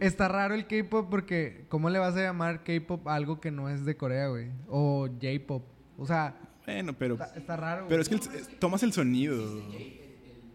está 0.00 0.28
raro 0.28 0.54
el 0.54 0.66
K-pop 0.66 1.08
porque, 1.08 1.64
¿cómo 1.68 1.88
le 1.88 1.98
vas 1.98 2.16
a 2.16 2.22
llamar 2.22 2.64
K-pop 2.64 3.06
a 3.06 3.14
algo 3.14 3.40
que 3.40 3.50
no 3.50 3.68
es 3.68 3.84
de 3.84 3.96
Corea, 3.96 4.26
güey? 4.28 4.50
O 4.68 5.08
J-pop. 5.20 5.64
O 5.98 6.06
sea, 6.06 6.34
bueno, 6.66 6.92
pero. 6.92 7.16
Está, 7.36 7.56
raro. 7.56 7.86
Pero 7.88 8.02
es 8.02 8.08
que 8.08 8.18
tomas 8.58 8.82
el 8.82 8.92
sonido. 8.92 9.34
El 9.34 9.62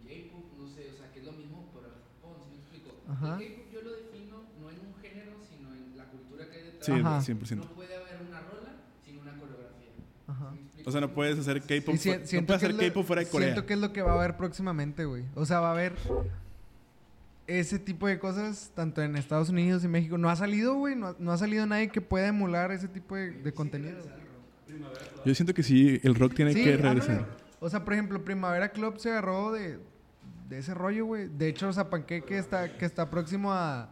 J-pop, 0.04 0.46
no 0.58 0.68
sé, 0.68 0.90
o 0.94 0.98
sea, 0.98 1.12
que 1.14 1.20
es 1.20 1.26
lo 1.26 1.32
mismo 1.34 1.70
pero 1.74 1.88
Japón, 1.90 2.38
si 2.44 2.52
me 2.52 2.60
explico. 2.60 2.90
Ajá. 3.10 3.38
El 3.40 3.48
K-pop 3.48 3.66
yo 3.74 3.82
lo 3.82 3.92
defino 3.92 4.44
no 4.60 4.70
en 4.70 4.80
un 4.80 4.96
género, 5.02 5.32
sino 5.50 5.74
en 5.74 5.98
la 5.98 6.06
cultura 6.06 6.50
que 6.50 6.58
hay 6.58 6.64
detrás. 6.64 6.86
Sí, 6.86 6.92
Ajá. 6.92 7.20
100%. 7.20 7.56
No 7.56 7.64
puede 7.74 7.96
haber 7.96 8.18
una 8.28 8.40
rola 8.42 8.76
sin 9.06 9.20
una 9.20 9.34
coreografía. 9.38 9.90
Ajá. 10.28 10.54
O 10.86 10.92
sea, 10.92 11.02
no 11.02 11.14
puedes 11.14 11.38
hacer 11.40 11.62
K-pop 11.62 11.96
no 11.96 12.46
puedes 12.46 12.64
hacer 12.64 12.76
K-pop 12.76 13.06
fuera 13.06 13.24
de 13.24 13.30
Corea. 13.30 13.48
Siento 13.50 13.66
que 13.66 13.74
es 13.74 13.80
lo 13.80 13.94
que 13.94 14.02
va 14.02 14.14
a 14.14 14.16
haber 14.16 14.38
próximamente, 14.38 15.06
güey. 15.06 15.26
O 15.36 15.46
sea, 15.46 15.60
va 15.60 15.70
a 15.70 15.72
haber 15.72 15.96
ese 17.48 17.80
tipo 17.80 18.08
de 18.08 18.20
cosas 18.20 18.72
tanto 18.76 19.02
en 19.02 19.16
Estados 19.16 19.50
Unidos 19.50 19.84
y 19.84 19.88
México. 19.88 20.18
No 20.18 20.30
ha 20.30 20.36
salido, 20.36 20.76
güey. 20.76 20.96
No, 20.96 21.32
ha 21.32 21.38
salido 21.38 21.66
nadie 21.66 21.90
que 21.90 22.02
pueda 22.02 22.28
emular 22.28 22.72
ese 22.72 22.88
tipo 22.88 23.16
de, 23.16 23.54
contenido. 23.54 23.98
Yo 25.26 25.34
siento 25.34 25.54
que 25.54 25.64
sí, 25.64 26.00
el 26.04 26.16
rock 26.16 26.36
tiene 26.36 26.54
que 26.54 26.78
regresar. 26.78 27.26
O 27.60 27.70
sea, 27.70 27.84
por 27.84 27.94
ejemplo, 27.94 28.24
Primavera 28.24 28.70
Club 28.70 29.00
se 29.00 29.10
agarró 29.10 29.52
de, 29.52 29.80
de 30.48 30.60
ese 30.60 30.74
rollo, 30.74 31.06
güey. 31.06 31.28
De 31.28 31.48
hecho, 31.48 31.70
o 31.70 31.74
sea, 31.74 31.90
Panqueque 31.90 32.38
está, 32.38 32.78
que 32.78 32.86
está 32.86 33.10
próximo 33.10 33.52
a... 33.52 33.90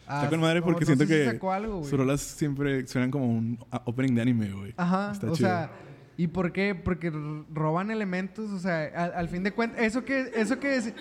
está 0.00 0.28
con 0.28 0.40
madre 0.40 0.62
porque 0.62 0.84
siento 0.84 1.06
que 1.06 1.38
sus 1.38 1.92
rolas 1.92 2.20
siempre 2.20 2.86
suenan 2.86 3.10
como 3.10 3.26
un 3.26 3.58
opening 3.84 4.14
de 4.14 4.22
anime, 4.22 4.52
güey. 4.52 4.74
Ajá, 4.76 5.12
o 5.22 5.36
sea 5.36 5.70
¿Y 6.18 6.28
por 6.28 6.52
qué? 6.52 6.74
Porque 6.74 7.12
roban 7.52 7.90
elementos, 7.90 8.50
o 8.50 8.58
sea, 8.58 8.84
al, 9.14 9.28
fin 9.28 9.42
de 9.42 9.52
cuentas, 9.52 9.82
eso 9.82 10.04
que, 10.04 10.32
eso 10.34 10.58
que 10.58 10.94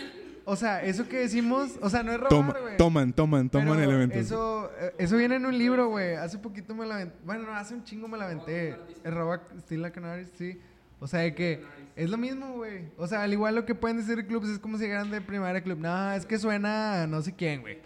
o 0.43 0.55
sea, 0.55 0.83
eso 0.83 1.07
que 1.07 1.19
decimos, 1.19 1.79
o 1.81 1.89
sea, 1.89 2.03
no 2.03 2.11
es 2.11 2.19
robar, 2.19 2.61
güey. 2.61 2.77
toman, 2.77 3.13
toman, 3.13 3.49
toman 3.49 3.79
elementos. 3.79 4.17
Eso, 4.17 4.69
eh, 4.79 4.93
eso 4.97 5.15
viene 5.15 5.35
en 5.35 5.45
un 5.45 5.57
libro, 5.57 5.87
güey. 5.89 6.15
Hace 6.15 6.37
poquito 6.37 6.75
me 6.75 6.85
la. 6.85 7.07
Bueno, 7.25 7.45
no, 7.45 7.53
hace 7.53 7.73
un 7.73 7.83
chingo 7.83 8.07
me 8.07 8.17
la 8.17 8.25
aventé. 8.25 8.75
El 9.03 9.13
roba 9.13 9.41
Still 9.61 9.81
Like 9.81 9.95
Canaries, 9.95 10.31
sí. 10.37 10.59
O 10.99 11.07
sea, 11.07 11.21
de 11.21 11.33
que 11.33 11.63
es 11.95 12.09
lo 12.09 12.17
mismo, 12.17 12.53
güey. 12.53 12.89
O 12.97 13.07
sea, 13.07 13.23
al 13.23 13.33
igual 13.33 13.55
lo 13.55 13.65
que 13.65 13.75
pueden 13.75 13.97
decir 13.97 14.25
clubs 14.27 14.49
es 14.49 14.59
como 14.59 14.77
si 14.77 14.83
llegaran 14.83 15.11
de 15.11 15.21
primaria 15.21 15.61
club. 15.61 15.79
No, 15.79 16.11
es 16.11 16.25
que 16.25 16.37
suena 16.37 17.07
no 17.07 17.21
sé 17.21 17.33
quién, 17.33 17.61
güey. 17.61 17.79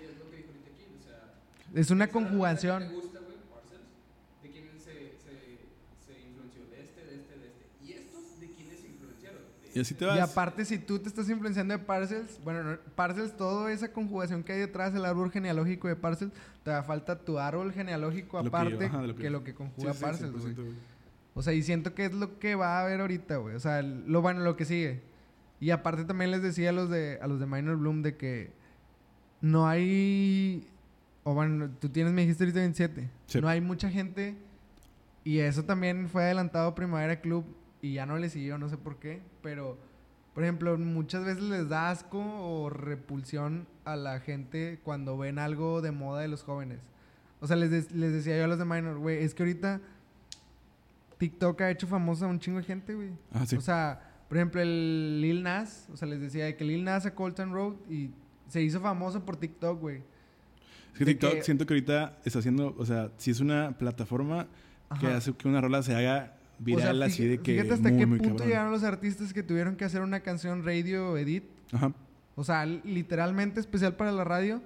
Es 1.73 1.91
una 1.91 2.07
conjugación. 2.07 2.83
Y 9.71 10.19
aparte, 10.19 10.65
si 10.65 10.79
tú 10.79 10.99
te 10.99 11.07
estás 11.07 11.29
influenciando 11.29 11.77
de 11.77 11.79
Parcels, 11.79 12.39
bueno, 12.43 12.77
Parcels, 12.95 13.37
toda 13.37 13.71
esa 13.71 13.91
conjugación 13.93 14.43
que 14.43 14.53
hay 14.53 14.59
detrás 14.59 14.93
del 14.93 15.05
árbol 15.05 15.31
genealógico 15.31 15.87
de 15.87 15.95
Parcels, 15.95 16.33
te 16.63 16.71
da 16.71 16.83
falta 16.83 17.19
tu 17.19 17.37
árbol 17.37 17.71
genealógico 17.71 18.39
aparte 18.39 18.91
que, 19.17 19.29
lo 19.29 19.43
que 19.43 19.53
conjuga 19.53 19.93
Parcels, 19.93 20.33
O 21.33 21.41
sea, 21.41 21.53
y 21.53 21.61
siento 21.63 21.93
que 21.93 22.05
es 22.05 22.13
lo 22.13 22.39
que 22.39 22.55
va 22.55 22.79
a 22.79 22.83
haber 22.83 23.01
ahorita, 23.01 23.37
güey. 23.37 23.55
O 23.55 23.59
sea, 23.59 23.81
lo 23.81 24.21
bueno, 24.21 24.41
lo 24.41 24.55
que 24.57 24.65
sigue. 24.65 25.01
Y 25.59 25.69
aparte 25.71 26.05
también 26.05 26.31
les 26.31 26.41
decía 26.41 26.69
a 26.69 26.73
los 26.73 26.89
de, 26.89 27.19
a 27.21 27.27
los 27.27 27.39
de 27.39 27.45
Minor 27.45 27.77
Bloom 27.77 28.01
de 28.01 28.15
que 28.17 28.51
no 29.41 29.67
hay... 29.67 30.67
O 31.23 31.33
bueno, 31.33 31.69
tú 31.79 31.89
tienes, 31.89 32.13
me 32.13 32.21
dijiste 32.21 32.43
ahorita 32.43 32.59
27. 32.59 33.09
Sí. 33.27 33.41
No 33.41 33.47
hay 33.47 33.61
mucha 33.61 33.89
gente. 33.89 34.35
Y 35.23 35.39
eso 35.39 35.63
también 35.65 36.09
fue 36.09 36.23
adelantado 36.23 36.75
Primavera 36.75 37.21
Club. 37.21 37.45
Y 37.81 37.93
ya 37.93 38.05
no 38.05 38.17
le 38.17 38.29
siguió, 38.29 38.57
no 38.57 38.67
sé 38.69 38.77
por 38.77 38.97
qué. 38.97 39.21
Pero, 39.43 39.77
por 40.33 40.43
ejemplo, 40.43 40.77
muchas 40.77 41.23
veces 41.23 41.43
les 41.43 41.69
da 41.69 41.89
asco 41.91 42.19
o 42.19 42.69
repulsión 42.69 43.67
a 43.85 43.95
la 43.95 44.19
gente 44.19 44.79
cuando 44.83 45.17
ven 45.17 45.39
algo 45.39 45.81
de 45.81 45.91
moda 45.91 46.21
de 46.21 46.27
los 46.29 46.43
jóvenes. 46.43 46.79
O 47.41 47.47
sea, 47.47 47.55
les, 47.55 47.69
des- 47.71 47.91
les 47.91 48.11
decía 48.11 48.37
yo 48.37 48.43
a 48.45 48.47
los 48.47 48.59
de 48.59 48.65
Minor, 48.65 48.97
güey, 48.97 49.23
es 49.23 49.33
que 49.33 49.43
ahorita 49.43 49.79
TikTok 51.19 51.61
ha 51.61 51.69
hecho 51.71 51.85
famosa 51.85 52.25
a 52.25 52.29
un 52.29 52.39
chingo 52.39 52.57
de 52.57 52.63
gente, 52.63 52.95
güey. 52.95 53.11
Ah, 53.31 53.45
sí. 53.45 53.55
O 53.55 53.61
sea, 53.61 54.01
por 54.27 54.37
ejemplo, 54.37 54.61
el 54.61 55.21
Lil 55.21 55.43
Nas, 55.43 55.87
o 55.93 55.97
sea, 55.97 56.07
les 56.07 56.19
decía 56.19 56.45
de 56.45 56.55
que 56.55 56.63
Lil 56.65 56.83
Nas 56.83 57.03
sacó 57.03 57.23
Colton 57.23 57.51
Road 57.53 57.73
y 57.89 58.09
se 58.47 58.61
hizo 58.63 58.79
famoso 58.81 59.23
por 59.25 59.35
TikTok, 59.37 59.79
güey. 59.79 59.97
Es 60.93 60.97
que 60.97 61.05
de 61.05 61.11
TikTok 61.13 61.33
que- 61.35 61.43
siento 61.43 61.65
que 61.67 61.73
ahorita 61.75 62.17
está 62.25 62.39
haciendo, 62.39 62.73
o 62.77 62.85
sea, 62.85 63.11
si 63.17 63.29
es 63.31 63.39
una 63.39 63.77
plataforma 63.77 64.47
que 64.99 65.05
hace 65.07 65.33
que 65.33 65.47
una 65.47 65.61
rola 65.61 65.83
se 65.83 65.93
haga 65.95 66.35
viral 66.57 66.95
o 66.95 66.97
sea, 66.99 67.05
así 67.07 67.25
de 67.27 67.37
que 67.37 67.53
Fíjate 67.53 67.73
hasta 67.75 67.89
muy, 67.89 67.99
qué 67.99 68.05
muy 68.07 68.17
punto 68.17 68.33
cabrón. 68.33 68.47
llegaron 68.47 68.71
los 68.71 68.83
artistas 68.83 69.31
que 69.33 69.43
tuvieron 69.43 69.75
que 69.75 69.85
hacer 69.85 70.01
una 70.01 70.21
canción 70.21 70.65
radio 70.65 71.15
edit. 71.17 71.43
Ajá. 71.71 71.93
O 72.35 72.43
sea, 72.43 72.65
li- 72.65 72.81
literalmente 72.85 73.59
especial 73.59 73.95
para 73.95 74.11
la 74.11 74.23
radio. 74.23 74.61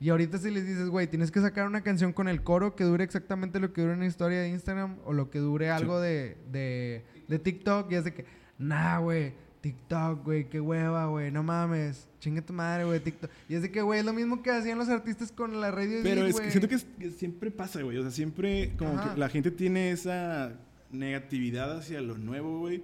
Y 0.00 0.10
ahorita 0.10 0.38
si 0.38 0.50
les 0.50 0.64
dices, 0.66 0.88
güey, 0.88 1.08
tienes 1.08 1.30
que 1.32 1.40
sacar 1.40 1.66
una 1.66 1.80
canción 1.82 2.12
con 2.12 2.28
el 2.28 2.42
coro 2.42 2.76
que 2.76 2.84
dure 2.84 3.02
exactamente 3.02 3.58
lo 3.58 3.72
que 3.72 3.80
dure 3.82 3.94
una 3.94 4.06
historia 4.06 4.40
de 4.40 4.48
Instagram 4.50 4.98
o 5.04 5.12
lo 5.12 5.28
que 5.30 5.40
dure 5.40 5.70
algo 5.70 6.00
de, 6.00 6.36
de, 6.52 7.04
de 7.26 7.38
TikTok. 7.40 7.90
Y 7.90 7.96
es 7.96 8.04
de 8.04 8.14
que, 8.14 8.24
nah, 8.58 8.98
güey, 8.98 9.32
TikTok, 9.60 10.24
güey, 10.24 10.48
qué 10.48 10.60
hueva, 10.60 11.06
güey, 11.06 11.32
no 11.32 11.42
mames. 11.42 12.06
Chinga 12.20 12.42
tu 12.42 12.52
madre, 12.52 12.84
güey, 12.84 13.00
TikTok. 13.00 13.28
Y 13.48 13.56
es 13.56 13.62
de 13.62 13.72
que, 13.72 13.82
güey, 13.82 13.98
es 14.00 14.04
lo 14.06 14.12
mismo 14.12 14.40
que 14.40 14.50
hacían 14.52 14.78
los 14.78 14.88
artistas 14.88 15.32
con 15.32 15.60
la 15.60 15.70
radio 15.72 15.98
Pero 16.04 16.24
es 16.26 16.38
que 16.40 16.50
siento 16.52 16.68
que, 16.68 16.76
es- 16.76 16.86
que 16.98 17.10
siempre 17.10 17.50
pasa, 17.50 17.82
güey. 17.82 17.98
O 17.98 18.02
sea, 18.02 18.12
siempre 18.12 18.72
como 18.78 18.92
Ajá. 18.98 19.14
que 19.14 19.18
la 19.20 19.28
gente 19.28 19.50
tiene 19.50 19.90
esa 19.90 20.52
negatividad 20.92 21.76
hacia 21.76 22.00
lo 22.00 22.16
nuevo, 22.18 22.60
güey. 22.60 22.82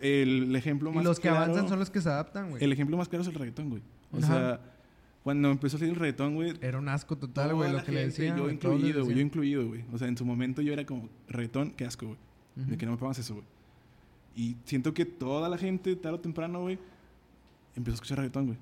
El, 0.00 0.44
el 0.50 0.56
ejemplo 0.56 0.90
Y 0.90 0.94
más 0.96 1.04
los 1.04 1.18
que 1.18 1.28
claro- 1.28 1.44
avanzan 1.44 1.68
son 1.68 1.78
los 1.78 1.90
que 1.90 2.00
se 2.00 2.08
adaptan, 2.08 2.50
güey. 2.50 2.62
El 2.62 2.72
ejemplo 2.72 2.96
más 2.96 3.08
claro 3.08 3.22
es 3.22 3.28
el 3.28 3.34
reggaetón, 3.34 3.70
güey. 3.70 3.82
O 4.12 4.18
Ajá. 4.18 4.26
sea, 4.26 4.60
cuando 5.26 5.50
empezó 5.50 5.76
a 5.76 5.80
salir 5.80 5.94
el 5.94 5.98
reggaetón, 5.98 6.36
güey, 6.36 6.54
Era 6.60 6.78
un 6.78 6.88
asco 6.88 7.18
total, 7.18 7.52
güey, 7.52 7.72
lo 7.72 7.82
que 7.82 7.90
le 7.90 8.04
decían. 8.04 8.38
Yo 8.38 8.48
incluido, 8.48 9.02
güey, 9.02 9.16
yo 9.16 9.22
incluido, 9.22 9.66
güey. 9.66 9.84
O 9.92 9.98
sea, 9.98 10.06
en 10.06 10.16
su 10.16 10.24
momento 10.24 10.62
yo 10.62 10.72
era 10.72 10.86
como, 10.86 11.08
reggaetón, 11.26 11.72
qué 11.72 11.84
asco, 11.84 12.06
güey. 12.06 12.18
De 12.54 12.62
Ujú. 12.62 12.78
que 12.78 12.86
no 12.86 12.92
me 12.92 12.98
pongas 12.98 13.18
eso, 13.18 13.34
güey. 13.34 13.46
Y 14.36 14.56
siento 14.66 14.94
que 14.94 15.04
toda 15.04 15.48
la 15.48 15.58
gente, 15.58 15.96
tarde 15.96 16.18
o 16.18 16.20
temprano, 16.20 16.60
güey, 16.60 16.78
empezó 17.74 17.94
a 17.94 17.96
escuchar 17.96 18.18
reggaetón, 18.18 18.46
güey. 18.46 18.58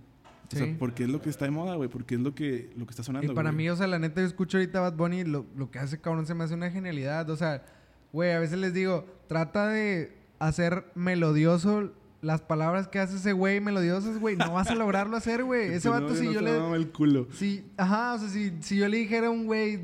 O 0.51 0.57
sea, 0.57 0.75
porque 0.79 1.03
es 1.03 1.11
lo 1.11 1.21
que 1.21 1.29
está 1.29 1.45
de 1.45 1.51
moda, 1.51 1.75
güey. 1.75 1.91
Porque 1.91 2.15
es 2.15 2.23
lo 2.23 2.35
que, 2.35 2.71
lo 2.79 2.87
que 2.87 2.93
está 2.93 3.03
sonando, 3.03 3.31
Y 3.31 3.35
para 3.35 3.53
mí, 3.53 3.69
o 3.69 3.77
sea, 3.77 3.87
la 3.87 3.99
neta, 3.99 4.23
yo 4.23 4.27
escucho 4.27 4.57
ahorita 4.57 4.81
Bad 4.81 4.97
Bunny, 4.97 5.25
lo, 5.25 5.45
lo 5.59 5.71
que 5.71 5.81
hace 5.81 6.01
cabrón 6.01 6.25
se 6.25 6.33
me 6.33 6.45
hace 6.45 6.55
una 6.55 6.71
genialidad. 6.71 7.29
O 7.29 7.37
sea, 7.37 7.63
güey, 8.11 8.33
a 8.33 8.39
veces 8.39 8.59
les 8.59 8.73
digo, 8.73 9.05
trata 9.29 9.69
de 9.69 10.17
hacer 10.39 10.87
melodioso 10.95 11.93
las 12.25 12.41
palabras 12.41 12.89
que 12.89 12.99
hace 12.99 13.17
ese 13.17 13.33
güey 13.33 13.61
melodiosas, 13.61 14.19
güey. 14.19 14.37
No 14.37 14.53
vas 14.53 14.69
a 14.71 14.75
lograrlo 14.75 15.17
hacer, 15.17 15.45
güey. 15.45 15.69
Ese 15.75 15.89
vato, 15.89 16.15
si 16.15 16.27
no 16.27 16.33
yo 16.33 16.41
le. 16.41 16.75
el 16.77 16.91
culo. 16.91 17.29
Si, 17.33 17.65
ajá, 17.77 18.15
o 18.15 18.19
sea, 18.19 18.29
si, 18.29 18.53
si 18.61 18.77
yo 18.77 18.89
le 18.89 18.97
dijera 18.97 19.29
a 19.29 19.31
un 19.31 19.47
güey, 19.47 19.81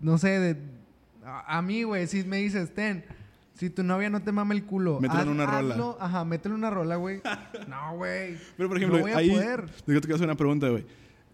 no 0.00 0.18
sé, 0.18 0.38
de. 0.40 0.56
A, 1.24 1.58
a 1.58 1.62
mí, 1.62 1.84
güey, 1.84 2.06
si 2.06 2.24
me 2.24 2.38
dices, 2.38 2.74
ten. 2.74 3.04
Si 3.54 3.70
tu 3.70 3.84
novia 3.84 4.10
no 4.10 4.20
te 4.20 4.32
mama 4.32 4.52
el 4.52 4.64
culo, 4.64 4.98
Mételo 5.00 5.22
en 5.22 5.28
una 5.28 5.46
rola. 5.46 5.76
hazlo- 5.76 5.96
Ajá, 6.00 6.24
métele 6.24 6.56
una 6.56 6.70
rola, 6.70 6.96
güey. 6.96 7.22
No, 7.68 7.96
güey. 7.96 8.36
Pero, 8.56 8.68
por 8.68 8.76
ejemplo, 8.78 8.98
no 8.98 9.04
voy 9.04 9.12
a 9.12 9.18
ahí... 9.18 9.30
poder. 9.30 9.66
Yo 9.86 9.94
te 9.94 10.00
quiero 10.00 10.16
hacer 10.16 10.26
una 10.26 10.36
pregunta, 10.36 10.68
güey. 10.68 10.84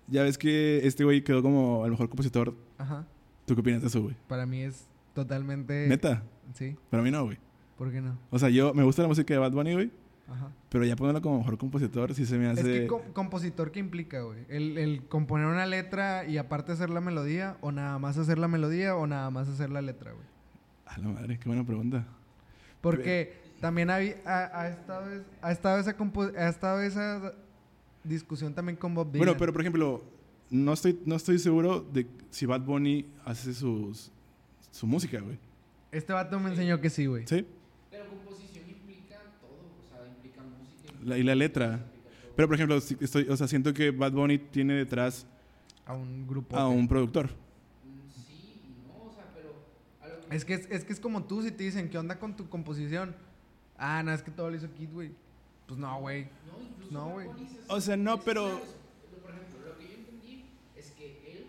Ya 0.06 0.22
ves 0.22 0.36
que 0.36 0.86
este 0.86 1.02
güey 1.04 1.24
quedó 1.24 1.42
como 1.42 1.84
el 1.86 1.92
mejor 1.92 2.08
compositor. 2.10 2.54
Ajá. 2.76 3.06
¿Tú 3.46 3.54
qué 3.54 3.62
opinas 3.62 3.80
de 3.80 3.88
eso, 3.88 4.02
güey? 4.02 4.14
Para 4.28 4.44
mí 4.44 4.60
es 4.62 4.84
totalmente. 5.14 5.86
¿Neta? 5.88 6.22
Sí, 6.54 6.76
Para 6.90 7.02
mí 7.02 7.10
no, 7.10 7.24
güey. 7.24 7.38
¿por 7.78 7.90
qué 7.90 8.02
no? 8.02 8.18
O 8.30 8.38
sea, 8.38 8.50
yo... 8.50 8.74
Me 8.74 8.82
gusta 8.82 9.00
la 9.00 9.08
música 9.08 9.32
de 9.32 9.38
Bad 9.40 9.52
Bunny, 9.52 9.72
güey. 9.72 9.90
Ajá. 10.30 10.52
Pero 10.68 10.84
ya 10.84 10.94
ponerlo 10.96 11.20
como 11.20 11.38
mejor 11.38 11.58
compositor 11.58 12.14
sí 12.14 12.24
se 12.24 12.38
me 12.38 12.46
hace... 12.48 12.60
Es 12.60 12.80
que 12.82 12.86
co- 12.86 13.02
compositor, 13.12 13.72
¿qué 13.72 13.80
implica, 13.80 14.20
güey? 14.22 14.44
El, 14.48 14.78
el 14.78 15.02
componer 15.08 15.46
una 15.46 15.66
letra 15.66 16.24
y 16.24 16.38
aparte 16.38 16.72
hacer 16.72 16.88
la 16.90 17.00
melodía, 17.00 17.56
o 17.60 17.72
nada 17.72 17.98
más 17.98 18.16
hacer 18.16 18.38
la 18.38 18.46
melodía, 18.48 18.94
o 18.96 19.06
nada 19.06 19.28
más 19.30 19.48
hacer 19.48 19.70
la 19.70 19.82
letra, 19.82 20.12
güey. 20.12 20.24
A 20.86 20.98
la 20.98 21.08
madre, 21.08 21.38
qué 21.38 21.48
buena 21.48 21.64
pregunta. 21.66 22.06
Porque 22.80 23.34
también 23.60 23.90
hay- 23.90 24.14
ha, 24.24 24.60
ha 24.60 24.68
estado, 24.68 25.10
es- 25.12 25.22
ha, 25.42 25.50
estado 25.52 25.78
esa 25.80 25.96
ha 26.38 26.48
estado 26.48 26.80
esa 26.82 27.34
discusión 28.04 28.54
también 28.54 28.76
con 28.76 28.94
Bob 28.94 29.10
Dylan. 29.10 29.26
Bueno, 29.26 29.38
pero 29.38 29.52
por 29.52 29.60
ejemplo, 29.60 30.02
no 30.50 30.72
estoy, 30.72 30.98
no 31.04 31.16
estoy 31.16 31.38
seguro 31.38 31.80
de 31.80 32.06
si 32.30 32.46
Bad 32.46 32.62
Bunny 32.62 33.06
hace 33.24 33.52
sus, 33.52 34.10
su 34.70 34.86
música, 34.86 35.20
güey. 35.20 35.38
Este 35.92 36.12
vato 36.12 36.38
me 36.40 36.50
enseñó 36.50 36.80
que 36.80 36.88
sí, 36.88 37.06
güey. 37.06 37.26
¿Sí? 37.26 37.44
Pero 37.90 38.06
composición 38.08 38.64
implica 38.70 39.16
todo, 39.40 39.58
o 39.78 39.88
sea, 39.88 40.06
implica 40.08 40.40
música. 40.42 40.72
implica 40.76 40.89
La- 41.04 41.18
y 41.18 41.22
la 41.22 41.34
letra. 41.34 41.84
Pero 42.36 42.48
por 42.48 42.54
ejemplo, 42.54 42.80
si- 42.80 42.96
estoy, 43.00 43.26
o 43.28 43.36
sea, 43.36 43.48
siento 43.48 43.72
que 43.74 43.90
Bad 43.90 44.12
Bunny 44.12 44.38
tiene 44.38 44.74
detrás 44.74 45.26
A 45.86 45.94
un 45.94 46.26
grupo. 46.26 46.56
a 46.56 46.68
un 46.68 46.86
productor. 46.88 47.28
Sí 48.14 48.60
no, 48.86 49.08
o 49.10 49.12
sea, 49.12 49.24
pero. 49.34 49.52
que- 50.28 50.36
Es 50.36 50.44
que 50.44 50.54
es, 50.54 50.66
es 50.70 50.84
que 50.84 50.92
es 50.92 51.00
como 51.00 51.24
tú 51.24 51.42
si 51.42 51.50
te 51.50 51.64
dicen, 51.64 51.88
¿qué 51.90 51.98
onda 51.98 52.18
con 52.18 52.36
tu 52.36 52.48
composición? 52.48 53.14
Ah, 53.78 54.02
no, 54.02 54.12
es 54.12 54.22
que 54.22 54.30
todo 54.30 54.50
lo 54.50 54.56
hizo 54.56 54.72
Kid, 54.74 54.90
güey. 54.92 55.10
Pues 55.66 55.78
no, 55.80 56.00
güey. 56.00 56.24
No, 56.90 57.06
No, 57.06 57.12
güey. 57.14 57.26
Se- 57.28 57.72
O 57.72 57.80
sea, 57.80 57.96
no, 57.96 58.20
pero- 58.20 58.48
Por 59.22 59.30
ejemplo, 59.30 59.58
lo 59.68 59.78
que 59.78 59.84
yo 59.88 59.94
entendí 59.94 60.44
es 60.76 60.90
que 60.92 61.06
él 61.32 61.46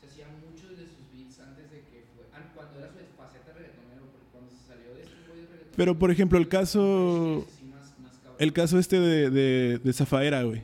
se 0.00 0.06
hacía 0.06 0.26
muchos 0.28 0.70
de 0.78 0.84
sus 0.86 1.10
beats 1.12 1.38
antes 1.40 1.70
de 1.70 1.78
que 1.80 2.04
fue. 2.14 2.24
an- 2.36 2.50
Cuando 2.54 2.78
era 2.78 2.88
su 2.88 3.16
faceta 3.16 3.52
reggaetonero, 3.52 4.02
porque 4.12 4.26
cuando 4.32 4.50
se 4.50 4.66
salió 4.68 4.94
de 4.94 5.02
este 5.02 5.14
güey 5.28 5.40
de 5.40 5.46
reggaetonero. 5.46 5.76
Pero 5.76 5.98
por 5.98 6.10
ejemplo, 6.10 6.38
el 6.38 6.48
caso... 6.48 7.46
sí, 7.58 7.64
más- 7.66 7.98
más 8.00 8.18
cabrón. 8.18 8.31
El 8.42 8.52
caso 8.52 8.78
este 8.78 8.98
de, 8.98 9.30
de, 9.30 9.78
de 9.78 9.92
Zafaera, 9.92 10.42
güey. 10.42 10.62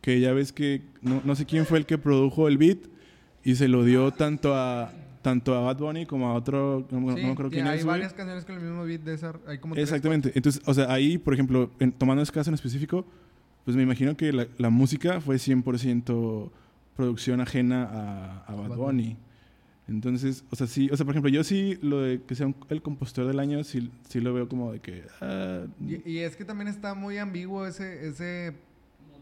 Que 0.00 0.20
ya 0.20 0.32
ves 0.32 0.52
que 0.52 0.82
no, 1.02 1.20
no 1.24 1.34
sé 1.34 1.44
quién 1.46 1.66
fue 1.66 1.78
el 1.78 1.86
que 1.86 1.98
produjo 1.98 2.48
el 2.48 2.58
beat 2.58 2.78
y 3.44 3.54
se 3.56 3.68
lo 3.68 3.84
dio 3.84 4.12
tanto 4.12 4.54
a 4.54 4.92
tanto 5.22 5.56
a 5.56 5.60
Bad 5.60 5.78
Bunny 5.78 6.06
como 6.06 6.28
a 6.28 6.34
otro, 6.34 6.86
no, 6.92 7.00
no 7.00 7.16
Sí, 7.16 7.24
acuerdo 7.24 7.50
sí, 7.50 7.54
quién 7.56 7.66
hay 7.66 7.78
es, 7.78 7.84
güey. 7.84 7.94
varias 7.98 8.12
canciones 8.12 8.44
con 8.44 8.54
el 8.54 8.60
mismo 8.62 8.84
beat 8.84 9.00
de 9.02 9.14
esa. 9.14 9.34
Hay 9.48 9.58
como 9.58 9.74
tres, 9.74 9.82
Exactamente. 9.88 10.30
Entonces, 10.36 10.62
o 10.64 10.72
sea, 10.72 10.92
ahí, 10.92 11.18
por 11.18 11.34
ejemplo, 11.34 11.70
en- 11.80 11.90
tomando 11.90 12.22
ese 12.22 12.30
caso 12.32 12.48
en 12.50 12.54
específico, 12.54 13.04
pues 13.64 13.76
me 13.76 13.82
imagino 13.82 14.16
que 14.16 14.32
la, 14.32 14.46
la 14.56 14.70
música 14.70 15.20
fue 15.20 15.36
100% 15.36 16.50
producción 16.94 17.40
ajena 17.40 17.82
a, 17.84 18.44
a 18.46 18.54
Bad 18.54 18.68
Bad 18.68 18.76
Bunny. 18.78 19.16
Entonces, 19.88 20.44
o 20.50 20.56
sea, 20.56 20.66
sí, 20.66 20.88
o 20.90 20.96
sea, 20.96 21.06
por 21.06 21.12
ejemplo, 21.14 21.30
yo 21.30 21.44
sí 21.44 21.78
lo 21.80 22.00
de 22.00 22.20
que 22.22 22.34
sea 22.34 22.46
un- 22.48 22.56
el 22.70 22.82
compositor 22.82 23.26
del 23.26 23.38
año, 23.38 23.62
sí, 23.62 23.90
sí 24.08 24.20
lo 24.20 24.34
veo 24.34 24.48
como 24.48 24.72
de 24.72 24.80
que... 24.80 25.04
ah, 25.20 25.64
Y, 25.80 26.10
y 26.10 26.18
es 26.18 26.34
que 26.36 26.44
también 26.44 26.66
está 26.68 26.94
muy 26.94 27.18
ambiguo 27.18 27.66
ese, 27.66 28.08
ese 28.08 28.54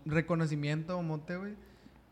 reconocimiento 0.06 0.96
o 0.98 1.02
mote, 1.02 1.36
güey. 1.36 1.54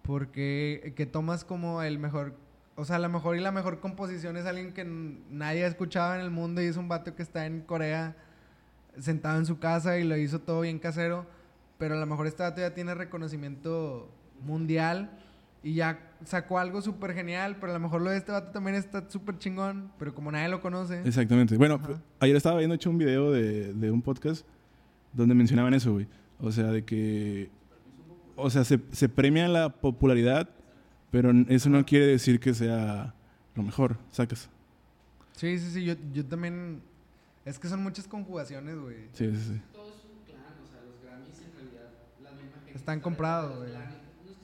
Porque 0.03 0.93
que 0.97 1.07
tomas 1.07 1.45
como 1.45 1.83
el 1.83 1.99
mejor. 1.99 2.35
O 2.75 2.85
sea, 2.85 2.99
la 2.99 3.09
mejor 3.09 3.37
y 3.37 3.41
la 3.41 3.53
mejor 3.53 3.81
composición 3.81 4.37
es 4.37 4.47
alguien 4.47 4.73
que 4.73 4.85
nadie 5.31 5.65
ha 5.65 5.69
escuchado 5.69 6.15
en 6.15 6.21
el 6.21 6.31
mundo 6.31 6.61
y 6.63 6.67
es 6.67 6.77
un 6.77 6.89
vato 6.89 7.15
que 7.15 7.23
está 7.23 7.47
en 7.47 7.61
Corea 7.61 8.17
sentado 8.99 9.39
en 9.39 9.47
su 9.47 9.59
casa 9.59 9.99
y 9.99 10.05
lo 10.05 10.17
hizo 10.17 10.41
todo 10.41 10.63
bien 10.63 10.79
casero. 10.79 11.27
Pero 11.79 11.95
a 11.95 12.01
lo 12.01 12.07
mejor 12.07 12.27
este 12.27 12.43
vato 12.43 12.61
ya 12.61 12.75
tiene 12.75 12.95
reconocimiento 12.95 14.11
mundial 14.45 15.11
y 15.63 15.75
ya 15.75 15.99
sacó 16.25 16.59
algo 16.59 16.83
súper 16.83 17.15
genial. 17.15 17.57
Pero 17.61 17.73
a 17.73 17.75
lo 17.75 17.81
mejor 17.81 18.01
lo 18.03 18.11
de 18.11 18.17
este 18.17 18.33
vato 18.33 18.51
también 18.53 18.77
está 18.77 19.09
súper 19.09 19.39
chingón. 19.39 19.93
Pero 19.99 20.15
como 20.15 20.31
nadie 20.33 20.49
lo 20.49 20.61
conoce. 20.61 21.03
Exactamente. 21.05 21.57
Bueno, 21.57 21.77
Ajá. 21.83 22.01
ayer 22.21 22.37
estaba 22.37 22.59
viendo 22.59 22.75
hecho 22.75 22.91
un 22.91 22.99
video 22.99 23.31
de, 23.31 23.73
de 23.73 23.91
un 23.91 24.03
podcast 24.03 24.47
donde 25.13 25.35
mencionaban 25.35 25.75
eso, 25.75 25.93
güey. 25.93 26.09
O 26.41 26.51
sea, 26.51 26.67
de 26.67 26.85
que... 26.85 27.51
O 28.35 28.51
sea, 28.51 28.65
se, 28.65 28.81
se 28.93 29.09
premia 29.09 29.47
la 29.47 29.69
popularidad, 29.69 30.49
pero 31.11 31.31
eso 31.49 31.69
no 31.69 31.85
quiere 31.85 32.07
decir 32.07 32.41
que 32.41 32.55
sea 32.55 33.15
lo 33.55 33.63
mejor, 33.63 33.99
sacas. 34.11 34.49
Sí, 35.33 35.59
sí, 35.59 35.71
sí, 35.71 35.85
yo, 35.85 35.95
yo 36.13 36.25
también... 36.25 36.83
Es 37.45 37.59
que 37.59 37.69
son 37.69 37.83
muchas 37.83 38.09
conjugaciones, 38.09 38.77
güey. 38.79 39.09
Sí, 39.13 39.31
sí, 39.35 39.37
sí. 39.37 39.61
Todo 39.73 39.89
es 39.89 40.05
un 40.05 40.25
clan, 40.25 40.41
o 40.63 40.67
sea, 40.67 40.81
los 40.83 41.03
Grammys 41.05 41.39
en 41.41 41.53
realidad, 41.55 41.91
la 42.23 42.31
misma 42.31 42.57
gente. 42.65 42.79
Están 42.79 42.99
está 42.99 43.03
comprados, 43.03 43.59
güey. 43.59 43.73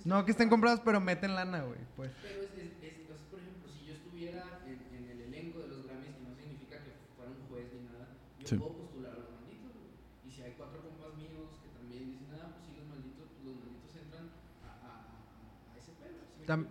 No, 0.08 0.24
que 0.24 0.30
estén 0.32 0.48
comprados, 0.48 0.80
pero 0.80 1.00
meten 1.00 1.34
lana, 1.34 1.62
güey. 1.62 1.78
Pues. 1.96 2.10
Pero 2.22 2.42
es, 2.42 2.50
es, 2.56 2.72
es, 2.80 2.94
es, 3.12 3.20
por 3.30 3.38
ejemplo, 3.40 3.68
si 3.68 3.84
yo 3.86 3.92
estuviera 3.92 4.42
en, 4.64 4.80
en 4.96 5.10
el 5.10 5.20
elenco 5.28 5.58
de 5.60 5.68
los 5.68 5.84
Grammys, 5.84 6.16
que 6.16 6.22
no 6.24 6.34
significa 6.34 6.76
que 6.82 6.92
fuera 7.14 7.30
un 7.30 7.44
juez 7.48 7.66
ni 7.76 7.84
nada, 7.92 8.08
yo 8.40 8.46
Sí. 8.48 8.56
puedo 8.56 8.72
postular 8.72 9.12
a 9.12 9.18
los 9.20 9.28
malditos, 9.36 9.72
güey. 9.76 9.92
Y 10.24 10.30
si 10.32 10.40
hay 10.42 10.54
cuatro 10.56 10.80
compas 10.80 11.12
míos 11.20 11.60
que 11.60 11.68
también 11.76 12.08
dicen, 12.08 12.30
nada, 12.32 12.56
pues 12.56 12.64
sí, 12.64 12.72
los 12.80 12.88
malditos, 12.88 13.28
los 13.44 13.54
malditos 13.60 13.92
entran 14.00 14.26
a, 14.64 14.70
a, 14.88 14.92
a, 15.04 15.76
ese 15.76 15.92
pedo. 16.00 16.24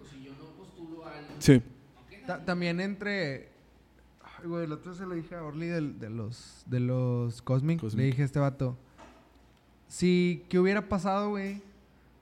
¿sí 0.10 0.18
si 0.18 0.24
yo 0.26 0.34
no 0.34 0.46
postulo 0.58 1.06
a 1.06 1.18
alguien, 1.20 1.38
Sí. 1.42 1.62
Ta- 2.26 2.44
también 2.44 2.82
entre... 2.82 3.54
Ay, 4.26 4.48
güey, 4.50 4.66
el 4.66 4.72
otro 4.74 4.94
se 4.96 5.06
lo 5.06 5.14
dije 5.14 5.36
a 5.36 5.44
Orly 5.44 5.68
del- 5.68 6.00
de, 6.00 6.10
los, 6.10 6.64
de 6.66 6.80
los 6.80 7.42
Cosmic. 7.44 7.80
Cosmic. 7.80 8.00
Le 8.02 8.06
dije 8.10 8.22
a 8.24 8.26
este 8.26 8.40
vato... 8.40 8.78
Si, 9.88 10.44
¿qué 10.50 10.60
hubiera 10.60 10.90
pasado, 10.90 11.30
güey? 11.30 11.62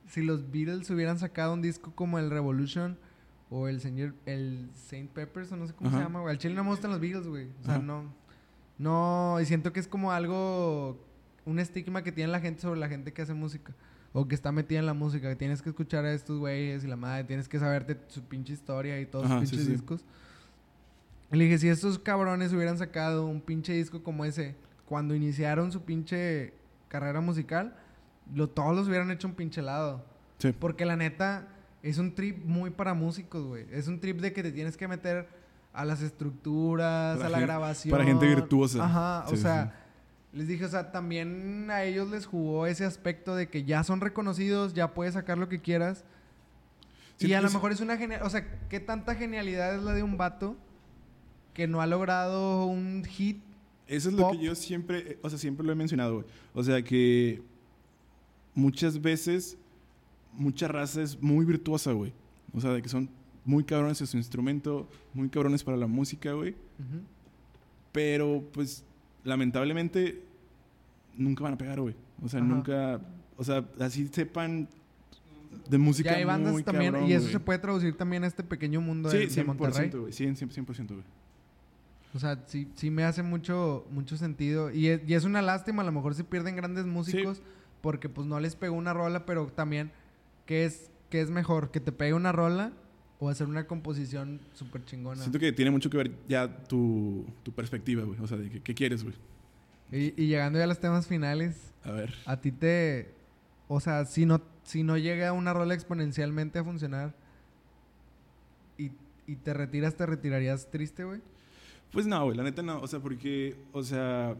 Si 0.08 0.22
los 0.22 0.52
Beatles 0.52 0.90
hubieran 0.90 1.18
sacado 1.20 1.54
un 1.54 1.62
disco 1.62 1.92
como 1.96 2.20
el 2.20 2.30
Revolution 2.30 2.98
o 3.50 3.68
el 3.68 3.80
señor, 3.82 4.14
el 4.26 4.70
Saint 4.74 5.10
Peppers, 5.12 5.52
o 5.52 5.58
no 5.58 5.68
sé 5.68 5.74
cómo 5.74 5.90
Ajá. 5.90 5.98
se 5.98 6.04
llama, 6.04 6.22
güey. 6.22 6.32
Al 6.34 6.38
chile 6.38 6.54
no 6.56 6.64
me 6.64 6.70
gustan 6.70 6.92
los 6.92 7.00
Beatles, 7.00 7.28
güey. 7.28 7.48
O 7.62 7.64
sea, 7.64 7.76
Ajá. 7.76 7.84
no. 7.84 8.14
No, 8.78 9.40
y 9.42 9.46
siento 9.46 9.72
que 9.72 9.80
es 9.80 9.88
como 9.88 10.12
algo, 10.12 11.00
un 11.46 11.60
estigma 11.60 12.04
que 12.04 12.12
tiene 12.12 12.32
la 12.32 12.40
gente 12.42 12.62
sobre 12.62 12.80
la 12.80 12.90
gente 12.90 13.14
que 13.14 13.22
hace 13.22 13.34
música. 13.34 13.74
O 14.14 14.28
que 14.28 14.36
está 14.36 14.52
metida 14.52 14.80
en 14.80 14.86
la 14.86 14.94
música, 14.94 15.28
que 15.30 15.36
tienes 15.36 15.62
que 15.62 15.70
escuchar 15.70 16.06
a 16.06 16.14
estos 16.14 16.40
güeyes 16.40 16.84
y 16.84 16.88
la 16.88 16.96
madre, 16.96 17.26
tienes 17.26 17.50
que 17.50 17.60
saberte 17.60 17.98
su 18.08 18.22
pinche 18.24 18.54
historia 18.54 19.00
y 19.00 19.06
todos 19.06 19.26
Ajá, 19.26 19.40
sus 19.42 19.50
sí, 19.50 19.56
pinches 19.56 19.68
sí. 19.68 19.74
discos. 19.74 20.06
Y 21.32 21.38
le 21.38 21.44
dije, 21.46 21.58
si 21.58 21.68
estos 21.70 22.00
cabrones 22.00 22.54
hubieran 22.54 22.78
sacado 22.78 23.26
un 23.26 23.42
pinche 23.42 23.74
disco 23.74 24.04
como 24.04 24.24
ese 24.24 24.56
cuando 24.86 25.16
iniciaron 25.16 25.72
su 25.72 25.82
pinche 25.82 26.54
carrera 26.88 27.20
musical, 27.20 27.76
lo, 28.34 28.48
todos 28.50 28.76
los 28.76 28.88
hubieran 28.88 29.12
hecho 29.12 29.28
un 29.28 29.36
pinche 29.36 29.62
lado. 29.62 30.04
Sí. 30.40 30.52
Porque 30.58 30.86
la 30.86 30.96
neta 30.96 31.48
es 31.84 31.98
un 31.98 32.16
trip 32.16 32.44
muy 32.46 32.70
para 32.72 32.94
músicos, 32.94 33.44
güey. 33.46 33.66
Es 33.72 33.88
un 33.88 34.00
trip 34.00 34.20
de 34.22 34.34
que 34.34 34.42
te 34.44 34.52
tienes 34.52 34.76
que 34.78 34.88
meter 34.88 35.28
a 35.74 35.86
las 35.86 36.02
estructuras, 36.02 37.18
Para 37.18 37.28
a 37.28 37.30
la 37.32 37.38
gen- 37.38 37.48
grabación. 37.48 37.92
para 37.92 38.04
gente 38.06 38.26
virtuosa. 38.28 38.84
Ajá, 38.84 39.26
Sí, 39.28 39.34
o 39.34 39.38
sí, 39.38 39.42
sea, 39.44 39.82
les 40.34 40.48
dije, 40.48 40.66
o 40.66 40.70
sea, 40.70 40.92
también 40.92 41.70
a 41.70 41.84
ellos 41.84 42.10
les 42.10 42.26
jugó 42.26 42.66
ese 42.68 42.86
aspecto 42.86 43.36
de 43.36 43.50
que 43.50 43.64
ya 43.64 43.84
son 43.84 44.02
reconocidos, 44.02 44.74
ya 44.74 44.94
puedes 44.94 45.14
sacar 45.14 45.38
lo 45.38 45.48
que 45.50 45.62
quieras. 45.62 46.04
y 47.20 47.32
a 47.34 47.42
lo 47.42 47.50
mejor 47.50 47.72
es 47.72 47.80
una 47.80 47.98
genial, 47.98 48.22
o 48.24 48.30
sea, 48.30 48.46
¿qué 48.70 48.80
tanta 48.82 49.16
genialidad 49.16 49.76
es 49.76 49.84
la 49.84 49.94
de 49.94 50.04
un 50.04 50.18
vato 50.18 50.58
que 51.54 51.68
no 51.68 51.80
ha 51.82 51.88
logrado 51.88 52.66
un 52.66 53.06
hit? 53.06 53.42
Eso 53.88 54.10
es 54.10 54.16
lo 54.16 54.32
que 54.32 54.40
yo 54.40 54.56
siempre, 54.56 55.12
eh, 55.12 55.20
o 55.22 55.30
sea, 55.30 55.38
siempre 55.40 55.66
lo 55.66 55.72
he 55.72 55.76
mencionado, 55.76 56.16
güey. 56.16 56.26
O 56.54 56.64
sea, 56.64 56.82
que 56.82 57.42
muchas 58.56 59.02
veces 59.02 59.58
mucha 60.34 60.68
raza 60.68 61.02
es 61.02 61.22
muy 61.22 61.46
virtuosa, 61.46 61.92
güey. 61.92 62.14
O 62.54 62.62
sea, 62.62 62.72
de 62.72 62.82
que 62.82 62.90
son 62.90 63.10
muy 63.44 63.64
cabrones 63.64 64.02
en 64.02 64.08
su 64.08 64.18
instrumento, 64.18 64.90
muy 65.14 65.30
cabrones 65.30 65.64
para 65.64 65.78
la 65.78 65.88
música, 65.88 66.34
güey. 66.34 66.52
Ujú. 66.52 67.02
Pero, 67.92 68.44
pues, 68.54 68.84
lamentablemente, 69.24 70.24
nunca 71.16 71.44
van 71.44 71.54
a 71.54 71.58
pegar, 71.58 71.80
güey. 71.80 71.96
O 72.22 72.28
sea, 72.30 72.40
Ajá. 72.40 72.50
nunca... 72.50 73.02
O 73.38 73.44
sea, 73.44 73.66
así 73.80 74.08
sepan 74.12 74.68
de 75.70 75.78
música 75.78 76.12
Ya 76.12 76.18
hay 76.18 76.24
bandas 76.24 76.54
muy 76.54 76.64
también, 76.64 76.94
cabrón, 76.94 77.10
y 77.10 77.14
eso 77.14 77.24
güey. 77.24 77.34
se 77.34 77.40
puede 77.40 77.60
traducir 77.60 77.96
también 77.98 78.24
a 78.24 78.28
este 78.28 78.44
pequeño 78.44 78.80
mundo 78.82 79.10
Sí, 79.10 79.18
de, 79.18 79.28
de 79.28 79.44
Monterrey. 79.44 79.90
100%, 79.90 80.00
güey. 80.00 80.14
100, 80.14 80.36
100%, 80.38 80.66
100%, 80.66 80.88
güey. 80.88 81.04
O 82.14 82.20
sea, 82.20 82.42
sí, 82.48 82.70
sí 82.76 82.90
me 82.90 83.04
hace 83.04 83.24
mucho, 83.24 83.86
mucho 83.92 84.16
sentido. 84.16 84.72
Y 84.72 84.88
es, 84.88 85.02
y 85.06 85.14
es 85.16 85.26
una 85.26 85.42
lástima, 85.42 85.82
a 85.82 85.86
lo 85.86 85.92
mejor 85.92 86.16
se 86.16 86.24
pierden 86.24 86.56
grandes 86.56 86.86
músicos 86.86 87.42
porque 87.86 88.10
pues 88.10 88.26
no 88.26 88.40
les 88.40 88.56
pegó 88.56 88.76
una 88.76 88.96
rola, 88.96 89.28
pero 89.28 89.46
también, 89.46 89.92
¿qué 90.48 90.66
es, 90.66 90.90
qué 91.12 91.22
es 91.22 91.30
mejor? 91.30 91.70
¿Que 91.70 91.80
te 91.80 91.92
pegue 91.92 92.16
una 92.16 92.32
rola 92.32 92.72
o 93.20 93.30
hacer 93.30 93.46
una 93.46 93.68
composición 93.68 94.42
súper 94.54 94.84
chingona? 94.86 95.22
Siento 95.22 95.38
que 95.38 95.52
tiene 95.54 95.70
mucho 95.70 95.92
que 95.92 95.98
ver 95.98 96.12
ya 96.28 96.64
tu, 96.64 97.28
tu 97.44 97.52
perspectiva, 97.52 98.02
güey. 98.02 98.20
O 98.20 98.26
sea, 98.26 98.38
de 98.38 98.50
que, 98.50 98.60
¿qué 98.64 98.74
quieres, 98.74 99.04
güey? 99.04 99.14
Y, 99.92 100.20
y 100.20 100.26
llegando 100.26 100.58
ya 100.58 100.64
a 100.64 100.68
los 100.68 100.80
temas 100.80 101.06
finales, 101.06 101.76
A 101.84 101.92
ver. 101.92 102.16
a 102.26 102.42
ti 102.42 102.52
te... 102.52 103.14
O 103.68 103.80
sea, 103.80 104.06
si 104.06 104.26
no, 104.26 104.42
si 104.64 104.82
no 104.82 104.98
llega 104.98 105.32
una 105.32 105.54
rola 105.54 105.76
exponencialmente 105.76 106.58
a 106.58 106.64
funcionar 106.64 107.14
y, 108.80 108.90
y 109.28 109.36
te 109.36 109.54
retiras, 109.54 109.96
¿te 109.96 110.08
retirarías 110.08 110.72
triste, 110.72 111.04
güey? 111.04 111.22
Pues 111.92 112.08
no, 112.08 112.24
güey, 112.26 112.36
la 112.36 112.42
neta 112.42 112.64
no. 112.64 112.82
O 112.82 112.88
sea, 112.88 113.00
porque, 113.00 113.56
o 113.74 113.84
sea, 113.84 114.36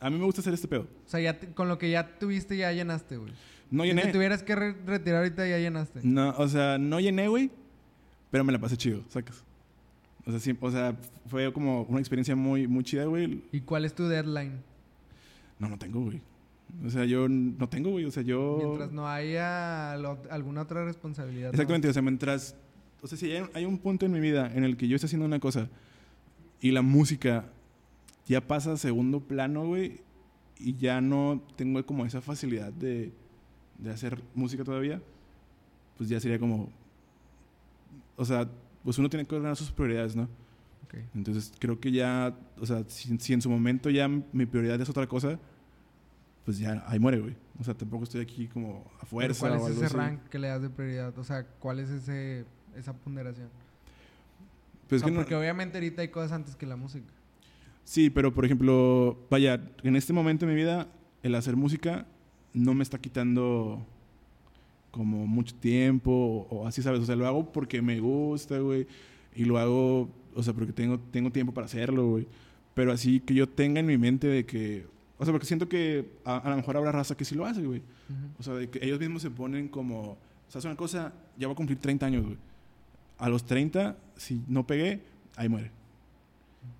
a 0.00 0.10
mí 0.10 0.18
me 0.18 0.24
gusta 0.24 0.40
hacer 0.40 0.54
este 0.54 0.68
pedo. 0.68 0.82
O 0.82 1.08
sea, 1.08 1.20
ya 1.20 1.38
te- 1.38 1.48
con 1.48 1.68
lo 1.68 1.78
que 1.78 1.90
ya 1.90 2.18
tuviste 2.18 2.56
ya 2.56 2.72
llenaste, 2.72 3.16
güey. 3.16 3.32
No 3.70 3.82
Si 3.82 3.88
llené. 3.88 4.02
te 4.02 4.12
tuvieras 4.12 4.42
que 4.42 4.54
re- 4.54 4.76
retirar 4.86 5.18
ahorita 5.18 5.46
ya 5.48 5.58
llenaste. 5.58 6.00
No, 6.02 6.30
o 6.36 6.48
sea, 6.48 6.78
no 6.78 7.00
llené, 7.00 7.28
güey, 7.28 7.50
pero 8.30 8.44
me 8.44 8.52
la 8.52 8.58
pasé 8.58 8.76
chido, 8.76 9.02
sacas. 9.08 9.42
O 10.26 10.30
sea, 10.30 10.40
sí, 10.40 10.56
o 10.60 10.70
sea, 10.70 10.96
fue 11.26 11.52
como 11.52 11.82
una 11.82 11.98
experiencia 12.00 12.34
muy, 12.36 12.66
muy 12.66 12.84
chida, 12.84 13.04
güey. 13.06 13.42
¿Y 13.52 13.60
cuál 13.60 13.84
es 13.84 13.94
tu 13.94 14.06
deadline? 14.06 14.52
No, 15.58 15.68
no 15.68 15.78
tengo, 15.78 16.00
güey. 16.00 16.20
O 16.84 16.90
sea, 16.90 17.04
yo 17.04 17.28
no 17.28 17.68
tengo, 17.68 17.90
güey. 17.90 18.04
O 18.04 18.10
sea, 18.10 18.22
yo... 18.22 18.58
Mientras 18.62 18.90
no 18.92 19.08
haya 19.08 19.96
lo- 19.98 20.18
alguna 20.30 20.62
otra 20.62 20.84
responsabilidad. 20.84 21.48
¿no? 21.48 21.52
Exactamente, 21.52 21.88
o 21.88 21.92
sea, 21.92 22.02
mientras... 22.02 22.56
O 23.02 23.06
sea, 23.06 23.18
si 23.18 23.30
hay, 23.30 23.44
hay 23.54 23.64
un 23.66 23.78
punto 23.78 24.06
en 24.06 24.12
mi 24.12 24.20
vida 24.20 24.50
en 24.54 24.64
el 24.64 24.76
que 24.78 24.88
yo 24.88 24.96
estoy 24.96 25.06
haciendo 25.08 25.26
una 25.26 25.38
cosa 25.40 25.68
y 26.60 26.70
la 26.70 26.80
música 26.82 27.44
ya 28.26 28.40
pasa 28.46 28.72
a 28.72 28.76
segundo 28.76 29.20
plano, 29.20 29.66
güey, 29.66 30.00
y 30.58 30.74
ya 30.76 31.00
no 31.00 31.42
tengo 31.56 31.84
como 31.84 32.06
esa 32.06 32.20
facilidad 32.20 32.72
de, 32.72 33.12
de 33.78 33.90
hacer 33.90 34.22
música 34.34 34.64
todavía, 34.64 35.02
pues 35.98 36.08
ya 36.08 36.20
sería 36.20 36.38
como... 36.38 36.70
O 38.16 38.24
sea, 38.24 38.48
pues 38.84 38.98
uno 38.98 39.08
tiene 39.08 39.26
que 39.26 39.34
ordenar 39.34 39.56
sus 39.56 39.70
prioridades, 39.72 40.14
¿no? 40.14 40.24
Ok. 40.84 40.94
Entonces 41.14 41.52
creo 41.58 41.80
que 41.80 41.90
ya, 41.90 42.36
o 42.60 42.66
sea, 42.66 42.84
si, 42.86 43.16
si 43.18 43.32
en 43.32 43.42
su 43.42 43.50
momento 43.50 43.90
ya 43.90 44.08
mi 44.08 44.46
prioridad 44.46 44.80
es 44.80 44.88
otra 44.88 45.06
cosa, 45.08 45.38
pues 46.44 46.58
ya 46.58 46.84
ahí 46.86 46.98
muere, 46.98 47.18
güey. 47.20 47.34
O 47.58 47.64
sea, 47.64 47.74
tampoco 47.74 48.04
estoy 48.04 48.20
aquí 48.20 48.46
como 48.48 48.84
a 49.00 49.06
fuerza 49.06 49.40
¿Cuál 49.40 49.52
o 49.52 49.56
es 49.56 49.62
algo 49.62 49.76
ese 49.76 49.86
así. 49.86 49.96
rank 49.96 50.28
que 50.28 50.38
le 50.38 50.48
das 50.48 50.62
de 50.62 50.70
prioridad? 50.70 51.18
O 51.18 51.24
sea, 51.24 51.44
¿cuál 51.58 51.80
es 51.80 51.90
ese, 51.90 52.44
esa 52.76 52.92
ponderación? 52.92 53.48
Pues 54.88 55.02
O 55.02 55.04
sea, 55.04 55.10
que 55.10 55.14
no- 55.16 55.20
porque 55.22 55.34
obviamente 55.34 55.78
ahorita 55.78 56.02
hay 56.02 56.08
cosas 56.08 56.32
antes 56.32 56.54
que 56.56 56.66
la 56.66 56.76
música. 56.76 57.06
Sí, 57.84 58.10
pero 58.10 58.32
por 58.32 58.44
ejemplo, 58.44 59.18
vaya, 59.30 59.60
en 59.82 59.96
este 59.96 60.12
momento 60.12 60.46
de 60.46 60.52
mi 60.52 60.56
vida, 60.56 60.88
el 61.22 61.34
hacer 61.34 61.56
música 61.56 62.06
no 62.54 62.74
me 62.74 62.82
está 62.82 62.98
quitando 62.98 63.84
como 64.90 65.26
mucho 65.26 65.54
tiempo 65.56 66.46
o, 66.48 66.60
o 66.60 66.66
así, 66.66 66.82
¿sabes? 66.82 67.00
O 67.00 67.04
sea, 67.04 67.16
lo 67.16 67.26
hago 67.26 67.52
porque 67.52 67.82
me 67.82 68.00
gusta, 68.00 68.58
güey. 68.58 68.86
Y 69.34 69.44
lo 69.44 69.58
hago, 69.58 70.08
o 70.34 70.42
sea, 70.42 70.54
porque 70.54 70.72
tengo, 70.72 70.98
tengo 70.98 71.30
tiempo 71.30 71.52
para 71.52 71.66
hacerlo, 71.66 72.08
güey. 72.08 72.26
Pero 72.74 72.92
así 72.92 73.20
que 73.20 73.34
yo 73.34 73.48
tenga 73.48 73.80
en 73.80 73.86
mi 73.86 73.98
mente 73.98 74.26
de 74.28 74.46
que... 74.46 74.86
O 75.18 75.24
sea, 75.24 75.32
porque 75.32 75.46
siento 75.46 75.68
que 75.68 76.10
a, 76.24 76.38
a 76.38 76.50
lo 76.50 76.56
mejor 76.56 76.76
habrá 76.76 76.92
raza 76.92 77.16
que 77.16 77.24
sí 77.24 77.34
lo 77.34 77.44
hace, 77.44 77.62
güey. 77.62 77.82
O 78.38 78.42
sea, 78.42 78.54
de 78.54 78.68
que 78.68 78.84
ellos 78.84 78.98
mismos 78.98 79.22
se 79.22 79.30
ponen 79.30 79.68
como... 79.68 80.16
¿Sabes 80.48 80.64
una 80.64 80.76
cosa? 80.76 81.12
Ya 81.36 81.46
voy 81.48 81.54
a 81.54 81.56
cumplir 81.56 81.78
30 81.78 82.06
años, 82.06 82.24
güey. 82.24 82.36
A 83.18 83.28
los 83.28 83.44
30, 83.44 83.96
si 84.16 84.42
no 84.48 84.66
pegué, 84.66 85.02
ahí 85.36 85.48
muere. 85.48 85.70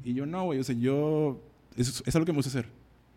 Y 0.03 0.15
yo 0.15 0.27
no, 0.27 0.45
güey. 0.45 0.59
O 0.59 0.65
sea, 0.65 0.75
yo... 0.75 1.41
Es, 1.77 2.03
es 2.07 2.15
algo 2.15 2.27
que 2.27 2.33
me 2.33 2.37
gusta 2.37 2.51
hacer. 2.51 2.69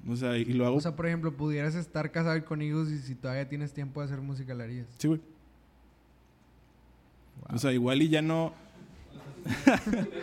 O 0.07 0.15
sea, 0.15 0.37
y 0.37 0.45
lo 0.45 0.65
hago... 0.65 0.77
O 0.77 0.81
sea, 0.81 0.95
por 0.95 1.07
ejemplo, 1.07 1.35
pudieras 1.35 1.75
estar 1.75 2.11
casado 2.11 2.43
con 2.45 2.61
hijos 2.61 2.89
y 2.89 2.99
si 2.99 3.15
todavía 3.15 3.47
tienes 3.49 3.73
tiempo 3.73 3.99
de 3.99 4.05
hacer 4.07 4.21
música, 4.21 4.53
la 4.53 4.63
harías. 4.65 4.87
sí, 4.97 5.07
güey. 5.07 5.21
O 7.53 7.57
sea, 7.57 7.71
igual 7.71 8.01
y 8.01 8.09
ya 8.09 8.21
no... 8.21 8.53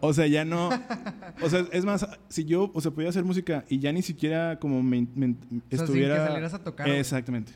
o 0.00 0.12
sea, 0.12 0.26
ya 0.26 0.44
no... 0.44 0.70
O 1.42 1.48
sea, 1.50 1.66
es 1.72 1.84
más, 1.84 2.06
si 2.28 2.44
yo, 2.44 2.70
o 2.74 2.80
sea, 2.80 2.90
podía 2.90 3.08
hacer 3.08 3.24
música 3.24 3.64
y 3.68 3.78
ya 3.78 3.92
ni 3.92 4.02
siquiera 4.02 4.58
como 4.58 4.82
me, 4.82 5.06
me- 5.14 5.28
O 5.28 5.30
sea, 5.30 5.50
sin 5.50 5.62
estuviera... 5.80 6.14
que 6.16 6.26
salieras 6.26 6.54
a 6.54 6.62
tocar. 6.64 6.88
Exactamente. 6.88 7.52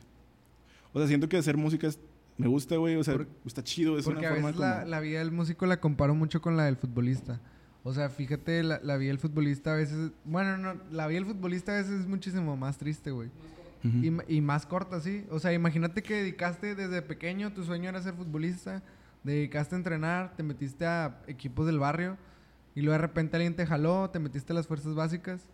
O 0.93 0.99
sea, 0.99 1.09
siento 1.09 1.29
que 1.29 1.37
hacer 1.37 1.57
música 1.57 1.87
es- 1.87 1.99
me 2.41 2.49
gusta, 2.49 2.77
güey. 2.77 2.97
O 2.97 3.05
sea, 3.05 3.17
está 3.45 3.63
chido. 3.63 3.99
Es 3.99 4.05
Porque 4.05 4.21
una 4.21 4.29
a 4.29 4.33
forma 4.33 4.47
veces 4.49 4.61
como... 4.61 4.69
la, 4.71 4.85
la 4.85 5.01
vida 5.01 5.19
del 5.21 5.33
músico 5.33 5.67
la 5.67 5.81
comparo 5.81 6.15
mucho 6.15 6.41
con 6.41 6.57
la 6.57 6.65
del 6.65 6.77
futbolista. 6.77 7.41
O 7.83 7.95
sea, 7.95 8.09
fíjate, 8.11 8.63
la, 8.63 8.81
la 8.83 8.97
vida 8.97 9.09
del 9.09 9.19
futbolista 9.19 9.73
a 9.73 9.77
veces... 9.77 10.11
Bueno, 10.25 10.57
no, 10.59 10.81
la 10.91 11.07
vida 11.07 11.21
del 11.21 11.27
futbolista 11.27 11.73
a 11.73 11.77
veces 11.77 12.01
es 12.01 12.07
muchísimo 12.07 12.57
más 12.57 12.77
triste, 12.79 13.11
güey. 13.11 13.31
Y, 13.83 14.37
y 14.37 14.41
más 14.43 14.67
corta, 14.67 15.01
sí. 15.01 15.25
O 15.31 15.39
sea, 15.39 15.55
imagínate 15.55 16.03
que 16.03 16.17
dedicaste 16.17 16.75
desde 16.75 17.01
pequeño, 17.01 17.55
tu 17.55 17.65
sueño 17.65 17.89
era 17.89 18.03
ser 18.03 18.13
futbolista, 18.13 18.83
dedicaste 19.25 19.75
a 19.75 19.79
entrenar, 19.79 20.37
te 20.37 20.43
metiste 20.43 20.85
a 20.85 21.23
equipos 21.27 21.65
del 21.65 21.79
barrio 21.79 22.19
y 22.75 22.83
luego 22.83 22.93
de 22.93 22.99
repente 22.99 23.37
alguien 23.37 23.57
te 23.57 23.65
jaló, 23.67 24.11
te 24.11 24.19
metiste 24.19 24.53
a 24.53 24.57
las 24.57 24.67
fuerzas 24.67 24.95
básicas, 24.95 25.47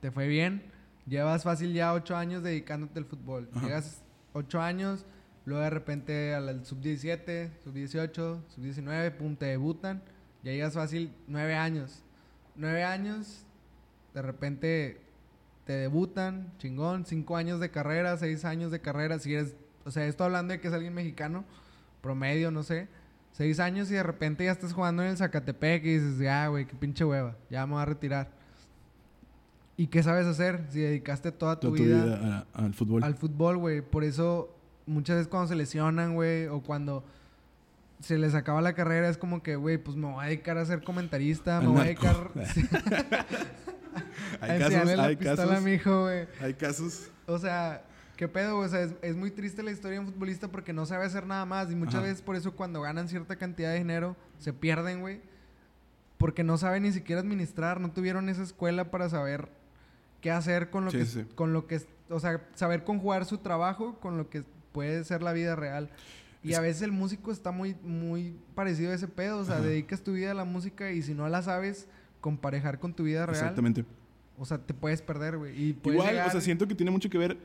te 0.00 0.10
fue 0.10 0.28
bien, 0.28 0.64
llevas 1.06 1.44
fácil 1.44 1.72
ya 1.72 1.94
ocho 1.94 2.14
años 2.14 2.42
dedicándote 2.42 2.98
al 2.98 3.06
fútbol. 3.06 3.48
Ajá. 3.54 3.64
Llegas 3.64 4.02
ocho 4.34 4.60
años, 4.60 5.06
luego 5.46 5.62
de 5.62 5.70
repente 5.70 6.34
al 6.34 6.64
sub-17, 6.64 7.50
sub-18, 7.64 8.40
sub-19, 8.54 9.12
pum, 9.16 9.36
te 9.36 9.46
debutan, 9.46 10.02
ya 10.42 10.52
llegas 10.52 10.74
fácil 10.74 11.12
nueve 11.26 11.54
años. 11.54 12.02
Nueve 12.56 12.84
años, 12.84 13.44
de 14.14 14.22
repente 14.22 15.00
te 15.66 15.72
debutan, 15.72 16.52
chingón, 16.58 17.04
cinco 17.06 17.36
años 17.36 17.58
de 17.60 17.70
carrera, 17.70 18.16
seis 18.16 18.44
años 18.44 18.70
de 18.70 18.80
carrera, 18.80 19.18
si 19.18 19.34
eres, 19.34 19.54
o 19.84 19.90
sea, 19.90 20.06
esto 20.06 20.24
hablando 20.24 20.52
de 20.52 20.60
que 20.60 20.68
es 20.68 20.74
alguien 20.74 20.94
mexicano, 20.94 21.44
promedio, 22.02 22.50
no 22.50 22.62
sé, 22.62 22.86
seis 23.32 23.58
años 23.60 23.90
y 23.90 23.94
de 23.94 24.02
repente 24.02 24.44
ya 24.44 24.52
estás 24.52 24.72
jugando 24.72 25.02
en 25.02 25.08
el 25.10 25.16
Zacatepec 25.16 25.84
y 25.84 25.98
dices, 25.98 26.18
ya, 26.18 26.46
güey, 26.48 26.66
qué 26.66 26.76
pinche 26.76 27.04
hueva, 27.04 27.34
ya 27.50 27.66
me 27.66 27.72
voy 27.72 27.82
a 27.82 27.86
retirar. 27.86 28.28
¿Y 29.76 29.88
qué 29.88 30.02
sabes 30.04 30.26
hacer 30.26 30.66
si 30.70 30.80
dedicaste 30.80 31.32
toda 31.32 31.58
tu, 31.58 31.68
Toda 31.68 31.76
tu 31.78 31.82
vida, 31.84 32.04
vida 32.04 32.46
a- 32.54 32.64
al 32.64 32.74
fútbol. 32.74 33.02
al 33.02 33.14
fútbol, 33.16 33.56
güey? 33.56 33.80
Por 33.82 34.04
eso 34.04 34.54
muchas 34.86 35.16
veces 35.16 35.28
cuando 35.28 35.48
se 35.48 35.56
lesionan, 35.56 36.14
güey, 36.14 36.46
o 36.46 36.60
cuando 36.62 37.04
se 38.00 38.18
les 38.18 38.34
acaba 38.34 38.60
la 38.60 38.74
carrera 38.74 39.08
es 39.08 39.16
como 39.16 39.42
que, 39.42 39.56
güey, 39.56 39.78
pues 39.78 39.96
me 39.96 40.06
voy 40.10 40.24
a 40.24 40.28
dedicar 40.28 40.58
a 40.58 40.64
ser 40.64 40.82
comentarista, 40.82 41.60
me 41.60 41.68
voy 41.68 41.80
a 41.80 41.84
dedicar... 41.84 42.30
Hay 44.40 44.58
casos, 44.58 44.98
hay 44.98 45.16
pistola 45.16 45.36
casos. 45.36 45.56
a 45.58 45.60
mi 45.60 45.72
hijo, 45.72 46.02
güey. 46.02 46.26
Hay 46.40 46.54
casos. 46.54 47.08
O 47.26 47.38
sea, 47.38 47.82
¿qué 48.16 48.28
pedo? 48.28 48.56
güey? 48.56 48.66
O 48.66 48.70
sea, 48.70 48.82
es, 48.82 48.94
es 49.00 49.16
muy 49.16 49.30
triste 49.30 49.62
la 49.62 49.70
historia 49.70 49.98
de 50.00 50.04
un 50.06 50.12
futbolista 50.12 50.48
porque 50.48 50.72
no 50.72 50.84
sabe 50.86 51.06
hacer 51.06 51.26
nada 51.26 51.44
más. 51.46 51.70
Y 51.70 51.76
muchas 51.76 51.96
Ajá. 51.96 52.04
veces 52.04 52.20
por 52.20 52.36
eso 52.36 52.54
cuando 52.54 52.80
ganan 52.82 53.08
cierta 53.08 53.36
cantidad 53.36 53.70
de 53.70 53.78
dinero 53.78 54.16
se 54.38 54.52
pierden, 54.52 55.00
güey. 55.00 55.20
Porque 56.18 56.44
no 56.44 56.58
saben 56.58 56.82
ni 56.82 56.92
siquiera 56.92 57.20
administrar. 57.20 57.80
No 57.80 57.90
tuvieron 57.92 58.28
esa 58.28 58.42
escuela 58.42 58.90
para 58.90 59.08
saber 59.08 59.48
qué 60.20 60.30
hacer 60.30 60.68
con 60.70 60.84
lo 60.84 60.90
Sí, 60.90 60.98
que... 60.98 61.06
sí. 61.06 61.24
Con 61.34 61.52
lo 61.52 61.66
que 61.66 61.80
o 62.10 62.20
sea, 62.20 62.42
saber 62.54 62.84
conjugar 62.84 63.24
su 63.24 63.38
trabajo 63.38 63.98
con 64.00 64.18
lo 64.18 64.28
que 64.28 64.44
puede 64.74 65.04
ser 65.04 65.22
la 65.22 65.32
vida 65.32 65.54
real. 65.56 65.88
Y 66.42 66.52
a 66.52 66.60
veces 66.60 66.82
el 66.82 66.92
músico 66.92 67.32
está 67.32 67.52
muy, 67.52 67.74
muy 67.82 68.36
parecido 68.54 68.90
a 68.92 68.94
ese 68.94 69.08
pedo. 69.08 69.38
O 69.38 69.44
sea, 69.46 69.54
Ajá. 69.56 69.64
dedicas 69.64 70.02
tu 70.02 70.12
vida 70.12 70.32
a 70.32 70.34
la 70.34 70.44
música 70.44 70.92
y 70.92 71.00
si 71.00 71.14
no 71.14 71.26
la 71.30 71.40
sabes 71.40 71.86
comparejar 72.20 72.78
con 72.78 72.92
tu 72.92 73.04
vida 73.04 73.24
real, 73.24 73.36
Exactamente. 73.38 73.84
o 74.36 74.44
sea, 74.44 74.58
te 74.58 74.74
puedes 74.74 75.00
perder, 75.00 75.38
güey. 75.38 75.58
Igual, 75.84 76.08
llegar- 76.08 76.28
o 76.28 76.30
sea, 76.30 76.40
siento 76.42 76.66
que 76.68 76.74
tiene 76.74 76.90
mucho 76.90 77.08
que 77.08 77.16
ver, 77.16 77.38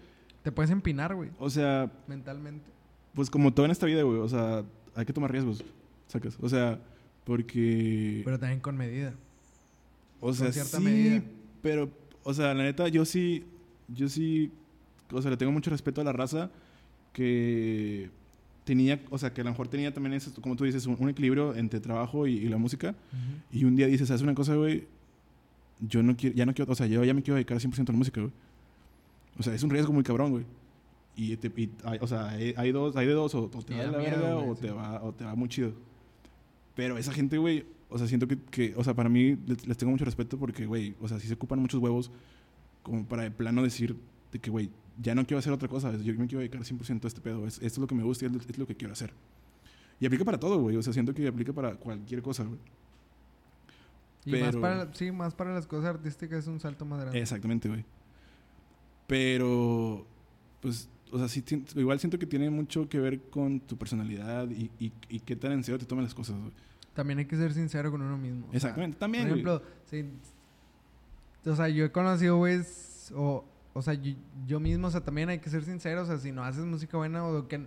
te 0.43 0.51
puedes 0.51 0.69
empinar, 0.71 1.13
güey, 1.15 1.29
o 1.37 1.49
sea, 1.49 1.89
mentalmente. 2.07 2.65
pues 3.13 3.29
como 3.29 3.53
todo 3.53 3.65
en 3.65 3.71
esta 3.71 3.85
vida, 3.85 4.03
güey, 4.03 4.19
o 4.19 4.27
sea, 4.27 4.63
hay 4.95 5.05
que 5.05 5.13
tomar 5.13 5.31
riesgos, 5.31 5.63
sacas. 6.07 6.37
O 6.41 6.49
sea, 6.49 6.79
porque... 7.25 8.21
Pero 8.25 8.39
también 8.39 8.59
con 8.59 8.75
medida. 8.77 9.13
O 10.21 10.33
sea, 10.33 10.45
Con 10.47 10.53
cierta 10.53 10.77
sí, 10.77 10.83
medida. 10.83 11.21
pero, 11.61 11.89
o 12.23 12.33
sea, 12.33 12.53
la 12.53 12.63
neta, 12.63 12.87
yo 12.89 13.05
sí, 13.05 13.45
yo 13.87 14.07
sí, 14.09 14.51
o 15.11 15.21
sea, 15.21 15.31
le 15.31 15.37
tengo 15.37 15.51
mucho 15.51 15.69
respeto 15.71 16.01
a 16.01 16.03
la 16.03 16.11
raza 16.13 16.49
que 17.13 18.09
tenía, 18.63 19.01
o 19.09 19.17
sea, 19.17 19.33
que 19.33 19.41
a 19.41 19.43
lo 19.43 19.49
mejor 19.49 19.67
tenía 19.67 19.93
también, 19.93 20.13
ese, 20.13 20.31
como 20.41 20.55
tú 20.55 20.63
dices, 20.63 20.85
un, 20.85 20.95
un 20.99 21.09
equilibrio 21.09 21.55
entre 21.55 21.79
trabajo 21.79 22.27
y, 22.27 22.33
y 22.37 22.49
la 22.49 22.57
música. 22.57 22.95
Y 23.51 23.65
un 23.65 23.75
día 23.75 23.87
dices, 23.87 24.07
¿sabes 24.07 24.21
una 24.21 24.35
cosa, 24.35 24.55
güey? 24.55 24.85
Yo 25.79 26.03
no 26.03 26.15
quiero, 26.15 26.35
ya 26.35 26.45
no 26.45 26.53
quiero, 26.53 26.71
o 26.71 26.75
sea, 26.75 26.87
yo 26.87 27.03
ya 27.03 27.13
me 27.13 27.21
quiero 27.23 27.35
dedicar 27.35 27.57
100% 27.57 27.89
a 27.89 27.91
la 27.93 27.97
música, 27.97 28.21
güey. 28.21 28.33
O 29.37 29.43
sea, 29.43 29.53
es 29.55 29.63
un 29.63 29.69
riesgo 29.69 29.93
muy 29.93 30.03
cabrón, 30.03 30.31
güey. 30.31 30.45
Y, 31.15 31.35
te- 31.37 31.51
y 31.61 31.69
hay- 31.83 31.99
o 32.01 32.07
sea, 32.07 32.29
hay, 32.29 32.53
hay 32.57 32.71
dos, 32.71 32.95
hay 32.95 33.07
de 33.07 33.13
dos, 33.13 33.33
o, 33.35 33.43
o 33.53 33.63
te 33.63 33.75
va 33.75 33.83
la 33.91 33.97
verga 33.97 34.37
o, 34.37 34.55
sí. 34.55 34.61
te 34.61 34.71
va, 34.71 35.01
o 35.03 35.13
te 35.13 35.23
va 35.25 35.35
muy 35.35 35.49
chido. 35.49 35.73
Pero 36.75 36.97
esa 36.97 37.11
gente, 37.13 37.37
güey, 37.37 37.65
o 37.89 37.97
sea, 37.97 38.07
siento 38.07 38.27
que, 38.27 38.37
que 38.51 38.73
o 38.77 38.83
sea, 38.83 38.93
para 38.93 39.09
mí 39.09 39.37
les, 39.47 39.65
les 39.67 39.77
tengo 39.77 39.91
mucho 39.91 40.05
respeto 40.05 40.37
porque, 40.37 40.65
güey, 40.65 40.95
o 41.01 41.07
sea, 41.07 41.19
sí 41.19 41.27
se 41.27 41.33
ocupan 41.33 41.59
muchos 41.59 41.81
huevos 41.81 42.11
como 42.83 43.05
para 43.05 43.23
de 43.23 43.31
plano 43.31 43.63
decir 43.63 43.95
de 44.31 44.39
que, 44.39 44.49
güey, 44.49 44.69
ya 45.01 45.15
no 45.15 45.25
quiero 45.25 45.39
hacer 45.39 45.53
otra 45.53 45.67
cosa, 45.67 45.95
yo 45.97 46.13
me 46.13 46.27
quiero 46.27 46.39
dedicar 46.39 46.61
100% 46.61 47.03
a 47.03 47.07
este 47.07 47.21
pedo, 47.21 47.47
es, 47.47 47.55
esto 47.55 47.65
es 47.65 47.77
lo 47.77 47.87
que 47.87 47.95
me 47.95 48.03
gusta 48.03 48.25
y 48.25 48.27
es, 48.27 48.57
lo 48.57 48.67
que 48.67 48.75
quiero 48.75 48.93
hacer. 48.93 49.13
Y 49.99 50.05
aplica 50.05 50.25
para 50.25 50.39
todo, 50.39 50.59
güey, 50.59 50.75
o 50.75 50.81
sea, 50.81 50.93
siento 50.93 51.13
que 51.13 51.27
aplica 51.27 51.53
para 51.53 51.75
cualquier 51.75 52.21
cosa, 52.21 52.43
güey. 52.43 52.59
Y 54.25 54.35
más 54.41 54.55
para, 54.55 54.93
sí, 54.93 55.11
más 55.11 55.33
para 55.33 55.53
las 55.53 55.65
cosas 55.65 55.95
artísticas 55.95 56.39
es 56.39 56.47
un 56.47 56.59
salto 56.59 56.85
más 56.85 56.99
grande. 56.99 57.19
Exactamente, 57.19 57.69
güey. 57.69 57.85
Pero, 59.07 60.05
pues, 60.61 60.89
o 61.11 61.17
sea, 61.17 61.27
sí, 61.27 61.43
igual 61.75 61.99
siento 61.99 62.19
que 62.19 62.25
tiene 62.25 62.49
mucho 62.49 62.87
que 62.87 62.99
ver 62.99 63.21
con 63.29 63.59
tu 63.61 63.77
personalidad 63.77 64.49
y, 64.49 64.69
y, 64.79 64.91
y 65.07 65.19
qué 65.21 65.35
tan 65.35 65.53
en 65.53 65.63
serio 65.63 65.79
te 65.79 65.85
toman 65.85 66.03
las 66.03 66.13
cosas, 66.13 66.37
güey. 66.39 66.51
También 66.93 67.19
hay 67.19 67.25
que 67.25 67.37
ser 67.37 67.53
sincero 67.53 67.91
con 67.91 68.01
uno 68.01 68.17
mismo. 68.17 68.47
o 68.47 68.49
sea, 68.49 68.57
Exactamente, 68.57 68.97
también, 68.97 69.23
Por 69.23 69.31
ejemplo, 69.31 69.63
sí, 69.89 70.05
o 71.45 71.55
sea, 71.55 71.69
yo 71.69 71.85
he 71.85 71.91
conocido, 71.91 72.37
güey, 72.37 72.61
o, 73.15 73.45
o 73.73 73.81
sea, 73.81 73.93
yo, 73.93 74.13
yo 74.47 74.59
mismo, 74.59 74.87
o 74.87 74.91
sea, 74.91 75.01
también 75.01 75.29
hay 75.29 75.39
que 75.39 75.49
ser 75.49 75.63
sincero, 75.63 76.03
o 76.03 76.05
sea, 76.05 76.17
si 76.17 76.31
no 76.31 76.43
haces 76.43 76.65
música 76.65 76.97
buena 76.97 77.25
o 77.25 77.47
que 77.47 77.61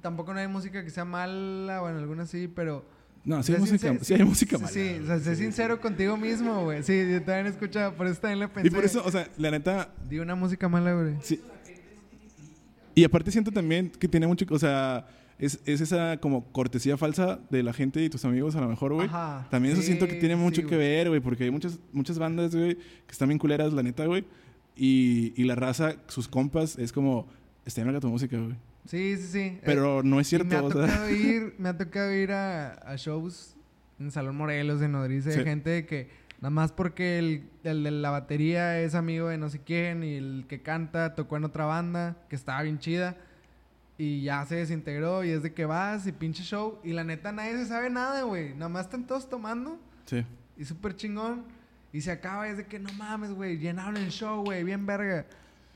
tampoco 0.00 0.32
no 0.32 0.40
hay 0.40 0.48
música 0.48 0.84
que 0.84 0.90
sea 0.90 1.04
mala, 1.04 1.80
bueno, 1.80 1.98
algunas 1.98 2.28
sí, 2.30 2.48
pero 2.48 2.84
No, 3.24 3.42
sí 3.42 3.52
hay 3.52 3.58
música, 3.60 3.96
sí 4.00 4.14
hay 4.14 4.24
música 4.24 4.58
mala. 4.58 4.68
Sí, 4.68 4.98
o 5.02 5.06
sea, 5.06 5.18
sé 5.18 5.36
sí. 5.36 5.42
sincero 5.42 5.80
contigo 5.80 6.16
mismo, 6.16 6.64
güey. 6.64 6.82
Sí, 6.82 6.92
yo 7.10 7.22
también 7.22 7.46
he 7.46 7.50
escuchado, 7.50 7.94
por 7.94 8.06
eso 8.06 8.20
también 8.20 8.40
le 8.40 8.48
pensé. 8.48 8.68
Y 8.68 8.70
por 8.70 8.84
eso, 8.84 9.02
o 9.04 9.10
sea, 9.10 9.28
la 9.38 9.50
neta, 9.50 9.92
Di 10.08 10.18
una 10.18 10.34
música 10.34 10.68
mala, 10.68 10.92
güey. 10.94 11.16
sí. 11.22 11.40
Y 12.94 13.04
aparte 13.04 13.30
siento 13.30 13.50
también 13.50 13.90
que 13.90 14.06
tiene 14.06 14.26
mucho, 14.26 14.44
o 14.50 14.58
sea, 14.58 15.06
es, 15.38 15.58
es 15.64 15.80
esa 15.80 16.18
como 16.18 16.44
cortesía 16.52 16.96
falsa 16.98 17.40
de 17.50 17.62
la 17.62 17.72
gente 17.72 18.04
y 18.04 18.10
tus 18.10 18.24
amigos 18.24 18.54
a 18.54 18.60
lo 18.60 18.68
mejor, 18.68 18.92
güey. 18.92 19.06
Ajá. 19.06 19.46
También 19.50 19.72
eso 19.72 19.82
siento 19.82 20.06
que 20.06 20.14
tiene 20.14 20.36
mucho 20.36 20.60
sí, 20.60 20.66
que 20.66 20.76
ver, 20.76 21.08
güey, 21.08 21.20
porque 21.20 21.44
hay 21.44 21.50
muchas, 21.50 21.80
muchas 21.90 22.18
bandas, 22.18 22.54
güey, 22.54 22.76
que 22.76 23.10
están 23.10 23.28
bien 23.28 23.38
culeras, 23.38 23.72
la 23.72 23.82
neta, 23.82 24.04
güey. 24.04 24.24
Y, 24.84 25.32
y 25.40 25.44
la 25.44 25.54
raza, 25.54 25.94
sus 26.08 26.26
compas, 26.26 26.76
es 26.76 26.92
como, 26.92 27.28
está 27.64 27.82
en 27.82 28.00
tu 28.00 28.08
música, 28.08 28.36
güey. 28.36 28.56
Sí, 28.86 29.16
sí, 29.16 29.26
sí. 29.28 29.58
Pero 29.64 30.02
no 30.02 30.18
es 30.18 30.32
Y 30.32 30.36
me 30.38 30.44
cierto, 30.44 30.56
ha 30.58 30.62
o 30.64 30.72
sea. 30.72 30.80
tocado 30.86 31.10
ir, 31.14 31.54
me 31.58 31.68
ha 31.68 31.76
tocado 31.78 32.12
ir 32.12 32.32
a, 32.32 32.72
a 32.72 32.96
shows 32.96 33.54
en 34.00 34.10
Salón 34.10 34.34
Morelos, 34.36 34.82
en 34.82 34.90
Nodriza, 34.90 35.30
de 35.30 35.36
Sí. 35.36 35.44
gente 35.44 35.86
que 35.86 36.08
nada 36.40 36.50
más 36.50 36.72
porque 36.72 37.20
el, 37.20 37.44
el 37.62 37.84
de 37.84 37.90
la 37.92 38.10
batería 38.10 38.80
es 38.80 38.96
amigo 38.96 39.28
de 39.28 39.38
no 39.38 39.48
sé 39.50 39.60
quién 39.60 40.02
y 40.02 40.14
el 40.16 40.46
que 40.48 40.62
canta 40.62 41.14
tocó 41.14 41.36
en 41.36 41.44
otra 41.44 41.64
banda 41.66 42.16
que 42.28 42.34
estaba 42.34 42.60
bien 42.62 42.80
chida 42.80 43.16
y 43.98 44.22
ya 44.22 44.44
se 44.46 44.56
desintegró 44.56 45.22
y 45.22 45.30
es 45.30 45.44
de 45.44 45.52
que 45.52 45.64
vas 45.64 46.08
y 46.08 46.10
pinche 46.12 46.42
show 46.42 46.80
y 46.82 46.92
la 46.92 47.04
neta 47.04 47.30
nadie 47.30 47.52
se 47.56 47.66
sabe 47.66 47.88
nada, 47.88 48.22
güey. 48.24 48.54
Nada 48.54 48.68
más 48.68 48.86
están 48.86 49.06
todos 49.06 49.28
tomando 49.28 49.78
Sí. 50.06 50.24
y 50.58 50.64
súper 50.64 50.96
chingón. 50.96 51.44
Y 51.92 52.00
se 52.00 52.10
acaba, 52.10 52.48
y 52.48 52.52
es 52.52 52.56
de 52.56 52.66
que 52.66 52.78
no 52.78 52.92
mames, 52.94 53.32
güey, 53.32 53.58
llenaron 53.58 53.96
el 53.96 54.10
show, 54.10 54.42
güey, 54.44 54.64
bien 54.64 54.86
verga. 54.86 55.26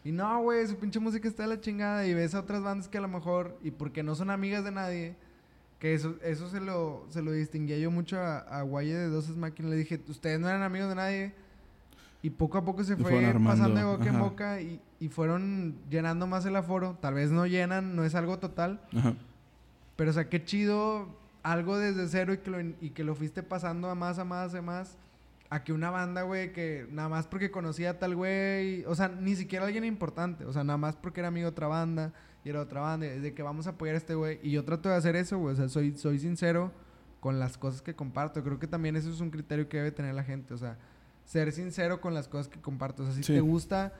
Y 0.02 0.12
no, 0.12 0.40
güey, 0.40 0.66
su 0.66 0.76
pinche 0.76 0.98
música 0.98 1.28
está 1.28 1.42
de 1.42 1.50
la 1.50 1.60
chingada. 1.60 2.06
Y 2.06 2.14
ves 2.14 2.34
a 2.34 2.40
otras 2.40 2.62
bandas 2.62 2.88
que 2.88 2.98
a 2.98 3.00
lo 3.00 3.08
mejor, 3.08 3.58
y 3.62 3.70
porque 3.70 4.02
no 4.02 4.14
son 4.14 4.30
amigas 4.30 4.64
de 4.64 4.70
nadie, 4.70 5.16
que 5.78 5.94
eso, 5.94 6.14
eso 6.22 6.48
se 6.48 6.60
lo, 6.60 7.04
se 7.10 7.20
lo 7.22 7.32
distinguía 7.32 7.76
yo 7.76 7.90
mucho 7.90 8.18
a, 8.18 8.38
a 8.38 8.62
Guaye 8.62 8.94
de 8.94 9.08
Doses 9.08 9.36
Máquinas. 9.36 9.72
Le 9.72 9.76
dije, 9.76 10.00
ustedes 10.08 10.40
no 10.40 10.48
eran 10.48 10.62
amigos 10.62 10.88
de 10.88 10.94
nadie. 10.94 11.34
Y 12.22 12.30
poco 12.30 12.58
a 12.58 12.64
poco 12.64 12.82
se 12.82 12.96
fue 12.96 13.34
pasando 13.44 13.78
de 13.78 13.84
boca 13.84 14.06
en 14.06 14.18
boca 14.18 14.60
y, 14.60 14.80
y 14.98 15.08
fueron 15.08 15.76
llenando 15.90 16.26
más 16.26 16.46
el 16.46 16.56
aforo. 16.56 16.96
Tal 17.00 17.14
vez 17.14 17.30
no 17.30 17.46
llenan, 17.46 17.94
no 17.94 18.04
es 18.04 18.14
algo 18.14 18.38
total. 18.38 18.80
Ajá. 18.96 19.14
Pero, 19.96 20.10
o 20.10 20.14
sea, 20.14 20.28
qué 20.28 20.44
chido 20.44 21.08
algo 21.42 21.78
desde 21.78 22.08
cero 22.08 22.32
y 22.32 22.38
que 22.38 22.50
lo, 22.50 22.60
y 22.60 22.90
que 22.90 23.04
lo 23.04 23.14
fuiste 23.14 23.42
pasando 23.42 23.90
a 23.90 23.94
más, 23.94 24.18
a 24.18 24.24
más, 24.24 24.54
a 24.54 24.62
más. 24.62 24.96
A 25.48 25.62
que 25.62 25.72
una 25.72 25.90
banda, 25.90 26.22
güey, 26.22 26.52
que 26.52 26.86
nada 26.90 27.08
más 27.08 27.26
porque 27.28 27.50
conocía 27.52 27.90
a 27.90 27.98
tal 27.98 28.16
güey. 28.16 28.84
O 28.86 28.94
sea, 28.94 29.08
ni 29.08 29.36
siquiera 29.36 29.64
alguien 29.66 29.84
importante. 29.84 30.44
O 30.44 30.52
sea, 30.52 30.64
nada 30.64 30.76
más 30.76 30.96
porque 30.96 31.20
era 31.20 31.28
amigo 31.28 31.44
de 31.46 31.50
otra 31.52 31.68
banda 31.68 32.12
y 32.44 32.48
era 32.48 32.60
otra 32.60 32.80
banda. 32.80 33.06
De 33.06 33.32
que 33.34 33.42
vamos 33.42 33.66
a 33.66 33.70
apoyar 33.70 33.94
a 33.94 33.98
este 33.98 34.14
güey. 34.14 34.40
Y 34.42 34.50
yo 34.50 34.64
trato 34.64 34.88
de 34.88 34.96
hacer 34.96 35.14
eso, 35.14 35.38
güey. 35.38 35.54
O 35.54 35.56
sea, 35.56 35.68
soy, 35.68 35.96
soy 35.96 36.18
sincero 36.18 36.72
con 37.20 37.38
las 37.38 37.58
cosas 37.58 37.80
que 37.80 37.94
comparto. 37.94 38.42
Creo 38.42 38.58
que 38.58 38.66
también 38.66 38.96
eso 38.96 39.08
es 39.10 39.20
un 39.20 39.30
criterio 39.30 39.68
que 39.68 39.76
debe 39.76 39.92
tener 39.92 40.14
la 40.14 40.24
gente. 40.24 40.52
O 40.52 40.58
sea, 40.58 40.78
ser 41.24 41.52
sincero 41.52 42.00
con 42.00 42.12
las 42.12 42.26
cosas 42.26 42.48
que 42.48 42.60
comparto. 42.60 43.04
O 43.04 43.06
sea, 43.06 43.14
si 43.14 43.22
Sí. 43.22 43.32
te 43.32 43.40
gusta 43.40 43.92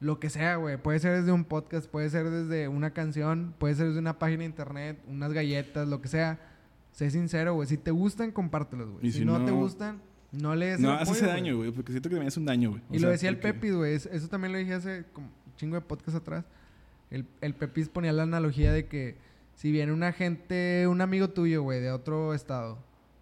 lo 0.00 0.18
que 0.18 0.30
sea, 0.30 0.56
güey. 0.56 0.76
Puede 0.78 0.98
ser 0.98 1.18
desde 1.20 1.32
un 1.32 1.44
podcast, 1.44 1.90
puede 1.90 2.08
ser 2.10 2.28
desde 2.30 2.68
una 2.68 2.90
canción, 2.92 3.54
puede 3.58 3.74
ser 3.74 3.88
desde 3.88 3.98
una 4.00 4.18
página 4.18 4.40
de 4.40 4.44
internet, 4.46 5.02
unas 5.08 5.32
galletas, 5.34 5.88
lo 5.88 6.00
que 6.00 6.08
sea. 6.08 6.38
Sé 6.92 7.10
sincero, 7.10 7.52
güey. 7.54 7.68
Si 7.68 7.76
te 7.76 7.90
gustan, 7.90 8.30
compártelos, 8.30 8.88
güey. 8.90 9.10
Si, 9.12 9.18
si 9.18 9.24
no, 9.26 9.42
te 9.44 9.50
gustan, 9.52 10.00
no 10.32 10.54
le 10.54 10.66
des 10.66 10.80
No, 10.80 10.88
el 10.90 10.94
hace 10.96 11.02
apoyo, 11.04 11.16
ese 11.16 11.24
güey. 11.26 11.34
daño, 11.42 11.56
güey, 11.56 11.70
porque 11.72 11.92
siento 11.92 12.08
que 12.08 12.16
me 12.18 12.26
hace 12.26 12.38
un 12.40 12.46
daño, 12.46 12.70
güey. 12.70 12.82
O 12.90 12.94
Y 12.94 12.98
lo 12.98 13.08
decía 13.10 13.28
el 13.28 13.36
porque- 13.38 13.54
Pepis, 13.54 13.74
güey. 13.74 13.94
es- 13.94 14.06
Eso 14.06 14.28
también 14.28 14.52
lo 14.52 14.58
dije 14.58 14.74
hace 14.74 15.04
como 15.12 15.26
un 15.28 15.56
chingo 15.56 15.74
de 15.76 15.80
podcast 15.82 16.16
atrás. 16.16 16.44
El, 17.10 17.24
el 17.40 17.54
Pepis 17.54 17.88
ponía 17.88 18.12
la 18.12 18.24
analogía 18.24 18.72
de 18.72 18.86
que 18.86 19.16
si 19.54 19.70
viene 19.72 19.92
una 19.92 20.12
gente, 20.12 20.86
un 20.88 21.00
amigo 21.00 21.30
tuyo, 21.30 21.62
güey, 21.62 21.80
de 21.80 21.90
otro 21.90 22.34
estado, 22.34 22.78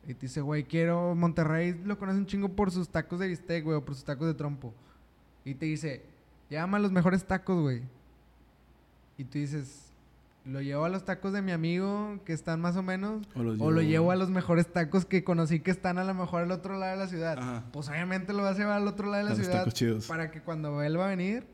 y 0.07 0.15
te 0.15 0.23
dice, 0.27 0.41
güey, 0.41 0.65
quiero 0.65 1.15
Monterrey, 1.15 1.81
lo 1.85 1.99
conoce 1.99 2.19
un 2.19 2.27
chingo 2.27 2.49
por 2.49 2.71
sus 2.71 2.89
tacos 2.89 3.21
de 3.21 3.29
bistec, 3.29 3.63
güey, 3.65 3.77
o 3.77 3.85
por 3.85 3.95
sus 3.95 4.05
tacos 4.05 4.27
de 4.27 4.35
trompo. 4.35 4.75
Y 5.45 5.55
te 5.55 5.67
dice, 5.67 6.03
llévame 6.51 6.77
a 6.79 6.81
los 6.81 6.91
mejores 6.93 7.25
tacos, 7.25 7.61
güey. 7.63 7.83
Y 9.17 9.25
tú 9.25 9.39
dices, 9.39 9.93
¿lo 10.45 10.61
llevo 10.61 10.85
a 10.85 10.89
los 10.89 11.05
tacos 11.05 11.33
de 11.33 11.43
mi 11.43 11.53
amigo 11.53 12.19
que 12.25 12.33
están 12.33 12.61
más 12.61 12.77
o 12.77 12.83
menos? 12.83 13.27
O 13.35 13.71
lo 13.71 13.81
llevo- 13.83 14.11
a 14.13 14.17
los 14.17 14.31
mejores 14.31 14.67
tacos 14.73 15.05
que 15.07 15.25
conocí 15.25 15.61
que 15.61 15.71
están 15.71 15.99
a 15.99 16.05
lo 16.05 16.15
mejor 16.15 16.43
al 16.43 16.51
otro 16.51 16.79
lado 16.79 16.93
de 16.93 16.99
la 16.99 17.07
ciudad. 17.09 17.39
Ajá. 17.39 17.65
Pues 17.73 17.89
obviamente 17.89 18.33
lo 18.33 18.43
vas 18.43 18.57
a 18.57 18.59
llevar 18.59 18.77
al 18.83 18.89
otro 18.89 19.07
lado 19.07 19.19
de 19.19 19.23
la 19.25 19.31
A 19.31 19.35
los 19.35 19.39
ciudad 19.45 19.59
tacos 19.61 19.75
chidos. 19.75 20.07
para 20.07 20.31
que 20.31 20.41
cuando 20.41 20.83
él 20.83 20.99
va 20.99 21.07
a 21.07 21.09
venir, 21.09 21.47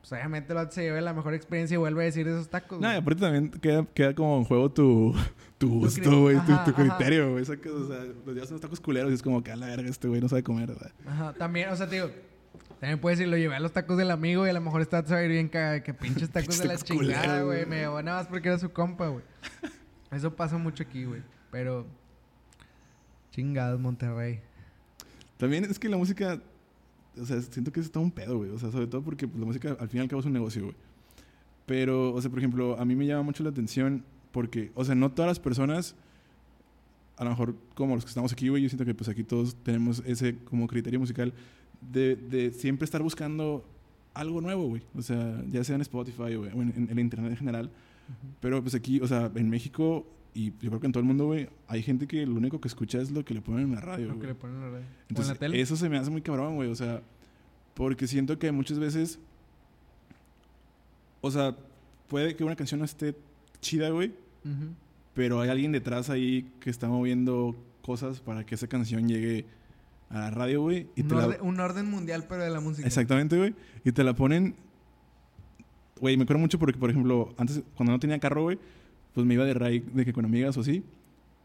pues 0.00 0.12
obviamente 0.12 0.52
lo 0.54 0.70
se 0.70 0.82
lleve 0.82 1.00
la 1.00 1.12
mejor 1.14 1.34
experiencia 1.34 1.74
y 1.74 1.78
vuelva 1.78 2.02
a 2.02 2.04
decir 2.04 2.26
de 2.26 2.32
esos 2.32 2.48
tacos. 2.48 2.80
No, 2.80 2.92
y 2.92 2.96
aparte 2.96 3.20
también 3.20 3.50
queda, 3.50 3.86
queda 3.94 4.14
como 4.14 4.38
en 4.38 4.44
juego 4.44 4.70
tu, 4.70 5.14
gusto, 5.60 6.20
güey, 6.22 6.36
tu, 6.66 6.72
criterio, 6.74 7.30
güey. 7.32 7.42
O 7.42 7.46
sea, 7.46 7.56
los 7.56 8.34
llevas 8.34 8.50
unos 8.50 8.60
tacos 8.60 8.80
culeros 8.80 9.10
y 9.10 9.14
es 9.14 9.22
como 9.22 9.42
que 9.42 9.50
a 9.52 9.56
la 9.56 9.66
verga 9.66 9.88
este 9.88 10.08
güey 10.08 10.20
no 10.20 10.28
sabe 10.28 10.42
comer, 10.42 10.68
¿verdad? 10.68 10.92
Ajá, 11.06 11.32
también, 11.34 11.68
o 11.70 11.76
sea, 11.76 11.88
te 11.88 11.96
digo, 11.96 12.10
también 12.80 13.00
puedes 13.00 13.18
decir, 13.18 13.30
lo 13.30 13.36
llevé 13.36 13.56
a 13.56 13.60
los 13.60 13.72
tacos 13.72 13.96
del 13.96 14.10
amigo 14.10 14.46
y 14.46 14.50
a 14.50 14.52
lo 14.52 14.60
mejor 14.60 14.82
está 14.82 14.98
a 14.98 15.22
ir 15.24 15.30
bien 15.30 15.48
que 15.48 15.94
pinches 15.98 16.30
tacos 16.30 16.58
de 16.58 16.66
la 16.66 16.76
chingada, 16.76 17.42
güey. 17.42 17.64
Me 17.66 17.78
llevó 17.80 18.02
nada 18.02 18.18
más 18.18 18.26
porque 18.26 18.48
era 18.48 18.58
su 18.58 18.72
compa, 18.72 19.08
güey. 19.08 19.24
Eso 20.10 20.34
pasa 20.34 20.58
mucho 20.58 20.82
aquí, 20.82 21.04
güey. 21.04 21.22
Pero, 21.50 21.86
chingados, 23.30 23.80
Monterrey. 23.80 24.40
También 25.36 25.64
es 25.64 25.78
que 25.78 25.88
la 25.88 25.96
música, 25.96 26.40
o 27.18 27.24
sea, 27.24 27.40
siento 27.40 27.72
que 27.72 27.80
es 27.80 27.90
todo 27.90 28.02
un 28.02 28.10
pedo, 28.10 28.38
güey. 28.38 28.50
O 28.50 28.58
sea, 28.58 28.70
sobre 28.70 28.86
todo 28.86 29.02
porque 29.02 29.26
pues, 29.26 29.40
la 29.40 29.46
música 29.46 29.76
al 29.78 29.88
fin 29.88 30.00
y 30.00 30.02
al 30.02 30.08
cabo 30.08 30.20
es 30.20 30.26
un 30.26 30.32
negocio, 30.32 30.64
güey. 30.64 30.76
Pero, 31.66 32.12
o 32.12 32.20
sea, 32.20 32.30
por 32.30 32.38
ejemplo, 32.38 32.78
a 32.78 32.84
mí 32.84 32.94
me 32.94 33.06
llama 33.06 33.22
mucho 33.22 33.42
la 33.42 33.50
atención 33.50 34.04
porque, 34.30 34.70
o 34.74 34.84
sea, 34.84 34.94
no 34.94 35.10
todas 35.10 35.28
las 35.28 35.40
personas, 35.40 35.96
a 37.16 37.24
lo 37.24 37.30
mejor 37.30 37.54
como 37.74 37.94
los 37.94 38.04
que 38.04 38.10
estamos 38.10 38.32
aquí, 38.32 38.48
güey, 38.48 38.62
yo 38.62 38.68
siento 38.68 38.84
que 38.84 38.94
pues 38.94 39.08
aquí 39.08 39.24
todos 39.24 39.54
tenemos 39.62 40.02
ese 40.04 40.36
como 40.44 40.66
criterio 40.66 41.00
musical 41.00 41.32
de, 41.92 42.16
de 42.16 42.50
siempre 42.52 42.84
estar 42.84 43.02
buscando 43.02 43.64
algo 44.14 44.40
nuevo, 44.40 44.68
güey. 44.68 44.82
O 44.96 45.02
sea, 45.02 45.42
ya 45.50 45.64
sea 45.64 45.74
en 45.76 45.82
Spotify 45.82 46.34
o 46.34 46.46
en, 46.46 46.72
en 46.76 46.88
el 46.90 46.98
internet 47.00 47.32
en 47.32 47.36
general. 47.36 47.70
Pero 48.40 48.60
pues 48.62 48.74
aquí, 48.74 49.00
o 49.00 49.06
sea, 49.08 49.30
en 49.34 49.48
México 49.48 50.06
y 50.34 50.50
yo 50.60 50.68
creo 50.68 50.80
que 50.80 50.86
en 50.86 50.92
todo 50.92 51.00
el 51.00 51.06
mundo, 51.06 51.26
güey, 51.26 51.48
hay 51.68 51.82
gente 51.82 52.06
que 52.08 52.26
lo 52.26 52.34
único 52.34 52.60
que 52.60 52.66
escucha 52.68 53.00
es 53.00 53.10
lo 53.12 53.24
que 53.24 53.34
le 53.34 53.40
ponen 53.40 53.66
en 53.66 53.74
la 53.76 53.80
radio, 53.80 54.06
Lo 54.08 54.12
que 54.14 54.18
güey. 54.18 54.28
le 54.30 54.34
ponen 54.34 54.56
en 54.56 54.62
la 54.62 54.68
radio. 54.68 54.84
O 54.84 54.88
en 54.88 55.06
Entonces, 55.10 55.32
la 55.34 55.38
tele. 55.38 55.60
eso 55.60 55.76
se 55.76 55.88
me 55.88 55.96
hace 55.96 56.10
muy 56.10 56.22
cabrón, 56.22 56.56
güey. 56.56 56.68
O 56.70 56.74
sea, 56.74 57.02
porque 57.74 58.06
siento 58.06 58.38
que 58.38 58.50
muchas 58.52 58.78
veces. 58.78 59.18
O 61.20 61.30
sea, 61.30 61.56
puede 62.08 62.36
que 62.36 62.44
una 62.44 62.56
canción 62.56 62.80
no 62.80 62.84
esté 62.84 63.14
chida, 63.60 63.90
güey. 63.90 64.08
Ujú. 64.44 64.74
Pero 65.14 65.40
hay 65.40 65.48
alguien 65.50 65.72
detrás 65.72 66.10
ahí 66.10 66.50
que 66.60 66.70
está 66.70 66.88
moviendo 66.88 67.54
cosas 67.82 68.20
para 68.20 68.44
que 68.44 68.54
esa 68.56 68.66
canción 68.66 69.08
llegue 69.08 69.46
a 70.14 70.18
la 70.20 70.30
radio, 70.30 70.62
güey. 70.62 70.86
Y 70.96 71.02
un, 71.02 71.08
te 71.08 71.14
la- 71.14 71.26
orden, 71.26 71.40
un 71.42 71.60
orden 71.60 71.90
mundial, 71.90 72.24
pero 72.28 72.42
de 72.44 72.50
la 72.50 72.60
música. 72.60 72.86
Exactamente, 72.86 73.36
güey. 73.36 73.54
Y 73.84 73.92
te 73.92 74.04
la 74.04 74.14
ponen. 74.14 74.54
Güey, 76.00 76.16
me 76.16 76.24
acuerdo 76.24 76.40
mucho 76.40 76.58
porque, 76.58 76.78
por 76.78 76.90
ejemplo, 76.90 77.34
antes, 77.38 77.62
cuando 77.76 77.92
no 77.92 77.98
tenía 77.98 78.18
carro, 78.18 78.42
güey, 78.42 78.58
pues 79.14 79.26
me 79.26 79.34
iba 79.34 79.44
de 79.44 79.54
ride 79.54 79.84
de 79.92 80.04
que 80.04 80.12
con 80.12 80.24
amigas 80.24 80.56
o 80.56 80.60
así. 80.60 80.82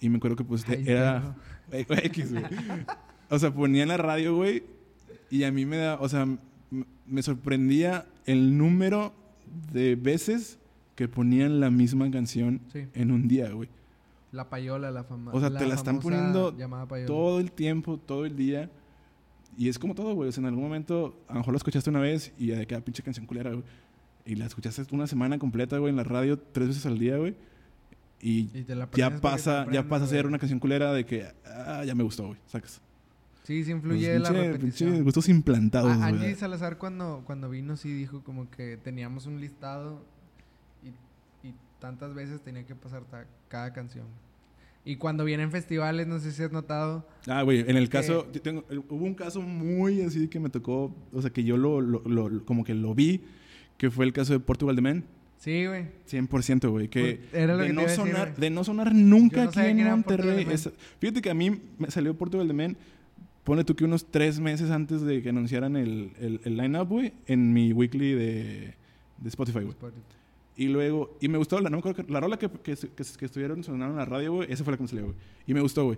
Y 0.02 0.10
me 0.10 0.18
acuerdo 0.18 0.36
que, 0.38 0.44
pues, 0.44 0.66
Ay, 0.68 0.84
era. 0.88 1.36
Güey, 1.70 1.84
güey, 1.88 2.00
X, 2.08 2.32
güey. 2.32 2.44
O 3.30 3.38
sea, 3.38 3.52
ponía 3.54 3.84
en 3.84 3.90
la 3.90 3.98
radio, 3.98 4.36
güey, 4.36 4.64
y 5.30 5.44
a 5.44 5.52
mí 5.52 5.66
me 5.66 5.78
da, 5.78 6.00
o 6.00 6.10
sea, 6.10 6.28
me 7.06 7.22
sorprendía 7.22 8.06
el 8.26 8.58
número 8.58 9.14
de 9.72 9.96
veces 9.96 10.58
que 10.96 11.08
ponían 11.08 11.60
la 11.60 11.70
misma 11.70 12.10
canción 12.12 12.62
Sí. 12.74 12.86
en 12.94 13.12
un 13.12 13.28
día, 13.28 13.50
güey. 13.52 13.70
La 14.32 14.50
payola, 14.50 14.92
la 14.92 15.04
fama. 15.04 15.32
O 15.34 15.40
sea, 15.40 15.50
te 15.56 15.66
la 15.66 15.76
están 15.76 16.00
poniendo. 16.00 16.56
Todo 17.08 17.40
el 17.40 17.52
tiempo, 17.52 17.98
todo 17.98 18.26
el 18.26 18.36
día. 18.36 18.70
Y 19.58 19.68
es 19.70 19.80
como 19.80 19.96
todo, 19.96 20.14
güey. 20.14 20.30
O 20.30 20.32
sea, 20.32 20.42
en 20.42 20.48
algún 20.48 20.64
momento, 20.64 21.18
a 21.28 21.34
lo 21.34 21.40
mejor 21.40 21.54
lo 21.54 21.58
escuchaste 21.58 21.90
una 21.90 22.00
vez 22.00 22.32
y 22.38 22.48
ya 22.48 22.58
de 22.58 22.68
cada 22.68 22.82
pinche 22.82 23.02
canción 23.04 23.26
culera, 23.26 23.52
güey. 23.52 23.64
Y 24.26 24.36
la 24.36 24.46
escuchaste 24.46 24.84
una 24.92 25.08
semana 25.08 25.40
completa, 25.40 25.78
güey, 25.80 25.90
en 25.90 25.96
la 25.98 26.04
radio 26.04 26.38
tres 26.38 26.68
veces 26.70 26.86
al 26.86 27.00
día, 27.00 27.18
güey. 27.18 27.36
Y 28.22 28.50
Y 28.54 28.64
te 28.64 28.76
la 28.76 28.86
ya 28.92 29.10
porque 29.10 29.16
te 29.16 29.20
pasa, 29.22 29.66
ya 29.72 29.88
pasa 29.88 30.06
a 30.06 30.08
ser 30.08 30.28
una 30.28 30.38
canción 30.38 30.60
culera 30.60 30.94
de 30.94 31.06
que, 31.06 31.26
ah, 31.46 31.84
ya 31.86 31.96
me 31.96 32.04
gustó, 32.04 32.28
güey. 32.28 32.40
Sacas. 32.46 32.82
Sí, 33.44 33.60
Pues, 33.64 33.70
influye 33.70 34.20
la 34.20 34.30
pinche- 34.30 34.52
repetición. 34.52 34.90
pinche 34.92 35.04
gustos 35.04 35.30
implantados, 35.30 35.98
güey. 35.98 36.10
Angie 36.10 36.36
Salazar 36.36 36.78
cuando, 36.78 37.24
cuando 37.26 37.50
vino 37.50 37.76
sí 37.78 37.92
dijo 37.92 38.24
como 38.24 38.50
que 38.52 38.78
teníamos 38.78 39.26
un 39.26 39.40
listado 39.42 40.06
tantas 41.80 42.14
veces 42.14 42.42
tenía 42.42 42.66
que 42.66 42.76
pasar 42.76 43.04
cada 43.48 43.74
canción. 43.74 44.06
Y 44.86 44.96
cuando 44.96 45.26
vienen 45.26 45.52
festivales, 45.52 46.08
no 46.08 46.20
sé 46.20 46.32
si 46.32 46.42
has 46.42 46.52
notado, 46.52 47.06
Ah, 47.28 47.42
güey, 47.44 47.60
en 47.60 47.76
el 47.78 47.90
caso, 47.90 48.28
yo 48.32 48.42
tengo, 48.42 48.64
hubo 48.90 49.06
un 49.06 49.14
caso 49.14 49.42
muy 49.42 50.02
así 50.02 50.28
que 50.30 50.40
me 50.40 50.50
tocó, 50.50 50.96
o 51.12 51.22
sea, 51.22 51.30
que 51.32 51.44
yo 51.44 51.58
lo, 51.58 51.82
lo- 51.82 52.02
lo- 52.06 52.46
como 52.46 52.64
que 52.64 52.74
lo 52.74 52.96
vi, 52.96 53.22
que 53.78 53.92
fue 53.92 54.06
el 54.06 54.14
caso 54.14 54.34
de 54.34 54.40
Portugal 54.40 54.76
de 54.76 54.82
Men. 54.82 55.04
sí, 55.38 55.66
güey. 55.68 55.86
100%, 56.08 56.70
güey. 56.70 56.88
Que, 56.88 57.20
Pues, 57.30 57.34
era 57.34 57.54
lo 57.54 57.60
de, 57.62 57.68
que 57.68 57.74
no 57.74 57.82
decir, 57.82 57.96
sonar, 57.98 58.30
güey. 58.30 58.42
de 58.42 58.50
no 58.50 58.64
sonar 58.64 58.94
nunca 58.96 59.44
no 59.44 59.50
aquí 59.50 59.60
en 59.60 59.90
Monterrey. 59.90 60.48
es- 60.50 60.70
fíjate 61.00 61.22
que 61.22 61.30
a 61.30 61.34
mí 61.34 61.62
me 61.78 61.92
salió 61.92 62.18
Portugal 62.18 62.48
de 62.48 62.54
Men. 62.54 62.78
Pone 63.44 63.64
tú 63.64 63.76
que 63.76 63.84
unos 63.86 64.06
tres 64.12 64.40
meses 64.40 64.70
antes 64.70 65.02
de 65.02 65.22
que 65.22 65.30
anunciaran 65.30 65.76
el, 65.76 66.12
el, 66.20 66.42
el 66.44 66.58
line-up, 66.58 66.88
güey, 66.90 67.14
en 67.26 67.52
mi 67.54 67.74
weekly 67.74 68.14
de, 68.14 68.74
de 69.18 69.30
Spotify, 69.30 69.60
güey. 69.62 69.76
Y 70.60 70.68
luego, 70.68 71.16
y 71.22 71.30
me 71.30 71.38
gustó, 71.38 71.58
la, 71.62 71.70
no 71.70 71.78
me 71.78 71.80
acuerdo 71.80 72.04
la 72.10 72.20
rola 72.20 72.38
que, 72.38 72.50
que, 72.50 72.76
que, 72.76 72.90
que 73.18 73.26
estuvieron 73.26 73.64
sonando 73.64 73.94
en 73.94 73.96
la 73.96 74.04
radio, 74.04 74.34
güey, 74.34 74.52
esa 74.52 74.66
fue 74.66 74.74
la 74.74 74.78
que 74.78 74.84
me 74.84 74.90
salió, 74.90 75.06
güey. 75.06 75.16
Y 75.48 75.54
me 75.54 75.62
gustó, 75.62 75.86
güey. 75.86 75.98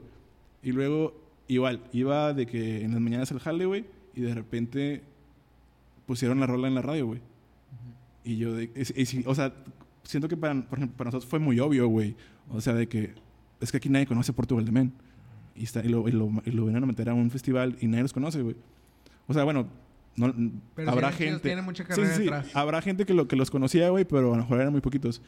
Y 0.62 0.72
luego, 0.72 1.20
igual, 1.48 1.82
iba 1.94 2.32
de 2.34 2.46
que 2.46 2.84
en 2.84 2.92
las 2.92 3.02
mañanas 3.02 3.32
el 3.32 3.40
jale, 3.40 3.66
güey, 3.66 3.86
y 4.14 4.22
de 4.22 4.36
repente 4.36 5.02
pusieron 6.06 6.40
la 6.40 6.46
rola 6.46 6.68
en 6.68 6.76
la 6.76 6.84
radio, 6.84 7.08
güey. 7.08 7.22
Y 8.24 8.38
yo, 8.38 8.54
de, 8.54 8.70
es- 8.76 8.94
sí, 9.10 9.24
o 9.26 9.34
sea, 9.34 9.52
siento 10.04 10.28
que 10.28 10.38
para, 10.38 10.54
por 10.70 10.78
ejemplo, 10.78 10.96
para 10.98 11.08
nosotros 11.08 11.28
fue 11.28 11.40
muy 11.40 11.60
obvio, 11.60 11.88
güey. 11.88 12.16
O 12.50 12.62
sea, 12.62 12.74
de 12.76 12.88
que 12.88 13.16
es 13.60 13.72
que 13.72 13.78
aquí 13.78 13.90
nadie 13.90 14.06
conoce 14.06 14.32
Portugal 14.32 14.64
de 14.64 14.72
Men. 14.72 14.94
Y, 15.56 15.64
está, 15.64 15.84
y, 15.84 15.90
lo, 15.90 16.08
y, 16.08 16.12
lo, 16.12 16.30
y 16.46 16.52
lo 16.52 16.66
vienen 16.66 16.84
a 16.84 16.86
meter 16.86 17.10
a 17.10 17.16
un 17.16 17.32
festival 17.32 17.78
y 17.82 17.88
nadie 17.88 18.04
los 18.04 18.14
conoce, 18.14 18.44
güey. 18.44 18.56
O 19.28 19.34
sea, 19.34 19.44
bueno, 19.44 19.68
no, 20.16 20.34
Pero 20.76 20.92
habrá 20.92 21.08
ellos 21.10 21.18
gente. 21.20 21.40
tienen 21.40 21.64
mucha 21.66 21.84
carrera 21.86 22.10
sí, 22.10 22.16
sí. 22.16 22.22
detrás. 22.24 22.56
Habrá 22.56 22.82
gente 22.82 23.06
que, 23.06 23.14
lo, 23.14 23.28
que 23.28 23.36
los 23.36 23.50
conocía, 23.52 23.90
güey, 23.90 24.06
pero 24.06 24.34
a 24.34 24.38
lo 24.38 24.44
mejor 24.44 24.60
eran 24.60 24.72
muy 24.72 24.82
poquitos. 24.82 25.22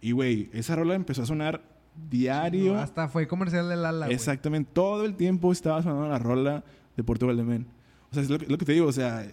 Y, 0.00 0.12
güey, 0.12 0.50
esa 0.52 0.76
rola 0.76 0.94
empezó 0.94 1.22
a 1.22 1.26
sonar 1.26 1.62
diario. 2.10 2.76
Hasta 2.78 3.08
fue 3.08 3.26
comercial 3.26 3.68
de 3.68 3.76
Lala, 3.76 4.06
güey. 4.06 4.14
Exactamente. 4.14 4.70
Todo 4.72 5.04
el 5.04 5.14
tiempo 5.14 5.52
estaba 5.52 5.82
sonando 5.82 6.08
la 6.08 6.18
rola 6.18 6.64
de 6.96 7.02
Portugal 7.02 7.36
de 7.36 7.44
Men. 7.44 7.66
O 8.10 8.14
sea, 8.14 8.22
es 8.22 8.30
lo 8.30 8.38
que, 8.38 8.46
lo 8.46 8.58
que 8.58 8.64
te 8.66 8.72
digo. 8.72 8.86
O 8.86 8.92
sea, 8.92 9.26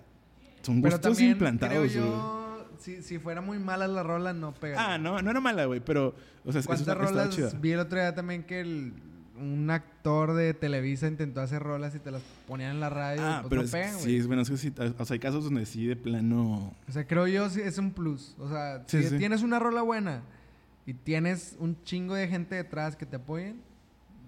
son 0.61 0.81
Pero 0.81 0.95
gustos 0.95 1.19
implantados, 1.19 1.93
güey. 1.93 2.09
si, 2.79 3.01
si 3.01 3.19
fuera 3.19 3.41
muy 3.41 3.59
mala 3.59 3.87
la 3.87 4.03
rola, 4.03 4.33
no 4.33 4.53
pega. 4.53 4.93
Ah, 4.93 4.97
no, 4.97 5.21
no 5.21 5.29
era 5.31 5.39
mala, 5.41 5.65
güey, 5.65 5.81
pero... 5.81 6.15
O 6.45 6.51
sea, 6.51 6.61
es- 6.61 6.67
¿Cuántas 6.67 6.97
rolas? 6.97 7.61
Vi 7.61 7.71
el 7.71 7.79
otro 7.79 7.99
día 7.99 8.15
también 8.15 8.43
que 8.43 8.61
el- 8.61 8.93
un 9.35 9.69
actor 9.71 10.33
de 10.33 10.53
Televisa 10.53 11.07
intentó 11.07 11.41
hacer 11.41 11.63
rolas 11.63 11.95
y 11.95 11.99
te 11.99 12.11
las 12.11 12.21
ponían 12.47 12.71
en 12.71 12.79
la 12.79 12.89
radio 12.89 13.21
y 13.21 13.25
Ah, 13.25 13.37
pues 13.41 13.49
pero 13.49 13.61
no 13.61 13.65
es- 13.65 13.71
pegan, 13.71 13.93
güey. 13.93 14.05
sí, 14.05 14.17
es 14.17 14.27
bueno, 14.27 14.41
es 14.43 14.49
que 14.49 14.57
sí, 14.57 14.73
o 14.77 15.05
sea, 15.05 15.13
hay 15.15 15.19
casos 15.19 15.43
donde 15.45 15.65
sí 15.65 15.87
de 15.87 15.95
plano... 15.95 16.73
O 16.87 16.91
sea, 16.91 17.07
creo 17.07 17.27
yo 17.27 17.49
sí 17.49 17.61
es 17.61 17.77
un 17.79 17.91
plus. 17.91 18.35
O 18.39 18.47
sea, 18.47 18.83
Sí, 18.87 19.01
si 19.03 19.09
sí. 19.09 19.17
tienes 19.17 19.41
una 19.41 19.57
rola 19.59 19.81
buena 19.81 20.21
y 20.85 20.93
tienes 20.93 21.55
un 21.59 21.81
chingo 21.83 22.13
de 22.13 22.27
gente 22.27 22.55
detrás 22.55 22.95
que 22.95 23.05
te 23.07 23.15
apoyen, 23.15 23.61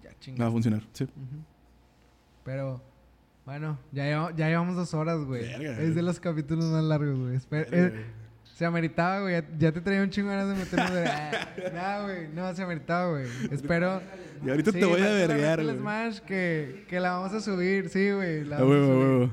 ya 0.01 0.33
Va 0.41 0.47
a 0.47 0.51
funcionar, 0.51 0.81
sí. 0.93 1.07
Pero, 2.43 2.81
bueno, 3.45 3.77
ya, 3.91 4.31
ya 4.35 4.47
llevamos 4.47 4.75
dos 4.75 4.93
horas, 4.93 5.19
güey. 5.23 5.41
Verga, 5.43 5.81
Es 5.81 5.95
de 5.95 6.01
los 6.01 6.19
capítulos 6.19 6.65
más 6.65 6.83
largos, 6.83 7.17
güey. 7.19 7.35
Espe- 7.35 7.69
Verga, 7.69 7.89
güey. 7.89 8.24
Se 8.57 8.65
ameritaba, 8.65 9.19
güey. 9.21 9.33
Ya, 9.33 9.45
ya 9.57 9.71
te 9.73 9.81
traía 9.81 10.01
un 10.01 10.09
chingo 10.09 10.29
de 10.29 10.35
ganas 10.37 10.57
de 10.57 10.63
meternos 10.63 10.93
de... 10.93 11.03
No, 11.73 12.03
güey. 12.03 12.27
No, 12.33 12.55
se 12.55 12.63
ameritaba, 12.63 13.09
güey. 13.11 13.25
Espero... 13.51 14.01
Y 14.45 14.49
ahorita 14.49 14.71
Sí, 14.71 14.79
te 14.79 14.85
voy 14.85 15.01
a 15.01 15.27
Metal 15.27 15.63
güey. 15.65 15.77
Smash 15.77 16.19
que, 16.19 16.85
que 16.87 16.99
la 16.99 17.11
vamos 17.17 17.33
a 17.33 17.41
subir, 17.41 17.89
sí, 17.89 18.11
güey. 18.11 18.43
la 18.45 18.57
vamos 18.59 18.71
huevo, 18.71 18.83
a 18.85 18.87
subir. 18.87 19.07
huevo. 19.19 19.29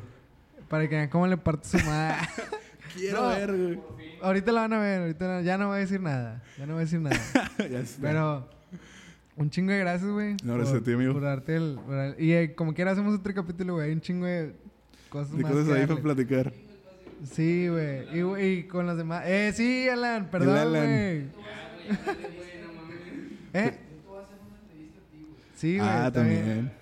Para 0.69 0.89
que 0.89 0.95
vean 0.97 1.09
cómo 1.09 1.27
le 1.27 1.37
parto 1.37 1.69
su 1.69 1.79
madre. 1.87 2.17
Quiero 2.97 3.23
No. 3.23 3.29
ver, 3.29 3.53
güey. 3.57 3.81
ahorita 4.23 4.53
la 4.53 4.61
van 4.63 4.73
a 4.75 4.79
ver, 4.81 5.01
ahorita 5.03 5.27
no- 5.27 5.41
ya 5.43 5.57
no 5.59 5.69
voy 5.69 5.77
a 5.77 5.81
decir 5.81 6.01
nada. 6.01 6.43
Ya 6.59 6.67
no 6.67 6.75
voy 6.75 6.83
a 6.83 6.85
decir 6.85 7.01
nada. 7.01 7.17
ya 7.71 7.79
está. 7.81 8.03
Pero 8.03 8.49
un 9.37 9.51
chingo 9.51 9.73
de 9.73 9.79
gracias, 9.79 10.11
güey. 10.11 10.37
No, 10.45 10.55
gracias 10.57 10.81
a 10.81 10.85
ti, 10.85 10.93
amigo. 10.93 11.13
Por 11.15 11.23
darte 11.23 11.57
el, 11.57 11.79
por 11.87 11.95
el- 11.97 12.17
y 12.23 12.33
eh, 12.33 12.55
como 12.55 12.75
quiera 12.75 12.91
hacemos 12.91 13.19
otro 13.19 13.33
capítulo, 13.35 13.75
güey. 13.75 13.93
Un 13.93 14.01
chingo 14.01 14.27
de 14.27 14.55
cosas 15.09 15.37
De 15.37 15.43
más 15.43 15.53
cosas 15.53 15.73
ahí 15.77 15.87
para 15.87 16.01
platicar. 16.03 16.53
Sí, 17.25 17.69
güey. 17.69 18.07
Y, 18.19 18.45
y 18.45 18.63
con 18.65 18.87
los 18.87 18.97
demás. 18.97 19.23
Eh, 19.27 19.53
sí, 19.55 19.89
Alan, 19.89 20.29
perdón, 20.31 20.57
Alan. 20.57 20.85
güey. 20.85 21.27
¿Eh? 23.55 23.79
Sí, 25.55 25.79
güey. 25.79 25.89
ah, 25.89 26.11
también. 26.13 26.73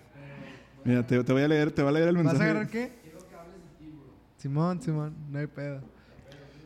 Mira, 0.84 1.06
te, 1.06 1.22
te 1.22 1.32
voy 1.32 1.42
a 1.42 1.48
leer, 1.48 1.70
te 1.72 1.82
voy 1.82 1.90
a 1.90 1.92
leer 1.92 2.08
el 2.08 2.16
¿Vas 2.16 2.24
mensaje. 2.24 2.42
a 2.42 2.50
agarrar 2.52 2.70
qué? 2.70 2.92
Simón, 4.38 4.80
Simón, 4.80 5.14
no 5.30 5.38
hay 5.38 5.46
pedo. 5.46 5.82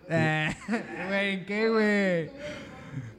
Eh, 0.09 0.49
Güey, 1.09 1.35
¿en 1.35 1.47
qué, 1.47 1.69
güey? 1.69 2.31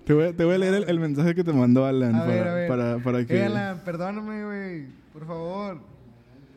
Te 0.06 0.14
voy, 0.14 0.26
a- 0.28 0.34
te 0.34 0.46
voy 0.46 0.56
a 0.56 0.58
leer 0.60 0.74
el, 0.76 0.90
el 0.90 1.00
mensaje 1.00 1.36
que 1.36 1.44
te 1.44 1.52
mandó 1.52 1.86
Alan 1.86 2.16
A 2.16 2.20
para, 2.20 2.32
ver, 2.34 2.48
a 2.48 2.54
ver. 2.54 2.68
para, 2.70 2.98
para 3.00 3.26
que... 3.26 3.36
Eh, 3.38 3.44
Alan, 3.46 3.82
perdóname, 3.84 4.46
güey. 4.46 4.86
Por 5.12 5.26
favor. 5.28 5.80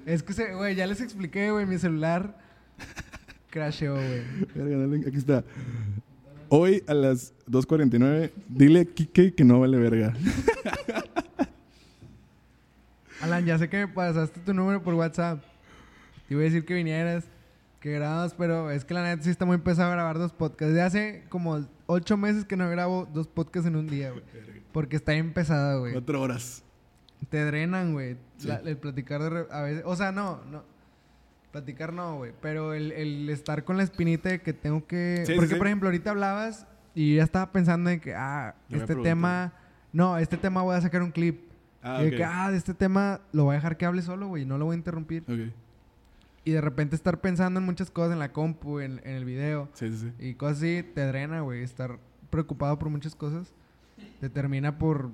Es 0.07 0.23
que, 0.23 0.55
güey, 0.55 0.77
ya 0.77 0.87
les 0.87 1.01
expliqué, 1.01 1.51
güey. 1.51 1.67
Mi 1.67 1.79
celular 1.79 2.37
crasheó, 3.51 3.95
güey. 3.95 5.05
Aquí 5.07 5.17
está. 5.17 5.45
Hoy 6.51 6.83
a 6.87 6.95
las 6.95 7.35
2.49, 7.47 8.31
dile 8.49 8.81
a 8.81 8.85
Kike 8.85 9.35
que 9.35 9.45
no 9.45 9.61
vale 9.61 9.77
verga. 9.77 10.15
Alan, 13.21 13.45
ya 13.45 13.59
sé 13.59 13.69
que 13.69 13.79
me 13.79 13.89
pasaste 13.89 14.41
tu 14.41 14.55
número 14.55 14.83
por 14.83 14.95
WhatsApp. 14.95 15.43
Te 16.27 16.35
iba 16.35 16.41
a 16.41 16.45
decir 16.45 16.65
que 16.65 16.75
vinieras, 16.75 17.25
que 17.81 17.93
grabas, 17.93 18.33
pero 18.35 18.71
es 18.71 18.85
que 18.85 18.95
la 18.95 19.03
neta 19.03 19.23
sí 19.25 19.31
está 19.31 19.45
muy 19.45 19.59
pesado 19.59 19.91
grabar 19.91 20.19
dos 20.19 20.33
podcasts. 20.33 20.75
De 20.75 20.81
hace 20.81 21.25
como 21.29 21.67
ocho 21.87 22.17
meses 22.17 22.45
que 22.45 22.57
no 22.57 22.71
grabo 22.71 23.07
dos 23.13 23.27
podcasts 23.27 23.67
en 23.69 23.77
un 23.77 23.87
día, 23.87 24.11
güey. 24.11 24.23
Porque 24.73 24.97
está 24.97 25.13
bien 25.13 25.33
pesado, 25.33 25.81
güey. 25.81 25.93
Cuatro 25.93 26.23
horas. 26.23 26.63
Te 27.29 27.45
drenan, 27.45 27.93
güey. 27.93 28.17
Sí. 28.39 28.49
El 28.65 28.77
platicar 28.77 29.21
de... 29.21 29.47
A 29.51 29.63
veces... 29.63 29.83
O 29.85 29.97
sea, 29.97 30.13
no, 30.13 30.41
no. 30.51 30.63
Platicar 31.59 31.93
no, 31.93 32.17
güey. 32.17 32.33
Pero 32.41 32.75
el, 32.75 32.93
el 32.93 33.29
estar 33.31 33.65
con 33.65 33.77
la 33.77 33.83
espinita 33.83 34.29
de 34.29 34.41
que 34.41 34.53
tengo 34.53 34.87
que... 34.87 35.25
Sí, 35.27 35.35
Porque, 35.35 35.51
sí. 35.51 35.55
por 35.57 35.67
ejemplo, 35.67 35.89
ahorita 35.89 36.11
hablabas 36.11 36.67
y 36.95 37.17
ya 37.17 37.25
estaba 37.25 37.53
pensando 37.53 37.91
en 37.91 38.01
que, 38.01 38.15
ah, 38.15 38.55
este 38.71 38.95
tema... 38.97 39.53
No, 39.93 40.19
este 40.19 40.37
tema 40.37 40.63
voy 40.63 40.77
a 40.77 40.81
sacar 40.81 41.03
un 41.03 41.11
clip. 41.11 41.51
Ah, 41.83 42.03
y 42.03 42.11
de 42.11 42.17
que, 42.17 42.25
ah, 42.25 42.51
de 42.51 42.57
este 42.57 42.75
tema 42.75 43.21
lo 43.33 43.45
voy 43.45 43.53
a 43.53 43.57
dejar 43.57 43.77
que 43.77 43.87
hable 43.87 44.03
solo, 44.03 44.29
güey. 44.29 44.45
No 44.45 44.59
lo 44.59 44.67
voy 44.67 44.75
a 44.75 44.79
interrumpir. 44.79 45.23
Ok. 45.23 45.53
Y 46.45 46.51
de 46.53 46.61
repente 46.61 46.95
estar 46.95 47.21
pensando 47.21 47.61
en 47.61 47.67
muchas 47.67 47.91
cosas 47.91 48.13
en 48.13 48.19
la 48.19 48.33
compu, 48.33 48.81
en, 48.81 49.01
en 49.05 49.15
el 49.17 49.25
video. 49.25 49.69
Sí, 49.75 49.91
sí, 49.91 49.97
sí. 49.99 50.13
Y 50.27 50.35
cosas 50.35 50.59
así 50.59 50.83
te 50.95 51.07
drena, 51.07 51.41
güey. 51.41 51.63
Estar 51.63 51.99
preocupado 52.31 52.79
por 52.79 52.89
muchas 52.89 53.15
cosas 53.15 53.53
te 54.21 54.29
termina 54.29 54.79
por, 54.79 55.11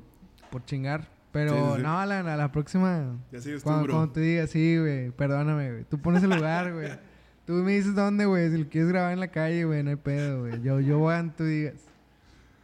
por 0.51 0.65
chingar. 0.65 1.09
Pero 1.35 1.51
Sí, 1.51 1.59
sí, 1.59 1.77
sí. 1.79 1.83
no, 1.83 1.99
Alan, 1.99 2.29
a 2.29 2.37
la 2.37 2.53
próxima. 2.53 3.19
Ya 3.33 3.41
sigues 3.41 3.61
tú, 3.63 3.65
Cuando, 3.65 3.83
bro. 3.83 3.95
cuando 3.95 4.13
te 4.13 4.21
diga, 4.21 4.47
sí, 4.47 4.79
güey, 4.79 5.11
perdóname, 5.11 5.73
güey. 5.73 5.85
Tú 5.85 5.99
pones 5.99 6.23
el 6.23 6.31
lugar, 6.31 6.73
güey. 6.73 6.91
Tú 7.45 7.55
me 7.55 7.73
dices 7.73 7.93
dónde, 7.97 8.25
güey. 8.25 8.51
Si 8.53 8.57
lo 8.59 8.69
quieres 8.71 8.89
grabar 8.91 9.13
en 9.13 9.19
la 9.19 9.27
calle, 9.29 9.65
güey, 9.65 9.83
no 9.83 9.91
hay 9.91 9.97
pedo, 9.97 10.43
güey. 10.43 10.63
Yo, 10.63 10.79
yo 10.79 11.01
voy 11.01 11.13
a 11.15 11.23
tú 11.37 11.43
digas. 11.45 11.75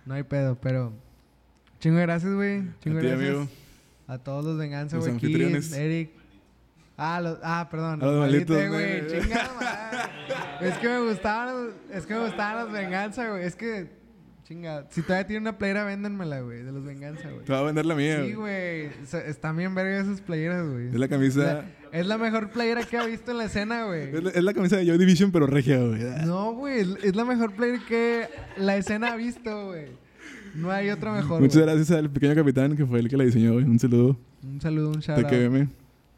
No 0.06 0.14
hay 0.14 0.22
pedo, 0.22 0.54
pero. 0.60 0.92
Chingo 1.80 1.96
de 1.96 2.02
gracias, 2.02 2.32
güey. 2.32 2.62
Chingo 2.80 2.98
A 2.98 3.02
ti, 3.02 3.08
gracias. 3.08 3.28
amigo. 3.28 3.48
A 4.06 4.18
todos 4.18 4.44
los 4.44 4.56
venganza, 4.56 4.98
güey. 4.98 5.10
Anfitriones. 5.10 5.72
Eric. 5.72 6.12
Ah, 6.96 7.20
los, 7.20 7.38
ah, 7.42 7.66
perdón. 7.70 8.00
A 8.02 8.06
los 8.06 8.20
malditos, 8.20 8.56
güey. 8.56 8.68
güey. 8.68 9.20
Chingada 9.20 9.50
madre. 9.60 10.68
Es 10.68 10.78
que 10.78 10.88
me 10.88 11.00
gustaban 11.08 11.48
los, 11.66 11.74
es 11.90 12.06
que 12.06 12.14
me 12.14 12.20
gustaban 12.20 12.64
los 12.64 12.72
venganza, 12.72 13.28
güey. 13.30 13.44
Es 13.44 13.56
que, 13.56 13.90
chinga. 14.50 14.84
Si 14.90 15.02
todavía 15.02 15.26
tiene 15.26 15.42
una 15.42 15.56
playera, 15.58 15.84
véndanmela, 15.84 16.40
güey. 16.40 16.62
De 16.62 16.72
los 16.72 16.84
venganza, 16.84 17.30
güey. 17.30 17.44
Te 17.44 17.52
va 17.52 17.60
a 17.60 17.62
vender 17.62 17.86
la 17.86 17.94
mía, 17.94 18.16
Sí, 18.24 18.34
güey. 18.34 18.88
güey. 18.88 19.06
Se- 19.06 19.30
Están 19.30 19.56
bien 19.56 19.74
verga 19.74 20.00
esas 20.00 20.20
playeras, 20.20 20.68
güey. 20.68 20.88
Es 20.88 20.94
la 20.98 21.08
camisa. 21.08 21.40
La- 21.40 21.64
es 21.92 22.06
la 22.06 22.18
mejor 22.18 22.50
playera 22.50 22.82
que 22.82 22.98
ha 22.98 23.06
visto 23.06 23.30
en 23.30 23.38
la 23.38 23.44
escena, 23.44 23.84
güey. 23.84 24.14
Es 24.14 24.22
la, 24.24 24.30
es 24.30 24.42
la 24.42 24.52
camisa 24.54 24.76
de 24.76 24.86
Joy 24.86 24.98
Division, 24.98 25.30
pero 25.30 25.46
regia, 25.46 25.78
güey. 25.78 26.00
No, 26.26 26.52
güey. 26.54 26.80
Es, 27.02 27.14
la 27.14 27.24
mejor 27.24 27.54
playera 27.54 27.80
que 27.86 28.28
la 28.56 28.76
escena 28.76 29.12
ha 29.12 29.16
visto, 29.16 29.68
güey. 29.68 29.86
No 30.54 30.70
hay 30.72 30.90
otra 30.90 31.12
mejor. 31.12 31.40
Muchas 31.40 31.62
gracias 31.62 31.90
al 31.92 32.10
pequeño 32.10 32.34
capitán 32.34 32.76
que 32.76 32.84
fue 32.84 32.98
el 32.98 33.08
que 33.08 33.16
la 33.16 33.24
diseñó, 33.24 33.52
güey. 33.52 33.64
Un 33.64 33.78
saludo. 33.78 34.16
Un 34.42 34.60
saludo, 34.60 34.88
un 34.90 34.98
shout 35.00 35.26
Te 35.28 35.70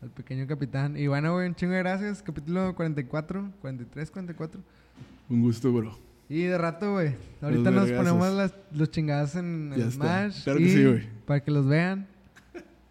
al 0.02 0.10
pequeño 0.10 0.46
capitán. 0.48 0.96
Y 0.96 1.06
bueno, 1.06 1.34
güey, 1.34 1.46
un 1.48 1.54
chingo 1.54 1.74
de 1.74 1.78
gracias. 1.80 2.22
Capítulo 2.22 2.74
44, 2.74 3.52
43, 3.60 4.10
44. 4.10 4.60
Un 5.28 5.42
gusto, 5.42 5.70
bro. 5.72 6.11
Y 6.28 6.42
de 6.44 6.56
rato, 6.58 6.92
güey. 6.92 7.14
Ahorita 7.40 7.70
nos 7.70 7.90
ponemos 7.90 8.32
las, 8.32 8.54
los 8.72 8.90
chingados 8.90 9.34
en 9.36 9.70
Ya 9.70 9.76
el 9.76 9.88
está. 9.88 10.30
Smash. 10.30 10.44
Claro 10.44 10.58
que 10.58 10.68
sí, 10.68 10.84
güey. 10.86 11.08
Para 11.26 11.40
que 11.44 11.50
los 11.50 11.66
vean. 11.66 12.06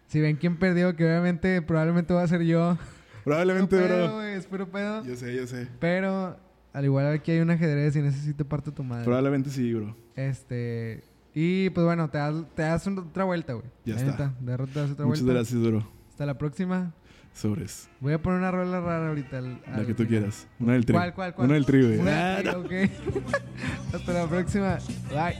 Si 0.06 0.20
ven 0.20 0.36
quién 0.36 0.56
perdió, 0.58 0.94
que 0.94 1.04
obviamente 1.06 1.60
probablemente 1.62 2.12
va 2.14 2.22
a 2.22 2.28
ser 2.28 2.42
yo. 2.42 2.76
Probablemente, 3.24 3.76
Espero 3.76 3.94
pedo, 3.94 4.08
bro. 4.16 4.22
espero 4.24 4.68
pedo. 4.70 5.04
Yo 5.04 5.16
sé, 5.16 5.34
yo 5.34 5.46
sé. 5.46 5.68
Pero 5.80 6.36
al 6.72 6.84
igual 6.84 7.06
aquí 7.12 7.30
hay 7.32 7.40
un 7.40 7.50
ajedrez 7.50 7.96
y 7.96 8.00
necesito 8.02 8.44
parte 8.46 8.70
de 8.70 8.76
tu 8.76 8.84
madre. 8.84 9.04
Probablemente 9.04 9.48
sí, 9.50 9.72
bro. 9.72 9.96
Este. 10.14 11.02
Y 11.34 11.70
pues 11.70 11.84
bueno, 11.86 12.10
te 12.10 12.18
das, 12.18 12.34
te 12.54 12.62
das 12.62 12.86
otra 12.86 13.24
vuelta, 13.24 13.54
güey. 13.54 13.64
Ya 13.86 13.94
La 13.94 14.00
está. 14.02 14.10
neta, 14.28 14.34
De 14.40 14.56
rato 14.56 14.72
te 14.72 14.80
das 14.80 14.90
otra 14.90 15.06
Muchas 15.06 15.22
vuelta. 15.22 15.40
gracias, 15.40 15.62
bro. 15.62 15.88
Hasta 16.10 16.26
la 16.26 16.36
próxima. 16.36 16.92
Sobres. 17.34 17.88
Voy 18.00 18.12
a 18.12 18.20
poner 18.20 18.38
una 18.40 18.50
rola 18.50 18.80
rara 18.80 19.08
ahorita. 19.08 19.38
al- 19.38 19.60
La 19.74 19.84
que 19.86 19.94
tú 19.94 20.06
quieras. 20.06 20.46
Una 20.60 20.74
del 20.74 20.84
tri. 20.84 20.94
¿Cuál, 20.94 21.14
cuál, 21.14 21.34
cuál? 21.34 21.46
Una 21.46 21.54
del 21.54 21.66
tri, 21.66 21.82
güey. 21.82 21.98
Una- 21.98 22.40
ok. 22.56 22.72
Hasta 23.94 24.12
la 24.12 24.26
próxima. 24.26 24.78
Bye. 25.10 25.38